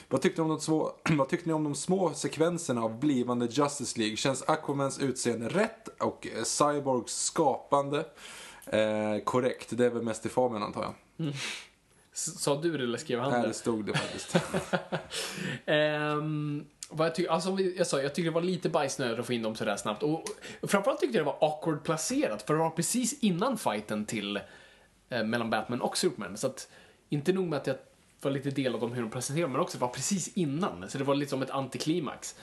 Vad 0.08 0.22
tyckte, 0.22 0.42
om 0.42 0.48
de 0.48 0.60
små, 0.60 0.92
vad 1.10 1.28
tyckte 1.28 1.48
ni 1.48 1.52
om 1.52 1.64
de 1.64 1.74
små 1.74 2.14
sekvenserna 2.14 2.82
av 2.82 3.00
blivande 3.00 3.46
Justice 3.46 3.98
League? 3.98 4.16
Känns 4.16 4.42
Aquamans 4.42 4.98
utseende 4.98 5.48
rätt 5.48 5.88
och 5.88 6.26
Cyborgs 6.44 7.12
skapande 7.12 8.04
eh, 8.66 9.24
korrekt? 9.24 9.68
Det 9.70 9.86
är 9.86 9.90
väl 9.90 10.02
mest 10.02 10.26
i 10.26 10.28
Fabian 10.28 10.62
antar 10.62 10.82
jag. 10.82 10.94
Sa 12.12 12.60
du 12.60 12.76
det 12.78 12.84
eller 12.84 12.98
skrev 12.98 13.20
han 13.20 13.30
Nej, 13.32 13.42
det? 13.42 13.48
det 13.48 13.54
stod 13.54 13.86
det 13.86 13.92
faktiskt. 13.94 14.36
Ehm, 15.66 16.64
vad 16.90 17.06
jag, 17.06 17.14
ty- 17.14 17.26
alltså, 17.26 17.58
jag 17.76 17.86
sa, 17.86 18.02
jag 18.02 18.14
tycker 18.14 18.30
det 18.30 18.34
var 18.34 18.42
lite 18.42 18.68
bajsnödigt 18.68 19.20
att 19.20 19.26
få 19.26 19.32
in 19.32 19.42
dem 19.42 19.54
sådär 19.54 19.76
snabbt. 19.76 20.02
Och, 20.02 20.24
och 20.60 20.70
framförallt 20.70 21.00
tyckte 21.00 21.16
jag 21.18 21.26
det 21.26 21.32
var 21.40 21.48
awkward 21.48 21.84
placerat, 21.84 22.42
för 22.42 22.54
det 22.54 22.60
var 22.60 22.70
precis 22.70 23.18
innan 23.20 23.58
fighten 23.58 24.04
till 24.06 24.40
eh, 25.10 25.24
mellan 25.24 25.50
Batman 25.50 25.80
och 25.80 25.96
Superman. 25.98 26.36
Så 26.36 26.46
att, 26.46 26.68
inte 27.08 27.32
nog 27.32 27.48
med 27.48 27.56
att 27.56 27.66
jag 27.66 27.76
var 28.22 28.30
lite 28.30 28.50
del 28.50 28.74
av 28.74 28.80
dem 28.80 28.92
hur 28.92 29.02
de 29.02 29.10
presenterade, 29.10 29.52
men 29.52 29.60
också 29.60 29.78
det 29.78 29.82
var 29.82 29.88
precis 29.92 30.28
innan. 30.36 30.90
Så 30.90 30.98
det 30.98 31.04
var 31.04 31.14
lite 31.14 31.30
som 31.30 31.42
ett 31.42 31.50
antiklimax. 31.50 32.36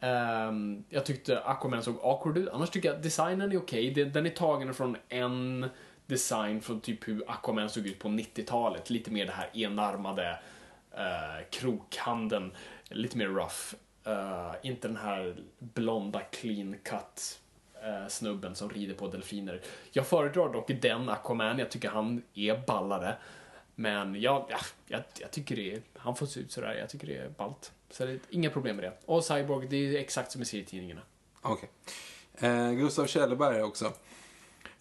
Ehm, 0.00 0.84
jag 0.88 1.06
tyckte 1.06 1.40
Aquaman 1.40 1.82
såg 1.82 1.98
awkward 2.02 2.38
ut. 2.38 2.48
Annars 2.48 2.70
tycker 2.70 2.88
jag 2.88 2.96
att 2.96 3.02
designen 3.02 3.52
är 3.52 3.56
okej. 3.58 3.90
Den- 3.94 4.12
Den 4.12 4.26
är 4.26 4.30
tagen 4.30 4.74
från 4.74 4.96
en 5.08 5.66
design 6.10 6.60
från 6.60 6.80
typ 6.80 7.08
hur 7.08 7.30
Aquaman 7.30 7.70
såg 7.70 7.86
ut 7.86 7.98
på 7.98 8.08
90-talet. 8.08 8.90
Lite 8.90 9.10
mer 9.10 9.26
det 9.26 9.32
här 9.32 9.50
enarmade 9.52 10.38
eh, 10.96 11.02
uh, 11.02 11.44
krokhanden. 11.50 12.52
Lite 12.88 13.18
mer 13.18 13.28
rough. 13.28 13.74
Eh, 14.04 14.54
inte 14.62 14.88
den 14.88 14.96
här 14.96 15.36
blonda 15.58 16.20
clean 16.20 16.76
cut 16.82 17.40
eh, 17.82 18.08
snubben 18.08 18.54
som 18.54 18.70
rider 18.70 18.94
på 18.94 19.08
delfiner. 19.08 19.62
Jag 19.90 20.06
föredrar 20.06 20.52
dock 20.52 20.70
den 20.80 21.08
Aquaman. 21.08 21.58
Jag 21.58 21.70
tycker 21.70 21.88
han 21.88 22.22
är 22.34 22.66
ballare. 22.66 23.16
Men 23.74 24.20
jag, 24.20 24.46
ja, 24.48 24.58
jag, 24.86 25.02
jag 25.20 25.30
tycker 25.30 25.56
det 25.56 25.72
är, 25.72 25.82
han 25.96 26.16
får 26.16 26.26
se 26.26 26.40
ut 26.40 26.52
sådär. 26.52 26.74
Jag 26.74 26.88
tycker 26.88 27.06
det 27.06 27.16
är 27.16 27.28
ballt. 27.28 27.72
Så 27.90 28.04
det 28.04 28.12
är 28.12 28.20
inga 28.30 28.50
problem 28.50 28.76
med 28.76 28.84
det. 28.84 28.92
Och 29.04 29.24
Cyborg, 29.24 29.68
det 29.68 29.76
är 29.76 30.00
exakt 30.00 30.32
som 30.32 30.42
i 30.42 30.44
serietidningarna. 30.44 31.02
Okej. 31.40 31.70
Eh, 32.34 32.70
Gustav 32.70 33.06
Kjellberg 33.06 33.62
också. 33.62 33.92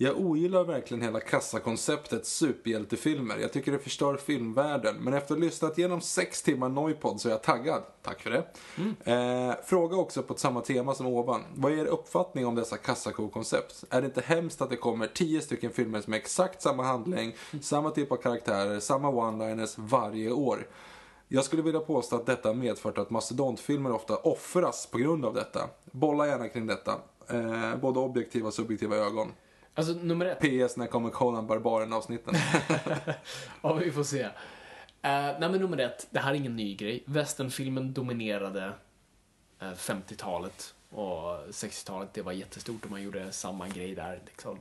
Jag 0.01 0.17
ogillar 0.17 0.63
verkligen 0.63 1.01
hela 1.01 1.19
kassakonceptet 1.19 2.25
superhjältefilmer. 2.25 3.37
Jag 3.37 3.53
tycker 3.53 3.71
det 3.71 3.79
förstör 3.79 4.17
filmvärlden. 4.17 4.95
Men 4.95 5.13
efter 5.13 5.33
att 5.33 5.39
ha 5.39 5.45
lyssnat 5.45 5.77
igenom 5.77 6.01
sex 6.01 6.41
timmar 6.41 6.69
Noipod 6.69 7.21
så 7.21 7.27
är 7.27 7.31
jag 7.31 7.43
taggad. 7.43 7.83
Tack 8.01 8.21
för 8.21 8.29
det. 8.29 8.43
Eh, 9.11 9.55
fråga 9.65 9.97
också 9.97 10.23
på 10.23 10.33
ett 10.33 10.39
samma 10.39 10.61
tema 10.61 10.95
som 10.95 11.07
ovan. 11.07 11.41
Vad 11.55 11.71
är 11.71 11.77
er 11.77 11.85
uppfattning 11.85 12.45
om 12.45 12.55
dessa 12.55 12.77
kassakokoncept? 12.77 13.83
Är 13.89 14.01
det 14.01 14.07
inte 14.07 14.21
hemskt 14.21 14.61
att 14.61 14.69
det 14.69 14.75
kommer 14.75 15.07
tio 15.07 15.41
stycken 15.41 15.71
filmer 15.71 16.01
som 16.01 16.13
är 16.13 16.17
exakt 16.17 16.61
samma 16.61 16.83
handling, 16.83 17.35
samma 17.61 17.91
typ 17.91 18.11
av 18.11 18.15
karaktärer, 18.15 18.79
samma 18.79 19.09
one-liners 19.09 19.73
varje 19.77 20.31
år? 20.31 20.67
Jag 21.27 21.43
skulle 21.43 21.61
vilja 21.61 21.79
påstå 21.79 22.15
att 22.15 22.25
detta 22.25 22.53
medfört 22.53 22.97
att 22.97 23.09
mastodontfilmer 23.09 23.91
ofta 23.91 24.17
offras 24.17 24.87
på 24.91 24.97
grund 24.97 25.25
av 25.25 25.33
detta. 25.33 25.69
Bolla 25.91 26.27
gärna 26.27 26.49
kring 26.49 26.67
detta. 26.67 26.95
Eh, 27.27 27.75
både 27.81 27.99
objektiva 27.99 28.47
och 28.47 28.53
subjektiva 28.53 28.95
ögon. 28.95 29.31
Alltså, 29.73 29.93
nummer 29.93 30.25
ett. 30.25 30.39
PS 30.39 30.77
när 30.77 30.87
kommer 30.87 31.09
Conan 31.09 31.47
Barbaren 31.47 31.93
avsnitten. 31.93 32.35
Ja, 33.61 33.73
vi 33.73 33.91
får 33.91 34.03
se. 34.03 34.23
Uh, 34.23 34.31
nej, 35.01 35.39
men 35.39 35.51
nummer 35.51 35.77
ett. 35.77 36.07
Det 36.09 36.19
här 36.19 36.31
är 36.31 36.35
ingen 36.35 36.55
ny 36.55 36.75
grej. 36.75 37.03
Westernfilmen 37.05 37.93
dominerade 37.93 38.73
eh, 39.59 39.71
50-talet 39.71 40.73
och 40.89 41.47
60-talet. 41.49 42.13
Det 42.13 42.21
var 42.21 42.31
jättestort 42.31 42.85
och 42.85 42.91
man 42.91 43.03
gjorde 43.03 43.31
samma 43.31 43.67
grej 43.67 43.95
där. 43.95 44.21
Liksom. 44.25 44.59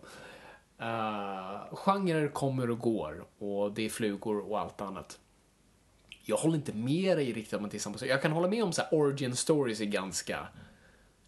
Uh, 0.81 1.75
genrer 1.75 2.29
kommer 2.29 2.71
och 2.71 2.79
går 2.79 3.25
och 3.39 3.73
det 3.73 3.83
är 3.83 3.89
flugor 3.89 4.51
och 4.51 4.61
allt 4.61 4.81
annat. 4.81 5.19
Jag 6.25 6.37
håller 6.37 6.57
inte 6.57 6.73
med 6.73 7.19
dig 7.19 7.33
riktigt 7.33 7.59
om 7.59 7.65
att 7.65 7.71
det 7.71 7.77
är 7.77 7.81
samma 7.81 7.99
sak. 7.99 8.09
Jag 8.09 8.23
kan 8.23 8.33
hålla 8.33 8.49
med 8.49 8.65
om 8.65 8.73
så 8.73 8.83
här, 8.83 8.95
origin 8.95 9.37
stories 9.37 9.81
är 9.81 9.85
ganska 9.85 10.49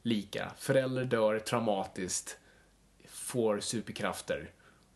lika. 0.03 0.51
Förälder 0.59 1.05
dör 1.05 1.39
traumatiskt, 1.39 2.39
får 3.31 3.61
superkrafter 3.61 4.51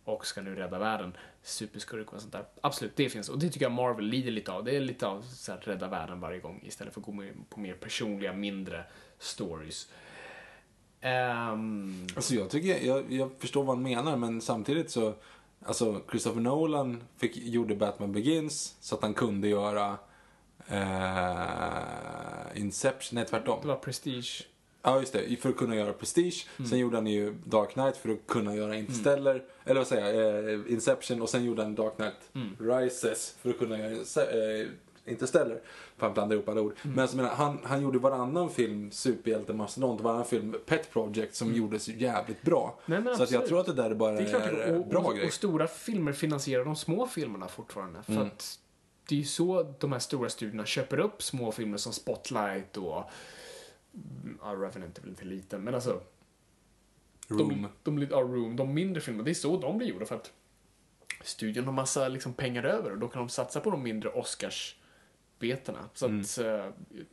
och 0.04 0.26
ska 0.26 0.42
nu 0.42 0.54
rädda 0.54 0.78
världen. 0.78 1.16
Superskurk 1.42 2.12
och 2.12 2.20
sånt 2.20 2.32
där. 2.32 2.44
Absolut, 2.60 2.96
det 2.96 3.08
finns. 3.08 3.28
Och 3.28 3.38
det 3.38 3.50
tycker 3.50 3.64
jag 3.64 3.72
Marvel 3.72 4.04
lider 4.06 4.30
lite 4.30 4.52
av. 4.52 4.64
Det 4.64 4.76
är 4.76 4.80
lite 4.80 5.06
av 5.06 5.22
så 5.22 5.52
här, 5.52 5.60
rädda 5.60 5.88
världen 5.88 6.20
varje 6.20 6.40
gång 6.40 6.60
istället 6.64 6.94
för 6.94 7.00
att 7.00 7.06
gå 7.06 7.24
på 7.48 7.60
mer 7.60 7.74
personliga, 7.74 8.32
mindre 8.32 8.84
stories. 9.18 9.88
Ehm, 11.00 12.06
alltså 12.16 12.34
jag, 12.34 12.50
tycker, 12.50 12.86
jag, 12.86 13.12
jag 13.12 13.30
förstår 13.38 13.64
vad 13.64 13.76
han 13.76 13.82
menar 13.82 14.16
men 14.16 14.40
samtidigt 14.40 14.90
så 14.90 15.14
Alltså 15.66 16.00
Christopher 16.10 16.40
Nolan 16.40 17.02
fick, 17.16 17.36
gjorde 17.36 17.74
Batman 17.74 18.12
Begins 18.12 18.76
så 18.80 18.94
att 18.94 19.02
han 19.02 19.14
kunde 19.14 19.48
göra 19.48 19.98
eh, 20.68 22.60
Inception, 22.60 23.14
nej 23.16 23.26
tvärtom. 23.26 23.58
det 23.62 23.68
var 23.68 23.76
Prestige. 23.76 24.46
Ja, 24.86 25.00
just 25.00 25.12
det. 25.12 25.36
För 25.40 25.48
att 25.48 25.56
kunna 25.56 25.76
göra 25.76 25.92
Prestige. 25.92 26.46
Mm. 26.58 26.70
Sen 26.70 26.78
gjorde 26.78 26.96
han 26.96 27.06
ju 27.06 27.34
Dark 27.44 27.70
Knight 27.72 27.96
för 27.96 28.08
att 28.08 28.26
kunna 28.26 28.54
göra 28.56 28.76
Interstellar. 28.76 29.42
Eller 29.64 29.80
vad 29.80 29.86
säger 29.86 30.14
jag? 30.24 30.52
Eh, 30.54 30.60
Inception. 30.72 31.22
Och 31.22 31.28
sen 31.28 31.44
gjorde 31.44 31.62
han 31.62 31.74
Dark 31.74 31.96
Knight 31.96 32.14
Mm. 32.34 32.56
Rises 32.80 33.36
för 33.42 33.50
att 33.50 33.58
kunna 33.58 33.78
göra 33.78 33.90
eh, 33.90 34.66
Interstellar. 35.06 35.60
För 35.96 36.06
han 36.06 36.14
blandar 36.14 36.36
ihop 36.36 36.48
alla 36.48 36.60
ord. 36.60 36.72
Mm. 36.82 36.94
Men 36.94 37.02
alltså, 37.02 37.16
menar, 37.16 37.30
han, 37.30 37.58
han 37.64 37.82
gjorde 37.82 37.98
varannan 37.98 38.50
film 38.50 38.90
superhjälte 38.90 39.52
mastodont. 39.52 40.00
Varannan 40.00 40.24
film 40.24 40.54
Pet 40.66 40.90
Project 40.92 41.34
som 41.34 41.54
gjordes 41.54 41.88
jävligt 41.88 42.42
bra. 42.42 42.78
Nej, 42.86 43.02
så 43.16 43.22
att 43.22 43.30
jag 43.30 43.46
tror 43.46 43.60
att 43.60 43.66
det 43.66 43.72
där 43.72 43.94
bara 43.94 44.12
Det 44.12 44.22
är 44.22 44.28
klart, 44.30 44.42
är 44.42 44.78
och, 44.78 44.86
bra 44.86 45.00
och, 45.00 45.16
grej. 45.16 45.26
och 45.26 45.32
stora 45.32 45.66
filmer 45.66 46.12
finansierar 46.12 46.64
de 46.64 46.76
små 46.76 47.06
filmerna 47.06 47.48
fortfarande. 47.48 48.02
För 48.02 48.12
Mm. 48.12 48.26
att 48.26 48.58
det 49.08 49.14
är 49.14 49.18
ju 49.18 49.24
så 49.24 49.74
de 49.78 49.92
här 49.92 49.98
stora 49.98 50.28
studierna 50.28 50.64
köper 50.66 50.98
upp 51.00 51.22
små 51.22 51.52
filmer 51.52 51.76
som 51.78 51.92
Spotlight 51.92 52.76
och 52.76 52.96
mm, 52.96 53.08
ja, 54.42 54.48
Revenant 54.52 54.98
är 54.98 55.02
väl 55.02 55.10
inte 55.10 55.24
liten, 55.24 55.62
men 55.62 55.74
alltså 55.74 56.00
Room. 57.28 57.68
De, 57.82 58.00
de, 58.00 58.06
ja, 58.10 58.20
Room, 58.20 58.56
de 58.56 58.74
mindre 58.74 59.00
filmerna, 59.00 59.24
det 59.24 59.30
är 59.30 59.34
så 59.34 59.56
de 59.56 59.78
blir 59.78 59.88
gjorda 59.88 60.06
för 60.06 60.14
att 60.14 60.32
studion 61.22 61.64
har 61.64 61.72
massa 61.72 62.08
liksom, 62.08 62.32
pengar 62.32 62.62
över 62.64 62.90
och 62.90 62.98
då 62.98 63.08
kan 63.08 63.22
de 63.22 63.28
satsa 63.28 63.60
på 63.60 63.70
de 63.70 63.82
mindre 63.82 64.08
Oscarsbetena. 64.08 65.88
Så 65.94 66.06
att, 66.06 66.38
eh, 66.38 66.66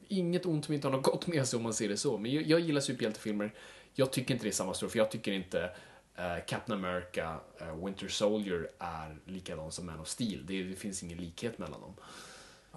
inget 0.07 0.45
ont 0.45 0.65
som 0.65 0.73
inte 0.73 0.87
har 0.87 0.91
något 0.91 1.03
gott 1.03 1.27
med 1.27 1.47
sig 1.47 1.57
om 1.57 1.63
man 1.63 1.73
ser 1.73 1.89
det 1.89 1.97
så. 1.97 2.17
Men 2.17 2.31
jag, 2.31 2.43
jag 2.43 2.59
gillar 2.59 2.81
superhjältefilmer. 2.81 3.53
Jag 3.93 4.11
tycker 4.11 4.33
inte 4.33 4.45
det 4.45 4.49
är 4.49 4.53
samma 4.53 4.73
story, 4.73 4.89
för 4.89 4.97
jag 4.97 5.11
tycker 5.11 5.31
inte 5.31 5.71
eh, 6.15 6.45
Captain 6.47 6.85
America, 6.85 7.39
eh, 7.59 7.85
Winter 7.85 8.07
Soldier 8.07 8.69
är 8.79 9.17
likadan 9.25 9.71
som 9.71 9.85
Man 9.85 9.99
of 9.99 10.07
Steel. 10.07 10.45
Det, 10.45 10.63
det 10.63 10.75
finns 10.75 11.03
ingen 11.03 11.17
likhet 11.17 11.57
mellan 11.57 11.81
dem. 11.81 11.93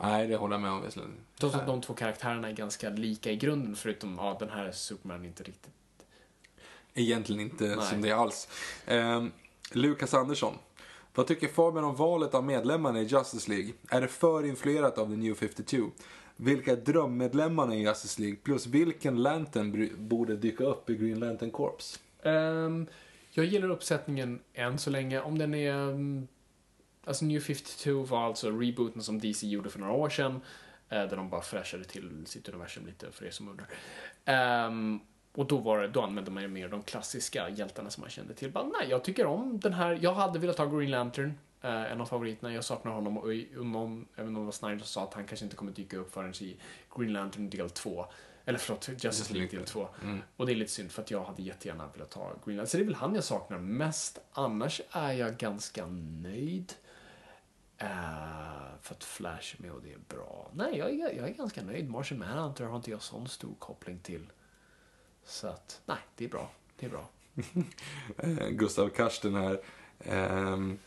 Nej, 0.03 0.27
det 0.27 0.37
håller 0.37 0.55
jag 0.55 0.63
med 0.63 0.71
om 0.71 0.83
visserligen. 0.83 1.15
Trots 1.39 1.55
att 1.55 1.67
de 1.67 1.81
två 1.81 1.95
karaktärerna 1.95 2.49
är 2.49 2.53
ganska 2.53 2.91
lika 2.91 3.31
i 3.31 3.37
grunden, 3.37 3.77
förutom 3.77 4.19
ja, 4.19 4.37
den 4.41 4.51
här 4.51 4.73
Superman 4.73 5.25
inte 5.25 5.43
riktigt 5.43 5.71
Egentligen 6.95 7.41
inte 7.41 7.65
Nej. 7.65 7.87
som 7.87 8.03
det 8.03 8.09
är 8.09 8.15
alls. 8.15 8.49
Eh, 8.87 9.25
Lukas 9.73 10.15
Andersson. 10.15 10.55
Vad 11.15 11.27
tycker 11.27 11.49
Fabian 11.49 11.85
om 11.85 11.97
valet 11.97 12.35
av 12.35 12.45
medlemmarna 12.45 13.01
i 13.01 13.05
Justice 13.05 13.51
League? 13.51 13.73
Är 13.89 14.01
det 14.01 14.09
för 14.09 14.47
influerat 14.47 14.99
av 14.99 15.07
The 15.07 15.17
New 15.17 15.35
52? 15.35 15.77
Vilka 16.37 16.73
är 16.73 16.77
drömmedlemmarna 16.77 17.75
i 17.75 17.83
Justice 17.83 18.21
League? 18.21 18.37
Plus 18.37 18.67
vilken 18.67 19.23
Lantern 19.23 19.91
borde 20.09 20.37
dyka 20.37 20.65
upp 20.65 20.91
i 20.91 20.95
Green 20.95 21.21
Lantern 21.21 21.51
Corps? 21.51 22.01
Ehm, 22.23 22.87
jag 23.31 23.47
gillar 23.47 23.71
uppsättningen 23.71 24.41
än 24.55 24.79
så 24.79 24.91
länge. 24.91 25.21
Om 25.21 25.39
den 25.39 25.55
är... 25.55 25.73
mm, 25.73 26.29
Alltså 27.07 27.25
New 27.25 27.41
52 27.41 28.03
var 28.03 28.27
alltså 28.27 28.51
rebooten 28.51 29.03
som 29.03 29.19
DC 29.21 29.47
gjorde 29.47 29.71
för 29.71 29.79
några 29.79 29.93
år 29.93 30.09
sedan. 30.09 30.41
Eh, 30.89 30.99
där 31.09 31.17
de 31.17 31.31
bara 31.31 31.43
fräschade 31.43 31.85
till 31.85 32.27
sitt 32.27 32.49
universum 32.49 32.87
lite 32.87 33.11
för 33.13 33.25
er 33.27 33.31
som 33.31 33.49
undrar. 33.49 33.69
Ehm, 34.25 35.01
och 35.35 35.47
då, 35.47 35.57
var 35.59 35.79
det, 35.81 35.89
då 35.89 36.03
använde 36.03 36.31
man 36.31 36.43
ju 36.43 36.49
mer 36.49 36.69
de 36.69 36.83
klassiska 36.83 37.49
hjältarna 37.49 37.91
som 37.91 38.01
man 38.01 38.11
kände 38.11 38.35
till. 38.35 38.51
Bara, 38.53 38.65
nej, 38.65 38.87
jag 38.91 39.05
tycker 39.05 39.27
om 39.27 39.61
den 39.61 39.73
här. 39.73 39.99
Jag 40.03 40.15
hade 40.15 40.39
velat 40.39 40.59
ha 40.59 40.67
Green 40.67 40.91
Lantern. 40.91 41.35
eh, 41.63 41.93
en 41.93 42.01
av 42.01 42.07
favoriterna. 42.07 42.55
Jag 42.55 42.65
saknar 42.65 42.93
honom 42.93 43.19
och 43.19 43.25
och 43.59 43.67
någon, 43.67 44.07
även 44.17 44.29
om 44.29 44.35
det 44.35 44.41
var 44.45 44.53
Snyder 44.53 44.79
som 44.79 44.87
sa 44.87 45.03
att 45.03 45.15
han 45.15 45.25
kanske 45.25 45.45
inte 45.45 45.57
kommer 45.57 45.73
dyka 45.73 45.97
upp 45.97 46.13
förrän 46.15 46.35
i 46.41 46.57
Green 46.97 47.13
Lantern 47.13 47.51
del 47.51 47.71
2. 47.71 48.07
Eller 48.45 48.59
förlåt, 48.59 48.89
Justice 48.89 49.35
League 49.35 49.59
del 49.59 49.65
2. 49.67 49.89
Och 50.37 50.47
det 50.47 50.53
är 50.53 50.57
lite 50.57 50.71
synd 50.73 50.91
för 50.93 51.03
att 51.03 51.11
jag 51.11 51.25
hade 51.25 51.43
jättegärna 51.43 51.89
velat 51.95 52.15
ha 52.15 52.33
Green 52.45 52.57
Lantern. 52.57 52.71
Så 52.71 52.77
det 52.77 52.83
är 52.83 52.85
väl 52.87 52.95
han 52.95 53.15
jag 53.15 53.25
saknar 53.25 53.59
mest. 53.59 54.19
Annars 54.33 54.81
är 54.91 55.13
jag 55.13 55.37
ganska 55.37 55.87
nöjd. 55.87 56.73
Eh, 57.79 57.89
för 58.81 58.95
att 58.95 59.05
Flash 59.05 59.55
med 59.59 59.73
och 59.73 59.83
det 59.83 59.93
är 59.93 59.99
bra. 60.09 60.51
Nej, 60.55 60.79
jag 60.79 60.91
är, 60.91 61.17
jag 61.17 61.29
är 61.29 61.35
ganska 61.35 61.63
nöjd. 61.63 61.91
Martian 61.91 62.19
Manhunter 62.19 62.65
har 62.65 62.77
inte 62.77 62.91
jag 62.91 63.03
sån 63.03 63.29
stor 63.29 63.55
koppling 63.59 63.99
till. 63.99 64.27
Så 65.25 65.47
att, 65.49 65.81
nej, 65.87 65.99
det 66.17 66.25
är 66.25 66.29
bra. 66.29 66.51
Det 66.79 66.87
är 66.87 66.91
bra. 66.91 67.09
Eh, 68.19 68.49
Gustav 68.49 68.89
Karsten 68.89 69.35
här. 69.35 69.61
Ehm, 69.99 70.79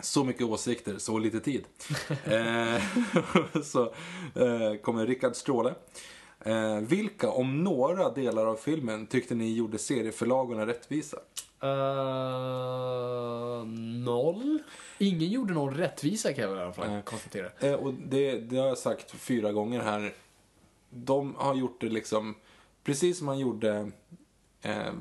så 0.00 0.24
mycket 0.24 0.42
åsikter, 0.42 0.98
så 0.98 1.18
lite 1.18 1.40
tid. 1.40 1.64
eh, 2.24 2.82
så 3.62 3.84
eh, 4.34 4.80
kommer 4.82 5.06
Rickard 5.06 5.36
Stråle. 5.36 5.74
Eh, 6.40 6.80
vilka, 6.80 7.30
om 7.30 7.64
några 7.64 8.10
delar 8.10 8.46
av 8.46 8.56
filmen, 8.56 9.06
tyckte 9.06 9.34
ni 9.34 9.52
gjorde 9.52 9.78
serieförlagorna 9.78 10.66
rättvisa? 10.66 11.18
Uh, 11.66 13.66
noll. 14.04 14.58
Ingen 14.98 15.30
gjorde 15.30 15.54
någon 15.54 15.74
rättvisa 15.74 16.32
kan 16.32 16.42
jag 16.44 16.50
väl 16.50 16.58
i 16.58 16.62
alla 16.62 16.72
fall 16.72 16.90
Nej. 16.90 17.02
konstatera. 17.02 17.50
Eh, 17.58 17.74
och 17.74 17.94
det, 17.94 18.38
det 18.38 18.56
har 18.56 18.66
jag 18.66 18.78
sagt 18.78 19.10
fyra 19.10 19.52
gånger 19.52 19.80
här. 19.80 20.14
De 20.90 21.34
har 21.34 21.54
gjort 21.54 21.80
det 21.80 21.88
liksom 21.88 22.34
precis 22.84 23.18
som 23.18 23.28
han 23.28 23.38
gjorde 23.38 23.90
eh, 24.62 24.92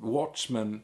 Watchmen 0.00 0.82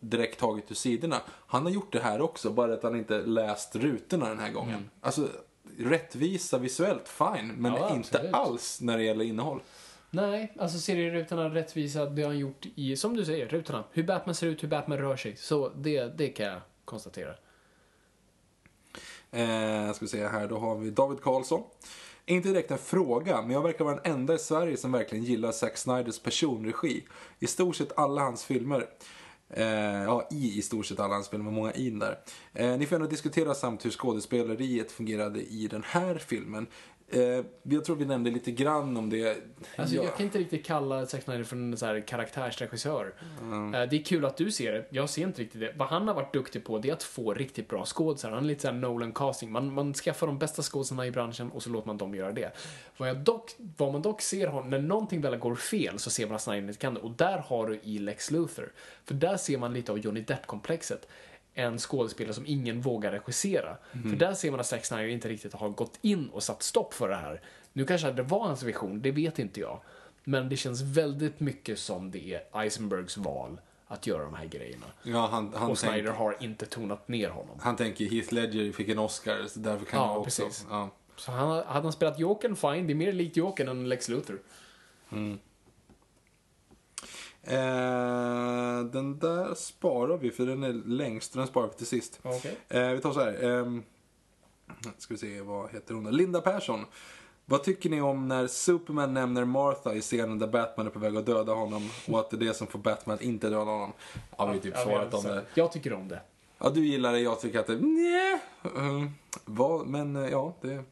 direkt 0.00 0.40
taget 0.40 0.70
ur 0.70 0.74
sidorna. 0.74 1.16
Han 1.46 1.62
har 1.62 1.70
gjort 1.70 1.92
det 1.92 2.00
här 2.00 2.20
också, 2.20 2.50
bara 2.50 2.74
att 2.74 2.82
han 2.82 2.96
inte 2.96 3.22
läst 3.22 3.76
rutorna 3.76 4.28
den 4.28 4.38
här 4.38 4.52
gången. 4.52 4.90
Alltså, 5.00 5.28
rättvisa 5.78 6.58
visuellt, 6.58 7.08
fine, 7.08 7.52
men 7.56 7.74
Ja, 7.74 7.94
inte 7.94 8.18
absolut. 8.18 8.34
alls 8.34 8.80
när 8.80 8.98
det 8.98 9.04
gäller 9.04 9.24
innehåll. 9.24 9.60
Nej, 10.10 10.52
alltså 10.58 10.78
serierutorna 10.78 11.54
rättvisa, 11.54 12.06
det 12.06 12.22
har 12.22 12.28
han 12.28 12.38
gjort 12.38 12.66
i, 12.74 12.96
som 12.96 13.16
du 13.16 13.24
säger, 13.24 13.48
rutorna. 13.48 13.84
Hur 13.92 14.02
Batman 14.02 14.34
ser 14.34 14.46
ut, 14.46 14.62
hur 14.62 14.68
Batman 14.68 14.98
rör 14.98 15.16
sig. 15.16 15.36
Så 15.36 15.68
det, 15.68 16.18
det 16.18 16.28
kan 16.28 16.46
jag 16.46 16.60
konstatera. 16.84 17.34
Eh, 19.30 19.92
ska 19.92 20.04
vi 20.04 20.08
se 20.08 20.28
här, 20.28 20.48
då 20.48 20.58
har 20.58 20.76
vi 20.76 20.90
David 20.90 21.20
Karlsson. 21.20 21.62
Inte 22.26 22.48
direkt 22.48 22.70
en 22.70 22.78
fråga, 22.78 23.42
men 23.42 23.50
jag 23.50 23.62
verkar 23.62 23.84
vara 23.84 23.94
den 23.94 24.12
enda 24.12 24.34
i 24.34 24.38
Sverige 24.38 24.76
som 24.76 24.92
verkligen 24.92 25.24
gillar 25.24 25.52
Zack 25.52 25.76
Snyders 25.76 26.18
personregi. 26.18 27.04
I 27.38 27.46
stort 27.46 27.76
sett 27.76 27.98
alla 27.98 28.20
hans 28.20 28.44
filmer. 28.44 28.86
Eh, 29.52 30.02
ja, 30.02 30.28
i 30.30 30.58
i 30.58 30.62
stort 30.62 30.86
sett 30.86 31.00
alla 31.00 31.14
hans 31.14 31.28
filmer, 31.28 31.50
många 31.50 31.72
in 31.72 31.98
där. 31.98 32.18
Eh, 32.54 32.78
ni 32.78 32.86
får 32.86 32.96
gärna 32.96 33.10
diskutera 33.10 33.54
samt 33.54 33.84
hur 33.84 33.90
skådespeleriet 33.90 34.92
fungerade 34.92 35.40
i 35.40 35.68
den 35.70 35.82
här 35.86 36.14
filmen. 36.18 36.66
Eh, 37.12 37.44
jag 37.62 37.84
tror 37.84 37.96
vi 37.96 38.04
nämnde 38.04 38.30
lite 38.30 38.50
grann 38.50 38.96
om 38.96 39.10
det. 39.10 39.36
Alltså, 39.76 39.96
Ja. 39.96 40.02
Jag 40.02 40.16
kan 40.16 40.26
inte 40.26 40.38
riktigt 40.38 40.66
kalla 40.66 41.06
Zack 41.06 41.22
Snyder 41.22 41.44
för 41.44 41.56
en 41.56 41.76
så 41.76 41.86
här 41.86 42.00
karaktärsregissör. 42.06 43.14
Mm. 43.42 43.74
Eh, 43.74 43.88
Det 43.88 43.96
är 43.96 44.04
kul 44.04 44.24
att 44.24 44.36
du 44.36 44.50
ser 44.50 44.72
det. 44.72 44.84
Jag 44.90 45.10
ser 45.10 45.22
inte 45.22 45.42
riktigt 45.42 45.60
det. 45.60 45.72
Vad 45.76 45.88
han 45.88 46.08
har 46.08 46.14
varit 46.14 46.32
duktig 46.32 46.64
på, 46.64 46.78
det 46.78 46.88
är 46.88 46.92
att 46.92 47.02
få 47.02 47.34
riktigt 47.34 47.68
bra 47.68 47.84
skådisar. 47.84 48.30
Han 48.30 48.44
är 48.44 48.48
lite 48.48 48.60
såhär 48.62 48.74
Nolan-casting. 48.74 49.50
Man, 49.50 49.72
man 49.74 49.94
skaffar 49.94 50.26
de 50.26 50.38
bästa 50.38 50.62
skådisarna 50.62 51.06
i 51.06 51.10
branschen 51.10 51.50
och 51.50 51.62
så 51.62 51.70
låter 51.70 51.86
man 51.86 51.96
dem 51.98 52.14
göra 52.14 52.32
det. 52.32 52.50
Vad, 52.96 53.08
jag 53.08 53.16
dock, 53.18 53.50
vad 53.76 53.92
man 53.92 54.02
dock 54.02 54.20
ser, 54.20 54.46
har, 54.46 54.62
när 54.64 54.78
någonting 54.78 55.20
väl 55.20 55.36
går 55.36 55.54
fel 55.54 55.98
så 55.98 56.10
ser 56.10 56.26
man 56.26 56.34
att 56.36 56.42
Snyder 56.42 56.68
inte 56.68 56.78
kan 56.80 56.94
det. 56.94 57.00
Och 57.00 57.10
där 57.10 57.38
har 57.38 57.66
du 57.66 57.80
i 57.82 57.98
Lex 57.98 58.30
Luthor. 58.30 58.72
För 59.04 59.14
där 59.14 59.36
ser 59.36 59.58
man 59.58 59.72
lite 59.72 59.92
av 59.92 59.98
Johnny 59.98 60.20
Depp-komplexet. 60.20 61.08
En 61.60 61.78
skådespelare 61.78 62.34
som 62.34 62.46
ingen 62.46 62.80
vågar 62.80 63.12
regissera. 63.12 63.76
För 63.92 64.16
där 64.16 64.34
ser 64.34 64.50
man 64.50 64.60
att 64.60 64.66
Zack 64.66 64.84
Snyder 64.84 65.08
inte 65.08 65.28
riktigt 65.28 65.52
har 65.54 65.68
gått 65.68 65.98
in 66.02 66.28
och 66.28 66.42
satt 66.42 66.62
stopp 66.62 66.94
för 66.94 67.08
det 67.08 67.16
här. 67.16 67.40
Nu 67.72 67.84
kanske 67.86 68.12
det 68.12 68.22
var 68.22 68.46
hans 68.46 68.62
vision, 68.62 69.02
det 69.02 69.10
vet 69.10 69.38
inte 69.38 69.60
jag. 69.60 69.80
Men 70.24 70.48
det 70.48 70.56
känns 70.56 70.80
väldigt 70.82 71.40
mycket 71.40 71.78
som 71.78 72.10
det 72.10 72.34
är 72.34 72.60
Eisenbergs 72.62 73.16
val 73.16 73.60
att 73.86 74.06
göra 74.06 74.22
de 74.24 74.34
här 74.34 74.46
grejerna. 74.46 74.86
Ja, 75.02 75.28
han, 75.32 75.52
han, 75.56 75.70
Och 75.70 75.78
Snyder 75.78 76.12
har 76.12 76.36
inte 76.40 76.66
tonat 76.66 77.08
ner 77.08 77.28
honom. 77.30 77.58
han 77.60 77.76
tänker 77.76 78.04
Heath 78.10 78.34
Ledger 78.34 78.72
fick 78.72 78.88
en 78.88 78.98
Oscar, 78.98 79.46
så 79.48 79.58
därför 79.60 79.84
kan 79.86 80.00
Ja, 80.00 80.06
jag 80.12 80.20
också. 80.20 80.42
precis. 80.42 80.66
Ja. 80.70 80.90
Så 81.16 81.30
han, 81.32 81.48
hade 81.48 81.66
han 81.82 81.92
spelat 81.92 82.18
Jokern, 82.18 82.56
fine. 82.56 82.86
Det 82.86 82.92
är 82.92 82.94
mer 82.94 83.12
likt 83.12 83.36
Jokern 83.36 83.68
än 83.68 83.88
Lex 83.88 84.08
Luthor. 84.08 84.38
Eh, 87.42 88.80
den 88.92 89.18
där 89.18 89.54
sparar 89.54 90.16
vi 90.16 90.30
för 90.30 90.46
den 90.46 90.62
är 90.62 90.72
längst, 90.72 91.32
den 91.34 91.46
sparar 91.46 91.66
vi 91.68 91.74
till 91.74 91.86
sist. 91.86 92.20
Okej. 92.22 92.56
Eh, 92.68 92.88
vi 92.90 93.00
tar 93.00 93.12
så 93.12 93.20
här. 93.20 93.44
ehm, 93.44 93.82
ska 94.98 95.14
vi 95.14 95.18
se, 95.18 95.40
vad 95.40 95.70
heter 95.72 95.94
hon? 95.94 96.10
Linda 96.16 96.40
Persson. 96.40 96.84
Vad 97.44 97.62
tycker 97.62 97.90
ni 97.90 98.00
om 98.00 98.28
när 98.28 98.46
Superman 98.46 99.14
nämner 99.14 99.44
Martha 99.44 99.94
i 99.94 100.00
scenen 100.00 100.38
där 100.38 100.46
Batman 100.46 100.86
är 100.86 100.90
på 100.90 100.98
väg 100.98 101.16
att 101.16 101.26
döda 101.26 101.52
honom 101.52 101.88
och 102.08 102.20
att 102.20 102.30
det 102.30 102.36
är 102.36 102.38
det 102.38 102.54
som 102.54 102.66
får 102.66 102.78
Batman 102.78 103.14
att 103.14 103.22
inte 103.22 103.48
döda 103.48 103.64
honom? 103.70 103.92
Ja, 104.38 104.46
vi 104.46 104.52
har 104.52 104.58
typ 104.58 104.74
Ja, 104.76 104.84
svarat 104.84 105.14
om 105.14 105.22
det. 105.24 105.44
Jag 105.54 105.72
tycker 105.72 105.92
om 105.92 106.08
det. 106.08 106.20
Ja, 106.58 106.70
du 106.70 106.86
gillar 106.86 107.12
det, 107.12 107.20
jag 107.20 107.40
tycker 107.40 107.58
att 107.60 107.66
det... 107.66 107.76
Nja. 107.76 108.38
Mm. 108.76 109.10
vad, 109.44 109.86
men 109.86 110.16
eh, 110.16 110.28
ja, 110.30 110.54
det... 110.60 110.84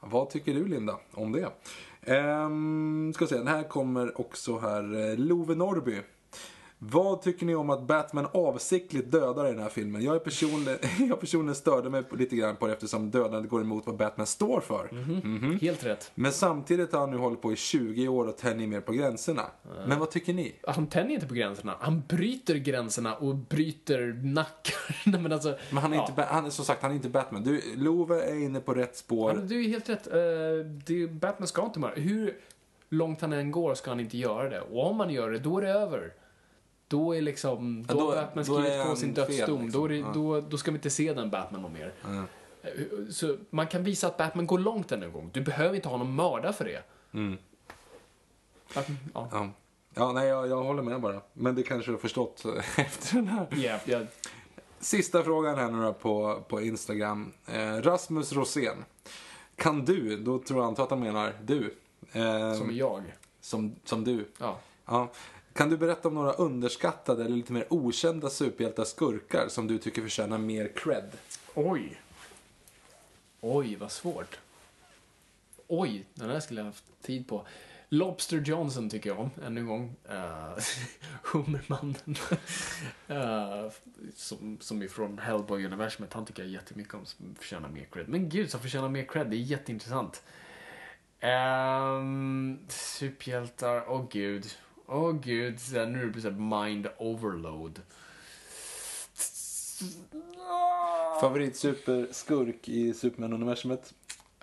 Vad 0.00 0.30
tycker 0.30 0.54
du 0.54 0.68
Linda 0.68 0.96
om 1.14 1.32
det? 1.32 1.48
Ehm, 2.08 3.12
ska 3.14 3.26
se, 3.26 3.36
den 3.36 3.46
här 3.46 3.62
kommer 3.62 4.20
också 4.20 4.58
här. 4.58 5.10
Eh, 5.10 5.16
Love 5.18 5.54
Norby. 5.54 6.00
Vad 6.80 7.22
tycker 7.22 7.46
ni 7.46 7.54
om 7.54 7.70
att 7.70 7.82
Batman 7.82 8.26
avsiktligt 8.32 9.12
dödar 9.12 9.46
i 9.46 9.50
den 9.50 9.62
här 9.62 9.68
filmen? 9.68 10.02
Jag, 10.02 10.14
är 10.14 10.18
personligen, 10.18 10.78
jag 11.08 11.20
personligen 11.20 11.54
störde 11.54 11.90
mig 11.90 12.02
lite 12.12 12.36
grann 12.36 12.56
på 12.56 12.66
det 12.66 12.72
eftersom 12.72 13.10
dödandet 13.10 13.50
går 13.50 13.60
emot 13.60 13.86
vad 13.86 13.96
Batman 13.96 14.26
står 14.26 14.60
för. 14.60 14.88
Mhm. 14.92 15.58
Helt 15.60 15.84
rätt. 15.84 16.10
Men 16.14 16.32
samtidigt 16.32 16.92
har 16.92 17.00
han 17.00 17.10
nu 17.10 17.16
hållit 17.16 17.42
på 17.42 17.52
i 17.52 17.56
20 17.56 18.08
år 18.08 18.26
och 18.28 18.36
tänjer 18.36 18.66
mer 18.66 18.80
på 18.80 18.92
gränserna. 18.92 19.42
Men 19.86 19.98
vad 19.98 20.10
tycker 20.10 20.32
ni? 20.32 20.54
Han 20.66 20.86
tänjer 20.86 21.14
inte 21.14 21.26
på 21.26 21.34
gränserna. 21.34 21.76
Han 21.80 22.02
bryter 22.08 22.54
gränserna 22.54 23.14
och 23.14 23.34
bryter 23.34 24.20
nackar. 24.24 25.10
Men 25.18 25.32
alltså, 25.32 25.56
Men 25.70 25.78
han 25.78 25.92
är, 25.92 25.96
ja. 25.96 26.06
inte, 26.08 26.22
han 26.22 26.46
är 26.46 26.50
som 26.50 26.64
sagt, 26.64 26.82
han 26.82 26.90
är 26.90 26.94
inte 26.94 27.08
Batman. 27.08 27.42
Du, 27.42 27.62
Love 27.76 28.22
är 28.22 28.34
inne 28.34 28.60
på 28.60 28.74
rätt 28.74 28.96
spår. 28.96 29.32
Ja, 29.34 29.40
du 29.40 29.64
är 29.64 29.68
helt 29.68 29.88
rätt. 29.88 30.06
Eh, 30.06 30.20
det, 30.86 31.06
Batman 31.06 31.48
ska 31.48 31.64
inte 31.64 31.78
mörda. 31.78 32.00
Hur 32.00 32.36
långt 32.88 33.20
han 33.20 33.32
än 33.32 33.50
går 33.50 33.74
ska 33.74 33.90
han 33.90 34.00
inte 34.00 34.18
göra 34.18 34.48
det. 34.48 34.60
Och 34.60 34.90
om 34.90 35.00
han 35.00 35.10
gör 35.10 35.30
det, 35.30 35.38
då 35.38 35.58
är 35.58 35.62
det 35.62 35.70
över. 35.70 36.12
Då 36.88 37.16
är 37.16 37.22
liksom, 37.22 37.82
då, 37.86 37.94
Ja, 37.94 38.00
då- 38.00 38.10
Batman 38.10 38.44
skrivit 38.44 38.84
på 38.86 38.96
sin 38.96 39.14
dödsdom. 39.14 39.62
liksom. 39.62 39.70
Då, 39.80 39.88
det, 39.88 39.96
Ja. 39.96 40.10
då, 40.14 40.40
då 40.40 40.56
ska 40.58 40.70
vi 40.70 40.76
inte 40.76 40.90
se 40.90 41.12
den 41.12 41.30
Batman 41.30 41.62
någon 41.62 41.72
mer. 41.72 41.92
Eh, 42.04 42.70
Så 43.10 43.36
man 43.50 43.66
kan 43.66 43.84
visa 43.84 44.06
att 44.06 44.16
Batman 44.16 44.46
går 44.46 44.58
långt 44.58 44.92
en 44.92 45.12
gång. 45.12 45.30
Du 45.34 45.40
behöver 45.40 45.74
inte 45.74 45.88
ha 45.88 45.96
någon 45.96 46.14
mörda 46.14 46.52
för 46.52 46.64
det. 46.64 46.82
Batman, 48.74 48.98
ja. 49.14 49.28
Ja, 49.32 49.48
ja 49.94 50.12
nej, 50.12 50.28
jag, 50.28 50.48
jag 50.48 50.62
håller 50.62 50.82
med 50.82 51.00
bara. 51.00 51.20
Men 51.32 51.54
det 51.54 51.62
kanske 51.62 51.90
du 51.90 51.94
har 51.94 52.00
förstått 52.00 52.44
efter 52.76 53.14
den 53.14 53.28
här. 53.28 53.46
Yeah, 53.56 53.80
yeah. 53.88 54.06
Sista 54.80 55.22
frågan 55.22 55.58
här 55.58 55.70
nu 55.70 55.92
på, 55.92 56.42
på 56.48 56.60
Instagram. 56.60 57.32
Eh, 57.46 57.72
Rasmus 57.74 58.32
Rosén. 58.32 58.84
Kan 59.56 59.84
du, 59.84 60.16
då 60.16 60.38
tror 60.38 60.60
jag 60.60 60.66
antar 60.68 60.82
att 60.84 60.90
han 60.90 61.00
menar 61.00 61.32
du. 61.42 61.74
Eh, 62.12 62.54
Som 62.54 62.76
jag. 62.76 63.02
som, 63.40 63.74
som 63.84 64.04
du. 64.04 64.28
Ja. 64.38 64.58
Ja. 64.86 65.08
Kan 65.52 65.70
du 65.70 65.76
berätta 65.76 66.08
om 66.08 66.14
några 66.14 66.32
underskattade 66.32 67.24
eller 67.24 67.36
lite 67.36 67.52
mer 67.52 67.66
okända 67.70 68.30
superhjältar 68.30 68.84
skurkar 68.84 69.48
som 69.48 69.66
du 69.66 69.78
tycker 69.78 70.02
förtjänar 70.02 70.38
mer 70.38 70.72
cred? 70.76 71.10
Oj. 71.54 72.00
Oj, 73.40 73.76
vad 73.76 73.92
svårt. 73.92 74.38
Oj, 75.66 76.04
den 76.14 76.30
här 76.30 76.40
skulle 76.40 76.60
jag 76.60 76.66
haft 76.66 76.84
tid 77.02 77.28
på. 77.28 77.46
Lobster 77.90 78.40
Johnson 78.40 78.90
tycker 78.90 79.10
jag 79.10 79.18
om, 79.18 79.30
ännu 79.44 79.60
en 79.60 79.66
gång. 79.66 79.96
Uh, 80.10 80.58
Hummermannen. 81.22 82.16
uh, 83.10 83.72
som, 84.14 84.58
som 84.60 84.82
är 84.82 84.88
från 84.88 85.18
Hellboy-universumet. 85.18 86.12
Han 86.12 86.26
tycker 86.26 86.42
jag 86.42 86.52
jättemycket 86.52 86.94
om, 86.94 87.06
som 87.06 87.34
förtjänar 87.34 87.68
mer 87.68 87.84
cred. 87.92 88.08
Men 88.08 88.28
gud, 88.28 88.50
som 88.50 88.60
förtjänar 88.60 88.88
mer 88.88 89.04
cred. 89.04 89.30
Det 89.30 89.36
är 89.36 89.38
jätteintressant. 89.38 90.22
Um, 91.22 92.58
superhjältar, 92.68 93.84
åh 93.88 94.06
gud. 94.10 94.46
Åh 94.90 95.12
gud, 95.12 95.60
så 95.60 95.86
nu 95.86 96.02
är 96.02 96.06
det 96.06 96.20
så 96.20 96.30
här 96.30 96.64
mind 96.64 96.88
overload. 96.98 97.80
Favoritsuperskurk 101.20 102.68
i 102.68 102.94
Superman-universumet? 102.94 103.94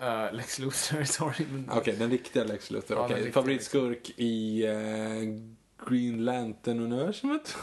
Uh, 0.02 0.36
Lex 0.36 0.58
Luthor, 0.58 1.04
sorry. 1.04 1.46
Men... 1.52 1.70
Okej, 1.70 1.96
den 1.96 2.10
riktiga 2.10 2.44
Lex 2.44 2.70
Luthor. 2.70 2.96
Ja, 2.96 3.16
riktiga 3.16 3.32
Favoritskurk 3.32 4.10
i 4.16 4.66
eh, 4.66 5.86
Green 5.88 6.24
Lantern-universumet? 6.24 7.56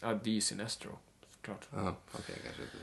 Ja, 0.00 0.20
det 0.24 0.30
är 0.30 0.34
ju 0.34 0.40
Sinestro. 0.40 0.98
Såklart. 1.42 1.68
Ja, 1.84 1.94
okej, 2.12 2.36
kanske 2.44 2.62
inte 2.62 2.76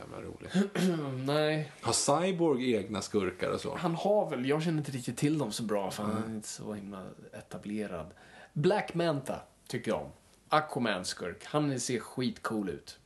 jävla 0.00 0.20
roligt. 0.22 1.26
Nej, 1.26 1.72
Har 1.80 1.92
Cyborg 1.92 2.72
egna 2.74 3.02
skurkar 3.02 3.50
och 3.50 3.60
så? 3.60 3.76
han 3.76 3.94
har 3.94 4.30
väl, 4.30 4.48
jag 4.48 4.62
känner 4.62 4.78
inte 4.78 4.92
riktigt 4.92 5.16
till 5.16 5.38
dem 5.38 5.52
så 5.52 5.62
bra 5.62 5.90
för 5.90 6.02
han 6.02 6.22
är 6.22 6.36
inte 6.36 6.48
så 6.48 6.74
himla 6.74 7.06
etablerad. 7.32 8.06
Black 8.52 8.94
Manta 8.94 9.40
tycker 9.66 9.90
jag 9.90 10.00
om. 10.00 10.08
Aquaman 10.48 11.04
skurk. 11.04 11.44
Han 11.44 11.80
ser 11.80 11.98
skitcool 12.00 12.68
ut. 12.68 12.98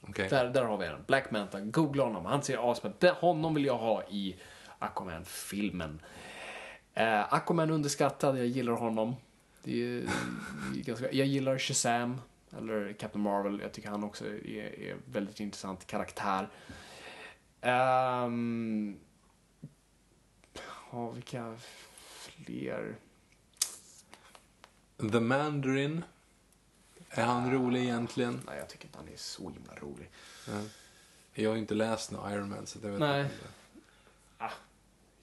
Okej. 0.00 0.28
Där, 0.28 0.50
där 0.50 0.64
har 0.64 0.78
vi 0.78 0.86
en. 0.86 1.04
Black 1.06 1.30
Manta. 1.30 1.60
Googla 1.60 2.04
honom. 2.04 2.26
Han 2.26 2.42
ser 2.42 2.76
ut. 2.86 3.04
Honom 3.04 3.54
vill 3.54 3.64
jag 3.64 3.78
ha 3.78 4.02
i 4.08 4.36
Aquaman-filmen. 4.78 6.00
Eh, 6.94 7.34
Aquaman 7.34 7.70
underskattad. 7.70 8.38
Jag 8.38 8.46
gillar 8.46 8.72
honom. 8.72 9.16
Det 9.62 9.82
är, 9.82 10.00
det 10.74 10.80
är 10.80 10.84
ganska, 10.84 11.12
jag 11.12 11.26
gillar 11.26 11.58
Shazam. 11.58 12.20
Eller 12.56 12.92
Captain 12.92 13.22
Marvel. 13.22 13.60
Jag 13.60 13.72
tycker 13.72 13.88
han 13.88 14.04
också 14.04 14.26
är, 14.26 14.80
är 14.80 14.96
väldigt 15.12 15.40
intressant 15.40 15.86
karaktär. 15.86 16.48
Um, 17.60 18.98
ja, 20.92 21.10
vilka 21.10 21.56
fler? 21.96 22.96
The 25.12 25.20
Mandarin. 25.20 26.04
Är 27.10 27.24
han 27.24 27.52
rolig 27.52 27.82
egentligen? 27.82 28.40
Nej, 28.46 28.58
jag 28.58 28.68
tycker 28.68 28.84
inte 28.86 28.98
han 28.98 29.08
är 29.08 29.16
så 29.16 29.50
himla 29.50 29.74
rolig. 29.74 30.10
Jag 31.34 31.50
har 31.50 31.54
ju 31.54 31.60
inte 31.60 31.74
läst 31.74 32.10
någon 32.10 32.32
Iron 32.32 32.48
Man 32.50 32.66
så 32.66 32.78
jag 32.82 32.90
vet 32.90 33.00
Nej. 33.00 33.22
inte. 33.22 33.34
Ah, 34.38 34.50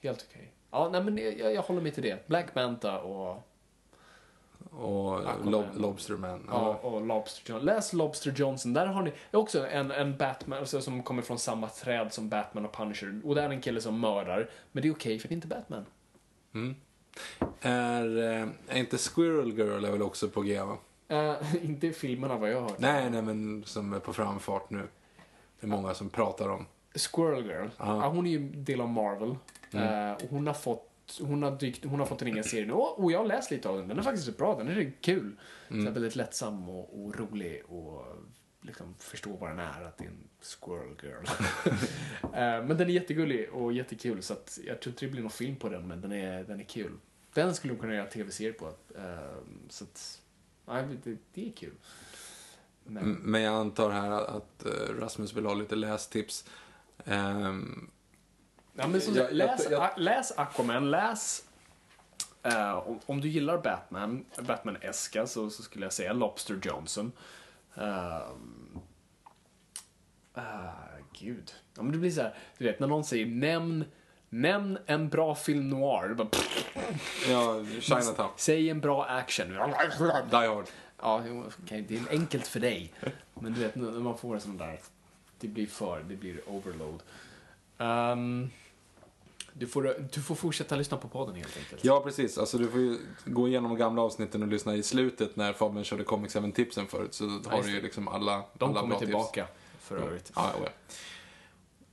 helt 0.00 0.26
okej. 0.30 0.52
Ja, 0.70 0.88
nej 0.88 1.04
men 1.04 1.16
jag, 1.18 1.54
jag 1.54 1.62
håller 1.62 1.80
mig 1.80 1.92
till 1.92 2.02
det. 2.02 2.28
Black 2.28 2.54
Manta 2.54 3.00
och, 3.00 3.49
Och 4.70 5.18
Aquaman. 5.18 5.50
Lob 5.50 5.66
Lobster 5.74 6.14
Man. 6.14 6.46
ja. 6.50 6.74
och 6.82 7.06
Lobster 7.06 7.50
Johnson. 7.50 7.66
Läs 7.66 7.92
Lobster 7.92 8.32
Johnson. 8.36 8.72
Där 8.72 8.86
har 8.86 9.02
ni 9.02 9.12
också 9.30 9.66
en, 9.66 9.90
en 9.90 10.16
Batman 10.16 10.58
alltså, 10.58 10.80
som 10.80 11.02
kommer 11.02 11.22
från 11.22 11.38
samma 11.38 11.68
träd 11.68 12.12
som 12.12 12.28
Batman 12.28 12.64
och 12.64 12.72
Punisher. 12.72 13.20
Och 13.24 13.34
det 13.34 13.42
är 13.42 13.50
en 13.50 13.60
kille 13.60 13.80
som 13.80 14.00
mördar. 14.00 14.50
Men 14.72 14.82
det 14.82 14.88
är 14.88 14.92
okej 14.92 15.18
för 15.18 15.28
det 15.28 15.32
är 15.32 15.36
inte 15.36 15.48
Batman. 15.48 15.84
Är, 17.60 18.18
eh, 18.18 18.48
är 18.68 18.78
inte 18.78 18.98
Squirrel 18.98 19.58
Girl 19.58 19.84
är 19.84 19.90
väl 19.90 20.02
också 20.02 20.28
på 20.28 20.42
G 20.42 20.60
va? 20.62 20.78
Eh, 21.08 21.54
inte 21.64 21.86
i 21.86 21.92
filmerna 21.92 22.36
vad 22.36 22.50
jag 22.50 22.60
har 22.60 22.68
hört. 22.68 22.78
Nej, 22.78 23.10
nej 23.10 23.22
men 23.22 23.64
som 23.64 23.92
är 23.92 23.98
på 23.98 24.12
framfart 24.12 24.70
nu. 24.70 24.82
Det 25.60 25.66
är 25.66 25.68
många 25.68 25.94
som 25.94 26.10
pratar 26.10 26.48
om. 26.48 26.66
Squirrel 26.94 27.46
Girl. 27.46 27.68
Ja. 27.78 28.06
hon 28.08 28.26
är 28.26 28.30
ju 28.30 28.38
del 28.38 28.80
av 28.80 28.88
Marvel. 28.88 29.36
Mm. 29.72 30.10
Eh, 30.10 30.14
och 30.14 30.30
hon 30.30 30.46
har 30.46 30.54
fått 30.54 30.89
hon 31.20 31.42
har, 31.42 31.58
dykt, 31.58 31.84
hon 31.84 31.98
har 31.98 32.06
fått 32.06 32.22
en 32.22 32.28
egen 32.28 32.44
serie 32.44 32.66
nu. 32.66 32.72
Och, 32.72 33.12
jag 33.12 33.18
har 33.18 33.26
läst 33.26 33.50
lite 33.50 33.68
av 33.68 33.76
den. 33.76 33.88
Den 33.88 33.98
är 33.98 34.02
faktiskt 34.02 34.36
bra. 34.36 34.54
Den 34.58 34.68
är 34.68 34.92
kul. 35.00 35.36
Mm. 35.70 35.86
Så 35.86 35.92
väldigt 35.92 36.16
lättsam 36.16 36.68
och, 36.68 37.04
och 37.04 37.18
rolig. 37.18 37.62
Och 37.68 38.04
liksom 38.60 38.94
förstå 38.98 39.36
vad 39.36 39.50
den 39.50 39.58
är. 39.58 39.82
Att 39.82 39.98
det 39.98 40.04
är 40.04 40.08
en 40.08 40.28
squirrel 40.40 40.96
girl. 41.02 41.24
Eh, 42.22 42.64
men 42.64 42.68
den 42.68 42.80
är 42.80 42.92
jättegullig 42.92 43.50
och 43.50 43.72
jättekul. 43.72 44.22
Så 44.22 44.32
att 44.32 44.58
jag 44.66 44.80
tror 44.80 44.92
inte 44.92 45.06
det 45.06 45.10
blir 45.10 45.22
någon 45.22 45.30
film 45.30 45.56
på 45.56 45.68
den. 45.68 45.88
Men 45.88 46.00
den 46.00 46.12
är, 46.12 46.44
den 46.44 46.60
är 46.60 46.64
kul. 46.64 46.92
Den 47.34 47.54
skulle 47.54 47.74
de 47.74 47.80
kunna 47.80 47.94
göra 47.94 48.06
tv-serie 48.06 48.52
på. 48.52 48.66
Eh, 48.96 49.38
så 49.68 49.84
att, 49.84 50.22
nej, 50.66 50.84
det, 51.04 51.16
det 51.34 51.48
är 51.48 51.52
kul. 51.52 51.74
Men, 52.84 53.12
Men 53.12 53.42
jag 53.42 53.54
antar 53.54 53.90
här 53.90 54.10
att, 54.10 54.66
eh, 54.66 54.94
Rasmus 55.00 55.32
vill 55.32 55.46
ha 55.46 55.54
lite 55.54 55.76
lästips. 55.76 56.44
Ehm, 57.04 57.90
Ja, 58.74 58.86
men 58.86 59.00
som 59.00 59.14
Jag- 59.14 59.32
läs, 59.32 59.66
jag- 59.70 59.82
A- 59.82 59.94
läs 59.96 60.32
Aquaman, 60.38 60.90
läs... 60.90 61.44
eh, 62.42 62.72
om, 62.88 63.00
om 63.06 63.20
du 63.20 63.28
gillar 63.28 63.58
Batman, 63.58 64.24
Batman-eska, 64.40 65.26
så, 65.26 65.50
så 65.50 65.62
skulle 65.62 65.84
jag 65.84 65.92
säga 65.92 66.12
Lobster 66.12 66.58
Johnson. 66.62 67.12
Uh, 67.78 68.28
gud. 71.20 71.52
Ja, 71.76 71.82
men 71.82 71.92
det 71.92 71.98
blir 71.98 72.10
så 72.10 72.22
här, 72.22 72.34
du 72.58 72.64
vet, 72.64 72.80
när 72.80 72.86
någon 72.86 73.04
säger 73.04 73.26
nämn, 73.26 73.84
nämn 74.28 74.78
en 74.86 75.08
bra 75.08 75.34
film 75.34 75.68
noir. 75.70 76.14
Bara, 76.14 76.28
ja, 77.28 77.64
Chinatown. 77.80 78.30
säg 78.36 78.70
en 78.70 78.80
bra 78.80 79.04
action. 79.04 79.48
Die 79.48 79.54
Hard. 80.36 80.64
Ja, 81.02 81.22
okej, 81.64 81.84
det 81.88 81.96
är 81.96 82.02
enkelt 82.10 82.46
för 82.46 82.60
dig. 82.60 82.92
Men 83.34 83.52
du 83.54 83.60
vet, 83.60 83.74
när 83.74 83.90
när 83.90 84.00
man 84.00 84.18
får 84.18 84.34
en 84.34 84.40
sån 84.40 84.58
där, 84.58 84.80
det 85.40 85.48
blir 85.48 85.66
för, 85.66 86.02
det 86.08 86.16
blir 86.16 86.40
overload. 86.48 87.02
Um, 87.80 88.50
du, 89.52 89.66
får, 89.66 89.94
du 90.12 90.20
får 90.20 90.34
fortsätta 90.34 90.76
lyssna 90.76 90.96
på 90.96 91.08
podden 91.08 91.34
helt 91.34 91.56
enkelt. 91.56 91.84
Ja, 91.84 92.00
precis. 92.00 92.38
Alltså, 92.38 92.58
du 92.58 92.68
får 92.68 92.80
ju 92.80 92.98
gå 93.24 93.48
igenom 93.48 93.70
de 93.70 93.78
gamla 93.78 94.02
avsnitten 94.02 94.42
och 94.42 94.48
lyssna 94.48 94.74
i 94.76 94.82
slutet 94.82 95.36
när 95.36 95.52
Fabian 95.52 95.84
körde 95.84 96.04
Comics 96.04 96.36
7-tipsen 96.36 96.86
förut. 96.86 97.14
Så 97.14 97.24
har 97.24 97.40
ja, 97.50 97.60
du 97.64 97.70
ju 97.70 97.82
liksom 97.82 98.08
alla 98.08 98.42
De 98.54 98.70
alla 98.70 98.80
kommer 98.80 98.96
tillbaka 98.96 99.46
tips. 99.46 99.84
för 99.84 99.96
övrigt. 99.96 100.32
Ja, 100.34 100.50
ja, 100.64 100.68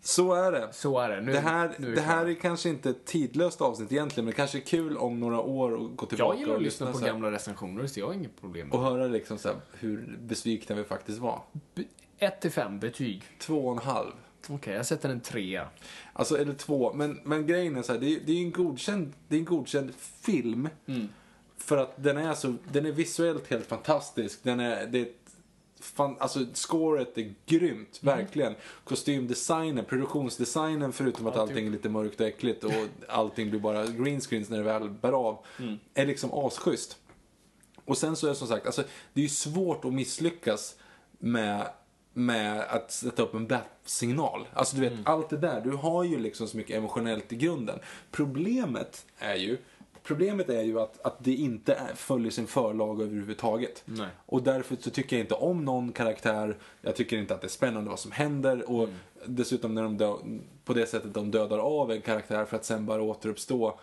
så 0.08 0.34
är 0.34 0.52
det. 0.52 0.70
Så 0.72 1.00
är 1.00 1.10
det. 1.10 1.22
Nu, 1.22 1.32
det 1.32 1.40
här, 1.40 1.76
nu 1.78 1.92
är, 1.92 1.96
det 1.96 2.02
här 2.02 2.26
är 2.26 2.34
kanske 2.34 2.70
inte 2.70 2.90
ett 2.90 3.06
tidlöst 3.06 3.62
avsnitt 3.62 3.92
egentligen, 3.92 4.26
men 4.26 4.32
det 4.32 4.36
kanske 4.36 4.58
är 4.58 4.62
kul 4.62 4.98
om 4.98 5.20
några 5.20 5.42
år 5.42 5.74
att 5.74 5.96
gå 5.96 6.06
tillbaka 6.06 6.34
och 6.34 6.36
lyssna. 6.36 6.38
Jag 6.38 6.40
gillar 6.40 6.56
att 6.56 6.62
lyssna 6.62 6.92
på 6.92 7.00
gamla 7.00 7.32
recensioner, 7.32 7.88
så 7.88 8.00
jag 8.00 8.08
har 8.08 8.14
inget 8.14 8.42
problem 8.42 8.68
med 8.68 8.76
Och 8.76 8.84
höra 8.84 9.08
liksom 9.08 9.38
så 9.38 9.50
hur 9.74 10.18
besvikna 10.20 10.76
vi 10.76 10.84
faktiskt 10.84 11.20
var. 11.20 11.42
1-5 12.20 12.80
betyg. 12.80 13.24
2,5. 13.40 14.12
Okej, 14.44 14.56
okay, 14.56 14.74
jag 14.74 14.86
sätter 14.86 15.10
en 15.10 15.22
trea. 15.22 15.68
Alltså, 16.14 16.38
eller 16.38 16.54
två. 16.54 16.94
Men, 16.94 17.20
men 17.24 17.48
grejen 17.48 17.76
är 17.76 17.82
så 17.82 17.94
här, 17.94 18.00
det 18.00 18.16
är, 18.16 18.20
det 18.26 18.32
är 18.32 18.42
en 18.42 18.52
godkänd, 18.52 19.14
det 19.28 19.36
är 19.36 19.40
en 19.40 19.46
godkänd 19.46 19.94
film. 20.22 20.70
Mm. 20.86 21.10
För 21.58 21.78
att 21.78 22.04
den 22.04 22.18
är, 22.18 22.30
alltså, 22.30 22.56
den 22.72 22.86
är 22.86 22.92
visuellt 22.92 23.48
helt 23.48 23.66
fantastisk. 23.66 24.40
Den 24.44 24.60
är, 24.60 24.88
det 24.88 25.00
är 25.00 25.08
fan, 25.80 26.16
alltså 26.20 26.46
scoret 26.54 27.18
är 27.18 27.34
grymt, 27.46 28.00
mm. 28.04 28.18
verkligen. 28.18 28.56
Kostymdesignen, 28.84 29.86
produktionsdesignen 29.86 30.94
förutom 30.94 31.28
att 31.28 31.38
allting 31.38 31.56
typ. 31.56 31.68
är 31.68 31.72
lite 31.72 31.90
mörkt 31.90 32.22
och 32.22 32.28
äckligt 32.28 32.64
och 32.64 32.72
allting 33.08 33.50
blir 33.50 33.60
bara 33.60 33.86
greenscreens 33.86 34.50
när 34.50 34.58
det 34.58 34.64
väl 34.64 34.90
bär 34.90 35.12
av. 35.12 35.46
Mm. 35.60 35.78
Är 35.94 36.06
liksom 36.06 36.30
asschysst. 36.34 36.98
Och 37.86 37.98
sen 37.98 38.16
så 38.16 38.28
är 38.28 38.30
det 38.30 38.36
som 38.36 38.48
sagt, 38.48 38.66
alltså, 38.66 38.84
det 39.14 39.22
är 39.22 39.24
ju 39.24 39.30
svårt 39.30 39.86
att 39.86 39.94
misslyckas 39.94 40.76
med 41.20 41.68
med 42.18 42.62
att 42.70 42.92
sätta 42.92 43.24
upp 43.24 43.34
en 43.34 43.48
bat-signal. 43.48 44.48
Alltså 44.54 44.76
du 44.76 44.82
vet, 44.82 44.92
Mm. 44.92 45.04
allt 45.06 45.30
det 45.30 45.38
där. 45.38 45.62
Du 45.62 45.72
har 45.72 46.04
ju 46.04 46.20
liksom 46.20 46.48
så 46.48 46.58
mycket 46.58 46.78
emotionellt 46.78 47.34
i 47.34 47.36
grunden. 47.36 47.80
Problemet 48.12 49.06
är 49.20 49.36
ju 49.36 49.58
Problemet 50.04 50.50
är 50.50 50.62
ju 50.62 50.80
att, 50.80 51.02
att 51.06 51.24
det 51.24 51.34
inte 51.34 51.74
är, 51.74 51.96
följer 51.96 52.32
sin 52.32 52.48
förlag 52.48 53.02
överhuvudtaget. 53.02 53.82
Nej. 53.86 54.08
Och 54.26 54.44
därför 54.44 54.78
så 54.80 54.90
tycker 54.90 55.16
jag 55.16 55.24
inte 55.24 55.34
om 55.36 55.66
någon 55.66 55.92
karaktär. 55.92 56.58
Jag 56.82 56.96
tycker 56.96 57.18
inte 57.18 57.34
att 57.36 57.42
det 57.42 57.48
är 57.48 57.50
spännande 57.50 57.90
vad 57.90 58.00
som 58.00 58.12
händer. 58.12 58.72
Och 58.72 58.90
dessutom 59.26 59.74
när 59.76 59.84
de 59.84 59.98
dö, 59.98 60.14
på 60.66 60.74
det 60.74 60.86
sättet 60.86 61.14
de 61.14 61.32
dödar 61.32 61.58
av 61.60 61.92
en 61.92 62.02
karaktär 62.02 62.46
för 62.46 62.56
att 62.58 62.66
sen 62.66 62.86
bara 62.86 63.02
återuppstå. 63.02 63.80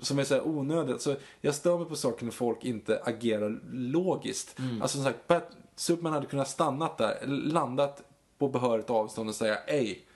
Som 0.00 0.18
är 0.18 0.24
så 0.24 0.42
onödigt. 0.42 1.00
Så 1.02 1.14
jag 1.40 1.54
stör 1.54 1.78
mig 1.78 1.86
på 1.88 1.96
saker 1.96 2.24
när 2.24 2.32
folk 2.32 2.64
inte 2.64 3.00
agerar 3.04 3.60
logiskt. 3.72 4.56
Alltså 4.82 4.96
som 4.98 5.04
sagt, 5.04 5.28
Bat- 5.28 5.56
Superman 5.76 6.12
hade 6.12 6.26
kunnat 6.26 6.48
stannat 6.48 6.98
där, 6.98 7.26
landat 7.26 8.02
på 8.38 8.48
behörigt 8.48 8.90
avstånd 8.90 9.28
och 9.28 9.34
säga 9.34 9.58
ej, 9.66 10.06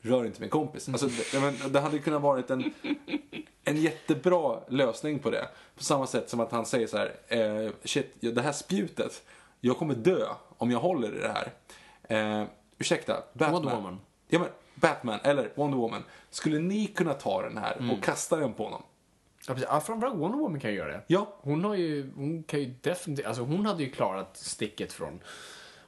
rör 0.00 0.24
inte 0.24 0.40
min 0.40 0.50
kompis. 0.50 0.88
Alltså, 0.88 1.06
det, 1.06 1.40
men, 1.40 1.72
det 1.72 1.80
hade 1.80 1.98
kunnat 1.98 2.22
varit 2.22 2.50
en, 2.50 2.72
en 3.64 3.76
jättebra 3.76 4.60
lösning 4.68 5.18
på 5.18 5.30
det. 5.30 5.48
På 5.76 5.84
samma 5.84 6.06
sätt 6.06 6.30
som 6.30 6.40
att 6.40 6.52
han 6.52 6.66
säger 6.66 6.86
så 6.86 6.96
här, 6.96 7.12
eh, 7.28 7.72
shit, 7.84 8.14
det 8.20 8.42
här 8.42 8.52
spjutet, 8.52 9.22
jag 9.60 9.78
kommer 9.78 9.94
dö 9.94 10.26
om 10.58 10.70
jag 10.70 10.80
håller 10.80 11.14
i 11.14 11.20
det 11.20 11.34
här. 11.34 11.52
Eh, 12.02 12.46
ursäkta, 12.78 13.22
Batman. 13.32 13.52
Wonder 13.52 13.76
Woman. 13.76 14.00
Ja, 14.28 14.38
men 14.38 14.48
Batman 14.74 15.18
eller 15.22 15.52
Wonder 15.54 15.78
Woman. 15.78 16.04
Skulle 16.30 16.58
ni 16.58 16.86
kunna 16.86 17.14
ta 17.14 17.42
den 17.42 17.58
här 17.58 17.92
och 17.92 18.04
kasta 18.04 18.36
den 18.36 18.52
på 18.52 18.64
honom? 18.64 18.82
Ja, 19.46 19.54
precis. 19.54 19.68
Ja, 19.70 19.80
framförallt 19.80 20.16
Wonder 20.16 20.38
Woman 20.38 20.60
kan 20.60 20.74
göra 20.74 20.92
det. 20.92 21.02
Ja. 21.06 21.36
Hon 21.40 21.64
har 21.64 21.74
ju, 21.74 22.10
hon 22.16 22.42
kan 22.42 22.60
ju 22.60 22.74
definitivt, 22.80 23.26
alltså 23.26 23.42
hon 23.42 23.66
hade 23.66 23.82
ju 23.82 23.90
klarat 23.90 24.36
sticket 24.36 24.92
från 24.92 25.20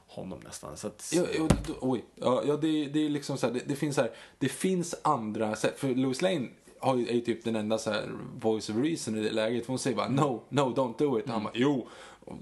honom 0.07 0.39
nästan. 0.43 0.77
Så 0.77 0.87
att, 0.87 1.11
Ja, 1.15 1.23
ja, 1.37 1.47
oj. 1.79 2.05
Ja, 2.15 2.43
ja 2.45 2.57
det, 2.57 2.85
det 2.85 3.05
är 3.05 3.09
liksom 3.09 3.37
så 3.37 3.47
här, 3.47 3.53
det, 3.53 3.59
det 3.65 3.75
finns 3.75 3.95
så 3.95 4.01
här, 4.01 4.11
det 4.37 4.49
finns 4.49 4.95
andra. 5.01 5.55
För 5.55 5.95
Louis 5.95 6.21
Lane 6.21 6.47
har 6.79 6.95
ju, 6.97 7.07
är 7.07 7.13
ju 7.13 7.21
typ 7.21 7.43
den 7.43 7.55
enda 7.55 7.77
så 7.77 7.91
här 7.91 8.09
voice 8.39 8.69
of 8.69 8.75
reason 8.75 9.17
i 9.17 9.21
det 9.21 9.31
läget. 9.31 9.67
Hon 9.67 9.79
säger 9.79 9.97
bara 9.97 10.09
no, 10.09 10.43
no, 10.49 10.61
don't 10.61 10.97
do 10.97 11.19
it. 11.19 11.25
Och 11.25 11.31
han 11.31 11.43
bara 11.43 11.53
jo. 11.55 11.87
Och, 12.25 12.37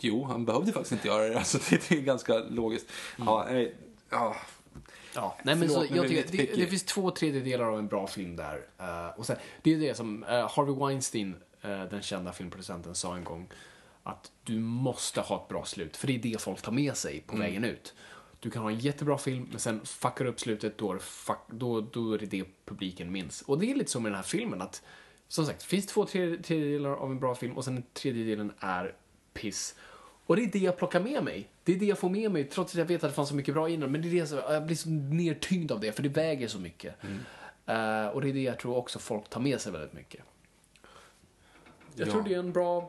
jo, 0.00 0.24
han 0.24 0.44
behövde 0.44 0.72
faktiskt 0.72 0.92
inte 0.92 1.08
göra 1.08 1.28
det. 1.28 1.34
Alltså, 1.38 1.58
det, 1.70 1.88
det 1.88 1.94
är 1.94 2.02
ganska 2.02 2.38
logiskt. 2.38 2.86
Ja, 3.16 3.46
nej, 3.50 3.74
ja. 4.10 4.36
Ja, 5.20 5.36
nej 5.42 5.56
men 5.56 5.68
så, 5.68 5.74
Förlåt, 5.74 5.90
är 5.90 5.96
jag 5.96 6.28
tycker, 6.28 6.46
det, 6.56 6.60
det 6.60 6.66
finns 6.66 6.84
två 6.84 7.10
tredjedelar 7.10 7.64
av 7.64 7.78
en 7.78 7.86
bra 7.88 8.06
film 8.06 8.36
där. 8.36 8.66
Eh, 8.78 9.18
och 9.18 9.26
sen, 9.26 9.36
det 9.62 9.74
är 9.74 9.78
det 9.78 9.94
som 9.94 10.24
eh, 10.24 10.50
Harvey 10.50 10.74
Weinstein, 10.74 11.34
eh, 11.62 11.84
den 11.84 12.02
kända 12.02 12.32
filmproducenten, 12.32 12.94
sa 12.94 13.16
en 13.16 13.24
gång. 13.24 13.48
Att 14.02 14.32
du 14.44 14.58
måste 14.58 15.20
ha 15.20 15.42
ett 15.42 15.48
bra 15.48 15.64
slut, 15.64 15.96
för 15.96 16.06
det 16.06 16.14
är 16.14 16.18
det 16.18 16.40
folk 16.40 16.62
tar 16.62 16.72
med 16.72 16.96
sig 16.96 17.20
på 17.20 17.34
Mm. 17.34 17.46
vägen 17.46 17.64
ut. 17.64 17.94
Du 18.40 18.50
kan 18.50 18.62
ha 18.62 18.70
en 18.70 18.78
jättebra 18.78 19.18
film, 19.18 19.48
men 19.50 19.60
sen 19.60 19.80
fuckar 19.84 20.24
du 20.24 20.30
upp 20.30 20.40
slutet, 20.40 20.78
då 20.78 20.90
är, 20.90 20.94
det 20.94 21.00
fuck, 21.00 21.38
då, 21.48 21.80
då 21.80 22.12
är 22.12 22.18
det 22.18 22.26
det 22.26 22.44
publiken 22.64 23.12
minns. 23.12 23.42
Och 23.42 23.58
det 23.58 23.70
är 23.70 23.74
lite 23.74 23.90
så 23.90 24.00
med 24.00 24.12
den 24.12 24.16
här 24.16 24.22
filmen, 24.22 24.62
att 24.62 24.82
som 25.28 25.46
sagt, 25.46 25.60
det 25.60 25.66
finns 25.66 25.86
två 25.86 26.04
tredje- 26.06 26.42
tredjedelar 26.42 26.90
av 26.90 27.10
en 27.10 27.20
bra 27.20 27.34
film 27.34 27.56
och 27.56 27.64
sen 27.64 27.82
tredjedelen 27.92 28.52
är 28.58 28.94
piss. 29.34 29.74
Och 30.28 30.36
det 30.36 30.42
är 30.42 30.46
det 30.46 30.58
jag 30.58 30.76
plockar 30.76 31.00
med 31.00 31.24
mig. 31.24 31.48
Det 31.64 31.72
är 31.72 31.76
det 31.76 31.86
jag 31.86 31.98
får 31.98 32.08
med 32.10 32.30
mig, 32.30 32.44
trots 32.44 32.72
att 32.74 32.78
jag 32.78 32.84
vet 32.86 33.04
att 33.04 33.10
det 33.10 33.14
fanns 33.14 33.28
så 33.28 33.34
mycket 33.34 33.54
bra 33.54 33.68
innan. 33.68 33.92
Men 33.92 34.02
det 34.02 34.08
är 34.08 34.20
det 34.20 34.26
som, 34.26 34.38
jag 34.48 34.66
blir 34.66 34.76
så 34.76 34.88
nertyngd 34.90 35.72
av 35.72 35.80
det, 35.80 35.92
för 35.92 36.02
det 36.02 36.08
väger 36.08 36.48
så 36.48 36.58
mycket. 36.58 36.94
Eh, 37.66 38.06
och 38.06 38.20
det 38.20 38.28
är 38.28 38.32
det 38.32 38.42
jag 38.42 38.58
tror 38.58 38.76
också 38.76 38.98
folk 38.98 39.28
tar 39.28 39.40
med 39.40 39.60
sig 39.60 39.72
väldigt 39.72 39.92
mycket. 39.92 40.20
Jag 41.94 42.08
Ja. 42.08 42.12
tror 42.12 42.22
det 42.22 42.34
är 42.34 42.38
en 42.38 42.52
bra, 42.52 42.80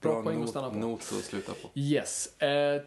bra, 0.00 0.12
Bra 0.12 0.22
poäng 0.22 0.34
att 0.34 0.40
not, 0.40 0.50
stanna 0.50 0.70
på. 0.70 0.76
not 0.76 0.98
att 1.00 1.24
sluta 1.24 1.52
på. 1.52 1.68
Yes. 1.74 2.40
Eh, 2.42 2.82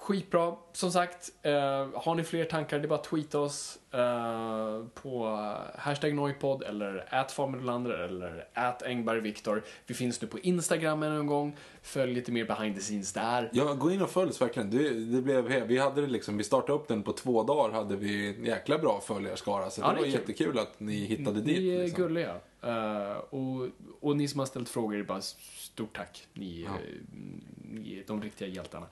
skitbra. 0.00 0.54
Som 0.72 0.92
sagt, 0.92 1.30
eh, 1.42 1.52
har 1.94 2.14
ni 2.14 2.24
fler 2.24 2.44
tankar, 2.44 2.78
det 2.78 2.84
är 2.84 2.88
bara 2.88 2.98
att 2.98 3.04
tweeta 3.04 3.38
oss 3.38 3.78
eh, 3.92 4.84
på 5.02 5.26
hashtag 5.78 6.14
Noipod 6.14 6.62
eller 6.62 7.24
@farmedolander 7.28 7.90
eller 7.90 8.48
@engbergviktor. 8.86 9.62
Vi 9.86 9.94
finns 9.94 10.22
nu 10.22 10.28
på 10.28 10.38
Instagram 10.38 11.02
än 11.02 11.12
en 11.12 11.26
gång. 11.26 11.56
Följ 11.82 12.14
lite 12.14 12.32
mer 12.32 12.44
behind 12.44 12.74
the 12.74 12.80
scenes 12.80 13.12
där. 13.12 13.50
Ja, 13.52 13.74
gå 13.74 13.90
in 13.90 14.02
och 14.02 14.10
följs 14.10 14.40
verkligen. 14.42 14.70
Det, 14.70 14.90
det 14.90 15.22
blev, 15.22 15.66
vi 15.66 15.78
hade 15.78 16.06
liksom, 16.06 16.36
vi 16.36 16.44
startade 16.44 16.72
upp 16.72 16.88
den 16.88 17.02
på 17.02 17.12
två 17.12 17.42
dagar 17.42 17.74
hade 17.74 17.96
vi 17.96 18.36
en 18.36 18.44
jäkla 18.44 18.78
bra 18.78 19.00
följarskara. 19.00 19.70
Så 19.70 19.80
Ja, 19.80 19.86
det 19.88 19.92
det 19.94 19.98
är 19.98 20.00
var 20.00 20.04
kul. 20.04 20.12
jättekul 20.12 20.58
att 20.58 20.80
ni 20.80 20.94
hittade 21.04 21.40
dit. 21.40 21.58
Ni 21.58 21.68
är 21.74 21.78
liksom. 21.82 22.02
gulliga. 22.02 22.34
Eh, 22.62 23.16
och, 23.16 23.68
och 24.00 24.16
ni 24.16 24.28
som 24.28 24.38
har 24.38 24.46
ställt 24.46 24.68
frågor, 24.68 25.02
bara 25.02 25.20
stort 25.20 25.96
tack. 25.96 26.26
Ni, 26.34 26.62
Ja. 26.62 26.70
eh, 26.70 26.94
ni 27.72 27.98
är 27.98 28.04
de 28.06 28.22
riktiga 28.22 28.48
hjältarna. 28.48 28.86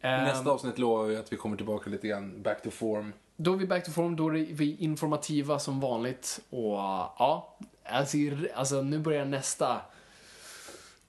Nästa 0.00 0.50
avsnitt 0.50 0.78
lovar 0.78 1.04
vi 1.04 1.16
att 1.16 1.32
vi 1.32 1.36
kommer 1.36 1.56
tillbaka 1.56 1.90
lite 1.90 2.08
grann 2.08 2.42
back 2.42 2.62
to 2.62 2.70
form. 2.70 3.12
Då 3.36 3.52
är 3.52 3.56
vi 3.56 3.66
back 3.66 3.84
to 3.84 3.90
form, 3.90 4.16
då 4.16 4.28
är 4.28 4.32
vi 4.32 4.76
informativa 4.76 5.58
som 5.58 5.80
vanligt. 5.80 6.40
Och 6.50 6.74
ja, 6.74 7.56
alltså, 7.84 8.16
alltså 8.54 8.82
nu 8.82 8.98
börjar 8.98 9.24
nästa 9.24 9.80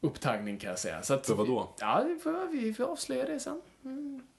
upptagning 0.02 0.58
kan 0.58 0.70
jag 0.70 0.80
säga. 0.80 1.02
Så 1.02 1.14
att, 1.14 1.28
För 1.28 1.36
vadå? 1.36 1.70
Ja, 1.80 2.04
vi 2.08 2.20
får, 2.20 2.48
vi 2.52 2.74
får 2.74 2.84
avslöja 2.84 3.26
det 3.26 3.40
sen. 3.40 3.62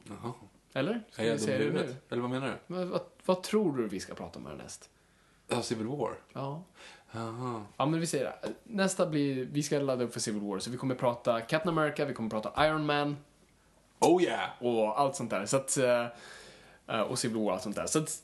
Jaha. 0.05 0.33
Eller? 0.73 1.03
Ska 1.11 1.23
vi 1.23 1.29
jag 1.29 1.39
dum 1.39 1.47
säga 1.47 1.59
det 1.59 1.71
nu? 1.71 1.97
Eller 2.11 2.23
vad 2.23 2.31
menar 2.31 2.47
du? 2.47 2.75
Vad, 2.75 2.87
vad, 2.87 3.01
vad 3.25 3.43
tror 3.43 3.77
du 3.77 3.89
vi 3.89 4.01
ska 4.01 4.15
prata 4.15 4.39
om 4.39 4.47
härnäst? 4.47 4.91
Ja, 5.49 5.63
Civil 5.63 5.87
War. 5.87 6.15
Ja. 6.33 6.63
Jaha. 7.13 7.65
Ja, 7.77 7.87
men 7.87 8.01
vi 8.01 8.07
säger 8.07 8.25
det. 8.25 8.53
Nästa 8.65 9.07
blir, 9.07 9.49
vi 9.53 9.63
ska 9.63 9.79
ladda 9.79 10.05
upp 10.05 10.13
för 10.13 10.21
Civil 10.21 10.43
War, 10.43 10.59
så 10.59 10.71
vi 10.71 10.77
kommer 10.77 10.95
prata 10.95 11.41
Captain 11.41 11.79
America, 11.79 12.05
vi 12.05 12.15
kommer 12.15 12.31
prata 12.31 12.67
Iron 12.67 12.87
Man 12.87 13.17
Oh 14.01 14.23
yeah! 14.23 14.49
och 14.59 15.01
allt 15.01 15.17
sånt 15.17 15.31
där. 15.31 15.47
Så 15.47 15.57
att, 15.57 15.77
eh, 15.77 16.07
eh, 16.89 17.01
och 17.01 17.19
Civil 17.19 17.37
War 17.37 17.45
och 17.45 17.53
allt 17.53 17.63
sånt 17.63 17.77
där. 17.77 17.87
Så 17.87 17.99
att, 17.99 18.23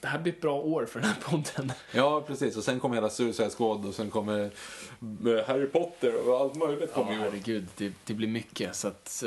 det 0.00 0.08
här 0.08 0.18
blir 0.18 0.32
ett 0.32 0.40
bra 0.40 0.54
år 0.60 0.86
för 0.86 1.00
den 1.00 1.08
här 1.08 1.20
podden. 1.22 1.72
Ja, 1.94 2.20
precis. 2.26 2.56
Och 2.56 2.64
sen 2.64 2.80
kommer 2.80 2.94
hela 2.94 3.10
Suicide 3.10 3.50
Squad 3.50 3.86
och 3.86 3.94
sen 3.94 4.10
kommer 4.10 4.40
eh, 4.40 5.46
Harry 5.46 5.66
Potter 5.66 6.28
och 6.28 6.40
allt 6.40 6.54
möjligt 6.54 6.90
Ja, 6.94 7.02
kommer 7.02 7.12
ju. 7.12 7.18
herregud, 7.18 7.66
det, 7.76 7.92
det 8.06 8.14
blir 8.14 8.28
mycket. 8.28 8.76
Så 8.76 8.88
att, 8.88 9.22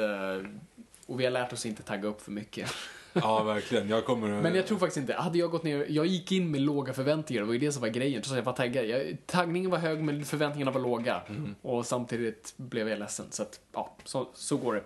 och 1.05 1.19
vi 1.19 1.23
har 1.23 1.31
lärt 1.31 1.53
oss 1.53 1.65
inte 1.65 1.83
tagga 1.83 2.07
upp 2.07 2.21
för 2.21 2.31
mycket. 2.31 2.69
Ja, 3.15 3.43
verkligen. 3.43 3.89
Jag 3.89 4.05
kommer... 4.05 4.41
Men 4.41 4.55
jag 4.55 4.67
tror 4.67 4.77
faktiskt 4.77 4.97
inte, 4.97 5.13
hade 5.13 5.37
jag 5.37 5.51
gått 5.51 5.63
ner, 5.63 5.85
jag 5.89 6.05
gick 6.05 6.31
in 6.31 6.51
med 6.51 6.61
låga 6.61 6.93
förväntningar, 6.93 7.41
det 7.41 7.45
var 7.47 7.53
ju 7.53 7.59
det 7.59 7.71
som 7.71 7.81
var 7.81 7.89
grejen, 7.89 8.21
att 8.21 8.35
jag 8.35 8.43
var 8.43 8.53
taggad. 8.53 8.85
Jag, 8.85 9.17
taggningen 9.25 9.71
var 9.71 9.77
hög 9.77 10.03
men 10.03 10.25
förväntningarna 10.25 10.71
var 10.71 10.81
låga. 10.81 11.21
Och 11.61 11.85
samtidigt 11.85 12.53
blev 12.57 12.89
jag 12.89 12.99
ledsen. 12.99 13.25
Så 13.29 13.43
att, 13.43 13.59
ja, 13.73 13.95
så, 14.03 14.27
så 14.33 14.57
går 14.57 14.73
det. 14.73 14.83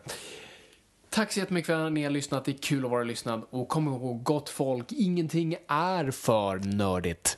Tack 1.10 1.32
så 1.32 1.40
jättemycket 1.40 1.68
för 1.68 1.86
att 1.86 1.92
ni 1.92 2.04
har 2.04 2.12
lyssnat, 2.12 2.46
det 2.46 2.52
är 2.52 2.58
kul 2.58 2.86
att 2.86 2.92
vara 2.92 3.04
lyssnad. 3.04 3.42
Och 3.50 3.68
kom 3.68 3.88
ihåg, 3.88 4.24
gott 4.24 4.50
folk, 4.50 4.92
ingenting 4.92 5.56
är 5.68 6.12
för 6.12 6.58
nördigt. 6.60 7.38